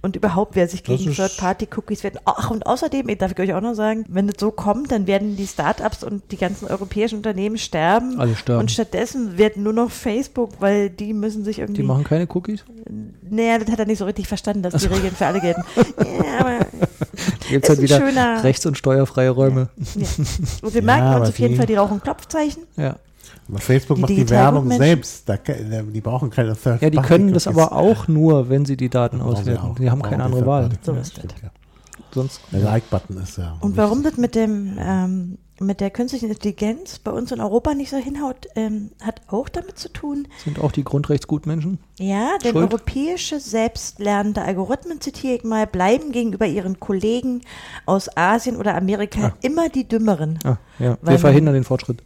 Und 0.00 0.14
überhaupt, 0.14 0.54
wer 0.54 0.68
sich 0.68 0.84
gegen 0.84 1.12
Third-Party-Cookies 1.12 2.04
werden. 2.04 2.20
Ach, 2.24 2.50
und 2.52 2.66
außerdem, 2.66 3.08
darf 3.18 3.32
ich 3.32 3.38
euch 3.40 3.52
auch 3.54 3.60
noch 3.60 3.74
sagen, 3.74 4.04
wenn 4.08 4.28
das 4.28 4.36
so 4.38 4.52
kommt, 4.52 4.92
dann 4.92 5.08
werden 5.08 5.36
die 5.36 5.46
Startups 5.48 6.04
und 6.04 6.22
die 6.30 6.36
ganzen 6.36 6.66
europäischen 6.68 7.16
Unternehmen 7.16 7.58
sterben. 7.58 8.18
Alle 8.20 8.36
sterben. 8.36 8.60
Und 8.60 8.70
stattdessen 8.70 9.38
wird 9.38 9.56
nur 9.56 9.72
noch 9.72 9.90
Facebook, 9.90 10.52
weil 10.60 10.88
die 10.88 11.12
müssen 11.14 11.42
sich 11.44 11.58
irgendwie. 11.58 11.80
Die 11.82 11.86
machen 11.86 12.04
keine 12.04 12.28
Cookies? 12.32 12.64
Naja, 13.28 13.58
das 13.58 13.68
hat 13.70 13.80
er 13.80 13.86
nicht 13.86 13.98
so 13.98 14.04
richtig 14.04 14.28
verstanden, 14.28 14.62
dass 14.62 14.74
die 14.80 14.86
Regeln 14.86 15.14
für 15.16 15.26
alle 15.26 15.40
gelten. 15.40 15.64
ja, 15.76 16.38
aber 16.40 16.58
Gibt 17.48 17.64
es 17.64 17.68
halt 17.70 17.82
wieder 17.82 17.98
schöner- 17.98 18.44
rechts- 18.44 18.66
und 18.66 18.78
steuerfreie 18.78 19.30
Räume. 19.30 19.68
ja. 19.96 20.06
Und 20.62 20.74
wir 20.74 20.82
merken 20.82 21.02
aber 21.06 21.20
uns 21.20 21.28
auf 21.30 21.38
jeden 21.40 21.54
die- 21.54 21.58
Fall 21.58 21.66
die 21.66 21.74
Rauch- 21.74 21.90
und 21.90 22.04
Klopfzeichen. 22.04 22.62
Ja. 22.76 22.96
Aber 23.48 23.58
Facebook 23.58 23.96
Die 23.96 24.00
macht 24.02 24.10
die 24.10 24.30
Werbung 24.30 24.70
selbst. 24.70 25.28
Da, 25.28 25.36
die 25.36 26.00
brauchen 26.00 26.30
keine 26.30 26.54
Third 26.56 26.82
ja, 26.82 26.90
die 26.90 26.98
können 26.98 27.32
das 27.32 27.46
aber 27.46 27.72
auch 27.72 28.08
nur, 28.08 28.48
wenn 28.48 28.64
sie 28.64 28.76
die 28.76 28.90
Daten 28.90 29.20
auswerten. 29.20 29.74
Die 29.80 29.90
haben 29.90 30.02
keine 30.02 30.24
andere 30.24 30.46
Wahl. 30.46 30.70
So 30.82 30.92
ist 30.92 31.18
das. 31.18 31.24
Sonst 32.12 32.40
Der 32.52 32.60
Like-Button 32.60 33.18
ist 33.18 33.36
ja. 33.36 33.56
Und 33.60 33.76
warum 33.76 34.02
das 34.02 34.16
mit 34.16 34.34
dem 34.34 34.78
ähm, 34.78 35.38
mit 35.60 35.80
der 35.80 35.90
künstlichen 35.90 36.30
Intelligenz 36.30 36.98
bei 37.00 37.10
uns 37.10 37.32
in 37.32 37.40
Europa 37.40 37.74
nicht 37.74 37.90
so 37.90 37.96
hinhaut, 37.96 38.46
ähm, 38.54 38.90
hat 39.02 39.22
auch 39.28 39.48
damit 39.48 39.78
zu 39.78 39.92
tun, 39.92 40.28
sind 40.44 40.60
auch 40.60 40.72
die 40.72 40.84
Grundrechtsgutmenschen. 40.84 41.78
ja, 41.98 42.38
denn 42.44 42.52
Schuld? 42.52 42.72
europäische 42.72 43.40
selbstlernende 43.40 44.42
Algorithmen, 44.42 45.00
zitiere 45.00 45.34
ich 45.34 45.44
mal, 45.44 45.66
bleiben 45.66 46.12
gegenüber 46.12 46.46
ihren 46.46 46.78
Kollegen 46.80 47.42
aus 47.86 48.08
Asien 48.16 48.56
oder 48.56 48.76
Amerika 48.76 49.18
Ah. 49.28 49.34
immer 49.42 49.68
die 49.68 49.86
dümmeren. 49.88 50.38
Ah, 50.44 50.56
ja. 50.78 50.96
Wir 51.02 51.18
verhindern 51.18 51.54
den 51.54 51.64
Fortschritt. 51.64 52.02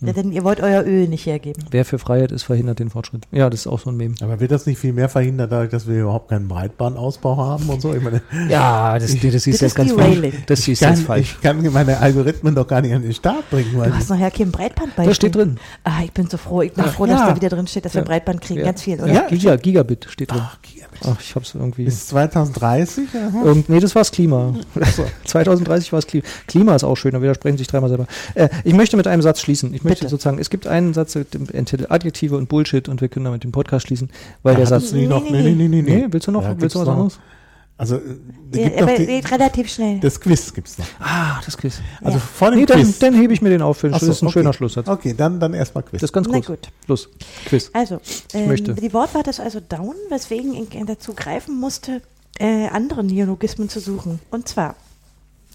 Ja, 0.00 0.12
denn 0.12 0.30
ihr 0.30 0.44
wollt 0.44 0.60
euer 0.60 0.84
Öl 0.84 1.08
nicht 1.08 1.26
hergeben. 1.26 1.64
Wer 1.72 1.84
für 1.84 1.98
Freiheit 1.98 2.30
ist, 2.30 2.44
verhindert 2.44 2.78
den 2.78 2.88
Fortschritt. 2.88 3.24
Ja, 3.32 3.50
das 3.50 3.60
ist 3.60 3.66
auch 3.66 3.80
so 3.80 3.90
ein 3.90 3.96
Meme. 3.96 4.14
Aber 4.22 4.38
wird 4.38 4.52
das 4.52 4.64
nicht 4.66 4.78
viel 4.78 4.92
mehr 4.92 5.08
verhindert, 5.08 5.50
dadurch, 5.50 5.70
dass 5.70 5.88
wir 5.88 6.02
überhaupt 6.02 6.28
keinen 6.30 6.46
Breitbandausbau 6.46 7.36
haben 7.36 7.68
und 7.68 7.82
so? 7.82 7.92
Ich 7.94 8.02
meine, 8.02 8.22
Ja, 8.48 8.96
das, 8.98 9.10
das, 9.12 9.20
Das 9.20 9.34
ist 9.34 9.46
jetzt 9.46 9.62
ist 9.62 9.74
ganz 9.74 9.92
falsch. 9.92 10.18
Das 10.46 10.60
ich 10.60 10.68
ist 10.68 10.80
kann, 10.80 10.94
jetzt 10.94 11.02
falsch. 11.04 11.34
ich 11.36 11.40
kann 11.42 11.72
meine 11.72 11.98
Algorithmen 11.98 12.54
doch 12.54 12.66
gar 12.68 12.80
nicht 12.80 12.94
an 12.94 13.02
den 13.02 13.12
Start 13.12 13.50
bringen. 13.50 13.72
Weil 13.76 13.90
Du 13.90 13.96
hast 13.96 14.08
nachher 14.10 14.30
kein 14.30 14.52
Breitband 14.52 14.94
bei. 14.94 15.04
Das 15.04 15.16
steht 15.16 15.34
drin. 15.34 15.58
Ah, 15.82 16.02
ich 16.04 16.12
bin 16.12 16.28
so 16.28 16.36
froh. 16.36 16.62
Ich 16.62 16.72
bin 16.72 16.84
Ja. 16.84 16.90
froh, 16.92 17.06
dass 17.06 17.18
Ja. 17.20 17.30
da 17.30 17.36
wieder 17.36 17.48
drin 17.48 17.66
steht, 17.66 17.84
dass 17.84 17.94
wir 17.94 18.02
Ja. 18.02 18.06
Breitband 18.06 18.40
kriegen. 18.40 18.60
Ja. 18.60 18.66
Ganz 18.66 18.82
viel, 18.82 19.00
oder? 19.02 19.12
Ja, 19.12 19.26
Giga, 19.28 19.56
Gigabit 19.56 20.06
steht 20.10 20.30
drin. 20.30 20.40
Ach, 20.42 20.58
Gigabit. 20.62 20.98
Ach, 21.06 21.20
ich 21.20 21.34
hab's 21.34 21.54
irgendwie. 21.54 21.84
Bis 21.84 22.06
2030? 22.06 23.08
Aha. 23.14 23.44
Irgend, 23.44 23.68
nee, 23.68 23.80
das 23.80 23.94
war's 23.96 24.12
Klima. 24.12 24.54
2030 25.24 25.92
war 25.92 25.98
es 25.98 26.06
Klima. 26.06 26.24
Klima 26.46 26.74
ist 26.76 26.84
auch 26.84 26.96
schön, 26.96 27.12
da 27.12 27.22
widersprechen 27.22 27.58
sich 27.58 27.66
dreimal 27.66 27.88
selber. 27.88 28.06
Äh, 28.34 28.48
ich 28.64 28.74
möchte 28.74 28.96
mit 28.96 29.06
einem 29.06 29.22
Satz 29.22 29.40
schließen. 29.40 29.74
Ich 29.74 29.84
möchte 29.88 30.04
Bitte. 30.04 30.10
sozusagen, 30.10 30.38
es 30.38 30.50
gibt 30.50 30.66
einen 30.66 30.94
Satz, 30.94 31.12
der 31.14 31.24
enthält 31.52 31.90
Adjektive 31.90 32.36
und 32.36 32.48
Bullshit 32.48 32.88
und 32.88 33.00
wir 33.00 33.08
können 33.08 33.24
damit 33.24 33.44
den 33.44 33.52
Podcast 33.52 33.86
schließen, 33.86 34.10
weil 34.42 34.54
der 34.56 34.64
Da 34.66 34.80
Satz. 34.80 34.92
nicht 34.92 35.08
noch, 35.08 35.22
Nee, 35.24 35.42
nee, 35.42 35.54
nee, 35.54 35.68
nee, 35.68 35.82
Nee, 35.82 36.06
willst 36.10 36.26
du 36.26 36.32
noch, 36.32 36.42
Ja, 36.42 36.54
willst 36.58 36.74
du 36.76 36.80
was 36.80 36.88
anderes? 36.88 37.18
Also, 37.80 37.94
äh, 37.96 38.00
Ja, 38.54 38.68
gibt 38.70 38.82
aber 38.82 38.96
die, 38.96 39.06
geht 39.06 39.30
relativ 39.30 39.68
schnell. 39.70 40.00
das 40.00 40.20
Quiz 40.20 40.52
gibt's 40.52 40.78
noch. 40.78 40.86
Ah, 40.98 41.40
das 41.44 41.56
Quiz. 41.56 41.80
Also 42.02 42.18
Ja. 42.18 42.24
vor 42.24 42.50
dem 42.50 42.58
Nee, 42.58 42.66
dann, 42.66 42.80
Quiz. 42.82 42.98
dann 42.98 43.14
hebe 43.14 43.32
ich 43.32 43.40
mir 43.40 43.50
den 43.50 43.62
auf 43.62 43.76
für 43.78 43.86
den 43.88 43.92
Schluss. 43.92 44.00
so, 44.00 44.06
Das 44.08 44.16
ist 44.16 44.22
ein 44.22 44.26
okay. 44.26 44.32
schöner 44.40 44.52
Schlusssatz. 44.52 44.88
Okay, 44.88 45.14
dann, 45.16 45.38
dann 45.38 45.54
erstmal 45.54 45.84
Quiz. 45.84 46.00
Das 46.00 46.08
ist 46.08 46.12
ganz 46.12 46.26
Na 46.26 46.34
kurz. 46.40 46.46
gut. 46.48 46.58
Schluss. 46.86 47.08
Quiz. 47.46 47.70
Also, 47.72 48.00
ähm, 48.34 48.48
möchte. 48.48 48.74
die 48.74 48.92
Wortwahl 48.92 49.22
ist 49.28 49.38
also 49.38 49.60
down, 49.60 49.94
weswegen 50.10 50.54
ich 50.54 50.68
dazu 50.86 51.12
greifen 51.14 51.58
musste, 51.60 52.02
äh, 52.40 52.66
andere 52.66 53.04
Neologismen 53.04 53.68
zu 53.68 53.78
suchen. 53.78 54.18
Und 54.32 54.48
zwar, 54.48 54.74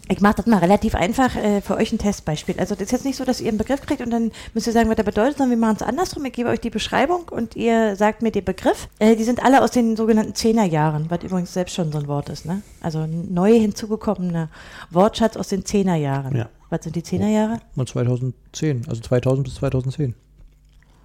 ich 0.09 0.19
mache 0.19 0.35
das 0.35 0.47
mal 0.47 0.57
relativ 0.57 0.95
einfach 0.95 1.35
äh, 1.35 1.61
für 1.61 1.75
euch 1.77 1.91
ein 1.93 1.97
Testbeispiel. 1.97 2.55
Also 2.59 2.75
das 2.75 2.83
ist 2.83 2.91
jetzt 2.91 3.05
nicht 3.05 3.15
so, 3.15 3.23
dass 3.23 3.39
ihr 3.39 3.47
einen 3.47 3.57
Begriff 3.57 3.81
kriegt 3.81 4.01
und 4.01 4.09
dann 4.11 4.31
müsst 4.53 4.67
ihr 4.67 4.73
sagen, 4.73 4.89
was 4.89 4.97
der 4.97 5.03
bedeutet, 5.03 5.37
sondern 5.37 5.57
wir 5.57 5.65
machen 5.65 5.77
es 5.77 5.81
andersrum. 5.81 6.25
Ich 6.25 6.33
gebe 6.33 6.49
euch 6.49 6.59
die 6.59 6.69
Beschreibung 6.69 7.29
und 7.29 7.55
ihr 7.55 7.95
sagt 7.95 8.21
mir 8.21 8.31
den 8.31 8.43
Begriff. 8.43 8.89
Äh, 8.99 9.15
die 9.15 9.23
sind 9.23 9.43
alle 9.43 9.61
aus 9.61 9.71
den 9.71 9.95
sogenannten 9.95 10.35
Zehnerjahren, 10.35 11.09
was 11.09 11.23
übrigens 11.23 11.53
selbst 11.53 11.73
schon 11.73 11.91
so 11.91 11.99
ein 11.99 12.07
Wort 12.07 12.29
ist. 12.29 12.45
Ne? 12.45 12.61
Also 12.81 12.99
ein 12.99 13.33
neu 13.33 13.53
hinzugekommener 13.57 14.49
Wortschatz 14.91 15.37
aus 15.37 15.47
den 15.47 15.65
Zehnerjahren. 15.65 16.35
Ja. 16.35 16.49
Was 16.69 16.83
sind 16.83 16.95
die 16.95 17.03
Zehnerjahre? 17.03 17.59
Mal 17.75 17.87
2010, 17.87 18.85
also 18.89 19.01
2000 19.01 19.45
bis 19.45 19.55
2010. 19.55 20.15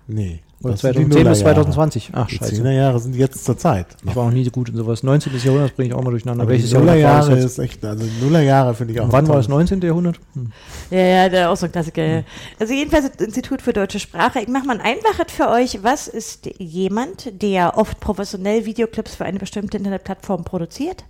Nee. 0.08 0.40
Oder 0.60 0.72
das 0.72 0.80
sind 0.80 0.90
die 0.96 1.02
2010 1.04 1.08
bis 1.08 1.16
Nullerjahre. 1.16 1.54
2020. 1.54 2.10
Ach, 2.14 2.26
Die 2.26 2.34
scheiße. 2.36 2.54
10er 2.62 2.70
Jahre 2.72 2.98
sind 2.98 3.14
jetzt 3.14 3.44
zur 3.44 3.56
Zeit. 3.56 3.86
Ich 4.04 4.16
war 4.16 4.24
auch 4.26 4.30
nie 4.30 4.44
so 4.44 4.50
gut 4.50 4.68
in 4.68 4.76
sowas. 4.76 5.04
19. 5.04 5.32
Jahrhundert 5.38 5.76
bringe 5.76 5.88
ich 5.90 5.94
auch 5.94 6.02
mal 6.02 6.10
durcheinander. 6.10 6.42
Aber 6.42 6.50
Welches 6.50 6.70
die 6.70 6.74
Jahrhundert 6.74 7.28
jetzt? 7.28 7.44
ist 7.44 7.58
echt, 7.60 7.84
also 7.84 8.04
Nullerjahre 8.20 8.74
finde 8.74 8.92
ich 8.94 9.00
auch. 9.00 9.04
Und 9.04 9.12
wann 9.12 9.28
war 9.28 9.36
das 9.36 9.46
tolles- 9.46 9.70
19. 9.70 9.82
Jahrhundert? 9.82 10.18
Hm. 10.34 10.50
Ja, 10.90 10.98
ja, 10.98 11.28
der 11.28 11.50
auch 11.50 11.56
so 11.56 11.66
ein 11.66 11.72
Klassiker. 11.72 12.02
ja. 12.04 12.22
Also 12.58 12.74
jedenfalls 12.74 13.08
das 13.10 13.24
Institut 13.24 13.62
für 13.62 13.72
deutsche 13.72 14.00
Sprache. 14.00 14.40
Ich 14.40 14.48
mache 14.48 14.66
mal 14.66 14.80
ein 14.80 14.84
einfaches 14.84 15.32
für 15.32 15.48
euch. 15.48 15.78
Was 15.84 16.08
ist 16.08 16.48
jemand, 16.58 17.40
der 17.40 17.78
oft 17.78 18.00
professionell 18.00 18.64
Videoclips 18.64 19.14
für 19.14 19.24
eine 19.24 19.38
bestimmte 19.38 19.76
Internetplattform 19.76 20.42
produziert? 20.42 21.04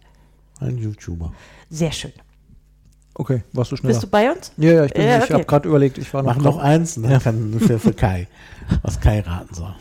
Ein 0.60 0.76
YouTuber. 0.76 1.32
Sehr 1.70 1.92
schön. 1.92 2.12
Okay, 3.14 3.42
warst 3.52 3.72
du 3.72 3.76
schneller? 3.76 3.94
Bist 3.94 4.02
du 4.04 4.06
bei 4.06 4.30
uns? 4.30 4.52
ja, 4.58 4.72
ja, 4.72 4.84
ich, 4.84 4.92
bin- 4.92 5.02
Ja, 5.04 5.16
ich 5.18 5.22
habe 5.24 5.34
okay. 5.36 5.44
gerade 5.46 5.68
überlegt, 5.68 5.98
ich 5.98 6.12
war 6.14 6.22
noch. 6.22 6.36
Mach 6.36 6.42
noch 6.42 6.58
eins 6.58 6.96
und 6.96 7.02
dann 7.04 7.20
kann 7.20 7.58
für, 7.58 7.78
für 7.80 7.92
Kai, 7.92 8.28
was 8.82 9.00
Kai 9.00 9.20
raten 9.20 9.54
soll. 9.54 9.74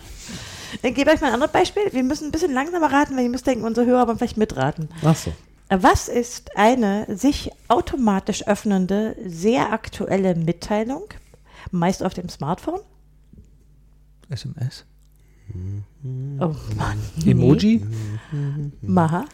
Ich 0.81 0.93
gebe 0.95 1.11
euch 1.11 1.21
mal 1.21 1.27
ein 1.27 1.33
anderes 1.33 1.53
Beispiel. 1.53 1.83
Wir 1.91 2.03
müssen 2.03 2.25
ein 2.25 2.31
bisschen 2.31 2.53
langsamer 2.53 2.91
raten, 2.91 3.15
weil 3.15 3.23
ihr 3.23 3.29
müsst 3.29 3.47
denken, 3.47 3.65
unsere 3.65 3.85
Hörer 3.85 4.07
wollen 4.07 4.17
vielleicht 4.17 4.37
mitraten. 4.37 4.89
Ach 5.03 5.15
so. 5.15 5.33
Was 5.69 6.07
ist 6.07 6.55
eine 6.57 7.05
sich 7.15 7.51
automatisch 7.67 8.47
öffnende, 8.47 9.15
sehr 9.25 9.73
aktuelle 9.73 10.35
Mitteilung, 10.35 11.03
meist 11.71 12.03
auf 12.03 12.13
dem 12.13 12.29
Smartphone? 12.29 12.79
SMS. 14.29 14.85
Oh 16.39 16.55
Mann. 16.77 16.97
Emoji. 17.25 17.81
Maha. 18.81 19.25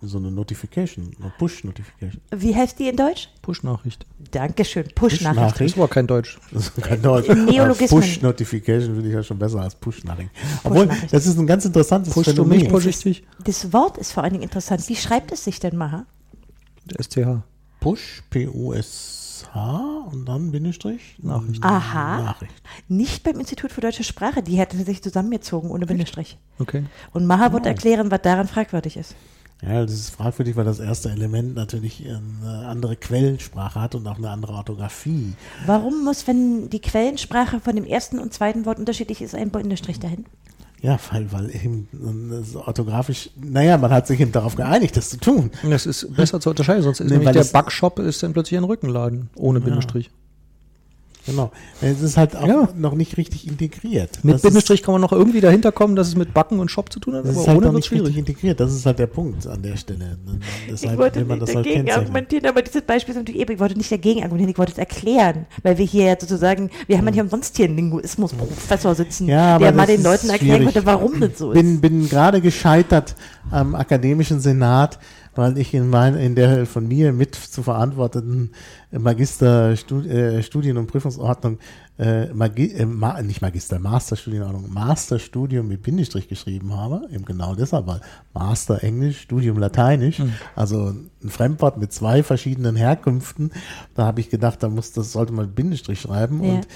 So 0.00 0.18
eine 0.18 0.30
Notification, 0.30 1.10
eine 1.20 1.32
Push-Notification. 1.38 2.20
Wie 2.30 2.54
heißt 2.54 2.78
die 2.78 2.88
in 2.88 2.96
Deutsch? 2.96 3.28
Push-Nachricht. 3.42 4.06
Dankeschön. 4.30 4.86
Push-Nachricht. 4.94 5.60
Das 5.60 5.78
war 5.78 5.88
kein 5.88 6.06
Deutsch. 6.06 6.38
Das 6.52 6.68
ist 6.68 6.76
kein 6.82 7.02
Deutsch. 7.02 7.28
Neologismen. 7.28 8.00
Push-Notification 8.00 8.94
finde 8.94 9.08
ich 9.08 9.14
ja 9.14 9.22
schon 9.22 9.38
besser 9.38 9.60
als 9.60 9.74
Push-Nachricht. 9.74 10.30
Obwohl, 10.62 10.86
Push-Nachricht. 10.86 11.12
das 11.12 11.26
ist 11.26 11.38
ein 11.38 11.46
ganz 11.46 11.64
interessantes 11.64 12.12
Pushst 12.14 12.38
du 12.38 12.44
mich, 12.44 12.58
Phänomen. 12.60 12.72
push 12.72 12.86
ich 12.86 12.98
dich? 13.02 13.24
Das 13.44 13.72
Wort 13.72 13.98
ist 13.98 14.12
vor 14.12 14.22
allen 14.22 14.34
Dingen 14.34 14.44
interessant. 14.44 14.88
Wie 14.88 14.96
schreibt 14.96 15.32
es 15.32 15.44
sich 15.44 15.58
denn, 15.58 15.76
Maha? 15.76 16.06
STH. 17.00 17.42
Push, 17.80 18.22
P-U-S-H 19.52 20.08
und 20.12 20.26
dann 20.26 20.50
Bindestrich. 20.50 21.16
Nachricht. 21.18 21.62
Aha. 21.62 22.22
Nachricht. 22.22 22.54
Nicht 22.88 23.22
beim 23.22 23.38
Institut 23.38 23.72
für 23.72 23.80
deutsche 23.80 24.04
Sprache. 24.04 24.42
Die 24.42 24.56
hätten 24.56 24.84
sich 24.84 25.02
zusammengezogen 25.02 25.70
ohne 25.70 25.86
Bindestrich. 25.86 26.38
Okay. 26.58 26.84
Und 27.12 27.26
Maha 27.26 27.52
wird 27.52 27.66
erklären, 27.66 28.10
was 28.10 28.22
daran 28.22 28.48
fragwürdig 28.48 28.96
ist. 28.96 29.14
Ja, 29.62 29.82
das 29.82 29.92
ist 29.92 30.10
fragwürdig, 30.10 30.56
weil 30.56 30.64
das 30.64 30.80
erste 30.80 31.10
Element 31.10 31.54
natürlich 31.54 32.04
eine 32.04 32.66
andere 32.66 32.96
Quellensprache 32.96 33.80
hat 33.80 33.94
und 33.94 34.06
auch 34.08 34.18
eine 34.18 34.30
andere 34.30 34.54
Orthographie. 34.54 35.34
Warum 35.66 36.02
muss, 36.02 36.26
wenn 36.26 36.68
die 36.68 36.80
Quellensprache 36.80 37.60
von 37.60 37.76
dem 37.76 37.84
ersten 37.84 38.18
und 38.18 38.34
zweiten 38.34 38.66
Wort 38.66 38.80
unterschiedlich 38.80 39.22
ist, 39.22 39.36
ein 39.36 39.50
Bindestrich 39.50 40.00
dahin? 40.00 40.26
Ja, 40.82 40.98
weil, 41.12 41.30
weil 41.30 41.54
eben 41.54 41.88
äh, 41.92 42.42
so 42.42 42.64
orthografisch, 42.64 43.30
naja, 43.40 43.78
man 43.78 43.92
hat 43.92 44.08
sich 44.08 44.18
eben 44.20 44.32
darauf 44.32 44.56
geeinigt, 44.56 44.96
das 44.96 45.10
zu 45.10 45.16
tun. 45.18 45.52
Das 45.62 45.86
ist 45.86 46.14
besser 46.16 46.40
zu 46.40 46.50
unterscheiden, 46.50 46.82
sonst 46.82 46.98
ist 46.98 47.08
Nee, 47.08 47.18
nämlich 47.18 47.32
der 47.32 47.44
Backshop 47.44 48.00
ist 48.00 48.22
dann 48.22 48.32
plötzlich 48.32 48.58
ein 48.58 48.64
Rückenladen 48.64 49.30
ohne 49.36 49.60
Bindestrich. 49.60 50.10
Genau. 51.24 51.52
Es 51.80 52.00
ist 52.02 52.16
halt 52.16 52.34
auch 52.36 52.46
Ja. 52.48 52.68
noch 52.76 52.94
nicht 52.94 53.16
richtig 53.16 53.46
integriert. 53.46 54.24
Mit 54.24 54.34
das 54.34 54.42
Bindestrich 54.42 54.82
kann 54.82 54.92
man 54.92 55.00
noch 55.00 55.12
irgendwie 55.12 55.40
dahinter 55.40 55.70
kommen, 55.70 55.94
dass 55.94 56.08
es 56.08 56.16
mit 56.16 56.34
Backen 56.34 56.58
und 56.58 56.68
Shop 56.70 56.92
zu 56.92 56.98
tun 56.98 57.14
hat, 57.14 57.20
Ist, 57.24 57.28
das 57.28 57.36
ist 57.36 57.42
aber 57.42 57.48
halt 57.48 57.56
ohne 57.58 57.66
noch 57.68 57.72
wird 57.74 57.82
nicht 57.84 57.92
richtig 57.92 58.06
schwierig. 58.14 58.18
integriert. 58.28 58.58
Das 58.60 58.72
ist 58.72 58.84
halt 58.86 58.98
der 58.98 59.06
Punkt 59.06 59.46
an 59.46 59.62
der 59.62 59.76
Stelle. 59.76 60.18
Deshalb 60.70 60.92
ich 60.94 60.98
wollte 60.98 61.20
will 61.20 61.26
man 61.26 61.38
nicht 61.38 61.48
das 61.48 61.54
halt 61.54 61.64
dagegen 61.66 61.76
kennzeichnen. 61.84 62.04
argumentieren, 62.06 62.46
aber 62.46 62.62
dieses 62.62 62.82
Beispiel 62.82 63.12
ist 63.14 63.18
natürlich 63.18 63.40
eben, 63.40 63.52
ich 63.52 63.60
wollte 63.60 63.76
nicht 63.76 63.92
dagegen 63.92 64.20
argumentieren, 64.22 64.50
ich 64.50 64.58
wollte 64.58 64.72
es 64.72 64.78
erklären, 64.78 65.46
weil 65.62 65.78
wir 65.78 65.84
hier 65.86 66.04
ja 66.06 66.16
sozusagen, 66.18 66.70
wir 66.88 66.98
haben 66.98 67.04
ja 67.06 67.10
nicht 67.12 67.20
umsonst 67.20 67.56
hier 67.56 67.66
einen 67.66 67.76
Linguismusprofessor 67.76 68.94
sitzen, 68.94 69.28
Ja, 69.28 69.58
der 69.58 69.72
mal 69.72 69.86
den 69.86 69.98
ist 70.00 70.04
Leuten 70.04 70.28
erklären 70.30 70.58
schwierig. 70.62 70.74
konnte, 70.74 70.86
warum 70.86 71.20
das 71.20 71.38
so 71.38 71.52
ist. 71.52 71.58
bin, 71.60 71.80
bin 71.80 72.08
gerade 72.08 72.40
gescheitert 72.40 73.14
am 73.50 73.74
akademischen 73.74 74.40
Senat, 74.40 74.98
weil 75.34 75.56
ich 75.58 75.72
in, 75.74 75.88
mein, 75.88 76.16
in 76.16 76.34
der 76.34 76.66
von 76.66 76.86
mir 76.86 77.12
mit 77.12 77.34
zu 77.34 77.62
verantworteten 77.62 78.50
Magister 78.90 79.76
Stud, 79.76 80.06
äh, 80.06 80.42
und 80.76 80.86
Prüfungsordnung, 80.86 81.58
äh, 81.98 82.26
Magi 82.32 82.72
äh, 82.72 82.84
ma, 82.84 83.20
nicht 83.22 83.40
Magister, 83.40 83.78
Masterstudienordnung, 83.78 84.72
Masterstudium 84.72 85.68
mit 85.68 85.82
Bindestrich 85.82 86.28
geschrieben 86.28 86.76
habe, 86.76 87.08
eben 87.10 87.24
genau 87.24 87.54
deshalb, 87.54 87.86
weil 87.86 88.00
Master 88.34 88.82
Englisch, 88.82 89.20
Studium 89.20 89.58
Lateinisch, 89.58 90.20
also 90.54 90.94
ein 91.22 91.30
Fremdwort 91.30 91.78
mit 91.78 91.92
zwei 91.92 92.22
verschiedenen 92.22 92.76
Herkünften, 92.76 93.52
da 93.94 94.04
habe 94.04 94.20
ich 94.20 94.30
gedacht, 94.30 94.62
da 94.62 94.68
muss, 94.68 94.92
das 94.92 95.12
sollte 95.12 95.32
man 95.32 95.46
mit 95.46 95.54
Bindestrich 95.54 96.00
schreiben. 96.00 96.42
Ja. 96.44 96.54
und 96.54 96.68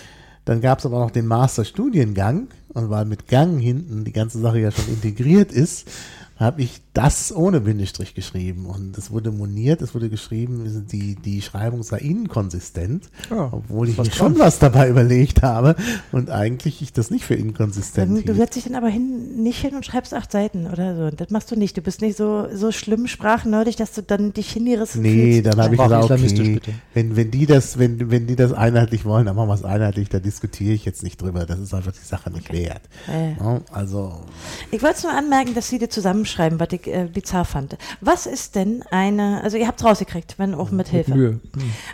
dann 0.47 0.61
gab 0.61 0.79
es 0.79 0.87
aber 0.87 1.01
noch 1.01 1.11
den 1.11 1.27
Masterstudiengang. 1.27 2.49
Und 2.69 2.89
weil 2.89 3.05
mit 3.05 3.27
Gang 3.27 3.61
hinten 3.61 4.05
die 4.05 4.13
ganze 4.13 4.39
Sache 4.39 4.61
ja 4.61 4.71
schon 4.71 4.87
integriert 4.89 5.51
ist, 5.51 5.89
habe 6.37 6.63
ich 6.63 6.86
das 6.97 7.35
ohne 7.35 7.61
Bindestrich 7.61 8.15
geschrieben 8.15 8.67
und 8.67 8.97
es 8.97 9.11
wurde 9.11 9.31
moniert, 9.31 9.83
es 9.83 9.95
wurde 9.95 10.09
geschrieben, 10.09 10.87
die, 10.91 11.15
die 11.17 11.43
Schreibung 11.43 11.83
sei 11.83 11.99
inkonsistent, 11.99 13.11
Ja, 13.31 13.49
obwohl 13.53 13.89
ich 13.89 13.99
mir 13.99 14.11
schon 14.11 14.39
was 14.39 14.59
dabei 14.59 14.89
überlegt 14.91 15.43
habe 15.43 15.77
und 16.13 16.31
eigentlich 16.31 16.81
ich 16.83 16.93
das 16.93 17.11
nicht 17.11 17.25
für 17.25 17.35
inkonsistent 17.35 18.09
Dann, 18.11 18.15
du 18.17 18.23
hielt. 18.33 18.37
setzt 18.37 18.57
dich 18.57 18.65
dann 18.65 18.75
aber 18.77 18.89
hin, 18.89 19.43
nicht 19.43 19.61
hin 19.61 19.75
und 19.75 19.85
schreibst 19.85 20.15
acht 20.15 20.33
Seiten 20.33 20.67
oder 20.67 20.97
so. 21.11 21.15
Das 21.17 21.31
machst 21.31 21.51
du 21.51 21.57
nicht. 21.57 21.77
Du 21.77 21.83
bist 21.83 22.01
nicht 22.01 22.17
so, 22.17 22.47
so 22.55 22.73
schlimm 22.73 23.07
sprachnerdig, 23.07 23.77
dass 23.77 23.93
du 23.93 24.03
dann 24.03 24.33
dich 24.33 24.51
hingerissen 24.53 25.03
Nee, 25.03 25.43
fühlst. 25.43 25.47
dann 25.47 25.61
habe 25.63 25.75
ich 25.75 25.81
gesagt, 25.81 26.11
okay, 26.11 26.53
bitte. 26.55 26.73
wenn, 26.95 27.17
wenn, 27.17 27.31
die 27.31 27.47
das, 27.47 27.79
wenn, 27.79 28.11
wenn 28.11 28.27
die 28.27 28.37
das 28.37 28.53
einheitlich 28.53 29.05
wollen, 29.05 29.27
dann 29.27 29.37
machen 29.37 29.49
wir 29.49 29.55
es 29.55 29.65
einheitlich, 29.65 30.09
da 30.09 30.19
diskutiere 30.19 30.73
ich 30.73 30.85
jetzt 30.85 31.03
nicht 31.03 31.21
drüber. 31.21 31.45
Das 31.47 31.59
ist 31.59 31.75
einfach 31.75 31.93
die 31.93 32.07
Sache 32.07 32.31
nicht 32.31 32.51
wert. 32.53 32.83
Äh. 33.09 33.33
Ja, 33.39 33.61
also, 33.73 34.21
Ich 34.71 34.83
wollte 34.83 35.03
nur 35.03 35.13
anmerken, 35.17 35.55
dass 35.55 35.69
Sie 35.69 35.79
das 35.79 35.91
zusammenschreiben, 35.91 36.59
was 36.59 36.69
ich 36.73 36.86
äh, 36.87 37.09
bizarr 37.13 37.45
fand. 37.45 37.77
Was 38.01 38.27
ist 38.27 38.55
denn 38.55 38.83
eine, 38.91 39.43
also 39.43 39.57
ihr 39.57 39.67
habt 39.67 39.81
es 39.81 39.87
rausgekriegt, 39.87 40.39
wenn 40.39 40.55
auch 40.55 40.71
mit 40.71 40.89
Hilfe. 40.89 41.15
Mühe. 41.15 41.41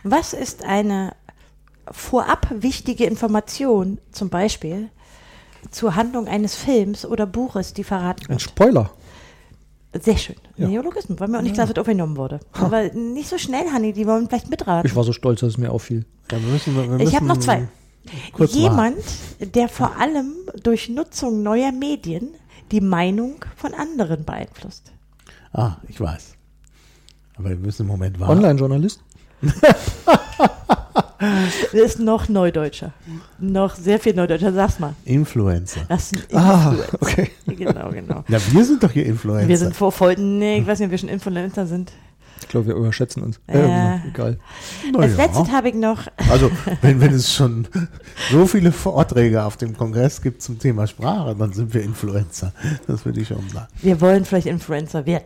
Was 0.04 0.32
ist 0.32 0.64
eine 0.64 1.14
vorab 1.90 2.48
wichtige 2.50 3.04
Information, 3.06 3.98
zum 4.12 4.28
Beispiel 4.28 4.88
zur 5.70 5.94
Handlung 5.94 6.26
eines 6.28 6.54
Films 6.54 7.04
oder 7.06 7.26
Buches, 7.26 7.72
die 7.72 7.84
verraten 7.84 8.24
Ein 8.26 8.30
wird? 8.30 8.42
Spoiler. 8.42 8.90
Sehr 10.00 10.16
schön. 10.16 10.36
Ja. 10.56 10.68
Neologismus, 10.68 11.20
weil 11.20 11.28
mir 11.28 11.38
auch 11.38 11.42
nicht 11.42 11.54
klar, 11.54 11.66
dass 11.66 11.74
das 11.74 11.80
aufgenommen 11.82 12.16
wurde. 12.16 12.40
Aber 12.52 12.84
nicht 12.94 13.28
so 13.28 13.36
schnell, 13.36 13.70
Hanni, 13.72 13.92
die 13.92 14.06
wollen 14.06 14.26
vielleicht 14.26 14.48
mitraten. 14.48 14.86
Ich 14.88 14.96
war 14.96 15.04
so 15.04 15.12
stolz, 15.12 15.40
dass 15.40 15.50
es 15.50 15.58
mir 15.58 15.70
auffiel. 15.70 16.06
dann 16.28 16.50
müssen 16.50 16.74
wir, 16.74 16.88
wir 16.98 17.06
Ich 17.06 17.14
habe 17.14 17.26
müssen 17.26 17.26
noch 17.26 17.44
zwei. 17.44 17.68
kurz 18.32 18.54
Jemand, 18.54 18.96
der 19.38 19.68
vor 19.68 19.96
allem 19.98 20.32
durch 20.62 20.88
Nutzung 20.88 21.42
neuer 21.42 21.72
Medien 21.72 22.30
die 22.70 22.80
Meinung 22.80 23.44
von 23.56 23.74
anderen 23.74 24.24
beeinflusst. 24.24 24.92
Ah, 25.52 25.76
ich 25.88 26.00
weiß. 26.00 26.34
Aber 27.36 27.48
wir 27.50 27.56
müssen 27.56 27.82
im 27.82 27.88
Moment 27.88 28.18
warten. 28.20 28.32
Online-Journalist? 28.38 29.00
Das 31.20 31.72
ist 31.72 31.98
noch 31.98 32.28
Neudeutscher. 32.28 32.92
Noch 33.38 33.74
sehr 33.76 33.98
viel 34.00 34.14
Neudeutscher. 34.14 34.52
Sag's 34.52 34.78
mal. 34.78 34.94
Influencer. 35.04 35.80
Das 35.88 36.10
sind 36.10 36.26
Ah, 36.34 36.70
Influencer. 36.70 36.98
okay. 37.00 37.30
Genau, 37.46 37.90
genau. 37.90 38.24
Na, 38.28 38.38
wir 38.50 38.64
sind 38.64 38.82
doch 38.82 38.90
hier 38.90 39.06
Influencer. 39.06 39.48
Wir 39.48 39.58
sind 39.58 39.76
vor 39.76 39.92
voll. 39.92 40.16
Nee, 40.16 40.58
ich 40.58 40.66
weiß 40.66 40.78
nicht, 40.78 40.86
ob 40.86 40.90
wir 40.92 40.98
schon 40.98 41.08
Influencer 41.08 41.66
sind. 41.66 41.92
Ich 42.42 42.48
glaube, 42.48 42.68
wir 42.68 42.74
überschätzen 42.74 43.22
uns. 43.22 43.40
Äh. 43.46 43.58
Äh, 43.58 44.08
egal. 44.08 44.38
Na 44.92 45.00
Als 45.00 45.16
letztes 45.16 45.50
habe 45.50 45.68
ich 45.68 45.74
noch, 45.74 46.06
Also, 46.30 46.50
wenn, 46.80 47.00
wenn 47.00 47.12
es 47.12 47.32
schon 47.32 47.68
so 48.30 48.46
viele 48.46 48.72
Vorträge 48.72 49.44
auf 49.44 49.56
dem 49.56 49.76
Kongress 49.76 50.20
gibt 50.22 50.42
zum 50.42 50.58
Thema 50.58 50.86
Sprache, 50.86 51.34
dann 51.36 51.52
sind 51.52 51.72
wir 51.74 51.82
Influencer. 51.82 52.52
Das 52.86 53.04
würde 53.04 53.20
ich 53.20 53.28
schon 53.28 53.48
sagen. 53.48 53.68
wir 53.80 54.00
wollen 54.00 54.24
vielleicht 54.24 54.46
Influencer 54.46 55.06
werden. 55.06 55.24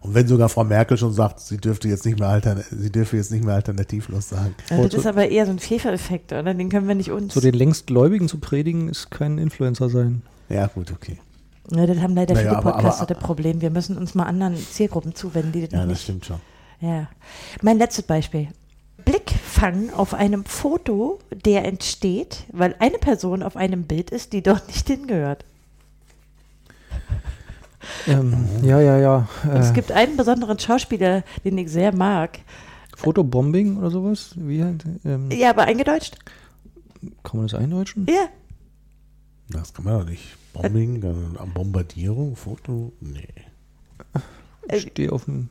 Und 0.00 0.14
wenn 0.14 0.28
sogar 0.28 0.48
Frau 0.48 0.62
Merkel 0.62 0.96
schon 0.96 1.12
sagt, 1.12 1.40
sie 1.40 1.56
dürfte 1.56 1.88
jetzt 1.88 2.06
nicht 2.06 2.20
mehr, 2.20 2.28
altern 2.28 2.62
sie 2.70 2.92
dürfe 2.92 3.16
jetzt 3.16 3.32
nicht 3.32 3.44
mehr 3.44 3.56
alternativlos 3.56 4.28
sagen. 4.28 4.54
Ja, 4.70 4.76
das 4.80 4.94
ist 4.94 5.06
aber 5.06 5.28
eher 5.28 5.46
so 5.46 5.50
ein 5.50 5.58
Fefer-Effekt, 5.58 6.32
oder? 6.32 6.54
Den 6.54 6.68
können 6.68 6.86
wir 6.86 6.94
nicht 6.94 7.10
uns. 7.10 7.34
So 7.34 7.40
den 7.40 7.54
längstgläubigen 7.54 8.28
zu 8.28 8.38
predigen, 8.38 8.88
ist 8.88 9.10
kein 9.10 9.38
Influencer 9.38 9.88
sein. 9.88 10.22
Ja, 10.48 10.68
gut, 10.68 10.92
okay. 10.92 11.18
Ja, 11.70 11.86
das 11.86 11.98
haben 11.98 12.14
leider 12.14 12.34
Naja, 12.34 12.48
viele 12.48 12.58
aber- 12.58 12.72
Podcaster 12.72 13.02
aber- 13.02 13.14
das 13.14 13.22
Problem. 13.22 13.60
Wir 13.60 13.70
müssen 13.70 13.96
uns 13.98 14.14
mal 14.14 14.24
anderen 14.24 14.56
Zielgruppen 14.56 15.14
zuwenden, 15.14 15.52
die 15.52 15.62
das 15.62 15.70
Ja, 15.72 15.78
das 15.80 15.88
nicht. 15.88 16.02
stimmt 16.02 16.26
schon. 16.26 16.40
Ja. 16.80 17.08
Mein 17.62 17.78
letztes 17.78 18.04
Beispiel. 18.04 18.48
Blickfang 19.04 19.90
auf 19.92 20.14
einem 20.14 20.44
Foto, 20.44 21.20
der 21.30 21.64
entsteht, 21.64 22.44
weil 22.52 22.74
eine 22.80 22.98
Person 22.98 23.42
auf 23.42 23.56
einem 23.56 23.84
Bild 23.84 24.10
ist, 24.10 24.32
die 24.32 24.42
dort 24.42 24.66
nicht 24.66 24.86
hingehört. 24.88 25.44
Ähm, 28.08 28.46
ja, 28.62 28.80
ja, 28.80 28.98
ja. 28.98 29.28
Und 29.44 29.50
es 29.52 29.70
Äh, 29.70 29.74
gibt 29.74 29.92
einen 29.92 30.16
besonderen 30.16 30.58
Schauspieler, 30.58 31.22
den 31.44 31.56
ich 31.58 31.70
sehr 31.70 31.94
mag. 31.94 32.40
Fotobombing 32.96 33.76
oder 33.78 33.90
sowas? 33.90 34.32
Wie 34.36 34.62
halt, 34.62 34.84
ähm, 35.04 35.30
Ja, 35.30 35.50
aber 35.50 35.64
eingedeutscht? 35.64 36.16
Kann 37.22 37.38
man 37.38 37.46
das 37.46 37.54
eindeutschen? 37.60 38.06
Ja. 38.08 38.26
Das 39.50 39.72
kann 39.72 39.84
man 39.84 40.00
doch 40.00 40.06
nicht. 40.08 40.36
Bombing, 40.62 41.00
dann 41.00 41.36
Bombardierung, 41.54 42.36
Foto, 42.36 42.92
nee. 43.00 43.28
Ich 44.72 44.82
stehe 44.82 45.12
auf 45.12 45.24
dem 45.26 45.48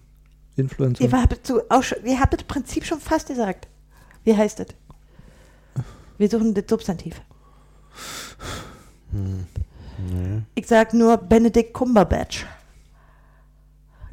Influencer. 0.58 1.04
Ihr 1.04 1.12
habt, 1.12 1.46
zu, 1.46 1.62
auch 1.70 1.84
schon, 1.84 2.04
ihr 2.06 2.20
habt 2.20 2.34
das 2.34 2.44
Prinzip 2.44 2.86
schon 2.86 3.00
fast 3.00 3.28
gesagt. 3.28 3.68
Wie 4.24 4.36
heißt 4.36 4.60
das? 4.60 4.68
Wir 6.18 6.30
suchen 6.30 6.54
das 6.54 6.66
Substantiv. 6.70 7.22
nee. 9.12 10.42
Ich 10.56 10.68
sag 10.68 10.94
nur 10.94 11.18
Benedict 11.18 11.74
Cumberbatch. 11.74 12.46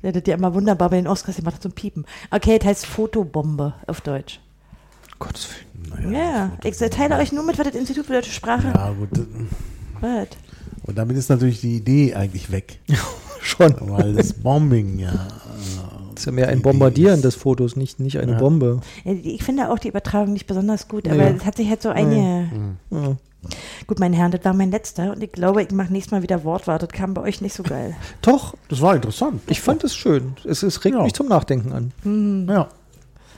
Der 0.02 0.09
hat 0.09 0.16
das 0.16 0.23
ja 0.27 0.35
immer 0.35 0.52
wunderbar 0.52 0.90
bei 0.90 0.97
den 0.97 1.06
Oscars 1.06 1.36
gemacht 1.36 1.62
zum 1.62 1.73
Piepen. 1.73 2.05
Okay, 2.31 2.59
das 2.59 2.66
heißt 2.69 2.86
Fotobombe 2.86 3.74
auf 3.86 4.01
Deutsch. 4.01 4.40
Gottes 5.19 5.48
Willen. 5.85 6.12
Ja, 6.12 6.47
Naja, 6.48 6.59
ich 6.64 6.77
teile 6.77 7.16
euch 7.19 7.31
nur 7.32 7.44
mit, 7.44 7.56
was 7.59 7.66
das 7.66 7.77
Institut 7.77 8.06
für 8.06 8.14
deutsche 8.14 8.32
Sprache 8.32 8.73
Ja, 8.74 8.90
gut. 8.93 9.10
was? 10.01 10.28
Und 10.84 10.98
damit 10.98 11.16
ist 11.16 11.28
natürlich 11.30 11.60
die 11.60 11.76
Idee 11.76 12.14
eigentlich 12.14 12.50
weg. 12.50 12.80
Schon. 13.40 13.74
Weil 13.80 14.14
das 14.14 14.32
Bombing 14.34 14.98
ja. 14.98 15.10
äh, 15.12 16.14
ist 16.16 16.26
ja 16.26 16.32
mehr 16.32 16.48
ein 16.48 16.59
Die 16.59 16.62
Bombardieren 16.62 17.22
des 17.22 17.34
Fotos, 17.34 17.74
nicht, 17.76 17.98
nicht 18.00 18.18
eine 18.18 18.32
Ja. 18.32 18.38
Bombe. 18.38 18.80
Ja, 19.04 19.12
Ich 19.12 19.42
finde 19.42 19.70
auch 19.70 19.78
die 19.78 19.88
Übertragung 19.88 20.32
nicht 20.32 20.46
besonders 20.46 20.86
gut, 20.88 21.06
Ja. 21.06 21.12
aber 21.12 21.34
es 21.34 21.44
hat 21.44 21.56
sich 21.56 21.68
halt 21.68 21.82
so 21.82 21.88
eine. 21.88 22.48
Ja. 22.90 23.16
Gut, 23.88 23.98
meine 23.98 24.14
Herren, 24.16 24.30
das 24.30 24.44
war 24.44 24.54
mein 24.54 24.70
letzter 24.70 25.10
und 25.12 25.22
ich 25.22 25.32
glaube, 25.32 25.62
ich 25.64 25.72
mache 25.72 25.92
nächstes 25.92 26.12
Mal 26.12 26.22
wieder 26.22 26.44
Wortwart. 26.44 26.82
Das 26.82 26.90
kam 26.90 27.12
bei 27.14 27.22
euch 27.22 27.40
nicht 27.40 27.54
so 27.56 27.64
geil. 27.64 27.96
Doch, 28.22 28.54
Das 28.68 28.80
war 28.80 28.94
interessant. 28.94 29.42
ich 29.48 29.60
fand 29.60 29.82
es 29.82 29.96
schön. 29.96 30.34
Es, 30.44 30.62
es 30.62 30.84
regt 30.84 30.94
Ja. 30.94 31.02
mich 31.02 31.12
zum 31.14 31.26
Nachdenken 31.28 31.72
an. 31.72 32.46
Ja. 32.48 32.68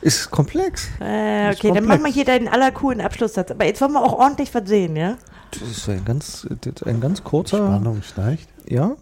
Ist 0.04 0.30
komplex. 0.30 0.88
Äh, 1.00 1.50
Ist 1.50 1.58
okay, 1.58 1.68
dann 1.68 1.76
komplex. 1.78 1.86
machen 1.86 2.04
wir 2.04 2.12
hier 2.12 2.24
deinen 2.26 2.46
allercoolen 2.48 3.00
Abschlusssatz. 3.00 3.50
Aber 3.50 3.64
jetzt 3.64 3.80
wollen 3.80 3.92
wir 3.92 4.02
auch 4.02 4.12
ordentlich 4.12 4.54
was 4.54 4.68
sehen, 4.68 4.96
ja? 4.96 5.16
Das 5.50 5.62
ist 5.62 5.88
ein 5.88 6.04
ganz, 6.04 6.46
ein 6.84 7.00
ganz 7.00 7.24
kurzer. 7.24 7.56
Spannung 7.56 8.02
steigt. 8.02 8.48
Ja. 8.68 8.96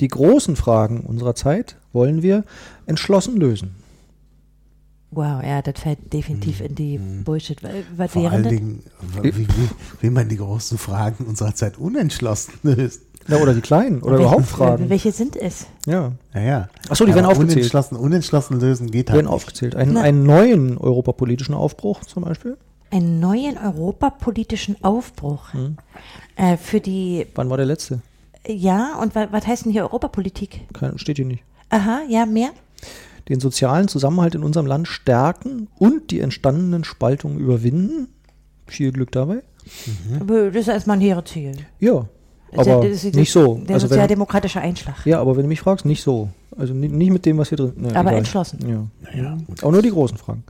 Die 0.00 0.08
großen 0.08 0.56
Fragen 0.56 1.02
unserer 1.02 1.36
Zeit 1.36 1.76
wollen 1.92 2.22
wir 2.22 2.42
entschlossen 2.86 3.36
lösen. 3.36 3.76
Wow, 5.14 5.42
ja, 5.44 5.60
das 5.60 5.78
fällt 5.80 6.12
definitiv 6.12 6.60
in 6.62 6.74
die 6.74 6.98
Bullshit. 6.98 7.62
Weil- 7.62 7.84
Was 7.96 8.12
Vor 8.12 8.22
wäre 8.22 8.32
allen 8.32 8.42
das? 8.44 8.52
Dingen, 8.52 8.82
wie, 9.22 9.36
wie, 9.36 9.46
wie 10.00 10.10
man 10.10 10.28
die 10.28 10.36
großen 10.38 10.78
Fragen 10.78 11.26
unserer 11.26 11.54
Zeit 11.54 11.76
unentschlossen 11.78 12.54
löst. 12.62 13.02
Ja, 13.28 13.36
oder 13.36 13.54
die 13.54 13.60
kleinen 13.60 14.00
oder 14.02 14.12
Welche- 14.14 14.22
überhaupt 14.24 14.46
Fragen. 14.46 14.88
Welche 14.90 15.12
sind 15.12 15.36
es? 15.36 15.66
Ja, 15.86 16.12
Naja. 16.32 16.68
Ach 16.88 16.96
so, 16.96 17.04
die 17.06 17.14
werden 17.14 17.26
aufgezählt. 17.26 17.58
Unentschlossen, 17.58 17.96
unentschlossen 17.96 18.58
lösen 18.58 18.90
geht 18.90 19.10
halt 19.10 19.16
werden 19.18 19.26
nicht. 19.26 19.34
aufgezählt. 19.34 19.76
Einen, 19.76 19.92
Na. 19.92 20.00
einen 20.00 20.24
neuen 20.24 20.76
europapolitischen 20.78 21.54
Aufbruch 21.54 22.00
zum 22.04 22.24
Beispiel. 22.24 22.56
Einen 22.90 23.20
neuen 23.20 23.58
europapolitischen 23.58 24.82
Aufbruch. 24.82 25.52
Hm. 25.52 25.76
Äh, 26.36 26.56
für 26.56 26.80
die, 26.80 27.26
Wann 27.34 27.48
war 27.50 27.56
der 27.58 27.66
letzte? 27.66 28.00
ja, 28.48 28.98
und 29.00 29.14
wa 29.14 29.28
was 29.30 29.46
heißt 29.46 29.66
denn 29.66 29.72
hier 29.72 29.82
Europapolitik? 29.82 30.62
Kein, 30.72 30.98
steht 30.98 31.16
hier 31.18 31.26
nicht. 31.26 31.44
Aha, 31.70 32.00
ja, 32.08 32.26
mehr? 32.26 32.50
Den 33.32 33.40
sozialen 33.40 33.88
Zusammenhalt 33.88 34.34
in 34.34 34.42
unserem 34.44 34.66
Land 34.66 34.86
stärken 34.88 35.68
und 35.78 36.10
die 36.10 36.20
entstandenen 36.20 36.84
Spaltungen 36.84 37.38
überwinden. 37.38 38.08
Viel 38.66 38.92
Glück 38.92 39.10
dabei. 39.10 39.42
Aber 40.20 40.50
Das 40.50 40.62
ist 40.62 40.68
erstmal 40.68 40.98
ein 40.98 41.00
hehres 41.00 41.24
Ziel. 41.30 41.52
Ja, 41.80 42.06
Das 42.50 42.60
ist 42.60 42.66
ja- 42.66 42.74
aber 42.76 42.88
das 42.88 43.04
ist 43.04 43.14
nicht 43.14 43.32
so. 43.32 43.54
Der 43.54 43.74
Also 43.76 43.84
wenn, 43.86 43.88
sozialdemokratische 43.90 44.60
Einschlag. 44.60 45.06
ja, 45.06 45.18
aber 45.18 45.34
wenn 45.36 45.44
du 45.44 45.48
mich 45.48 45.60
fragst, 45.60 45.86
nicht 45.86 46.02
so. 46.02 46.28
Also 46.58 46.74
ni- 46.74 46.88
nicht 46.88 47.10
mit 47.10 47.24
dem, 47.24 47.38
was 47.38 47.48
hier 47.48 47.56
drin 47.56 47.72
ne, 47.76 47.88
Aber 47.96 48.10
egal. 48.10 48.18
entschlossen. 48.18 48.58
Ja. 48.68 48.86
Naja. 49.10 49.38
Auch 49.62 49.72
nur 49.72 49.80
die 49.80 49.90
großen 49.90 50.18
Fragen. 50.18 50.44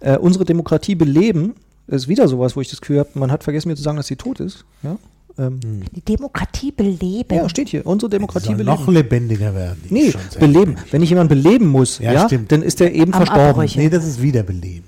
Äh, 0.00 0.16
unsere 0.16 0.46
Demokratie 0.46 0.94
beleben, 0.94 1.54
ist 1.86 2.08
wieder 2.08 2.28
sowas, 2.28 2.56
wo 2.56 2.62
ich 2.62 2.70
das 2.70 2.80
Gefühl 2.80 3.00
habe, 3.00 3.10
man 3.14 3.30
hat 3.30 3.44
vergessen 3.44 3.68
mir 3.68 3.76
zu 3.76 3.82
sagen, 3.82 3.98
dass 3.98 4.06
sie 4.06 4.16
tot 4.16 4.40
ist. 4.40 4.64
Ja, 4.82 4.96
ähm, 5.38 5.60
Die 5.94 6.00
Demokratie 6.02 6.72
beleben. 6.72 7.34
ja 7.34 7.48
steht 7.48 7.68
hier. 7.68 7.86
Unsere 7.86 8.10
Demokratie 8.10 8.46
soll 8.46 8.56
beleben. 8.56 8.76
noch 8.80 8.88
lebendiger 8.88 9.54
werden. 9.54 9.82
Nee, 9.90 10.12
beleben. 10.38 10.76
Wenn 10.90 11.02
ich 11.02 11.10
jemanden 11.10 11.28
beleben 11.42 11.66
muss, 11.68 11.98
Ja, 11.98 12.12
ja, 12.12 12.28
dann 12.48 12.62
ist 12.62 12.80
der 12.80 12.94
eben 12.94 13.12
Am 13.12 13.18
verstorben. 13.18 13.50
Abbrechen. 13.50 13.82
Nee, 13.82 13.90
das 13.90 14.06
ist 14.06 14.20
Wiederbeleben. 14.22 14.84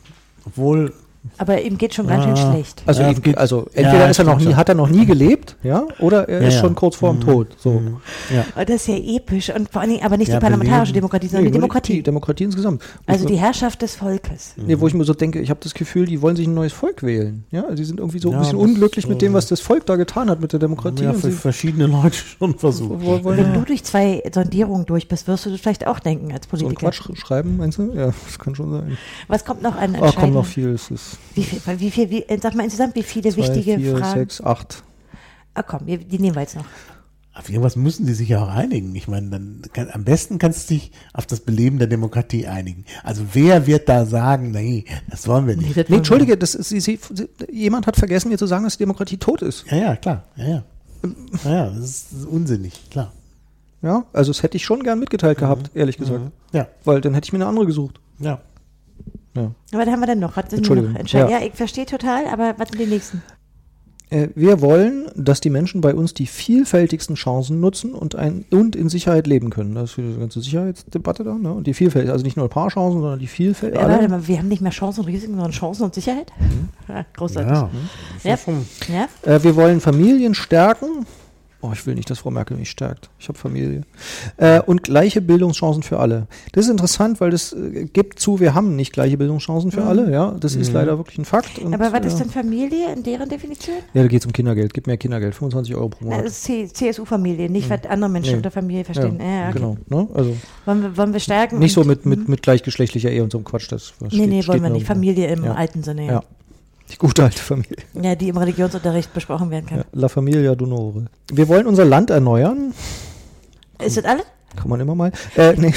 Obwohl, 0.47 0.93
Aber 1.39 1.61
ihm 1.61 1.79
geht 1.79 1.95
schon 1.95 2.07
ganz 2.07 2.25
schön 2.25 2.35
Ah. 2.35 2.53
schlecht. 2.53 2.83
Also, 2.87 3.03
Ja, 3.03 3.11
es 3.11 3.23
geht- 3.23 3.39
also 3.39 3.67
ja, 3.75 3.83
entweder 3.83 4.11
ist 4.11 4.19
er 4.19 4.25
noch 4.25 4.39
nie, 4.39 4.45
schon. 4.45 4.57
hat 4.57 4.69
er 4.69 4.75
noch 4.75 4.89
nie 4.89 5.07
gelebt, 5.07 5.57
ja, 5.63 5.85
oder 5.99 6.29
er 6.29 6.43
Ja, 6.43 6.49
ist 6.49 6.55
ja. 6.55 6.61
schon 6.61 6.75
kurz 6.75 6.97
vor 6.97 7.13
dem 7.13 7.21
Tod. 7.21 7.49
So. 7.59 7.81
ja. 8.33 8.45
Oh, 8.57 8.61
Das 8.65 8.77
ist 8.77 8.89
ja 8.89 8.97
episch. 8.97 9.51
Und 9.55 9.71
vor 9.71 9.81
allen 9.81 9.91
Dingen 9.93 10.05
aber 10.05 10.17
nicht 10.17 10.29
Ja, 10.29 10.37
die 10.37 10.41
parlamentarische. 10.43 10.93
Demokratie, 10.93 11.27
sondern 11.29 11.45
Nee, 11.45 11.51
die 11.51 11.55
Demokratie. 11.55 11.93
Die 11.95 12.03
Demokratie 12.03 12.45
insgesamt. 12.45 12.83
also 13.07 13.27
die 13.27 13.37
Herrschaft 13.37 13.83
des 13.83 13.97
Volkes. 13.97 14.55
nee, 14.57 14.79
wo 14.79 14.87
ich 14.87 14.95
mir 14.95 15.05
so 15.05 15.15
denke, 15.15 15.41
ich 15.41 15.51
habe 15.51 15.61
das 15.63 15.75
Gefühl, 15.75 16.07
die 16.07 16.21
wollen 16.23 16.37
sich 16.37 16.47
ein 16.47 16.55
neues 16.55 16.73
Volk 16.73 17.03
wählen. 17.03 17.45
Ja, 17.51 17.63
also 17.65 17.77
sie 17.77 17.85
sind 17.85 18.01
irgendwie 18.01 18.19
so 18.19 18.31
Ja, 18.31 18.37
ein 18.37 18.43
bisschen 18.43 18.59
unglücklich 18.59 19.09
mit 19.09 19.23
dem, 19.23 19.33
was 19.33 19.47
das 19.47 19.61
Volk 19.61 19.87
da 19.87 19.97
getan 19.97 20.29
hat 20.31 20.41
mit 20.41 20.53
der 20.53 20.61
Demokratie. 20.61 21.05
ja, 21.05 21.13
für 21.13 21.31
sie 21.31 21.33
verschiedene 21.33 21.87
Leute 21.87 22.17
schon 22.17 22.57
versucht. 22.59 23.01
Wenn 23.05 23.39
ja 23.39 23.53
du 23.55 23.61
durch 23.65 23.83
zwei 23.85 24.23
Sondierungen 24.33 24.87
durch 24.87 25.09
bist, 25.09 25.27
wirst 25.27 25.47
du 25.47 25.51
das 25.51 25.61
vielleicht 25.61 25.87
auch 25.87 25.99
denken 26.01 26.33
als 26.33 26.45
so 26.45 26.51
Politiker. 26.51 26.91
Quatsch 26.91 27.19
schreiben, 27.19 27.57
meinst 27.57 27.79
du? 27.79 27.93
Ja, 27.95 28.07
das 28.27 28.39
kann 28.39 28.55
schon 28.55 28.71
sein. 28.71 28.99
Was 29.29 29.45
kommt 29.45 29.63
noch 29.63 29.77
an 29.77 29.97
Ah, 30.01 30.13
kommt 30.13 30.35
noch 30.35 30.45
viel. 30.47 30.69
Es 30.71 30.91
ist 30.91 31.14
Wie 31.35 31.43
viel, 31.43 31.81
wie 31.81 31.91
viel, 31.91 32.11
wie, 32.11 32.23
äh, 32.23 32.39
sag 32.41 32.55
mal 32.55 32.65
insgesamt, 32.65 32.95
wie 32.95 33.03
viele 33.03 33.31
zwei, 33.31 33.43
wichtige 33.43 33.77
vier, 33.79 33.97
Fragen? 33.99 34.21
sechs, 34.21 34.41
acht. 34.41 34.83
Ah 35.55 35.63
komm, 35.63 35.87
wir, 35.87 35.99
die 35.99 36.19
nehmen 36.19 36.35
wir 36.37 36.43
jetzt 36.43 36.57
noch. 36.57 36.65
Auf 37.37 37.49
irgendwas 37.49 37.75
müssen 37.75 38.07
die 38.07 38.15
sich 38.15 38.29
ja 38.29 38.45
auch 38.45 38.49
einigen. 38.49 38.95
Ich 38.95 39.09
meine, 39.09 39.29
dann 39.29 39.63
kann, 39.73 39.91
am 39.91 40.05
besten 40.05 40.39
kannst 40.39 40.71
du 40.71 40.75
dich 40.75 40.93
auf 41.13 41.27
das 41.27 41.41
Beleben 41.41 41.79
der 41.79 41.89
Demokratie 41.89 42.47
einigen. 42.47 42.85
Also 43.03 43.25
wer 43.33 43.67
wird 43.67 43.89
da 43.89 44.07
sagen, 44.07 44.53
nee, 44.53 44.85
das 45.11 45.27
wollen 45.27 45.49
wir 45.49 45.57
nicht. 45.57 45.71
das 45.71 45.77
Nee, 45.77 45.85
wollen 45.89 45.99
Entschuldige, 45.99 46.37
das 46.37 46.55
ist, 46.55 46.69
sie, 46.69 46.79
sie, 46.79 47.01
sie, 47.13 47.29
jemand 47.51 47.89
hat 47.89 47.97
vergessen, 47.97 48.29
mir 48.29 48.39
zu 48.39 48.47
sagen, 48.47 48.63
dass 48.63 48.75
die 48.75 48.85
Demokratie 48.85 49.17
tot 49.17 49.43
ist. 49.43 49.65
Ja, 49.69 49.77
ja, 49.79 49.97
klar. 49.97 50.25
Ja, 50.37 50.47
ja. 50.47 50.65
Ja, 51.45 51.51
ja 51.51 51.71
das, 51.71 51.85
ist, 51.85 52.13
das 52.13 52.21
ist 52.21 52.27
unsinnig, 52.27 52.73
klar. 52.91 53.13
Ja, 53.83 54.05
also 54.13 54.31
das 54.33 54.43
hätte 54.43 54.57
ich 54.57 54.65
schon 54.65 54.83
gern 54.85 54.99
mitgeteilt 55.01 55.37
gehabt, 55.39 55.71
ehrlich 55.75 55.99
gesagt. 55.99 56.31
Ja, 56.53 56.69
Weil 56.85 57.01
dann 57.01 57.15
hätte 57.15 57.27
ich 57.27 57.33
mir 57.33 57.39
eine 57.39 57.47
andere 57.47 57.67
gesucht. 57.67 58.01
ja. 58.21 58.41
Ja. 59.37 59.51
wir. 59.71 59.79
Was 59.81 59.87
haben 59.89 60.01
wir 60.01 60.07
denn 60.07 60.19
noch? 60.21 60.37
Was 60.37 60.45
sind 60.51 60.59
Entschuldigung, 60.59 60.93
noch 60.93 61.01
entscheidend? 61.01 61.31
ja. 61.31 61.39
Ja. 61.41 61.47
ich 61.47 61.55
verstehe 61.55 61.87
total, 61.87 62.27
aber 62.27 62.55
was 62.59 62.69
sind 62.69 62.81
die 62.81 62.87
nächsten? 62.87 63.23
Äh, 64.11 64.29
wir 64.35 64.61
wollen, 64.61 65.07
dass 65.17 65.41
die 65.41 65.49
Menschen 65.51 65.81
bei 65.81 65.95
uns 65.95 66.13
die 66.13 66.27
vielfältigsten 66.27 67.17
Chancen 67.17 67.59
nutzen 67.61 67.95
und, 67.95 68.15
ein, 68.17 68.45
und 68.51 68.77
in 68.77 68.89
Sicherheit 68.91 69.27
leben 69.27 69.49
können. 69.51 69.75
Das 69.75 69.91
ist 69.91 69.97
die 69.97 70.17
ganze 70.19 70.41
Sicherheitsdebatte 70.43 71.25
da. 71.25 71.35
Ne? 71.35 71.53
Und 71.53 71.67
die 71.67 71.73
Vielfalt, 71.75 72.11
also 72.11 72.23
nicht 72.23 72.37
nur 72.37 72.47
ein 72.47 72.51
paar 72.51 72.69
Chancen, 72.69 73.01
sondern 73.01 73.19
die 73.19 73.27
Vielfalt. 73.27 73.75
Äh, 73.75 73.79
warte 73.79 74.09
mal, 74.09 74.29
wir 74.29 74.39
haben 74.39 74.49
nicht 74.49 74.61
mehr 74.61 74.73
Chancen 74.73 75.01
und 75.01 75.07
Risiken, 75.07 75.33
sondern 75.35 75.53
Chancen 75.53 75.85
und 75.85 75.95
Sicherheit? 75.95 76.31
Ja, 76.87 77.05
großartig. 77.17 77.51
ja. 77.51 77.71
Ja. 78.23 78.37
schon- 78.37 78.67
Ja? 78.93 79.09
Äh, 79.23 79.43
wir 79.43 79.57
wollen 79.57 79.81
Familien 79.81 80.35
stärken. 80.35 81.07
Oh, 81.67 81.71
ich 81.73 81.87
will 81.87 81.95
nicht, 81.95 82.11
dass 82.11 82.19
Frau 82.19 82.31
Merkel 82.31 82.57
mich 82.59 82.69
stärkt. 82.69 83.09
Ich 83.19 83.29
habe 83.29 83.39
Familie. 83.39 83.83
Äh, 84.37 84.61
und 84.61 84.83
gleiche 84.83 85.23
Bildungschancen 85.23 85.83
für 85.83 85.99
alle. 85.99 86.27
Das 86.53 86.67
ist 86.67 86.71
interessant, 86.71 87.21
weil 87.23 87.31
das 87.31 87.55
äh, 87.55 87.87
gibt 87.91 88.19
zu, 88.19 88.39
wir 88.39 88.53
haben 88.55 88.77
nicht 88.77 88.93
gleiche 88.93 89.17
Bildungschancen 89.17 89.71
für 89.71 89.85
alle. 89.85 90.11
Ja, 90.13 90.33
das 90.39 90.55
ist 90.57 90.73
leider 90.73 90.99
wirklich 90.99 91.17
ein 91.19 91.25
Fakt. 91.25 91.59
Und, 91.59 91.69
Mhm. 91.69 91.75
Aber 91.75 91.91
was 91.93 92.05
ist 92.07 92.19
ja. 92.19 92.25
denn 92.25 92.31
Familie 92.31 92.93
in 92.93 93.03
deren 93.03 93.29
Definition? 93.29 93.77
Ja, 93.95 94.03
da 94.03 94.09
geht 94.09 94.21
es 94.21 94.27
um 94.27 94.33
Kindergeld. 94.33 94.75
Gib 94.75 94.87
mehr 94.87 94.99
Kindergeld. 94.99 95.35
25 95.35 95.75
Euro 95.75 95.89
pro 95.89 95.99
Na, 96.05 96.11
Monat. 96.17 96.27
das 96.27 96.47
ist 96.49 96.77
CSU-Familie, 96.77 97.49
nicht 97.49 97.71
was 97.71 97.85
andere 97.89 98.11
Menschen 98.11 98.33
Nee. 98.33 98.37
unter 98.37 98.51
Familie 98.51 98.85
verstehen. 98.85 99.19
Ja, 99.21 99.27
ja, 99.27 99.49
okay. 99.49 99.59
Genau. 99.59 99.77
Ne? 99.89 100.09
Also 100.13 100.37
wollen, 100.67 100.83
wir, 100.83 100.97
wollen 100.99 101.13
wir 101.15 101.21
stärken? 101.21 101.59
nicht 101.61 101.73
so 101.73 101.83
mit, 101.85 102.05
mit, 102.05 102.29
mit 102.29 102.43
gleichgeschlechtlicher 102.43 103.11
Ehe 103.11 103.23
und 103.23 103.33
so 103.33 103.39
einem 103.39 103.45
Quatsch. 103.47 103.73
Das 103.73 103.95
was 104.01 104.13
Nee, 104.13 104.19
steht- 104.19 104.29
nee, 104.29 104.47
wollen 104.47 104.63
wir 104.63 104.71
nicht. 104.71 104.87
Familie 104.87 105.29
im 105.29 105.45
Ja. 105.45 105.55
alten 105.55 105.83
Sinne. 105.83 106.07
Ja. 106.07 106.23
Die 106.93 106.97
gute 106.99 107.25
alte 107.25 107.39
Familie. 107.39 107.77
ja, 108.01 108.15
die 108.15 108.29
im 108.29 108.37
Religionsunterricht 108.37 109.13
besprochen 109.15 109.51
werden 109.51 109.67
kann. 109.67 109.79
Ja. 109.79 109.85
La 109.93 110.09
Familia 110.09 110.53
d'Onore. 110.53 111.07
Wir 111.33 111.49
wollen 111.49 111.67
unser 111.67 111.85
Land 111.85 112.11
erneuern. 112.11 112.73
Ist 113.85 113.97
das 113.97 114.05
alles? 114.05 114.25
Kann 114.57 114.69
man 114.69 114.81
immer 114.81 114.95
mal. 114.95 115.11
Äh, 115.37 115.55
nee. 115.57 115.73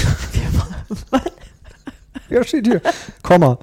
ja, 2.29 2.43
steht 2.43 2.67
hier. 2.67 2.81
Komma. 3.23 3.57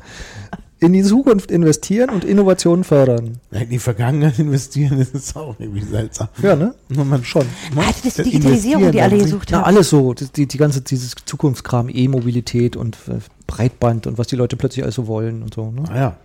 In 0.80 0.92
die 0.92 1.02
Zukunft 1.02 1.50
investieren 1.50 2.10
und 2.10 2.24
Innovationen 2.24 2.84
fördern. 2.84 3.38
In 3.52 3.70
die 3.70 3.78
Vergangenheit 3.78 4.38
investieren, 4.38 4.98
das 4.98 5.10
ist 5.10 5.34
auch 5.36 5.54
irgendwie 5.58 5.80
seltsam. 5.82 6.28
Ja, 6.42 6.56
ne? 6.56 6.74
Nur 6.88 7.04
man 7.06 7.24
schon. 7.24 7.46
Ah, 7.76 7.84
das 7.86 8.04
ist 8.04 8.18
die 8.18 8.24
Digitalisierung, 8.24 8.90
die 8.92 9.00
alle 9.00 9.16
gesucht 9.16 9.50
Ja, 9.50 9.58
haben. 9.58 9.64
alles 9.64 9.88
so. 9.90 10.12
Das, 10.12 10.30
die, 10.32 10.46
die 10.46 10.58
ganze, 10.58 10.82
dieses 10.82 11.14
Zukunftskram, 11.24 11.88
E-Mobilität 11.88 12.76
und 12.76 12.96
äh, 13.08 13.18
Breitband 13.46 14.06
und 14.06 14.18
was 14.18 14.26
die 14.26 14.36
Leute 14.36 14.56
plötzlich 14.56 14.82
alles 14.82 14.96
so 14.96 15.06
wollen 15.06 15.42
und 15.42 15.54
so. 15.54 15.70
Ne? 15.70 15.84
Ah, 15.88 15.96
ja. 15.96 16.16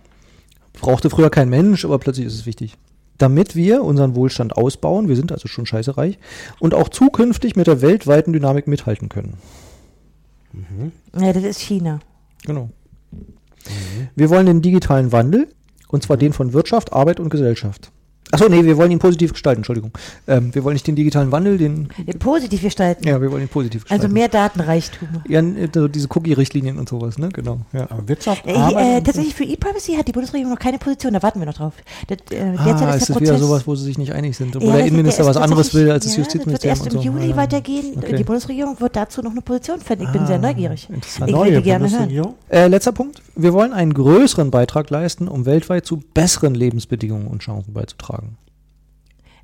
Brauchte 0.74 1.10
früher 1.10 1.30
kein 1.30 1.48
Mensch, 1.48 1.84
aber 1.84 1.98
plötzlich 1.98 2.26
ist 2.26 2.34
es 2.34 2.46
wichtig. 2.46 2.76
Damit 3.18 3.54
wir 3.54 3.84
unseren 3.84 4.14
Wohlstand 4.14 4.56
ausbauen, 4.56 5.08
wir 5.08 5.16
sind 5.16 5.30
also 5.30 5.46
schon 5.46 5.66
scheißereich, 5.66 6.18
und 6.58 6.74
auch 6.74 6.88
zukünftig 6.88 7.54
mit 7.54 7.66
der 7.66 7.82
weltweiten 7.82 8.32
Dynamik 8.32 8.66
mithalten 8.66 9.08
können. 9.08 9.34
Ja, 11.18 11.32
das 11.32 11.44
ist 11.44 11.60
China. 11.60 12.00
Genau. 12.44 12.70
Wir 14.16 14.30
wollen 14.30 14.46
den 14.46 14.62
digitalen 14.62 15.12
Wandel, 15.12 15.48
und 15.88 16.02
zwar 16.02 16.16
den 16.16 16.32
von 16.32 16.52
Wirtschaft, 16.52 16.92
Arbeit 16.92 17.20
und 17.20 17.28
Gesellschaft. 17.28 17.90
Achso, 18.32 18.48
nee, 18.48 18.64
wir 18.64 18.76
wollen 18.76 18.90
ihn 18.90 18.98
positiv 18.98 19.32
gestalten, 19.32 19.58
Entschuldigung. 19.60 19.90
Ähm, 20.28 20.54
wir 20.54 20.62
wollen 20.64 20.74
nicht 20.74 20.86
den 20.86 20.94
digitalen 20.96 21.32
Wandel, 21.32 21.58
den. 21.58 21.88
Ja, 22.06 22.14
Positiv 22.18 22.62
gestalten. 22.62 23.06
Ja, 23.06 23.20
wir 23.20 23.30
wollen 23.30 23.42
ihn 23.42 23.48
positiv 23.48 23.82
gestalten. 23.82 24.02
Also 24.04 24.12
mehr 24.14 24.28
Datenreichtum. 24.28 25.08
Ja, 25.28 25.40
n- 25.40 25.68
so 25.74 25.88
diese 25.88 26.08
Cookie-Richtlinien 26.10 26.78
und 26.78 26.88
sowas, 26.88 27.18
ne? 27.18 27.28
Genau. 27.30 27.60
Ja. 27.72 27.90
Aber 27.90 28.06
Wirtschaft, 28.08 28.46
Äh, 28.46 28.52
äh, 28.52 29.00
tatsächlich 29.02 29.34
für 29.34 29.44
E-Privacy 29.44 29.94
hat 29.96 30.06
die 30.08 30.12
Bundesregierung 30.12 30.52
noch 30.52 30.60
keine 30.60 30.78
Position, 30.78 31.12
da 31.12 31.22
warten 31.22 31.40
wir 31.40 31.46
noch 31.46 31.54
drauf. 31.54 31.74
Das, 32.08 32.18
äh, 32.30 32.40
Ah, 32.56 32.94
ist 32.94 33.02
ist 33.02 33.10
das 33.10 33.16
der 33.18 33.20
wieder 33.20 33.38
sowas, 33.38 33.66
wo 33.66 33.74
sie 33.74 33.84
sich 33.84 33.98
nicht 33.98 34.12
einig 34.12 34.36
sind, 34.36 34.54
wo 34.54 34.60
Ja, 34.60 34.66
der 34.66 34.78
das- 34.78 34.86
Innenminister 34.88 35.22
der 35.24 35.30
was 35.30 35.36
anderes 35.36 35.74
will 35.74 35.90
als 35.90 36.04
das 36.04 36.12
ja, 36.14 36.18
Justizministerium 36.20 36.78
Das 36.78 36.84
wird 36.86 36.94
erst 36.94 37.04
im 37.06 37.12
so. 37.12 37.18
Juli 37.18 37.30
Ja. 37.30 37.36
weitergehen. 37.36 37.94
Okay. 37.96 38.16
Die 38.16 38.24
Bundesregierung 38.24 38.80
wird 38.80 38.96
dazu 38.96 39.22
noch 39.22 39.32
eine 39.32 39.42
Position 39.42 39.80
finden. 39.80 40.04
Ich 40.04 40.12
bin 40.12 40.22
Ah, 40.22 40.26
sehr 40.26 40.38
neugierig. 40.38 40.88
interessant. 40.88 41.28
Ich 41.28 41.34
Neue 41.34 41.50
würde 41.52 41.62
gerne 41.62 41.90
hören. 41.90 42.34
Äh, 42.48 42.66
letzter 42.68 42.92
Punkt. 42.92 43.22
Wir 43.36 43.52
wollen 43.52 43.72
einen 43.72 43.94
größeren 43.94 44.50
Beitrag 44.50 44.90
leisten, 44.90 45.26
um 45.28 45.46
weltweit 45.46 45.86
zu 45.86 46.02
besseren 46.14 46.54
Lebensbedingungen 46.54 47.26
und 47.26 47.40
Chancen 47.42 47.72
beizutragen. 47.72 48.19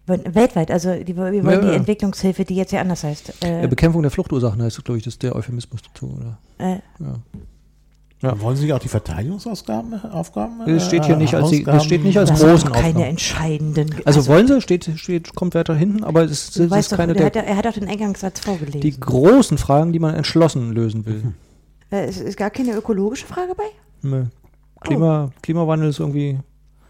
Weltweit, 0.07 0.71
also 0.71 0.95
die, 0.95 1.17
wir 1.17 1.25
wollen 1.25 1.45
Ja, 1.45 1.59
die 1.61 1.67
ja. 1.69 1.73
Entwicklungshilfe, 1.75 2.45
die 2.45 2.55
jetzt 2.57 2.73
ja 2.73 2.81
anders 2.81 3.03
heißt. 3.05 3.43
Äh, 3.45 3.65
Äh, 3.65 3.67
Bekämpfung 3.69 4.03
der 4.03 4.11
Fluchtursachen 4.11 4.63
heißt, 4.63 4.85
glaube 4.85 4.99
ich, 4.99 5.05
das 5.05 5.15
ist 5.15 5.23
der 5.23 5.35
Euphemismus 5.35 5.81
dazu. 5.83 6.17
Oder? 6.17 6.39
äh, 6.59 6.79
Ja. 8.23 8.41
Wollen 8.41 8.57
Sie 8.57 8.73
auch 8.73 8.79
die 8.79 8.89
Verteidigungsaufgaben 8.89 9.93
Aufgaben, 10.11 10.55
Das 10.67 10.87
steht 10.87 11.05
hier 11.05 11.17
nicht 11.17 11.35
als 11.35 11.51
die- 11.51 11.59
Ausgaben- 11.67 11.81
steht 11.85 12.03
nicht 12.03 12.19
als 12.19 12.31
das 12.31 12.41
großen 12.41 12.73
keine 12.73 12.87
Aufgaben. 12.89 13.05
entscheidenden. 13.11 13.95
Also, 14.07 14.27
wollen 14.27 14.49
sie, 14.49 14.61
steht, 14.63 14.91
steht, 14.97 15.35
kommt 15.35 15.55
weiter 15.55 15.75
hinten, 15.75 16.03
aber 16.03 16.23
es 16.25 16.49
es 16.49 16.57
ist 16.57 16.93
doch, 16.93 16.97
keine 16.97 17.13
der 17.13 17.27
hat, 17.27 17.37
ja- 17.37 17.43
er 17.43 17.57
hat 17.57 17.67
auch 17.67 17.73
den 17.75 17.87
Eingangssatz 17.89 18.41
vorgelesen. 18.41 18.81
die 18.81 18.99
großen 18.99 19.59
Fragen, 19.59 19.93
die 19.93 19.99
man 19.99 20.15
entschlossen 20.15 20.73
lösen 20.73 21.05
will. 21.05 21.35
Äh, 21.93 22.09
ist, 22.09 22.21
ist 22.21 22.37
gar 22.39 22.51
keine 22.51 22.73
ökologische 22.75 23.27
Frage 23.27 23.55
bei? 23.55 23.65
Nö. 24.03 24.25
Klima, 24.81 25.31
Klimawandel 25.43 25.91
ist 25.91 26.01
irgendwie, 26.01 26.39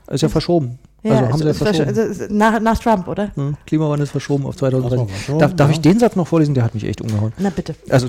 ist 0.09 0.23
ja 0.23 0.29
verschoben. 0.29 0.79
Also 1.05 1.15
haben 1.29 1.39
sie 1.39 1.45
ja 1.45 1.61
wahrscheinlich- 1.61 1.95
verschoben. 1.97 2.09
also, 2.11 2.35
nach, 2.35 2.61
nach 2.61 2.79
Trump, 2.79 3.09
oder? 3.09 3.31
Hm, 3.35 3.57
Klimawandel 3.67 4.05
ist 4.05 4.11
verschoben 4.11 4.47
auf 4.47 4.57
2030. 4.57 4.99
Ach 4.99 5.03
so, 5.03 5.07
verschoben, 5.15 5.39
darf, 5.39 5.55
darf 5.57 5.69
ja. 5.69 5.75
ich 5.75 5.81
den 5.81 5.99
Satz 5.99 6.17
noch 6.17 6.27
vorlesen? 6.27 6.55
Der 6.55 6.65
hat 6.65 6.75
mich 6.75 6.85
echt 6.85 7.01
umgehauen. 7.01 7.33
Na 7.39 7.51
bitte. 7.51 7.75
Also, 7.89 8.09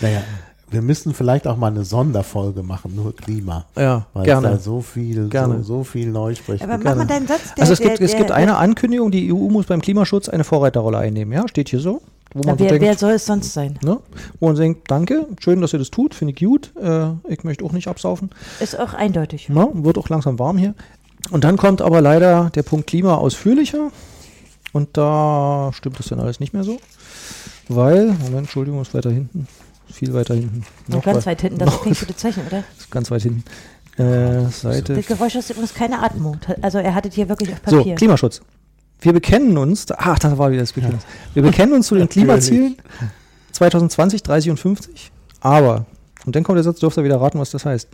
Naja, 0.00 0.22
wir 0.70 0.82
müssen 0.82 1.14
vielleicht 1.14 1.46
auch 1.46 1.56
mal 1.56 1.68
eine 1.68 1.84
Sonderfolge 1.84 2.62
machen, 2.62 2.94
nur 2.96 3.14
Klima. 3.14 3.66
ja, 3.76 4.06
Weil 4.12 4.24
gerne. 4.24 4.48
da 4.50 4.58
so 4.58 4.80
viel, 4.80 5.28
Gerne. 5.28 5.58
So, 5.62 5.78
so 5.78 5.84
viel 5.84 6.08
neu 6.10 6.34
spricht. 6.34 6.62
Aber 6.62 6.76
mach 6.76 6.82
gerne. 6.82 6.98
mal 6.98 7.06
deinen 7.06 7.26
Satz. 7.26 7.54
Der, 7.54 7.62
also 7.62 7.72
es 7.72 7.80
gibt, 7.80 7.98
der, 7.98 8.04
es 8.04 8.10
der, 8.12 8.20
gibt 8.20 8.30
eine 8.32 8.56
Ankündigung, 8.56 9.10
die 9.10 9.32
EU 9.32 9.48
muss 9.48 9.66
beim 9.66 9.80
Klimaschutz 9.80 10.28
eine 10.28 10.44
Vorreiterrolle 10.44 10.98
einnehmen. 10.98 11.32
Ja, 11.32 11.46
steht 11.48 11.68
hier 11.68 11.80
so. 11.80 12.02
Wo 12.36 12.42
man 12.46 12.58
so 12.58 12.64
wer, 12.64 12.70
denkt, 12.70 12.84
wer 12.84 12.96
soll 12.98 13.12
es 13.12 13.24
sonst 13.26 13.52
sein? 13.52 13.78
ne? 13.82 13.98
wo 14.40 14.46
man 14.48 14.56
denkt, 14.56 14.90
danke, 14.90 15.26
schön, 15.40 15.60
dass 15.60 15.72
ihr 15.72 15.78
das 15.78 15.90
tut, 15.90 16.14
finde 16.14 16.34
ich 16.34 16.44
gut. 16.44 16.72
Äh, 16.80 17.08
ich 17.28 17.44
möchte 17.44 17.64
auch 17.64 17.72
nicht 17.72 17.88
absaufen. 17.88 18.30
Ist 18.60 18.78
auch 18.78 18.94
eindeutig. 18.94 19.46
Na, 19.48 19.68
wird 19.72 19.98
auch 19.98 20.08
langsam 20.08 20.38
warm 20.38 20.58
hier. 20.58 20.74
Und 21.30 21.44
dann 21.44 21.56
kommt 21.56 21.82
aber 21.82 22.00
leider 22.00 22.50
der 22.54 22.62
Punkt 22.62 22.86
Klima 22.86 23.14
ausführlicher. 23.14 23.90
Und 24.72 24.96
da 24.96 25.70
stimmt 25.72 25.98
das 25.98 26.06
dann 26.06 26.20
alles 26.20 26.38
nicht 26.40 26.52
mehr 26.52 26.62
so. 26.64 26.78
Weil, 27.68 28.06
Moment, 28.06 28.34
Entschuldigung, 28.36 28.80
ist 28.82 28.94
weiter 28.94 29.10
hinten. 29.10 29.48
Viel 29.90 30.12
weiter 30.14 30.34
hinten. 30.34 30.64
Noch 30.88 30.96
Noch 30.98 31.04
ganz 31.04 31.24
wei- 31.26 31.30
weit 31.32 31.40
hinten, 31.40 31.58
das 31.58 31.72
ist 31.74 31.82
kein 31.82 31.94
gutes 31.94 32.16
Zeichen, 32.16 32.46
oder? 32.46 32.62
ist 32.78 32.90
ganz 32.90 33.10
weit 33.10 33.22
hinten. 33.22 33.44
Äh, 34.00 34.50
Seite. 34.50 34.94
Das 34.94 35.06
Geräusch 35.06 35.34
ist 35.36 35.48
übrigens 35.50 35.72
keine 35.72 36.02
Atmung. 36.02 36.36
Also 36.60 36.78
er 36.78 36.94
hattet 36.94 37.14
hier 37.14 37.28
wirklich 37.30 37.50
auf 37.52 37.58
So, 37.66 37.78
Papier. 37.78 37.94
Klimaschutz. 37.94 38.42
Wir 39.00 39.12
bekennen 39.12 39.56
uns, 39.58 39.86
ach, 39.90 40.18
das 40.18 40.38
war 40.38 40.50
wieder 40.50 40.62
das 40.62 40.72
Bekennen. 40.72 40.98
Wir 41.34 41.42
bekennen 41.42 41.74
uns 41.74 41.86
zu 41.86 41.94
den 41.94 42.08
Klimazielen 42.08 42.76
2020, 43.52 44.22
30 44.22 44.50
und 44.50 44.56
50. 44.58 45.12
Aber, 45.40 45.86
und 46.24 46.34
dann 46.34 46.42
kommt 46.42 46.56
der 46.56 46.64
Satz, 46.64 46.80
dürft 46.80 46.96
ihr 46.96 47.04
wieder 47.04 47.20
raten, 47.20 47.38
was 47.38 47.50
das 47.50 47.64
heißt. 47.64 47.88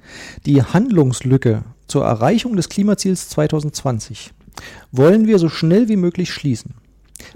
Die 0.46 0.62
Handlungslücke 0.62 1.62
zur 1.86 2.04
Erreichung 2.04 2.56
des 2.56 2.68
Klimaziels 2.68 3.28
2020 3.30 4.32
wollen 4.92 5.26
wir 5.26 5.38
so 5.38 5.48
schnell 5.48 5.88
wie 5.88 5.96
möglich 5.96 6.32
schließen. 6.32 6.74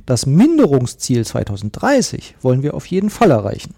Das 0.04 0.26
Minderungsziel 0.26 1.24
2030 1.24 2.36
wollen 2.42 2.62
wir 2.62 2.74
auf 2.74 2.86
jeden 2.86 3.10
Fall 3.10 3.30
erreichen. 3.30 3.74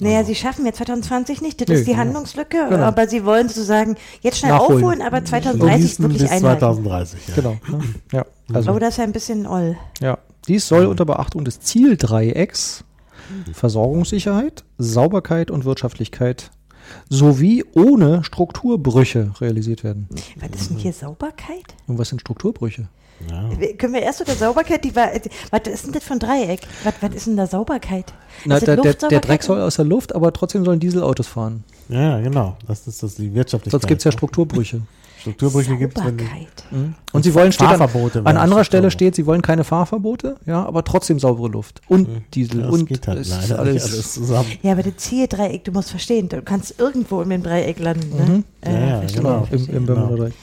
Naja, 0.00 0.24
sie 0.24 0.34
schaffen 0.34 0.64
ja 0.66 0.72
2020 0.72 1.40
nicht, 1.42 1.60
das 1.60 1.68
Nö, 1.68 1.74
ist 1.74 1.82
die 1.86 1.90
genau. 1.90 2.00
Handlungslücke, 2.02 2.66
Genau. 2.70 2.82
aber 2.84 3.06
sie 3.08 3.24
wollen 3.24 3.48
sozusagen 3.48 3.96
jetzt 4.22 4.38
schnell 4.38 4.52
Nachholen. 4.52 4.84
aufholen, 4.84 5.02
aber 5.02 5.24
2030 5.24 5.78
Schließen 5.80 6.04
wirklich 6.04 6.22
bis 6.22 6.30
einhalten. 6.30 6.60
2030. 6.60 7.20
Ja. 7.28 7.34
Genau. 7.34 7.56
ne? 7.70 7.80
Ja, 8.12 8.26
also. 8.52 8.72
Oh, 8.72 8.78
das 8.78 8.90
ist 8.90 8.96
ja 8.98 9.04
ein 9.04 9.12
bisschen 9.12 9.46
oll. 9.46 9.76
Ja, 10.00 10.18
dies 10.48 10.66
soll 10.66 10.86
unter 10.86 11.04
Beachtung 11.04 11.44
des 11.44 11.60
Zieldreiecks 11.60 12.84
Versorgungssicherheit, 13.52 14.64
Sauberkeit 14.78 15.50
und 15.50 15.64
Wirtschaftlichkeit 15.64 16.50
sowie 17.08 17.64
ohne 17.74 18.22
Strukturbrüche 18.24 19.32
realisiert 19.40 19.84
werden. 19.84 20.08
Was 20.36 20.60
ist 20.60 20.70
denn 20.70 20.76
hier 20.76 20.92
Sauberkeit? 20.92 21.74
Und 21.86 21.98
was 21.98 22.10
sind 22.10 22.20
Strukturbrüche? 22.20 22.88
Ja. 23.30 23.72
Können 23.78 23.94
wir 23.94 24.02
erst 24.02 24.18
zu 24.18 24.24
der 24.24 24.34
Sauberkeit, 24.34 24.84
die 24.84 24.94
war, 24.94 25.10
was 25.50 25.60
ist 25.66 25.86
denn 25.86 25.92
das 25.92 26.04
für 26.04 26.14
ein 26.14 26.18
Dreieck? 26.18 26.60
Was, 26.82 26.94
was 27.00 27.14
ist 27.14 27.26
denn 27.26 27.36
da 27.36 27.46
Sauberkeit? 27.46 28.12
Na, 28.44 28.60
der, 28.60 28.76
der, 28.76 28.94
der? 28.94 29.20
Dreck 29.20 29.42
soll 29.42 29.60
aus 29.60 29.76
der 29.76 29.84
Luft, 29.84 30.14
aber 30.14 30.32
trotzdem 30.32 30.64
sollen 30.64 30.80
Dieselautos 30.80 31.26
fahren. 31.26 31.64
ja, 31.88 32.20
genau. 32.20 32.56
Das 32.66 32.86
ist 32.86 33.02
das 33.02 33.14
die 33.14 33.34
Wirtschaftlichkeit. 33.34 33.80
Sonst 33.80 33.86
gibt 33.86 34.00
es 34.00 34.04
ja 34.04 34.12
Strukturbrüche. 34.12 34.82
Strukturbrüche 35.24 35.76
gibt 35.76 35.96
es, 35.96 36.04
Sauberkeit. 36.04 36.64
Und 37.12 37.22
sie 37.22 37.34
wollen, 37.34 37.50
steht 37.52 37.68
an, 37.68 37.78
Fahrverbote 37.78 38.26
an 38.26 38.36
anderer 38.36 38.64
Stelle 38.64 38.90
steht, 38.90 39.14
sie 39.14 39.24
wollen 39.26 39.40
keine 39.42 39.64
Fahrverbote, 39.64 40.36
ja, 40.44 40.64
aber 40.64 40.84
trotzdem 40.84 41.18
saubere 41.18 41.48
Luft. 41.48 41.80
Und 41.88 42.08
Diesel 42.34 42.62
das 42.62 42.70
und 42.72 42.86
geht 42.86 43.06
halt 43.08 43.20
es 43.20 43.28
leider 43.30 43.42
ist 43.44 43.52
alles, 43.52 43.82
alles, 43.82 43.92
alles 43.94 44.12
zusammen. 44.12 44.48
Ja, 44.62 44.72
aber 44.72 44.82
das 44.82 44.96
Zieldreieck, 44.96 45.64
du 45.64 45.72
musst 45.72 45.90
verstehen, 45.90 46.28
du 46.28 46.42
kannst 46.42 46.78
irgendwo 46.78 47.22
in 47.22 47.30
dem 47.30 47.42
Dreieck 47.42 47.78
landen. 47.78 48.10
Ne? 48.16 48.44
Ja, 48.64 48.72
ja, 48.88 48.98
verstehe, 49.00 49.22
genau. 49.22 49.48
Im, 49.50 49.58
im 49.58 49.66
Genau. 49.66 49.86
Bermuda-Dreieck. 49.86 50.34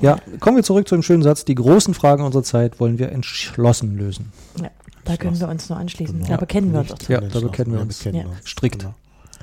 Ja, 0.00 0.16
kommen 0.40 0.56
wir 0.56 0.64
zurück 0.64 0.86
zu 0.88 0.94
dem 0.94 1.02
schönen 1.02 1.22
Satz. 1.22 1.44
Die 1.44 1.54
großen 1.54 1.94
Fragen 1.94 2.22
unserer 2.24 2.42
Zeit 2.44 2.78
wollen 2.80 2.98
wir 2.98 3.10
entschlossen 3.12 3.96
lösen. 3.96 4.32
Ja, 4.60 4.68
da 5.04 5.16
können 5.16 5.38
wir 5.40 5.48
uns 5.48 5.68
nur 5.68 5.78
anschließen. 5.78 6.18
Genau. 6.18 6.30
Da 6.30 6.36
bekennen 6.36 6.72
wir 6.72 6.80
uns 6.80 6.92
auch 6.92 6.98
zu. 6.98 7.10
Ja, 7.12 7.18
da 7.18 7.24
entschlossen. 7.24 7.46
bekennen 7.48 7.72
wir 7.72 7.78
Ja, 7.78 7.84
uns. 7.84 7.98
bekennen 7.98 8.16
Ja. 8.20 8.24
wir 8.24 8.30
uns. 8.38 8.48
Strikt. 8.48 8.78
Genau. 8.80 8.94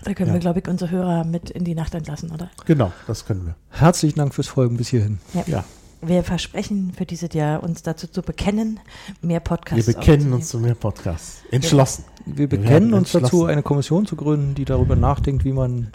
Da 0.04 0.14
können 0.14 0.28
Ja. 0.30 0.34
wir, 0.34 0.40
glaube 0.40 0.60
ich, 0.60 0.68
unsere 0.68 0.92
Hörer 0.92 1.24
mit 1.24 1.50
in 1.50 1.64
die 1.64 1.76
Nacht 1.76 1.94
entlassen, 1.96 2.32
oder? 2.32 2.50
genau, 2.66 2.92
das 3.08 3.26
können 3.26 3.46
wir. 3.46 3.56
Herzlichen 3.70 4.18
Dank 4.20 4.34
fürs 4.34 4.48
Folgen 4.48 4.78
bis 4.78 4.90
hierhin. 4.90 5.20
Ja, 5.48 5.64
Wir 6.02 6.24
versprechen 6.24 6.94
für 6.98 7.06
dieses 7.06 7.34
Jahr, 7.34 7.62
uns 7.62 7.84
dazu 7.84 8.08
zu 8.08 8.22
bekennen, 8.22 8.80
mehr 9.22 9.36
wir 9.36 9.40
Podcasts 9.42 9.86
bekennen 9.86 10.00
aufzunehmen. 10.18 10.34
uns 10.34 10.48
zu 10.48 10.60
mehr 10.60 10.76
Podcasts. 10.76 11.42
Entschlossen. 11.52 12.06
Wir 12.26 12.38
Wir 12.38 12.48
bekennen 12.50 12.70
werden 12.70 12.94
uns 12.94 13.12
dazu, 13.12 13.46
eine 13.46 13.64
Kommission 13.64 14.06
zu 14.06 14.16
gründen, 14.16 14.56
die 14.56 14.64
darüber 14.66 14.96
nachdenkt, 14.96 15.44
wie 15.44 15.52
man 15.52 15.92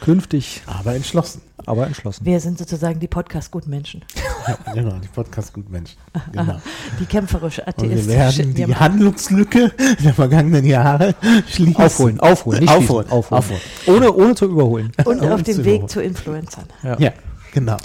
künftig, 0.00 0.62
Aber 0.66 0.94
entschlossen. 0.94 1.40
aber 1.64 1.86
entschlossen. 1.86 2.24
Wir 2.24 2.38
sind 2.40 2.58
sozusagen 2.58 3.00
die 3.00 3.08
Podcast-Gutmenschen. 3.08 4.04
Ja, 4.46 4.72
genau, 4.74 4.96
die 5.02 5.08
Podcast-Gutmenschen. 5.08 5.98
Genau. 6.30 6.60
Die 7.00 7.04
kämpferisch 7.06 7.58
Und 7.58 7.66
atheistischen. 7.66 8.06
wir 8.06 8.14
werden 8.16 8.54
die 8.54 8.76
Handlungslücke 8.76 9.72
der 10.04 10.14
vergangenen 10.14 10.64
Jahre 10.64 11.16
schließen. 11.48 11.74
Aufholen, 11.82 12.20
aufholen, 12.20 12.60
nicht 12.60 12.72
Aufholen, 12.72 13.10
aufholen. 13.10 13.38
aufholen. 13.42 13.60
Ohne, 13.88 14.12
ohne 14.12 14.34
zu 14.36 14.44
überholen. 14.44 14.92
Und 15.04 15.20
auf 15.22 15.42
dem 15.42 15.56
Weg 15.58 15.64
überholen. 15.66 15.88
zu 15.88 16.00
Influencern. 16.00 16.66
Ja. 16.84 16.96
Ja, 17.00 17.12
genau. 17.52 17.76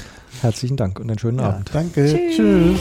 Herzlichen 0.41 0.77
Dank 0.77 0.99
und 0.99 1.09
einen 1.09 1.17
schönen 1.17 1.39
Ja, 1.39 1.49
Abend. 1.49 1.71
danke. 1.73 2.05
Tschüss. 2.05 2.35
Tschüss. 2.35 2.79